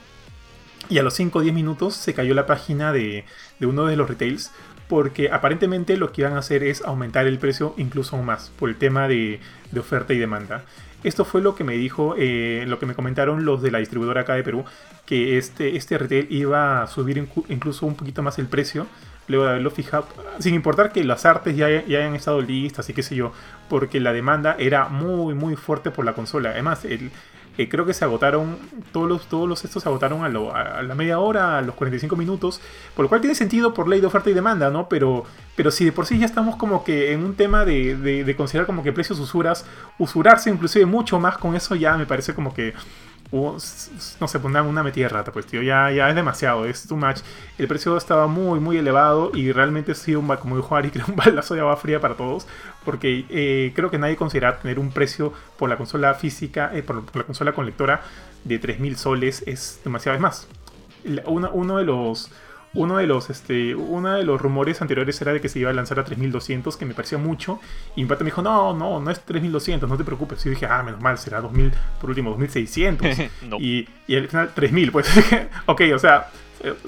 y 0.90 0.98
a 0.98 1.03
los 1.03 1.14
5 1.14 1.40
o 1.40 1.41
10 1.41 1.53
minutos 1.56 1.95
se 1.95 2.14
cayó 2.14 2.34
la 2.34 2.45
página 2.45 2.91
de, 2.91 3.24
de 3.61 3.65
uno 3.65 3.86
de 3.86 3.95
los 3.95 4.10
retails 4.10 4.52
porque 4.90 5.32
aparentemente 5.32 5.95
lo 5.95 6.11
que 6.11 6.24
iban 6.24 6.34
a 6.34 6.40
hacer 6.40 6.64
es 6.64 6.82
aumentar 6.82 7.28
el 7.28 7.40
precio 7.40 7.76
incluso 7.78 8.18
aún 8.18 8.26
más 8.26 8.52
por 8.60 8.68
el 8.68 8.76
tema 8.76 9.07
de, 9.07 9.40
de 9.72 9.80
oferta 9.80 10.14
y 10.14 10.18
demanda. 10.18 10.65
Esto 11.06 11.24
fue 11.24 11.41
lo 11.41 11.56
que 11.56 11.64
me 11.64 11.78
dijo, 11.78 12.15
eh, 12.18 12.65
lo 12.68 12.78
que 12.78 12.86
me 12.86 12.94
comentaron 12.94 13.45
los 13.45 13.61
de 13.61 13.72
la 13.72 13.80
distribuidora 13.80 14.22
acá 14.22 14.34
de 14.34 14.44
Perú, 14.44 14.65
que 15.06 15.38
este, 15.38 15.78
este 15.78 15.98
retail 15.98 16.28
iba 16.30 16.84
a 16.84 16.88
subir 16.88 17.26
incluso 17.48 17.86
un 17.86 17.95
poquito 17.95 18.22
más 18.22 18.38
el 18.38 18.48
precio, 18.48 18.86
luego 19.28 19.45
de 19.45 19.52
haberlo 19.52 19.72
fijado, 19.72 20.06
sin 20.40 20.54
importar 20.54 20.91
que 20.91 21.04
las 21.04 21.26
artes 21.26 21.56
ya, 21.56 21.70
ya 21.86 22.00
hayan 22.00 22.16
estado 22.16 22.41
listas 22.41 22.90
y 22.90 22.94
qué 22.94 23.04
sé 23.04 23.16
yo, 23.16 23.32
porque 23.70 24.00
la 24.00 24.14
demanda 24.14 24.56
era 24.60 24.88
muy, 24.90 25.34
muy 25.34 25.56
fuerte 25.56 25.91
por 25.91 26.06
la 26.06 26.14
consola. 26.14 26.50
Además, 26.52 26.86
el, 26.86 27.12
eh, 27.58 27.70
creo 27.70 27.86
que 27.86 27.94
se 27.94 28.04
agotaron, 28.04 28.58
todos 28.91 29.08
los, 29.08 29.28
todos 29.28 29.48
los 29.48 29.64
estos 29.64 29.84
se 29.84 29.90
agotaron 29.90 30.24
a, 30.26 30.82
la 30.82 30.95
media 30.95 31.20
hora, 31.20 31.60
a 31.60 31.62
los 31.62 31.76
45 31.76 32.16
minutos, 32.16 32.60
por 32.95 33.04
lo 33.04 33.10
cual 33.10 33.22
tiene 33.22 33.36
sentido 33.36 33.74
por 33.74 33.88
ley 33.88 34.02
de 34.02 34.08
oferta 34.08 34.30
y 34.30 34.34
demanda, 34.34 34.70
¿no? 34.72 34.90
Pero, 34.90 35.24
pero 35.56 35.70
si 35.70 35.86
de 35.86 35.91
por 35.91 36.06
sí 36.08 36.18
ya 36.18 36.26
estamos 36.26 36.56
como 36.56 36.84
que 36.84 37.14
en 37.14 37.24
un 37.24 37.36
tema 37.36 37.64
de- 37.64 37.95
de 37.95 38.36
considerar 38.36 38.66
como 38.66 38.82
que 38.84 38.91
precios 38.91 39.20
usuras, 39.20 39.66
usurarse 40.00 40.50
inclusive 40.50 40.86
mucho 40.88 41.20
más 41.20 41.38
con 41.38 41.56
eso 41.56 41.76
ya 41.76 41.95
me 41.98 42.06
parece 42.06 42.34
como 42.34 42.54
que... 42.54 42.74
no 43.34 44.27
sé, 44.27 44.39
pues 44.39 44.53
una, 44.53 44.84
metida 44.84 45.05
de 45.05 45.10
rata, 45.10 45.31
pues 45.31 45.47
tío, 45.47 45.64
ya, 45.64 45.89
ya 45.91 46.07
es 46.07 46.15
demasiado, 46.15 46.65
es 46.65 46.88
too 46.88 46.95
much. 46.95 47.18
El 47.57 47.68
precio 47.68 47.97
estaba 47.97 48.27
muy, 48.27 48.60
muy 48.60 48.77
elevado 48.77 49.31
y 49.34 49.51
realmente 49.51 49.93
ha 49.93 49.95
sido, 49.95 50.19
un, 50.19 50.27
como 50.38 50.55
dijo 50.55 50.76
Ari, 50.76 50.89
creo 50.91 51.05
un 51.07 51.15
balazo 51.15 51.55
de 51.55 51.61
agua 51.61 51.76
fría 51.77 51.99
para 51.99 52.15
todos, 52.15 52.45
porque 52.85 53.26
eh, 53.30 53.73
creo 53.76 53.89
que 53.89 53.97
nadie 53.97 54.15
considera 54.15 54.60
tener 54.60 54.77
un 54.77 54.91
precio 54.91 55.34
por 55.57 55.68
la 55.69 55.77
consola 55.77 56.14
física, 56.14 56.69
eh, 56.73 56.84
por, 56.84 57.03
la 57.15 57.23
consola 57.23 57.53
con 57.53 57.65
lectora 57.65 58.01
de 58.43 58.61
3.000 58.61 58.95
soles 58.95 59.43
es 59.47 59.80
demasiado. 59.84 60.15
Es 60.15 60.22
más, 60.22 60.47
una- 61.26 61.49
uno 61.49 61.77
de 61.77 61.85
los... 61.85 62.30
Uno 62.76 62.98
de 62.98 63.06
los, 63.06 63.30
este, 63.30 63.76
uno 63.76 64.16
de 64.16 64.24
los 64.24 64.41
rumores 64.41 64.82
anteriores 64.82 65.22
era 65.22 65.32
de 65.32 65.41
que 65.41 65.50
se 65.50 65.60
iba 65.60 65.70
a 65.70 65.74
lanzar 65.74 66.00
a 66.00 66.04
3200, 66.04 66.76
que 66.76 66.86
me 66.86 66.94
parecía 66.94 67.18
mucho. 67.18 67.60
Y 67.95 68.02
mi 68.02 68.10
pata 68.10 68.24
me 68.24 68.30
dijo, 68.30 68.41
no, 68.41 68.74
no, 68.74 69.00
no 69.00 69.12
es 69.12 69.20
3200, 69.22 69.88
no 69.88 69.98
te 69.98 70.04
preocupes. 70.04 70.41
Y 70.41 70.45
yo 70.45 70.50
dije, 70.52 70.66
ah, 70.66 70.82
menos 70.84 71.00
mal, 71.00 71.18
será 71.18 71.40
2000, 71.41 71.72
por 72.02 72.10
último, 72.10 72.32
2600. 72.32 73.18
No. 73.44 73.58
y, 73.60 73.88
y 74.08 74.16
al 74.16 74.28
final 74.28 74.52
3000, 74.54 74.91
pues. 74.91 75.08
ok, 75.66 75.82
o 75.94 76.00
sea, 76.00 76.30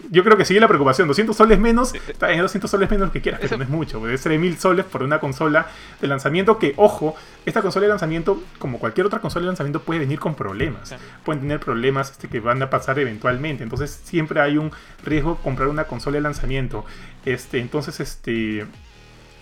yo 0.10 0.24
creo 0.24 0.38
que 0.38 0.46
sigue 0.46 0.60
la 0.60 0.68
preocupación. 0.68 1.08
200 1.08 1.36
soles 1.36 1.60
menos, 1.60 1.94
está 2.08 2.28
bien, 2.28 2.42
200 2.42 2.70
soles 2.70 2.90
menos 2.90 3.08
lo 3.08 3.12
que 3.14 3.22
quieras, 3.22 3.42
pero 3.42 3.58
no 3.58 3.64
es 3.64 3.70
mucho. 3.70 4.00
pues, 4.00 4.14
Es 4.14 4.22
3000 4.22 4.58
soles 4.58 4.86
por 4.86 5.04
una 5.04 5.20
consola 5.20 5.68
de 6.02 6.08
lanzamiento 6.08 6.58
que, 6.60 6.74
ojo, 6.78 7.16
esta 7.46 7.62
consola 7.62 7.84
de 7.84 7.90
lanzamiento, 7.90 8.42
como 8.60 8.80
cualquier 8.80 9.06
otra 9.08 9.20
consola 9.20 9.44
de 9.44 9.48
lanzamiento, 9.48 9.82
puede 9.82 10.00
venir 10.00 10.20
con 10.20 10.36
problemas. 10.36 10.96
Pueden 11.24 11.42
tener 11.42 11.60
problemas 11.60 12.12
este, 12.12 12.28
que 12.28 12.40
van 12.40 12.62
a 12.62 12.70
pasar 12.70 12.98
eventualmente. 13.00 13.64
Entonces, 13.64 14.00
siempre 14.04 14.40
hay 14.42 14.58
un 14.58 14.72
riesgo 15.04 15.36
comprar 15.38 15.68
una 15.68 15.84
consola 15.86 16.16
de 16.16 16.22
lanzamiento. 16.22 16.86
Este, 17.26 17.60
entonces, 17.60 18.00
este. 18.00 18.66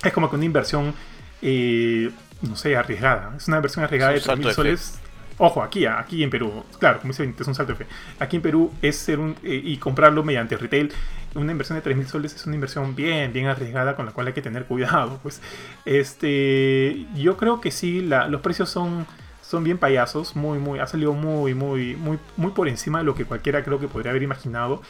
Es 0.03 0.13
como 0.13 0.29
que 0.29 0.35
una 0.35 0.45
inversión. 0.45 0.93
eh, 1.41 2.09
no 2.41 2.55
sé, 2.57 2.75
arriesgada. 2.75 3.33
Es 3.37 3.47
una 3.47 3.57
inversión 3.57 3.85
arriesgada 3.85 4.11
de 4.13 4.17
Es 4.17 4.23
un 4.27 4.27
salto 4.27 4.49
3000 4.49 4.49
de 4.49 4.51
fe. 4.51 4.55
soles. 4.55 4.99
Ojo, 5.37 5.63
aquí, 5.63 5.85
aquí 5.85 6.23
en 6.23 6.29
Perú, 6.29 6.63
claro, 6.79 6.99
como 6.99 7.11
dice 7.11 7.33
es 7.37 7.47
un 7.47 7.55
salto 7.55 7.73
de 7.73 7.79
fe. 7.79 7.87
Aquí 8.19 8.35
en 8.35 8.41
Perú 8.43 8.71
es 8.81 8.97
ser 8.97 9.19
un. 9.19 9.35
eh, 9.43 9.61
y 9.63 9.77
comprarlo 9.77 10.23
mediante 10.23 10.55
retail, 10.57 10.91
una 11.35 11.51
inversión 11.51 11.77
de 11.77 11.83
3.000 11.83 12.05
soles 12.05 12.35
es 12.35 12.45
una 12.45 12.55
inversión 12.55 12.95
bien, 12.95 13.33
bien 13.33 13.47
arriesgada 13.47 13.95
con 13.95 14.05
la 14.05 14.11
cual 14.11 14.27
hay 14.27 14.33
que 14.33 14.41
tener 14.41 14.65
cuidado. 14.65 15.19
Pues, 15.23 15.41
este. 15.85 17.07
Yo 17.15 17.37
creo 17.37 17.61
que 17.61 17.71
sí, 17.71 18.01
los 18.01 18.41
precios 18.41 18.69
son. 18.69 19.05
Son 19.41 19.63
bien 19.63 19.77
payasos, 19.77 20.35
muy, 20.35 20.57
muy, 20.57 20.79
ha 20.79 20.87
salido 20.87 21.13
muy, 21.13 21.53
muy, 21.53 21.95
muy, 21.95 22.17
muy 22.37 22.51
por 22.53 22.67
encima 22.67 22.99
de 22.99 23.03
lo 23.03 23.13
que 23.13 23.25
cualquiera 23.25 23.63
creo 23.63 23.77
que 23.77 23.87
podría 23.87 24.09
haber 24.09 24.23
imaginado. 24.23 24.81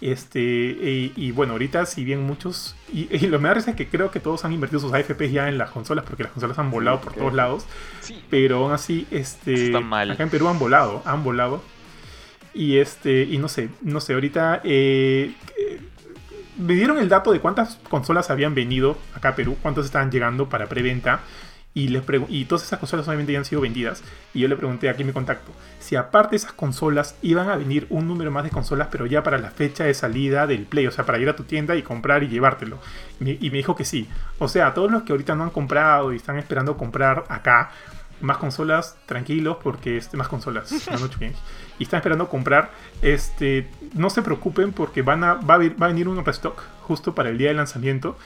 Este, 0.00 0.40
y, 0.40 1.12
y 1.16 1.30
bueno, 1.30 1.52
ahorita 1.52 1.86
si 1.86 2.04
bien 2.04 2.22
muchos, 2.26 2.76
y, 2.92 3.08
y 3.14 3.26
lo 3.28 3.40
me 3.40 3.48
da 3.48 3.54
risa 3.54 3.70
es 3.70 3.76
que 3.76 3.88
creo 3.88 4.10
que 4.10 4.20
todos 4.20 4.44
han 4.44 4.52
invertido 4.52 4.80
sus 4.80 4.92
AFPs 4.92 5.30
ya 5.32 5.48
en 5.48 5.56
las 5.56 5.70
consolas, 5.70 6.04
porque 6.04 6.24
las 6.24 6.32
consolas 6.32 6.58
han 6.58 6.70
volado 6.70 7.00
por 7.00 7.14
todos 7.14 7.32
lados, 7.32 7.64
Sí. 8.00 8.22
pero 8.28 8.58
aún 8.58 8.72
así, 8.72 9.06
este, 9.10 9.70
mal. 9.80 10.10
acá 10.10 10.22
en 10.24 10.30
Perú 10.30 10.48
han 10.48 10.58
volado, 10.58 11.02
han 11.06 11.24
volado. 11.24 11.62
Y 12.52 12.76
este, 12.78 13.22
y 13.22 13.38
no 13.38 13.48
sé, 13.48 13.68
no 13.82 14.00
sé, 14.00 14.14
ahorita 14.14 14.60
eh, 14.62 15.32
eh, 15.58 15.80
me 16.58 16.74
dieron 16.74 16.98
el 16.98 17.08
dato 17.08 17.32
de 17.32 17.40
cuántas 17.40 17.76
consolas 17.88 18.30
habían 18.30 18.54
venido 18.54 18.96
acá 19.14 19.30
a 19.30 19.34
Perú, 19.36 19.56
cuántas 19.62 19.86
estaban 19.86 20.10
llegando 20.10 20.48
para 20.48 20.66
preventa. 20.68 21.20
Y, 21.76 21.88
les 21.88 22.04
y 22.28 22.44
todas 22.44 22.62
esas 22.62 22.78
consolas 22.78 23.08
obviamente 23.08 23.32
ya 23.32 23.40
han 23.40 23.44
sido 23.44 23.60
vendidas. 23.60 24.02
Y 24.32 24.40
yo 24.40 24.48
le 24.48 24.56
pregunté 24.56 24.88
aquí 24.88 25.02
en 25.02 25.08
mi 25.08 25.12
contacto 25.12 25.52
si 25.80 25.96
aparte 25.96 26.30
de 26.30 26.36
esas 26.36 26.52
consolas 26.52 27.16
iban 27.20 27.50
a 27.50 27.56
venir 27.56 27.86
un 27.90 28.08
número 28.08 28.30
más 28.30 28.44
de 28.44 28.50
consolas, 28.50 28.88
pero 28.90 29.04
ya 29.04 29.22
para 29.22 29.36
la 29.36 29.50
fecha 29.50 29.84
de 29.84 29.92
salida 29.92 30.46
del 30.46 30.64
Play, 30.64 30.86
o 30.86 30.90
sea, 30.90 31.04
para 31.04 31.18
ir 31.18 31.28
a 31.28 31.36
tu 31.36 31.42
tienda 31.42 31.76
y 31.76 31.82
comprar 31.82 32.22
y 32.22 32.28
llevártelo. 32.28 32.78
Y 33.20 33.24
me, 33.24 33.38
y 33.38 33.50
me 33.50 33.58
dijo 33.58 33.76
que 33.76 33.84
sí. 33.84 34.08
O 34.38 34.48
sea, 34.48 34.72
todos 34.72 34.90
los 34.90 35.02
que 35.02 35.12
ahorita 35.12 35.34
no 35.34 35.44
han 35.44 35.50
comprado 35.50 36.12
y 36.12 36.16
están 36.16 36.38
esperando 36.38 36.76
comprar 36.76 37.24
acá 37.28 37.70
más 38.20 38.38
consolas, 38.38 38.96
tranquilos, 39.06 39.58
porque 39.62 39.96
este, 39.96 40.16
más 40.16 40.28
consolas. 40.28 40.72
Y 41.76 41.82
están 41.82 41.98
esperando 41.98 42.28
comprar, 42.28 42.70
este, 43.02 43.68
no 43.94 44.08
se 44.08 44.22
preocupen 44.22 44.72
porque 44.72 45.02
van 45.02 45.24
a, 45.24 45.34
va, 45.34 45.54
a, 45.54 45.58
va 45.58 45.86
a 45.86 45.88
venir 45.88 46.06
un 46.06 46.24
restock 46.24 46.62
justo 46.82 47.16
para 47.16 47.30
el 47.30 47.36
día 47.36 47.48
de 47.48 47.54
lanzamiento. 47.54 48.16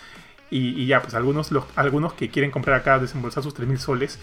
Y, 0.51 0.81
y 0.83 0.87
ya, 0.87 1.03
pues 1.03 1.15
algunos, 1.15 1.51
los, 1.53 1.65
algunos 1.77 2.15
que 2.15 2.31
quieren 2.31 2.51
comprar 2.51 2.81
acá, 2.81 2.99
desembolsar 2.99 3.43
sus 3.43 3.55
3.000 3.55 3.77
soles, 3.79 4.19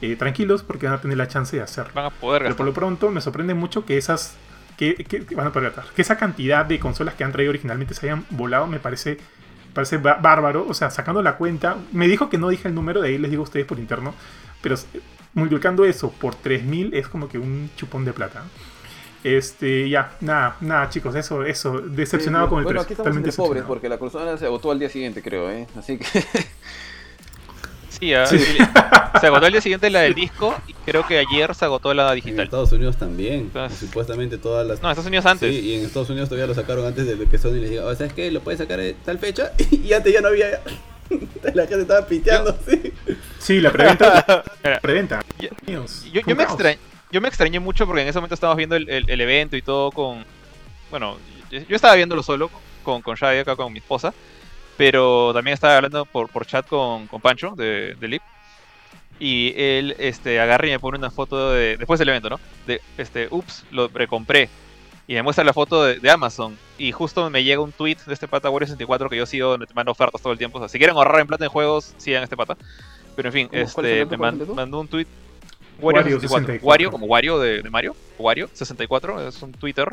eh, 0.00 0.16
tranquilos 0.16 0.62
porque 0.62 0.86
van 0.86 0.96
a 0.96 1.00
tener 1.00 1.16
la 1.16 1.28
chance 1.28 1.56
de 1.56 1.62
hacerlo. 1.62 1.92
Van 1.94 2.06
a 2.06 2.10
poder 2.10 2.42
Pero 2.42 2.56
por 2.56 2.66
lo 2.66 2.72
pronto 2.72 3.10
me 3.10 3.20
sorprende 3.20 3.54
mucho 3.54 3.84
que 3.84 3.96
esas. 3.98 4.36
Que, 4.76 4.94
que- 4.94 5.24
que 5.26 5.34
van 5.34 5.48
a 5.48 5.52
poder 5.52 5.70
gastar. 5.72 5.92
Que 5.94 6.02
esa 6.02 6.16
cantidad 6.16 6.64
de 6.64 6.78
consolas 6.78 7.14
que 7.14 7.24
han 7.24 7.32
traído 7.32 7.50
originalmente 7.50 7.94
se 7.94 8.06
hayan 8.06 8.24
volado 8.30 8.66
me 8.66 8.78
parece. 8.80 9.18
Parece 9.74 10.00
bá- 10.00 10.20
bárbaro. 10.22 10.66
O 10.68 10.74
sea, 10.74 10.90
sacando 10.90 11.20
la 11.22 11.36
cuenta. 11.36 11.76
Me 11.92 12.06
dijo 12.08 12.28
que 12.30 12.38
no 12.38 12.48
dije 12.48 12.68
el 12.68 12.74
número, 12.74 13.00
de 13.00 13.08
ahí 13.08 13.18
les 13.18 13.30
digo 13.30 13.42
a 13.42 13.44
ustedes 13.44 13.66
por 13.66 13.78
interno. 13.78 14.14
Pero 14.62 14.76
multiplicando 15.34 15.84
eso 15.84 16.10
por 16.12 16.34
3000 16.34 16.94
es 16.94 17.08
como 17.08 17.28
que 17.28 17.38
un 17.38 17.70
chupón 17.76 18.04
de 18.04 18.12
plata. 18.12 18.44
Este, 19.24 19.88
ya, 19.90 20.12
nada, 20.20 20.56
nada, 20.60 20.88
chicos, 20.90 21.14
eso, 21.16 21.42
eso, 21.44 21.80
decepcionado 21.80 22.46
Sí, 22.46 22.50
con 22.50 22.58
el 22.60 22.64
Bueno, 22.64 22.80
precio. 22.80 22.84
aquí 22.84 22.92
estamos 22.92 23.08
totalmente 23.10 23.32
pobres 23.36 23.64
porque 23.64 23.88
la 23.88 23.98
consola 23.98 24.38
se 24.38 24.46
agotó 24.46 24.70
al 24.70 24.78
día 24.78 24.88
siguiente, 24.88 25.22
creo, 25.22 25.50
¿eh? 25.50 25.66
Así 25.76 25.98
que. 25.98 26.06
Sí, 27.90 28.14
ah, 28.14 28.26
Sí. 28.26 28.38
sí. 28.38 28.58
se 29.20 29.26
agotó 29.26 29.46
el 29.46 29.52
día 29.52 29.60
siguiente 29.60 29.90
la 29.90 30.00
del 30.02 30.14
disco 30.14 30.54
y 30.68 30.74
creo 30.84 31.04
que 31.04 31.18
ayer 31.18 31.52
se 31.54 31.64
agotó 31.64 31.92
la 31.94 32.10
En 32.10 32.14
digital. 32.16 32.44
Estados 32.44 32.70
Unidos 32.70 32.96
también. 32.96 33.34
Entonces- 33.40 33.78
Supuestamente 33.78 34.38
todas 34.38 34.64
las. 34.66 34.80
No, 34.82 34.88
Estados 34.90 35.08
Unidos 35.08 35.26
antes. 35.26 35.50
Sí, 35.52 35.60
y 35.60 35.74
en 35.74 35.84
Estados 35.86 36.08
Unidos 36.10 36.28
todavía 36.28 36.46
lo 36.46 36.54
sacaron 36.54 36.86
antes 36.86 37.06
de 37.06 37.26
que 37.26 37.38
Sony 37.38 37.54
les 37.54 37.70
diga, 37.70 37.86
"Oh, 37.86 37.94
¿sabes 37.96 38.12
qué? 38.12 38.30
Lo 38.30 38.40
puedes 38.40 38.58
sacar 38.60 38.78
en 38.78 38.94
tal 39.04 39.18
fecha 39.18 39.50
y 39.72 39.92
antes 39.92 40.12
ya 40.12 40.20
no 40.20 40.28
había. 40.28 40.60
La 41.54 41.62
gente 41.66 41.80
estaba 41.82 42.06
piteando, 42.06 42.56
sí. 42.68 42.92
Sí, 43.40 43.60
la 43.60 43.72
preventa. 43.72 44.44
Preventa. 44.82 45.24
Yo- 45.40 45.48
Dios, 45.66 46.04
Yo, 46.12 46.36
me 46.36 46.42
extrañé, 46.44 46.78
yo 47.10 47.20
me 47.20 47.28
extrañé 47.28 47.60
mucho 47.60 47.86
porque 47.86 48.02
en 48.02 48.08
ese 48.08 48.18
momento 48.18 48.34
estábamos 48.34 48.56
viendo 48.58 48.76
el, 48.76 48.88
el- 48.88 49.08
el 49.10 49.20
evento 49.20 49.56
y 49.56 49.62
todo 49.62 49.90
con... 49.90 50.24
Bueno, 50.90 51.16
yo, 51.50 51.60
yo 51.60 51.76
estaba 51.76 51.94
viéndolo 51.94 52.22
solo 52.22 52.50
con, 52.82 53.02
con 53.02 53.14
Shadi 53.16 53.38
acá 53.38 53.56
con 53.56 53.72
mi 53.72 53.78
esposa, 53.78 54.12
pero 54.76 55.32
también 55.34 55.54
estaba 55.54 55.76
hablando 55.76 56.04
por, 56.04 56.28
por 56.28 56.46
chat 56.46 56.66
con, 56.66 57.06
con 57.06 57.20
Pancho 57.20 57.54
de, 57.56 57.94
de 57.94 58.08
Lip. 58.08 58.22
Y 59.20 59.52
él 59.56 59.96
este, 59.98 60.38
agarra 60.40 60.68
y 60.68 60.70
me 60.70 60.78
pone 60.78 60.96
una 60.98 61.10
foto 61.10 61.50
de, 61.52 61.76
después 61.76 61.98
del 61.98 62.08
evento, 62.10 62.30
¿no? 62.30 62.38
De, 62.66 62.80
este, 62.98 63.26
ups, 63.30 63.64
lo 63.72 63.88
precompré. 63.88 64.48
Y 65.08 65.14
me 65.14 65.22
muestra 65.22 65.42
la 65.44 65.52
foto 65.52 65.82
de, 65.84 65.98
de 65.98 66.10
Amazon. 66.10 66.56
Y 66.76 66.92
justo 66.92 67.28
me 67.28 67.42
llega 67.42 67.60
un 67.60 67.72
tweet 67.72 67.96
de 68.06 68.14
este 68.14 68.28
pata 68.28 68.48
Wario64 68.50 69.08
que 69.08 69.16
yo 69.16 69.26
sigo, 69.26 69.48
donde 69.50 69.66
te 69.66 69.74
manda 69.74 69.90
ofertas 69.90 70.22
todo 70.22 70.32
el 70.32 70.38
tiempo. 70.38 70.58
O 70.58 70.60
sea, 70.60 70.68
si 70.68 70.78
quieren 70.78 70.94
ahorrar 70.96 71.20
en 71.20 71.26
plata 71.26 71.44
en 71.44 71.50
juegos, 71.50 71.94
sigan 71.96 72.22
este 72.22 72.36
pata. 72.36 72.56
Pero 73.16 73.30
en 73.30 73.32
fin, 73.32 73.48
¿Cómo? 73.48 73.64
¿Cuál 73.72 73.86
es 73.86 73.92
el 73.92 73.98
este, 74.02 74.06
me 74.06 74.16
¿Cuál 74.18 74.34
es 74.34 74.40
el 74.42 74.46
man- 74.46 74.56
mandó 74.56 74.80
un 74.80 74.86
tweet. 74.88 75.06
Wario 75.80 76.02
Wario 76.02 76.20
64. 76.20 76.46
64. 76.46 76.66
Wario, 76.68 76.90
como 76.90 77.06
Wario 77.06 77.38
de, 77.38 77.62
de 77.62 77.70
Mario. 77.70 77.96
Wario 78.18 78.48
64, 78.52 79.28
es 79.28 79.42
un 79.42 79.52
Twitter 79.52 79.88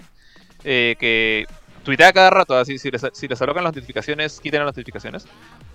eh, 0.64 0.96
que 1.00 1.46
tuitea 1.84 2.12
cada 2.12 2.30
rato. 2.32 2.58
Así, 2.58 2.78
si, 2.80 2.90
les, 2.92 3.06
si 3.14 3.28
les 3.28 3.42
alocan 3.42 3.64
las 3.64 3.76
notificaciones, 3.76 4.40
quiten 4.40 4.60
las 4.62 4.68
notificaciones. 4.68 5.28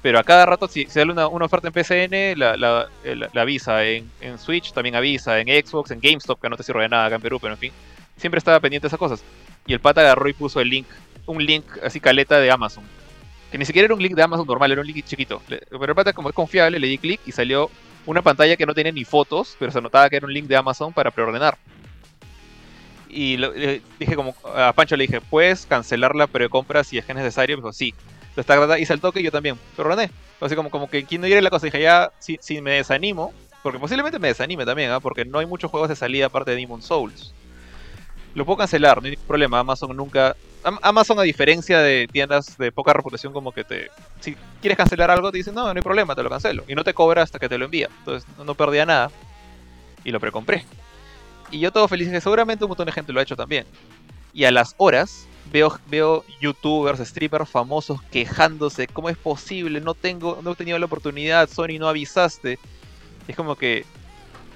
Pero 0.02 0.18
a 0.18 0.24
cada 0.24 0.46
rato, 0.46 0.66
si, 0.66 0.84
si 0.84 0.90
sale 0.90 1.12
una, 1.12 1.28
una 1.28 1.44
oferta 1.44 1.68
en 1.68 1.72
PCN, 1.74 2.38
la, 2.38 2.56
la- 2.56 2.88
el- 3.04 3.28
la 3.32 3.42
avisa. 3.42 3.84
En, 3.84 4.10
en 4.20 4.38
Switch 4.38 4.72
también 4.72 4.96
avisa. 4.96 5.38
En 5.38 5.46
Xbox, 5.46 5.90
en 5.92 6.00
GameStop, 6.00 6.40
que 6.40 6.48
no 6.48 6.56
te 6.56 6.62
sirve 6.62 6.82
de 6.82 6.88
nada 6.88 7.06
acá 7.06 7.14
en 7.16 7.22
Perú, 7.22 7.38
pero 7.40 7.54
en 7.54 7.58
fin. 7.58 7.72
Siempre 8.16 8.38
estaba 8.38 8.58
pendiente 8.60 8.84
de 8.84 8.88
esas 8.88 8.98
cosas. 8.98 9.22
Y 9.66 9.72
el 9.72 9.80
pata 9.80 10.00
agarró 10.00 10.28
y 10.28 10.32
puso 10.32 10.60
el 10.60 10.68
link. 10.68 10.86
Un 11.26 11.44
link 11.44 11.64
así 11.84 12.00
caleta 12.00 12.40
de 12.40 12.50
Amazon. 12.50 12.82
Que 13.52 13.58
ni 13.58 13.64
siquiera 13.64 13.86
era 13.86 13.94
un 13.94 14.02
link 14.02 14.14
de 14.14 14.22
Amazon 14.22 14.46
normal, 14.46 14.72
era 14.72 14.80
un 14.80 14.86
link 14.86 15.04
chiquito. 15.04 15.40
Pero 15.48 15.84
el 15.84 15.94
pata, 15.94 16.12
como 16.12 16.28
es 16.30 16.34
confiable, 16.34 16.78
le 16.80 16.86
di 16.88 16.98
clic 16.98 17.20
y 17.26 17.32
salió 17.32 17.70
una 18.06 18.22
pantalla 18.22 18.56
que 18.56 18.66
no 18.66 18.74
tenía 18.74 18.92
ni 18.92 19.04
fotos, 19.04 19.56
pero 19.58 19.72
se 19.72 19.80
notaba 19.80 20.08
que 20.08 20.16
era 20.16 20.26
un 20.26 20.32
link 20.32 20.46
de 20.46 20.56
Amazon 20.56 20.92
para 20.92 21.10
preordenar. 21.10 21.56
Y 23.08 23.36
le 23.36 23.82
dije 23.98 24.14
como 24.14 24.34
a 24.54 24.72
Pancho 24.72 24.96
le 24.96 25.06
dije, 25.06 25.20
¿puedes 25.20 25.66
cancelar 25.66 26.14
la 26.14 26.26
precompra 26.26 26.84
si 26.84 26.96
es 26.96 27.04
que 27.04 27.12
es 27.12 27.18
necesario? 27.18 27.56
Me 27.56 27.62
dijo, 27.62 27.72
sí. 27.72 27.92
Entonces 28.28 28.46
ta, 28.46 28.56
ta, 28.56 28.68
ta, 28.68 28.78
hice 28.78 28.92
el 28.92 29.00
toque 29.00 29.20
y 29.20 29.24
yo 29.24 29.32
también. 29.32 29.58
Preordené. 29.76 30.10
Así 30.40 30.54
como, 30.54 30.70
como 30.70 30.88
que 30.88 31.04
quien 31.04 31.20
no 31.20 31.26
quiere 31.26 31.42
la 31.42 31.50
cosa, 31.50 31.66
dije, 31.66 31.82
ya, 31.82 32.12
si, 32.18 32.38
si 32.40 32.60
me 32.60 32.72
desanimo, 32.72 33.32
porque 33.62 33.78
posiblemente 33.78 34.18
me 34.18 34.28
desanime 34.28 34.64
también, 34.64 34.90
¿ah? 34.90 35.00
porque 35.00 35.24
no 35.24 35.38
hay 35.38 35.46
muchos 35.46 35.70
juegos 35.70 35.88
de 35.88 35.96
salida 35.96 36.26
aparte 36.26 36.52
de 36.52 36.56
Demon 36.56 36.82
Souls. 36.82 37.34
Lo 38.34 38.44
puedo 38.44 38.58
cancelar, 38.58 38.98
no 38.98 39.04
hay 39.06 39.12
ningún 39.12 39.26
problema. 39.26 39.58
Amazon 39.58 39.96
nunca. 39.96 40.36
Am- 40.62 40.78
Amazon, 40.82 41.18
a 41.18 41.22
diferencia 41.22 41.80
de 41.80 42.06
tiendas 42.10 42.56
de 42.58 42.70
poca 42.70 42.92
reputación, 42.92 43.32
como 43.32 43.50
que 43.52 43.64
te. 43.64 43.90
Si 44.20 44.36
quieres 44.60 44.76
cancelar 44.76 45.10
algo, 45.10 45.32
te 45.32 45.38
dicen, 45.38 45.54
no, 45.54 45.64
no 45.64 45.70
hay 45.70 45.82
problema, 45.82 46.14
te 46.14 46.22
lo 46.22 46.30
cancelo. 46.30 46.64
Y 46.68 46.74
no 46.74 46.84
te 46.84 46.94
cobra 46.94 47.22
hasta 47.22 47.38
que 47.38 47.48
te 47.48 47.58
lo 47.58 47.64
envía. 47.64 47.88
Entonces 47.98 48.28
no, 48.38 48.54
perdía 48.54 48.86
nada. 48.86 49.10
Y 50.04 50.10
lo 50.10 50.20
precompré. 50.20 50.64
Y 51.50 51.58
yo 51.58 51.72
todo 51.72 51.88
feliz, 51.88 52.08
que 52.08 52.20
seguramente 52.20 52.64
un 52.64 52.68
montón 52.68 52.86
de 52.86 52.92
gente 52.92 53.12
lo 53.12 53.20
ha 53.20 53.22
hecho 53.24 53.36
también. 53.36 53.66
Y 54.32 54.44
a 54.44 54.52
las 54.52 54.74
horas 54.76 55.26
veo, 55.50 55.76
veo 55.88 56.24
youtubers, 56.40 57.00
streamers 57.00 57.50
famosos 57.50 58.00
quejándose. 58.12 58.86
¿Cómo 58.86 59.08
es 59.08 59.16
posible? 59.16 59.80
No 59.80 59.94
tengo, 59.94 60.38
no 60.42 60.52
he 60.52 60.54
tenido 60.54 60.78
la 60.78 60.86
oportunidad, 60.86 61.48
Sony 61.50 61.78
no 61.80 61.88
avisaste. 61.88 62.60
Es 63.26 63.34
como 63.34 63.56
que 63.56 63.84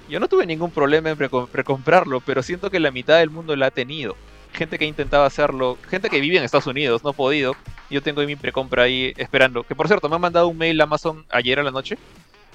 yo 0.09 0.19
no 0.19 0.27
tuve 0.27 0.45
ningún 0.45 0.71
problema 0.71 1.09
en 1.09 1.17
precom- 1.17 1.47
precomprarlo, 1.47 2.21
pero 2.21 2.43
siento 2.43 2.69
que 2.69 2.79
la 2.79 2.91
mitad 2.91 3.17
del 3.19 3.29
mundo 3.29 3.55
la 3.55 3.67
ha 3.67 3.71
tenido. 3.71 4.15
Gente 4.53 4.77
que 4.77 4.85
ha 4.85 4.87
intentado 4.87 5.23
hacerlo, 5.25 5.77
gente 5.89 6.09
que 6.09 6.21
vive 6.21 6.37
en 6.37 6.43
Estados 6.43 6.67
Unidos, 6.67 7.03
no 7.03 7.09
ha 7.09 7.13
podido. 7.13 7.55
Yo 7.89 8.01
tengo 8.01 8.21
mi 8.23 8.35
precompra 8.35 8.83
ahí 8.83 9.13
esperando. 9.17 9.63
Que 9.63 9.75
por 9.75 9.87
cierto, 9.87 10.07
me 10.07 10.15
han 10.15 10.21
mandado 10.21 10.47
un 10.47 10.57
mail 10.57 10.79
a 10.79 10.85
Amazon 10.85 11.25
ayer 11.29 11.59
a 11.59 11.63
la 11.63 11.71
noche 11.71 11.97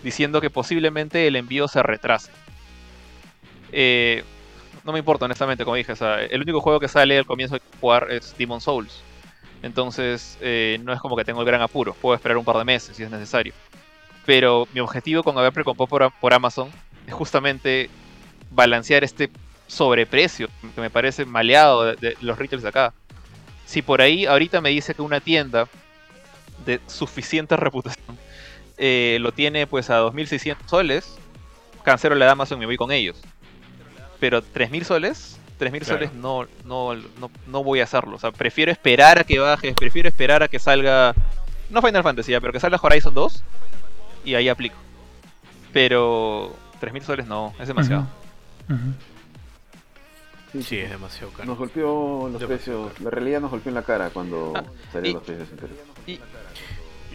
diciendo 0.02 0.40
que 0.40 0.48
posiblemente 0.48 1.26
el 1.26 1.36
envío 1.36 1.68
se 1.68 1.82
retrase. 1.82 2.30
Eh, 3.72 4.24
no 4.84 4.92
me 4.92 4.98
importa, 4.98 5.26
honestamente, 5.26 5.64
como 5.64 5.76
dije. 5.76 5.92
el 6.30 6.40
único 6.40 6.60
juego 6.60 6.80
que 6.80 6.88
sale 6.88 7.18
al 7.18 7.26
comienzo 7.26 7.56
de 7.56 7.62
jugar 7.80 8.06
es 8.10 8.34
Demon 8.38 8.60
Souls. 8.60 9.02
Entonces, 9.62 10.38
eh, 10.40 10.78
no 10.82 10.92
es 10.92 11.00
como 11.00 11.16
que 11.16 11.24
tengo 11.24 11.40
el 11.40 11.46
gran 11.46 11.60
apuro. 11.60 11.94
Puedo 11.94 12.14
esperar 12.14 12.38
un 12.38 12.44
par 12.44 12.56
de 12.56 12.64
meses 12.64 12.96
si 12.96 13.02
es 13.02 13.10
necesario. 13.10 13.52
Pero 14.24 14.66
mi 14.72 14.80
objetivo 14.80 15.22
con 15.22 15.36
haber 15.38 15.52
precomprado 15.52 16.12
por, 16.20 16.32
Amazon 16.32 16.70
justamente 17.10 17.88
balancear 18.50 19.04
este 19.04 19.30
sobreprecio 19.66 20.48
que 20.74 20.80
me 20.80 20.90
parece 20.90 21.24
maleado 21.24 21.84
de, 21.84 21.96
de 21.96 22.16
los 22.20 22.38
retailers 22.38 22.62
de 22.64 22.68
acá. 22.70 22.92
Si 23.66 23.82
por 23.82 24.02
ahí 24.02 24.26
ahorita 24.26 24.60
me 24.60 24.70
dice 24.70 24.94
que 24.94 25.02
una 25.02 25.20
tienda 25.20 25.68
de 26.66 26.80
suficiente 26.88 27.56
reputación 27.56 28.18
eh, 28.78 29.18
lo 29.20 29.32
tiene 29.32 29.66
pues 29.66 29.90
a 29.90 30.00
2.600 30.02 30.56
soles, 30.66 31.16
cancelo 31.84 32.14
la 32.16 32.24
de 32.26 32.32
Amazon 32.32 32.58
y 32.58 32.60
me 32.60 32.66
voy 32.66 32.76
con 32.76 32.90
ellos. 32.90 33.20
Pero 34.18 34.42
3.000 34.42 34.84
soles, 34.84 35.38
3.000 35.60 35.70
Claro. 35.70 35.84
soles 35.84 36.12
no, 36.14 36.46
no, 36.64 36.94
no, 36.94 37.30
no 37.46 37.62
voy 37.64 37.80
a 37.80 37.84
hacerlo. 37.84 38.16
O 38.16 38.18
sea, 38.18 38.32
prefiero 38.32 38.72
esperar 38.72 39.20
a 39.20 39.24
que 39.24 39.38
baje, 39.38 39.72
prefiero 39.74 40.08
esperar 40.08 40.42
a 40.42 40.48
que 40.48 40.58
salga, 40.58 41.14
no 41.70 41.80
Final 41.80 42.02
Fantasy, 42.02 42.32
pero 42.40 42.52
que 42.52 42.60
salga 42.60 42.78
Horizon 42.82 43.14
2 43.14 43.44
y 44.24 44.34
ahí 44.34 44.48
aplico. 44.48 44.76
Pero 45.72 46.56
3.000 46.80 47.02
soles 47.02 47.26
no, 47.26 47.52
es 47.60 47.68
demasiado. 47.68 48.06
Ujú. 48.68 48.74
Ujú. 48.74 50.62
Sí, 50.64 50.78
es 50.78 50.90
demasiado 50.90 51.30
caro. 51.32 51.44
Nos 51.46 51.58
golpeó 51.58 52.28
los 52.28 52.40
Demasiado 52.40 52.86
precios, 52.88 53.00
la 53.00 53.10
realidad 53.10 53.40
nos 53.40 53.50
golpeó 53.52 53.70
en 53.70 53.74
la 53.74 53.82
cara 53.82 54.10
cuando 54.10 54.52
Ah, 54.56 54.64
salieron 54.92 55.22
y- 55.26 55.30
los 55.32 55.48
precios. 55.48 56.18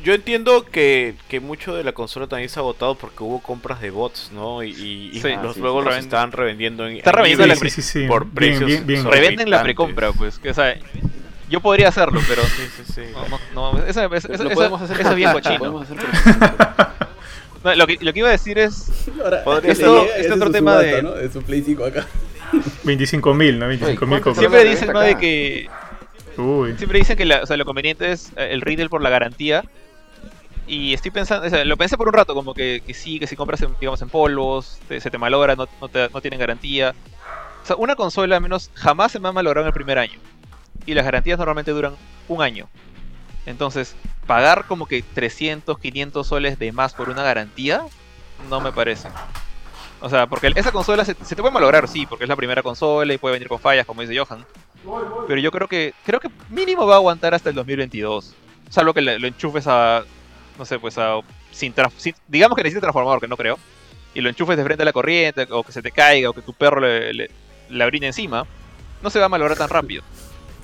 Yo 0.03 0.13
entiendo 0.13 0.65
que, 0.65 1.15
que 1.29 1.39
mucho 1.39 1.73
de 1.75 1.83
la 1.83 1.91
consola 1.93 2.27
también 2.27 2.47
se 2.47 2.59
ha 2.59 2.61
agotado 2.61 2.95
porque 2.95 3.23
hubo 3.23 3.41
compras 3.41 3.81
de 3.81 3.89
bots, 3.89 4.31
¿no? 4.33 4.61
Y, 4.61 4.69
y- 4.71 5.09
y 5.13 5.19
Sí. 5.21 5.29
los 5.41 5.51
Ah, 5.51 5.53
sí, 5.55 5.59
luego 5.59 5.81
sí. 5.81 5.85
los 5.89 5.97
estaban 5.97 6.31
revendiendo 6.31 6.85
en 6.87 6.97
Está 6.97 7.09
en 7.09 7.15
revendiendo 7.15 7.47
la 7.47 7.55
Sí, 7.55 7.69
sí, 7.69 7.81
sí, 7.81 8.01
sí. 8.01 8.07
por 8.07 8.23
Bien, 8.25 8.35
precios 8.35 8.67
bien, 8.67 8.85
bien. 8.85 9.03
sobre- 9.03 9.19
Revenden 9.19 9.49
la 9.49 9.63
precompra, 9.63 10.11
pues. 10.13 10.37
Que, 10.37 10.51
o 10.51 10.53
sea, 10.53 10.77
yo 11.49 11.59
podría 11.59 11.87
hacerlo, 11.87 12.21
pero 12.27 12.43
Sí, 12.43 12.61
sí, 12.77 12.93
sí. 12.93 13.01
no, 13.13 13.39
no, 13.53 13.73
no, 13.73 13.83
eso, 13.85 14.01
eso- 14.13 14.27
Lo 14.27 14.33
eso- 14.35 14.49
podemos 14.53 14.81
hacer 14.81 14.99
eso 15.01 15.09
es 15.09 15.15
bien 15.15 15.31
cochino. 15.31 15.57
podemos 15.59 15.81
hacer 15.83 15.97
por- 15.97 16.94
No, 17.65 17.75
lo, 17.75 17.87
que, 17.87 17.97
lo 17.99 18.13
que 18.13 18.19
iba 18.19 18.29
a 18.29 18.31
decir 18.31 18.57
es. 18.59 18.91
Ahora, 19.23 19.43
este 19.63 19.83
llega 19.85 20.03
y 20.17 20.21
Este 20.21 20.33
otro 20.33 20.51
tema 20.51 20.71
subasta, 20.73 20.95
de- 20.95 21.01
¿no? 21.03 21.11
De 21.13 21.31
su 21.31 21.41
Play 21.41 21.63
5 21.63 21.83
acá. 21.85 22.05
25.000, 22.85 23.57
¿no? 23.57 23.65
25.000 23.71 23.97
¿cuánto 23.97 24.19
copias. 24.21 24.37
Siempre 24.37 24.63
dicen, 24.65 24.93
¿no? 24.93 24.99
De 24.99 25.17
que. 25.17 25.67
Uy. 26.37 26.75
Siempre 26.77 26.99
dicen 26.99 27.17
que 27.17 27.25
la- 27.25 27.41
o 27.41 27.45
sea, 27.45 27.57
lo 27.57 27.65
conveniente 27.65 28.11
es 28.11 28.31
eh, 28.37 28.49
el 28.51 28.61
retail 28.61 28.89
por 28.89 29.01
la 29.01 29.09
garantía. 29.09 29.63
Y 30.67 30.93
estoy 30.93 31.11
pensando, 31.11 31.45
o 31.45 31.49
sea, 31.49 31.63
lo 31.65 31.77
pensé 31.77 31.95
por 31.97 32.07
un 32.07 32.13
rato, 32.13 32.33
como 32.33 32.53
que, 32.53 32.81
que 32.85 32.93
sí, 32.93 33.19
que 33.19 33.27
si 33.27 33.35
compras, 33.35 33.61
en, 33.61 33.69
digamos, 33.79 34.01
en 34.01 34.09
polvos, 34.09 34.79
te- 34.87 34.99
se 35.01 35.09
te 35.11 35.17
malogra, 35.17 35.55
no, 35.55 35.67
no, 35.81 35.87
te- 35.89 36.09
no 36.09 36.21
tienen 36.21 36.39
garantía. 36.39 36.93
O 37.63 37.65
sea, 37.67 37.75
una 37.77 37.95
consola, 37.95 38.35
al 38.35 38.41
menos, 38.41 38.69
jamás 38.75 39.11
se 39.11 39.19
me 39.19 39.27
ha 39.27 39.31
malogrado 39.31 39.65
en 39.65 39.67
el 39.69 39.73
primer 39.73 39.97
año. 39.97 40.19
Y 40.85 40.93
las 40.93 41.03
garantías 41.05 41.37
normalmente 41.39 41.71
duran 41.71 41.93
un 42.27 42.41
año. 42.43 42.67
Entonces, 43.45 43.95
pagar 44.25 44.65
como 44.65 44.85
que 44.87 45.01
300, 45.03 45.77
500 45.79 46.25
soles 46.27 46.57
de 46.59 46.71
más 46.71 46.93
por 46.93 47.09
una 47.09 47.23
garantía, 47.23 47.83
no 48.49 48.59
me 48.59 48.71
parece. 48.71 49.09
O 50.01 50.09
sea, 50.09 50.27
porque 50.27 50.51
esa 50.55 50.71
consola 50.71 51.05
se, 51.05 51.15
te 51.15 51.35
puede 51.37 51.51
malograr, 51.53 51.87
sí, 51.87 52.05
porque 52.05 52.25
es 52.25 52.29
la 52.29 52.35
primera 52.35 52.61
consola 52.61 53.13
y 53.13 53.17
puede 53.17 53.33
venir 53.33 53.47
con 53.47 53.59
fallas, 53.59 53.85
como 53.85 54.01
dice 54.01 54.17
Johan. 54.17 54.45
Pero 55.27 55.39
yo 55.39 55.51
creo 55.51 55.67
que 55.67 55.93
creo 56.05 56.19
que 56.19 56.29
mínimo 56.49 56.85
va 56.85 56.95
a 56.95 56.97
aguantar 56.97 57.33
hasta 57.33 57.49
el 57.49 57.55
2022. 57.55 58.33
Salvo 58.69 58.93
que 58.93 59.01
lo 59.01 59.27
enchufes 59.27 59.65
a, 59.67 60.03
no 60.57 60.65
sé, 60.65 60.79
pues 60.79 60.97
a... 60.97 61.19
Sin 61.51 61.73
sin- 61.97 62.15
digamos 62.27 62.55
que 62.57 62.63
necesite 62.63 62.81
transformador, 62.81 63.21
que 63.21 63.27
no 63.27 63.37
creo. 63.37 63.57
Y 64.13 64.21
lo 64.21 64.29
enchufes 64.29 64.57
de 64.57 64.63
frente 64.63 64.83
a 64.83 64.85
la 64.85 64.93
corriente, 64.93 65.47
o 65.49 65.63
que 65.63 65.71
se 65.71 65.81
te 65.81 65.91
caiga, 65.91 66.29
o 66.29 66.33
que 66.33 66.41
tu 66.41 66.53
perro 66.53 66.81
le, 66.81 67.13
le, 67.13 67.29
le 67.69 68.07
encima. 68.07 68.45
No 69.01 69.09
se 69.09 69.19
va 69.19 69.25
a 69.25 69.29
malograr 69.29 69.57
tan 69.57 69.69
rápido. 69.69 70.03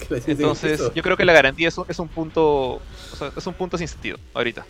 Entonces, 0.28 0.92
yo 0.94 1.04
creo 1.04 1.18
que 1.18 1.26
la 1.26 1.34
garantía 1.34 1.68
es 1.68 1.78
un, 1.78 1.86
es 1.88 2.00
un 2.00 2.08
punto. 2.08 2.76
o 2.76 2.82
sea, 3.18 3.32
es 3.36 3.48
un 3.48 3.54
punto 3.54 3.78
sin 3.78 3.88
sentido 3.88 4.18
ahorita. 4.34 4.66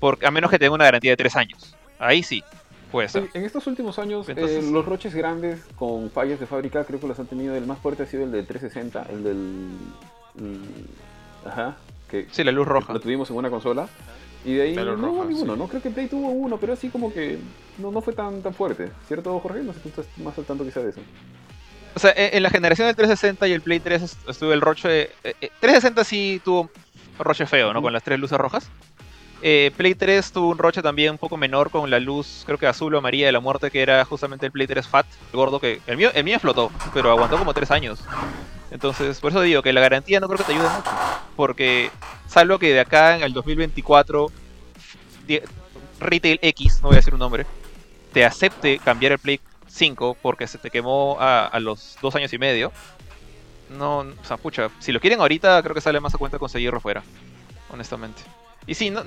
Porque, 0.00 0.26
a 0.26 0.30
menos 0.30 0.50
que 0.50 0.58
tenga 0.58 0.74
una 0.74 0.84
garantía 0.84 1.12
de 1.12 1.16
tres 1.16 1.36
años. 1.36 1.76
Ahí 1.98 2.22
sí, 2.22 2.42
puede 2.90 3.08
ser. 3.08 3.28
En, 3.34 3.44
estos 3.44 3.66
últimos 3.68 3.98
años, 3.98 4.28
eh, 4.28 4.32
Entonces- 4.32 4.64
los 4.64 4.84
roches 4.84 5.14
grandes 5.14 5.60
con 5.76 6.10
fallas 6.10 6.40
de 6.40 6.46
fábrica, 6.46 6.84
creo 6.84 6.98
que 6.98 7.06
los 7.06 7.18
han 7.18 7.26
tenido. 7.26 7.54
El 7.54 7.66
más 7.66 7.78
fuerte 7.78 8.02
ha 8.02 8.06
sido 8.06 8.24
el 8.24 8.32
del 8.32 8.46
360, 8.46 9.06
el 9.12 9.22
del. 9.24 9.36
mm, 10.34 11.48
ajá, 11.48 11.76
que 12.10 12.26
Sí, 12.30 12.42
la 12.42 12.52
luz 12.52 12.66
roja. 12.66 12.92
lo 12.92 13.00
tuvimos 13.00 13.30
en 13.30 13.36
una 13.36 13.50
consola. 13.50 13.88
Y 14.44 14.54
de 14.54 14.62
ahí 14.62 14.74
no 14.74 14.84
luz 14.84 14.98
hubo 14.98 15.06
roja, 15.18 15.28
ninguno, 15.28 15.52
sí. 15.54 15.58
¿no? 15.60 15.68
Creo 15.68 15.82
que 15.82 15.90
Play 15.90 16.08
tuvo 16.08 16.28
uno, 16.30 16.58
pero 16.58 16.72
así 16.72 16.88
como 16.88 17.12
que 17.12 17.38
no, 17.78 17.92
no 17.92 18.00
fue 18.00 18.12
tan, 18.12 18.42
tan 18.42 18.52
fuerte. 18.52 18.90
¿Cierto, 19.06 19.38
Jorge? 19.38 19.62
No 19.62 19.72
sé 19.72 19.78
si 19.80 19.90
tú 19.90 20.00
estás 20.00 20.18
más 20.18 20.36
al 20.36 20.44
tanto 20.44 20.64
quizá 20.64 20.80
de 20.80 20.90
eso. 20.90 21.00
O 21.94 21.98
sea, 21.98 22.12
en, 22.16 22.36
en 22.36 22.42
la 22.42 22.50
generación 22.50 22.86
del 22.86 22.96
360 22.96 23.48
y 23.48 23.52
el 23.52 23.60
Play 23.60 23.80
3 23.80 24.02
est- 24.02 24.28
estuvo 24.28 24.52
el 24.52 24.60
roche. 24.60 25.02
eh, 25.24 25.34
eh, 25.40 25.50
360 25.60 26.04
sí 26.04 26.40
tuvo 26.44 26.70
roche 27.18 27.46
feo, 27.46 27.72
¿no? 27.72 27.82
Con 27.82 27.92
las 27.92 28.02
tres 28.02 28.18
luces 28.18 28.38
rojas. 28.38 28.68
Eh, 29.44 29.72
Play 29.76 29.94
3 29.96 30.30
tuvo 30.32 30.50
un 30.50 30.58
roche 30.58 30.82
también 30.82 31.10
un 31.12 31.18
poco 31.18 31.36
menor 31.36 31.70
con 31.70 31.90
la 31.90 31.98
luz, 31.98 32.44
creo 32.46 32.58
que 32.58 32.66
azul 32.68 32.94
o 32.94 32.98
amarilla 32.98 33.26
de 33.26 33.32
la 33.32 33.40
muerte, 33.40 33.70
que 33.72 33.82
era 33.82 34.04
justamente 34.04 34.46
el 34.46 34.52
Play 34.52 34.66
3 34.68 34.86
Fat, 34.86 35.04
el 35.32 35.36
gordo, 35.36 35.58
que 35.58 35.80
el 35.86 35.96
mío, 35.96 36.10
el 36.14 36.22
mío 36.24 36.34
explotó, 36.36 36.70
pero 36.94 37.10
aguantó 37.10 37.36
como 37.38 37.52
3 37.52 37.70
años. 37.72 37.98
Entonces, 38.70 39.18
por 39.20 39.32
eso 39.32 39.40
digo 39.42 39.60
que 39.62 39.72
la 39.72 39.80
garantía 39.80 40.20
no 40.20 40.28
creo 40.28 40.38
que 40.38 40.44
te 40.44 40.52
ayude 40.52 40.68
mucho. 40.68 40.90
Porque, 41.36 41.90
salvo 42.28 42.58
que 42.58 42.72
de 42.72 42.80
acá 42.80 43.16
en 43.16 43.22
el 43.22 43.32
2024, 43.32 44.28
di- 45.26 45.40
Retail 46.00 46.38
X, 46.40 46.78
no 46.80 46.88
voy 46.88 46.94
a 46.94 47.00
decir 47.00 47.12
un 47.12 47.20
nombre, 47.20 47.44
te 48.12 48.24
acepte 48.24 48.78
cambiar 48.78 49.12
el 49.12 49.18
Play 49.18 49.40
5 49.72 50.16
porque 50.20 50.46
se 50.46 50.58
te 50.58 50.70
quemó 50.70 51.16
a, 51.20 51.46
a 51.46 51.60
los 51.60 51.96
2 52.02 52.14
años 52.16 52.32
y 52.32 52.38
medio. 52.38 52.72
No, 53.70 53.98
o 54.00 54.24
sea, 54.24 54.36
pucha, 54.36 54.70
si 54.80 54.92
lo 54.92 55.00
quieren 55.00 55.20
ahorita, 55.20 55.62
creo 55.62 55.74
que 55.74 55.80
sale 55.80 55.98
más 56.00 56.14
a 56.14 56.18
cuenta 56.18 56.38
conseguirlo 56.38 56.78
fuera, 56.80 57.02
honestamente. 57.70 58.22
Y 58.66 58.74
sí, 58.74 58.90
no, 58.90 59.02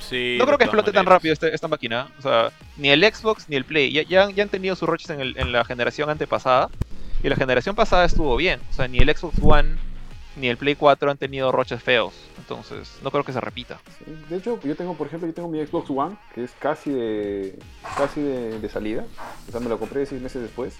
Sí, 0.00 0.36
no 0.38 0.46
creo 0.46 0.56
que 0.56 0.64
explote 0.64 0.92
tan 0.92 1.04
rápido 1.04 1.34
este- 1.34 1.54
esta 1.54 1.68
máquina. 1.68 2.08
O 2.18 2.22
sea, 2.22 2.50
ni 2.78 2.88
el 2.88 3.04
Xbox 3.04 3.48
ni 3.50 3.56
el 3.56 3.66
Play. 3.66 3.92
Ya, 3.92 4.02
ya, 4.02 4.24
han- 4.24 4.34
ya 4.34 4.42
han 4.44 4.48
tenido 4.48 4.74
sus 4.74 4.88
roches 4.88 5.10
en, 5.10 5.20
el- 5.20 5.36
en 5.38 5.52
la 5.52 5.62
generación 5.62 6.08
antepasada. 6.08 6.70
Y 7.22 7.28
la 7.28 7.36
generación 7.36 7.76
pasada 7.76 8.06
estuvo 8.06 8.34
bien. 8.36 8.60
O 8.70 8.72
sea, 8.72 8.88
ni 8.88 8.96
el 8.98 9.14
Xbox 9.14 9.36
One 9.42 9.76
ni 10.36 10.48
el 10.48 10.56
Play 10.56 10.74
4 10.74 11.10
han 11.10 11.16
tenido 11.18 11.52
roches 11.52 11.82
feos. 11.82 12.14
entonces 12.38 12.98
no 13.02 13.10
creo 13.10 13.24
que 13.24 13.32
se 13.32 13.40
repita. 13.40 13.80
De 14.28 14.36
hecho, 14.36 14.60
yo 14.62 14.76
tengo, 14.76 14.94
por 14.94 15.06
ejemplo, 15.06 15.26
yo 15.26 15.34
tengo 15.34 15.48
mi 15.48 15.64
Xbox 15.64 15.90
One, 15.90 16.16
que 16.34 16.44
es 16.44 16.52
casi 16.58 16.90
de 16.90 17.58
casi 17.96 18.20
de, 18.20 18.58
de 18.60 18.68
salida. 18.68 19.04
O 19.48 19.50
sea, 19.50 19.60
me 19.60 19.68
lo 19.68 19.78
compré 19.78 20.06
seis 20.06 20.20
meses 20.20 20.42
después. 20.42 20.76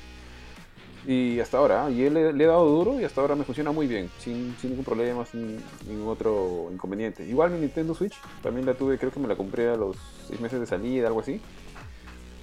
Y 1.06 1.40
hasta 1.40 1.56
ahora, 1.56 1.86
¿ah? 1.86 1.90
y 1.90 2.02
él 2.02 2.12
le, 2.12 2.32
le 2.35 2.44
he 2.44 2.47
dado 2.47 2.66
duro 2.66 3.01
y 3.01 3.05
hasta 3.05 3.22
ahora 3.22 3.35
me 3.35 3.44
funciona 3.44 3.72
muy 3.72 3.86
bien, 3.86 4.10
sin, 4.18 4.55
sin 4.60 4.70
ningún 4.70 4.85
problema, 4.85 5.24
sin 5.24 5.56
ningún 5.89 6.09
otro 6.09 6.68
inconveniente. 6.70 7.27
Igual 7.27 7.52
mi 7.52 7.59
Nintendo 7.59 7.94
Switch, 7.94 8.14
también 8.43 8.66
la 8.66 8.74
tuve, 8.74 8.98
creo 8.98 9.10
que 9.10 9.18
me 9.18 9.27
la 9.27 9.35
compré 9.35 9.70
a 9.70 9.77
los 9.77 9.97
seis 10.28 10.39
meses 10.40 10.60
de 10.60 10.66
salida, 10.66 11.06
algo 11.06 11.20
así. 11.20 11.40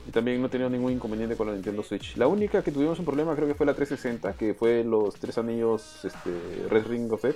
Y 0.07 0.11
también 0.11 0.41
no 0.41 0.49
tenido 0.49 0.69
ningún 0.69 0.93
inconveniente 0.93 1.35
con 1.35 1.47
la 1.47 1.53
Nintendo 1.53 1.83
Switch. 1.83 2.15
La 2.15 2.27
única 2.27 2.63
que 2.63 2.71
tuvimos 2.71 2.97
un 2.99 3.05
problema 3.05 3.35
creo 3.35 3.47
que 3.47 3.55
fue 3.55 3.65
la 3.65 3.73
360, 3.73 4.33
que 4.33 4.53
fue 4.53 4.83
los 4.83 5.15
tres 5.15 5.37
anillos 5.37 6.05
este, 6.05 6.31
Red 6.69 6.87
Ring 6.87 7.11
of 7.11 7.23
Death. 7.23 7.35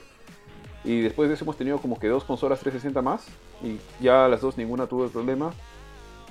Y 0.83 1.01
después 1.01 1.29
de 1.29 1.35
eso 1.35 1.43
hemos 1.43 1.57
tenido 1.57 1.79
como 1.79 1.99
que 1.99 2.07
dos 2.07 2.23
consolas 2.23 2.59
360 2.61 3.01
más. 3.01 3.25
Y 3.61 3.77
ya 4.01 4.27
las 4.29 4.41
dos 4.41 4.57
ninguna 4.57 4.87
tuvo 4.87 5.03
el 5.03 5.11
problema. 5.11 5.53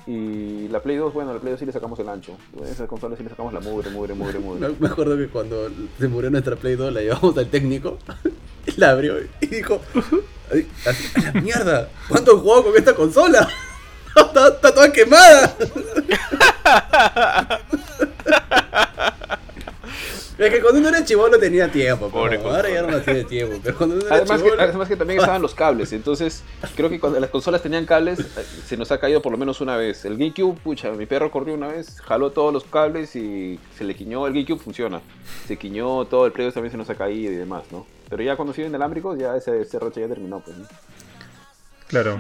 Y 0.07 0.67
la 0.69 0.83
Play 0.83 0.97
2, 0.97 1.13
bueno, 1.13 1.35
la 1.35 1.41
Play 1.41 1.53
2 1.53 1.61
sí 1.61 1.67
le 1.67 1.73
sacamos 1.73 1.99
el 1.99 2.09
ancho. 2.09 2.33
Esas 2.65 2.89
consolas 2.89 3.19
sí 3.19 3.23
le 3.23 3.31
sacamos 3.31 3.53
la 3.53 3.61
mugre, 3.61 3.91
mugre, 3.91 4.15
mugre, 4.15 4.39
mugre. 4.41 4.75
Me 4.81 4.89
acuerdo 4.89 5.17
que 5.19 5.29
cuando 5.29 5.69
se 5.99 6.09
murió 6.09 6.31
nuestra 6.31 6.57
Play 6.57 6.75
2 6.75 6.93
la 6.93 7.03
llevamos 7.03 7.37
al 7.37 7.49
técnico, 7.49 7.99
y 8.67 8.73
la 8.81 8.91
abrió 8.91 9.17
y 9.41 9.47
dijo, 9.47 9.81
"Ay, 10.51 10.67
así, 10.87 11.21
¡A 11.21 11.33
la 11.33 11.41
mierda! 11.41 11.91
¿Cuánto 12.09 12.33
he 12.33 12.41
jugado 12.41 12.65
con 12.65 12.77
esta 12.77 12.95
consola? 12.95 13.47
Está, 14.17 14.49
está 14.49 14.75
toda 14.75 14.93
quemada. 14.93 15.57
Es 20.41 20.51
que 20.51 20.63
cuando 20.63 20.79
uno 20.79 20.89
era 20.89 21.05
chivolo 21.05 21.39
tenía 21.39 21.71
tiempo, 21.71 22.11
pero 22.11 22.43
Pobre 22.43 22.57
ahora 22.57 22.71
ya 22.71 22.83
no 22.83 22.99
tiene 23.03 23.25
tiempo. 23.25 23.61
Pero 23.63 23.77
cuando 23.77 23.97
uno 23.97 24.07
era 24.07 24.17
Además 24.17 24.41
que, 24.41 24.47
chibolo, 24.47 24.63
además 24.63 24.89
que 24.89 24.97
también 24.97 25.21
estaban 25.21 25.43
los 25.43 25.55
cables, 25.55 25.93
entonces 25.93 26.43
creo 26.75 26.89
que 26.89 26.99
cuando 26.99 27.21
las 27.21 27.29
consolas 27.29 27.63
tenían 27.63 27.85
cables 27.85 28.21
eh, 28.21 28.47
se 28.65 28.79
nos 28.79 28.91
ha 28.91 28.99
caído 28.99 29.21
por 29.21 29.33
lo 29.33 29.37
menos 29.37 29.61
una 29.61 29.77
vez. 29.77 30.07
El 30.07 30.17
GameCube, 30.17 30.59
pucha, 30.59 30.93
mi 30.93 31.05
perro 31.05 31.31
corrió 31.31 31.53
una 31.53 31.69
vez, 31.69 32.01
jaló 32.01 32.31
todos 32.31 32.55
los 32.55 32.65
cables 32.65 33.15
y 33.17 33.61
se 33.77 33.85
le 33.85 33.95
quiñó, 33.95 34.27
el 34.27 34.33
GameCube 34.33 34.59
funciona, 34.59 35.03
se 35.47 35.59
quiñó 35.59 36.07
todo, 36.07 36.25
el 36.25 36.33
Play 36.33 36.47
2 36.47 36.55
también 36.55 36.73
se 36.73 36.79
nos 36.79 36.89
ha 36.89 36.95
caído 36.95 37.31
y 37.31 37.37
demás, 37.37 37.65
¿no? 37.71 37.87
Pero 38.09 38.23
ya 38.23 38.35
cuando 38.37 38.55
siguen 38.55 38.71
inalámbricos 38.71 39.19
ya 39.19 39.37
ese, 39.37 39.61
ese 39.61 39.79
racha 39.79 40.01
ya 40.01 40.09
terminó, 40.09 40.41
pues, 40.41 40.57
¿no? 40.57 40.67
Claro. 41.87 42.19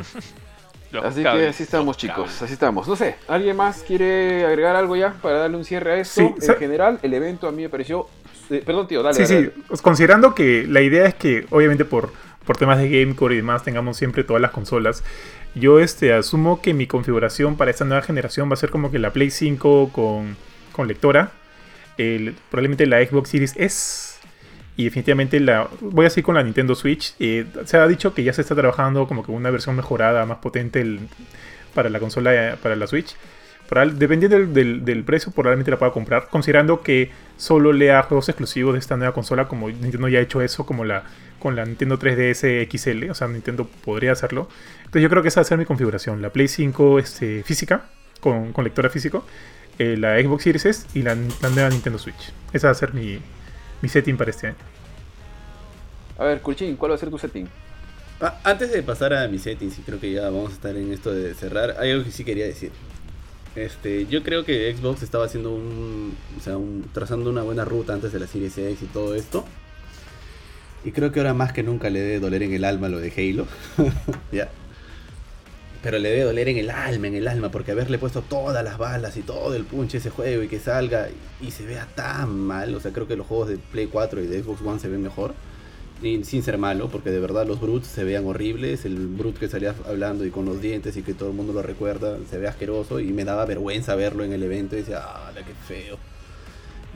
Los 0.92 1.04
Así 1.04 1.22
que 1.22 1.28
así 1.46 1.62
estamos 1.62 1.96
chicos, 1.96 2.16
cables. 2.16 2.42
así 2.42 2.52
estamos. 2.52 2.88
No 2.88 2.96
sé, 2.96 3.14
¿alguien 3.28 3.56
más 3.56 3.84
quiere 3.86 4.44
agregar 4.44 4.74
algo 4.74 4.96
ya 4.96 5.12
para 5.22 5.38
darle 5.38 5.56
un 5.56 5.64
cierre 5.64 5.92
a 5.92 5.96
esto? 5.98 6.34
Sí, 6.40 6.46
en 6.50 6.56
general, 6.56 6.98
el 7.02 7.14
evento 7.14 7.46
a 7.46 7.52
mí 7.52 7.62
me 7.62 7.68
pareció... 7.68 8.08
eh, 8.50 8.62
perdón 8.66 8.88
tío, 8.88 9.02
dale. 9.02 9.14
Sí, 9.14 9.22
dale, 9.22 9.28
sí, 9.28 9.50
dale. 9.50 9.64
pues, 9.68 9.82
considerando 9.82 10.34
que 10.34 10.66
la 10.68 10.80
idea 10.80 11.06
es 11.06 11.14
que, 11.14 11.46
obviamente, 11.50 11.84
por, 11.84 12.12
por 12.44 12.56
temas 12.56 12.78
de 12.78 12.88
Gamecore 12.90 13.34
y 13.34 13.36
demás, 13.38 13.62
tengamos 13.62 13.96
siempre 13.98 14.24
todas 14.24 14.42
las 14.42 14.50
consolas, 14.50 15.04
yo 15.54 15.78
este, 15.78 16.12
asumo 16.12 16.60
que 16.60 16.74
mi 16.74 16.88
configuración 16.88 17.56
para 17.56 17.70
esta 17.70 17.84
nueva 17.84 18.02
generación 18.02 18.48
va 18.50 18.54
a 18.54 18.56
ser 18.56 18.70
como 18.70 18.90
que 18.90 18.98
la 18.98 19.12
Play 19.12 19.30
5 19.30 19.90
con, 19.92 20.36
con 20.72 20.88
lectora, 20.88 21.30
el- 21.98 22.34
probablemente 22.50 22.86
la 22.86 23.04
Xbox 23.04 23.28
Series 23.30 23.54
S 23.56 24.09
y 24.80 24.84
definitivamente 24.84 25.38
la 25.40 25.68
voy 25.80 26.06
a 26.06 26.10
seguir 26.10 26.24
con 26.24 26.34
la 26.36 26.42
Nintendo 26.42 26.74
Switch. 26.74 27.14
Eh, 27.18 27.46
se 27.64 27.76
ha 27.76 27.86
dicho 27.86 28.14
que 28.14 28.22
ya 28.24 28.32
se 28.32 28.42
está 28.42 28.54
trabajando 28.54 29.06
como 29.06 29.24
que 29.24 29.30
una 29.32 29.50
versión 29.50 29.76
mejorada, 29.76 30.24
más 30.26 30.38
potente 30.38 30.98
para 31.74 31.88
la 31.90 31.98
consola, 32.00 32.34
eh, 32.34 32.56
para 32.62 32.76
la 32.76 32.86
Switch. 32.86 33.14
Probable- 33.68 33.94
dependiendo 33.94 34.36
del, 34.36 34.52
del- 34.52 34.84
del 34.84 35.04
precio, 35.04 35.30
probablemente 35.32 35.70
la 35.70 35.78
pueda 35.78 35.92
comprar. 35.92 36.28
Considerando 36.28 36.82
que 36.82 37.10
solo 37.36 37.72
lea 37.72 38.02
juegos 38.02 38.28
exclusivos 38.28 38.72
de 38.72 38.80
esta 38.80 38.96
nueva 38.96 39.14
consola, 39.14 39.46
como 39.46 39.68
Nintendo 39.68 40.08
ya 40.08 40.18
ha 40.18 40.22
hecho 40.22 40.40
eso, 40.42 40.66
como 40.66 40.84
la 40.84 41.04
con 41.38 41.54
la 41.56 41.64
Nintendo 41.64 41.96
3DS 41.98 42.66
XL. 42.68 43.10
O 43.10 43.14
sea, 43.14 43.28
Nintendo 43.28 43.66
podría 43.84 44.12
hacerlo. 44.12 44.48
Entonces, 44.78 45.02
yo 45.02 45.08
creo 45.08 45.22
que 45.22 45.28
esa 45.28 45.40
va 45.40 45.42
a 45.42 45.44
ser 45.44 45.56
mi 45.58 45.64
configuración: 45.66 46.20
la 46.20 46.30
Play 46.30 46.48
5 46.48 46.98
este, 46.98 47.42
física, 47.44 47.84
con, 48.20 48.52
con 48.52 48.64
lectora 48.64 48.90
físico, 48.90 49.24
eh, 49.78 49.96
la 49.96 50.20
Xbox 50.20 50.42
Series 50.42 50.66
S 50.66 50.86
y 50.94 51.02
la, 51.02 51.14
la 51.14 51.48
nueva 51.50 51.68
Nintendo 51.70 51.98
Switch. 51.98 52.32
Esa 52.52 52.66
va 52.66 52.72
a 52.72 52.74
ser 52.74 52.92
mi, 52.92 53.20
mi 53.82 53.88
setting 53.88 54.16
para 54.16 54.30
este 54.30 54.48
año. 54.48 54.56
A 56.18 56.24
ver, 56.24 56.40
Kurchin, 56.40 56.76
¿cuál 56.76 56.92
va 56.92 56.96
a 56.96 56.98
ser 56.98 57.10
tu 57.10 57.18
setting? 57.18 57.48
Ah, 58.20 58.38
Antes 58.44 58.70
de 58.72 58.82
pasar 58.82 59.14
a 59.14 59.26
mis 59.28 59.42
settings, 59.42 59.78
y 59.78 59.82
creo 59.82 59.98
que 59.98 60.12
ya 60.12 60.24
vamos 60.24 60.50
a 60.50 60.54
estar 60.54 60.76
en 60.76 60.92
esto 60.92 61.12
de 61.12 61.34
cerrar, 61.34 61.76
hay 61.78 61.90
algo 61.92 62.04
que 62.04 62.10
sí 62.12 62.24
quería 62.24 62.44
decir. 62.44 62.70
Este, 63.56 64.06
yo 64.06 64.22
creo 64.22 64.44
que 64.44 64.74
Xbox 64.76 65.02
estaba 65.02 65.24
haciendo 65.24 65.50
un, 65.52 66.14
o 66.38 66.42
sea, 66.42 66.56
un- 66.56 66.88
trazando 66.92 67.30
una 67.30 67.42
buena 67.42 67.64
ruta 67.64 67.94
antes 67.94 68.12
de 68.12 68.20
la 68.20 68.26
Series 68.26 68.56
X 68.58 68.82
y 68.82 68.86
todo 68.86 69.14
esto. 69.14 69.44
Y 70.84 70.92
creo 70.92 71.10
que 71.12 71.20
ahora 71.20 71.34
más 71.34 71.52
que 71.52 71.62
nunca 71.62 71.90
le 71.90 72.00
debe 72.00 72.20
doler 72.20 72.42
en 72.42 72.52
el 72.52 72.64
alma 72.64 72.88
lo 72.88 72.98
de 73.00 73.10
Halo. 73.16 73.46
ya. 74.32 74.48
Pero 75.82 75.98
le 75.98 76.10
debe 76.10 76.24
doler 76.24 76.48
en 76.48 76.58
el 76.58 76.70
alma, 76.70 77.06
en 77.06 77.14
el 77.14 77.26
alma, 77.26 77.50
porque 77.50 77.72
haberle 77.72 77.98
puesto 77.98 78.20
todas 78.20 78.62
las 78.62 78.76
balas 78.76 79.16
y 79.16 79.22
todo 79.22 79.54
el 79.54 79.64
punch 79.64 79.94
a 79.94 79.98
ese 79.98 80.10
juego 80.10 80.42
y 80.42 80.48
que 80.48 80.58
salga 80.58 81.08
y, 81.40 81.50
se 81.50 81.64
vea 81.64 81.86
tan 81.94 82.38
mal. 82.38 82.74
O 82.74 82.80
sea, 82.80 82.92
creo 82.92 83.08
que 83.08 83.16
los 83.16 83.26
juegos 83.26 83.48
de 83.48 83.56
Play 83.56 83.86
4 83.86 84.22
y 84.22 84.26
de 84.26 84.42
Xbox 84.42 84.60
One 84.62 84.78
se 84.78 84.88
ven 84.88 85.02
mejor. 85.02 85.34
Sin 86.02 86.42
ser 86.42 86.56
malo, 86.56 86.88
porque 86.88 87.10
de 87.10 87.20
verdad 87.20 87.46
los 87.46 87.60
Brutes 87.60 87.88
se 87.88 88.04
veían 88.04 88.26
horribles. 88.26 88.84
El 88.84 89.06
Brute 89.06 89.38
que 89.38 89.48
salía 89.48 89.74
hablando 89.86 90.24
y 90.24 90.30
con 90.30 90.46
los 90.46 90.60
dientes 90.60 90.96
y 90.96 91.02
que 91.02 91.12
todo 91.12 91.28
el 91.30 91.34
mundo 91.34 91.52
lo 91.52 91.62
recuerda, 91.62 92.16
se 92.30 92.38
ve 92.38 92.48
asqueroso. 92.48 93.00
Y 93.00 93.12
me 93.12 93.24
daba 93.24 93.44
vergüenza 93.44 93.94
verlo 93.94 94.24
en 94.24 94.32
el 94.32 94.42
evento 94.42 94.76
y 94.76 94.80
decía, 94.80 95.00
ah, 95.02 95.32
qué 95.34 95.54
feo. 95.66 95.98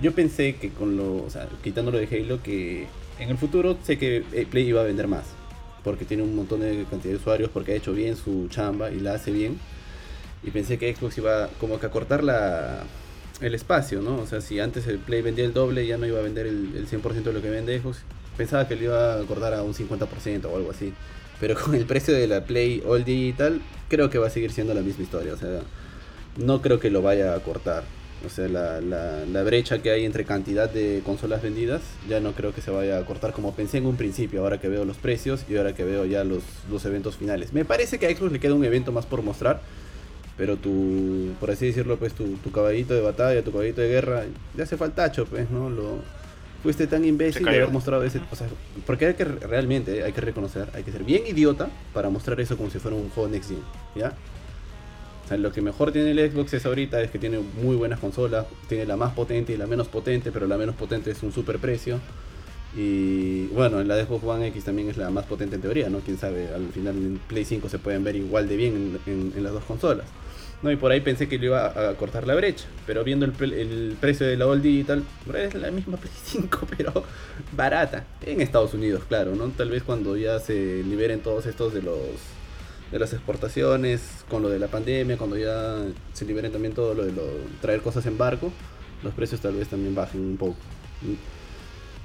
Yo 0.03 0.13
pensé 0.13 0.57
que 0.57 0.71
con 0.71 0.97
lo, 0.97 1.27
quitándolo 1.63 1.99
de 1.99 2.07
Halo, 2.07 2.43
que 2.43 2.87
en 3.19 3.31
el 3.31 3.39
futuro 3.39 3.77
sé 3.83 3.99
que 3.99 4.25
eh, 4.33 4.47
Play 4.51 4.69
iba 4.69 4.81
a 4.81 4.85
vender 4.85 5.07
más. 5.07 5.25
Porque 5.85 6.05
tiene 6.05 6.23
un 6.23 6.35
montón 6.35 6.61
de 6.61 6.85
cantidad 6.91 7.13
de 7.13 7.19
usuarios, 7.19 7.51
porque 7.53 7.73
ha 7.73 7.77
hecho 7.77 7.93
bien 7.93 8.17
su 8.17 8.49
chamba 8.49 8.91
y 8.91 8.99
la 8.99 9.15
hace 9.15 9.31
bien. 9.31 9.59
Y 10.43 10.51
pensé 10.51 10.79
que 10.79 10.95
Xbox 10.95 11.19
iba 11.19 11.49
como 11.61 11.79
que 11.79 11.87
a 11.87 11.91
cortar 11.91 12.25
la, 12.25 12.83
el 13.41 13.55
espacio, 13.55 14.01
¿no? 14.01 14.17
O 14.17 14.27
sea, 14.27 14.41
si 14.41 14.61
antes 14.61 14.87
el 14.87 14.99
Play 14.99 15.23
vendía 15.23 15.45
el 15.45 15.53
doble, 15.53 15.87
ya 15.87 15.97
no 15.99 16.07
iba 16.07 16.19
a 16.19 16.23
vender 16.23 16.47
el, 16.47 16.75
el 16.77 16.89
100% 16.89 17.23
de 17.23 17.33
lo 17.33 17.43
que 17.43 17.51
vende 17.51 17.79
Xbox. 17.79 17.99
Pensaba 18.37 18.67
que 18.67 18.77
lo 18.77 18.85
iba 18.85 19.21
a 19.21 19.23
cortar 19.25 19.55
a 19.55 19.63
un 19.63 19.75
50% 19.75 20.47
o 20.47 20.57
algo 20.57 20.71
así. 20.71 20.93
Pero 21.41 21.55
con 21.61 21.75
el 21.75 21.85
precio 21.85 22.15
de 22.15 22.27
la 22.27 22.45
Play 22.45 22.83
All 22.87 23.05
Digital, 23.05 23.61
creo 23.89 24.11
que 24.11 24.19
va 24.19 24.29
a 24.29 24.31
seguir 24.31 24.53
siendo 24.53 24.75
la 24.75 24.83
misma 24.83 25.05
historia. 25.05 25.35
O 25.35 25.37
sea, 25.37 25.61
no 26.37 26.63
creo 26.63 26.81
que 26.81 26.91
lo 26.91 27.03
vaya 27.03 27.35
a 27.35 27.41
cortar. 27.41 27.85
O 28.25 28.31
sea, 28.31 28.49
la, 28.49 28.81
la, 28.81 29.25
la 29.27 29.43
brecha 29.43 29.81
que 29.81 29.91
hay 29.91 30.05
entre 30.05 30.25
cantidad 30.25 30.71
de 30.71 31.03
consolas 31.05 31.43
vendidas, 31.43 31.83
ya 32.09 32.21
no 32.21 32.33
creo 32.33 32.55
que 32.55 32.61
se 32.61 32.71
vaya 32.71 32.99
a 32.99 33.05
cortar 33.05 33.33
como 33.33 33.55
pensé 33.55 33.79
en 33.79 33.87
un 33.87 33.97
principio, 33.97 34.43
ahora 34.43 34.59
que 34.61 34.69
veo 34.69 34.85
los 34.85 34.97
precios 34.97 35.45
y 35.49 35.57
ahora 35.57 35.75
que 35.75 35.85
veo 35.85 36.05
ya 36.05 36.25
los, 36.25 36.43
los 36.71 36.85
eventos 36.85 37.17
finales. 37.17 37.53
Me 37.53 37.65
parece 37.65 37.99
que 37.99 38.07
a 38.07 38.17
Xbox 38.17 38.33
le 38.33 38.41
queda 38.41 38.55
un 38.55 38.65
evento 38.65 38.93
más 38.93 39.07
por 39.07 39.23
mostrar, 39.23 39.61
pero 40.37 40.57
tu, 40.57 41.33
por 41.41 41.51
así 41.51 41.67
decirlo, 41.67 41.99
pues 41.99 42.15
tu, 42.15 42.37
tu 42.37 42.51
caballito 42.51 42.95
de 42.95 43.01
batalla, 43.01 43.43
tu 43.43 43.53
caballito 43.53 43.81
de 43.81 43.89
guerra, 43.89 44.25
ya 44.57 44.65
hace 44.65 44.77
faltacho, 44.77 45.27
pues, 45.27 45.51
¿no? 45.51 45.71
Lo, 45.71 45.99
fuiste 46.65 46.87
tan 46.87 47.05
imbécil 47.05 47.45
de 47.45 47.51
haber 47.51 47.69
mostrado 47.69 48.03
ese... 48.05 48.21
O 48.33 48.37
sea, 48.37 48.47
porque 48.87 49.07
hay 49.07 49.15
que 49.15 49.25
realmente, 49.25 50.03
hay 50.03 50.13
que 50.13 50.23
reconocer, 50.23 50.69
hay 50.73 50.83
que 50.83 50.91
ser 50.91 51.05
bien 51.05 51.27
idiota 51.27 51.69
para 51.93 52.09
mostrar 52.09 52.41
eso 52.41 52.57
como 52.57 52.71
si 52.71 52.79
fuera 52.79 52.97
un 52.97 53.11
juego 53.11 53.29
Next 53.29 53.51
Gen, 53.51 53.59
¿ya? 53.95 54.15
O 55.25 55.29
sea, 55.29 55.39
lo 55.39 55.53
que 55.53 55.63
mejor 55.63 55.91
tiene 55.91 56.11
el 56.11 56.31
Xbox 56.31 56.53
es 56.55 56.67
ahorita 56.67 57.01
es 57.01 57.11
que 57.11 57.19
tiene 57.19 57.39
muy 57.39 57.77
buenas 57.77 57.99
consolas, 57.99 58.47
tiene 58.69 58.85
la 58.85 58.97
más 58.97 59.15
potente 59.15 59.55
y 59.55 59.57
la 59.57 59.67
menos 59.67 59.89
potente, 59.89 60.31
pero 60.31 60.47
la 60.47 60.59
menos 60.59 60.75
potente 60.75 61.11
es 61.11 61.23
un 61.23 61.33
super 61.33 61.59
precio. 61.59 61.99
Y 62.77 63.47
bueno, 63.47 63.81
en 63.81 63.89
la 63.89 64.05
Xbox 64.05 64.25
One 64.25 64.49
X 64.49 64.65
también 64.65 64.91
es 64.91 64.97
la 64.97 65.09
más 65.11 65.25
potente 65.25 65.55
en 65.57 65.63
teoría, 65.63 65.89
¿no? 65.89 66.01
Quién 66.01 66.19
sabe, 66.19 66.49
al 66.49 66.69
final 66.73 66.97
en 66.97 67.21
Play 67.29 67.45
5 67.45 67.69
se 67.69 67.79
pueden 67.79 68.05
ver 68.05 68.17
igual 68.17 68.49
de 68.49 68.57
bien 68.57 68.99
en, 69.07 69.43
las 69.43 69.53
dos 69.53 69.65
consolas. 69.65 70.07
No, 70.63 70.71
y 70.71 70.77
por 70.77 70.91
ahí 70.91 71.01
pensé 71.01 71.29
que 71.29 71.39
le 71.39 71.47
iba 71.47 71.67
a, 71.67 71.95
cortar 71.95 72.27
la 72.27 72.35
brecha, 72.35 72.67
pero 72.87 73.05
viendo 73.05 73.27
el, 73.27 73.53
el 73.53 73.97
precio 74.01 74.27
de 74.27 74.37
la 74.37 74.47
All 74.47 74.61
Digital, 74.61 75.05
es 75.35 75.55
la 75.55 75.71
misma 75.71 75.97
Play 75.97 76.13
5, 76.25 76.67
pero 76.77 77.05
barata. 77.53 78.05
En 78.23 78.41
Estados 78.41 78.75
Unidos, 78.75 79.05
claro, 79.09 79.35
¿no? 79.37 79.49
Tal 79.51 79.71
vez 79.71 79.85
cuando 79.85 80.17
ya 80.17 80.39
se 80.41 80.83
liberen 80.83 81.21
todos 81.21 81.47
estos 81.47 81.73
de 81.73 81.83
los 81.83 81.99
de 82.91 82.99
las 82.99 83.13
exportaciones, 83.13 84.25
con 84.29 84.43
lo 84.43 84.49
de 84.49 84.59
la 84.59 84.69
pandemia, 84.69 85.17
cuando 85.17 85.37
ya 85.37 85.79
se 86.13 86.25
liberen 86.25 86.53
también 86.53 86.75
todo 86.75 86.95
lo 86.95 87.05
de 87.05 87.13
lo, 87.13 87.23
traer 87.61 87.81
cosas 87.81 88.07
en 88.07 88.19
barco, 88.19 88.53
los 89.03 89.15
precios 89.15 89.41
tal 89.41 89.55
vez 89.55 89.69
también 89.69 89.95
bajen 89.95 90.21
un 90.21 90.37
poco. 90.37 90.57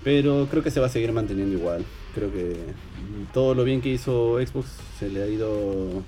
Pero 0.04 0.48
creo 0.50 0.64
que 0.64 0.72
se 0.72 0.80
va 0.80 0.88
a 0.88 0.90
seguir 0.90 1.12
manteniendo 1.12 1.58
igual. 1.58 1.86
Creo 2.16 2.32
que 2.32 2.56
todo 3.34 3.54
lo 3.54 3.64
bien 3.64 3.82
que 3.82 3.90
hizo 3.90 4.38
Xbox 4.40 4.68
se 4.98 5.10
le 5.10 5.24
ha 5.24 5.28
ido. 5.28 6.04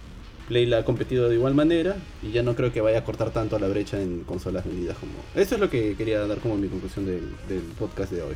Play 0.47 0.65
la 0.65 0.79
ha 0.79 0.85
competido 0.85 1.29
de 1.29 1.35
igual 1.35 1.53
manera 1.53 1.95
y 2.21 2.31
ya 2.31 2.43
no 2.43 2.55
creo 2.55 2.73
que 2.73 2.81
vaya 2.81 2.97
a 2.97 3.03
cortar 3.05 3.31
tanto 3.31 3.57
la 3.57 3.69
brecha 3.69 4.01
en 4.01 4.23
consolas 4.25 4.65
vendidas 4.65 4.97
como. 4.97 5.13
Eso 5.33 5.55
es 5.55 5.61
lo 5.61 5.69
que 5.69 5.95
quería 5.95 6.25
dar 6.27 6.39
como 6.39 6.57
mi 6.57 6.67
conclusión 6.67 7.05
del 7.05 7.61
podcast 7.79 8.11
de 8.11 8.21
hoy. 8.21 8.35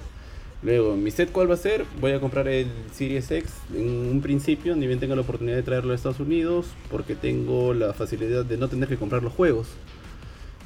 Luego, 0.65 0.95
mi 0.95 1.11
set 1.11 1.31
cuál 1.31 1.47
va 1.47 1.53
a 1.53 1.57
ser? 1.57 1.85
Voy 2.01 2.13
a 2.13 2.19
comprar 2.19 2.47
el 2.47 2.65
Series 2.91 3.29
X 3.29 3.51
en 3.71 3.87
un 3.87 4.19
principio, 4.19 4.75
ni 4.75 4.87
bien 4.87 4.99
tenga 4.99 5.15
la 5.15 5.21
oportunidad 5.21 5.57
de 5.57 5.61
traerlo 5.61 5.91
a 5.91 5.95
Estados 5.95 6.19
Unidos, 6.19 6.65
porque 6.89 7.13
tengo 7.13 7.75
la 7.75 7.93
facilidad 7.93 8.43
de 8.43 8.57
no 8.57 8.67
tener 8.67 8.89
que 8.89 8.97
comprar 8.97 9.21
los 9.21 9.31
juegos. 9.31 9.67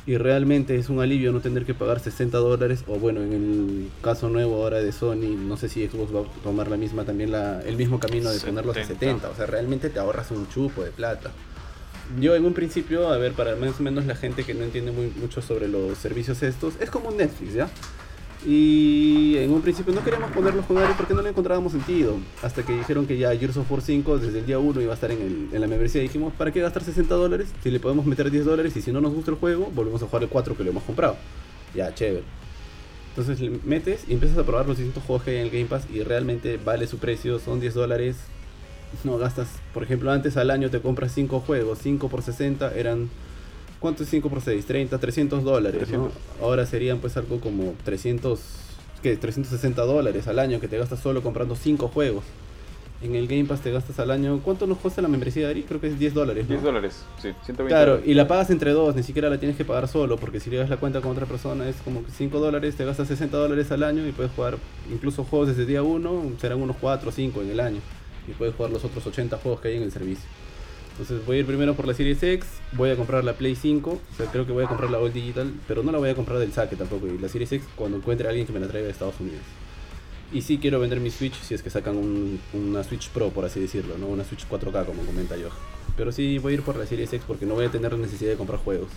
y 0.08 0.16
realmente 0.16 0.78
es 0.78 0.88
un 0.88 1.02
alivio 1.02 1.34
no 1.34 1.42
tener 1.42 1.66
que 1.66 1.74
pagar 1.74 2.00
60 2.00 2.38
dólares 2.38 2.86
o 2.88 2.98
bueno 2.98 3.22
en 3.22 3.34
el 3.34 3.90
caso 4.02 4.30
nuevo 4.30 4.64
ahora 4.64 4.82
de 4.82 4.92
Sony 4.94 5.36
no 5.38 5.58
sé 5.58 5.68
si 5.68 5.86
Xbox 5.86 6.16
va 6.16 6.22
a 6.22 6.24
tomar 6.42 6.70
la 6.70 6.78
misma 6.78 7.04
también 7.04 7.32
la, 7.32 7.62
el 7.62 7.76
mismo 7.76 8.00
camino 8.00 8.32
de 8.32 8.40
ponerlos 8.40 8.78
a 8.78 8.84
70 8.86 9.30
o 9.30 9.36
sea 9.36 9.46
realmente 9.46 9.90
te 9.90 10.00
ahorras 10.00 10.32
un 10.32 10.48
chupo 10.48 10.84
de 10.84 10.92
plata 10.92 11.32
yo 12.20 12.34
en 12.34 12.46
un 12.46 12.54
principio 12.54 13.10
a 13.10 13.18
ver 13.18 13.34
para 13.34 13.56
más 13.58 13.80
o 13.80 13.84
menos 13.84 14.06
la 14.06 14.16
gente 14.16 14.46
que 14.46 14.54
no 14.56 14.64
entiende 14.64 14.92
muy 14.92 15.12
mucho 15.20 15.42
sobre 15.42 15.68
los 15.68 15.98
servicios 15.98 16.42
estos 16.42 16.74
es 16.80 16.90
como 16.90 17.10
un 17.10 17.18
Netflix 17.18 17.54
ya 17.54 17.70
y 18.46 19.36
en 19.38 19.52
un 19.52 19.62
principio 19.62 19.94
no 19.94 20.02
queríamos 20.02 20.32
ponerlo 20.32 20.62
a 20.62 20.98
porque 20.98 21.14
no 21.14 21.22
le 21.22 21.30
encontrábamos 21.30 21.74
sentido. 21.74 22.18
Hasta 22.42 22.64
que 22.64 22.74
dijeron 22.74 23.06
que 23.06 23.18
ya 23.18 23.36
Gears 23.36 23.58
of 23.58 23.70
War 23.70 23.82
5 23.82 24.18
desde 24.20 24.40
el 24.40 24.46
día 24.46 24.60
1 24.60 24.82
iba 24.82 24.92
a 24.92 24.96
estar 24.96 25.12
en, 25.12 25.22
el, 25.22 25.50
en 25.52 25.62
la 25.62 25.68
membresía. 25.68 26.02
Dijimos, 26.02 26.34
¿para 26.34 26.52
qué 26.52 26.62
gastar 26.62 26.84
60 26.84 27.14
dólares? 27.16 27.50
Si 27.62 27.70
le 27.70 27.80
podemos 27.80 28.06
meter 28.06 28.32
10 28.32 28.46
dólares 28.46 28.76
y 28.78 28.82
si 28.82 28.92
no 28.92 29.02
nos 29.02 29.14
gusta 29.14 29.32
el 29.32 29.38
juego, 29.38 29.70
volvemos 29.76 30.02
a 30.04 30.06
jugar 30.06 30.24
el 30.24 30.30
4 30.30 30.56
que 30.56 30.64
lo 30.64 30.70
hemos 30.70 30.84
comprado. 30.84 31.18
Ya, 31.76 31.94
chévere. 31.94 32.24
Entonces 33.10 33.42
le 33.42 33.60
metes 33.66 34.06
y 34.08 34.14
empiezas 34.14 34.38
a 34.38 34.44
probar 34.44 34.68
los 34.68 34.78
distintos 34.78 35.04
juegos 35.04 35.24
que 35.24 35.32
hay 35.32 35.38
en 35.38 35.44
el 35.44 35.50
Game 35.50 35.66
Pass 35.66 35.88
y 35.94 36.04
realmente 36.04 36.58
vale 36.64 36.88
su 36.88 36.98
precio, 37.00 37.40
son 37.40 37.60
10 37.60 37.74
dólares. 37.74 38.16
No 39.04 39.18
gastas, 39.18 39.50
por 39.74 39.84
ejemplo, 39.84 40.12
antes 40.12 40.38
al 40.38 40.50
año 40.50 40.70
te 40.70 40.80
compras 40.80 41.12
5 41.14 41.42
juegos, 41.42 41.80
5 41.82 42.08
por 42.08 42.22
60 42.22 42.74
eran 42.76 43.10
¿Cuánto 43.80 44.04
es 44.04 44.10
5 44.10 44.30
por 44.30 44.42
6? 44.42 44.66
30, 44.66 44.98
300 44.98 45.44
dólares, 45.44 45.90
¿no? 45.90 46.12
Ahora 46.42 46.66
serían 46.66 47.00
pues 47.00 47.16
algo 47.16 47.40
como 47.40 47.76
300, 47.86 48.40
¿qué? 49.02 49.16
360 49.16 49.82
dólares 49.84 50.28
al 50.28 50.40
año 50.40 50.60
que 50.60 50.68
te 50.68 50.78
gastas 50.78 51.00
solo 51.00 51.24
comprando 51.24 51.56
5 51.56 51.88
juegos. 51.88 52.26
En 53.02 53.16
el 53.16 53.28
Game 53.28 53.46
Pass 53.46 53.62
te 53.62 53.72
gastas 53.72 53.98
al 54.00 54.12
año. 54.12 54.42
¿Cuánto 54.44 54.68
nos 54.68 54.78
cuesta 54.80 55.02
la 55.02 55.08
membresía 55.08 55.46
de 55.46 55.52
Ari? 55.52 55.64
Creo 55.64 55.80
que 55.80 55.88
es 55.88 55.98
10 55.98 56.14
dólares. 56.14 56.44
¿no? 56.44 56.50
10 56.50 56.64
dólares, 56.64 57.06
sí, 57.22 57.30
120 57.46 57.68
Claro, 57.68 58.02
y 58.06 58.14
la 58.14 58.28
pagas 58.28 58.50
entre 58.50 58.72
dos, 58.72 58.94
ni 58.94 59.04
siquiera 59.04 59.30
la 59.30 59.38
tienes 59.38 59.56
que 59.56 59.64
pagar 59.64 59.88
solo, 59.88 60.18
porque 60.18 60.42
si 60.42 60.50
le 60.50 60.58
das 60.58 60.70
la 60.70 60.76
cuenta 60.76 61.00
con 61.00 61.12
otra 61.12 61.26
persona 61.26 61.70
es 61.70 61.78
como 61.78 62.04
5 62.12 62.40
dólares, 62.40 62.76
te 62.76 62.84
gastas 62.84 63.08
60 63.08 63.38
dólares 63.38 63.72
al 63.72 63.84
año 63.84 64.06
y 64.06 64.12
puedes 64.12 64.34
jugar 64.34 64.58
incluso 64.92 65.24
juegos 65.24 65.48
desde 65.48 65.66
día 65.66 65.82
1, 65.82 66.34
serán 66.42 66.62
unos 66.62 66.76
4 66.82 67.08
o 67.08 67.12
5 67.14 67.42
en 67.42 67.52
el 67.52 67.60
año. 67.62 67.80
Y 68.28 68.34
puedes 68.34 68.54
jugar 68.54 68.72
los 68.74 68.84
otros 68.84 69.08
80 69.08 69.38
juegos 69.38 69.62
que 69.62 69.70
hay 69.70 69.78
en 69.78 69.84
el 69.84 69.94
servicio. 69.94 70.26
Entonces 71.00 71.26
voy 71.26 71.38
a 71.38 71.40
ir 71.40 71.46
primero 71.46 71.76
por 71.76 71.88
la 71.88 71.94
Series 71.94 72.22
X, 72.22 72.46
voy 72.74 72.90
a 72.90 72.98
comprar 72.98 73.24
la 73.24 73.32
Play 73.32 73.56
5, 73.56 73.90
o 73.90 74.18
sea, 74.18 74.26
creo 74.26 74.46
que 74.46 74.52
voy 74.52 74.66
a 74.66 74.68
comprar 74.68 74.92
la 74.92 75.00
All 75.00 75.14
Digital, 75.14 75.50
pero 75.66 75.82
no 75.82 75.94
la 75.94 75.98
voy 75.98 76.10
a 76.10 76.14
comprar 76.14 76.40
del 76.40 76.52
saque 76.52 76.76
tampoco, 76.76 77.08
y 77.08 77.18
la 77.18 77.30
Series 77.30 77.54
X 77.54 77.66
cuando 77.78 77.96
encuentre 77.96 78.28
a 78.28 78.32
alguien 78.32 78.46
que 78.46 78.52
me 78.52 78.60
la 78.60 78.68
traiga 78.68 78.88
de 78.88 78.92
Estados 78.92 79.18
Unidos. 79.22 79.40
Y 80.34 80.42
sí 80.42 80.58
quiero 80.58 80.78
vender 80.78 81.00
mi 81.00 81.10
Switch 81.10 81.36
si 81.36 81.54
es 81.54 81.64
que 81.64 81.70
sacan 81.70 81.96
una 82.52 82.84
Switch 82.84 83.08
Pro, 83.12 83.30
por 83.30 83.46
así 83.46 83.62
decirlo, 83.62 83.98
¿no? 83.98 84.08
Una 84.08 84.26
Switch 84.26 84.46
4K, 84.46 84.86
como 84.86 85.04
comenta 85.04 85.38
yo. 85.38 85.48
Pero 85.96 86.12
sí 86.12 86.38
voy 86.38 86.52
a 86.52 86.56
ir 86.56 86.64
por 86.64 86.76
la 86.76 86.86
Series 86.86 87.14
X 87.14 87.24
porque 87.26 87.46
no 87.46 87.54
voy 87.54 87.68
a 87.68 87.72
tener 87.72 87.98
necesidad 87.98 88.32
de 88.32 88.38
comprar 88.38 88.60
juegos. 88.60 88.90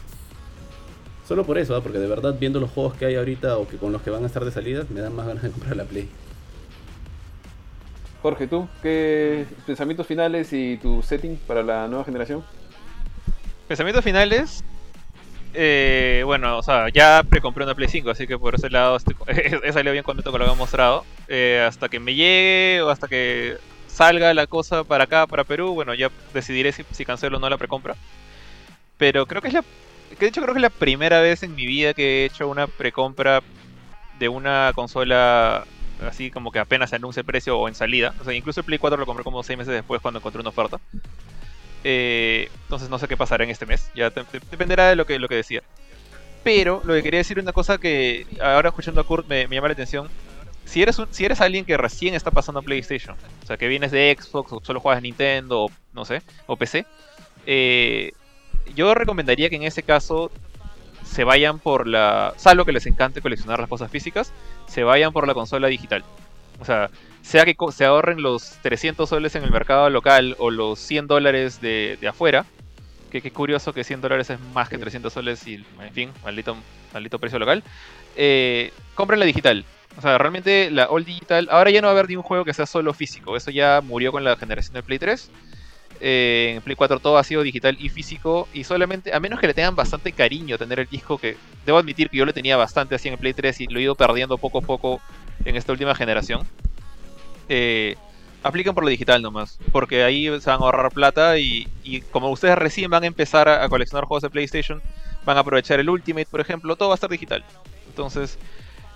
Solo 1.28 1.46
por 1.46 1.56
eso, 1.56 1.76
¿ah? 1.76 1.84
porque 1.84 2.00
de 2.00 2.08
verdad 2.08 2.36
viendo 2.36 2.58
los 2.58 2.72
juegos 2.72 2.94
que 2.94 3.06
hay 3.06 3.14
ahorita 3.14 3.58
o 3.58 3.68
que 3.68 3.76
con 3.76 3.92
los 3.92 4.02
que 4.02 4.10
van 4.10 4.24
a 4.24 4.26
estar 4.26 4.44
de 4.44 4.50
salida, 4.50 4.84
me 4.90 5.00
dan 5.00 5.14
más 5.14 5.28
ganas 5.28 5.44
de 5.44 5.50
comprar 5.50 5.76
la 5.76 5.84
Play. 5.84 6.08
Jorge, 8.22 8.46
¿tú 8.46 8.68
qué 8.82 9.46
pensamientos 9.66 10.06
finales 10.06 10.52
y 10.52 10.76
tu 10.76 11.02
setting 11.02 11.36
para 11.44 11.64
la 11.64 11.88
nueva 11.88 12.04
generación? 12.04 12.44
Pensamientos 13.66 14.04
finales. 14.04 14.62
Eh, 15.54 16.22
bueno, 16.24 16.56
o 16.56 16.62
sea, 16.62 16.88
ya 16.88 17.24
precompré 17.28 17.64
una 17.64 17.74
Play 17.74 17.88
5, 17.88 18.10
así 18.10 18.28
que 18.28 18.38
por 18.38 18.54
ese 18.54 18.70
lado 18.70 18.96
he 19.26 19.72
salido 19.72 19.92
bien 19.92 20.04
contento 20.04 20.30
con 20.30 20.38
lo 20.38 20.46
que 20.46 20.52
han 20.52 20.58
mostrado. 20.58 21.04
Eh, 21.26 21.64
hasta 21.66 21.88
que 21.88 21.98
me 21.98 22.14
llegue 22.14 22.80
o 22.82 22.90
hasta 22.90 23.08
que 23.08 23.56
salga 23.88 24.32
la 24.34 24.46
cosa 24.46 24.84
para 24.84 25.04
acá, 25.04 25.26
para 25.26 25.42
Perú, 25.42 25.74
bueno, 25.74 25.92
ya 25.92 26.08
decidiré 26.32 26.72
si, 26.72 27.04
cancelo 27.04 27.38
o 27.38 27.40
no 27.40 27.50
la 27.50 27.58
precompra. 27.58 27.96
Pero 28.98 29.26
creo 29.26 29.42
que 29.42 29.48
es 29.48 29.54
la. 29.54 29.64
Que 30.10 30.26
de 30.26 30.26
hecho, 30.26 30.42
creo 30.42 30.54
que 30.54 30.58
es 30.58 30.62
la 30.62 30.70
primera 30.70 31.20
vez 31.20 31.42
en 31.42 31.56
mi 31.56 31.66
vida 31.66 31.92
que 31.92 32.22
he 32.22 32.24
hecho 32.26 32.48
una 32.48 32.68
precompra 32.68 33.42
de 34.20 34.28
una 34.28 34.70
consola 34.76 35.64
así 36.06 36.30
como 36.30 36.50
que 36.52 36.58
apenas 36.58 36.90
se 36.90 36.96
anuncia 36.96 37.20
el 37.20 37.26
precio 37.26 37.58
o 37.58 37.68
en 37.68 37.74
salida. 37.74 38.14
O 38.20 38.24
sea, 38.24 38.32
incluso 38.34 38.60
el 38.60 38.66
Play 38.66 38.78
4 38.78 38.98
lo 38.98 39.06
compré 39.06 39.24
como 39.24 39.42
6 39.42 39.58
meses 39.58 39.74
después 39.74 40.00
cuando 40.00 40.18
encontré 40.18 40.40
una 40.40 40.50
oferta. 40.50 40.80
Eh, 41.84 42.48
entonces 42.64 42.88
no 42.88 42.98
sé 42.98 43.08
qué 43.08 43.16
pasará 43.16 43.44
en 43.44 43.50
este 43.50 43.66
mes. 43.66 43.90
Ya 43.94 44.10
dependerá 44.10 44.88
de 44.88 44.96
lo 44.96 45.06
que, 45.06 45.18
lo 45.18 45.28
que 45.28 45.36
decía. 45.36 45.62
Pero 46.44 46.82
lo 46.84 46.94
que 46.94 47.02
quería 47.02 47.18
decir 47.18 47.38
una 47.38 47.52
cosa 47.52 47.78
que 47.78 48.26
ahora 48.40 48.70
escuchando 48.70 49.00
a 49.00 49.04
Kurt 49.04 49.26
me, 49.28 49.46
llama 49.48 49.68
la 49.68 49.74
atención. 49.74 50.08
Si 50.64 50.82
eres, 50.82 50.96
si 51.10 51.24
eres 51.24 51.40
alguien 51.40 51.64
que 51.64 51.76
recién 51.76 52.14
está 52.14 52.30
pasando 52.30 52.60
a 52.60 52.62
PlayStation, 52.62 53.16
o 53.42 53.46
sea, 53.46 53.56
que 53.56 53.68
vienes 53.68 53.90
de 53.90 54.16
Xbox 54.18 54.52
o 54.52 54.60
solo 54.62 54.80
juegas 54.80 55.02
Nintendo 55.02 55.64
o 55.64 55.70
no 55.92 56.04
sé, 56.04 56.22
o 56.46 56.56
PC, 56.56 56.86
eh, 57.46 58.12
yo 58.74 58.94
recomendaría 58.94 59.50
que 59.50 59.56
en 59.56 59.64
ese 59.64 59.82
caso 59.82 60.30
se 61.12 61.24
vayan 61.24 61.58
por 61.58 61.86
la. 61.86 62.32
Salvo 62.36 62.64
que 62.64 62.72
les 62.72 62.86
encante 62.86 63.20
coleccionar 63.20 63.60
las 63.60 63.68
cosas 63.68 63.90
físicas, 63.90 64.32
se 64.66 64.82
vayan 64.82 65.12
por 65.12 65.26
la 65.26 65.34
consola 65.34 65.68
digital. 65.68 66.04
O 66.58 66.64
sea, 66.64 66.90
sea 67.20 67.44
que 67.44 67.54
se 67.70 67.84
ahorren 67.84 68.22
los 68.22 68.58
300 68.62 69.08
soles 69.08 69.34
en 69.34 69.44
el 69.44 69.50
mercado 69.50 69.90
local 69.90 70.36
o 70.38 70.50
los 70.50 70.78
100 70.78 71.06
dólares 71.06 71.60
de, 71.60 71.98
afuera. 72.08 72.46
Que 73.10 73.20
qué 73.20 73.30
curioso 73.30 73.74
que 73.74 73.84
100 73.84 74.00
dólares 74.00 74.30
es 74.30 74.40
más 74.54 74.70
que 74.70 74.78
300 74.78 75.12
soles 75.12 75.46
y, 75.46 75.56
en 75.80 75.92
fin, 75.92 76.10
maldito, 76.24 76.56
maldito 76.94 77.18
precio 77.18 77.38
local. 77.38 77.62
Eh, 78.16 78.72
compren 78.94 79.20
la 79.20 79.26
digital. 79.26 79.66
O 79.98 80.00
sea, 80.00 80.16
realmente 80.16 80.70
la 80.70 80.86
All 80.86 81.04
Digital. 81.04 81.48
Ahora 81.50 81.70
ya 81.70 81.82
no 81.82 81.88
va 81.88 81.90
a 81.90 81.96
haber 81.96 82.08
ni 82.08 82.16
un 82.16 82.22
juego 82.22 82.46
que 82.46 82.54
sea 82.54 82.64
solo 82.64 82.94
físico. 82.94 83.36
Eso 83.36 83.50
ya 83.50 83.82
murió 83.82 84.12
con 84.12 84.24
la 84.24 84.36
generación 84.36 84.72
de 84.72 84.82
Play 84.82 84.98
3. 84.98 85.30
Eh, 86.04 86.54
en 86.56 86.62
Play 86.62 86.74
4 86.74 86.98
todo 86.98 87.16
ha 87.16 87.22
sido 87.22 87.42
digital 87.42 87.76
y 87.78 87.88
físico. 87.88 88.48
Y 88.52 88.64
solamente, 88.64 89.14
a 89.14 89.20
menos 89.20 89.38
que 89.38 89.46
le 89.46 89.54
tengan 89.54 89.76
bastante 89.76 90.10
cariño 90.10 90.58
tener 90.58 90.80
el 90.80 90.88
disco, 90.88 91.16
que 91.16 91.36
debo 91.64 91.78
admitir 91.78 92.10
que 92.10 92.16
yo 92.16 92.26
le 92.26 92.32
tenía 92.32 92.56
bastante 92.56 92.96
así 92.96 93.08
en 93.08 93.16
Play 93.16 93.32
3 93.32 93.60
y 93.60 93.66
lo 93.68 93.78
he 93.78 93.82
ido 93.82 93.94
perdiendo 93.94 94.36
poco 94.36 94.58
a 94.58 94.62
poco 94.62 95.00
en 95.44 95.54
esta 95.54 95.70
última 95.70 95.94
generación. 95.94 96.44
Eh, 97.48 97.94
apliquen 98.42 98.74
por 98.74 98.82
lo 98.82 98.90
digital 98.90 99.22
nomás, 99.22 99.60
porque 99.70 100.02
ahí 100.02 100.24
se 100.40 100.50
van 100.50 100.60
a 100.60 100.64
ahorrar 100.64 100.90
plata 100.90 101.38
y, 101.38 101.68
como 102.10 102.30
ustedes 102.30 102.58
recién 102.58 102.90
van 102.90 103.04
a 103.04 103.06
empezar 103.06 103.48
a, 103.48 103.68
coleccionar 103.68 104.04
juegos 104.04 104.22
de 104.22 104.30
PlayStation, 104.30 104.82
van 105.24 105.36
a 105.36 105.40
aprovechar 105.40 105.78
el 105.78 105.88
Ultimate, 105.88 106.26
por 106.28 106.40
ejemplo, 106.40 106.74
todo 106.74 106.88
va 106.88 106.94
a 106.94 106.96
estar 106.96 107.10
digital. 107.10 107.44
Entonces, 107.86 108.38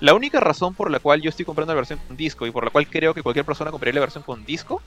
la 0.00 0.12
única 0.14 0.40
razón 0.40 0.74
por 0.74 0.90
la 0.90 0.98
cual 0.98 1.22
yo 1.22 1.30
estoy 1.30 1.44
comprando 1.44 1.72
la 1.72 1.76
versión 1.76 2.00
con 2.04 2.16
disco 2.16 2.46
y 2.48 2.50
por 2.50 2.64
la 2.64 2.70
cual 2.70 2.88
creo 2.88 3.14
que 3.14 3.22
cualquier 3.22 3.44
persona 3.44 3.70
compraría 3.70 3.94
la 3.94 4.00
versión 4.00 4.24
con 4.24 4.44
disco 4.44 4.82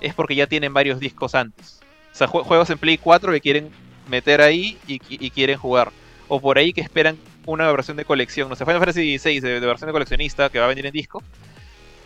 es 0.00 0.14
porque 0.14 0.34
ya 0.34 0.46
tienen 0.46 0.72
varios 0.72 1.00
discos 1.00 1.34
antes. 1.34 1.80
O 2.12 2.16
sea, 2.16 2.26
juegos 2.26 2.68
en 2.70 2.78
Play 2.78 2.98
4 2.98 3.32
que 3.32 3.40
quieren 3.40 3.70
meter 4.08 4.40
ahí 4.40 4.76
y, 4.86 5.30
quieren 5.30 5.58
jugar. 5.58 5.92
O 6.28 6.40
por 6.40 6.58
ahí 6.58 6.72
que 6.72 6.80
esperan 6.80 7.18
una 7.46 7.70
versión 7.70 7.96
de 7.96 8.04
colección. 8.04 8.48
No 8.48 8.56
sé, 8.56 8.64
Final 8.64 8.80
Fantasy 8.80 9.18
XVI 9.18 9.40
de, 9.40 9.60
versión 9.60 9.88
de 9.88 9.92
coleccionista 9.92 10.48
que 10.48 10.58
va 10.58 10.66
a 10.66 10.68
venir 10.68 10.86
en 10.86 10.92
disco. 10.92 11.22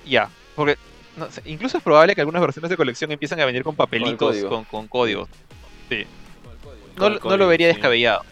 Ya. 0.07 0.29
Porque 0.55 0.77
incluso 1.45 1.79
es 1.79 1.85
probable 1.85 2.15
que 2.15 2.21
algunas 2.21 2.43
versiones 2.43 2.71
de 2.71 2.77
colección 2.77 3.11
empiecen 3.13 3.41
a 3.41 3.45
venir 3.45 3.63
con 3.65 3.75
papelitos, 3.75 4.37
con, 4.45 4.87
códigos. 4.87 5.29
Sí. 5.89 6.05
No, 6.97 7.37
lo 7.37 7.49
vería 7.49 7.67
descabellado. 7.67 8.23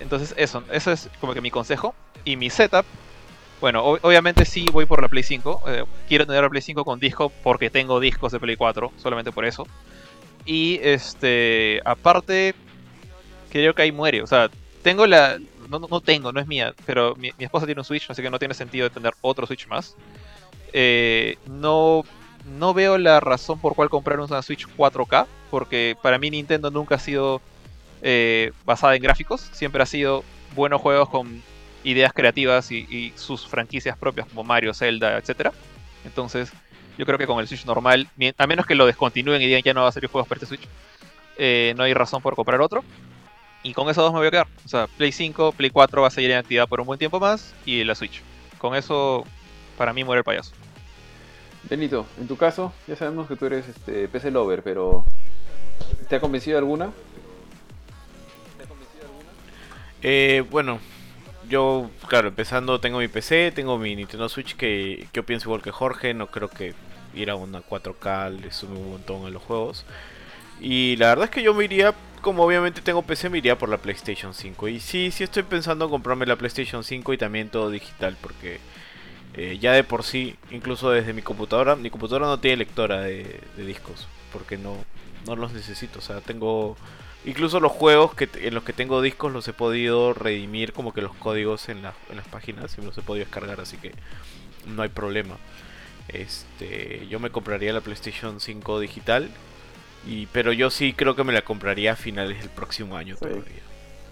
Entonces, 0.00 0.34
eso, 0.36 0.62
eso 0.70 0.92
es 0.92 1.08
como 1.20 1.32
que 1.34 1.40
mi 1.40 1.50
consejo. 1.50 1.94
Y 2.24 2.36
mi 2.36 2.50
setup 2.50 2.84
bueno, 3.60 3.82
obviamente 3.82 4.44
sí 4.44 4.66
voy 4.70 4.86
por 4.86 5.00
la 5.00 5.08
Play 5.08 5.22
5. 5.22 5.62
Eh, 5.68 5.84
quiero 6.08 6.26
tener 6.26 6.42
la 6.42 6.50
Play 6.50 6.62
5 6.62 6.84
con 6.84 7.00
disco 7.00 7.32
porque 7.42 7.70
tengo 7.70 8.00
discos 8.00 8.32
de 8.32 8.40
Play 8.40 8.56
4, 8.56 8.92
solamente 8.96 9.32
por 9.32 9.44
eso. 9.44 9.66
Y 10.44 10.78
este, 10.82 11.80
aparte, 11.84 12.54
creo 13.50 13.74
que 13.74 13.82
ahí 13.82 13.92
muere. 13.92 14.22
O 14.22 14.26
sea, 14.26 14.50
tengo 14.82 15.06
la. 15.06 15.38
No, 15.68 15.80
no 15.80 16.00
tengo, 16.00 16.32
no 16.32 16.38
es 16.38 16.46
mía, 16.46 16.74
pero 16.84 17.16
mi, 17.16 17.32
esposa 17.38 17.66
tiene 17.66 17.80
un 17.80 17.84
Switch, 17.84 18.08
así 18.08 18.22
que 18.22 18.30
no 18.30 18.38
tiene 18.38 18.54
sentido 18.54 18.88
tener 18.90 19.14
otro 19.20 19.46
Switch 19.46 19.66
más. 19.66 19.96
Eh, 20.72 21.38
no, 21.46 22.04
no 22.56 22.72
veo 22.72 22.96
la 22.98 23.18
razón 23.18 23.58
por 23.58 23.74
cual 23.74 23.88
comprar 23.88 24.20
una 24.20 24.42
Switch 24.42 24.66
4K, 24.76 25.26
porque 25.50 25.96
para 26.00 26.18
mí 26.18 26.30
Nintendo 26.30 26.70
nunca 26.70 26.94
ha 26.94 26.98
sido 27.00 27.40
eh, 28.02 28.52
basada 28.64 28.94
en 28.94 29.02
gráficos, 29.02 29.40
siempre 29.52 29.82
ha 29.82 29.86
sido 29.86 30.22
buenos 30.54 30.80
juegos 30.80 31.08
con 31.08 31.42
ideas 31.86 32.12
creativas 32.12 32.70
y, 32.72 33.12
sus 33.14 33.46
franquicias 33.46 33.96
propias 33.96 34.26
como 34.26 34.42
Mario, 34.42 34.74
Zelda, 34.74 35.16
etc. 35.16 35.52
Entonces, 36.04 36.52
yo 36.98 37.06
creo 37.06 37.16
que 37.16 37.26
con 37.26 37.38
el 37.38 37.46
Switch 37.46 37.64
normal, 37.64 38.08
a 38.36 38.46
menos 38.46 38.66
que 38.66 38.74
lo 38.74 38.86
descontinúen 38.86 39.40
y 39.40 39.46
digan 39.46 39.62
ya 39.62 39.72
no 39.72 39.82
va 39.82 39.88
a 39.88 39.92
salir 39.92 40.10
juegos 40.10 40.28
para 40.28 40.38
este 40.38 40.46
Switch, 40.46 40.68
eh, 41.38 41.74
no 41.76 41.84
hay 41.84 41.94
razón 41.94 42.20
por 42.20 42.34
comprar 42.34 42.60
otro. 42.60 42.84
Y 43.62 43.72
con 43.72 43.88
esos 43.88 44.04
dos 44.04 44.12
me 44.12 44.18
voy 44.18 44.28
a 44.28 44.30
quedar. 44.30 44.48
O 44.64 44.68
sea, 44.68 44.86
Play 44.86 45.12
5, 45.12 45.52
Play 45.52 45.70
4 45.70 46.02
va 46.02 46.08
a 46.08 46.10
seguir 46.10 46.30
en 46.32 46.38
actividad 46.38 46.68
por 46.68 46.80
un 46.80 46.86
buen 46.86 46.98
tiempo 46.98 47.20
más 47.20 47.54
y 47.64 47.84
la 47.84 47.94
Switch. 47.94 48.20
Con 48.58 48.74
eso, 48.74 49.24
para 49.78 49.92
mí 49.92 50.02
muere 50.02 50.18
el 50.18 50.24
payaso. 50.24 50.52
Benito, 51.68 52.06
en 52.20 52.26
tu 52.26 52.36
caso, 52.36 52.72
ya 52.86 52.96
sabemos 52.96 53.28
que 53.28 53.36
tú 53.36 53.46
eres 53.46 53.68
este, 53.68 54.08
PC 54.08 54.30
Lover, 54.30 54.62
pero 54.62 55.04
¿te 56.08 56.16
ha 56.16 56.20
convencido 56.20 56.58
alguna? 56.58 56.90
Eh, 60.02 60.44
bueno, 60.50 60.78
yo, 61.48 61.90
claro, 62.08 62.28
empezando 62.28 62.80
tengo 62.80 62.98
mi 62.98 63.08
PC, 63.08 63.52
tengo 63.52 63.78
mi 63.78 63.96
Nintendo 63.96 64.28
Switch 64.28 64.56
que 64.56 65.08
yo 65.12 65.24
pienso 65.24 65.48
igual 65.48 65.62
que 65.62 65.70
Jorge, 65.70 66.14
no 66.14 66.28
creo 66.28 66.48
que 66.48 66.74
ir 67.14 67.30
a 67.30 67.34
una 67.36 67.62
4K 67.62 68.40
le 68.40 68.52
sume 68.52 68.78
un 68.78 68.90
montón 68.90 69.26
a 69.26 69.30
los 69.30 69.42
juegos. 69.42 69.84
Y 70.60 70.96
la 70.96 71.08
verdad 71.08 71.26
es 71.26 71.30
que 71.30 71.42
yo 71.42 71.54
me 71.54 71.64
iría 71.64 71.94
como 72.26 72.42
obviamente 72.42 72.80
tengo 72.80 73.02
PC, 73.02 73.30
me 73.30 73.38
iría 73.38 73.56
por 73.56 73.68
la 73.68 73.78
PlayStation 73.78 74.34
5. 74.34 74.66
Y 74.66 74.80
sí, 74.80 75.12
sí 75.12 75.22
estoy 75.22 75.44
pensando 75.44 75.84
en 75.84 75.92
comprarme 75.92 76.26
la 76.26 76.34
PlayStation 76.34 76.82
5 76.82 77.12
y 77.12 77.18
también 77.18 77.50
todo 77.50 77.70
digital, 77.70 78.16
porque 78.20 78.58
eh, 79.34 79.58
ya 79.60 79.72
de 79.72 79.84
por 79.84 80.02
sí, 80.02 80.34
incluso 80.50 80.90
desde 80.90 81.12
mi 81.12 81.22
computadora, 81.22 81.76
mi 81.76 81.88
computadora 81.88 82.26
no 82.26 82.40
tiene 82.40 82.56
lectora 82.56 83.02
de, 83.02 83.40
discos, 83.56 84.08
porque 84.32 84.58
no, 84.58 84.76
no 85.24 85.36
los 85.36 85.52
necesito. 85.52 86.00
O 86.00 86.02
sea, 86.02 86.20
tengo 86.20 86.76
incluso 87.26 87.60
los 87.60 87.72
juegos 87.72 88.14
que 88.14 88.28
en 88.34 88.54
los 88.54 88.64
que 88.64 88.72
tengo 88.72 89.02
discos 89.02 89.32
los 89.32 89.46
he 89.48 89.52
podido 89.52 90.14
redimir 90.14 90.72
como 90.72 90.94
que 90.94 91.02
los 91.02 91.14
códigos 91.16 91.68
en, 91.68 91.78
en 91.78 92.16
las 92.16 92.28
páginas 92.30 92.76
y 92.78 92.82
los 92.82 92.96
he 92.96 93.02
podido 93.02 93.24
descargar, 93.26 93.60
así 93.60 93.76
que 93.76 93.92
no 94.66 94.82
hay 94.82 94.88
problema. 94.88 95.36
Este, 96.08 97.06
yo 97.08 97.18
me 97.18 97.30
compraría 97.30 97.72
la 97.72 97.80
PlayStation 97.80 98.40
5 98.40 98.80
digital, 98.80 99.28
y, 100.06 100.26
pero 100.26 100.52
yo 100.52 100.70
sí 100.70 100.92
creo 100.92 101.16
que 101.16 101.24
me 101.24 101.32
la 101.32 101.42
compraría 101.42 101.92
a 101.92 101.96
finales 101.96 102.38
del 102.38 102.50
próximo 102.50 102.96
año 102.96 103.14
está 103.14 103.28
todavía. 103.28 103.44
Bien. 103.44 103.66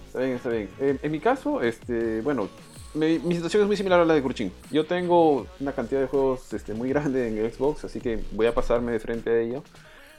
Está 0.07 0.19
bien, 0.19 0.35
está 0.35 0.49
bien. 0.49 0.99
En 1.01 1.11
mi 1.11 1.19
caso, 1.19 1.61
este, 1.61 2.21
bueno, 2.21 2.49
mi, 2.93 3.19
situación 3.35 3.63
es 3.63 3.67
muy 3.67 3.77
similar 3.77 3.99
a 3.99 4.05
la 4.05 4.13
de 4.13 4.21
Kurchin. 4.21 4.51
Yo 4.71 4.85
tengo 4.85 5.47
una 5.59 5.73
cantidad 5.73 6.01
de 6.01 6.07
juegos 6.07 6.53
este, 6.53 6.73
muy 6.73 6.89
grande 6.89 7.27
en 7.27 7.51
Xbox, 7.51 7.85
así 7.85 7.99
que 7.99 8.23
voy 8.31 8.47
a 8.47 8.53
pasarme 8.53 8.91
de 8.93 8.99
frente 8.99 9.29
a 9.29 9.39
ello. 9.39 9.63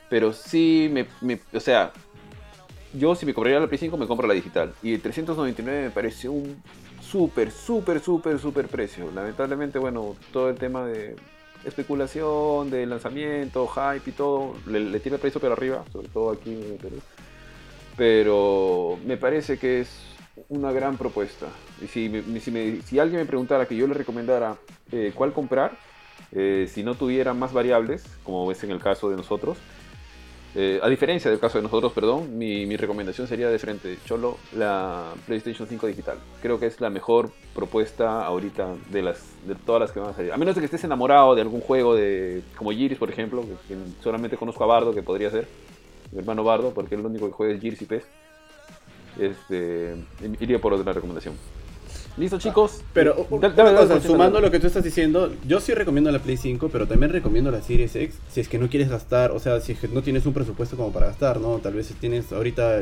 Pero 0.09 0.32
sí, 0.32 0.89
me, 0.93 1.06
me 1.20 1.40
o 1.52 1.60
sea, 1.60 1.93
yo 2.98 3.14
si 3.14 3.27
me 3.27 3.35
compraría 3.35 3.60
la 3.60 3.66
Play 3.66 3.78
5 3.78 3.97
me 3.97 4.06
compro 4.06 4.27
la 4.27 4.35
digital. 4.35 4.74
Y 4.82 4.94
el 4.94 5.01
399 5.01 5.85
me 5.85 5.90
parece 5.90 6.28
un 6.28 6.62
súper, 7.01 7.51
súper, 7.51 8.01
súper, 8.01 8.39
súper 8.39 8.68
precio. 8.68 9.10
Lamentablemente, 9.14 9.78
bueno, 9.78 10.16
todo 10.32 10.51
el 10.51 10.56
tema 10.56 10.85
de 10.85 11.16
especulación, 11.64 12.70
de 12.70 12.86
lanzamiento, 12.86 13.66
hype 13.66 14.10
y 14.10 14.12
todo, 14.12 14.55
le, 14.66 15.01
tira 15.01 15.16
el 15.16 15.20
precio 15.20 15.40
para 15.40 15.55
arriba, 15.55 15.85
sobre 15.93 16.09
todo 16.09 16.31
aquí 16.31 16.52
en 16.52 16.78
Perú. 16.78 16.97
Pero 17.97 18.98
me 19.05 19.16
parece 19.16 19.59
que 19.59 19.81
es 19.81 19.89
una 20.48 20.70
gran 20.73 20.97
propuesta. 20.97 21.47
Y 21.82 21.86
si, 21.86 22.10
si, 22.85 22.98
alguien 22.98 23.20
me 23.20 23.27
preguntara 23.27 23.66
que 23.66 23.77
yo 23.77 23.86
le 23.86 23.94
recomendara 23.94 24.56
eh, 24.93 25.12
cuál 25.14 25.32
comprar, 25.32 25.78
eh, 26.32 26.68
si 26.70 26.82
no 26.82 26.94
tuviera 26.94 27.35
más 27.35 27.52
variables, 27.52 28.05
como 28.23 28.51
es 28.52 28.62
en 28.64 28.70
el 28.70 28.81
caso 28.81 29.10
de 29.10 29.16
nosotros, 29.16 29.56
eh, 30.59 30.81
a 30.83 30.89
diferencia 30.89 31.31
del 31.31 31.39
caso 31.39 31.59
de 31.59 31.65
nosotros, 31.65 31.93
perdón, 31.93 32.39
mi, 32.39 32.74
recomendación 32.78 33.28
sería 33.28 33.51
de 33.51 33.59
frente, 33.59 33.99
Cholo, 34.07 34.39
la 34.55 35.12
PlayStation 35.27 35.69
5 35.69 35.87
digital. 35.87 36.16
Creo 36.41 36.59
que 36.59 36.65
es 36.65 36.81
la 36.81 36.89
mejor 36.89 37.31
propuesta 37.55 38.24
ahorita 38.24 38.74
de 38.89 39.03
las 39.03 39.23
de 39.47 39.55
todas 39.55 39.83
las 39.83 39.93
que 39.93 40.01
van 40.01 40.09
a 40.09 40.15
salir. 40.15 40.33
A 40.33 40.39
menos 40.39 40.55
de 40.55 40.62
que 40.62 40.65
estés 40.65 40.83
enamorado 40.85 41.35
de 41.35 41.43
algún 41.43 41.61
juego 41.61 41.95
de 41.95 42.43
como 42.57 42.73
Giris, 42.73 42.97
por 42.97 43.11
ejemplo, 43.11 43.45
que, 43.69 43.77
solamente 44.03 44.39
conozco 44.39 44.65
a 44.65 44.66
Bardo, 44.66 44.95
que 44.95 45.03
podría 45.03 45.31
ser, 45.31 45.47
mi 46.11 46.20
hermano 46.20 46.43
Bardo, 46.43 46.73
porque 46.73 46.95
es 46.95 47.01
el 47.01 47.07
único 47.07 47.27
que 47.27 47.33
juega 47.33 47.53
es 47.53 47.61
Giris 47.61 47.83
y 47.83 47.85
PES. 47.85 48.05
Este, 49.20 49.95
iría 50.41 50.59
por 50.59 50.73
otra 50.73 50.91
recomendación. 50.91 51.35
¿Listo, 52.17 52.39
chicos? 52.39 52.81
Pero, 52.95 53.27
sumando 54.03 54.41
lo 54.41 54.51
que 54.51 54.59
tú 54.59 54.67
estás 54.67 54.83
diciendo, 54.83 55.31
yo 55.47 55.61
sí 55.61 55.75
recomiendo 55.75 56.11
la 56.11 56.19
Play 56.19 56.39
5, 56.39 56.71
pero 56.73 56.89
también 56.89 57.13
recomiendo 57.13 57.51
la 57.51 57.61
Series 57.61 57.95
X 57.95 58.17
si 58.31 58.41
es 58.41 58.49
que 58.49 58.59
no 58.59 58.71
quieres 58.71 58.89
gastar, 58.89 59.33
o 59.33 59.39
sea, 59.39 59.61
si 59.61 59.73
es 59.73 59.79
que 59.79 59.89
no 59.89 60.01
tienes 60.03 60.25
un 60.25 60.33
presupuesto 60.33 60.77
como 60.77 60.93
para 60.93 61.07
gastar, 61.09 61.41
¿no? 61.41 61.59
Tal 61.59 61.75
vez 61.75 61.89
si 61.89 61.95
tienes 61.95 62.33
ahorita 62.33 62.81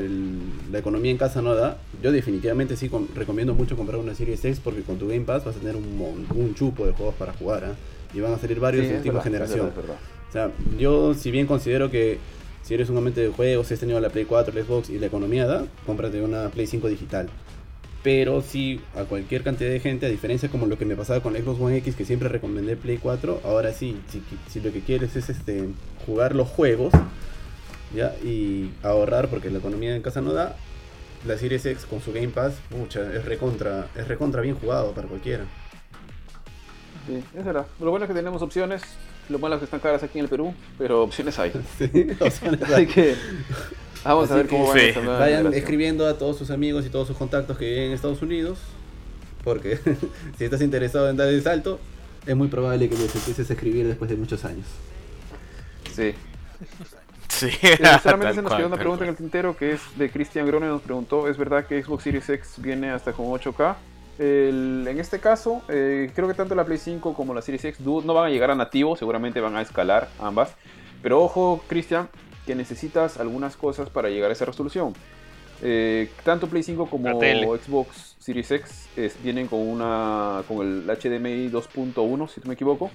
la 0.70 0.78
economía 0.78 1.11
en 1.11 1.16
casa 1.16 1.43
no 1.43 1.56
da. 1.56 1.78
Yo 2.01 2.12
definitivamente 2.12 2.77
sí 2.77 2.89
recomiendo 3.15 3.55
mucho 3.55 3.77
comprar 3.77 3.98
una 3.98 4.15
Series 4.15 4.44
X 4.44 4.61
porque 4.62 4.82
con 4.82 4.98
tu 4.98 5.09
Game 5.09 5.24
Pass 5.24 5.44
vas 5.44 5.56
a 5.56 5.59
tener 5.59 5.74
un, 5.74 6.27
un 6.32 6.55
chupo 6.55 6.86
de 6.86 6.93
juegos 6.93 7.16
para 7.16 7.32
jugar, 7.32 7.65
¿ah? 7.65 7.74
Y 8.15 8.20
van 8.20 8.35
a 8.35 8.39
salir 8.39 8.61
varios 8.61 8.86
de 8.86 8.98
última 8.98 9.20
generación. 9.20 9.73
o 10.28 10.32
sea, 10.32 10.52
yo 10.78 11.12
si 11.15 11.32
bien 11.32 11.48
considero 11.48 11.90
que 11.90 12.19
si 12.62 12.74
eres 12.74 12.89
un 12.89 12.97
amante 12.97 13.20
de 13.20 13.31
juegos, 13.31 13.66
si 13.66 13.74
has 13.74 13.81
tenido 13.81 13.98
la 13.98 14.11
Play 14.11 14.27
4, 14.27 14.55
la 14.55 14.65
Xbox 14.65 14.90
y 14.90 14.98
la 15.01 15.06
economía 15.06 15.44
da, 15.44 15.65
cómprate 15.85 16.23
una 16.23 16.51
Play 16.51 16.69
5 16.69 16.86
digital 16.86 17.28
pero 18.05 18.43
sí 18.43 18.82
a 18.94 19.05
cualquier 19.05 19.43
cantidad 19.43 19.70
de 19.70 19.81
gente, 19.81 20.05
a 20.05 20.10
diferencia 20.10 20.51
como 20.51 20.66
lo 20.66 20.76
que 20.76 20.85
me 20.85 20.94
pasaba 20.94 21.20
con 21.22 21.32
la 21.32 21.40
Xbox 21.40 21.59
One 21.59 21.78
X 21.78 21.97
que 21.97 22.05
siempre 22.05 22.28
recomendé 22.28 22.76
Play 22.76 22.98
4, 22.98 23.40
ahora 23.44 23.72
sí, 23.72 23.98
si, 24.51 24.60
lo 24.60 24.70
que 24.72 24.82
quieres 24.82 25.16
es 25.16 25.31
este 25.31 25.70
jugar 26.05 26.35
los 26.35 26.47
juegos 26.47 26.93
ya 27.94 28.14
y 28.22 28.70
ahorrar 28.82 29.28
porque 29.28 29.48
la 29.51 29.59
economía 29.59 29.97
en 29.97 30.02
casa 30.02 30.20
no 30.20 30.35
da, 30.35 30.55
la 31.26 31.39
Series 31.39 31.64
X 31.64 31.86
con 31.86 32.02
su 32.02 32.12
Game 32.12 32.28
Pass, 32.28 32.52
mucha, 32.76 33.01
es 33.10 33.24
recontra, 33.24 33.89
es 33.97 34.06
recontra 34.06 34.43
bien 34.43 34.56
jugado 34.56 34.93
para 34.93 35.09
cualquiera. 35.09 35.44
Sí, 37.06 37.24
es 37.35 37.44
verdad. 37.44 37.66
Lo 37.81 37.90
bueno 37.90 38.05
es 38.05 38.09
que 38.10 38.14
tenemos 38.14 38.43
opciones, 38.43 38.82
lo 39.28 39.38
malo 39.38 39.55
es 39.55 39.60
que 39.60 39.64
están 39.64 39.80
caras 39.80 40.02
aquí 40.02 40.18
en 40.18 40.24
el 40.24 40.30
Perú, 40.30 40.55
pero 40.78 41.02
opciones 41.02 41.38
hay. 41.38 41.52
sí, 41.78 41.90
opciones 42.20 42.62
hay. 42.70 42.86
que 42.86 43.14
Vamos 44.05 44.30
a 44.30 44.36
ver 44.36 44.48
cómo 44.48 44.68
van 44.68 44.78
sí. 44.78 44.92
Vayan 45.01 45.55
escribiendo 45.55 46.06
a 46.06 46.18
todos 46.18 46.36
sus 46.36 46.51
amigos 46.51 46.84
y 46.84 46.90
todos 46.90 47.09
sus 47.09 47.16
contactos 47.16 47.56
que 47.56 47.64
viven 47.64 47.84
en 47.84 47.92
Estados 47.92 48.20
Unidos. 48.20 48.59
Porque 49.42 49.78
si 50.38 50.44
estás 50.44 50.60
interesado 50.60 51.09
en 51.09 51.16
dar 51.16 51.28
el 51.28 51.42
salto, 51.42 51.80
es 52.26 52.36
muy 52.36 52.48
probable 52.48 52.88
que 52.88 52.96
les 52.96 53.14
empieces 53.14 53.48
a 53.48 53.52
escribir 53.55 53.86
después 53.86 54.10
de 54.10 54.16
muchos 54.16 54.44
años. 54.44 54.66
Sí. 55.94 56.14
Sí. 57.28 57.51
solamente 58.02 58.34
se 58.36 58.42
nos 58.42 58.55
quedó 58.55 58.66
una 58.66 58.76
pregunta 58.76 59.05
en 59.05 59.10
el 59.10 59.16
tintero 59.16 59.56
que 59.56 59.72
es 59.72 59.80
de 59.96 60.10
Cristian 60.10 60.46
Grone. 60.46 60.66
Nos 60.66 60.82
preguntó: 60.82 61.28
¿Es 61.28 61.36
verdad 61.36 61.66
que 61.66 61.82
Xbox 61.82 62.05
Series 62.05 62.28
X 62.28 62.55
viene 62.59 62.90
hasta 62.90 63.12
con 63.12 63.26
8K? 63.26 63.74
En 64.18 64.98
este 64.98 65.18
caso, 65.18 65.62
eh, 65.68 66.10
creo 66.14 66.28
que 66.28 66.34
tanto 66.34 66.54
la 66.54 66.64
Play 66.64 66.78
5 66.78 67.14
como 67.14 67.34
la 67.34 67.42
Series 67.42 67.64
X 67.64 67.80
no 67.80 68.14
van 68.14 68.26
a 68.26 68.30
llegar 68.30 68.50
a 68.50 68.54
nativo, 68.54 68.96
seguramente 68.96 69.40
van 69.40 69.56
a 69.56 69.62
escalar 69.62 70.08
ambas. 70.20 70.54
Pero 71.02 71.22
ojo, 71.22 71.62
Cristian, 71.66 72.08
que 72.46 72.54
necesitas 72.54 73.18
algunas 73.18 73.56
cosas 73.56 73.90
para 73.90 74.08
llegar 74.08 74.30
a 74.30 74.32
esa 74.32 74.44
resolución. 74.44 74.94
Eh, 75.62 76.10
tanto 76.24 76.48
Play 76.48 76.62
5 76.62 76.86
como 76.86 77.20
Xbox 77.20 78.16
Series 78.18 78.50
X 78.50 78.88
vienen 79.22 79.48
con, 79.48 79.60
una, 79.60 80.42
con 80.46 80.66
el 80.66 80.86
HDMI 80.86 81.50
2.1, 81.50 82.28
si 82.28 82.40
no 82.40 82.48
me 82.48 82.54
equivoco. 82.54 82.90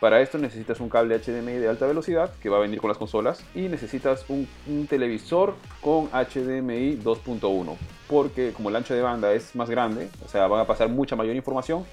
Para 0.00 0.20
esto 0.20 0.38
necesitas 0.38 0.78
un 0.78 0.88
cable 0.88 1.18
HDMI 1.18 1.54
de 1.54 1.68
alta 1.68 1.86
velocidad 1.86 2.32
que 2.40 2.48
va 2.48 2.58
a 2.58 2.60
venir 2.60 2.80
con 2.80 2.88
las 2.88 2.98
consolas 2.98 3.44
y 3.54 3.62
necesitas 3.62 4.24
un, 4.28 4.46
un 4.68 4.86
televisor 4.86 5.56
con 5.80 6.06
HDMI 6.06 6.98
2.1 7.02 7.76
porque 8.08 8.52
como 8.52 8.68
el 8.68 8.76
ancho 8.76 8.94
de 8.94 9.02
banda 9.02 9.32
es 9.32 9.54
más 9.54 9.68
grande, 9.70 10.08
o 10.24 10.28
sea, 10.28 10.46
van 10.46 10.60
a 10.60 10.66
pasar 10.66 10.88
mucha 10.88 11.14
mayor 11.16 11.36
información, 11.36 11.84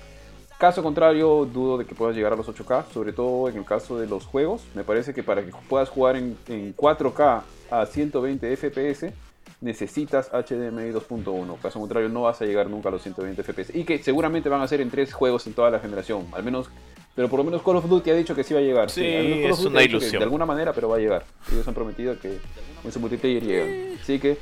Caso 0.58 0.82
contrario, 0.82 1.46
dudo 1.52 1.78
de 1.78 1.86
que 1.86 1.96
puedas 1.96 2.16
llegar 2.16 2.32
a 2.32 2.36
los 2.38 2.48
8K, 2.48 2.86
sobre 2.94 3.12
todo 3.12 3.50
en 3.50 3.58
el 3.58 3.66
caso 3.66 4.00
de 4.00 4.08
los 4.08 4.26
juegos. 4.26 4.64
Me 4.74 4.86
parece 4.86 5.14
que 5.14 5.22
para 5.22 5.44
que 5.44 5.52
puedas 5.68 5.90
jugar 5.90 6.16
en, 6.16 6.38
4K 6.48 7.42
a 7.70 7.86
120 7.86 8.56
FPS 8.56 9.12
necesitas 9.60 10.30
HDMI 10.32 10.94
2.1. 10.94 11.60
Caso 11.60 11.80
contrario, 11.80 12.08
no 12.08 12.22
vas 12.22 12.42
a 12.42 12.46
llegar 12.46 12.70
nunca 12.70 12.88
a 12.88 12.94
los 12.94 13.02
120 13.02 13.44
FPS. 13.44 13.76
Y 13.76 13.84
que 13.84 14.02
seguramente 14.02 14.48
van 14.48 14.62
a 14.62 14.68
ser 14.68 14.80
en 14.80 14.90
tres 14.90 15.14
juegos 15.14 15.46
en 15.46 15.54
toda 15.54 15.70
la 15.70 15.80
generación. 15.80 16.26
Al 16.32 16.44
menos, 16.44 16.70
pero 17.16 17.28
por 17.28 17.40
lo 17.40 17.44
menos 17.44 17.62
Call 17.62 17.76
of 17.76 17.90
Duty 17.90 18.12
ha 18.12 18.16
dicho 18.16 18.34
que 18.34 18.46
sí 18.46 18.54
va 18.54 18.62
a 18.62 18.64
llegar. 18.64 18.90
Sí, 18.90 19.06
es 19.06 19.60
una 19.60 19.84
ilusión. 19.84 20.20
de 20.20 20.24
alguna 20.24 20.46
manera, 20.46 20.72
pero 20.72 20.88
va 20.88 20.96
a 20.96 21.00
llegar. 21.00 21.26
Ellos 21.52 21.68
han 21.68 21.74
prometido 21.74 22.18
que 22.18 22.38
en 22.82 22.92
su 22.94 23.02
multiplayer 23.02 23.44
llegan. 23.44 23.98
Así 24.02 24.20
que, 24.20 24.38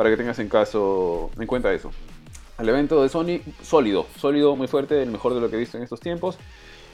para 0.00 0.08
que 0.08 0.16
tengas 0.16 0.38
en 0.38 0.48
caso, 0.48 1.30
en 1.38 1.46
cuenta 1.46 1.70
eso 1.74 1.90
el 2.58 2.68
evento 2.70 3.02
de 3.02 3.10
Sony 3.10 3.40
sólido, 3.62 4.06
sólido, 4.18 4.56
muy 4.56 4.66
fuerte, 4.66 5.02
el 5.02 5.10
mejor 5.10 5.34
de 5.34 5.42
lo 5.42 5.50
que 5.50 5.56
he 5.56 5.58
visto 5.58 5.76
en 5.76 5.82
estos 5.82 6.00
tiempos. 6.00 6.38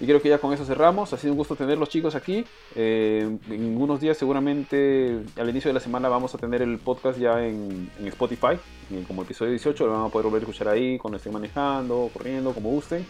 Y 0.00 0.06
creo 0.06 0.20
que 0.20 0.28
ya 0.28 0.38
con 0.38 0.52
eso 0.52 0.64
cerramos. 0.64 1.12
Ha 1.12 1.16
sido 1.16 1.32
un 1.32 1.38
gusto 1.38 1.54
tener 1.54 1.78
los 1.78 1.88
chicos 1.88 2.16
aquí. 2.16 2.44
Eh, 2.74 3.38
en 3.48 3.80
unos 3.80 4.00
días 4.00 4.18
seguramente 4.18 5.22
al 5.36 5.48
inicio 5.48 5.68
de 5.68 5.74
la 5.74 5.80
semana 5.80 6.08
vamos 6.08 6.34
a 6.34 6.38
tener 6.38 6.62
el 6.62 6.78
podcast 6.78 7.18
ya 7.18 7.46
en, 7.46 7.90
Spotify, 8.06 8.58
como 9.06 9.22
episodio 9.22 9.52
18. 9.52 9.86
Lo 9.86 9.92
van 9.92 10.06
a 10.06 10.08
poder 10.08 10.26
volver 10.26 10.42
a 10.42 10.44
escuchar 10.44 10.68
ahí 10.68 10.98
cuando 10.98 11.16
estén 11.16 11.32
manejando, 11.32 12.10
corriendo, 12.12 12.52
como 12.52 12.70
gusten. 12.70 13.06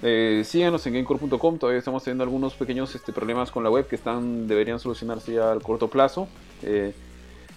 Eh, 0.00 0.42
síganos 0.46 0.86
en 0.86 0.94
gamecore.com. 0.94 1.58
Todavía 1.58 1.78
estamos 1.78 2.02
teniendo 2.02 2.24
algunos 2.24 2.54
pequeños 2.54 2.94
este, 2.94 3.12
problemas 3.12 3.50
con 3.50 3.62
la 3.62 3.70
web 3.70 3.86
que 3.86 3.96
están 3.96 4.48
deberían 4.48 4.80
solucionarse 4.80 5.34
ya 5.34 5.52
al 5.52 5.62
corto 5.62 5.88
plazo. 5.88 6.26
Eh, 6.62 6.94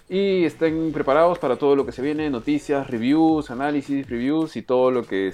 y 0.10 0.46
estén 0.46 0.92
preparados 0.94 1.40
para 1.40 1.58
todo 1.58 1.76
lo 1.76 1.86
que 1.86 1.92
se 1.92 2.02
viene, 2.02 2.30
noticias, 2.30 2.88
reviews, 2.90 3.52
análisis, 3.52 4.10
reviews 4.10 4.56
y 4.56 4.62
todo 4.62 4.92
lo 4.92 5.04
que 5.04 5.34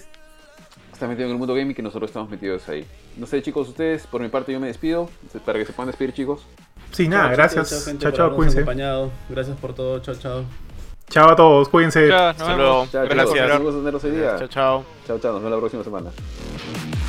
está 0.92 1.08
metido 1.08 1.28
en 1.28 1.34
el 1.34 1.38
mundo 1.38 1.54
gaming 1.54 1.72
y 1.72 1.76
que 1.76 1.82
nosotros 1.82 2.10
estamos 2.10 2.30
metidos 2.30 2.68
ahí. 2.70 2.86
No 3.18 3.28
sé 3.28 3.42
chicos, 3.42 3.70
ustedes, 3.70 4.08
por 4.08 4.22
mi 4.22 4.30
parte 4.30 4.52
yo 4.52 4.60
me 4.60 4.68
despido, 4.68 5.10
para 5.46 5.60
que 5.60 5.66
se 5.66 5.74
puedan 5.74 5.88
despedir 5.88 6.14
chicos. 6.14 6.46
Sí, 6.92 7.08
nada, 7.08 7.30
gracias. 7.30 7.92
Chao, 8.00 8.12
chao, 8.12 8.36
cuídense. 8.36 8.60
Acompañado. 8.60 9.12
Gracias 9.30 9.58
por 9.58 9.74
todo, 9.74 10.00
chao, 10.00 10.16
chao. 10.16 10.46
Chao 11.10 11.30
a 11.30 11.36
todos, 11.36 11.70
cuídense. 11.70 12.08
Chao. 12.08 12.88
Gracias. 12.92 13.62
Gusto 13.62 13.80
tenerlos 13.80 14.04
hoy 14.04 14.12
día. 14.12 14.36
Chao, 14.38 14.48
chao. 14.48 14.86
Chao, 15.06 15.20
chao. 15.20 15.34
Nos 15.34 15.44
vemos 15.44 15.52
la 15.52 15.60
próxima 15.60 15.84
semana. 15.84 17.03